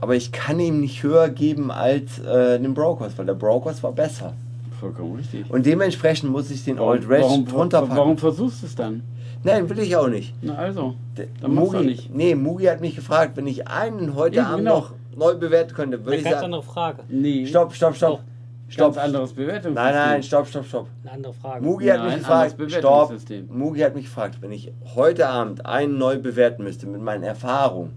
Aber 0.00 0.14
ich 0.14 0.32
kann 0.32 0.60
ihm 0.60 0.80
nicht 0.80 1.02
höher 1.02 1.28
geben 1.28 1.70
als 1.70 2.18
äh, 2.18 2.58
den 2.60 2.74
Brokers, 2.74 3.16
weil 3.16 3.26
der 3.26 3.34
Brokers 3.34 3.82
war 3.82 3.92
besser. 3.92 4.34
Vollkommen 4.78 5.16
richtig. 5.16 5.50
Und 5.50 5.64
dementsprechend 5.64 6.30
muss 6.30 6.50
ich 6.50 6.64
den 6.64 6.78
Old 6.78 7.08
Rage 7.08 7.22
warum, 7.22 7.46
drunter 7.46 7.80
packen. 7.82 7.96
warum 7.96 8.18
versuchst 8.18 8.62
du 8.62 8.66
es 8.66 8.74
dann? 8.74 9.02
Nein, 9.42 9.68
will 9.70 9.78
ich 9.78 9.96
auch 9.96 10.08
nicht. 10.08 10.34
Na 10.42 10.56
also, 10.56 10.94
dann 11.14 11.54
mach's 11.54 11.66
doch 11.68 11.72
Mugi, 11.74 11.86
nicht. 11.86 12.14
nee, 12.14 12.34
Mugi 12.34 12.64
hat 12.66 12.80
mich 12.80 12.96
gefragt, 12.96 13.36
wenn 13.36 13.46
ich 13.46 13.68
einen 13.68 14.14
heute 14.16 14.36
Eben, 14.38 14.46
Abend 14.46 14.58
genau. 14.64 14.78
noch 14.80 14.92
neu 15.16 15.34
bewerten 15.34 15.72
könnte, 15.74 15.98
würde 16.00 16.10
Eine 16.12 16.18
ich 16.18 16.24
ganz 16.24 16.34
sagen. 16.36 16.44
andere 16.46 16.62
Frage. 16.62 17.02
Nee, 17.08 17.46
Stopp, 17.46 17.74
stopp, 17.74 17.94
stopp. 17.96 18.18
Ganz 18.18 18.74
Stopp. 18.74 18.98
anderes 18.98 19.32
Bewertungssystem. 19.32 19.74
Nein, 19.74 19.94
nein, 19.94 20.22
stopp, 20.24 20.48
stopp, 20.48 20.66
stopp. 20.66 20.88
Eine 21.04 21.12
andere 21.12 21.32
Frage. 21.32 21.64
Mugi 21.64 21.86
hat 21.86 21.98
Nein, 21.98 22.06
mich 22.08 22.16
gefragt, 22.18 22.54
anderes 22.60 22.72
stopp. 22.74 23.12
Mugi 23.48 23.80
hat 23.80 23.94
mich 23.94 24.04
gefragt, 24.06 24.38
wenn 24.40 24.50
ich 24.50 24.72
heute 24.96 25.28
Abend 25.28 25.64
einen 25.64 25.96
neu 25.98 26.18
bewerten 26.18 26.64
müsste 26.64 26.86
mit 26.88 27.00
meinen 27.00 27.22
Erfahrungen. 27.22 27.92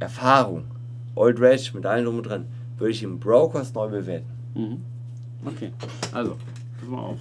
Erfahrung. 0.00 0.64
Old 1.14 1.40
Rage 1.40 1.70
mit 1.74 1.84
allen 1.86 2.04
drum 2.04 2.16
und 2.18 2.22
dran. 2.24 2.46
Würde 2.76 2.92
ich 2.92 3.02
im 3.02 3.18
Brokers 3.18 3.74
neu 3.74 3.88
bewerten. 3.88 4.26
Mhm. 4.54 4.80
Okay, 5.44 5.72
also, 6.12 6.36
pass 6.80 6.88
mal 6.88 6.98
auf. 7.00 7.18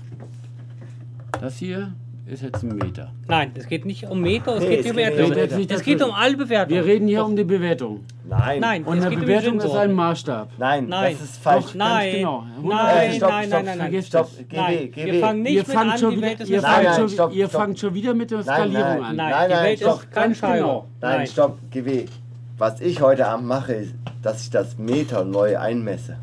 Das 1.40 1.58
hier 1.58 1.94
ist 2.26 2.42
jetzt 2.44 2.64
ein 2.64 2.76
Meter. 2.76 3.12
Nein, 3.28 3.52
es 3.56 3.68
geht 3.68 3.86
nicht 3.86 4.06
um 4.10 4.22
Meter, 4.22 4.56
es 4.56 4.64
Nee, 4.64 4.70
geht 4.70 4.80
es 4.86 4.92
um 4.92 4.98
geht 4.98 5.06
Bewertung. 5.16 5.30
nicht 5.30 5.52
um 5.54 5.58
Meter. 5.60 5.76
Es 5.76 5.84
geht 5.84 6.04
um 6.04 6.12
alle 6.12 6.36
Bewertungen. 6.38 6.76
Wir 6.76 6.86
reden 6.86 7.08
hier 7.08 7.20
Doch. 7.20 7.28
um 7.28 7.36
die 7.36 7.44
Bewertung. 7.44 8.04
Nein. 8.28 8.60
Nein, 8.60 8.84
Und 8.84 8.98
es 8.98 9.06
eine 9.06 9.16
geht 9.16 9.20
um 9.20 9.26
Bewertung 9.26 9.60
ist 9.60 9.76
ein 9.76 9.94
Maßstab. 9.94 10.50
Nein, 10.58 10.88
Nein. 10.90 11.14
das 11.20 11.30
ist 11.30 11.38
falsch. 11.42 11.66
Doch, 11.68 11.76
Nein, 11.76 12.16
genau. 12.16 12.44
nein. 12.64 13.14
Stopp, 13.14 13.30
nein, 13.30 13.48
stopp, 13.48 13.64
nein, 13.64 13.78
nein, 13.78 13.92
nein. 13.92 14.04
Stopp. 14.04 14.30
GW, 14.50 14.56
Nein, 14.58 14.92
GW. 14.92 15.06
wir 15.06 15.20
fangen 15.22 15.46
Ihr 15.46 15.52
nicht 15.54 15.68
mit 15.68 15.76
fangt, 15.78 15.92
an, 15.92 15.98
schon 16.00 16.16
wieder, 16.18 16.28
ihr, 16.28 16.36
Nein, 16.38 16.62
fangt, 16.62 16.84
nein, 16.84 16.96
schon, 16.96 17.10
stopp, 17.10 17.34
ihr 17.34 17.50
fangt 17.50 17.80
schon 17.80 17.94
wieder 17.94 18.14
mit 18.14 18.32
der 18.32 18.38
Nein, 18.40 18.46
Skalierung 18.46 18.74
nein, 18.82 19.04
an. 19.04 19.16
Nein, 19.16 19.30
Nein, 19.32 19.50
die 19.50 19.54
nein, 19.56 19.64
Welt 19.64 19.80
stopp, 19.80 20.00
ist 20.04 20.12
ganz 20.12 20.38
Scheiber. 20.38 20.56
genau. 20.58 20.86
Nein, 21.02 21.28
stopp, 21.28 21.58
GW. 21.72 22.06
Was 22.58 22.82
ich 22.82 23.02
heute 23.02 23.28
Abend 23.28 23.48
mache, 23.48 23.74
ist, 23.74 23.94
dass 24.24 24.42
ich 24.42 24.50
das 24.50 24.78
Meter 24.78 25.24
neu 25.24 25.58
einmesse. 25.58 26.18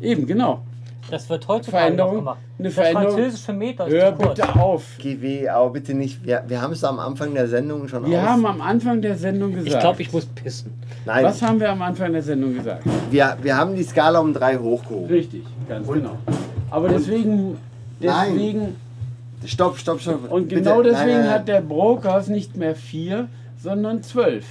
Eben, 0.00 0.26
genau. 0.26 0.62
Das 1.10 1.28
wird 1.28 1.48
noch 1.48 1.64
Veränderung. 1.64 2.16
gemacht. 2.16 2.38
Eine 2.58 2.68
Das 2.68 2.74
Veränderung. 2.74 3.10
französische 3.16 3.52
Meter 3.52 3.86
ist 3.88 3.92
Hör 3.94 4.12
bitte 4.12 4.54
auf. 4.54 4.84
GW, 4.98 5.48
aber 5.48 5.70
bitte 5.70 5.94
nicht. 5.94 6.24
Wir, 6.24 6.44
wir 6.46 6.62
haben 6.62 6.72
es 6.72 6.84
am 6.84 7.00
Anfang 7.00 7.34
der 7.34 7.48
Sendung 7.48 7.88
schon 7.88 8.06
Wir 8.08 8.20
aus. 8.20 8.26
haben 8.28 8.46
am 8.46 8.60
Anfang 8.60 9.02
der 9.02 9.16
Sendung 9.16 9.50
gesagt. 9.52 9.74
Ich 9.74 9.80
glaube, 9.80 10.02
ich 10.02 10.12
muss 10.12 10.26
pissen. 10.26 10.72
Nein, 11.04 11.24
Was 11.24 11.42
haben 11.42 11.58
wir 11.58 11.70
am 11.70 11.82
Anfang 11.82 12.12
der 12.12 12.22
Sendung 12.22 12.54
gesagt? 12.54 12.84
wir, 13.10 13.36
wir 13.42 13.56
haben 13.56 13.74
die 13.74 13.82
Skala 13.82 14.20
um 14.20 14.32
drei 14.32 14.56
hochgehoben. 14.56 15.08
Richtig, 15.10 15.42
ganz 15.68 15.88
genau. 15.88 16.16
Aber 16.70 16.88
deswegen, 16.88 17.56
Nein. 17.98 18.32
deswegen 18.36 18.76
Stopp, 19.46 19.78
stopp, 19.78 20.00
stopp. 20.00 20.30
und 20.30 20.48
Bitte, 20.48 20.60
genau 20.62 20.82
deswegen 20.82 20.98
nein, 21.06 21.16
nein, 21.16 21.24
nein. 21.24 21.34
hat 21.34 21.48
der 21.48 21.62
Brokers 21.62 22.28
nicht 22.28 22.56
mehr 22.56 22.76
vier, 22.76 23.26
sondern 23.60 24.04
zwölf. 24.04 24.44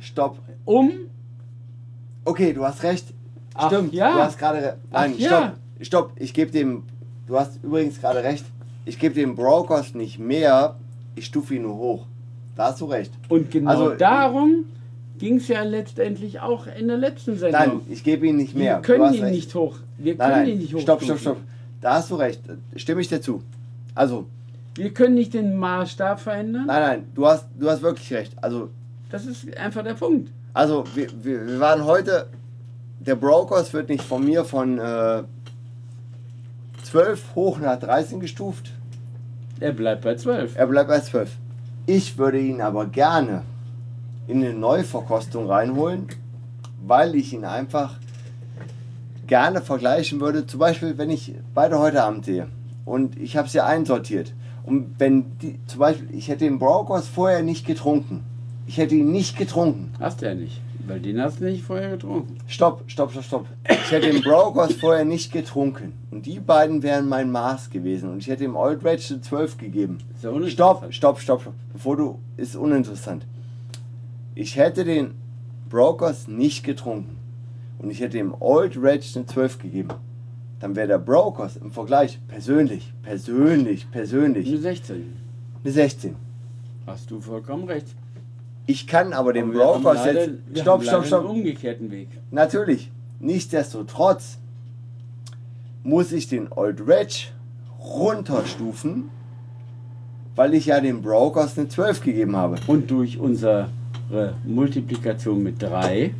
Stopp. 0.00 0.38
Um 0.64 0.90
Okay, 2.24 2.52
du 2.52 2.64
hast 2.64 2.82
recht. 2.82 3.06
Ach, 3.54 3.68
Stimmt, 3.68 3.92
ja. 3.94 4.12
du 4.14 4.18
hast 4.20 4.38
gerade. 4.38 4.76
Nein, 4.90 5.12
Ach, 5.14 5.18
ja. 5.18 5.28
stopp. 5.28 5.52
Stopp, 5.80 6.12
ich 6.16 6.34
gebe 6.34 6.50
dem. 6.50 6.82
Du 7.26 7.38
hast 7.38 7.62
übrigens 7.62 8.00
gerade 8.00 8.22
recht. 8.22 8.44
Ich 8.84 8.98
gebe 8.98 9.14
dem 9.14 9.34
Brokers 9.34 9.94
nicht 9.94 10.18
mehr, 10.18 10.76
ich 11.14 11.26
stufe 11.26 11.54
ihn 11.54 11.62
nur 11.62 11.76
hoch. 11.76 12.06
Da 12.56 12.66
hast 12.66 12.80
du 12.80 12.86
recht. 12.86 13.12
und 13.28 13.50
genau 13.50 13.70
Also, 13.70 13.90
darum 13.94 14.64
ging 15.18 15.36
es 15.36 15.48
ja 15.48 15.62
letztendlich 15.62 16.40
auch 16.40 16.66
in 16.66 16.88
der 16.88 16.96
letzten 16.96 17.36
Sendung. 17.36 17.60
Nein, 17.60 17.80
ich 17.90 18.02
gebe 18.02 18.26
ihn 18.26 18.36
nicht 18.36 18.54
mehr. 18.54 18.76
wir 18.76 18.82
können 18.82 18.98
du 19.00 19.04
hast 19.06 19.14
ihn 19.16 19.22
recht. 19.24 19.34
nicht 19.34 19.54
hoch. 19.54 19.76
Wir 19.98 20.14
Nein, 20.16 20.30
können 20.30 20.40
nein. 20.42 20.48
ihn 20.54 20.58
nicht 20.58 20.74
hoch. 20.74 20.80
Stopp, 20.80 21.02
stopp, 21.02 21.18
stopp. 21.18 21.36
Da 21.80 21.94
hast 21.94 22.10
du 22.10 22.14
recht. 22.16 22.40
Stimme 22.76 23.00
ich 23.02 23.08
dir 23.08 23.20
zu. 23.20 23.42
Also, 23.94 24.26
Wir 24.74 24.92
können 24.94 25.14
nicht 25.14 25.34
den 25.34 25.56
Maßstab 25.56 26.18
verändern. 26.20 26.66
nein, 26.66 26.80
nein, 26.82 27.04
du 27.14 27.26
hast, 27.26 27.46
du 27.58 27.68
hast 27.68 27.82
wirklich 27.82 28.12
recht. 28.12 28.32
Also, 28.42 28.70
Das 29.10 29.26
ist 29.26 29.56
einfach 29.56 29.82
der 29.82 29.94
Punkt. 29.94 30.30
also 30.52 30.84
wir, 30.94 31.08
wir, 31.22 31.46
wir 31.46 31.60
waren 31.60 31.84
heute. 31.84 32.28
Der 33.00 33.14
Brokers 33.14 33.72
wird 33.72 33.88
nicht 33.88 34.02
von 34.02 34.24
mir 34.24 34.44
von 34.44 34.78
äh, 34.78 35.22
12 36.82 37.34
hoch 37.34 37.58
nach 37.58 37.78
13 37.78 38.20
gestuft. 38.20 38.72
Er 39.60 39.72
bleibt 39.72 40.02
bei 40.02 40.16
zwölf. 40.16 40.56
Er 40.56 40.66
bleibt 40.66 40.88
bei 40.88 41.00
12. 41.00 41.30
Ich 41.86 42.18
würde 42.18 42.38
ihn 42.38 42.60
aber 42.60 42.86
gerne 42.86 43.42
in 44.26 44.44
eine 44.44 44.52
Neuverkostung 44.52 45.46
reinholen, 45.46 46.08
weil 46.84 47.14
ich 47.14 47.32
ihn 47.32 47.44
einfach 47.44 47.98
gerne 49.26 49.62
vergleichen 49.62 50.20
würde. 50.20 50.46
Zum 50.46 50.60
Beispiel, 50.60 50.98
wenn 50.98 51.10
ich 51.10 51.34
beide 51.54 51.78
heute 51.78 52.02
Abend 52.02 52.24
sehe 52.24 52.48
und 52.84 53.16
ich 53.18 53.36
habe 53.36 53.48
sie 53.48 53.60
einsortiert. 53.60 54.34
Und 54.64 54.96
wenn 54.98 55.38
die, 55.38 55.58
zum 55.66 55.78
Beispiel, 55.78 56.08
ich 56.14 56.28
hätte 56.28 56.44
den 56.44 56.58
Brokers 56.58 57.08
vorher 57.08 57.42
nicht 57.42 57.66
getrunken. 57.66 58.24
Ich 58.68 58.76
hätte 58.76 58.94
ihn 58.94 59.10
nicht 59.10 59.38
getrunken. 59.38 59.94
Hast 59.98 60.20
du 60.20 60.26
ja 60.26 60.34
nicht. 60.34 60.60
Weil 60.86 61.00
den 61.00 61.22
hast 61.22 61.40
du 61.40 61.44
nicht 61.44 61.64
vorher 61.64 61.92
getrunken. 61.92 62.36
Stopp, 62.46 62.84
stopp, 62.86 63.12
stopp, 63.12 63.24
stopp. 63.24 63.46
Ich 63.66 63.90
hätte 63.90 64.10
den 64.10 64.22
Brokers 64.22 64.74
vorher 64.74 65.06
nicht 65.06 65.32
getrunken. 65.32 65.94
Und 66.10 66.26
die 66.26 66.38
beiden 66.38 66.82
wären 66.82 67.08
mein 67.08 67.32
Maß 67.32 67.70
gewesen. 67.70 68.10
Und 68.10 68.18
ich 68.18 68.28
hätte 68.28 68.42
dem 68.42 68.56
Old 68.56 68.84
Rage 68.84 69.14
eine 69.14 69.22
12 69.22 69.56
gegeben. 69.56 69.98
Ist 70.14 70.22
ja. 70.22 70.30
Stopp, 70.50 70.84
stopp, 70.92 71.18
stopp, 71.18 71.40
stopp. 71.40 71.54
Bevor 71.72 71.96
du. 71.96 72.18
Ist 72.36 72.56
uninteressant. 72.56 73.24
Ich 74.34 74.56
hätte 74.56 74.84
den 74.84 75.14
Brokers 75.70 76.28
nicht 76.28 76.62
getrunken. 76.62 77.16
Und 77.78 77.88
ich 77.88 78.00
hätte 78.00 78.18
dem 78.18 78.34
Old 78.38 78.76
Rage 78.76 79.16
eine 79.16 79.24
12 79.24 79.60
gegeben. 79.60 79.94
Dann 80.60 80.76
wäre 80.76 80.88
der 80.88 80.98
Brokers 80.98 81.56
im 81.56 81.70
Vergleich 81.70 82.18
persönlich, 82.28 82.92
persönlich, 83.02 83.90
persönlich 83.90 84.46
Eine 84.46 84.58
16. 84.58 85.16
eine 85.64 85.72
16. 85.72 86.16
Hast 86.86 87.10
du 87.10 87.20
vollkommen 87.20 87.64
recht. 87.64 87.94
Ich 88.68 88.86
kann 88.86 89.14
aber 89.14 89.32
den 89.32 89.50
leider- 90.04 90.24
jetzt. 90.52 90.60
Stopp, 90.60 90.84
stopp, 90.84 91.06
stopp. 91.06 91.20
einen 91.20 91.30
umgekehrten 91.30 91.90
Weg. 91.90 92.08
Natürlich. 92.30 92.90
Nichtsdestotrotz 93.18 94.36
muss 95.82 96.12
ich 96.12 96.28
den 96.28 96.52
Old 96.52 96.86
Reg 96.86 97.32
runterstufen, 97.80 99.04
weil 100.36 100.52
ich 100.52 100.66
ja 100.66 100.80
den 100.82 101.00
Brokers 101.00 101.56
eine 101.56 101.68
12 101.68 102.02
gegeben 102.02 102.36
habe. 102.36 102.56
Und 102.66 102.90
durch 102.90 103.18
unsere 103.18 103.70
Multiplikation 104.44 105.42
mit 105.42 105.62
3 105.62 106.12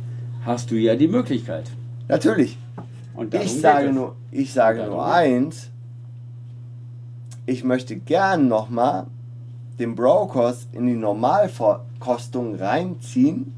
hast 0.43 0.71
du 0.71 0.75
ja 0.75 0.95
die 0.95 1.07
Möglichkeit. 1.07 1.65
Natürlich. 2.07 2.57
Ich 3.43 3.61
sage 3.61 3.93
nur, 3.93 4.15
ich 4.31 4.51
sage 4.51 4.85
nur 4.87 5.05
eins. 5.05 5.69
Ich 7.45 7.63
möchte 7.63 7.95
gern 7.95 8.47
nochmal 8.47 9.05
den 9.77 9.93
Brokers 9.93 10.67
in 10.71 10.87
die 10.87 10.95
Normalverkostung 11.99 12.55
reinziehen, 12.55 13.53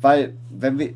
weil 0.00 0.34
wenn 0.50 0.78
wir, 0.78 0.90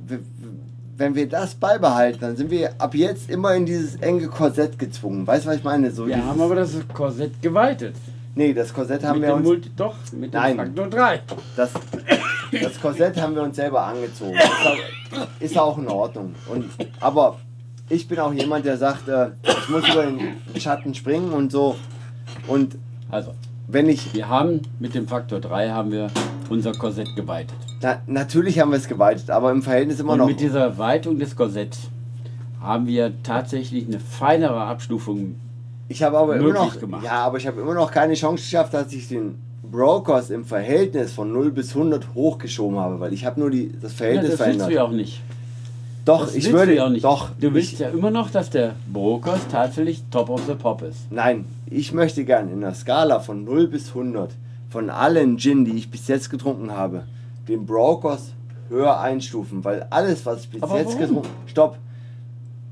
wenn 0.97 1.15
wir 1.15 1.29
das 1.29 1.55
beibehalten, 1.55 2.21
dann 2.21 2.37
sind 2.37 2.51
wir 2.51 2.81
ab 2.81 2.95
jetzt 2.95 3.31
immer 3.31 3.55
in 3.55 3.67
dieses 3.67 3.97
enge 3.97 4.27
Korsett 4.29 4.79
gezwungen. 4.79 5.27
Weißt 5.27 5.45
du, 5.45 5.51
was 5.51 5.57
ich 5.57 5.65
meine? 5.65 5.91
So 5.91 6.07
Wir 6.07 6.25
haben 6.25 6.41
aber 6.41 6.57
das 6.57 6.77
Korsett 6.93 7.41
geweitet. 7.41 7.95
Nee, 8.35 8.53
das 8.55 8.73
Korsett 8.73 9.05
haben 9.05 9.21
mit 9.21 9.29
wir 9.29 9.35
uns. 9.35 9.47
Multi 9.47 9.71
doch, 9.77 9.95
mit 10.13 10.33
dem 10.33 10.41
Nein. 10.41 10.57
Faktor 10.57 10.89
3. 10.89 11.21
Das, 11.57 11.71
das 12.63 12.81
Korsett 12.81 13.21
haben 13.21 13.35
wir 13.35 13.43
uns 13.43 13.57
selber 13.57 13.85
angezogen. 13.85 14.35
Ist 14.35 14.67
auch, 14.67 15.27
ist 15.41 15.59
auch 15.59 15.79
in 15.79 15.89
Ordnung. 15.89 16.35
Und, 16.49 16.71
aber 17.01 17.39
ich 17.89 18.07
bin 18.07 18.19
auch 18.19 18.33
jemand, 18.33 18.65
der 18.65 18.77
sagt, 18.77 19.09
äh, 19.09 19.31
ich 19.43 19.69
muss 19.69 19.89
über 19.89 20.05
den 20.05 20.61
Schatten 20.61 20.95
springen 20.95 21.33
und 21.33 21.51
so. 21.51 21.77
Und 22.47 22.77
Also, 23.11 23.33
wenn 23.69 23.89
ich. 23.89 24.13
wir 24.15 24.29
haben 24.29 24.61
mit 24.81 24.95
dem 24.95 25.07
Faktor 25.07 25.41
3 25.41 25.71
haben 25.71 25.93
wir 25.93 26.09
unser 26.51 26.73
Korsett 26.73 27.15
geweitet. 27.15 27.55
Na, 27.83 28.01
natürlich 28.07 28.59
haben 28.59 28.71
wir 28.73 28.79
es 28.79 28.89
geweitet, 28.89 29.31
aber 29.31 29.51
im 29.53 29.63
Verhältnis 29.63 30.01
immer 30.01 30.13
Und 30.15 30.19
noch. 30.19 30.27
mit 30.27 30.41
dieser 30.41 30.79
Weitung 30.79 31.19
des 31.19 31.37
Korsetts 31.37 31.91
haben 32.61 32.87
wir 32.87 33.13
tatsächlich 33.23 33.87
eine 33.87 34.01
feinere 34.01 34.61
Abstufung. 34.63 35.37
Ich 35.89 36.03
habe 36.03 36.19
aber 36.19 36.37
immer 36.37 36.53
noch. 36.53 36.79
gemacht. 36.81 37.05
Ja, 37.05 37.25
aber 37.25 37.39
ich 37.39 37.47
habe 37.47 37.61
immer 37.61 37.75
noch 37.75 37.91
keine 37.93 38.15
Chance 38.15 38.43
geschafft, 38.43 38.75
dass 38.75 38.93
ich 38.93 39.09
den 39.09 39.37
Brokers 39.63 40.31
im 40.31 40.45
Verhältnis 40.45 41.13
von 41.13 41.33
0 41.33 41.53
bis 41.53 41.75
100 41.75 42.15
hochgeschoben 42.15 42.79
habe, 42.79 42.99
weil 43.01 43.13
ich 43.13 43.25
habe 43.25 43.39
nur 43.39 43.51
die, 43.51 43.71
das 43.81 43.93
Ja, 43.93 43.99
Verhältnis 43.99 44.31
das 44.33 44.39
willst 44.41 44.45
verändert. 44.61 44.69
du 44.71 44.75
ja 44.75 44.83
auch 44.85 44.91
nicht. 44.91 45.21
Doch, 46.09 46.25
Das 46.25 46.35
ich 46.35 46.51
würde. 46.53 46.73
du 46.73 46.77
ja 46.77 46.87
auch 46.87 46.91
nicht. 46.91 47.05
Doch, 47.05 47.31
Du 47.41 47.53
willst 47.55 47.73
ich, 47.75 47.79
ja 47.79 47.89
immer 47.91 48.11
noch, 48.11 48.31
dass 48.31 48.51
der 48.51 48.75
Brokers 48.93 49.41
tatsächlich 49.51 50.03
Top 50.11 50.31
of 50.31 50.43
the 50.47 50.55
Pop 50.55 50.83
ist. 50.83 51.11
Nein, 51.11 51.45
ich 51.71 51.93
möchte 51.93 52.25
gern 52.25 52.51
in 52.51 52.61
der 52.61 52.75
Skala 52.75 53.21
von 53.21 53.45
0 53.45 53.69
bis 53.69 53.89
100 53.91 54.31
von 54.71 54.91
allen 54.91 55.39
Gin, 55.39 55.65
die 55.65 55.73
ich 55.73 55.91
bis 55.91 56.09
jetzt 56.09 56.31
getrunken 56.31 56.73
habe, 56.73 57.05
den 57.49 57.65
Brokers 57.67 58.33
höher 58.69 59.01
einstufen, 59.01 59.65
weil 59.65 59.87
alles, 59.91 60.27
was 60.27 60.43
ich 60.43 60.51
bis 60.51 60.63
Aber 60.63 60.77
jetzt 60.79 60.89
warum? 60.95 61.01
getrunken 61.01 61.29
Stopp! 61.47 61.79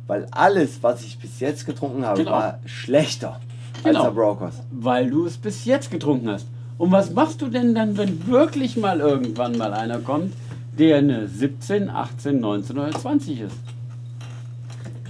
Weil 0.06 0.26
alles, 0.30 0.78
was 0.82 1.02
ich 1.04 1.18
bis 1.18 1.40
jetzt 1.40 1.66
getrunken 1.66 2.04
habe, 2.04 2.18
Genau. 2.18 2.30
war 2.32 2.58
schlechter 2.64 3.40
Genau. 3.82 4.00
als 4.00 4.04
der 4.08 4.14
Brokers. 4.14 4.54
Weil 4.70 5.10
du 5.10 5.26
es 5.26 5.36
bis 5.36 5.64
jetzt 5.64 5.90
getrunken 5.90 6.28
hast. 6.30 6.46
Und 6.78 6.92
was 6.92 7.10
machst 7.12 7.40
du 7.42 7.48
denn 7.48 7.74
dann, 7.74 7.96
wenn 7.96 8.26
wirklich 8.26 8.76
mal 8.76 9.00
irgendwann 9.00 9.56
mal 9.56 9.72
einer 9.72 9.98
kommt, 9.98 10.32
der 10.78 10.98
eine 10.98 11.26
17, 11.26 11.88
18, 11.90 12.40
19 12.40 12.78
oder 12.78 12.90
20 12.90 13.40
ist? 13.40 13.56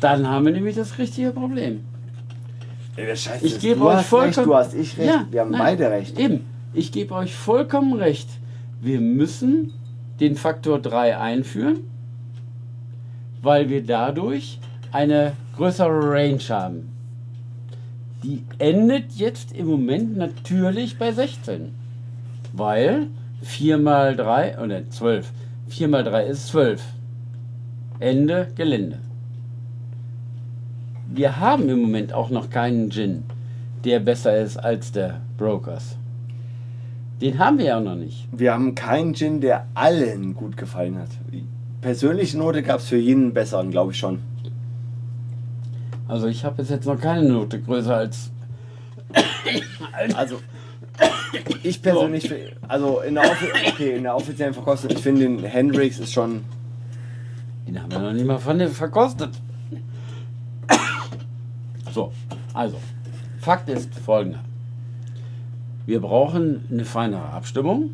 Dann 0.01 0.29
haben 0.29 0.45
wir 0.47 0.53
nämlich 0.53 0.77
das 0.77 0.99
richtige 0.99 1.31
Problem. 1.31 1.81
Ey, 2.97 3.07
der 3.07 3.17
Scheiß 3.17 3.43
Ich 3.43 3.59
gebe 3.61 3.85
euch 3.85 4.03
vollkommen. 4.03 4.35
recht, 4.35 4.47
du 4.47 4.55
hast 4.55 4.75
ich 4.75 4.99
recht. 4.99 5.09
Ja, 5.09 5.27
wir 5.31 5.41
haben 5.41 5.51
nein, 5.51 5.61
beide 5.61 5.91
recht. 5.91 6.19
Eben. 6.19 6.45
Ich 6.73 6.93
gebe 6.93 7.15
euch 7.15 7.35
vollkommen 7.35 7.95
recht. 7.95 8.29
Wir 8.81 9.01
müssen 9.01 9.73
den 10.21 10.37
Faktor 10.37 10.79
3 10.79 11.19
einführen, 11.19 11.81
weil 13.43 13.69
wir 13.69 13.85
dadurch 13.85 14.59
eine 14.93 15.33
größere 15.57 16.11
Range 16.11 16.43
haben. 16.49 16.89
Die 18.23 18.43
endet 18.59 19.13
jetzt 19.13 19.53
im 19.53 19.67
Moment 19.67 20.17
natürlich 20.17 20.99
bei 20.99 21.13
16. 21.13 21.75
Weil 22.53 23.09
4 23.43 23.79
mal 23.79 24.17
3 24.17 24.59
oder 24.59 24.89
12. 24.89 25.31
4 25.69 25.89
mal 25.89 26.05
3 26.05 26.27
ist 26.27 26.49
12. 26.49 26.83
Ende 27.99 28.49
Gelände. 28.55 28.99
Wir 31.09 31.39
haben 31.39 31.69
im 31.69 31.81
Moment 31.81 32.13
auch 32.13 32.31
noch 32.31 32.51
keinen 32.51 32.91
Gin, 32.91 33.25
der 33.85 34.01
besser 34.01 34.37
ist 34.39 34.57
als 34.57 34.93
der 34.93 35.21
Brokers. 35.39 35.97
Den 37.21 37.39
haben 37.39 37.59
wir 37.59 37.67
ja 37.67 37.81
noch 37.81 37.95
nicht. 37.95 38.29
Wir 38.33 38.53
haben 38.53 38.75
keinen 38.75 39.15
Gin, 39.15 39.41
der 39.41 39.67
allen 39.75 40.35
gut 40.35 40.57
gefallen 40.57 40.99
hat. 40.99 41.09
Persönliche 41.81 42.37
Note 42.39 42.63
gab 42.63 42.81
es 42.81 42.89
für 42.89 42.99
jeden 42.99 43.33
besseren, 43.33 43.71
glaube 43.71 43.93
ich 43.93 43.99
schon. 43.99 44.21
Also 46.09 46.27
ich 46.29 46.45
habe 46.45 46.57
bis 46.57 46.69
jetzt 46.69 46.87
noch 46.87 47.01
keine 47.01 47.29
Note 47.29 47.61
größer 47.61 47.97
als. 47.97 48.31
Also, 50.15 50.41
ich 51.63 51.81
persönlich, 51.83 52.31
also 52.69 53.01
in 53.01 53.15
der, 53.15 53.25
okay, 53.69 53.97
in 53.97 54.03
der 54.05 54.15
offiziellen 54.17 54.55
Verkostung, 54.55 54.91
ich 54.91 54.99
finde 54.99 55.23
den 55.23 55.43
Hendrix 55.45 55.99
ist 55.99 56.13
schon, 56.13 56.43
Den 57.67 57.83
haben 57.83 57.91
wir 57.91 57.99
noch 57.99 58.13
nicht 58.13 58.25
mal 58.27 58.39
von 58.39 58.59
dem 58.59 58.71
verkostet. 58.71 59.31
So, 61.93 62.13
also, 62.53 62.77
Fakt 63.41 63.69
ist 63.69 63.95
folgender. 63.95 64.41
Wir 65.87 66.01
brauchen 66.01 66.65
eine 66.71 66.85
feinere 66.85 67.31
Abstimmung. 67.31 67.91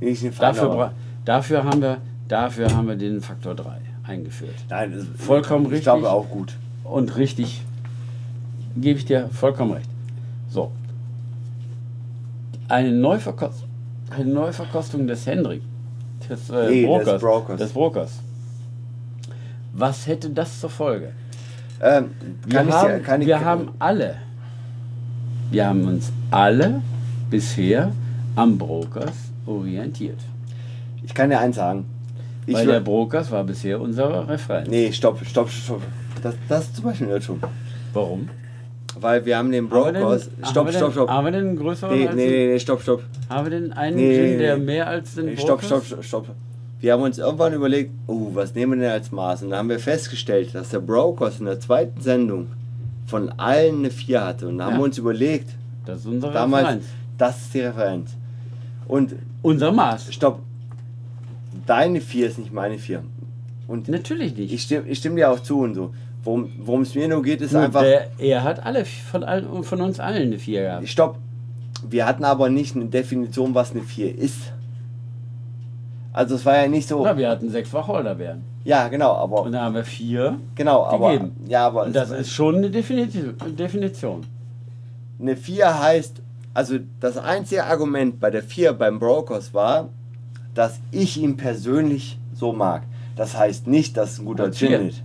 eine 0.00 0.10
Dafür, 0.12 0.62
feinere- 0.70 0.90
dafür, 1.24 1.64
haben 1.64 1.82
wir, 1.82 1.98
dafür 2.28 2.74
haben 2.74 2.88
wir 2.88 2.96
den 2.96 3.20
Faktor 3.20 3.54
3 3.54 3.76
eingeführt. 4.04 4.54
Nein, 4.70 4.92
das 4.92 5.02
ist 5.02 5.20
Vollkommen 5.22 5.66
Ich 5.66 5.70
richtig. 5.72 5.84
glaube 5.84 6.10
auch 6.10 6.28
gut. 6.28 6.54
Und 6.84 7.16
richtig, 7.16 7.62
gebe 8.76 8.98
ich 8.98 9.04
dir 9.04 9.28
vollkommen 9.32 9.72
recht. 9.72 9.88
So. 10.48 10.72
Eine 12.72 12.90
Neuverkostung, 12.90 13.68
eine 14.10 14.24
Neuverkostung 14.32 15.06
des 15.06 15.26
Hendrik, 15.26 15.60
des, 16.26 16.48
äh, 16.48 16.70
Nee, 16.70 16.80
des 16.80 16.86
Brokers, 16.86 17.20
Brokers. 17.20 17.58
des 17.60 17.72
Brokers. 17.72 18.18
Was 19.74 20.06
hätte 20.06 20.30
das 20.30 20.58
zur 20.58 20.70
Folge? 20.70 21.12
Ähm, 21.82 22.12
Wir, 22.46 22.64
haben, 22.64 23.20
ich, 23.20 23.26
wir 23.26 23.44
haben 23.44 23.68
alle, 23.78 24.14
wir 25.50 25.66
haben 25.66 25.86
uns 25.86 26.10
alle 26.30 26.80
bisher 27.28 27.92
am 28.36 28.56
Brokers 28.56 29.16
orientiert. 29.44 30.20
ich 31.04 31.12
kann 31.12 31.28
dir 31.28 31.40
eins 31.40 31.56
sagen. 31.56 31.84
Ich 32.46 32.54
weil 32.54 32.66
der 32.66 32.80
Brokers 32.80 33.30
war 33.30 33.44
bisher 33.44 33.78
unsere 33.82 34.26
Referenz. 34.26 34.70
nee, 34.70 34.90
stopp, 34.92 35.20
stopp, 35.26 35.50
stopp. 35.50 35.82
Das, 36.22 36.34
das 36.48 36.64
ist 36.64 36.76
zum 36.76 36.84
Beispiel 36.86 37.08
ein 37.08 37.12
Irrtum. 37.12 37.38
Warum? 37.92 38.30
Weil 39.00 39.24
wir 39.24 39.38
haben 39.38 39.50
den 39.50 39.68
Brokers. 39.68 40.28
Stopp, 40.50 40.70
stopp, 40.72 40.92
stopp. 40.92 41.08
Haben 41.08 41.24
wir 41.26 41.32
denn 41.32 41.48
einen 41.48 41.56
größeren 41.56 41.96
Nee, 41.98 42.08
nee, 42.14 42.26
nee, 42.26 42.46
nee, 42.52 42.58
stopp, 42.58 42.82
stopp. 42.82 43.02
Haben 43.28 43.46
wir 43.46 43.50
denn 43.60 43.72
einen 43.72 43.96
Nee, 43.96 44.30
Gin, 44.30 44.38
der 44.38 44.56
mehr 44.58 44.86
als 44.86 45.14
den 45.14 45.26
Nee, 45.26 45.36
stopp, 45.36 45.60
Brokers? 45.60 45.66
stopp, 45.66 45.84
stopp, 45.84 46.04
stopp. 46.04 46.26
Wir 46.80 46.92
haben 46.92 47.02
uns 47.02 47.18
irgendwann 47.18 47.54
überlegt, 47.54 47.92
oh, 48.06 48.30
was 48.34 48.54
nehmen 48.54 48.72
wir 48.80 48.86
denn 48.86 48.90
als 48.92 49.12
Maß? 49.12 49.44
Und 49.44 49.50
dann 49.50 49.60
haben 49.60 49.68
wir 49.68 49.78
festgestellt, 49.78 50.54
dass 50.54 50.70
der 50.70 50.80
Brokers 50.80 51.38
in 51.38 51.46
der 51.46 51.60
zweiten 51.60 52.00
Sendung 52.00 52.48
von 53.06 53.30
allen 53.38 53.78
eine 53.78 53.90
4 53.90 54.24
hatte. 54.24 54.48
Und 54.48 54.58
dann 54.58 54.66
haben 54.66 54.72
Ja. 54.74 54.80
wir 54.80 54.84
uns 54.84 54.98
überlegt, 54.98 55.48
Das 55.86 56.00
ist 56.00 56.06
unsere 56.06 56.32
damals, 56.32 56.64
Referenz. 56.64 56.84
das 57.18 57.40
ist 57.42 57.54
die 57.54 57.60
Referenz. 57.60 58.16
Und 58.88 59.14
Unser 59.42 59.70
Maß. 59.72 60.12
stopp, 60.12 60.40
deine 61.66 62.00
4 62.00 62.26
ist 62.26 62.38
nicht 62.38 62.52
meine 62.52 62.78
4. 62.78 63.02
Und 63.68 63.88
Natürlich 63.88 64.36
nicht. 64.36 64.52
ich 64.52 64.62
stimme, 64.62 64.88
ich 64.88 64.98
stimme 64.98 65.16
dir 65.16 65.30
auch 65.30 65.40
zu 65.40 65.60
und 65.60 65.74
so. 65.74 65.94
Worum 66.24 66.82
es 66.82 66.94
mir 66.94 67.08
nur 67.08 67.22
geht, 67.22 67.40
ist 67.40 67.52
Nur 67.52 67.62
einfach, 67.62 67.82
der, 67.82 68.06
er 68.18 68.44
hat 68.44 68.64
alle 68.64 68.84
von, 68.84 69.24
allen, 69.24 69.64
von 69.64 69.80
uns 69.80 69.98
allen 69.98 70.22
eine 70.22 70.38
4 70.38 70.62
gehabt. 70.62 70.88
stopp, 70.88 71.18
wir 71.88 72.06
hatten 72.06 72.24
aber 72.24 72.48
nicht 72.48 72.76
eine 72.76 72.84
Definition, 72.86 73.54
was 73.54 73.72
eine 73.72 73.82
4 73.82 74.16
ist. 74.18 74.52
Also 76.12 76.34
es 76.36 76.44
war 76.44 76.56
ja 76.56 76.68
nicht 76.68 76.88
so, 76.88 77.02
Na, 77.04 77.16
wir 77.16 77.28
hatten 77.28 77.48
sechs 77.48 77.72
Wacholderbeeren. 77.72 78.42
ja 78.64 78.86
genau, 78.88 79.14
aber 79.14 79.42
Und 79.42 79.52
da 79.52 79.62
haben 79.62 79.74
wir 79.74 79.84
vier. 79.84 80.38
Genau, 80.54 80.84
aber 80.84 81.12
gegeben. 81.12 81.32
ja, 81.48 81.66
aber 81.66 81.84
Und 81.86 81.96
das 81.96 82.10
ist 82.10 82.30
schon 82.30 82.56
eine 82.56 82.70
Definition. 82.70 84.26
Eine 85.18 85.36
4 85.36 85.80
heißt, 85.82 86.20
also 86.54 86.78
das 87.00 87.16
einzige 87.16 87.64
Argument 87.64 88.20
bei 88.20 88.30
der 88.30 88.42
4 88.42 88.74
beim 88.74 88.98
Brokers 88.98 89.54
war, 89.54 89.88
dass 90.54 90.80
ich 90.90 91.16
ihn 91.16 91.36
persönlich 91.36 92.18
so 92.34 92.52
mag. 92.52 92.82
Das 93.16 93.36
heißt 93.36 93.66
nicht, 93.66 93.96
dass 93.96 94.12
es 94.12 94.18
ein 94.18 94.26
guter. 94.26 94.50
Gin 94.52 94.88
ist. 94.88 95.02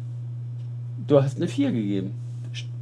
Du 1.07 1.21
hast 1.21 1.37
eine 1.37 1.47
4 1.47 1.71
gegeben. 1.71 2.13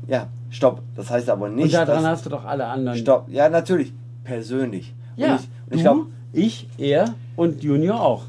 Ja, 0.08 0.28
stopp. 0.50 0.82
Das 0.96 1.10
heißt 1.10 1.30
aber 1.30 1.46
Und 1.46 1.56
nicht, 1.56 1.74
daran 1.74 1.88
dass, 1.88 2.06
hast 2.06 2.26
du 2.26 2.30
doch 2.32 2.46
alle 2.46 2.66
anderen. 2.66 2.98
stopp. 2.98 3.28
Ja, 3.30 3.50
natürlich, 3.50 3.94
persönlich. 4.24 4.94
Ja, 5.16 5.34
und 5.36 5.40
ich, 5.40 5.48
und 5.48 5.72
du, 5.72 5.76
ich 5.78 5.82
glaube, 5.84 6.06
ich, 6.34 6.68
er 6.78 7.14
und 7.36 7.64
Junior 7.64 8.00
auch. 8.02 8.24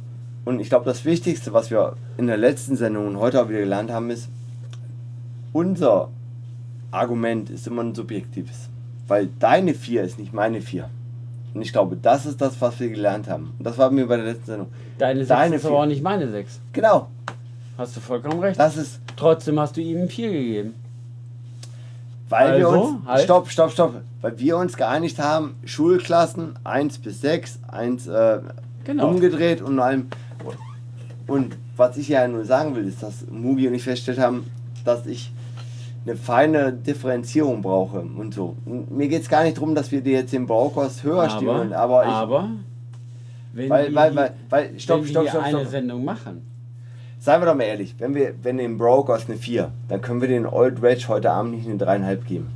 und 0.44 0.60
ich 0.60 0.68
glaube, 0.68 0.84
das 0.84 1.05
Wichtigste, 1.05 1.52
was 1.52 1.70
wir 1.70 1.94
in 2.18 2.26
der 2.26 2.36
letzten 2.36 2.76
Sendung 2.76 3.07
und 3.08 3.16
heute 3.18 3.42
auch 3.42 3.49
wieder 3.49 3.60
gelernt 3.60 3.91
haben, 3.91 4.10
ist, 4.10 4.28
unser 5.52 6.08
Argument 6.91 7.50
ist 7.50 7.66
immer 7.66 7.83
ein 7.83 7.94
subjektives. 7.94 8.68
Weil 9.08 9.28
deine 9.39 9.75
4 9.75 10.02
ist 10.02 10.18
nicht 10.18 10.33
meine 10.33 10.60
4. 10.60 10.89
Und 11.55 11.62
ich 11.62 11.73
glaube, 11.73 11.97
das 12.00 12.26
ist 12.26 12.41
das, 12.41 12.60
was 12.60 12.78
wir 12.81 12.89
gelernt 12.91 13.28
haben. 13.31 13.55
Und 13.58 13.65
das 13.66 13.78
war 13.78 13.91
mir 13.91 14.07
bei 14.07 14.16
der 14.16 14.26
letzten 14.26 14.47
Sendung. 14.47 14.68
Deine 14.99 15.20
6 15.20 15.28
Deine 15.28 15.57
ist 15.57 15.65
aber 15.66 15.78
auch 15.81 15.86
nicht 15.86 16.02
meine 16.02 16.28
6. 16.31 16.60
Genau, 16.73 17.08
Hast 17.79 17.97
du 17.97 18.01
vollkommen 18.01 18.41
recht. 18.41 18.59
das 18.59 18.77
ist, 18.77 19.01
Trotzdem 19.17 19.59
hast 19.61 19.77
du 19.77 19.81
ihm 19.81 20.09
4 20.09 20.31
gegeben. 20.31 20.75
weil 22.29 22.59
wir 22.59 22.67
Also, 22.69 22.81
uns. 22.81 23.07
halt. 23.07 23.23
Stopp, 23.25 23.51
stopp, 23.51 23.71
stopp. 23.71 23.95
Weil 24.21 24.39
wir 24.39 24.57
uns 24.57 24.77
geeinigt 24.77 25.19
haben, 25.19 25.55
Schulklassen 25.65 26.55
1 26.65 26.99
bis 26.99 27.21
6, 27.21 27.61
1 27.69 28.07
äh, 28.07 28.41
Genau. 28.85 29.09
umgedreht 29.09 29.63
und 29.63 29.79
allem. 29.81 30.07
Und 31.27 31.57
was 31.77 31.97
ich 31.97 32.09
ja 32.09 32.27
nur 32.29 32.45
sagen 32.45 32.75
will, 32.77 32.87
ist, 32.87 33.03
dass 33.03 33.27
Mugi 33.31 33.67
und 33.69 33.75
ich 33.75 33.83
festgestellt 33.83 34.21
haben, 34.21 34.47
dass 34.85 35.07
ich 35.07 35.33
eine 36.07 36.17
feine 36.17 36.73
Differenzierung 36.73 37.63
brauche 37.63 37.99
und 38.01 38.33
so. 38.33 38.57
Und 38.65 38.93
mir 38.97 39.09
geht 39.09 39.23
es 39.23 39.29
gar 39.29 39.43
nicht 39.43 39.57
darum, 39.57 39.75
dass 39.75 39.91
wir 39.91 40.01
dir 40.03 40.13
jetzt 40.21 40.33
den 40.33 40.47
Braukost 40.47 41.03
höher 41.03 41.29
stimmen, 41.31 41.73
aber 41.73 42.05
ich. 42.05 42.09
aber 42.11 42.49
wenn 43.53 43.69
weil, 43.71 43.89
wir 43.89 43.95
weil, 43.97 44.15
weil, 44.17 44.35
weil, 44.51 44.79
stopp, 44.79 45.05
stopp, 45.05 45.05
wir 45.05 45.09
stopp, 45.09 45.23
hier 45.33 45.43
eine 45.43 45.59
stopp. 45.59 45.71
Sendung 45.71 46.05
machen. 46.05 46.43
Seien 47.27 47.41
wir 47.41 47.47
doch 47.47 47.57
mal 47.57 47.65
ehrlich, 47.65 47.97
wenn 47.99 48.15
wir, 48.15 48.35
wenn 48.45 48.57
dem 48.57 48.79
Brokers 48.79 49.27
eine 49.29 49.37
4, 49.37 49.73
dann 49.89 50.01
können 50.01 50.21
wir 50.21 50.29
den 50.29 50.47
Old 50.47 50.81
Reg 50.81 51.09
heute 51.09 51.33
Abend 51.33 51.57
nicht 51.57 51.69
eine 51.69 51.75
3,5 51.77 52.17
geben. 52.25 52.47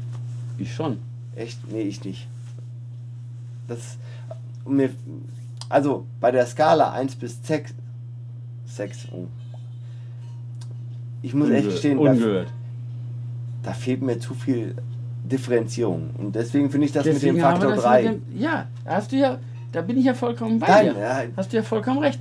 Ich 0.58 0.72
schon. 0.72 0.98
Echt? 1.34 1.58
Nee, 1.72 1.82
ich 1.82 2.04
nicht. 2.04 2.28
Das. 3.66 3.96
Mir, 4.64 4.90
also 5.68 6.06
bei 6.20 6.30
der 6.30 6.46
Skala 6.46 6.92
1 6.92 7.16
bis 7.16 7.44
6. 7.44 7.74
6 8.66 9.08
oh. 9.10 9.26
Ich 11.22 11.34
muss 11.34 11.50
echt 11.50 11.66
Unge- 11.66 11.70
gestehen, 11.72 12.04
da, 12.04 12.12
Ungehört. 12.12 12.52
da 13.64 13.72
fehlt 13.72 14.02
mir 14.02 14.20
zu 14.20 14.34
viel 14.34 14.76
Differenzierung. 15.24 16.10
Und 16.16 16.36
deswegen 16.36 16.70
finde 16.70 16.86
ich 16.86 16.92
das 16.92 17.02
Deswegen 17.02 17.34
mit 17.34 17.42
dem 17.42 17.50
Faktor 17.50 17.72
das 17.72 17.82
3. 17.82 18.02
mit 18.04 18.12
dem, 18.12 18.38
Ja, 18.40 18.68
hast 18.86 19.10
du 19.10 19.16
ja, 19.16 19.36
da 19.72 19.82
bin 19.82 19.98
ich 19.98 20.04
ja 20.04 20.14
vollkommen 20.14 20.60
bei 20.60 20.68
Nein, 20.68 20.94
dir. 20.94 21.00
ja. 21.00 21.22
Hast 21.36 21.52
du 21.52 21.56
ja 21.56 21.64
vollkommen 21.64 21.98
recht. 21.98 22.20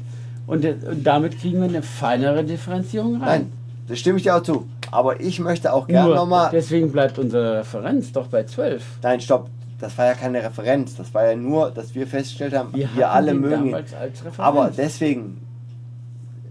Und, 0.50 0.64
der- 0.64 0.76
und 0.90 1.04
damit 1.06 1.40
kriegen 1.40 1.60
wir 1.62 1.70
eine 1.70 1.82
feinere 1.84 2.44
Differenzierung 2.44 3.22
rein. 3.22 3.42
Nein, 3.42 3.52
das 3.88 4.00
stimme 4.00 4.18
ich 4.18 4.24
dir 4.24 4.36
auch 4.36 4.44
zu. 4.44 4.68
Aber 4.92 5.20
ich 5.22 5.40
möchte 5.40 5.72
auch 5.72 5.88
gerne 5.88 6.08
Nur, 6.08 6.16
nochmal. 6.16 6.50
deswegen 6.52 6.92
bleibt 6.92 7.20
unsere 7.20 7.60
Referenz 7.60 8.12
doch 8.12 8.28
bei 8.28 8.44
12. 8.44 8.84
Nein, 9.04 9.22
stopp. 9.22 9.48
Das 9.80 9.98
war 9.98 10.08
ja 10.08 10.14
keine 10.14 10.44
Referenz. 10.44 10.96
Das 10.96 11.14
war 11.14 11.26
ja 11.30 11.36
nur, 11.36 11.72
dass 11.72 11.94
wir 11.96 12.06
festgestellt 12.08 12.54
haben, 12.54 12.74
wir, 12.74 12.90
hatten 12.90 13.04
alle 13.04 13.34
mögen 13.34 13.66
ihn. 13.68 13.72
damals 13.72 13.94
als 13.94 14.20
Referenz. 14.26 14.40
Aber 14.40 14.72
deswegen 14.76 15.40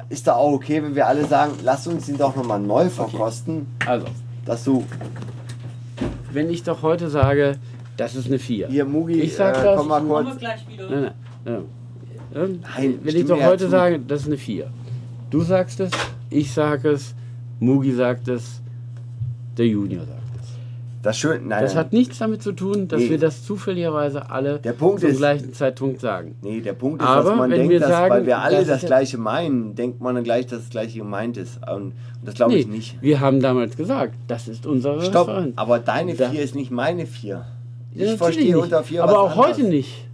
ist 0.08 0.26
da 0.26 0.34
auch 0.36 0.52
okay, 0.52 0.82
wenn 0.82 0.94
wir 0.94 1.06
alle 1.06 1.26
sagen, 1.26 1.52
lass 1.62 1.86
uns 1.86 2.08
ihn 2.08 2.16
doch 2.16 2.34
nochmal 2.36 2.60
neu 2.60 2.88
verkosten, 2.88 3.66
also, 3.86 4.06
dass 4.46 4.64
du 4.64 4.84
wenn 6.32 6.48
ich 6.50 6.62
doch 6.62 6.82
heute 6.82 7.08
sage, 7.10 7.56
das 7.96 8.14
ist 8.14 8.26
eine 8.26 8.38
4. 8.38 8.68
hier 8.68 8.84
Mugi, 8.84 9.20
Ich 9.20 9.34
sag 9.34 9.58
äh, 9.58 9.62
das. 9.64 9.76
komm 9.76 9.88
mal 9.88 10.02
wir 10.02 10.22
kurz. 10.24 10.38
gleich 10.38 10.68
wieder. 10.68 10.88
Nein, 10.88 11.02
nein, 11.02 11.12
nein. 11.44 11.64
Nein, 12.32 12.98
Wenn 13.02 13.16
ich 13.16 13.26
doch 13.26 13.42
heute 13.42 13.64
zu. 13.64 13.70
sage, 13.70 13.98
das 14.06 14.22
ist 14.22 14.26
eine 14.26 14.36
4. 14.36 14.68
Du 15.30 15.40
sagst 15.42 15.80
es, 15.80 15.90
ich 16.30 16.52
sage 16.52 16.90
es, 16.90 17.14
Mugi 17.60 17.92
sagt 17.92 18.28
es, 18.28 18.60
der 19.56 19.66
Junior 19.66 20.04
sagt 20.04 20.18
es. 20.40 20.48
Das 21.02 21.16
schön, 21.18 21.48
nein, 21.48 21.62
Das 21.62 21.74
nein. 21.74 21.84
hat 21.84 21.92
nichts 21.92 22.18
damit 22.18 22.42
zu 22.42 22.52
tun, 22.52 22.88
dass 22.88 23.00
Nee. 23.00 23.10
wir 23.10 23.18
das 23.18 23.44
zufälligerweise 23.44 24.30
alle 24.30 24.60
zum 24.78 24.96
ist- 24.96 25.16
gleichen 25.18 25.52
Zeitpunkt 25.52 26.00
sagen. 26.00 26.34
Nee, 26.42 26.60
der 26.60 26.72
Punkt 26.74 27.00
ist, 27.02 27.08
Aber 27.08 27.30
dass 27.30 27.38
man 27.38 27.50
denkt, 27.50 27.68
wir 27.70 27.80
dass, 27.80 27.88
sagen, 27.88 28.10
weil 28.14 28.26
wir 28.26 28.38
alle 28.38 28.58
das 28.58 28.66
das, 28.66 28.84
Gleiche 28.86 29.16
meinen, 29.18 29.74
denkt 29.74 30.00
man 30.00 30.14
dann 30.16 30.24
gleich, 30.24 30.46
dass 30.46 30.60
das 30.60 30.70
Gleiche 30.70 30.98
gemeint 30.98 31.36
ist. 31.36 31.60
Und 31.68 31.92
das 32.24 32.34
glaube 32.34 32.54
ich 32.56 32.66
Nee, 32.66 32.76
nicht. 32.76 33.00
wir 33.02 33.20
haben 33.20 33.40
damals 33.40 33.76
gesagt, 33.76 34.14
das 34.26 34.48
ist 34.48 34.66
unsere 34.66 35.02
Stopp, 35.02 35.28
Referenz. 35.28 35.52
aber 35.56 35.78
deine 35.78 36.14
vier 36.14 36.42
ist 36.42 36.54
nicht 36.54 36.70
meine 36.70 37.06
vier. 37.06 37.44
Ich 37.94 38.02
Ja, 38.02 38.16
verstehe 38.16 38.44
nicht. 38.46 38.56
unter 38.56 38.82
vier 38.82 39.02
Aber 39.04 39.12
was 39.12 39.18
auch 39.18 39.30
anderes. 39.32 39.56
heute 39.58 39.68
nicht. 39.68 40.04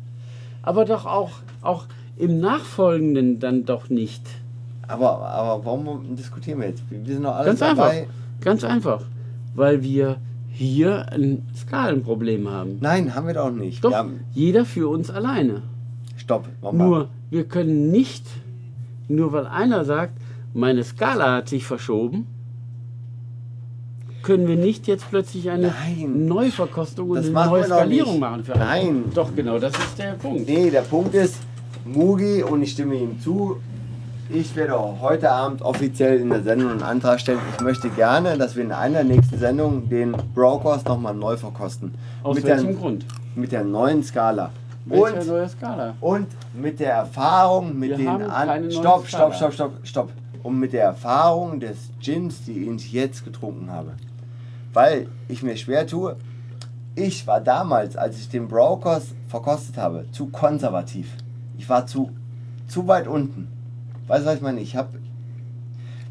Aber 0.63 0.85
doch 0.85 1.07
auch, 1.07 1.31
auch 1.63 1.85
im 2.17 2.41
Nachfolgenden 2.41 3.41
dann 3.41 3.65
doch 3.65 3.89
nicht. 3.89 4.23
Aber, 4.87 5.21
aber 5.21 5.65
warum 5.65 6.15
diskutieren 6.17 6.61
wir 6.61 6.69
jetzt? 6.69 6.83
Wir 6.91 7.15
sind 7.15 7.25
doch 7.25 7.35
alle 7.35 7.47
Ganz 7.47 7.63
einfach. 7.63 7.87
dabei. 7.89 8.07
Ganz 8.41 8.65
einfach. 8.65 9.03
Weil 9.55 9.83
wir 9.83 10.19
hier 10.51 11.11
ein 11.11 11.47
Skalenproblem 11.57 12.49
haben. 12.49 12.79
Nein, 12.81 13.15
haben 13.15 13.27
wir 13.27 13.35
doch 13.35 13.51
nicht. 13.51 13.83
Doch, 13.83 14.07
jeder 14.33 14.65
für 14.65 14.89
uns 14.89 15.11
alleine. 15.11 15.63
stopp, 16.17 16.47
nochmal. 16.63 16.87
Nur, 16.87 17.09
wir 17.31 17.45
können 17.45 17.91
nicht, 17.91 18.25
nur 19.09 19.33
weil 19.33 19.47
einer 19.47 19.85
sagt, 19.85 20.13
meine 20.53 20.85
Skala 20.85 21.37
hat 21.37 21.49
sich 21.49 21.65
verschoben, 21.67 22.27
können 24.23 24.47
wir 24.49 24.57
nicht 24.57 24.87
jetzt 24.87 25.11
plötzlich 25.11 25.51
eine 25.51 25.69
Nein. 25.69 26.27
Neuverkostung 26.27 27.11
und 27.11 27.19
eine 27.19 27.31
neue 27.31 27.65
Skalierung 27.65 28.19
machen. 28.21 28.45
Für 28.45 28.57
Nein. 28.57 29.05
Doch, 29.15 29.35
genau, 29.35 29.59
das 29.59 29.73
ist 29.77 29.99
der 29.99 30.13
Punkt. 30.13 30.49
Nee, 30.49 30.71
der 30.71 30.83
Punkt 30.83 31.15
ist, 31.15 31.41
Mugi, 31.85 32.43
und 32.43 32.63
ich 32.63 32.73
stimme 32.73 32.95
ihm 32.95 33.21
zu, 33.21 33.57
ich 34.31 34.57
werde 34.57 34.75
auch 34.79 35.01
heute 35.03 35.31
Abend 35.31 35.61
offiziell 35.61 36.19
in 36.19 36.31
der 36.31 36.43
Sendung 36.43 36.71
einen 36.71 36.83
Antrag 36.83 37.21
stellen. 37.21 37.41
Ich 37.57 37.63
möchte 37.63 37.91
gerne, 37.91 38.39
dass 38.39 38.57
wir 38.57 38.65
in 38.65 38.73
einer 38.73 39.05
nächsten 39.05 39.39
Sendung 39.39 39.89
den 39.91 40.17
Brokers 40.35 40.83
nochmal 40.87 41.15
neu 41.15 41.37
verkosten. 41.37 41.95
Aus 42.23 42.37
mit 42.37 42.45
welchem 42.45 42.69
der, 42.69 42.75
Grund? 42.75 43.07
Mit 43.35 43.53
der 43.53 43.65
neuen 43.65 44.03
Skala. 44.03 44.51
Welche 44.87 45.21
Und, 45.21 45.27
neue 45.27 45.49
Skala? 45.49 45.95
und 46.01 46.27
mit 46.55 46.81
der 46.81 46.93
Erfahrung, 46.93 47.79
mit 47.79 47.91
Wir 47.91 47.97
den 47.99 48.09
haben 48.09 48.29
keine 48.29 48.53
an 48.53 48.63
neue 48.63 48.73
Stopp, 48.73 49.07
stopp, 49.07 49.35
stopp, 49.35 49.53
stopp, 49.53 49.73
stopp. 49.83 50.13
Und 50.43 50.59
mit 50.59 50.73
der 50.73 50.85
Erfahrung 50.85 51.61
des 51.61 51.91
Gins, 52.01 52.45
die 52.47 52.71
ich 52.71 52.93
jetzt 52.93 53.27
getrunken 53.27 53.71
habe. 53.71 53.93
Weil 54.73 55.09
ich 55.29 55.43
mir 55.43 55.57
schwer 55.57 55.87
tue, 55.87 56.17
ich 56.95 57.27
war 57.27 57.41
damals, 57.41 57.97
als 57.97 58.19
ich 58.19 58.29
den 58.31 58.49
Brokers 58.49 59.09
verkostet 59.29 59.77
habe, 59.77 60.07
zu 60.13 60.27
konservativ. 60.27 61.09
Ich 61.59 61.69
war 61.69 61.87
zu, 61.87 62.11
zu 62.69 62.87
weit 62.87 63.07
unten. 63.09 63.49
Weißt 64.07 64.25
du, 64.25 64.29
was 64.29 64.37
ich 64.37 64.43
meine? 64.43 64.61
Ich 64.61 64.77
habe, 64.77 64.99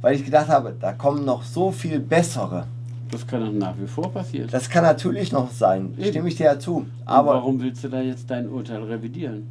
weil 0.01 0.15
ich 0.15 0.25
gedacht 0.25 0.47
habe, 0.47 0.75
da 0.79 0.93
kommen 0.93 1.25
noch 1.25 1.43
so 1.43 1.71
viel 1.71 1.99
bessere. 1.99 2.65
Das 3.11 3.27
kann 3.27 3.41
doch 3.45 3.51
nach 3.51 3.75
wie 3.79 3.85
vor 3.87 4.11
passieren. 4.11 4.47
Das 4.51 4.69
kann 4.69 4.83
natürlich 4.83 5.31
noch 5.31 5.51
sein, 5.51 5.93
Eben. 5.97 6.09
stimme 6.09 6.27
ich 6.29 6.35
dir 6.35 6.45
ja 6.45 6.59
zu. 6.59 6.77
Und 6.77 6.91
Aber 7.05 7.35
warum 7.35 7.61
willst 7.61 7.83
du 7.83 7.89
da 7.89 8.01
jetzt 8.01 8.29
dein 8.31 8.49
Urteil 8.49 8.81
revidieren? 8.83 9.47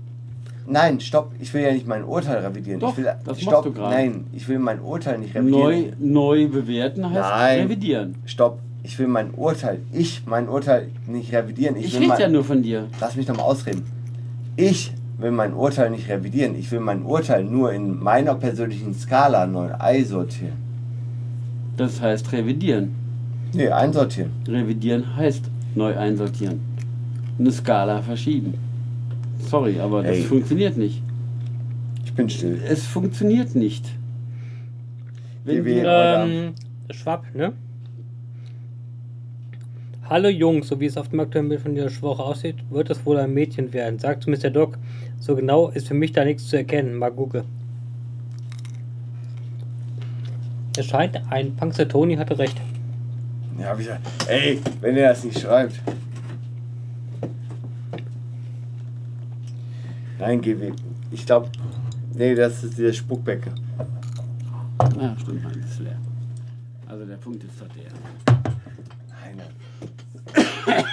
nein, 0.66 1.00
stopp, 1.00 1.32
ich 1.40 1.52
will 1.54 1.62
ja 1.62 1.72
nicht 1.72 1.86
mein 1.88 2.04
Urteil 2.04 2.38
revidieren. 2.38 2.80
Doch, 2.80 2.92
ich 2.92 2.98
will, 2.98 3.04
das 3.04 3.26
machst 3.26 3.42
stopp, 3.42 3.64
du 3.64 3.72
gerade. 3.72 3.94
Nein, 3.94 4.26
ich 4.32 4.48
will 4.48 4.58
mein 4.60 4.80
Urteil 4.80 5.18
nicht 5.18 5.34
revidieren. 5.34 5.60
Neu, 5.60 5.92
neu 5.98 6.48
bewerten 6.48 7.04
heißt 7.08 7.20
Nein. 7.20 7.60
revidieren. 7.62 8.14
Stopp, 8.26 8.58
ich 8.84 8.98
will 8.98 9.08
mein 9.08 9.32
Urteil, 9.34 9.80
ich 9.92 10.22
mein 10.26 10.48
Urteil 10.48 10.88
nicht 11.06 11.32
revidieren. 11.32 11.76
Ich 11.76 11.92
will 11.98 12.10
rede 12.10 12.22
ja 12.22 12.28
nur 12.28 12.44
von 12.44 12.62
dir. 12.62 12.88
Lass 13.00 13.16
mich 13.16 13.26
doch 13.26 13.36
mal 13.36 13.42
ausreden. 13.42 13.84
Ich 14.56 14.92
will 15.18 15.30
mein 15.30 15.54
Urteil 15.54 15.90
nicht 15.90 16.08
revidieren. 16.08 16.54
Ich 16.58 16.70
will 16.72 16.80
mein 16.80 17.02
Urteil 17.02 17.44
nur 17.44 17.72
in 17.72 18.02
meiner 18.02 18.34
persönlichen 18.34 18.94
Skala 18.94 19.46
neu 19.46 19.72
einsortieren. 19.74 20.56
Das 21.76 22.00
heißt 22.00 22.32
revidieren. 22.32 22.94
Nee, 23.54 23.68
einsortieren. 23.68 24.30
Revidieren 24.46 25.16
heißt 25.16 25.44
neu 25.74 25.96
einsortieren. 25.96 26.60
Eine 27.38 27.52
Skala 27.52 28.02
verschieben. 28.02 28.54
Sorry, 29.40 29.78
aber 29.80 30.02
das 30.02 30.16
Ey. 30.16 30.22
funktioniert 30.22 30.76
nicht. 30.76 31.02
Ich 32.04 32.12
bin 32.14 32.28
still. 32.28 32.60
Es 32.66 32.86
funktioniert 32.86 33.54
nicht. 33.54 33.86
Wenn 35.44 35.64
wir, 35.64 35.84
Ähm, 35.86 36.52
Schwapp, 36.90 37.24
ne? 37.34 37.52
Hallo 40.08 40.28
Jungs, 40.28 40.68
so 40.68 40.78
wie 40.78 40.86
es 40.86 40.96
auf 40.96 41.08
dem 41.08 41.20
aktuellen 41.20 41.48
Bild 41.48 41.62
von 41.62 41.74
dieser 41.74 41.90
Woche 42.02 42.22
aussieht, 42.22 42.56
wird 42.70 42.90
es 42.90 43.04
wohl 43.06 43.16
ein 43.18 43.32
Mädchen 43.32 43.72
werden. 43.72 43.98
Sagt 43.98 44.24
zu 44.24 44.30
Mr. 44.30 44.50
Doc. 44.50 44.76
So 45.22 45.36
genau 45.36 45.68
ist 45.68 45.86
für 45.86 45.94
mich 45.94 46.10
da 46.10 46.24
nichts 46.24 46.48
zu 46.48 46.56
erkennen. 46.56 46.96
Mal 46.96 47.12
gucke. 47.12 47.44
Es 50.76 50.86
scheint, 50.86 51.20
ein 51.30 51.54
Punxsutawney 51.54 52.16
hatte 52.16 52.36
recht. 52.36 52.60
Ja, 53.56 53.66
hab 53.68 53.78
ich 53.78 53.86
gesagt, 53.86 54.04
ey, 54.26 54.60
wenn 54.80 54.96
ihr 54.96 55.06
das 55.06 55.22
nicht 55.22 55.38
schreibt. 55.38 55.80
Nein, 60.18 60.40
GW. 60.40 60.72
Ich 61.12 61.24
glaube, 61.24 61.50
nee, 62.14 62.34
das 62.34 62.64
ist 62.64 62.76
der 62.76 62.92
Spuckbecke. 62.92 63.52
ah, 64.78 65.14
stimmt, 65.20 65.44
mein 65.44 65.60
ist 65.60 65.78
leer. 65.78 65.98
Also 66.88 67.04
der 67.04 67.16
Punkt 67.18 67.44
ist 67.44 67.60
doch 67.60 67.68
der. 67.68 67.92
Nein. 69.22 69.40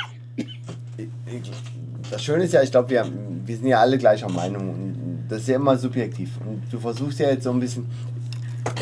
Ich- 0.98 1.08
ich- 1.33 1.68
Das 2.11 2.23
Schöne 2.23 2.43
ist 2.45 2.53
ja, 2.53 2.61
ich 2.63 2.71
glaube, 2.71 2.89
wir, 2.89 3.05
wir 3.45 3.55
sind 3.55 3.67
ja 3.67 3.79
alle 3.79 3.97
gleicher 3.97 4.29
Meinung. 4.29 4.69
Und 4.69 4.95
das 5.29 5.41
ist 5.41 5.47
ja 5.49 5.55
immer 5.55 5.77
subjektiv. 5.77 6.31
Und 6.45 6.61
du 6.71 6.79
versuchst 6.79 7.19
ja 7.19 7.29
jetzt 7.29 7.43
so 7.43 7.51
ein 7.51 7.59
bisschen. 7.59 7.85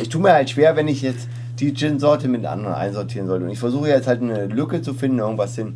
Ich 0.02 0.10
tue 0.10 0.22
mir 0.22 0.34
halt 0.34 0.50
schwer, 0.50 0.76
wenn 0.76 0.88
ich 0.88 1.02
jetzt 1.02 1.28
die 1.60 1.74
Gin-Sorte 1.74 2.28
mit 2.28 2.46
anderen 2.46 2.74
einsortieren 2.76 3.28
sollte. 3.28 3.46
Und 3.46 3.52
ich 3.52 3.60
versuche 3.60 3.90
jetzt 3.90 4.08
halt 4.08 4.22
eine 4.22 4.46
Lücke 4.48 4.82
zu 4.82 4.94
finden, 4.94 5.20
irgendwas 5.20 5.56
hin. 5.56 5.76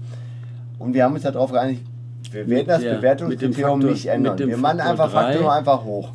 Und 0.79 0.93
wir 0.93 1.03
haben 1.03 1.13
uns 1.13 1.23
ja 1.23 1.31
darauf 1.31 1.51
geeinigt, 1.51 1.83
wir 2.31 2.47
werden 2.47 2.67
das 2.67 2.81
der- 2.81 2.95
Bewertungskriterium 2.95 3.79
nicht 3.79 4.05
ändern. 4.05 4.37
Wir 4.37 4.57
machen 4.57 4.77
Faktor 4.79 4.91
einfach. 4.91 5.11
Faktor 5.11 5.53
einfach 5.53 5.83
hoch. 5.83 6.09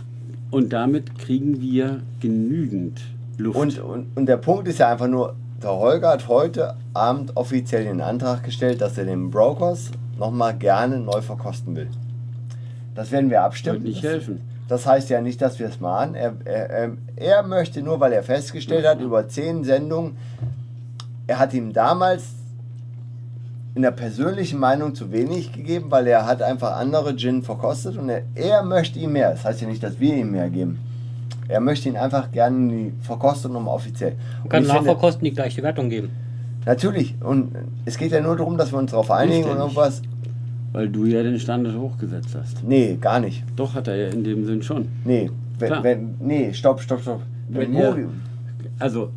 Und 0.51 0.73
damit 0.73 1.19
kriegen 1.19 1.61
wir 1.61 2.01
genügend 2.21 3.01
Luft. 3.37 3.59
Und, 3.59 3.79
und, 3.81 4.07
und 4.17 4.27
der 4.27 4.37
Punkt 4.39 4.69
ist 4.69 4.79
ja 4.79 4.91
einfach 4.91 5.09
nur, 5.09 5.35
der 5.63 5.71
Holger 5.73 6.09
hat 6.11 6.29
heute 6.29 6.75
Abend 6.95 7.33
offiziell 7.37 7.85
den 7.85 8.01
Antrag 8.01 8.45
gestellt, 8.45 8.81
dass 8.81 8.97
er 8.97 9.05
den 9.05 9.31
Brokers 9.31 9.91
nochmal 10.19 10.55
gerne 10.57 10.99
neu 10.99 11.21
verkosten 11.21 11.77
will. 11.77 11.89
Das 12.95 13.11
werden 13.11 13.31
wir 13.31 13.43
abstimmen. 13.43 13.77
Wird 13.83 13.85
nicht 13.95 14.05
das, 14.05 14.11
helfen. 14.13 14.41
das 14.69 14.87
heißt 14.87 15.11
ja 15.11 15.21
nicht, 15.21 15.41
dass 15.43 15.59
wir 15.59 15.69
es 15.69 15.81
machen. 15.81 16.15
Er, 16.15 16.35
er, 16.45 16.91
er- 17.17 17.43
möchte 17.43 17.83
nur, 17.83 18.01
weil 18.01 18.13
er 18.13 18.23
festgestellt 18.23 18.87
hat, 18.87 19.01
über 19.01 19.29
zehn 19.29 19.65
Sendungen, 19.65 20.17
er 21.27 21.39
hat 21.39 21.53
ihm 21.55 21.73
damals 21.73 22.25
in 23.75 23.83
der 23.83 23.91
persönlichen 23.91 24.59
Meinung 24.59 24.95
zu 24.95 25.13
wenig 25.13 25.53
gegeben, 25.53 25.91
weil 25.91 26.07
er 26.07 26.25
hat 26.25 26.41
einfach 26.41 26.77
andere 26.77 27.15
Gin 27.17 27.43
verkostet 27.43 27.99
und 27.99 28.09
er, 28.09 28.23
er 28.35 28.63
möchte 28.63 28.99
ihm 28.99 29.13
mehr. 29.13 29.33
Das 29.33 29.45
heißt 29.45 29.61
ja 29.61 29.69
nicht, 29.69 29.83
dass 29.83 30.01
wir 30.01 30.15
ihm 30.17 30.31
mehr 30.31 30.49
geben. 30.49 30.79
Er 31.49 31.61
möchte 31.61 31.89
ihn 31.89 31.97
einfach 31.97 32.33
gerne 32.33 32.93
Verkostung 33.03 33.53
nochmal 33.53 33.75
offiziell. 33.75 34.17
Man 34.41 34.49
kann 34.49 34.67
Nachverkosten 34.67 35.25
die 35.25 35.33
gleiche 35.33 35.63
Wertung 35.63 35.91
geben. 35.91 36.11
Natürlich. 36.67 37.15
Und 37.23 37.53
es 37.85 37.97
geht 37.97 38.13
ja 38.13 38.21
nur 38.21 38.37
darum, 38.37 38.59
dass 38.59 38.73
wir 38.73 38.79
uns 38.79 38.91
darauf 38.91 39.11
einigen 39.11 39.49
und 39.49 39.57
irgendwas. 39.57 40.03
Weil 40.73 40.89
du 40.91 41.07
ja 41.07 41.23
den 41.23 41.39
Standard 41.39 41.77
hochgesetzt 41.79 42.37
hast. 42.39 42.63
Nee, 42.65 42.99
gar 43.01 43.21
nicht. 43.21 43.45
Doch 43.57 43.73
hat 43.75 43.89
er 43.89 43.97
ja 43.97 44.09
in 44.09 44.25
dem 44.25 44.45
Sinn 44.45 44.63
schon. 44.63 44.89
Nee. 45.05 45.31
Wenn, 45.59 45.83
wenn, 45.83 46.15
nee, 46.21 46.53
stopp, 46.53 46.81
stopp, 46.83 47.01
stopp. 47.01 47.23
Wenn 47.49 47.73
Wenn 47.73 47.73
Mugi, 47.73 48.07
Also, 48.79 49.11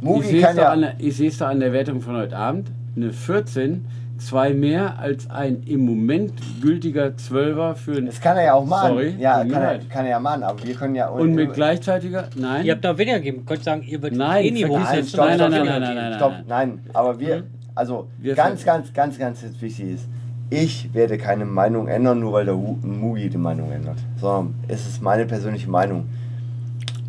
ich 0.00 0.04
Mugi 0.04 0.26
sehe 0.28 0.46
es 0.48 0.56
ja. 0.56 0.70
an, 0.72 0.80
der- 0.82 0.94
ich 0.98 1.16
sehe 1.16 1.28
es 1.28 1.38
da 1.38 1.48
an 1.48 1.60
der 1.60 1.72
Wertung 1.72 2.00
von 2.02 2.16
heute 2.16 2.36
Abend. 2.36 2.70
Eine 2.94 3.12
14, 3.12 3.84
zwei 4.18 4.52
mehr 4.54 4.98
als 4.98 5.28
ein 5.30 5.62
im 5.66 5.84
Moment 5.84 6.32
gültiger 6.60 7.06
12er 7.08 7.74
für 7.74 7.96
ein. 7.96 8.06
Das 8.06 8.20
kann 8.20 8.36
er 8.36 8.44
ja 8.44 8.54
auch 8.54 8.64
machen. 8.64 8.88
Sorry, 8.90 9.14
ja, 9.18 9.44
kann 9.44 9.62
er, 9.62 9.78
kann 9.80 10.04
er 10.04 10.10
ja 10.12 10.20
machen, 10.20 10.42
aber 10.42 10.62
wir 10.64 10.74
können 10.74 10.94
ja. 10.94 11.08
Und 11.08 11.34
mit 11.34 11.52
gleichzeitiger. 11.54 12.28
Nein. 12.36 12.64
Ihr 12.64 12.72
habt 12.72 12.84
da 12.84 12.96
weniger 12.96 13.18
gegeben. 13.18 13.44
Könnt 13.46 13.64
sagen, 13.64 13.82
ihr 13.82 14.02
würdet 14.02 14.18
Nein, 14.18 14.44
eh 14.44 14.50
nie 14.50 14.64
Nein, 14.64 14.70
stopp, 14.72 14.84
Nein, 14.84 15.04
stopp, 15.06 15.26
nein, 15.26 15.34
stopp, 15.38 15.50
nein, 15.50 15.80
nein, 15.80 15.94
nein, 15.94 16.14
stopp, 16.14 16.32
nein. 16.32 16.44
nein. 16.48 16.80
Aber 16.92 17.18
wir, 17.18 17.36
Mhm. 17.38 17.42
also 17.74 18.08
Wir 18.18 18.34
ganz, 18.34 18.64
ganz, 18.64 18.92
ganz, 18.92 19.18
ganz 19.18 19.42
wichtig 19.60 19.94
ist, 19.94 20.08
ich 20.50 20.92
werde 20.92 21.16
keine 21.18 21.44
Meinung 21.46 21.88
ändern, 21.88 22.20
nur 22.20 22.34
weil 22.34 22.44
der 22.44 22.54
Mugi 22.54 23.30
die 23.30 23.38
Meinung 23.38 23.72
ändert. 23.72 23.96
Sondern 24.20 24.54
es 24.68 24.86
ist 24.86 25.02
meine 25.02 25.24
persönliche 25.24 25.70
Meinung. 25.70 26.04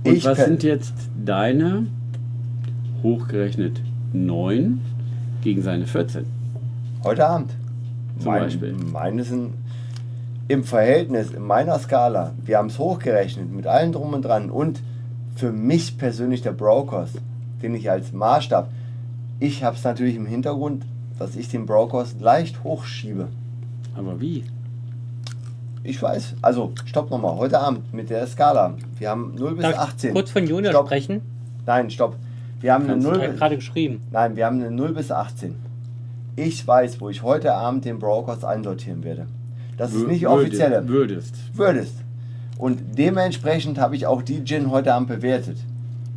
Und 0.06 0.14
ich 0.14 0.26
was 0.26 0.46
sind 0.46 0.64
jetzt 0.64 0.94
deine 1.26 1.88
hochgerechnet 3.04 3.82
9 4.14 4.80
gegen 5.42 5.62
seine 5.62 5.86
14? 5.86 6.26
Heute 7.04 7.28
Abend. 7.28 7.52
Zum 8.20 8.32
Beispiel. 8.32 8.74
Meine 8.74 9.26
sind 9.26 9.54
im 10.48 10.64
Verhältnis, 10.64 11.32
in 11.32 11.44
meiner 11.44 11.78
Skala, 11.80 12.32
wir 12.46 12.58
haben 12.58 12.68
es 12.68 12.80
hochgerechnet, 12.80 13.52
mit 13.52 13.68
allem 13.68 13.92
drum 13.92 14.14
und 14.14 14.24
dran. 14.24 14.50
Und 14.50 14.82
für 15.36 15.52
mich 15.52 15.98
persönlich 15.98 16.42
der 16.42 16.54
Brokers, 16.54 17.10
den 17.62 17.76
ich 17.76 17.90
als 17.90 18.14
Maßstab, 18.14 18.70
ich 19.40 19.64
habe 19.64 19.76
es 19.76 19.84
natürlich 19.84 20.16
im 20.16 20.26
Hintergrund, 20.26 20.86
dass 21.20 21.36
ich 21.36 21.50
den 21.50 21.66
Brokers 21.66 22.16
leicht 22.20 22.64
hochschiebe. 22.64 23.28
Aber 23.98 24.22
wie? 24.22 24.46
Ich 25.84 26.02
weiß, 26.02 26.36
also 26.42 26.72
stopp 26.86 27.10
nochmal, 27.10 27.36
heute 27.36 27.60
Abend 27.60 27.94
mit 27.94 28.10
der 28.10 28.26
Skala. 28.28 28.76
Wir 28.98 29.10
haben 29.10 29.36
0 29.36 29.56
bis 29.56 29.64
Darf 29.64 29.74
ich 29.74 29.80
18. 29.80 30.14
kurz 30.14 30.32
von 30.32 30.48
Junior 30.48 30.72
Stopp. 30.72 30.88
sprechen? 30.88 31.22
Nein, 31.66 31.90
stopp. 31.90 32.16
Wir 32.62 32.74
haben 32.74 32.86
eine 32.86 32.94
Kannst 32.94 33.08
du 33.08 33.12
0 33.12 33.20
Er 33.20 33.24
hat 33.24 33.32
bis, 33.32 33.40
gerade 33.40 33.56
geschrieben. 33.58 34.02
Nein, 34.12 34.38
wir 34.38 34.46
haben 34.46 34.62
eine 34.62 34.72
0 34.72 34.94
bis 34.94 35.12
18. 35.12 35.56
Ich 36.36 36.66
weiß, 36.66 37.00
wo 37.00 37.10
ich 37.10 37.22
heute 37.22 37.54
Abend 37.54 37.86
den 37.86 38.00
Brokers 38.00 38.44
einsortieren 38.44 39.04
werde. 39.04 39.28
Das 39.78 39.94
ist 39.94 40.08
nicht 40.08 40.28
offizielle. 40.28 40.88
Würdest. 40.88 41.36
Würdest. 41.54 41.96
Und 42.58 42.80
dementsprechend 42.98 43.80
habe 43.80 43.96
ich 43.96 44.06
auch 44.08 44.22
die 44.22 44.44
Gin 44.44 44.72
heute 44.72 44.94
Abend 44.94 45.08
bewertet. 45.10 45.58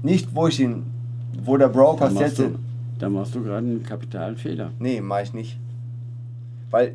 Nicht, 0.03 0.35
wo 0.35 0.47
ich 0.49 0.61
ihn, 0.61 0.85
wo 1.43 1.57
der 1.57 1.69
setze. 2.11 2.51
du, 2.51 2.59
da 2.99 3.09
machst 3.09 3.35
du 3.35 3.43
gerade 3.43 3.67
einen 3.67 3.83
kapitalen 3.83 4.37
Fehler. 4.37 4.71
Nee, 4.79 5.01
mache 5.01 5.23
ich 5.23 5.35
nicht. 5.35 5.59
Weil 6.71 6.95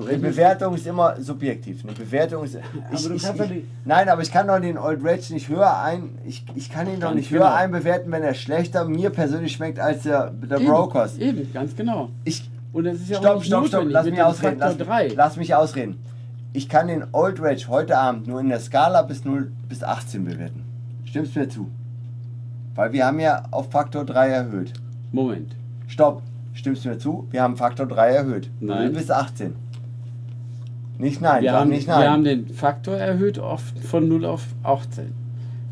eine 0.00 0.18
Bewertung 0.18 0.74
ist 0.74 0.86
immer 0.86 1.20
subjektiv. 1.20 1.84
Eine 1.84 1.92
Bewertung 1.92 2.44
ist. 2.44 2.58
Ich, 2.92 3.10
ich, 3.10 3.24
ich, 3.24 3.64
nein, 3.84 4.08
aber 4.08 4.22
ich 4.22 4.32
kann 4.32 4.46
doch 4.46 4.58
den 4.58 4.78
Old 4.78 5.04
Rage 5.04 5.32
nicht 5.32 5.48
höher 5.48 5.78
ein. 5.78 6.18
Ich, 6.26 6.44
ich 6.54 6.70
kann 6.70 6.88
ihn 6.92 7.00
doch 7.00 7.14
nicht 7.14 7.30
genau. 7.30 7.42
höher 7.42 7.54
einbewerten, 7.54 8.10
wenn 8.10 8.22
er 8.22 8.34
schlechter 8.34 8.84
mir 8.84 9.10
persönlich 9.10 9.52
schmeckt 9.52 9.78
als 9.78 10.02
der, 10.02 10.30
der 10.30 10.58
Eben, 10.58 10.66
Brokers. 10.66 11.18
Eben, 11.18 11.52
ganz 11.52 11.76
genau. 11.76 12.10
Ich, 12.24 12.50
Und 12.72 12.84
das 12.84 12.96
ist 12.96 13.10
ja 13.10 13.18
auch 13.18 13.22
stopp, 13.22 13.36
nicht 13.36 13.46
stopp, 13.46 13.66
stopp, 13.66 13.84
lass 13.88 14.06
mich 14.06 14.22
ausreden. 14.22 14.58
Lass, 14.58 14.78
3. 14.78 15.08
lass 15.14 15.36
mich 15.36 15.54
ausreden. 15.54 16.00
Ich 16.52 16.68
kann 16.68 16.88
den 16.88 17.04
Old 17.12 17.40
Rage 17.40 17.68
heute 17.68 17.96
Abend 17.96 18.26
nur 18.26 18.40
in 18.40 18.48
der 18.48 18.60
Skala 18.60 19.02
bis 19.02 19.24
0 19.24 19.50
bis 19.68 19.82
18 19.82 20.24
bewerten. 20.24 20.64
Stimmst 21.04 21.36
mir 21.36 21.48
zu? 21.48 21.70
Weil 22.74 22.92
wir 22.92 23.06
haben 23.06 23.20
ja 23.20 23.44
auf 23.50 23.70
Faktor 23.70 24.04
3 24.04 24.28
erhöht. 24.28 24.72
Moment. 25.10 25.54
Stopp. 25.86 26.22
Stimmst 26.54 26.84
du 26.84 26.90
mir 26.90 26.98
zu? 26.98 27.26
Wir 27.30 27.42
haben 27.42 27.56
Faktor 27.56 27.86
3 27.86 28.10
erhöht. 28.10 28.50
Nein. 28.60 28.92
0 28.92 28.94
bis 28.94 29.10
18. 29.10 29.54
Nicht 31.02 31.20
nein. 31.20 31.42
wir, 31.42 31.52
haben, 31.52 31.70
nicht 31.70 31.88
wir 31.88 31.94
haben 31.96 32.22
nein. 32.22 32.46
den 32.46 32.54
Faktor 32.54 32.94
erhöht 32.94 33.36
auf, 33.40 33.60
von 33.90 34.06
0 34.06 34.24
auf 34.24 34.44
18. 34.62 35.12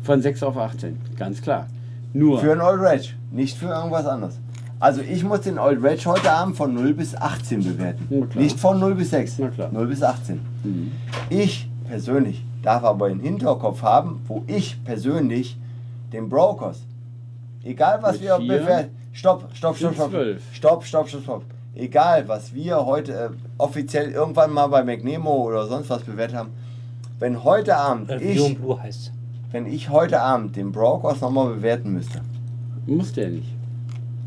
Von 0.03 0.21
6 0.21 0.43
auf 0.43 0.57
18. 0.57 0.99
Ganz 1.17 1.41
klar. 1.41 1.67
Nur. 2.11 2.41
Für 2.41 2.51
einen 2.51 2.59
Old 2.59 2.81
Rage. 2.81 3.13
Nicht 3.31 3.57
für 3.57 3.67
irgendwas 3.67 4.05
anderes. 4.05 4.37
Also 4.81 4.99
ich 4.99 5.23
muss 5.23 5.39
den 5.41 5.57
Old 5.57 5.81
Rage 5.81 6.05
heute 6.07 6.29
Abend 6.29 6.57
von 6.57 6.73
0 6.73 6.93
bis 6.95 7.15
18 7.15 7.63
bewerten. 7.63 8.27
Nicht 8.35 8.59
von 8.59 8.77
0 8.77 8.93
bis 8.95 9.11
6. 9.11 9.39
Na 9.39 9.47
klar. 9.47 9.69
0 9.71 9.87
bis 9.87 10.03
18. 10.03 10.41
Mhm. 10.65 10.91
Ich 11.29 11.69
persönlich 11.87 12.43
darf 12.61 12.83
aber 12.83 13.09
im 13.09 13.21
Hinterkopf 13.21 13.83
haben, 13.83 14.19
wo 14.27 14.43
ich 14.47 14.83
persönlich 14.83 15.57
den 16.11 16.27
Brokers, 16.27 16.81
egal 17.63 17.99
was 18.01 18.19
Mit 18.19 18.23
wir 18.23 18.37
bewerten, 18.37 18.97
stopp, 19.13 19.45
stopp, 19.53 19.77
stopp, 19.77 19.93
stopp, 19.93 20.09
zwölf. 20.09 20.43
stopp, 20.51 20.83
stopp, 20.83 21.07
stopp, 21.07 21.23
stopp, 21.23 21.43
egal 21.75 22.27
was 22.27 22.53
wir 22.53 22.85
heute 22.85 23.13
äh, 23.13 23.29
offiziell 23.57 24.11
irgendwann 24.11 24.51
mal 24.51 24.67
bei 24.67 24.83
McNemo 24.83 25.31
oder 25.47 25.67
sonst 25.67 25.89
was 25.89 26.03
bewertet 26.03 26.37
haben, 26.37 26.49
wenn 27.19 27.43
heute 27.43 27.77
Abend 27.77 28.09
Äh, 28.09 28.17
ich, 28.19 28.37
Beyond 28.37 28.61
Blue 28.61 28.81
heißt 28.81 29.11
wenn 29.51 29.65
ich 29.65 29.89
heute 29.89 30.21
Abend 30.21 30.55
den 30.55 30.71
Brokers 30.71 31.19
nochmal 31.21 31.53
bewerten 31.55 31.91
müsste, 31.91 32.21
Muss 32.85 33.11
der 33.13 33.29
nicht. 33.29 33.49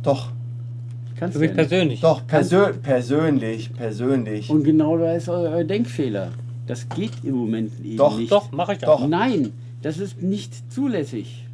doch, 0.02 0.28
Kannst 1.16 1.34
Für 1.34 1.40
mich 1.40 1.54
persönlich. 1.54 2.00
doch, 2.00 2.26
persö 2.26 2.72
persönlich, 2.74 3.72
persönlich, 3.72 4.50
Und 4.50 4.64
genau 4.64 4.98
da 4.98 5.12
ist 5.14 5.28
euer 5.28 5.62
Denkfehler. 5.64 6.30
Das 6.66 6.88
geht 6.88 7.12
im 7.22 7.36
Moment 7.36 7.72
eben 7.84 7.96
Doch, 7.96 8.18
nicht. 8.18 8.32
Doch, 8.32 8.50
mache 8.52 8.72
ich 8.72 8.78
doch. 8.80 9.00
Doch. 9.00 9.08
Nein, 9.08 9.52
das 9.80 9.98
ist 9.98 10.20
nicht 10.22 10.72
zulässig. 10.72 11.46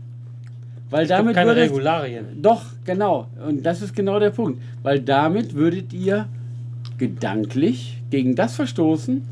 Weil 0.90 1.02
Es 1.04 1.08
gibt 1.08 1.18
damit 1.20 1.34
keine 1.34 1.50
würde 1.50 1.60
Regularien. 1.62 2.42
Doch, 2.42 2.62
genau. 2.84 3.26
Und 3.46 3.64
das 3.64 3.80
ist 3.80 3.94
genau 3.94 4.18
der 4.18 4.30
Punkt. 4.30 4.60
Weil 4.82 4.98
damit 5.00 5.54
würdet 5.54 5.92
ihr 5.92 6.26
gedanklich 6.98 7.98
gegen 8.10 8.34
das 8.34 8.56
verstoßen, 8.56 9.22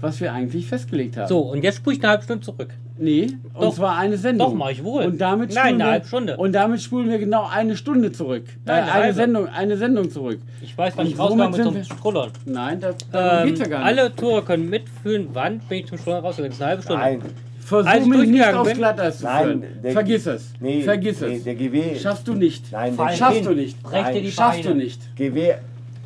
was 0.00 0.20
wir 0.20 0.32
eigentlich 0.32 0.66
festgelegt 0.66 1.16
haben. 1.16 1.28
So, 1.28 1.38
und 1.40 1.62
jetzt 1.62 1.76
spule 1.76 1.96
ich 1.96 2.02
eine 2.02 2.10
halbe 2.10 2.24
Stunde 2.24 2.44
zurück. 2.44 2.70
Nee, 2.98 3.28
und 3.54 3.62
Doch. 3.62 3.74
zwar 3.74 3.96
eine 3.96 4.16
Sendung. 4.16 4.50
Doch, 4.50 4.54
mach 4.54 4.70
ich 4.70 4.84
wohl. 4.84 5.04
Und 5.04 5.20
damit 5.20 5.50
Nein, 5.54 5.58
spulen 5.58 5.74
eine 5.74 5.84
wir, 5.84 5.90
halbe 5.92 6.06
Stunde. 6.06 6.36
Und 6.36 6.52
damit 6.52 6.80
spulen 6.82 7.08
wir 7.10 7.18
genau 7.18 7.48
eine 7.50 7.76
Stunde 7.76 8.12
zurück. 8.12 8.44
Nein, 8.64 8.78
äh, 8.78 8.90
eine 8.90 9.02
eine. 9.04 9.14
Sendung, 9.14 9.46
eine 9.48 9.76
Sendung 9.76 10.10
zurück. 10.10 10.40
Ich 10.60 10.76
weiß, 10.76 10.94
wann 10.96 11.06
Und 11.06 11.12
ich 11.12 11.18
rauskomme 11.18 11.48
mit 11.50 11.60
einem 11.60 11.74
wir- 11.74 11.84
Scrollern. 11.84 12.30
Nein, 12.44 12.80
da, 12.80 12.92
darum 13.10 13.38
Ähm, 13.40 13.46
geht's 13.48 13.60
ja 13.60 13.66
gar 13.66 13.78
nicht. 13.78 13.98
alle 13.98 14.14
Tourer 14.14 14.42
können 14.42 14.68
mitfühlen, 14.70 15.28
wann 15.32 15.58
bin 15.60 15.78
ich 15.80 15.86
zum 15.86 15.98
Scrollern 15.98 16.24
rausgegangen. 16.24 16.50
Das 16.50 16.56
ist 16.58 16.62
eine 16.62 16.70
halbe 16.70 16.82
Stunde. 16.82 17.02
nein, 17.02 17.20
Versuch 17.64 17.90
ich 17.92 18.00
mich 18.00 18.08
nicht 18.08 18.16
durchgegangen 18.18 18.56
aufs 18.56 18.68
bin- 18.70 18.78
Glatteis 18.78 19.18
zu 19.18 19.24
Nein, 19.24 19.44
führen. 19.82 19.92
Vergiss 19.92 20.26
es. 20.26 20.52
nee, 20.60 20.82
Vergiss 20.82 21.20
nee, 21.20 21.36
es. 21.36 21.44
der 21.44 21.54
GW, 21.54 21.98
Schaffst 21.98 22.26
du 22.28 22.34
nicht. 22.34 22.72
nein, 22.72 22.96
der 22.96 23.08
Schaffst 23.16 23.46
du 23.46 23.50
nicht. 23.54 23.76
Nein, 23.90 24.14
die 24.22 24.30
Schaffst 24.32 24.64
du 24.64 24.74
nicht. 24.74 25.00
GW, 25.16 25.54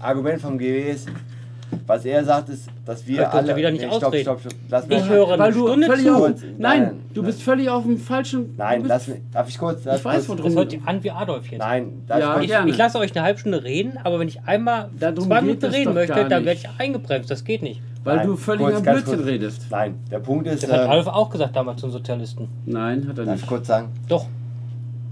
Argument 0.01 0.41
vom 0.41 0.59
GW 0.59 0.91
ist, 0.91 1.09
was 1.87 2.05
er 2.05 2.23
sagt, 2.25 2.49
ist, 2.51 2.69
dass 2.85 3.05
wir 3.07 3.15
Ich 3.15 3.21
durfte 3.21 3.37
alle. 3.39 3.57
wieder 3.57 3.71
nicht 3.71 3.85
stopp, 3.85 4.05
ausreden. 4.05 4.23
stopp, 4.23 4.41
stopp. 4.41 4.53
Lass 4.69 4.85
Ich 4.85 4.91
mich- 4.91 5.09
höre 5.09 5.29
eine 5.33 5.39
Weil 5.43 5.53
du 5.53 5.67
Stunde 5.67 5.87
völlig 5.87 6.11
auf, 6.11 6.29
Nein, 6.29 6.55
nein, 6.59 7.01
du 7.15 7.23
bist 7.23 7.43
völlig 7.43 7.69
auf 7.71 7.83
dem 7.85 7.99
falschen. 7.99 8.55
Nein, 8.57 8.83
du 8.83 8.89
lass 8.89 9.07
bist, 9.07 9.19
mich. 9.19 9.27
Darf 9.33 9.49
ich 9.49 9.59
kurz? 9.59 9.81
Ich 9.87 10.05
weiß, 10.05 10.29
worum- 10.29 10.45
Das 10.45 10.55
hört 10.55 10.71
sich 10.71 10.81
an 10.85 11.03
wie 11.03 11.11
Adolf 11.11 11.47
jetzt. 11.49 11.59
Nein, 11.59 12.03
Ja, 12.09 12.41
ich? 12.41 12.51
Ich, 12.51 12.57
ich 12.67 12.77
lasse 12.77 12.99
euch 12.99 13.17
eine 13.17 13.25
halbe 13.25 13.41
Stunde 13.41 13.65
reden, 13.65 13.99
aber 14.05 14.21
wenn 14.21 14.29
ich 14.29 14.41
einmal 14.45 14.91
Darum 15.01 15.25
zwei 15.25 15.41
Minuten 15.41 15.65
es 15.67 15.75
reden 15.75 15.95
möchte, 15.95 16.15
dann 16.29 16.45
werde 16.45 16.53
ich 16.53 16.69
eingebremst. 16.79 17.31
Das 17.31 17.45
geht 17.45 17.63
nicht. 17.63 17.81
Weil 18.07 18.17
Nein, 18.19 18.27
du 18.29 18.37
völlig 18.37 18.63
kurz, 18.67 18.77
am 18.77 18.83
ganz 18.85 18.97
Blödsinn 19.03 19.17
kurz. 19.19 19.29
redest. 19.29 19.67
Nein, 19.69 19.95
der 20.13 20.19
Punkt 20.21 20.47
ist. 20.47 20.63
Das 20.63 20.71
hat 20.71 20.79
Äh, 20.79 20.91
Adolf 20.91 21.07
auch 21.09 21.29
gesagt 21.29 21.57
damals 21.57 21.81
zum 21.81 21.91
Sozialisten. 21.91 22.47
Nein, 22.65 23.07
hat 23.09 23.19
er 23.19 23.25
darf 23.25 23.35
ich 23.35 23.41
nicht. 23.43 23.49
kurz 23.49 23.67
sagen? 23.67 23.89
Doch. 24.09 24.27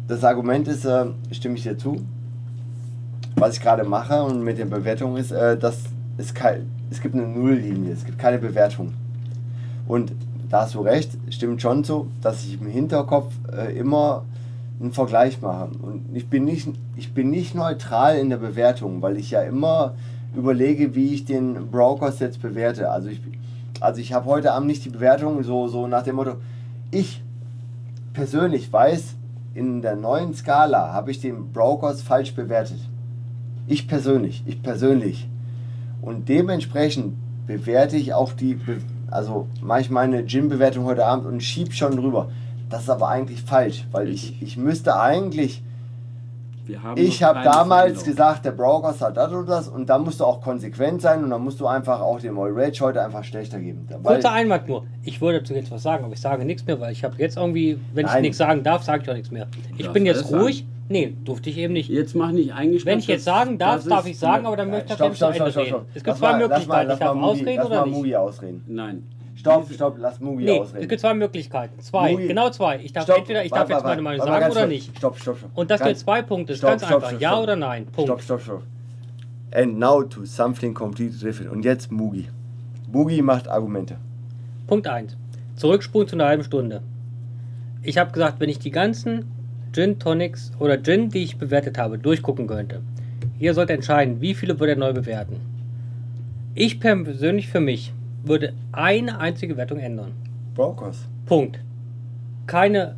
Das 0.07 0.23
Argument 0.23 0.69
ist, 0.69 0.85
äh, 0.85 1.07
stimme 1.33 1.57
ich 1.57 1.65
dir 1.65 1.77
zu. 1.77 1.97
Was 3.37 3.57
ich 3.57 3.61
gerade 3.63 3.83
mache 3.85 4.23
und 4.23 4.43
mit 4.45 4.59
der 4.59 4.67
Bewertung 4.67 5.17
ist, 5.17 5.33
äh, 5.33 5.59
dass 5.59 5.83
es, 6.19 6.33
kein, 6.35 6.71
es 6.91 7.01
gibt 7.01 7.15
eine 7.17 7.27
Nulllinie, 7.27 7.93
es 7.93 8.05
gibt 8.05 8.17
keine 8.19 8.39
Bewertung. 8.39 8.93
Und 9.89 10.13
da 10.49 10.61
hast 10.63 10.75
du 10.77 10.81
recht, 10.83 11.11
stimmt 11.31 11.61
schon 11.61 11.83
so, 11.83 12.07
dass 12.23 12.45
ich 12.45 12.61
im 12.61 12.69
Hinterkopf 12.69 13.33
äh, 13.53 13.77
immer 13.77 14.23
einen 14.81 14.93
Vergleich 14.93 15.41
mache. 15.43 15.69
Und 15.83 16.05
ich 16.15 16.29
bin, 16.29 16.45
nicht, 16.45 16.69
ich 16.95 17.13
bin 17.13 17.31
nicht 17.31 17.57
neutral 17.57 18.19
in 18.19 18.31
der 18.31 18.37
Bewertung, 18.37 19.03
weil 19.03 19.17
ich 19.17 19.33
ja 19.33 19.43
immer 19.43 19.95
überlege, 20.37 20.95
wie 20.95 21.15
ich 21.15 21.25
den 21.25 21.71
Brokers 21.71 22.19
jetzt 22.21 22.43
bewerte. 22.43 22.91
Also 22.91 23.09
ich, 23.09 23.21
also 23.81 24.01
ich 24.01 24.13
habe 24.13 24.27
heute 24.27 24.53
Abend 24.53 24.69
nicht 24.69 24.85
die 24.85 24.91
Bewertung 24.91 25.43
so, 25.43 25.69
so 25.69 25.87
nach 25.87 26.03
dem 26.03 26.17
Motto, 26.17 26.37
ich 26.91 27.23
persönlich 28.13 28.73
weiß, 28.73 29.15
in 29.55 29.83
der 29.83 29.97
neuen 29.97 30.35
Skala 30.35 30.93
habe 30.93 31.11
ich 31.11 31.21
den 31.21 31.53
Brokers 31.53 32.03
falsch 32.03 32.35
bewertet. 32.35 32.79
Ich 33.67 33.87
persönlich, 33.87 34.43
ich 34.47 34.63
persönlich. 34.63 35.29
Und 36.03 36.29
dementsprechend 36.29 37.15
bewerte 37.47 37.97
ich 37.97 38.13
auch 38.15 38.33
die, 38.33 38.59
also 39.11 39.47
mache 39.63 39.83
ich 39.83 39.91
meine 39.91 40.25
Gym-Bewertung 40.25 40.85
heute 40.85 41.07
Abend 41.07 41.27
und 41.27 41.43
schieb 41.43 41.73
schon 41.73 41.97
drüber. 41.97 42.31
Das 42.69 42.83
ist 42.83 42.91
aber 42.91 43.09
eigentlich 43.09 43.43
falsch, 43.43 43.87
weil 43.93 44.09
ich, 44.09 44.43
ich 44.43 44.57
müsste 44.57 44.99
eigentlich, 44.99 45.63
ich 46.97 47.23
habe 47.23 47.41
damals 47.45 47.83
Veränderung. 48.03 48.05
gesagt, 48.05 48.45
der 48.45 48.53
Brokers 48.53 49.01
hat 49.01 49.17
das 49.17 49.33
und 49.33 49.49
das 49.49 49.69
und 49.69 49.89
da 49.89 49.99
musst 49.99 50.21
du 50.21 50.25
auch 50.25 50.41
konsequent 50.41 51.03
sein 51.03 51.23
und 51.25 51.31
dann 51.31 51.43
musst 51.43 51.61
du 51.61 51.67
einfach 51.67 52.01
auch 52.01 52.21
dem 52.21 52.39
Oil 52.39 52.53
Rage 52.55 52.81
heute 52.85 53.03
einfach 53.03 53.25
schlechter 53.25 53.59
geben. 53.59 53.87
Kurzer 54.03 54.33
Einwand 54.33 54.69
nur. 54.69 54.85
Ich 55.03 55.21
würde 55.21 55.41
dazu 55.41 55.55
jetzt 55.55 55.71
was 55.71 55.83
sagen, 55.83 56.05
aber 56.05 56.15
ich 56.15 56.21
sage 56.21 56.45
nichts 56.45 56.65
mehr, 56.67 56.81
weil 56.81 56.93
ich 56.93 57.05
habe 57.05 57.15
jetzt 57.19 57.37
irgendwie, 57.37 57.79
wenn 57.93 58.07
ich 58.07 58.13
Nein. 58.13 58.23
nichts 58.23 58.39
sagen 58.39 58.63
darf, 58.63 58.83
sage 58.83 59.03
ich 59.03 59.11
auch 59.11 59.15
nichts 59.15 59.31
mehr. 59.31 59.47
Ich 59.77 59.79
Darfst 59.85 59.93
bin 59.93 60.07
jetzt 60.07 60.17
alles 60.19 60.29
sagen. 60.31 60.43
ruhig. 60.43 60.67
Nee, 60.89 61.17
durfte 61.25 61.49
ich 61.49 61.57
eben 61.57 61.73
nicht. 61.73 61.89
Jetzt 61.89 62.15
mach 62.15 62.31
nicht 62.31 62.53
eingeschränkt. 62.53 62.87
Wenn 62.87 62.99
ich 62.99 63.07
jetzt 63.07 63.25
sagen 63.25 63.57
darf, 63.57 63.77
das 63.77 63.85
darf 63.87 64.07
ich 64.07 64.19
sagen, 64.19 64.45
aber 64.47 64.57
dann 64.57 64.69
möchte 64.71 64.89
ich 64.91 64.95
Stopp, 64.95 65.17
stopp, 65.17 65.35
stopp, 65.35 65.51
stopp, 65.51 65.67
stopp. 65.67 65.87
Es 65.89 65.95
gibt 65.95 66.07
Lass 66.09 66.19
zwei 66.19 66.33
mal- 66.33 66.41
lass 66.41 66.67
mal- 66.67 66.85
Möglichkeiten. 66.85 66.89
lass 66.89 66.95
Ich 66.99 67.01
darf 67.01 67.17
ausreden 67.17 67.57
lass 67.57 67.67
oder 67.67 67.81
mal 67.81 67.87
nicht. 67.87 67.97
Mugi 67.97 68.17
ausreden. 68.17 68.65
Nein. 68.69 69.03
Stopp, 69.37 69.71
stopp, 69.73 69.97
lass 69.99 70.21
Mugi 70.21 70.45
Nee, 70.45 70.61
ausreden. 70.61 70.83
es 70.85 70.89
gibt 70.89 71.01
zwei 71.01 71.15
Möglichkeiten. 71.15 71.81
Zwei, 71.81 72.13
Mugi- 72.13 72.29
genau 72.29 72.51
zwei. 72.51 72.79
Ich 72.81 72.93
darf 72.93 73.05
Stopp, 73.05 73.19
entweder, 73.19 73.45
ich 73.45 73.51
darf 73.51 73.69
jetzt 73.69 73.85
warte, 73.85 73.89
meine 73.89 74.03
Meinung 74.03 74.27
sagen 74.27 74.51
oder 74.51 74.67
nicht. 74.67 74.97
Stopp, 74.97 75.19
stopp, 75.19 75.39
stopp. 75.39 75.51
Und 75.55 75.71
das 75.71 75.81
Ganz- 75.81 75.89
gilt 75.89 75.99
zwei 75.99 76.23
Punkte. 76.23 76.53
Ist 76.53 76.59
Stopp, 76.61 76.71
ganz 76.71 76.83
stopp, 76.85 76.95
einfach. 76.97 77.09
stopp, 77.11 77.21
ja 77.21 77.39
oder 77.41 77.57
nein? 77.57 77.87
Punkt. 77.87 78.09
Stopp, 78.09 78.23
stopp, 78.23 78.41
stopp. 78.43 78.63
And 79.53 79.79
now 79.79 80.03
to 80.03 80.25
something 80.25 80.73
completely 80.75 81.19
different. 81.19 81.51
Und 81.53 81.65
jetzt 81.65 81.91
Mugi. 81.93 82.29
Mugi 82.91 83.23
macht 83.23 83.49
Argumente. 83.49 83.97
Punkt 84.67 84.87
1. 84.87 85.17
Zurückspulen 85.57 86.09
zu 86.09 86.17
einer 86.17 86.27
halben 86.27 86.45
Stunde. 86.45 86.83
Ich 87.83 87.99
habe 87.99 88.13
gesagt, 88.13 88.41
wenn 88.41 88.49
ich 88.49 88.59
die 88.61 88.71
ganzen 88.71 89.27
Gin 89.73 89.99
Tonics 89.99 90.53
oder 90.59 90.81
Gin, 90.83 91.11
die 91.11 91.23
ich 91.25 91.37
bewertet 91.39 91.77
habe, 91.77 91.99
durchgucken 91.99 92.47
könnte. 92.47 92.81
Ihr 93.39 93.53
sollt 93.53 93.71
entscheiden, 93.71 94.21
wie 94.21 94.35
viele 94.35 94.59
würde 94.61 94.73
er 94.73 94.79
neu 94.79 94.93
bewerten. 94.93 95.37
Ich 96.55 96.79
persönlich 96.81 97.49
für 97.49 97.61
mich 97.61 97.93
würde 98.25 98.53
eine 98.73 99.19
einzige 99.19 99.57
Wertung 99.57 99.79
ändern. 99.79 100.13
Brokers. 100.55 101.07
Punkt. 101.27 101.59
Keine 102.47 102.97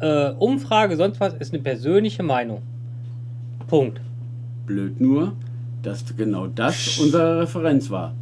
äh, 0.00 0.30
Umfrage, 0.30 0.96
sonst 0.96 1.20
was, 1.20 1.34
ist 1.34 1.52
eine 1.52 1.62
persönliche 1.62 2.22
Meinung. 2.22 2.62
Punkt. 3.66 4.00
Blöd 4.66 5.00
nur, 5.00 5.32
dass 5.82 6.04
genau 6.16 6.46
das 6.46 6.98
unsere 6.98 7.42
Referenz 7.42 7.90
war. 7.90 8.14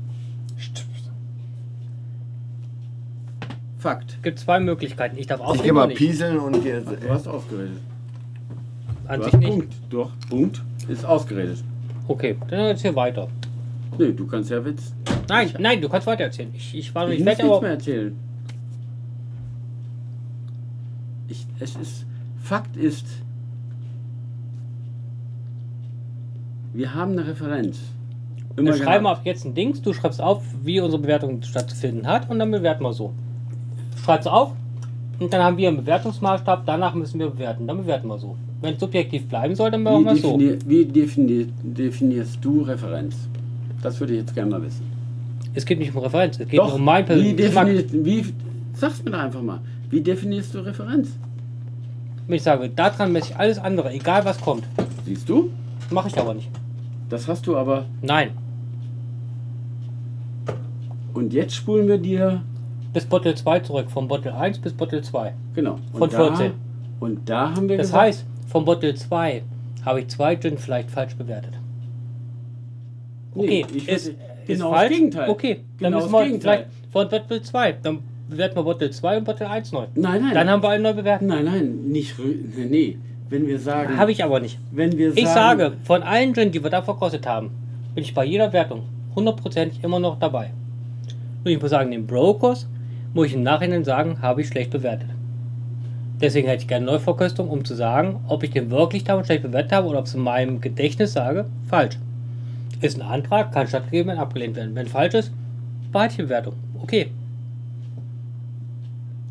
Fakt. 3.79 4.15
Es 4.17 4.23
gibt 4.23 4.39
zwei 4.41 4.59
Möglichkeiten. 4.59 5.17
Ich 5.19 5.29
darf 5.29 5.41
Ich 5.41 5.47
ausreden 5.47 5.63
gehe 5.63 5.73
mal 5.73 5.89
pieseln 5.89 6.39
und 6.39 6.63
gehe. 6.63 6.81
Du 6.81 7.09
hast 7.09 7.29
ausgeredet. 7.29 7.79
An 9.07 9.21
Du 9.21 9.25
sich 9.25 9.33
hast 9.33 9.41
nicht. 9.41 9.51
Punkt. 9.51 9.75
Doch, 9.89 10.11
Punkt. 10.29 10.63
Ist 10.89 11.05
ausgeredet. 11.05 11.63
Okay, 12.09 12.37
dann 12.49 12.61
erzähl 12.61 12.95
weiter. 12.97 13.29
Nee, 13.97 14.13
du 14.13 14.27
kannst 14.27 14.51
ja 14.51 14.65
Witz. 14.65 14.93
Nein, 15.29 15.51
nein, 15.59 15.81
du 15.81 15.89
kannst 15.89 16.07
weiter 16.07 16.25
erzählen. 16.25 16.51
Ich, 16.55 16.75
ich 16.75 16.95
war 16.95 17.05
noch 17.05 17.13
Ich 17.13 17.19
nicht 17.19 17.25
fertig, 17.25 17.45
nichts 17.45 17.57
aber 17.57 17.63
mehr 17.63 17.73
erzählen. 17.73 18.17
Ich, 21.29 21.47
es 21.61 21.77
ist, 21.77 22.07
Fakt 22.43 22.77
ist, 22.77 23.07
wir 26.73 26.95
haben 26.95 27.13
eine 27.13 27.27
Referenz. 27.27 27.81
Immer 28.57 28.73
wir 28.73 28.83
schreiben 28.83 29.07
ab 29.07 29.21
jetzt 29.25 29.45
ein 29.45 29.55
Dings, 29.55 29.83
du 29.83 29.93
schreibst 29.93 30.21
auf, 30.21 30.43
wie 30.63 30.81
unsere 30.81 31.01
Bewertung 31.01 31.43
stattzufinden 31.43 32.07
hat 32.07 32.31
und 32.31 32.39
dann 32.39 32.51
bewerten 32.51 32.83
wir 32.83 32.93
so. 32.93 33.13
Schreibst 34.03 34.27
auf 34.27 34.53
und 35.19 35.33
dann 35.33 35.43
haben 35.43 35.57
wir 35.57 35.69
einen 35.69 35.79
Bewertungsmaßstab, 35.79 36.65
danach 36.67 36.95
müssen 36.95 37.19
wir 37.21 37.31
bewerten, 37.31 37.67
dann 37.67 37.79
bewerten 37.79 38.09
wir 38.09 38.19
so. 38.19 38.37
Wenn 38.61 38.75
es 38.75 38.81
subjektiv 38.81 39.29
bleiben 39.29 39.55
soll, 39.55 39.71
dann 39.71 39.83
machen 39.83 40.05
wir 40.05 40.13
es 40.13 40.23
so. 40.23 40.39
wie 40.39 40.85
defini 40.85 41.47
definierst 41.63 42.39
du 42.41 42.63
Referenz? 42.63 43.29
Das 43.83 43.99
würde 44.01 44.15
ich 44.15 44.21
jetzt 44.21 44.35
gerne 44.35 44.51
mal 44.51 44.63
wissen. 44.63 44.83
Es 45.55 45.65
geht 45.65 45.79
nicht 45.79 45.95
um 45.95 46.03
Referenz, 46.03 46.39
es 46.39 46.49
geht 46.49 46.61
nur 46.61 46.75
um 46.75 46.85
mein 46.85 47.07
definierst, 47.07 47.93
wie, 47.93 48.25
sag's 48.75 49.03
mir 49.03 49.11
doch 49.11 49.19
einfach 49.19 49.43
mal. 49.43 49.61
Wie 49.91 50.01
definierst 50.01 50.55
du 50.55 50.61
Referenz? 50.61 51.09
Wenn 52.27 52.37
ich 52.37 52.43
sage, 52.43 52.69
daran 52.69 53.13
messe 53.13 53.31
ich 53.31 53.37
alles 53.37 53.59
andere, 53.59 53.91
egal 53.93 54.25
was 54.25 54.41
kommt. 54.41 54.65
Siehst 55.05 55.29
du? 55.29 55.51
Mache 55.91 56.09
ich 56.09 56.19
aber 56.19 56.35
nicht. 56.35 56.51
Das 57.09 57.27
hast 57.27 57.47
du 57.47 57.57
aber. 57.57 57.87
Nein. 58.03 58.31
Und 61.15 61.33
jetzt 61.33 61.55
spulen 61.55 61.89
wir 61.89 61.99
dir. 61.99 62.43
Bis 62.93 63.05
Bottle 63.05 63.35
2 63.35 63.61
zurück, 63.61 63.91
von 63.91 64.09
Bottle 64.09 64.35
1 64.35 64.59
bis 64.59 64.73
Bottle 64.73 65.03
2. 65.03 65.35
Genau. 65.55 65.79
Und 65.93 65.99
Von 65.99 66.11
da, 66.11 66.17
14. 66.37 66.53
Und 67.01 67.29
da 67.29 67.55
haben 67.55 67.69
wir 67.69 67.77
Das 67.77 67.89
gesagt, 67.89 68.03
heißt, 68.03 68.25
von 68.47 68.65
Bottle 68.65 68.95
2 68.95 69.43
habe 69.85 70.01
ich 70.01 70.09
zwei 70.09 70.37
Gin 70.37 70.59
vielleicht 70.59 70.91
falsch 70.91 71.15
bewertet. 71.15 71.58
Okay, 73.39 73.65
Nee, 73.71 73.77
ich 73.79 73.89
ist, 73.89 74.13
genau 74.47 74.71
falsch. 74.73 74.89
das 74.91 74.99
Gegenteil. 74.99 75.29
Okay, 75.31 75.55
dann 75.81 75.93
Genau 75.93 75.97
müssen 75.99 76.13
wir 76.13 76.25
Gegenteil. 76.25 76.41
vielleicht 76.67 76.93
von 76.93 77.09
Bottle 77.09 77.43
2. 77.43 77.73
Dann 77.83 77.99
bewerten 78.29 78.57
wir 78.57 78.63
Bottle 78.63 78.91
2 78.91 79.19
und 79.19 79.25
Bottle 79.25 79.49
1 79.51 79.73
neu. 79.73 79.87
Nein, 79.95 80.23
nein. 80.23 80.35
Dann 80.35 80.49
haben 80.51 80.63
wir 80.63 80.69
alle 80.71 80.83
neu 80.83 80.93
bewertet. 80.93 81.29
nein, 81.29 81.45
nein, 81.45 81.79
nicht. 81.87 82.15
Nee. 82.57 82.99
Wenn 83.31 83.47
wir 83.47 83.59
sagen. 83.59 83.97
Habe 83.99 84.13
ich 84.13 84.25
aber 84.25 84.41
nicht. 84.41 84.59
Wenn 84.73 84.97
wir 84.97 85.11
sagen. 85.11 85.19
Ich 85.23 85.29
sage, 85.29 85.73
von 85.85 86.03
allen 86.03 86.35
Gin, 86.35 86.51
die 86.51 86.63
wir 86.63 86.71
da 86.71 86.81
verkostet 86.83 87.27
haben, 87.27 87.51
bin 87.95 88.03
ich 88.05 88.15
bei 88.15 88.25
jeder 88.25 88.53
Wertung 88.55 88.83
hundertprozentig 89.15 89.85
immer 89.85 90.01
noch 90.01 90.19
dabei. 90.19 90.51
Nur 91.45 91.53
ich 91.55 91.61
muss 91.61 91.71
sagen, 91.71 91.91
den 91.91 92.07
Brokers 92.07 92.67
muss 93.13 93.27
ich 93.27 93.35
im 93.35 93.43
Nachhinein 93.43 93.85
sagen, 93.85 94.23
habe 94.23 94.41
ich 94.41 94.49
schlecht 94.49 94.71
bewertet. 94.71 95.09
Deswegen 96.21 96.49
hätte 96.49 96.63
ich 96.63 96.69
gerne 96.69 96.87
Neuverkostung, 96.87 97.49
um 97.49 97.65
zu 97.65 97.75
sagen, 97.75 98.21
ob 98.29 98.43
ich 98.43 98.51
den 98.51 98.71
wirklich 98.71 99.05
damals 99.05 99.27
schlecht 99.29 99.43
bewertet 99.43 99.73
habe 99.73 99.87
oder 99.89 100.01
ob 100.01 100.07
es 100.07 100.15
in 100.15 100.21
meinem 100.21 100.61
Gedächtnis 100.61 101.13
sage, 101.13 101.47
falsch. 101.69 101.97
Ist 102.81 102.97
ein 102.97 103.03
Antrag, 103.03 103.53
kann 103.53 103.67
stattgegeben 103.67 104.09
werden, 104.09 104.21
abgelehnt 104.21 104.57
werden. 104.57 104.75
Wenn 104.75 104.87
falsch 104.87 105.15
ist, 105.15 105.33
behalte 105.93 106.13
ich 106.13 106.17
die 106.17 106.23
Bewertung. 106.23 106.55
Okay. 106.81 107.11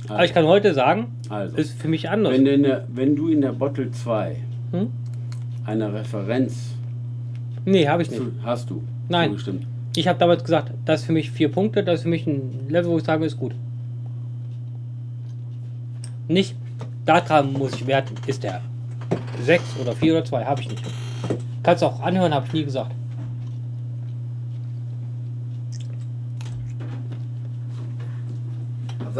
Aber 0.10 0.24
ich 0.26 0.34
kann 0.34 0.46
heute 0.46 0.74
sagen, 0.74 1.08
Also, 1.30 1.58
ist 1.58 1.80
für 1.80 1.88
mich 1.88 2.10
anders. 2.10 2.34
wenn, 2.34 2.46
du 2.46 2.52
in 2.54 2.64
der, 2.64 2.86
wenn 2.94 3.16
du 3.16 3.28
in 3.30 3.42
der 3.42 3.52
Bottle 3.54 3.92
2 3.92 4.38
Hm? 4.72 4.88
eine 5.66 5.94
Referenz 5.94 6.74
Nee, 7.66 7.88
habe 7.88 8.02
ich 8.02 8.10
nicht. 8.12 8.22
hast 8.44 8.70
du. 8.70 8.82
Nein. 9.10 9.30
Zugestimmt. 9.30 9.66
Ich 9.98 10.08
habe 10.08 10.18
damals 10.20 10.44
gesagt, 10.44 10.72
das 10.86 11.02
ist 11.02 11.06
für 11.08 11.12
mich 11.14 11.32
vier 11.32 11.52
Punkte, 11.52 11.84
das 11.84 11.96
ist 12.00 12.04
für 12.04 12.10
mich 12.10 12.26
ein 12.28 12.68
Level, 12.70 12.92
wo 12.92 12.98
ich 12.98 13.04
sage, 13.04 13.26
ist 13.26 13.38
gut. 13.38 13.54
Nicht, 16.28 16.56
daran 17.06 17.54
muss 17.54 17.74
ich 17.74 17.88
werten, 17.88 18.16
ist 18.28 18.44
der 18.44 18.62
sechs 19.44 19.64
oder 19.82 19.94
vier 19.94 20.14
oder 20.14 20.26
zwei, 20.26 20.46
habe 20.46 20.62
ich 20.62 20.70
nicht. 20.70 20.84
Kannst 21.64 21.82
du 21.82 21.88
auch 21.88 22.02
anhören, 22.02 22.34
habe 22.34 22.46
ich 22.48 22.54
nie 22.54 22.64
gesagt. 22.64 22.92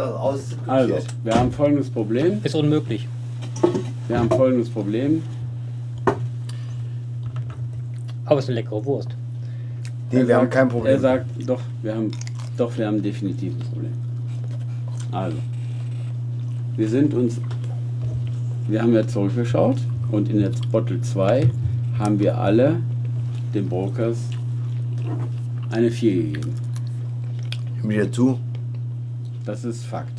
Ausdiskutiert. 0.04 0.68
Also, 0.68 0.94
wir 1.24 1.34
haben 1.34 1.52
folgendes 1.52 1.90
Problem. 1.90 2.40
Ist 2.44 2.54
unmöglich. 2.54 3.08
Wir 4.08 4.18
haben 4.18 4.28
folgendes 4.30 4.68
Problem. 4.70 5.22
Aber 8.24 8.38
es 8.38 8.44
ist 8.44 8.50
eine 8.50 8.60
leckere 8.60 8.84
Wurst. 8.84 9.08
nee, 10.12 10.26
wir 10.26 10.36
haben 10.36 10.44
sagt- 10.44 10.54
kein 10.54 10.68
Problem. 10.68 10.92
Er 10.94 11.00
sagt, 11.00 11.26
doch, 11.46 11.60
wir 11.82 11.94
haben, 11.94 12.10
doch, 12.56 12.76
wir 12.76 12.86
haben 12.86 13.02
definitiv 13.02 13.54
ein 13.54 13.60
Problem. 13.60 13.92
Also, 15.12 15.36
wir 16.76 16.88
sind 16.88 17.14
uns, 17.14 17.40
wir 18.68 18.82
haben 18.82 18.92
ja 18.92 19.06
zurückgeschaut 19.06 19.78
und 20.12 20.28
in 20.28 20.40
der 20.40 20.50
Bottle 20.70 21.00
2 21.00 21.50
haben 21.98 22.18
wir 22.20 22.36
alle 22.38 22.76
den 23.54 23.68
Brokers 23.68 24.18
eine 25.70 25.90
4 25.90 26.14
gegeben. 26.14 26.54
Stimme 27.78 27.94
dir 27.94 28.12
zu. 28.12 28.38
Das 29.48 29.64
ist 29.64 29.86
Fakt. 29.86 30.12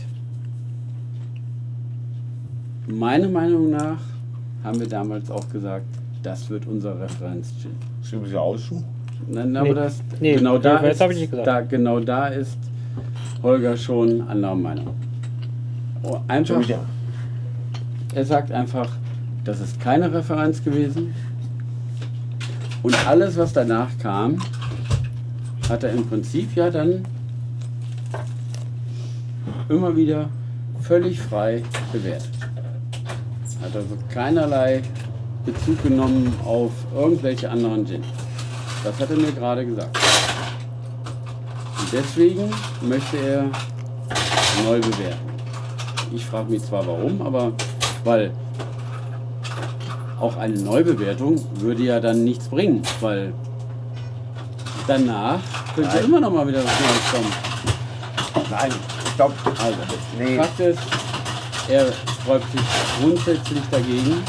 Meiner 2.88 3.30
Meinung 3.30 3.70
nach 3.70 4.00
haben 4.64 4.80
wir 4.80 4.88
damals 4.88 5.30
auch 5.30 5.48
gesagt, 5.52 5.86
das 6.24 6.50
wird 6.50 6.66
unser 6.66 7.00
Referenz-Gin. 7.00 7.70
Stimme 8.02 8.24
ich 8.26 8.32
dir 8.32 8.42
aus, 8.42 8.64
Schuh? 8.64 8.82
Nein, 9.28 9.52
Nee. 9.52 9.60
aber 9.60 9.74
das 9.76 10.02
Nee, 10.20 10.34
genau 10.34 10.58
das- 10.58 10.82
da 10.82 10.88
ist, 10.88 11.00
hab 11.02 11.12
ich 11.12 11.20
nicht 11.20 11.30
gesagt. 11.30 11.46
Da, 11.48 11.62
genau 11.62 12.00
da 12.00 12.26
ist 12.30 12.58
Holger 13.44 13.78
schon 13.78 14.28
anderer 14.28 14.56
Meinung. 14.56 14.96
Oh, 16.02 16.18
einfach, 16.28 16.64
er 18.16 18.26
sagt 18.26 18.52
einfach, 18.52 18.90
das 19.44 19.60
ist 19.62 19.80
keine 19.80 20.12
Referenz 20.12 20.64
gewesen. 20.64 21.14
Und 22.82 23.08
alles, 23.08 23.38
was 23.38 23.54
danach 23.54 23.90
kam, 24.00 24.40
hat 25.70 25.84
er 25.84 25.92
im 25.92 26.08
Prinzip 26.08 26.56
ja 26.56 26.72
dann 26.72 27.04
immer 29.70 29.96
wieder 29.96 30.30
völlig 30.82 31.20
frei 31.20 31.64
bewertet. 31.94 32.30
Hat 33.62 33.76
also 33.76 33.98
keinerlei 34.12 34.82
Bezug 35.46 35.82
genommen 35.84 36.34
auf 36.46 36.72
irgendwelche 36.96 37.50
anderen 37.50 37.86
Gin. 37.86 38.04
Das 38.84 39.00
hat 39.00 39.10
er 39.10 39.18
mir 39.18 39.32
gerade 39.32 39.66
gesagt. 39.66 39.98
Und 41.80 41.94
deswegen 41.94 42.50
möchte 42.82 43.18
er 43.18 43.44
neu 44.66 44.80
bewerten. 44.80 45.30
Ich 46.14 46.26
frage 46.26 46.52
mich 46.52 46.64
zwar 46.64 46.86
warum, 46.88 47.22
aber 47.22 47.54
weil 48.04 48.32
auch 50.20 50.36
eine 50.38 50.58
Neubewertung 50.60 51.40
würde 51.56 51.84
ja 51.84 52.00
dann 52.00 52.24
nichts 52.24 52.48
bringen, 52.48 52.82
weil 53.00 53.34
danach 54.88 55.40
könnte 55.76 55.96
Nein. 55.96 56.06
immer 56.06 56.20
noch 56.20 56.34
mal 56.34 56.48
wieder 56.48 56.64
was 56.64 56.80
Neues 56.80 57.12
kommen. 57.12 57.50
Nein, 58.50 58.72
stopp. 59.20 59.34
Also, 59.62 59.78
Nee. 60.18 60.38
Fakt 60.38 60.60
ist, 60.62 60.80
er 61.68 61.88
sträubt 62.24 62.50
sich 62.54 62.62
grundsätzlich 63.02 63.62
dagegen, 63.70 64.24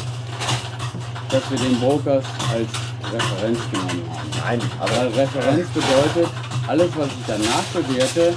dass 1.31 1.49
wir 1.49 1.59
den 1.59 1.78
Brokers 1.78 2.25
als 2.52 2.69
Referenz 3.12 3.59
genommen 3.70 4.02
haben. 4.10 4.59
Nein, 4.59 4.60
Weil 4.81 5.07
aber 5.09 5.17
Referenz 5.17 5.69
bedeutet, 5.69 6.28
alles 6.67 6.91
was 6.97 7.07
ich 7.07 7.25
danach 7.27 7.62
bewerte, 7.73 8.35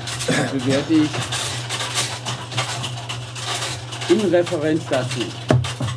bewerte 0.52 0.94
ich 0.94 1.10
in 4.10 4.30
Referenz 4.34 4.84
dazu. 4.90 5.22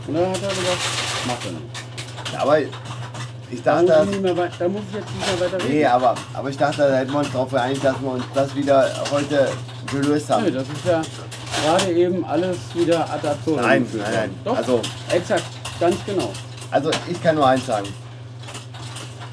Und 0.07 0.15
da 0.15 0.20
hat 0.20 0.43
er 0.43 0.49
gesagt, 0.49 0.83
mach 1.26 1.44
er 1.44 1.52
nicht. 1.52 2.41
aber 2.41 2.59
ich 2.59 3.62
Da 3.62 3.83
dachte, 3.83 4.07
muss, 4.07 4.15
ich 4.17 4.23
mehr 4.23 4.35
da 4.35 4.68
muss 4.68 4.83
ich 4.89 4.94
jetzt 4.97 5.15
nicht 5.15 5.26
mehr 5.26 5.41
weiter 5.41 5.65
reden. 5.65 5.75
nee, 5.75 5.85
aber, 5.86 6.15
aber 6.33 6.49
ich 6.51 6.57
dachte, 6.57 6.78
da 6.78 6.97
hätten 6.97 7.12
wir 7.12 7.18
uns 7.18 7.31
darauf 7.31 7.51
geeinigt, 7.51 7.85
dass 7.85 8.01
wir 8.01 8.10
uns 8.10 8.25
das 8.35 8.55
wieder 8.55 8.91
heute 9.10 9.49
gelöst 9.87 10.31
haben. 10.31 10.53
das 10.53 10.65
ist 10.69 10.85
ja 10.87 11.03
gerade 11.65 11.93
eben 11.93 12.25
alles 12.25 12.57
wieder 12.75 13.11
ad 13.11 13.27
absurdum 13.27 13.63
Nein, 13.63 13.87
nein, 13.93 14.03
nein. 14.13 14.31
Doch, 14.45 14.57
Also- 14.57 14.81
exakt, 15.11 15.45
ganz 15.81 15.97
genau. 16.07 16.31
Also 16.71 16.91
ich 17.11 17.23
kann 17.23 17.35
nur 17.37 17.47
eins 17.47 17.65
sagen. 17.67 17.87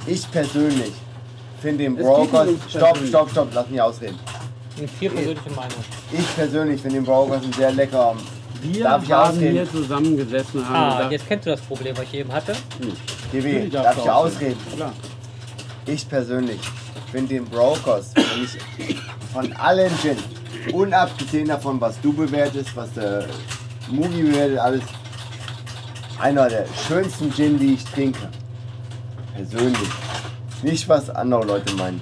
Ich 0.05 0.29
persönlich 0.31 0.91
finde 1.61 1.83
den 1.85 1.95
Brokers. 1.95 2.49
Stopp, 2.69 2.97
stopp, 3.07 3.31
stopp, 3.31 3.47
lass 3.53 3.69
mich 3.69 3.81
ausreden. 3.81 4.19
Und 4.79 4.89
vier 4.89 5.09
persönliche 5.11 5.49
Meinungen. 5.49 5.85
Ich 6.11 6.35
persönlich 6.35 6.81
finde 6.81 6.95
den 6.97 7.05
Brokers 7.05 7.43
ein 7.43 7.53
sehr 7.53 7.71
lecker. 7.71 8.15
Wir 8.61 8.83
Darf 8.83 9.03
ich 9.03 9.11
haben 9.11 9.29
ausreden? 9.31 9.51
hier 9.53 9.69
zusammengesessen 9.71 10.65
haben 10.67 10.75
Ah, 10.75 10.95
gesagt, 10.97 11.11
jetzt 11.11 11.27
kennst 11.27 11.45
du 11.45 11.49
das 11.51 11.61
Problem, 11.61 11.97
was 11.97 12.03
ich 12.05 12.13
eben 12.15 12.31
hatte. 12.31 12.53
GW, 13.31 13.37
Natürlich 13.53 13.71
darf 13.73 13.83
darfst 13.83 14.03
ich 14.05 14.09
ausreden? 14.11 14.57
Klar. 14.75 14.93
Ich 15.85 16.07
persönlich 16.09 16.59
finde 17.11 17.33
den 17.35 17.45
Brokers, 17.45 18.11
wenn 18.15 18.87
ich 18.87 18.95
von 19.33 19.51
allen 19.53 19.91
Gin, 20.01 20.17
unabgesehen 20.71 21.47
davon, 21.47 21.81
was 21.81 21.99
du 22.01 22.13
bewertest, 22.13 22.75
was 22.75 22.93
der 22.93 23.25
Mugi 23.89 24.23
bewertet, 24.23 24.59
alles, 24.59 24.83
einer 26.19 26.47
der 26.47 26.65
schönsten 26.87 27.31
Gin, 27.31 27.59
die 27.59 27.73
ich 27.73 27.83
trinke. 27.83 28.29
Persönlich. 29.35 29.89
Nicht, 30.61 30.87
was 30.87 31.09
andere 31.09 31.45
Leute 31.45 31.73
meinen. 31.75 31.99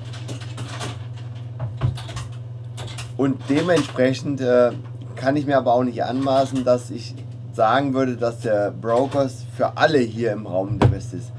Und 3.17 3.40
dementsprechend 3.49 4.41
äh, 4.41 4.72
kann 5.15 5.35
ich 5.35 5.45
mir 5.45 5.57
aber 5.57 5.73
auch 5.73 5.83
nicht 5.83 6.03
anmaßen, 6.03 6.64
dass 6.64 6.90
ich 6.90 7.15
sagen 7.53 7.93
würde, 7.93 8.17
dass 8.17 8.40
der 8.40 8.72
Brokers 8.72 9.45
für 9.56 9.77
alle 9.77 9.99
hier 9.99 10.31
im 10.31 10.48
Raum 10.48 10.80
der 10.80 10.88
Beste 10.88 11.17
ist. 11.17 11.31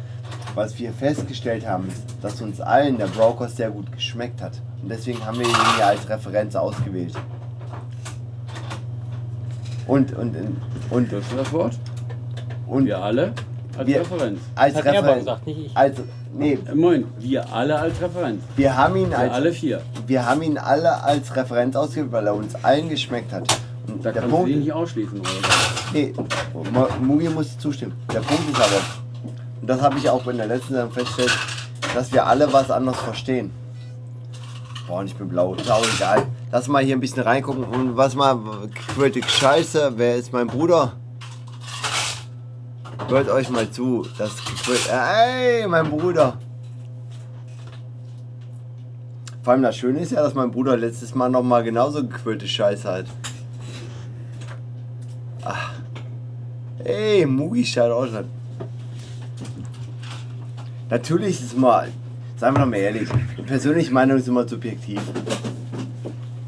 Was 0.55 0.79
wir 0.79 0.93
festgestellt 0.93 1.67
haben, 1.67 1.89
ist, 1.89 2.03
dass 2.23 2.41
uns 2.41 2.61
allen 2.61 2.99
der 2.99 3.07
Brokers 3.07 3.57
sehr 3.57 3.71
gut 3.71 3.91
geschmeckt 3.91 4.41
hat. 4.43 4.61
Und 4.83 4.89
deswegen 4.89 5.25
haben 5.25 5.39
wir 5.39 5.47
ihn 5.47 5.55
hier 5.77 5.87
als 5.87 6.09
Referenz 6.09 6.55
ausgewählt. 6.57 7.15
Und, 9.87 10.13
und, 10.17 10.37
und, 10.91 11.13
Das 11.13 11.21
ist 11.23 11.33
das 11.37 11.53
Wort. 11.53 11.79
und 12.67 12.87
Wir 12.87 12.99
alle 13.03 13.33
als 13.77 13.87
Wir- 13.89 14.01
Referenz. 14.01 14.39
als 14.55 14.75
Hat 14.77 14.85
er 14.85 14.91
aber 14.93 14.99
Referenz. 15.01 15.25
gesagt, 15.25 15.47
nicht 15.47 15.59
ich. 15.67 15.77
Als, 15.77 15.97
nee, 16.35 16.59
Äh, 16.71 16.75
Moin, 16.75 17.05
wir 17.19 17.53
alle 17.53 17.79
als 17.79 18.01
Referenz. 18.01 18.43
wir 18.57 18.77
haben 18.77 18.97
ihn 18.97 19.11
Wir 19.11 19.19
als, 19.19 19.33
alle 19.33 19.53
vier. 19.53 19.83
wir 20.07 20.27
haben 20.27 20.43
ihn 20.43 20.59
alle 20.59 21.03
als 21.03 21.35
Referenz 21.35 21.75
ausgewählt, 21.77 22.13
weil 22.13 22.27
er 22.27 22.35
uns 22.35 22.55
allen 22.65 22.89
geschmeckt 22.89 23.33
hat. 23.33 23.43
Und 23.89 24.05
Da 24.05 24.13
der 24.13 24.23
kannst 24.23 24.33
du 24.33 24.37
Punkt, 24.37 24.51
dich 24.51 24.57
nicht 24.59 24.73
ausschließen, 24.73 25.19
oder? 25.21 25.29
nee, 25.93 26.13
Mugi 27.01 27.29
muss 27.29 27.59
zustimmen. 27.59 27.95
Der 28.13 28.21
Punkt 28.21 28.49
ist 28.51 28.57
aber, 28.57 28.81
und 29.61 29.67
das 29.69 29.81
habe 29.81 29.99
ich 29.99 30.09
auch 30.09 30.25
in 30.29 30.37
der 30.37 30.47
letzten 30.47 30.75
Sendung 30.75 30.93
festgestellt, 30.93 31.37
dass 31.95 32.13
wir 32.13 32.25
alle 32.27 32.53
was 32.53 32.71
anderes 32.71 32.99
verstehen. 33.01 33.51
Boah, 34.93 34.99
und 34.99 35.07
ich 35.07 35.17
bin 35.17 35.27
blau, 35.27 35.55
ist 35.55 35.71
auch 35.71 35.87
egal. 35.97 36.27
Lass 36.51 36.69
mal 36.69 36.85
hier 36.85 36.95
ein 36.95 37.01
bisschen 37.01 37.23
reingucken 37.23 37.65
und 37.65 37.97
was 37.97 38.15
mal, 38.15 38.39
quirlte 38.89 39.23
Scheiße, 39.27 39.95
wer 39.97 40.17
ist 40.17 40.35
mein 40.35 40.49
Bruder? 40.49 40.93
Hört 43.09 43.31
euch 43.31 43.49
mal 43.49 43.71
zu, 43.71 44.07
das 44.19 44.37
gequirlt, 44.45 44.91
ey, 44.93 45.67
mein 45.67 45.89
Bruder. 45.89 46.37
Vor 49.43 49.55
allem 49.55 49.63
das 49.63 49.79
Schöne 49.79 50.01
ist 50.01 50.13
ja, 50.13 50.23
dass 50.23 50.35
mein 50.35 50.51
Bruder 50.51 50.77
letztes 50.77 51.15
Mal 51.15 51.31
noch 51.31 51.43
mal 51.43 51.65
genauso 51.65 52.07
gequirlte 52.07 52.47
Scheiße 52.47 52.93
hat. 52.93 53.07
Ach. 55.43 55.73
Ey, 56.85 57.25
Mugi 57.25 57.65
schaut 57.65 57.93
aus. 57.93 58.11
Natürlich 60.91 61.41
ist 61.41 61.57
mal, 61.57 61.89
seien 62.43 62.55
wir 62.55 62.59
doch 62.61 62.67
mal 62.67 62.77
ehrlich, 62.77 63.09
die 63.39 63.43
persönliche 63.43 63.93
Meinung 63.93 64.17
ist 64.19 64.27
immer 64.27 64.49
subjektiv. 64.49 65.01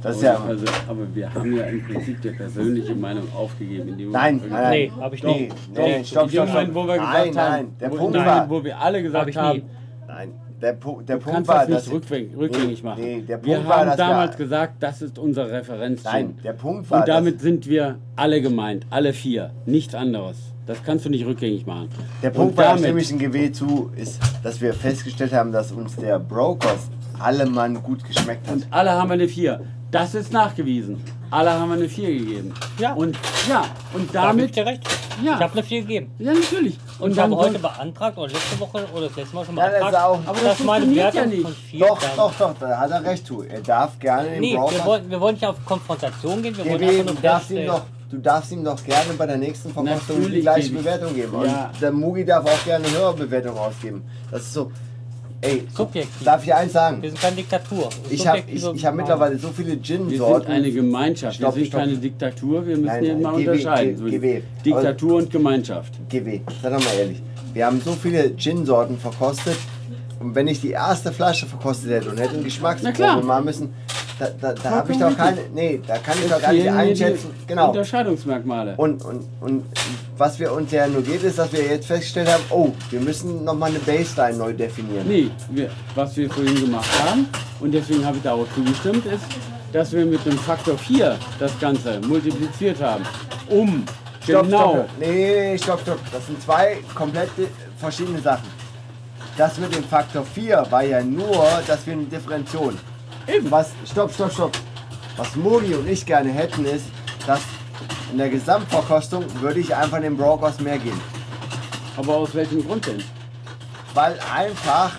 Das 0.02 0.16
ist 0.16 0.22
ja. 0.22 0.36
also, 0.44 0.64
aber 0.88 1.06
wir 1.14 1.32
haben 1.32 1.56
ja 1.56 1.64
im 1.66 1.84
Prinzip 1.84 2.20
die 2.20 2.30
persönliche 2.30 2.96
Meinung 2.96 3.26
aufgegeben. 3.32 3.90
In 3.90 3.98
dem 3.98 4.10
Nein, 4.10 4.40
nein, 4.42 4.50
nein. 4.50 4.70
Nee, 4.70 4.92
hab 5.00 5.14
ich 5.14 5.22
nicht. 5.22 5.38
Nee, 5.38 5.48
Doch, 5.74 5.82
nee, 5.86 6.04
stopp, 6.04 6.30
stopp, 6.30 6.48
Moment, 6.48 6.74
wo 6.74 6.86
wir 6.86 6.96
nein, 6.96 7.28
gesagt 7.28 7.36
haben, 7.38 7.52
nein, 7.52 7.76
der 7.80 7.90
wo, 7.92 7.96
Punkt 7.96 8.16
nein, 8.16 8.26
war, 8.26 8.50
wo 8.50 8.64
wir 8.64 8.78
alle 8.78 9.02
gesagt 9.04 9.28
ich 9.30 9.36
nie. 9.36 9.40
haben, 9.40 9.62
nein, 10.08 10.32
der, 10.60 10.72
Pu 10.72 11.00
der 11.02 11.18
du 11.18 11.24
Punkt 11.24 11.46
war, 11.48 11.60
das 11.60 11.68
nicht 11.68 11.86
dass, 11.86 11.92
rückgängig, 11.92 12.36
rückgängig 12.36 12.82
machen. 12.82 13.00
Nee, 13.00 13.20
der 13.22 13.42
wir 13.44 13.54
Punkt 13.54 13.68
war, 13.68 13.76
haben 13.78 13.86
dass 13.86 13.98
wir- 13.98 14.04
damals 14.04 14.36
gesagt, 14.36 14.74
das 14.82 15.00
ist 15.00 15.16
unsere 15.18 15.50
Referenz. 15.52 16.02
nein, 16.02 16.36
der 16.42 16.54
Punkt 16.54 16.90
war, 16.90 16.98
Und 17.00 17.08
damit 17.08 17.40
sind 17.40 17.68
wir 17.68 17.98
alle 18.16 18.42
gemeint, 18.42 18.84
alle 18.90 19.12
vier, 19.12 19.52
nichts 19.64 19.94
anderes. 19.94 20.53
Das 20.66 20.82
kannst 20.82 21.04
du 21.04 21.10
nicht 21.10 21.26
rückgängig 21.26 21.66
machen. 21.66 21.88
der 22.22 22.30
Und 22.30 22.36
Punkt 22.54 22.58
da 22.58 22.74
ich 22.76 23.10
ein 23.12 23.18
GW 23.18 23.52
zu, 23.52 23.90
ist, 23.96 24.18
dass 24.42 24.60
wir 24.60 24.72
festgestellt 24.72 25.32
haben, 25.32 25.52
dass 25.52 25.72
uns 25.72 25.94
der 25.96 26.18
Brokers 26.18 26.88
alle 27.18 27.44
Mann 27.46 27.82
gut 27.82 28.02
geschmeckt 28.04 28.46
hat. 28.48 28.54
und 28.54 28.66
alle 28.70 28.92
haben 28.92 29.10
eine 29.10 29.28
4. 29.28 29.60
Das 29.90 30.14
ist 30.14 30.32
nachgewiesen. 30.32 31.00
Alle 31.30 31.52
haben 31.52 31.70
eine 31.70 31.88
4 31.88 32.08
gegeben. 32.18 32.52
Ja. 32.78 32.94
Und 32.94 33.16
ja, 33.48 33.64
und 33.92 34.12
Da 34.14 34.22
damit. 34.26 34.56
dir 34.56 34.66
recht. 34.66 34.82
Ja. 35.22 35.34
Ich 35.36 35.40
habe 35.40 35.52
eine 35.52 35.62
4 35.62 35.80
gegeben. 35.82 36.10
Ja, 36.18 36.32
natürlich. 36.32 36.78
Und 36.98 37.10
ich 37.10 37.16
dann 37.16 37.30
habe 37.30 37.42
heute 37.42 37.58
beantragt, 37.60 38.18
oder 38.18 38.32
letzte 38.32 38.58
Woche, 38.58 38.84
oder 38.94 39.06
das 39.08 39.16
letzte 39.16 39.34
Mal 39.36 39.44
schon 39.44 39.56
Ja, 39.56 39.64
das 39.66 39.72
ist 39.74 39.78
beantragt, 39.80 40.04
auch- 40.04 40.20
Aber 40.26 40.40
das 40.40 40.56
dass 40.58 40.66
meine 40.66 40.86
ja 40.94 41.26
nicht. 41.26 41.42
von 41.42 41.52
4 41.54 41.86
Doch, 41.86 41.98
doch, 42.16 42.32
doch, 42.38 42.54
da 42.58 42.78
hat 42.78 42.90
er 42.90 43.04
recht 43.04 43.26
zu. 43.26 43.42
Er 43.42 43.60
darf 43.60 43.98
gerne 43.98 44.30
den 44.30 44.40
Nee, 44.40 44.52
wir 44.52 44.58
Brokers 44.60 44.86
wollen, 44.86 45.10
wir 45.10 45.20
wollen 45.20 45.34
nicht 45.34 45.46
auf 45.46 45.56
Konfrontation 45.64 46.42
gehen, 46.42 46.56
wir 46.56 46.64
wollen 46.64 46.82
einfach 46.82 47.04
nur 47.04 47.12
ihm 47.14 47.16
feststellen. 47.18 47.66
doch, 47.68 47.82
du 48.14 48.20
darfst 48.20 48.52
ihm 48.52 48.64
doch 48.64 48.82
gerne 48.84 49.12
bei 49.18 49.26
der 49.26 49.36
nächsten 49.36 49.70
Verkostung 49.70 50.30
die 50.30 50.40
gleiche 50.40 50.68
gebe 50.68 50.78
ich- 50.80 50.84
Bewertung 50.84 51.14
geben. 51.14 51.32
Und 51.34 51.46
Ja. 51.46 51.70
der 51.80 51.92
Mugi 51.92 52.24
darf 52.24 52.44
auch 52.46 52.64
gerne 52.64 52.86
eine 52.86 52.96
höhere 52.96 53.14
Bewertung 53.14 53.56
ausgeben. 53.58 54.02
Das 54.30 54.42
ist 54.42 54.52
so. 54.54 54.70
Ey, 55.40 55.62
Subjektiv. 55.76 56.24
darf 56.24 56.42
ich 56.42 56.54
eins 56.54 56.72
sagen? 56.72 57.02
Wir 57.02 57.10
sind 57.10 57.20
keine 57.20 57.36
Diktatur. 57.36 57.90
Ich 58.08 58.26
habe 58.26 58.38
Subjektive 58.38 58.70
ich, 58.70 58.76
ich 58.76 58.86
hab 58.86 58.94
mittlerweile 58.94 59.38
so 59.38 59.48
viele 59.48 59.68
Wir 59.72 59.74
sind 59.84 60.08
Gin-Sorten. 60.08 60.50
eine 60.50 60.72
Gemeinschaft, 60.72 61.36
Stopp, 61.36 61.54
wir 61.54 61.60
sind 61.60 61.68
stopp. 61.68 61.80
keine 61.80 61.96
Diktatur, 61.96 62.66
wir 62.66 62.76
müssen 62.78 62.86
Nein, 62.86 63.04
hier 63.04 63.12
nein, 63.12 63.22
mal 63.22 63.36
GW, 63.36 63.48
unterscheiden. 63.50 63.96
So 63.98 64.04
GW. 64.04 64.40
Diktatur 64.64 65.16
und 65.16 65.30
Gemeinschaft. 65.30 65.92
GW, 66.08 66.40
sei 66.62 66.70
doch 66.70 66.78
mal 66.82 66.94
ehrlich. 66.98 67.22
Wir 67.52 67.66
haben 67.66 67.78
so 67.84 67.92
viele 67.92 68.34
Gin-Sorten 68.36 68.96
verkostet. 68.96 69.56
Und 70.20 70.34
wenn 70.34 70.48
ich 70.48 70.60
die 70.60 70.70
erste 70.70 71.12
Flasche 71.12 71.46
verkostet 71.46 71.90
hätte 71.90 72.10
und 72.10 72.18
hätte 72.18 72.34
einen 72.34 72.44
Geschmacksprobe 72.44 73.22
machen 73.22 73.44
müssen, 73.44 73.74
da, 74.18 74.28
da, 74.40 74.52
da 74.52 74.70
habe 74.70 74.92
ich 74.92 74.98
doch 74.98 75.16
keine. 75.16 75.40
Nee, 75.52 75.80
da 75.86 75.98
kann 75.98 76.16
ich 76.22 76.30
doch 76.30 76.40
gar 76.40 76.52
nicht 76.52 76.70
einschätzen. 76.70 77.30
die 77.42 77.46
Genau. 77.48 77.68
Unterscheidungsmerkmale. 77.68 78.74
Und, 78.76 79.04
und, 79.04 79.24
und 79.40 79.64
was 80.16 80.38
wir 80.38 80.52
uns 80.52 80.70
ja 80.70 80.86
nur 80.86 81.02
geht, 81.02 81.24
ist, 81.24 81.38
dass 81.38 81.52
wir 81.52 81.64
jetzt 81.64 81.86
festgestellt 81.86 82.28
haben, 82.32 82.44
oh, 82.50 82.70
wir 82.90 83.00
müssen 83.00 83.44
nochmal 83.44 83.70
eine 83.70 83.80
Baseline 83.80 84.38
neu 84.38 84.52
definieren. 84.52 85.08
Nee, 85.08 85.30
wir, 85.50 85.70
was 85.94 86.16
wir 86.16 86.30
vorhin 86.30 86.54
gemacht 86.60 86.88
haben, 87.04 87.26
und 87.60 87.72
deswegen 87.72 88.06
habe 88.06 88.16
ich 88.16 88.22
da 88.22 88.34
auch 88.34 88.46
zugestimmt, 88.54 89.04
ist, 89.06 89.24
dass 89.72 89.92
wir 89.92 90.06
mit 90.06 90.24
dem 90.24 90.38
Faktor 90.38 90.78
4 90.78 91.18
das 91.40 91.58
Ganze 91.58 92.00
multipliziert 92.06 92.80
haben. 92.80 93.04
Um 93.48 93.84
Stopp, 94.22 94.44
genau. 94.44 94.70
stopp, 94.70 94.88
nee, 95.00 95.58
stopp, 95.58 95.80
stopp. 95.82 95.98
Das 96.10 96.26
sind 96.26 96.40
zwei 96.40 96.78
komplett 96.94 97.28
verschiedene 97.76 98.20
Sachen. 98.20 98.48
Das 99.36 99.58
mit 99.58 99.74
dem 99.74 99.84
Faktor 99.84 100.24
4 100.24 100.66
war 100.70 100.84
ja 100.84 101.02
nur, 101.02 101.44
dass 101.66 101.86
wir 101.86 101.94
eine 101.94 102.04
Differentiation. 102.04 102.78
Eben. 103.26 103.50
Was, 103.50 103.70
stopp, 103.90 104.12
stopp, 104.12 104.32
stopp. 104.32 104.52
Was 105.16 105.34
Mogi 105.34 105.74
und 105.74 105.88
ich 105.88 106.06
gerne 106.06 106.30
hätten, 106.30 106.64
ist, 106.64 106.86
dass 107.26 107.40
in 108.12 108.18
der 108.18 108.28
Gesamtverkostung 108.28 109.24
würde 109.40 109.58
ich 109.60 109.74
einfach 109.74 110.00
den 110.00 110.16
Brokers 110.16 110.60
mehr 110.60 110.78
geben. 110.78 111.00
Aber 111.96 112.16
aus 112.16 112.34
welchem 112.34 112.64
Grund 112.64 112.86
denn? 112.86 113.02
Weil 113.92 114.18
einfach, 114.32 114.92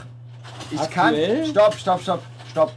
ich 0.71 0.79
Aktuell? 0.79 1.43
kann. 1.43 1.51
Stopp, 1.51 1.75
stopp, 1.75 2.01
stopp, 2.01 2.21
stopp. 2.51 2.73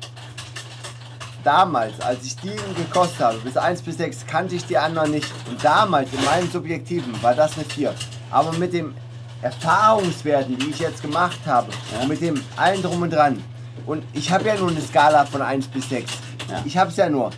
Damals, 1.43 2.01
als 2.01 2.25
ich 2.25 2.37
die 2.37 2.57
gekostet 2.77 3.21
habe, 3.21 3.39
bis 3.39 3.57
1 3.57 3.83
bis 3.83 3.97
6, 3.97 4.27
kannte 4.27 4.55
ich 4.55 4.65
die 4.67 4.77
anderen 4.77 5.13
nicht. 5.13 5.33
Und 5.49 5.65
damals, 5.65 6.13
in 6.13 6.25
meinem 6.25 6.51
Subjektiven, 6.51 7.21
war 7.23 7.35
das 7.35 7.57
eine 7.57 7.65
4. 7.65 7.95
Aber 8.31 8.53
mit 8.53 8.73
den 8.73 8.95
Erfahrungswerten, 9.43 10.59
die 10.59 10.71
ich 10.71 10.79
jetzt 10.81 11.03
gemacht 11.03 11.39
habe, 11.47 11.69
und 12.01 12.09
mit 12.09 12.21
dem 12.21 12.41
allen 12.57 12.83
drum 12.83 13.03
und 13.03 13.13
dran. 13.13 13.43
Und 13.87 14.03
ich 14.13 14.31
habe 14.33 14.47
ja 14.47 14.57
nur 14.57 14.69
eine 14.71 14.81
Skala 14.81 15.25
von 15.25 15.41
1 15.41 15.69
bis 15.69 15.89
6. 15.89 16.13
Ja. 16.51 16.63
Ich 16.65 16.77
habe 16.77 16.91
es 16.91 16.97
ja 16.97 17.09
nur. 17.09 17.31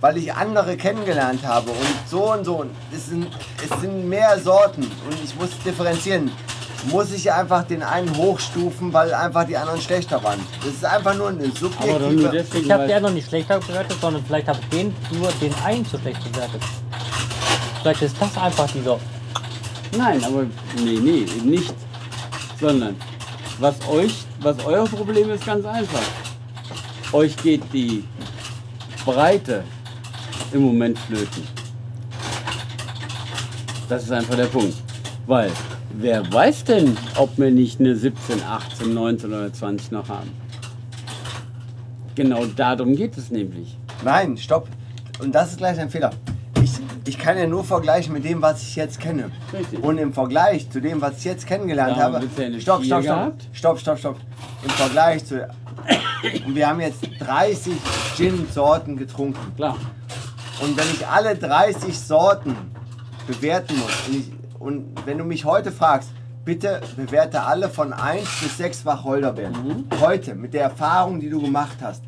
Weil 0.00 0.18
ich 0.18 0.32
andere 0.32 0.76
kennengelernt 0.76 1.44
habe 1.46 1.70
und 1.70 2.08
so 2.08 2.32
und 2.32 2.44
so. 2.44 2.64
Es 2.94 3.06
sind, 3.06 3.26
es 3.62 3.80
sind 3.80 4.08
mehr 4.08 4.38
Sorten 4.38 4.82
und 4.82 5.24
ich 5.24 5.34
muss 5.36 5.50
differenzieren. 5.64 6.30
Muss 6.90 7.10
ich 7.12 7.32
einfach 7.32 7.64
den 7.64 7.82
einen 7.82 8.14
hochstufen, 8.16 8.92
weil 8.92 9.12
einfach 9.12 9.44
die 9.44 9.56
anderen 9.56 9.80
schlechter 9.80 10.22
waren. 10.22 10.38
Das 10.64 10.74
ist 10.74 10.84
einfach 10.84 11.14
nur 11.14 11.28
eine 11.28 11.44
Aber 11.44 11.48
doch 11.48 11.60
nur 11.60 11.70
subjektive. 11.70 12.30
deswegen, 12.30 12.66
Ich 12.66 12.70
habe 12.70 12.86
der 12.86 13.00
noch 13.00 13.10
nicht 13.10 13.28
schlechter 13.28 13.58
bewertet, 13.58 13.96
sondern 14.00 14.24
vielleicht 14.24 14.46
habe 14.48 14.60
ich 14.62 14.68
den 14.68 14.94
nur 15.12 15.28
den 15.40 15.54
einen 15.64 15.84
zu 15.84 15.98
schlecht 15.98 16.22
bewertet. 16.32 16.62
Vielleicht 17.82 18.02
ist 18.02 18.16
das 18.20 18.36
einfach 18.38 18.70
dieser. 18.70 18.98
Nein, 19.96 20.22
aber 20.24 20.44
nee, 20.84 20.98
nee, 21.00 21.20
eben 21.20 21.50
nicht. 21.50 21.74
Sondern 22.60 22.96
was 23.58 23.76
euch, 23.88 24.14
was 24.40 24.64
euer 24.64 24.84
Problem 24.84 25.30
ist, 25.30 25.44
ganz 25.44 25.64
einfach. 25.64 26.02
Euch 27.12 27.36
geht 27.36 27.62
die 27.72 28.04
Breite 29.04 29.64
im 30.52 30.62
Moment 30.62 30.98
flöten. 30.98 31.42
Das 33.88 34.02
ist 34.02 34.10
einfach 34.10 34.34
der 34.34 34.46
Punkt. 34.46 34.74
Weil, 35.26 35.50
wer 35.94 36.30
weiß 36.32 36.64
denn, 36.64 36.96
ob 37.16 37.36
wir 37.38 37.50
nicht 37.50 37.80
eine 37.80 37.94
17, 37.94 38.42
18, 38.42 38.92
19 38.92 39.30
oder 39.32 39.52
20 39.52 39.92
noch 39.92 40.08
haben? 40.08 40.30
Genau 42.14 42.46
darum 42.46 42.96
geht 42.96 43.16
es 43.16 43.30
nämlich. 43.30 43.76
Nein, 44.02 44.36
stopp. 44.36 44.68
Und 45.20 45.34
das 45.34 45.52
ist 45.52 45.58
gleich 45.58 45.78
ein 45.78 45.90
Fehler. 45.90 46.10
Ich, 47.06 47.18
kann 47.18 47.38
ja 47.38 47.46
nur 47.46 47.64
vergleichen 47.64 48.12
mit 48.12 48.24
dem, 48.24 48.42
was 48.42 48.62
ich 48.62 48.76
jetzt 48.76 49.00
kenne. 49.00 49.30
Richtig. 49.52 49.82
Und 49.82 49.98
im 49.98 50.12
Vergleich 50.12 50.70
zu 50.70 50.80
dem, 50.80 51.00
was 51.00 51.18
ich 51.18 51.24
jetzt 51.24 51.46
kennengelernt 51.46 51.96
Da 51.96 52.02
haben 52.02 52.14
habe. 52.16 52.28
eine 52.42 52.60
Stopp, 52.60 52.84
stopp, 52.84 53.04
stopp. 53.04 53.32
Stopp, 53.52 53.78
stopp, 53.78 53.98
stopp. 53.98 54.16
Im 54.64 54.70
Vergleich 54.70 55.24
zu. 55.24 55.46
Und 56.46 56.54
wir 56.54 56.68
haben 56.68 56.80
jetzt 56.80 57.00
30 57.20 57.74
Gin-Sorten 58.16 58.96
getrunken. 58.96 59.54
Klar. 59.56 59.76
Und 60.60 60.76
wenn 60.76 60.86
ich 60.92 61.06
alle 61.06 61.36
30 61.36 61.98
Sorten 61.98 62.56
bewerten 63.26 63.76
muss, 63.78 64.08
und, 64.08 64.16
ich, 64.16 64.32
und 64.58 65.06
wenn 65.06 65.18
du 65.18 65.24
mich 65.24 65.44
heute 65.44 65.70
fragst, 65.70 66.10
bitte 66.44 66.80
bewerte 66.96 67.42
alle 67.42 67.68
von 67.68 67.92
1 67.92 68.22
bis 68.40 68.56
6 68.56 68.86
Wacholderbeeren. 68.86 69.86
Heute, 70.00 70.34
mit 70.34 70.54
der 70.54 70.62
Erfahrung, 70.62 71.20
die 71.20 71.28
du 71.28 71.40
gemacht 71.42 71.76
hast. 71.82 72.02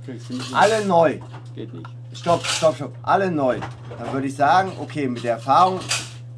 Alle 0.54 0.84
neu. 0.86 1.18
Geht 1.54 1.74
nicht. 1.74 1.86
Stopp, 2.12 2.44
stopp, 2.46 2.76
stopp. 2.76 2.94
Alle 3.02 3.30
neu. 3.30 3.58
Dann 3.98 4.12
würde 4.12 4.26
ich 4.26 4.36
sagen, 4.36 4.72
okay, 4.80 5.08
mit 5.08 5.24
der 5.24 5.34
Erfahrung, 5.34 5.80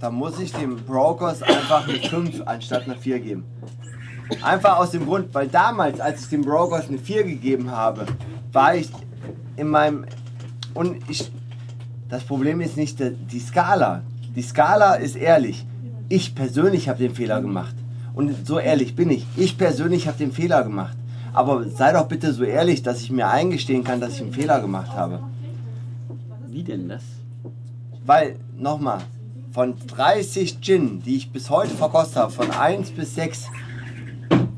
dann 0.00 0.15
muss 0.15 0.39
ich 0.39 0.52
dem 0.52 0.76
Brokers 0.76 1.42
einfach 1.42 1.89
eine 1.89 1.99
5 1.99 2.42
anstatt 2.47 2.84
eine 2.84 2.97
4 2.97 3.20
geben. 3.20 3.44
Einfach 4.42 4.78
aus 4.78 4.92
dem 4.92 5.07
Grund, 5.07 5.34
weil 5.34 5.49
damals, 5.49 6.00
als 6.00 6.23
ich 6.23 6.28
dem 6.28 6.42
Brokers 6.42 6.89
eine 6.89 6.99
4 6.99 7.24
gegeben 7.24 7.70
habe, 7.70 8.07
war 8.52 8.74
ich 8.74 8.90
in 9.57 9.68
meinem. 9.68 10.07
Und 10.74 11.08
ich. 11.08 11.31
Das 12.08 12.24
Problem 12.24 12.60
ist 12.60 12.76
nicht 12.76 12.99
die 12.99 13.40
Skala. 13.40 14.02
Die 14.34 14.42
Skala 14.42 14.94
ist 14.94 15.15
ehrlich. 15.15 15.65
Ich 16.08 16.34
persönlich 16.34 16.89
habe 16.89 16.99
den 16.99 17.15
Fehler 17.15 17.40
gemacht. 17.40 17.74
Und 18.15 18.47
so 18.47 18.58
ehrlich 18.58 18.97
bin 18.97 19.10
ich. 19.10 19.24
Ich 19.36 19.57
persönlich 19.57 20.08
habe 20.08 20.18
den 20.18 20.32
Fehler 20.32 20.65
gemacht. 20.65 20.97
Aber 21.32 21.68
sei 21.68 21.92
doch 21.92 22.08
bitte 22.08 22.32
so 22.32 22.42
ehrlich, 22.42 22.82
dass 22.82 23.00
ich 23.00 23.12
mir 23.12 23.28
eingestehen 23.28 23.84
kann, 23.84 24.00
dass 24.00 24.15
ich 24.15 24.23
einen 24.23 24.32
Fehler 24.32 24.60
gemacht 24.60 24.92
habe. 24.92 25.20
Wie 26.51 26.62
denn 26.62 26.89
das? 26.89 27.03
Weil, 28.05 28.37
nochmal, 28.57 29.01
von 29.53 29.75
30 29.87 30.61
Gin, 30.61 31.03
die 31.03 31.17
ich 31.17 31.31
bis 31.33 31.51
heute 31.51 31.70
verkostet 31.75 32.17
habe, 32.17 32.33
von 32.33 32.51
1 32.51 32.91
bis 32.93 33.15
6 33.15 33.47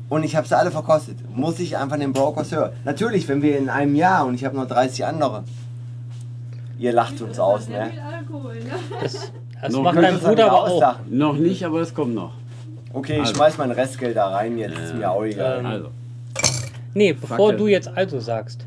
Und 0.09 0.23
ich 0.23 0.35
habe 0.35 0.47
sie 0.47 0.57
alle 0.57 0.71
verkostet. 0.71 1.17
Muss 1.35 1.59
ich 1.59 1.77
einfach 1.77 1.97
den 1.97 2.13
Brokers 2.13 2.51
hören. 2.51 2.71
Natürlich, 2.85 3.27
wenn 3.27 3.41
wir 3.41 3.57
in 3.57 3.69
einem 3.69 3.95
Jahr 3.95 4.25
und 4.25 4.35
ich 4.35 4.45
habe 4.45 4.55
noch 4.55 4.67
30 4.67 5.05
andere. 5.05 5.43
Ihr 6.77 6.93
lacht 6.93 7.21
uns 7.21 7.39
aus, 7.39 7.65
Sehr 7.65 7.85
ne? 7.85 7.91
viel 7.91 7.99
Alkohol, 7.99 8.55
ne? 8.55 8.71
Das, 9.01 9.31
das 9.61 9.71
Noch 9.73 9.83
macht 9.83 9.97
dein 9.97 10.19
Bruder 10.19 10.51
aber 10.51 10.63
auch. 10.71 10.95
Noch 11.09 11.35
nicht, 11.37 11.63
aber 11.65 11.81
es 11.81 11.93
kommt 11.93 12.13
noch. 12.15 12.33
Okay, 12.91 13.13
ich 13.15 13.19
Also. 13.21 13.35
schmeiß 13.35 13.57
mein 13.57 13.71
Restgeld 13.71 14.15
da 14.17 14.27
rein, 14.29 14.57
jetzt 14.57 14.77
ist 14.77 14.93
mir 14.95 15.09
auch 15.09 15.23
egal. 15.23 15.59
Ähm, 15.59 15.65
Also, 15.65 15.87
Nee, 16.95 17.13
bevor 17.13 17.37
Fackel. 17.37 17.57
du 17.57 17.67
jetzt 17.67 17.87
also 17.87 18.19
sagst, 18.19 18.65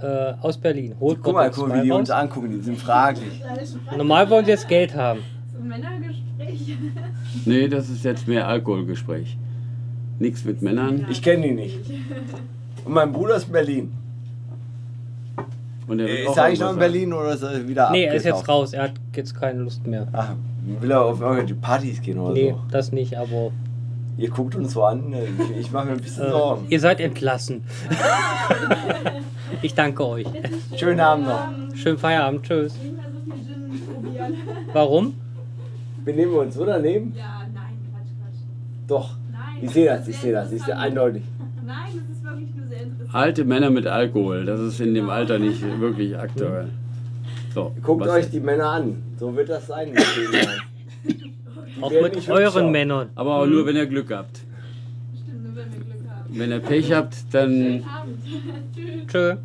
äh, 0.00 0.34
aus 0.40 0.56
Berlin, 0.58 0.94
holt 1.00 1.20
Guck 1.22 1.34
mal, 1.34 1.50
guck, 1.50 1.74
wie 1.74 1.82
die 1.82 1.90
uns 1.90 2.10
angucken, 2.10 2.50
die 2.50 2.60
sind 2.60 2.78
fraglich. 2.78 3.42
Normal 3.96 4.28
wollen 4.30 4.44
sie 4.44 4.52
jetzt 4.52 4.68
Geld 4.68 4.94
haben. 4.94 5.20
So 5.52 5.58
ein 5.58 5.68
Männergespräch. 5.68 6.76
nee, 7.44 7.68
das 7.68 7.88
ist 7.90 8.04
jetzt 8.04 8.28
mehr 8.28 8.46
Alkoholgespräch. 8.46 9.36
Nichts 10.18 10.44
mit 10.44 10.62
Männern. 10.62 11.06
Ich 11.10 11.22
kenne 11.22 11.46
die 11.48 11.52
nicht. 11.54 11.78
Und 12.84 12.92
mein 12.92 13.12
Bruder 13.12 13.36
ist 13.36 13.46
in 13.46 13.52
Berlin. 13.52 13.92
Und 15.86 16.00
er 16.00 16.06
wird 16.06 16.20
Ist 16.20 16.28
auch 16.28 16.36
er 16.36 16.44
eigentlich 16.44 16.60
noch 16.60 16.72
in 16.72 16.78
Berlin 16.78 17.12
oder 17.12 17.32
ist 17.32 17.42
er 17.42 17.66
wieder 17.66 17.90
Nee, 17.90 18.04
er 18.04 18.14
ist 18.14 18.24
jetzt 18.24 18.46
raus. 18.48 18.72
Er 18.74 18.84
hat 18.84 18.92
jetzt 19.16 19.34
keine 19.38 19.60
Lust 19.60 19.86
mehr. 19.86 20.06
Ach, 20.12 20.34
will 20.80 20.90
er 20.90 21.04
auf 21.04 21.20
irgendwelche 21.20 21.54
Partys 21.54 22.02
gehen 22.02 22.18
oder 22.18 22.34
Nee, 22.34 22.50
so? 22.50 22.60
das 22.70 22.92
nicht, 22.92 23.16
aber 23.16 23.50
Ihr 24.18 24.30
guckt 24.30 24.56
uns 24.56 24.72
so 24.72 24.82
an, 24.82 25.14
ich, 25.14 25.56
ich 25.60 25.70
mache 25.72 25.86
mir 25.86 25.92
ein 25.92 26.00
bisschen 26.00 26.24
äh, 26.24 26.30
Sorgen. 26.30 26.66
ihr 26.68 26.80
seid 26.80 26.98
entlassen. 27.00 27.62
ich 29.62 29.74
danke 29.74 30.06
euch. 30.06 30.26
Schönen 30.76 31.00
Abend 31.00 31.26
noch. 31.26 31.76
Schönen 31.76 31.98
Feierabend. 31.98 32.42
Tschüss. 32.44 32.74
Ich 32.76 32.82
will 32.82 32.96
so 32.96 33.32
viel 33.32 33.44
Gin 33.44 34.02
probieren. 34.02 34.34
Warum? 34.72 35.14
Benehmen 36.04 36.32
wir 36.32 36.40
uns, 36.40 36.56
oder? 36.58 36.78
Neben? 36.78 37.14
Ja, 37.16 37.42
nein, 37.54 37.78
Quatsch, 37.90 38.08
Quatsch. 38.20 38.40
Doch. 38.88 39.16
Nein. 39.30 39.58
Ich 39.62 39.70
sehe 39.70 39.86
das, 39.86 40.00
ist 40.02 40.08
ich 40.08 40.16
sehe 40.16 40.32
das, 40.32 40.52
ich 40.52 40.62
sehe 40.62 40.76
eindeutig. 40.76 41.22
Nein, 41.66 41.76
das 42.08 42.16
ist 42.16 42.24
wirklich 42.24 42.54
nur 42.56 42.66
sehr 42.66 42.82
interessant. 42.82 43.14
Alte 43.14 43.44
Männer 43.44 43.70
mit 43.70 43.86
Alkohol, 43.86 44.44
das 44.44 44.60
ist 44.60 44.80
in 44.80 44.94
dem 44.94 45.10
Alter 45.10 45.38
nicht 45.38 45.62
wirklich 45.80 46.16
aktuell. 46.18 46.68
So, 47.54 47.74
Guckt 47.82 48.06
euch 48.06 48.22
jetzt? 48.24 48.32
die 48.34 48.40
Männer 48.40 48.70
an. 48.70 49.02
So 49.18 49.34
wird 49.36 49.48
das 49.48 49.66
sein. 49.66 49.92
Auch 51.80 51.90
mit 51.90 52.28
euren. 52.28 52.70
Männern. 52.72 53.10
Aber 53.14 53.36
auch 53.36 53.46
nur, 53.46 53.64
wenn 53.66 53.76
ihr 53.76 53.86
Glück 53.86 54.10
habt. 54.12 54.40
Stimmt, 55.14 55.44
nur 55.44 55.56
wenn 55.56 55.70
wir 55.72 55.78
Glück 55.78 56.10
haben. 56.10 56.38
Wenn 56.38 56.50
ihr 56.50 56.58
Pech 56.58 56.92
habt, 56.92 57.16
dann 57.32 57.50
Schönen 57.50 57.84
Abend. 57.84 58.18
Tschüss. 58.74 59.06
Tschö. 59.06 59.36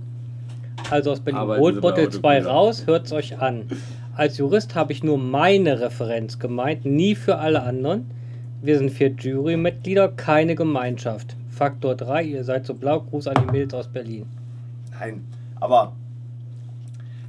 Also 0.89 1.11
aus 1.11 1.19
Berlin. 1.19 1.39
Arbeiten 1.39 1.61
Holt 1.61 1.75
Sie 1.75 1.81
bei 1.81 1.89
Bottle 1.89 2.09
2 2.09 2.17
Autokühler. 2.37 2.51
raus, 2.51 2.83
hört's 2.87 3.11
euch 3.11 3.39
an. 3.39 3.63
Als 4.15 4.37
Jurist 4.37 4.75
habe 4.75 4.91
ich 4.91 5.03
nur 5.03 5.17
meine 5.17 5.79
Referenz 5.79 6.37
gemeint, 6.39 6.85
nie 6.85 7.15
für 7.15 7.37
alle 7.37 7.63
anderen. 7.63 8.09
Wir 8.61 8.77
sind 8.77 8.91
vier 8.91 9.09
Jurymitglieder, 9.09 10.09
keine 10.09 10.55
Gemeinschaft. 10.55 11.35
Faktor 11.49 11.95
3, 11.95 12.23
ihr 12.23 12.43
seid 12.43 12.65
so 12.65 12.73
blau. 12.73 13.01
Gruß 13.01 13.27
an 13.27 13.35
die 13.45 13.51
Mädels 13.51 13.73
aus 13.73 13.87
Berlin. 13.87 14.25
Nein, 14.99 15.23
aber 15.59 15.93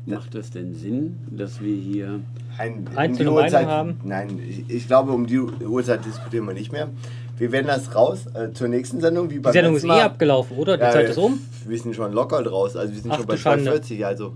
macht 0.06 0.34
es 0.34 0.50
denn 0.50 0.74
Sinn, 0.74 1.18
dass 1.30 1.60
wir 1.62 1.74
hier. 1.74 2.20
ein, 2.58 2.86
Einzelne 2.94 3.30
um 3.30 3.36
die 3.36 3.42
Uhrzeit, 3.42 3.66
Meinung 3.66 3.70
haben? 3.70 4.00
Nein, 4.04 4.38
ich, 4.46 4.64
ich 4.68 4.86
glaube, 4.86 5.12
um 5.12 5.26
die 5.26 5.38
Uhrzeit 5.38 6.04
diskutieren 6.04 6.46
wir 6.46 6.54
nicht 6.54 6.72
mehr. 6.72 6.88
Wir 7.36 7.50
werden 7.50 7.66
das 7.66 7.94
raus 7.94 8.26
äh, 8.34 8.52
zur 8.52 8.68
nächsten 8.68 9.00
Sendung, 9.00 9.28
wie 9.28 9.34
Die 9.34 9.40
beim 9.40 9.52
Sendung 9.52 9.76
ist 9.76 9.84
eh 9.84 9.88
Mal. 9.88 10.02
abgelaufen, 10.02 10.56
oder? 10.56 10.76
Die 10.76 10.84
Ja, 10.84 10.90
Zeit 10.92 11.08
ist 11.10 11.18
um. 11.18 11.40
Wir 11.66 11.78
sind 11.78 11.94
schon 11.96 12.12
locker 12.12 12.42
draus, 12.42 12.76
also 12.76 12.92
wir 12.94 13.00
sind 13.00 13.10
Ach, 13.12 13.16
schon 13.18 13.26
bei 13.26 13.34
du 13.34 13.40
Schande. 13.40 13.64
240, 13.64 14.06
also 14.06 14.34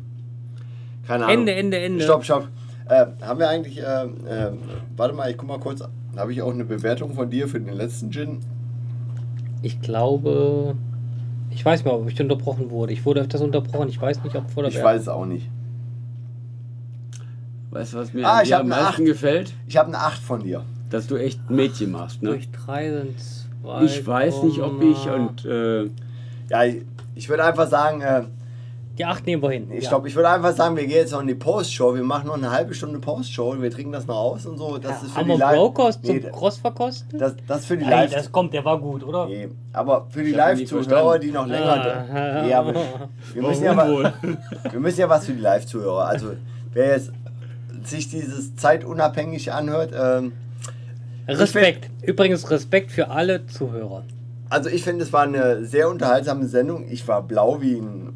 keine 1.06 1.24
Ahnung. 1.26 1.38
Ende, 1.40 1.54
Ende, 1.54 1.78
Ende. 1.78 2.04
Stopp, 2.04 2.24
stopp. 2.24 2.48
Äh, 2.88 3.06
haben 3.22 3.38
wir 3.38 3.48
eigentlich, 3.48 3.78
äh, 3.78 3.82
äh, 3.82 4.52
warte 4.96 5.14
mal, 5.14 5.30
ich 5.30 5.36
guck 5.36 5.48
mal 5.48 5.60
kurz, 5.60 5.82
habe 6.16 6.32
ich 6.32 6.42
auch 6.42 6.52
eine 6.52 6.64
Bewertung 6.64 7.14
von 7.14 7.30
dir 7.30 7.46
für 7.48 7.60
den 7.60 7.74
letzten 7.74 8.10
Gin? 8.10 8.40
Ich 9.62 9.80
glaube. 9.80 10.74
Ich 11.50 11.64
weiß 11.64 11.84
mal, 11.84 11.92
ob 11.92 12.08
ich 12.10 12.20
unterbrochen 12.20 12.70
wurde. 12.70 12.92
Ich 12.92 13.04
wurde 13.04 13.20
öfters 13.20 13.40
unterbrochen. 13.40 13.88
Ich 13.88 14.00
weiß 14.00 14.22
nicht, 14.22 14.36
ob 14.36 14.50
vor 14.50 14.62
der 14.64 14.70
Ich 14.72 14.82
weiß 14.82 15.02
es 15.02 15.08
auch 15.08 15.24
nicht. 15.26 15.48
Weißt 17.70 17.92
du, 17.92 17.98
was 17.98 18.12
mir 18.12 18.26
Ah, 18.26 18.40
am 18.40 18.52
eine 18.52 18.64
meisten 18.64 18.86
Acht. 18.86 19.04
gefällt? 19.04 19.52
Ich 19.66 19.76
habe 19.76 19.88
eine 19.88 19.98
8 19.98 20.22
von 20.22 20.42
dir. 20.42 20.62
Dass 20.90 21.06
du 21.06 21.16
echt 21.16 21.40
ein 21.48 21.56
Mädchen 21.56 21.92
machst, 21.92 22.22
ne? 22.22 22.30
Durch 22.30 22.50
drei 22.50 22.90
sind 22.90 23.14
zwei. 23.62 23.82
Ich 23.84 24.06
weiß 24.06 24.42
nicht, 24.44 24.60
ob 24.60 24.82
ich 24.82 25.08
und. 25.08 25.44
Äh, 25.44 25.90
Ja, 26.48 26.64
ich, 26.64 26.82
ich 27.14 27.28
würde 27.28 27.44
einfach 27.44 27.68
sagen, 27.68 28.00
äh, 28.00 28.22
Die 28.96 29.04
acht 29.04 29.26
nehmen 29.26 29.42
wir 29.42 29.50
hin. 29.50 29.68
ich 29.70 29.84
Ja. 29.84 29.90
glaube, 29.90 30.08
ich 30.08 30.16
würde 30.16 30.30
einfach 30.30 30.52
sagen, 30.54 30.76
wir 30.76 30.86
gehen 30.86 30.96
jetzt 30.96 31.12
noch 31.12 31.20
in 31.20 31.26
die 31.26 31.34
Postshow. 31.34 31.94
Wir 31.94 32.02
machen 32.02 32.26
noch 32.28 32.34
eine 32.36 32.50
halbe 32.50 32.72
Stunde 32.74 32.98
Postshow. 33.00 33.54
Wir 33.60 33.70
trinken 33.70 33.92
das 33.92 34.06
noch 34.06 34.16
aus 34.16 34.46
und 34.46 34.56
so. 34.56 34.78
Das 34.78 35.02
ist 35.02 35.10
für 35.12 35.18
Haben 35.18 35.24
die 35.26 35.30
wir 35.32 35.38
Live. 35.38 35.56
Brokers 35.56 36.00
zum 36.00 36.16
Nee, 36.16 36.20
Crossverkosten? 36.32 37.18
das, 37.18 37.34
das 37.46 37.66
für 37.66 37.76
die 37.76 37.84
Nein, 37.84 37.90
Live. 38.08 38.14
das 38.14 38.32
kommt, 38.32 38.54
der 38.54 38.64
war 38.64 38.78
gut, 38.80 39.04
oder? 39.04 39.26
Nee, 39.26 39.48
aber 39.74 40.06
für 40.10 40.22
die 40.24 40.32
Live-Zuhörer, 40.32 41.18
die 41.18 41.30
noch 41.30 41.46
länger. 41.46 42.06
Ah. 42.12 42.46
Ja, 42.46 42.60
aber 42.60 42.74
wir, 43.34 43.42
müssen 43.42 43.64
ja 43.64 43.76
warum 43.76 44.02
wa- 44.04 44.12
wohl? 44.22 44.38
wir 44.72 44.80
müssen 44.80 45.00
ja 45.00 45.08
was 45.08 45.26
für 45.26 45.32
die 45.34 45.40
Live-Zuhörer. 45.42 46.06
Also, 46.06 46.28
wer 46.72 46.88
jetzt 46.92 47.12
sich 47.84 48.08
dieses 48.08 48.56
zeitunabhängig 48.56 49.52
anhört, 49.52 49.92
ähm, 49.94 50.32
Respekt. 51.28 51.90
Übrigens 52.02 52.50
Respekt 52.50 52.90
für 52.90 53.10
alle 53.10 53.46
Zuhörer. 53.46 54.04
also 54.48 54.70
ich 54.70 54.82
finde, 54.82 55.04
es 55.04 55.12
war 55.12 55.22
eine 55.24 55.64
sehr 55.64 55.88
unterhaltsame 55.88 56.46
Sendung. 56.46 56.86
Ich 56.90 57.06
war 57.06 57.22
blau 57.22 57.60
wie 57.60 57.74
ein 57.76 58.14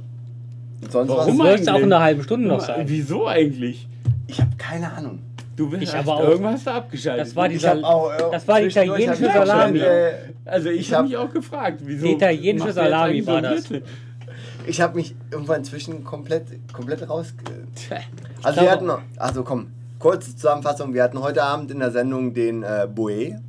sonst 0.90 1.10
Warum 1.10 1.38
was. 1.38 1.60
Es 1.60 1.68
auch 1.68 1.76
in 1.78 1.84
einer 1.84 2.00
halben 2.00 2.22
Stunde 2.22 2.48
noch 2.48 2.60
sein. 2.60 2.84
Wieso 2.88 3.26
eigentlich? 3.26 3.86
Ich 4.26 4.40
habe 4.40 4.50
keine 4.56 4.90
Ahnung. 4.92 5.18
Du 5.54 5.68
bist 5.68 5.82
Ich 5.82 5.92
hast 5.94 6.08
aber 6.08 6.16
auch. 6.16 6.28
irgendwas 6.30 6.64
da 6.64 6.76
abgeschaltet. 6.76 7.26
Das 7.26 7.36
war 7.36 7.48
die 7.48 7.56
Ich 7.56 7.66
hab 7.66 7.74
Sal- 7.74 7.84
auch, 7.84 8.10
äh, 8.10 8.16
das 8.32 8.48
war 8.48 8.60
die 8.60 8.66
italienische 8.68 9.24
Salami. 9.26 9.78
schon, 9.78 9.86
äh, 9.88 10.12
Also 10.46 10.70
ich, 10.70 10.80
Ich 10.80 10.92
habe 10.92 11.02
hab- 11.02 11.08
mich 11.08 11.16
auch 11.18 11.30
gefragt, 11.32 11.80
wieso. 11.84 12.06
Die 12.06 12.12
italienische 12.14 12.72
Salami 12.72 13.20
so 13.20 13.26
war 13.32 13.42
das. 13.42 13.64
Drittel? 13.64 13.82
Ich 14.66 14.80
habe 14.80 14.96
mich 14.96 15.14
irgendwann 15.30 15.58
inzwischen 15.58 16.02
komplett, 16.04 16.44
komplett 16.72 17.08
raus. 17.08 17.34
Also 18.42 18.60
wir 18.62 18.70
hatten, 18.70 18.86
noch- 18.86 19.02
also 19.18 19.42
komm, 19.44 19.66
kurze 20.02 20.34
Zusammenfassung. 20.36 20.92
Wir 20.94 21.04
hatten 21.04 21.20
heute 21.22 21.42
Abend 21.44 21.70
in 21.70 21.78
der 21.78 21.92
Sendung 21.92 22.34
den 22.34 22.62
äh, 22.64 22.88
Boe. 22.92 23.40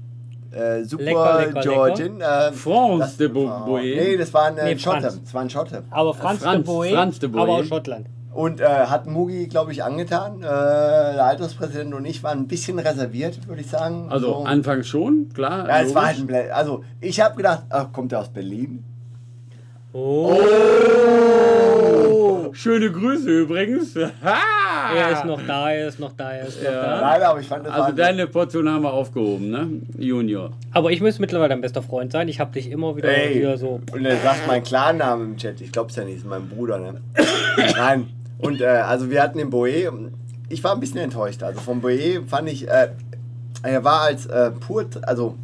Äh, 0.52 0.84
super 0.84 1.04
Lecker, 1.04 1.40
lecker, 1.48 1.62
Georgin. 1.62 2.22
Äh, 2.22 2.52
France 2.52 3.00
das- 3.00 3.18
de 3.18 3.28
Bo- 3.28 3.50
oh, 3.52 3.66
Boe. 3.66 3.82
Nee, 3.82 4.18
das 4.18 4.32
war 4.36 4.44
ein 4.46 4.58
äh, 4.60 4.66
Nee, 4.74 4.78
Schotte. 4.80 5.02
Franz. 5.02 5.20
Das 5.24 5.34
war 5.34 5.42
ein 5.42 5.50
Schotte. 5.50 5.84
Aber 5.90 6.14
Franz, 6.14 6.44
Franz- 6.44 6.58
de 6.58 6.66
Boe, 6.66 6.90
Franz 6.92 7.20
de 7.20 7.30
Boe. 7.30 7.42
aber 7.42 7.52
aus 7.54 7.66
Schottland. 7.68 8.06
Und 8.36 8.62
äh, 8.62 8.66
hat 8.66 9.08
Mugi, 9.08 9.48
glaube 9.48 9.72
ich, 9.72 9.84
angetan. 9.84 10.38
Äh, 10.42 10.46
der 10.46 11.26
Alterspräsident 11.26 11.94
und 11.96 12.06
ich 12.06 12.22
waren 12.24 12.40
ein 12.40 12.48
bisschen 12.48 12.78
reserviert, 12.78 13.48
würde 13.48 13.62
ich 13.62 13.70
sagen. 13.70 14.08
Also 14.12 14.28
So. 14.28 14.44
anfangs 14.46 14.88
schon, 14.88 15.30
klar. 15.34 15.68
Ja, 15.68 15.82
es 15.82 15.94
war 15.96 16.06
halt 16.08 16.18
ein 16.20 16.28
Blä 16.28 16.50
Also 16.52 16.84
ich 17.02 17.20
habe 17.20 17.36
gedacht, 17.36 17.64
ach, 17.70 17.92
kommt 17.92 18.12
er 18.12 18.20
aus 18.22 18.30
Berlin? 18.30 18.84
Oh, 19.92 20.36
Schöne 22.54 22.92
Grüße 22.92 23.30
übrigens. 23.42 23.96
Ha! 24.24 24.96
er 24.96 25.12
ist 25.12 25.26
noch 25.26 25.40
da, 25.46 25.72
er 25.72 25.88
ist 25.88 26.00
noch 26.00 26.12
da, 26.14 26.32
er 26.34 26.48
ist 26.48 26.62
noch 26.62 26.72
Ja. 26.72 26.82
da. 26.82 27.02
Leider, 27.02 27.30
aber 27.30 27.40
ich 27.40 27.48
fand 27.48 27.66
das 27.66 27.74
Also 27.74 27.86
war 27.88 27.92
deine 27.94 28.28
Portion 28.28 28.70
haben 28.70 28.84
wir 28.84 28.92
aufgehoben, 28.94 29.50
ne? 29.50 29.68
Junior. 29.98 30.52
Aber 30.72 30.92
ich 30.92 31.02
müsste 31.02 31.22
mittlerweile 31.22 31.50
dein 31.50 31.62
bester 31.62 31.82
Freund 31.82 32.12
sein. 32.12 32.28
Ich 32.28 32.40
habe 32.40 32.52
dich 32.52 32.70
immer 32.70 32.96
wieder 32.96 33.10
Ey. 33.10 33.34
hier 33.34 33.58
so. 33.58 33.80
Und 33.92 34.06
er 34.06 34.18
sagt 34.18 34.48
meinen 34.48 34.64
Klarnamen 34.64 35.32
im 35.32 35.38
Chat. 35.38 35.62
Ich 35.62 35.72
glaub's 35.72 35.96
ja 35.96 36.04
nicht, 36.04 36.18
ist 36.18 36.26
mein 36.26 36.48
Bruder, 36.50 36.80
ne? 36.80 37.02
Nein. 37.78 38.08
Und 38.40 38.62
äh, 38.62 38.66
also 38.66 39.10
wir 39.10 39.22
hatten 39.22 39.38
den 39.38 39.50
Boe. 39.50 39.70
Ich 40.50 40.64
war 40.64 40.74
ein 40.74 40.80
bisschen 40.80 41.00
enttäuscht. 41.00 41.42
Also 41.44 41.60
vom 41.62 41.82
Boe 41.82 42.24
fand 42.28 42.50
ich, 42.50 42.68
äh, 42.68 42.90
er 43.64 43.84
war 43.84 44.02
als 44.02 44.26
äh, 44.26 44.52
pur, 44.52 44.86
also 45.04 45.36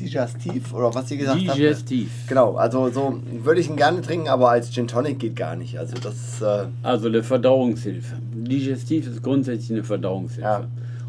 digestiv 0.00 0.72
oder 0.72 0.94
was 0.94 1.08
sie 1.08 1.16
gesagt 1.16 1.46
hat. 1.46 1.56
Digestiv. 1.56 2.10
Genau, 2.28 2.54
also 2.56 2.88
so 2.90 3.20
würde 3.44 3.60
ich 3.60 3.68
ihn 3.68 3.76
gerne 3.76 4.00
trinken, 4.00 4.28
aber 4.28 4.50
als 4.50 4.70
Gin 4.70 4.86
Tonic 4.88 5.18
geht 5.18 5.36
gar 5.36 5.56
nicht. 5.56 5.78
Also 5.78 5.96
das, 6.02 6.40
äh, 6.42 6.66
Also 6.82 7.08
eine 7.08 7.22
Verdauungshilfe. 7.22 8.16
Digestiv 8.34 9.06
ist 9.08 9.22
grundsätzlich 9.22 9.70
eine 9.72 9.84
Verdauungshilfe. 9.84 10.42
Ja. 10.42 10.64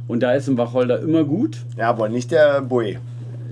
Und 0.07 0.21
da 0.23 0.33
ist 0.33 0.47
ein 0.47 0.57
Wacholder 0.57 0.99
immer 1.01 1.23
gut. 1.23 1.57
ja, 1.77 1.89
aber 1.89 2.09
nicht 2.09 2.31
der 2.31 2.61
Boe. 2.61 2.95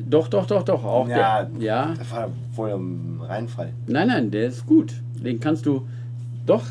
Doch, 0.10 0.28
doch, 0.30 0.46
doch, 0.46 0.64
doch. 0.64 0.84
Auch 0.86 1.08
Ja. 1.08 1.44
der. 1.44 1.62
Ja. 1.64 1.94
Das 1.98 2.12
war 2.12 2.30
wohl 2.56 2.70
im 2.70 3.22
Reinfall. 3.22 3.70
Nein, 3.88 4.08
nein, 4.08 4.32
der 4.32 4.48
ist 4.48 4.66
gut. 4.66 4.94
Den 5.24 5.40
kannst 5.40 5.66
du. 5.66 5.86
Doch. 6.46 6.64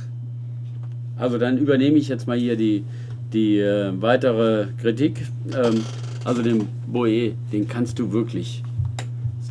Also 1.18 1.38
dann 1.38 1.58
übernehme 1.58 1.98
ich 1.98 2.08
jetzt 2.08 2.26
mal 2.26 2.36
hier 2.38 2.56
die, 2.56 2.84
die 3.32 3.58
äh, 3.58 3.92
weitere 4.00 4.68
Kritik. 4.80 5.26
Ähm, 5.54 5.84
also 6.26 6.42
den 6.42 6.66
Boe, 6.88 7.34
den 7.52 7.68
kannst 7.68 8.00
du 8.00 8.10
wirklich. 8.10 8.64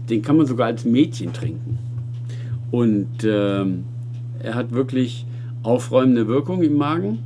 Den 0.10 0.22
kann 0.22 0.36
man 0.36 0.46
sogar 0.46 0.68
als 0.68 0.84
Mädchen 0.84 1.32
trinken. 1.32 1.80
Und 2.70 3.24
ähm, 3.24 3.86
er 4.40 4.56
hat 4.56 4.72
wirklich 4.74 5.26
aufräumende 5.64 6.28
Wirkung 6.28 6.62
im 6.64 6.76
Magen. 6.76 7.20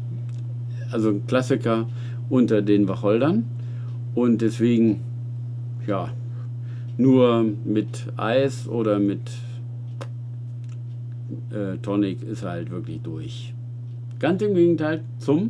Also 0.91 1.09
ein 1.09 1.25
Klassiker 1.25 1.87
unter 2.29 2.61
den 2.61 2.87
Wacholdern. 2.87 3.43
Und 4.13 4.41
deswegen, 4.41 5.01
ja, 5.87 6.09
nur 6.97 7.43
mit 7.65 8.05
Eis 8.17 8.67
oder 8.67 8.99
mit 8.99 9.31
äh, 11.49 11.77
Tonic 11.81 12.21
ist 12.21 12.43
er 12.43 12.51
halt 12.51 12.69
wirklich 12.69 13.01
durch. 13.01 13.55
Ganz 14.19 14.43
im 14.43 14.53
Gegenteil 14.53 15.01
zum 15.17 15.49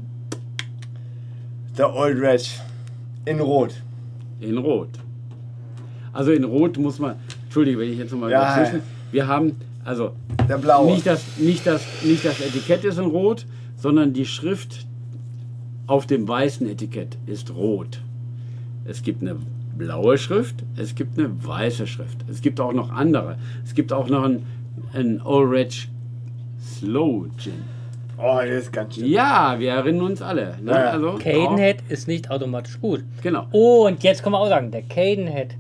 Der 1.78 1.94
Old 1.94 2.18
Red 2.22 2.61
in 3.26 3.42
Rot. 3.42 3.74
In 4.40 4.58
Rot. 4.58 4.90
Also 6.14 6.32
in 6.32 6.43
Rot 6.43 6.77
muss 6.77 7.00
man, 7.00 7.16
Entschuldige, 7.45 7.80
wenn 7.80 7.92
ich 7.92 7.98
jetzt 7.98 8.11
nochmal 8.11 8.32
Ja, 8.32 8.56
dazwischen. 8.58 8.82
Wir 9.11 9.27
haben, 9.27 9.53
also 9.84 10.11
Der 10.48 10.58
blaue. 10.58 10.92
nicht 10.93 11.06
das, 11.06 11.38
nicht, 11.38 11.66
das, 11.66 11.82
nicht 12.03 12.26
das 12.26 12.40
Etikett 12.42 12.84
ist 12.84 12.98
in 12.98 13.06
Rot, 13.06 13.45
sondern 13.76 14.14
die 14.14 14.26
Schrift 14.26 14.85
auf 15.88 16.06
dem 16.06 16.27
weißen 16.27 16.68
Etikett 16.68 17.18
ist 17.26 17.53
rot. 17.56 18.01
Es 18.85 19.01
gibt 19.01 19.22
eine 19.22 19.38
blaue 19.77 20.18
Schrift, 20.18 20.64
es 20.76 20.93
gibt 20.93 21.18
eine 21.18 21.32
weiße 21.43 21.88
Schrift. 21.88 22.18
Es 22.30 22.42
gibt 22.42 22.59
auch 22.59 22.74
noch 22.74 22.92
andere. 22.92 23.38
Es 23.64 23.74
gibt 23.74 23.92
auch 23.93 24.08
noch 24.09 24.24
ein, 24.93 25.22
Old 25.24 25.51
Red 25.51 25.88
Slow 26.61 27.27
Gin. 27.38 27.53
Oh, 28.22 28.38
das 28.40 28.64
ist 28.64 28.74
ganz 28.74 28.96
schön. 28.96 29.06
Ja, 29.06 29.56
wir 29.58 29.72
erinnern 29.72 30.08
uns 30.08 30.22
alle. 30.22 30.58
Ne? 30.62 30.72
Ja. 30.72 30.92
Also, 30.92 31.14
Cadenhead 31.14 31.78
ist 31.88 32.08
nicht 32.08 32.30
automatisch 32.30 32.80
gut. 32.82 33.04
Genau. 33.24 33.48
Oh, 33.52 33.88
und 33.88 34.04
jetzt 34.04 34.24
können 34.24 34.34
wir 34.34 34.40
auch 34.40 34.50
sagen, 34.50 34.72
der 34.72 34.82
Cadenhead 34.82 35.56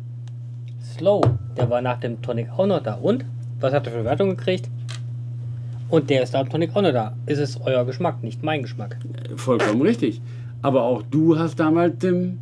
Slow, 0.83 1.21
der 1.55 1.69
war 1.69 1.81
nach 1.81 2.01
dem 2.01 2.21
Tonic 2.21 2.49
auch 2.57 2.65
noch 2.65 2.83
da. 2.83 2.95
Und? 2.95 3.23
Was 3.61 3.73
hat 3.73 3.87
er 3.87 3.93
für 3.93 4.03
Wertung 4.03 4.31
gekriegt? 4.31 4.69
Und 5.89 6.09
der 6.09 6.23
ist 6.23 6.35
am 6.35 6.49
Tonic 6.49 6.75
auch 6.75 6.81
noch 6.81 6.91
da. 6.91 7.15
Ist 7.25 7.39
es 7.39 7.59
euer 7.61 7.85
Geschmack, 7.85 8.21
nicht 8.23 8.43
mein 8.43 8.63
Geschmack. 8.63 8.97
Vollkommen 9.37 9.81
richtig. 9.81 10.21
Aber 10.61 10.83
auch 10.83 11.01
du 11.01 11.39
hast 11.39 11.59
damals 11.59 11.97
dem 11.99 12.39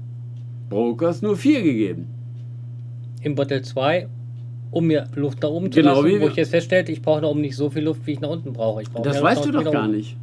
Brokers 0.70 1.22
nur 1.22 1.38
vier 1.38 1.62
gegeben. 1.62 2.08
Im 3.22 3.36
Bottle 3.36 3.62
2, 3.62 4.08
um 4.78 4.86
mir 4.86 5.08
Luft 5.16 5.42
nach 5.42 5.50
oben 5.50 5.72
zu 5.72 5.80
Genau 5.80 6.02
lassen, 6.02 6.16
wie 6.16 6.22
wo 6.22 6.28
ich 6.28 6.36
jetzt 6.36 6.52
feststellte, 6.52 6.92
ich 6.92 7.02
brauche 7.02 7.22
nach 7.22 7.30
oben 7.30 7.42
nicht 7.42 7.56
so 7.56 7.72
viel 7.72 7.84
Luft, 7.84 8.06
wie 8.06 8.12
ich 8.12 8.22
nach 8.22 8.30
unten 8.30 8.54
brauche. 8.54 8.84
Ich 8.84 8.90
brauche 8.92 9.04
Das 9.04 9.22
weißt 9.22 9.46
Luft 9.46 9.56
du 9.56 9.64
doch 9.64 9.72
gar 9.72 9.88
nicht. 9.88 10.16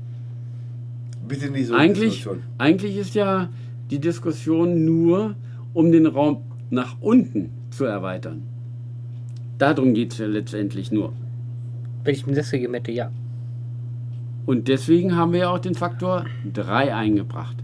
Bitte 1.27 1.51
nicht 1.51 1.67
so. 1.67 1.75
Eigentlich, 1.75 2.27
eigentlich 2.59 2.97
ist 2.97 3.15
ja 3.17 3.49
die 3.91 3.99
Diskussion 3.99 4.85
nur, 4.85 5.35
um 5.73 5.91
den 5.91 6.07
Raum 6.07 6.43
nach 6.71 6.97
unten 7.01 7.51
zu 7.71 7.85
erweitern. 7.85 8.43
Darum 9.59 9.93
geht 9.93 10.13
es 10.13 10.19
ja 10.19 10.27
letztendlich 10.27 10.93
nur. 10.93 11.13
Wenn 12.05 12.15
ich 12.15 12.27
mir 12.27 12.35
das 12.35 12.51
gegeben 12.51 12.75
hätte, 12.75 12.93
ja. 12.93 13.11
Und 14.47 14.69
deswegen 14.69 15.17
haben 15.17 15.33
wir 15.33 15.41
ja 15.41 15.51
auch 15.51 15.59
den 15.59 15.75
Faktor 15.75 16.27
3 16.53 16.95
eingebracht. 16.95 17.57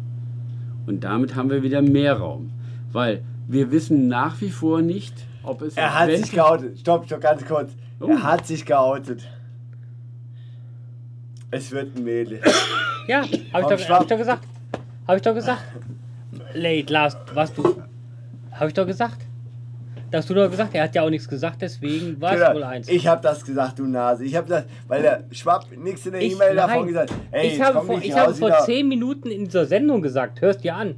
Und 0.86 1.04
damit 1.04 1.36
haben 1.36 1.50
wir 1.50 1.62
wieder 1.62 1.82
mehr 1.82 2.14
Raum. 2.14 2.50
Weil 2.90 3.22
wir 3.46 3.70
wissen 3.70 4.08
nach 4.08 4.40
wie 4.40 4.50
vor 4.50 4.82
nicht, 4.82 5.14
ob 5.42 5.62
es. 5.62 5.76
Er 5.76 5.98
hat 5.98 6.10
sich 6.10 6.30
geoutet. 6.32 6.78
Stopp, 6.78 7.06
stopp, 7.06 7.20
ganz 7.20 7.44
kurz. 7.46 7.72
Oh. 8.00 8.08
Er 8.08 8.22
hat 8.22 8.46
sich 8.46 8.64
geoutet. 8.64 9.26
Es 11.50 11.70
wird 11.72 11.96
ein 11.96 12.04
Mädel. 12.04 12.40
Ja, 13.08 13.22
habe 13.22 13.34
ich, 13.34 13.52
hab 13.52 13.62
ich 14.02 14.06
doch 14.06 14.16
gesagt. 14.16 14.44
Habe 15.06 15.16
ich 15.16 15.22
doch 15.22 15.34
gesagt. 15.34 15.62
Late, 16.54 16.92
last, 16.92 17.18
was 17.34 17.52
du. 17.52 17.82
Habe 18.52 18.68
ich 18.68 18.74
doch 18.74 18.86
gesagt. 18.86 19.26
Da 20.10 20.18
hast 20.18 20.28
du 20.28 20.34
doch 20.34 20.50
gesagt, 20.50 20.74
er 20.74 20.84
hat 20.84 20.94
ja 20.94 21.02
auch 21.02 21.10
nichts 21.10 21.28
gesagt, 21.28 21.62
deswegen 21.62 22.20
war 22.20 22.32
es 22.32 22.40
Genau. 22.40 22.54
wohl 22.54 22.64
eins. 22.64 22.88
Ich 22.88 23.06
habe 23.06 23.22
das 23.22 23.44
gesagt, 23.44 23.78
du 23.78 23.86
Nase. 23.86 24.24
Ich 24.24 24.34
habe 24.34 24.48
das, 24.48 24.64
weil 24.88 25.02
der 25.02 25.24
Schwapp 25.30 25.66
nichts 25.76 26.04
in 26.06 26.12
der 26.12 26.22
E-Mail 26.22 26.56
davon 26.56 26.88
gesagt 26.88 27.12
Ey, 27.30 27.48
ich 27.48 27.62
habe 27.62 27.80
vor, 27.86 27.98
ich 28.02 28.16
habe 28.16 28.34
vor 28.34 28.58
zehn 28.64 28.88
Minuten 28.88 29.30
in 29.30 29.44
dieser 29.44 29.66
Sendung 29.66 30.02
gesagt, 30.02 30.40
hörst 30.40 30.64
dir 30.64 30.74
an. 30.74 30.96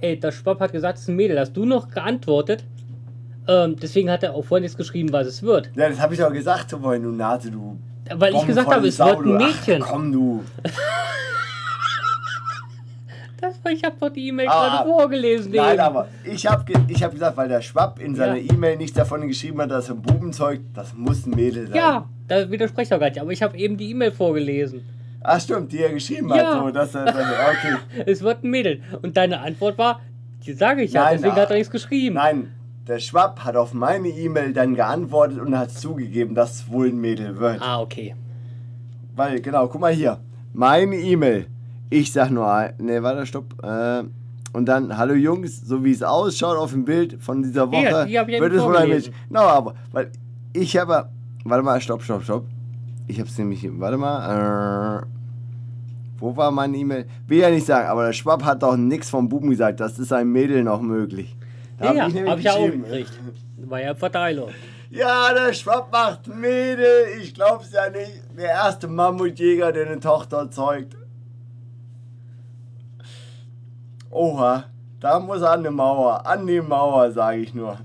Ey, 0.00 0.18
der 0.18 0.32
Schwab 0.32 0.60
hat 0.60 0.72
gesagt, 0.72 0.96
es 0.96 1.02
ist 1.02 1.08
ein 1.08 1.16
Mädel. 1.16 1.38
Hast 1.38 1.54
du 1.56 1.66
noch 1.66 1.90
geantwortet? 1.90 2.64
Ähm, 3.48 3.76
deswegen 3.80 4.10
hat 4.10 4.22
er 4.22 4.34
auch 4.34 4.44
vorhin 4.44 4.64
jetzt 4.64 4.76
geschrieben, 4.76 5.10
was 5.12 5.26
es 5.26 5.42
wird. 5.42 5.70
Ja, 5.74 5.88
das 5.88 5.98
habe 6.00 6.14
ich 6.14 6.20
doch 6.20 6.30
gesagt 6.32 6.70
vorhin, 6.70 7.02
du 7.02 7.10
Nase, 7.10 7.50
du. 7.50 7.78
Weil 8.14 8.34
ich 8.34 8.46
gesagt 8.46 8.70
habe, 8.70 8.86
es 8.88 8.96
Sau, 8.96 9.06
wird 9.08 9.20
ein. 9.20 9.36
Mädchen. 9.36 9.82
Ach, 9.82 9.88
komm, 9.92 10.12
du. 10.12 10.44
Das, 13.40 13.54
ich 13.72 13.84
habe 13.84 13.94
doch 14.00 14.08
die 14.08 14.26
E-Mail 14.28 14.48
Ah, 14.48 14.68
gerade 14.78 14.88
vorgelesen. 14.88 15.52
Nein, 15.52 15.74
eben. 15.74 15.80
aber 15.80 16.08
ich 16.24 16.44
habe 16.46 16.64
ge 16.64 16.76
ich 16.88 17.02
hab 17.04 17.12
gesagt, 17.12 17.36
weil 17.36 17.48
der 17.48 17.62
Schwapp 17.62 18.00
in 18.00 18.16
seiner 18.16 18.34
Ja. 18.36 18.52
E-Mail 18.52 18.76
nichts 18.76 18.96
davon 18.96 19.26
geschrieben 19.28 19.60
hat, 19.60 19.70
dass 19.70 19.88
er 19.88 19.94
ein 19.94 20.02
Bubenzeug, 20.02 20.60
das 20.74 20.92
muss 20.94 21.24
ein 21.24 21.30
Mädel 21.30 21.68
sein. 21.68 21.76
Ja, 21.76 22.08
da 22.26 22.50
widerspreche 22.50 22.82
ich 22.82 22.88
doch 22.88 22.98
gar 22.98 23.08
nicht. 23.10 23.20
Aber 23.20 23.30
ich 23.30 23.40
habe 23.42 23.56
eben 23.56 23.76
die 23.76 23.90
E-Mail 23.90 24.10
vorgelesen. 24.10 24.82
Ach 25.22 25.40
stimmt, 25.40 25.70
die 25.70 25.78
er 25.78 25.92
geschrieben 25.92 26.30
Ja. 26.30 26.54
hat. 26.54 26.62
So, 26.64 26.70
dass 26.72 26.94
er, 26.96 27.06
okay. 27.06 27.76
Es 28.06 28.22
wird 28.22 28.42
ein 28.42 28.50
Mädel. 28.50 28.80
Und 29.02 29.16
deine 29.16 29.40
Antwort 29.40 29.78
war, 29.78 30.00
die 30.44 30.52
sage 30.52 30.82
ich 30.82 30.92
ja, 30.92 31.04
Nein, 31.04 31.18
deswegen 31.18 31.34
na- 31.36 31.42
hat 31.42 31.50
er 31.50 31.56
nichts 31.58 31.70
geschrieben. 31.70 32.16
Nein, 32.16 32.52
der 32.88 32.98
Schwapp 33.00 33.44
hat 33.44 33.54
auf 33.54 33.74
meine 33.74 34.08
E-Mail 34.08 34.52
dann 34.54 34.74
geantwortet 34.74 35.38
und 35.40 35.56
hat 35.56 35.70
zugegeben, 35.70 36.34
dass 36.34 36.54
es 36.54 36.70
wohl 36.70 36.88
ein 36.88 36.98
Mädel 36.98 37.38
wird. 37.38 37.60
Ah, 37.60 37.80
okay. 37.80 38.14
Weil, 39.14 39.40
genau, 39.40 39.68
guck 39.68 39.80
mal 39.80 39.92
hier. 39.92 40.20
Meine 40.54 40.96
E-Mail. 40.96 41.46
Ich 41.90 42.12
sag 42.12 42.30
nur, 42.30 42.46
ne, 42.78 43.02
warte, 43.02 43.26
stopp. 43.26 43.62
Äh, 43.62 44.04
und 44.52 44.66
dann, 44.66 44.96
hallo 44.96 45.14
Jungs, 45.14 45.60
so 45.66 45.84
wie 45.84 45.92
es 45.92 46.02
ausschaut 46.02 46.56
auf 46.56 46.72
dem 46.72 46.84
Bild 46.84 47.22
von 47.22 47.42
dieser 47.42 47.70
Woche, 47.70 48.08
Ja, 48.08 48.24
die 48.24 48.40
wird 48.40 48.52
es 48.54 48.62
wohl 48.62 48.76
ein. 48.76 48.88
Mädchen. 48.88 49.12
No, 49.28 49.40
aber, 49.40 49.74
weil 49.92 50.10
ich 50.54 50.76
habe, 50.76 51.10
warte 51.44 51.62
mal, 51.62 51.80
stopp, 51.80 52.02
stopp, 52.02 52.22
stopp. 52.22 52.44
Ich 53.06 53.20
hab's 53.20 53.36
nämlich, 53.38 53.68
warte 53.78 53.98
mal, 53.98 55.02
äh, 55.02 55.06
wo 56.18 56.36
war 56.36 56.50
meine 56.50 56.76
E-Mail? 56.76 57.06
Will 57.26 57.38
ja 57.38 57.50
nicht 57.50 57.66
sagen, 57.66 57.88
aber 57.88 58.06
der 58.06 58.12
Schwapp 58.12 58.44
hat 58.44 58.62
doch 58.62 58.76
nichts 58.76 59.10
vom 59.10 59.28
Buben 59.28 59.50
gesagt, 59.50 59.80
das 59.80 59.98
ist 59.98 60.12
ein 60.12 60.28
Mädel 60.28 60.64
noch 60.64 60.80
möglich. 60.80 61.36
Da 61.78 61.94
Ja, 61.94 62.04
hab 62.04 62.12
habe 62.14 62.38
ich 62.40 62.44
ja 62.46 62.52
auch 62.52 62.64
geschrieben. 62.64 62.82
gekriegt. 62.84 63.12
War 63.58 63.80
ja 63.80 63.94
Verteilung. 63.94 64.50
Ja, 64.90 65.32
der 65.34 65.52
Schwapp 65.52 65.92
macht 65.92 66.26
Mädel. 66.26 67.06
Ich 67.20 67.34
glaub's 67.34 67.70
ja 67.72 67.88
nicht. 67.90 68.22
Der 68.36 68.50
erste 68.50 68.88
Mammutjäger, 68.88 69.70
der 69.72 69.86
eine 69.86 70.00
Tochter 70.00 70.50
zeugt. 70.50 70.96
Oha, 74.10 74.64
da 75.00 75.20
muss 75.20 75.42
an 75.42 75.62
die 75.62 75.70
Mauer. 75.70 76.26
An 76.26 76.46
die 76.46 76.60
Mauer, 76.60 77.10
sage 77.12 77.38
ich 77.40 77.54
nur. 77.54 77.78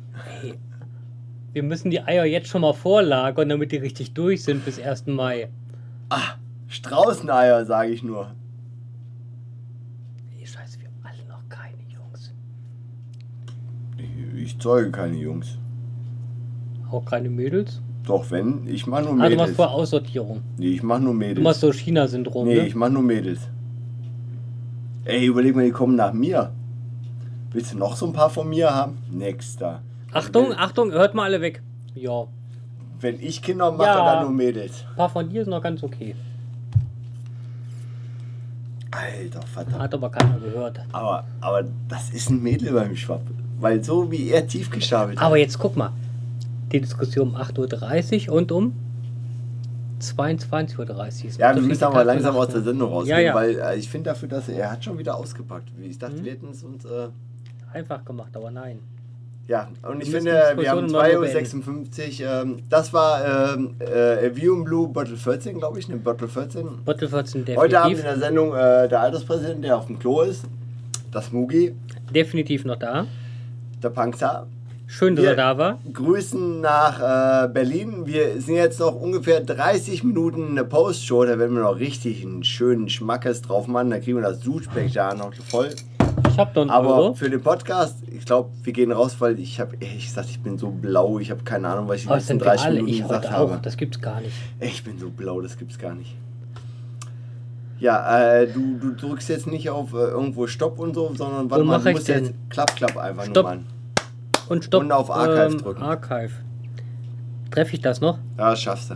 Wir 1.52 1.64
müssen 1.64 1.92
die 1.92 2.02
Eier 2.02 2.26
jetzt 2.26 2.48
schon 2.48 2.62
mal 2.62 2.74
vorlagern, 2.74 3.50
damit 3.50 3.72
die 3.72 3.78
richtig 3.78 4.14
durch 4.14 4.44
sind 4.44 4.66
bis 4.66 4.80
1. 4.82 5.08
Mai. 5.08 5.50
Ah, 6.10 6.36
Straußeneier, 6.68 7.66
sage 7.66 7.92
ich 7.92 8.02
nur. 8.02 8.34
Ey, 10.40 10.48
scheiße, 10.48 10.80
wir 10.80 10.88
haben 10.88 11.02
alle 11.04 11.28
noch 11.30 11.48
keine 11.50 11.78
Jungs. 11.90 12.34
Ich, 13.98 14.42
ich 14.44 14.53
zeuge 14.64 14.92
keine 14.92 15.18
Jungs. 15.18 15.58
Auch 16.90 17.04
keine 17.06 17.30
Mädels? 17.30 17.82
Doch, 18.06 18.32
wenn, 18.32 18.66
ich 18.68 18.88
mach 18.88 19.02
nur 19.02 19.12
Ah, 19.12 19.16
du 19.30 19.36
machst 19.36 19.38
Mädels. 19.38 19.56
vor 19.56 19.72
Aussortierung. 19.72 20.42
Nee, 20.58 20.68
ich 20.68 20.84
mach 20.84 21.00
nur 21.00 21.14
Du 21.14 21.20
Mädels. 21.20 21.44
machst 21.44 21.62
so 21.62 21.72
China-Syndrom, 21.72 22.48
Nee, 22.48 22.56
ne? 22.56 22.68
ich 22.68 22.76
mach 22.76 22.90
nur 22.90 23.04
Mädels. 23.04 23.42
Ey, 25.06 25.26
überleg 25.26 25.56
mal, 25.56 25.66
die 25.66 25.72
kommen 25.72 25.96
nach 25.96 26.14
mir. 26.14 26.52
Willst 27.52 27.74
du 27.74 27.78
noch 27.78 27.96
so 27.96 28.06
ein 28.08 28.14
paar 28.14 28.30
von 28.30 28.48
mir 28.50 28.74
haben? 28.74 28.98
Nächster. 29.12 29.82
Achtung, 30.14 30.50
Wenn- 30.52 30.58
Achtung, 30.58 30.92
hört 30.92 31.14
mal 31.14 31.24
alle 31.26 31.42
weg. 31.42 31.62
Ja, 31.96 32.26
Wenn 33.02 33.20
ich 33.20 33.42
Kinder 33.42 33.70
mache, 33.72 33.88
Ja. 33.88 34.14
dann 34.16 34.24
nur 34.24 34.32
Mädels. 34.32 34.86
ein 34.90 34.96
paar 34.96 35.10
von 35.10 35.28
dir 35.30 35.44
sind 35.44 35.52
noch 35.52 35.62
ganz 35.62 35.84
okay. 35.84 36.16
Alter 38.92 39.42
Vater. 39.42 39.80
Hat 39.80 39.94
aber 39.94 40.10
keiner 40.10 40.40
gehört. 40.40 40.80
Aber, 40.94 41.26
aber 41.42 41.64
das 41.90 42.12
ist 42.12 42.30
ein 42.30 42.42
Mädel 42.42 42.72
beim 42.74 42.96
Schwapp. 42.96 43.24
Weil 43.60 43.84
so 43.84 44.12
wie 44.12 44.30
er 44.30 44.46
tief 44.48 44.70
gestapelt 44.70 45.20
hat. 45.20 45.26
Aber 45.26 45.38
jetzt 45.38 45.58
guck 45.60 45.76
mal. 45.78 45.92
Die 46.72 46.82
Diskussion 46.82 47.30
um 47.30 47.36
8.30 47.36 48.30
Uhr 48.30 48.36
und 48.36 48.52
um 48.52 48.74
22.30 50.02 50.78
Uhr. 50.80 51.08
ist 51.30 51.40
Ja, 51.40 51.56
wir 51.56 51.62
müssen 51.62 51.84
aber 51.84 52.04
langsam 52.04 52.36
aus 52.36 52.48
der 52.48 52.60
ne? 52.60 52.64
Sendung 52.66 52.90
rausgehen, 52.92 53.18
Ja, 53.20 53.24
ja. 53.24 53.36
weil 53.36 53.60
äh, 53.60 53.78
ich 53.78 53.90
finde 53.90 54.10
dafür, 54.10 54.28
dass 54.28 54.50
er, 54.50 54.58
er 54.58 54.72
hat 54.72 54.84
schon 54.84 54.98
wieder 54.98 55.16
ausgepackt. 55.16 55.70
Ich 55.82 55.98
dachte, 55.98 56.16
Mhm. 56.18 56.26
wir 56.26 56.32
hätten 56.32 56.48
es 56.52 56.64
uns. 56.64 56.86
Äh, 56.86 57.08
Einfach 57.72 58.04
gemacht, 58.06 58.30
aber 58.36 58.52
nein. 58.52 58.80
ja, 59.48 59.68
und 59.82 60.02
ich 60.02 60.12
Wir 60.12 60.18
finde, 60.22 60.32
wir 60.58 60.70
haben 60.70 60.88
Diskussion 60.88 60.92
mal 60.92 61.10
2.56 61.12 62.22
Uhr. 62.24 62.42
Ähm, 62.44 62.58
das 62.70 62.94
war 62.94 63.54
ähm, 63.56 63.76
äh, 63.80 64.36
View 64.36 64.54
in 64.58 64.64
Blue 64.64 64.88
Bottle 64.90 65.16
14, 65.18 65.58
glaube 65.58 65.80
ich, 65.80 65.88
eine 65.90 65.98
Bottle 65.98 66.28
14. 66.28 66.84
Bottle 66.86 67.10
14 67.10 67.46
Heute 67.56 67.80
Abend 67.82 67.98
in 67.98 67.98
definitiv, 67.98 68.04
der 68.04 68.18
Sendung 68.18 68.54
äh, 68.54 68.88
der 68.90 69.00
Alterspräsident, 69.02 69.64
der 69.64 69.78
auf 69.78 69.88
dem 69.88 69.98
Klo 69.98 70.22
ist. 70.22 70.44
Das 71.12 71.32
Mugi, 71.32 71.74
definitiv 72.14 72.66
noch 72.66 72.76
da. 72.78 73.06
Der 73.84 73.90
Panzer. 73.90 74.48
Schön, 74.86 75.16
dass 75.16 75.24
Wir- 75.24 75.32
er 75.32 75.36
da 75.38 75.58
war. 75.58 75.80
Grüßen 75.92 76.62
nach 76.62 77.46
äh, 77.46 77.48
Berlin. 77.48 78.06
Wir 78.06 78.40
sind 78.42 78.56
jetzt 78.56 78.80
noch 78.80 78.94
ungefähr 79.00 79.42
30 79.42 80.04
Minuten 80.04 80.50
in 80.50 80.56
der 80.56 80.66
Postshow. 80.66 81.24
Da 81.26 81.40
werden 81.40 81.56
wir 81.56 81.64
noch 81.64 81.80
richtig 81.80 82.24
einen 82.24 82.44
schönen 82.44 82.90
Schmackes 82.90 83.42
drauf 83.42 83.68
machen. 83.68 83.90
Da 83.90 84.00
kriegen 84.00 84.18
wir 84.18 84.24
das 84.24 84.40
Duschbeck 84.42 84.94
da 84.94 85.14
noch 85.16 85.34
voll. 85.34 85.70
Ich 86.30 86.38
hab 86.38 86.54
doch 86.54 86.62
einen 86.62 86.70
Aber 86.70 86.96
Euro. 86.96 87.14
für 87.14 87.30
den 87.30 87.42
Podcast, 87.42 87.98
ich 88.12 88.26
glaube, 88.26 88.50
wir 88.64 88.74
gehen 88.74 88.92
raus, 88.92 89.16
weil 89.20 89.40
ich 89.40 89.60
habe 89.60 89.76
ehrlich 89.80 90.06
gesagt, 90.06 90.30
ich 90.30 90.40
bin 90.42 90.58
so 90.60 90.70
blau. 90.70 91.18
Ich 91.18 91.32
habe 91.32 91.44
keine 91.44 91.70
Ahnung, 91.70 91.88
was 91.88 91.98
ich 92.02 92.06
letzten 92.10 92.28
sind 92.28 92.42
wir 92.42 92.46
30 92.48 92.66
alle. 92.66 92.76
Minuten 92.76 92.94
Ich 92.94 93.02
gesagt 93.02 93.26
heute 93.26 93.38
auch. 93.38 93.50
habe. 93.52 93.60
Das 93.64 93.78
gibt's 93.78 94.00
gar 94.02 94.22
nicht. 94.22 94.34
Ich 94.60 94.84
bin 94.84 95.00
so 95.00 95.10
blau, 95.10 95.42
das 95.42 95.58
gibt's 95.58 95.80
gar 95.80 95.96
nicht. 95.96 96.16
Ja, 97.80 98.36
äh, 98.42 98.48
du, 98.48 98.78
du 98.80 98.92
drückst 98.94 99.30
jetzt 99.30 99.48
nicht 99.48 99.70
auf 99.70 99.94
äh, 99.94 99.98
irgendwo 99.98 100.48
Stopp 100.48 100.80
und 100.80 100.94
so, 100.94 101.12
sondern 101.16 101.50
warte 101.50 101.64
Wo 101.64 101.68
mal, 101.68 101.80
du 101.80 101.92
musst 101.92 102.08
jetzt 102.08 102.34
klapp, 102.50 102.76
klapp 102.76 102.96
einfach 102.98 103.26
Stopp. 103.26 103.36
nur 103.46 103.56
mal. 103.56 103.60
Und 104.50 104.66
stopp. 104.66 104.84
Und 104.84 104.92
auf 104.92 105.10
Archive 105.12 105.54
ähm, 105.54 105.58
drücken. 105.58 105.84
Archive. 105.84 106.32
Treffe 107.52 107.76
ich 107.76 107.82
das 107.82 108.02
noch? 108.02 108.18
Ja, 108.38 108.52
das 108.52 108.62
schaffst 108.62 108.92
du. 108.92 108.96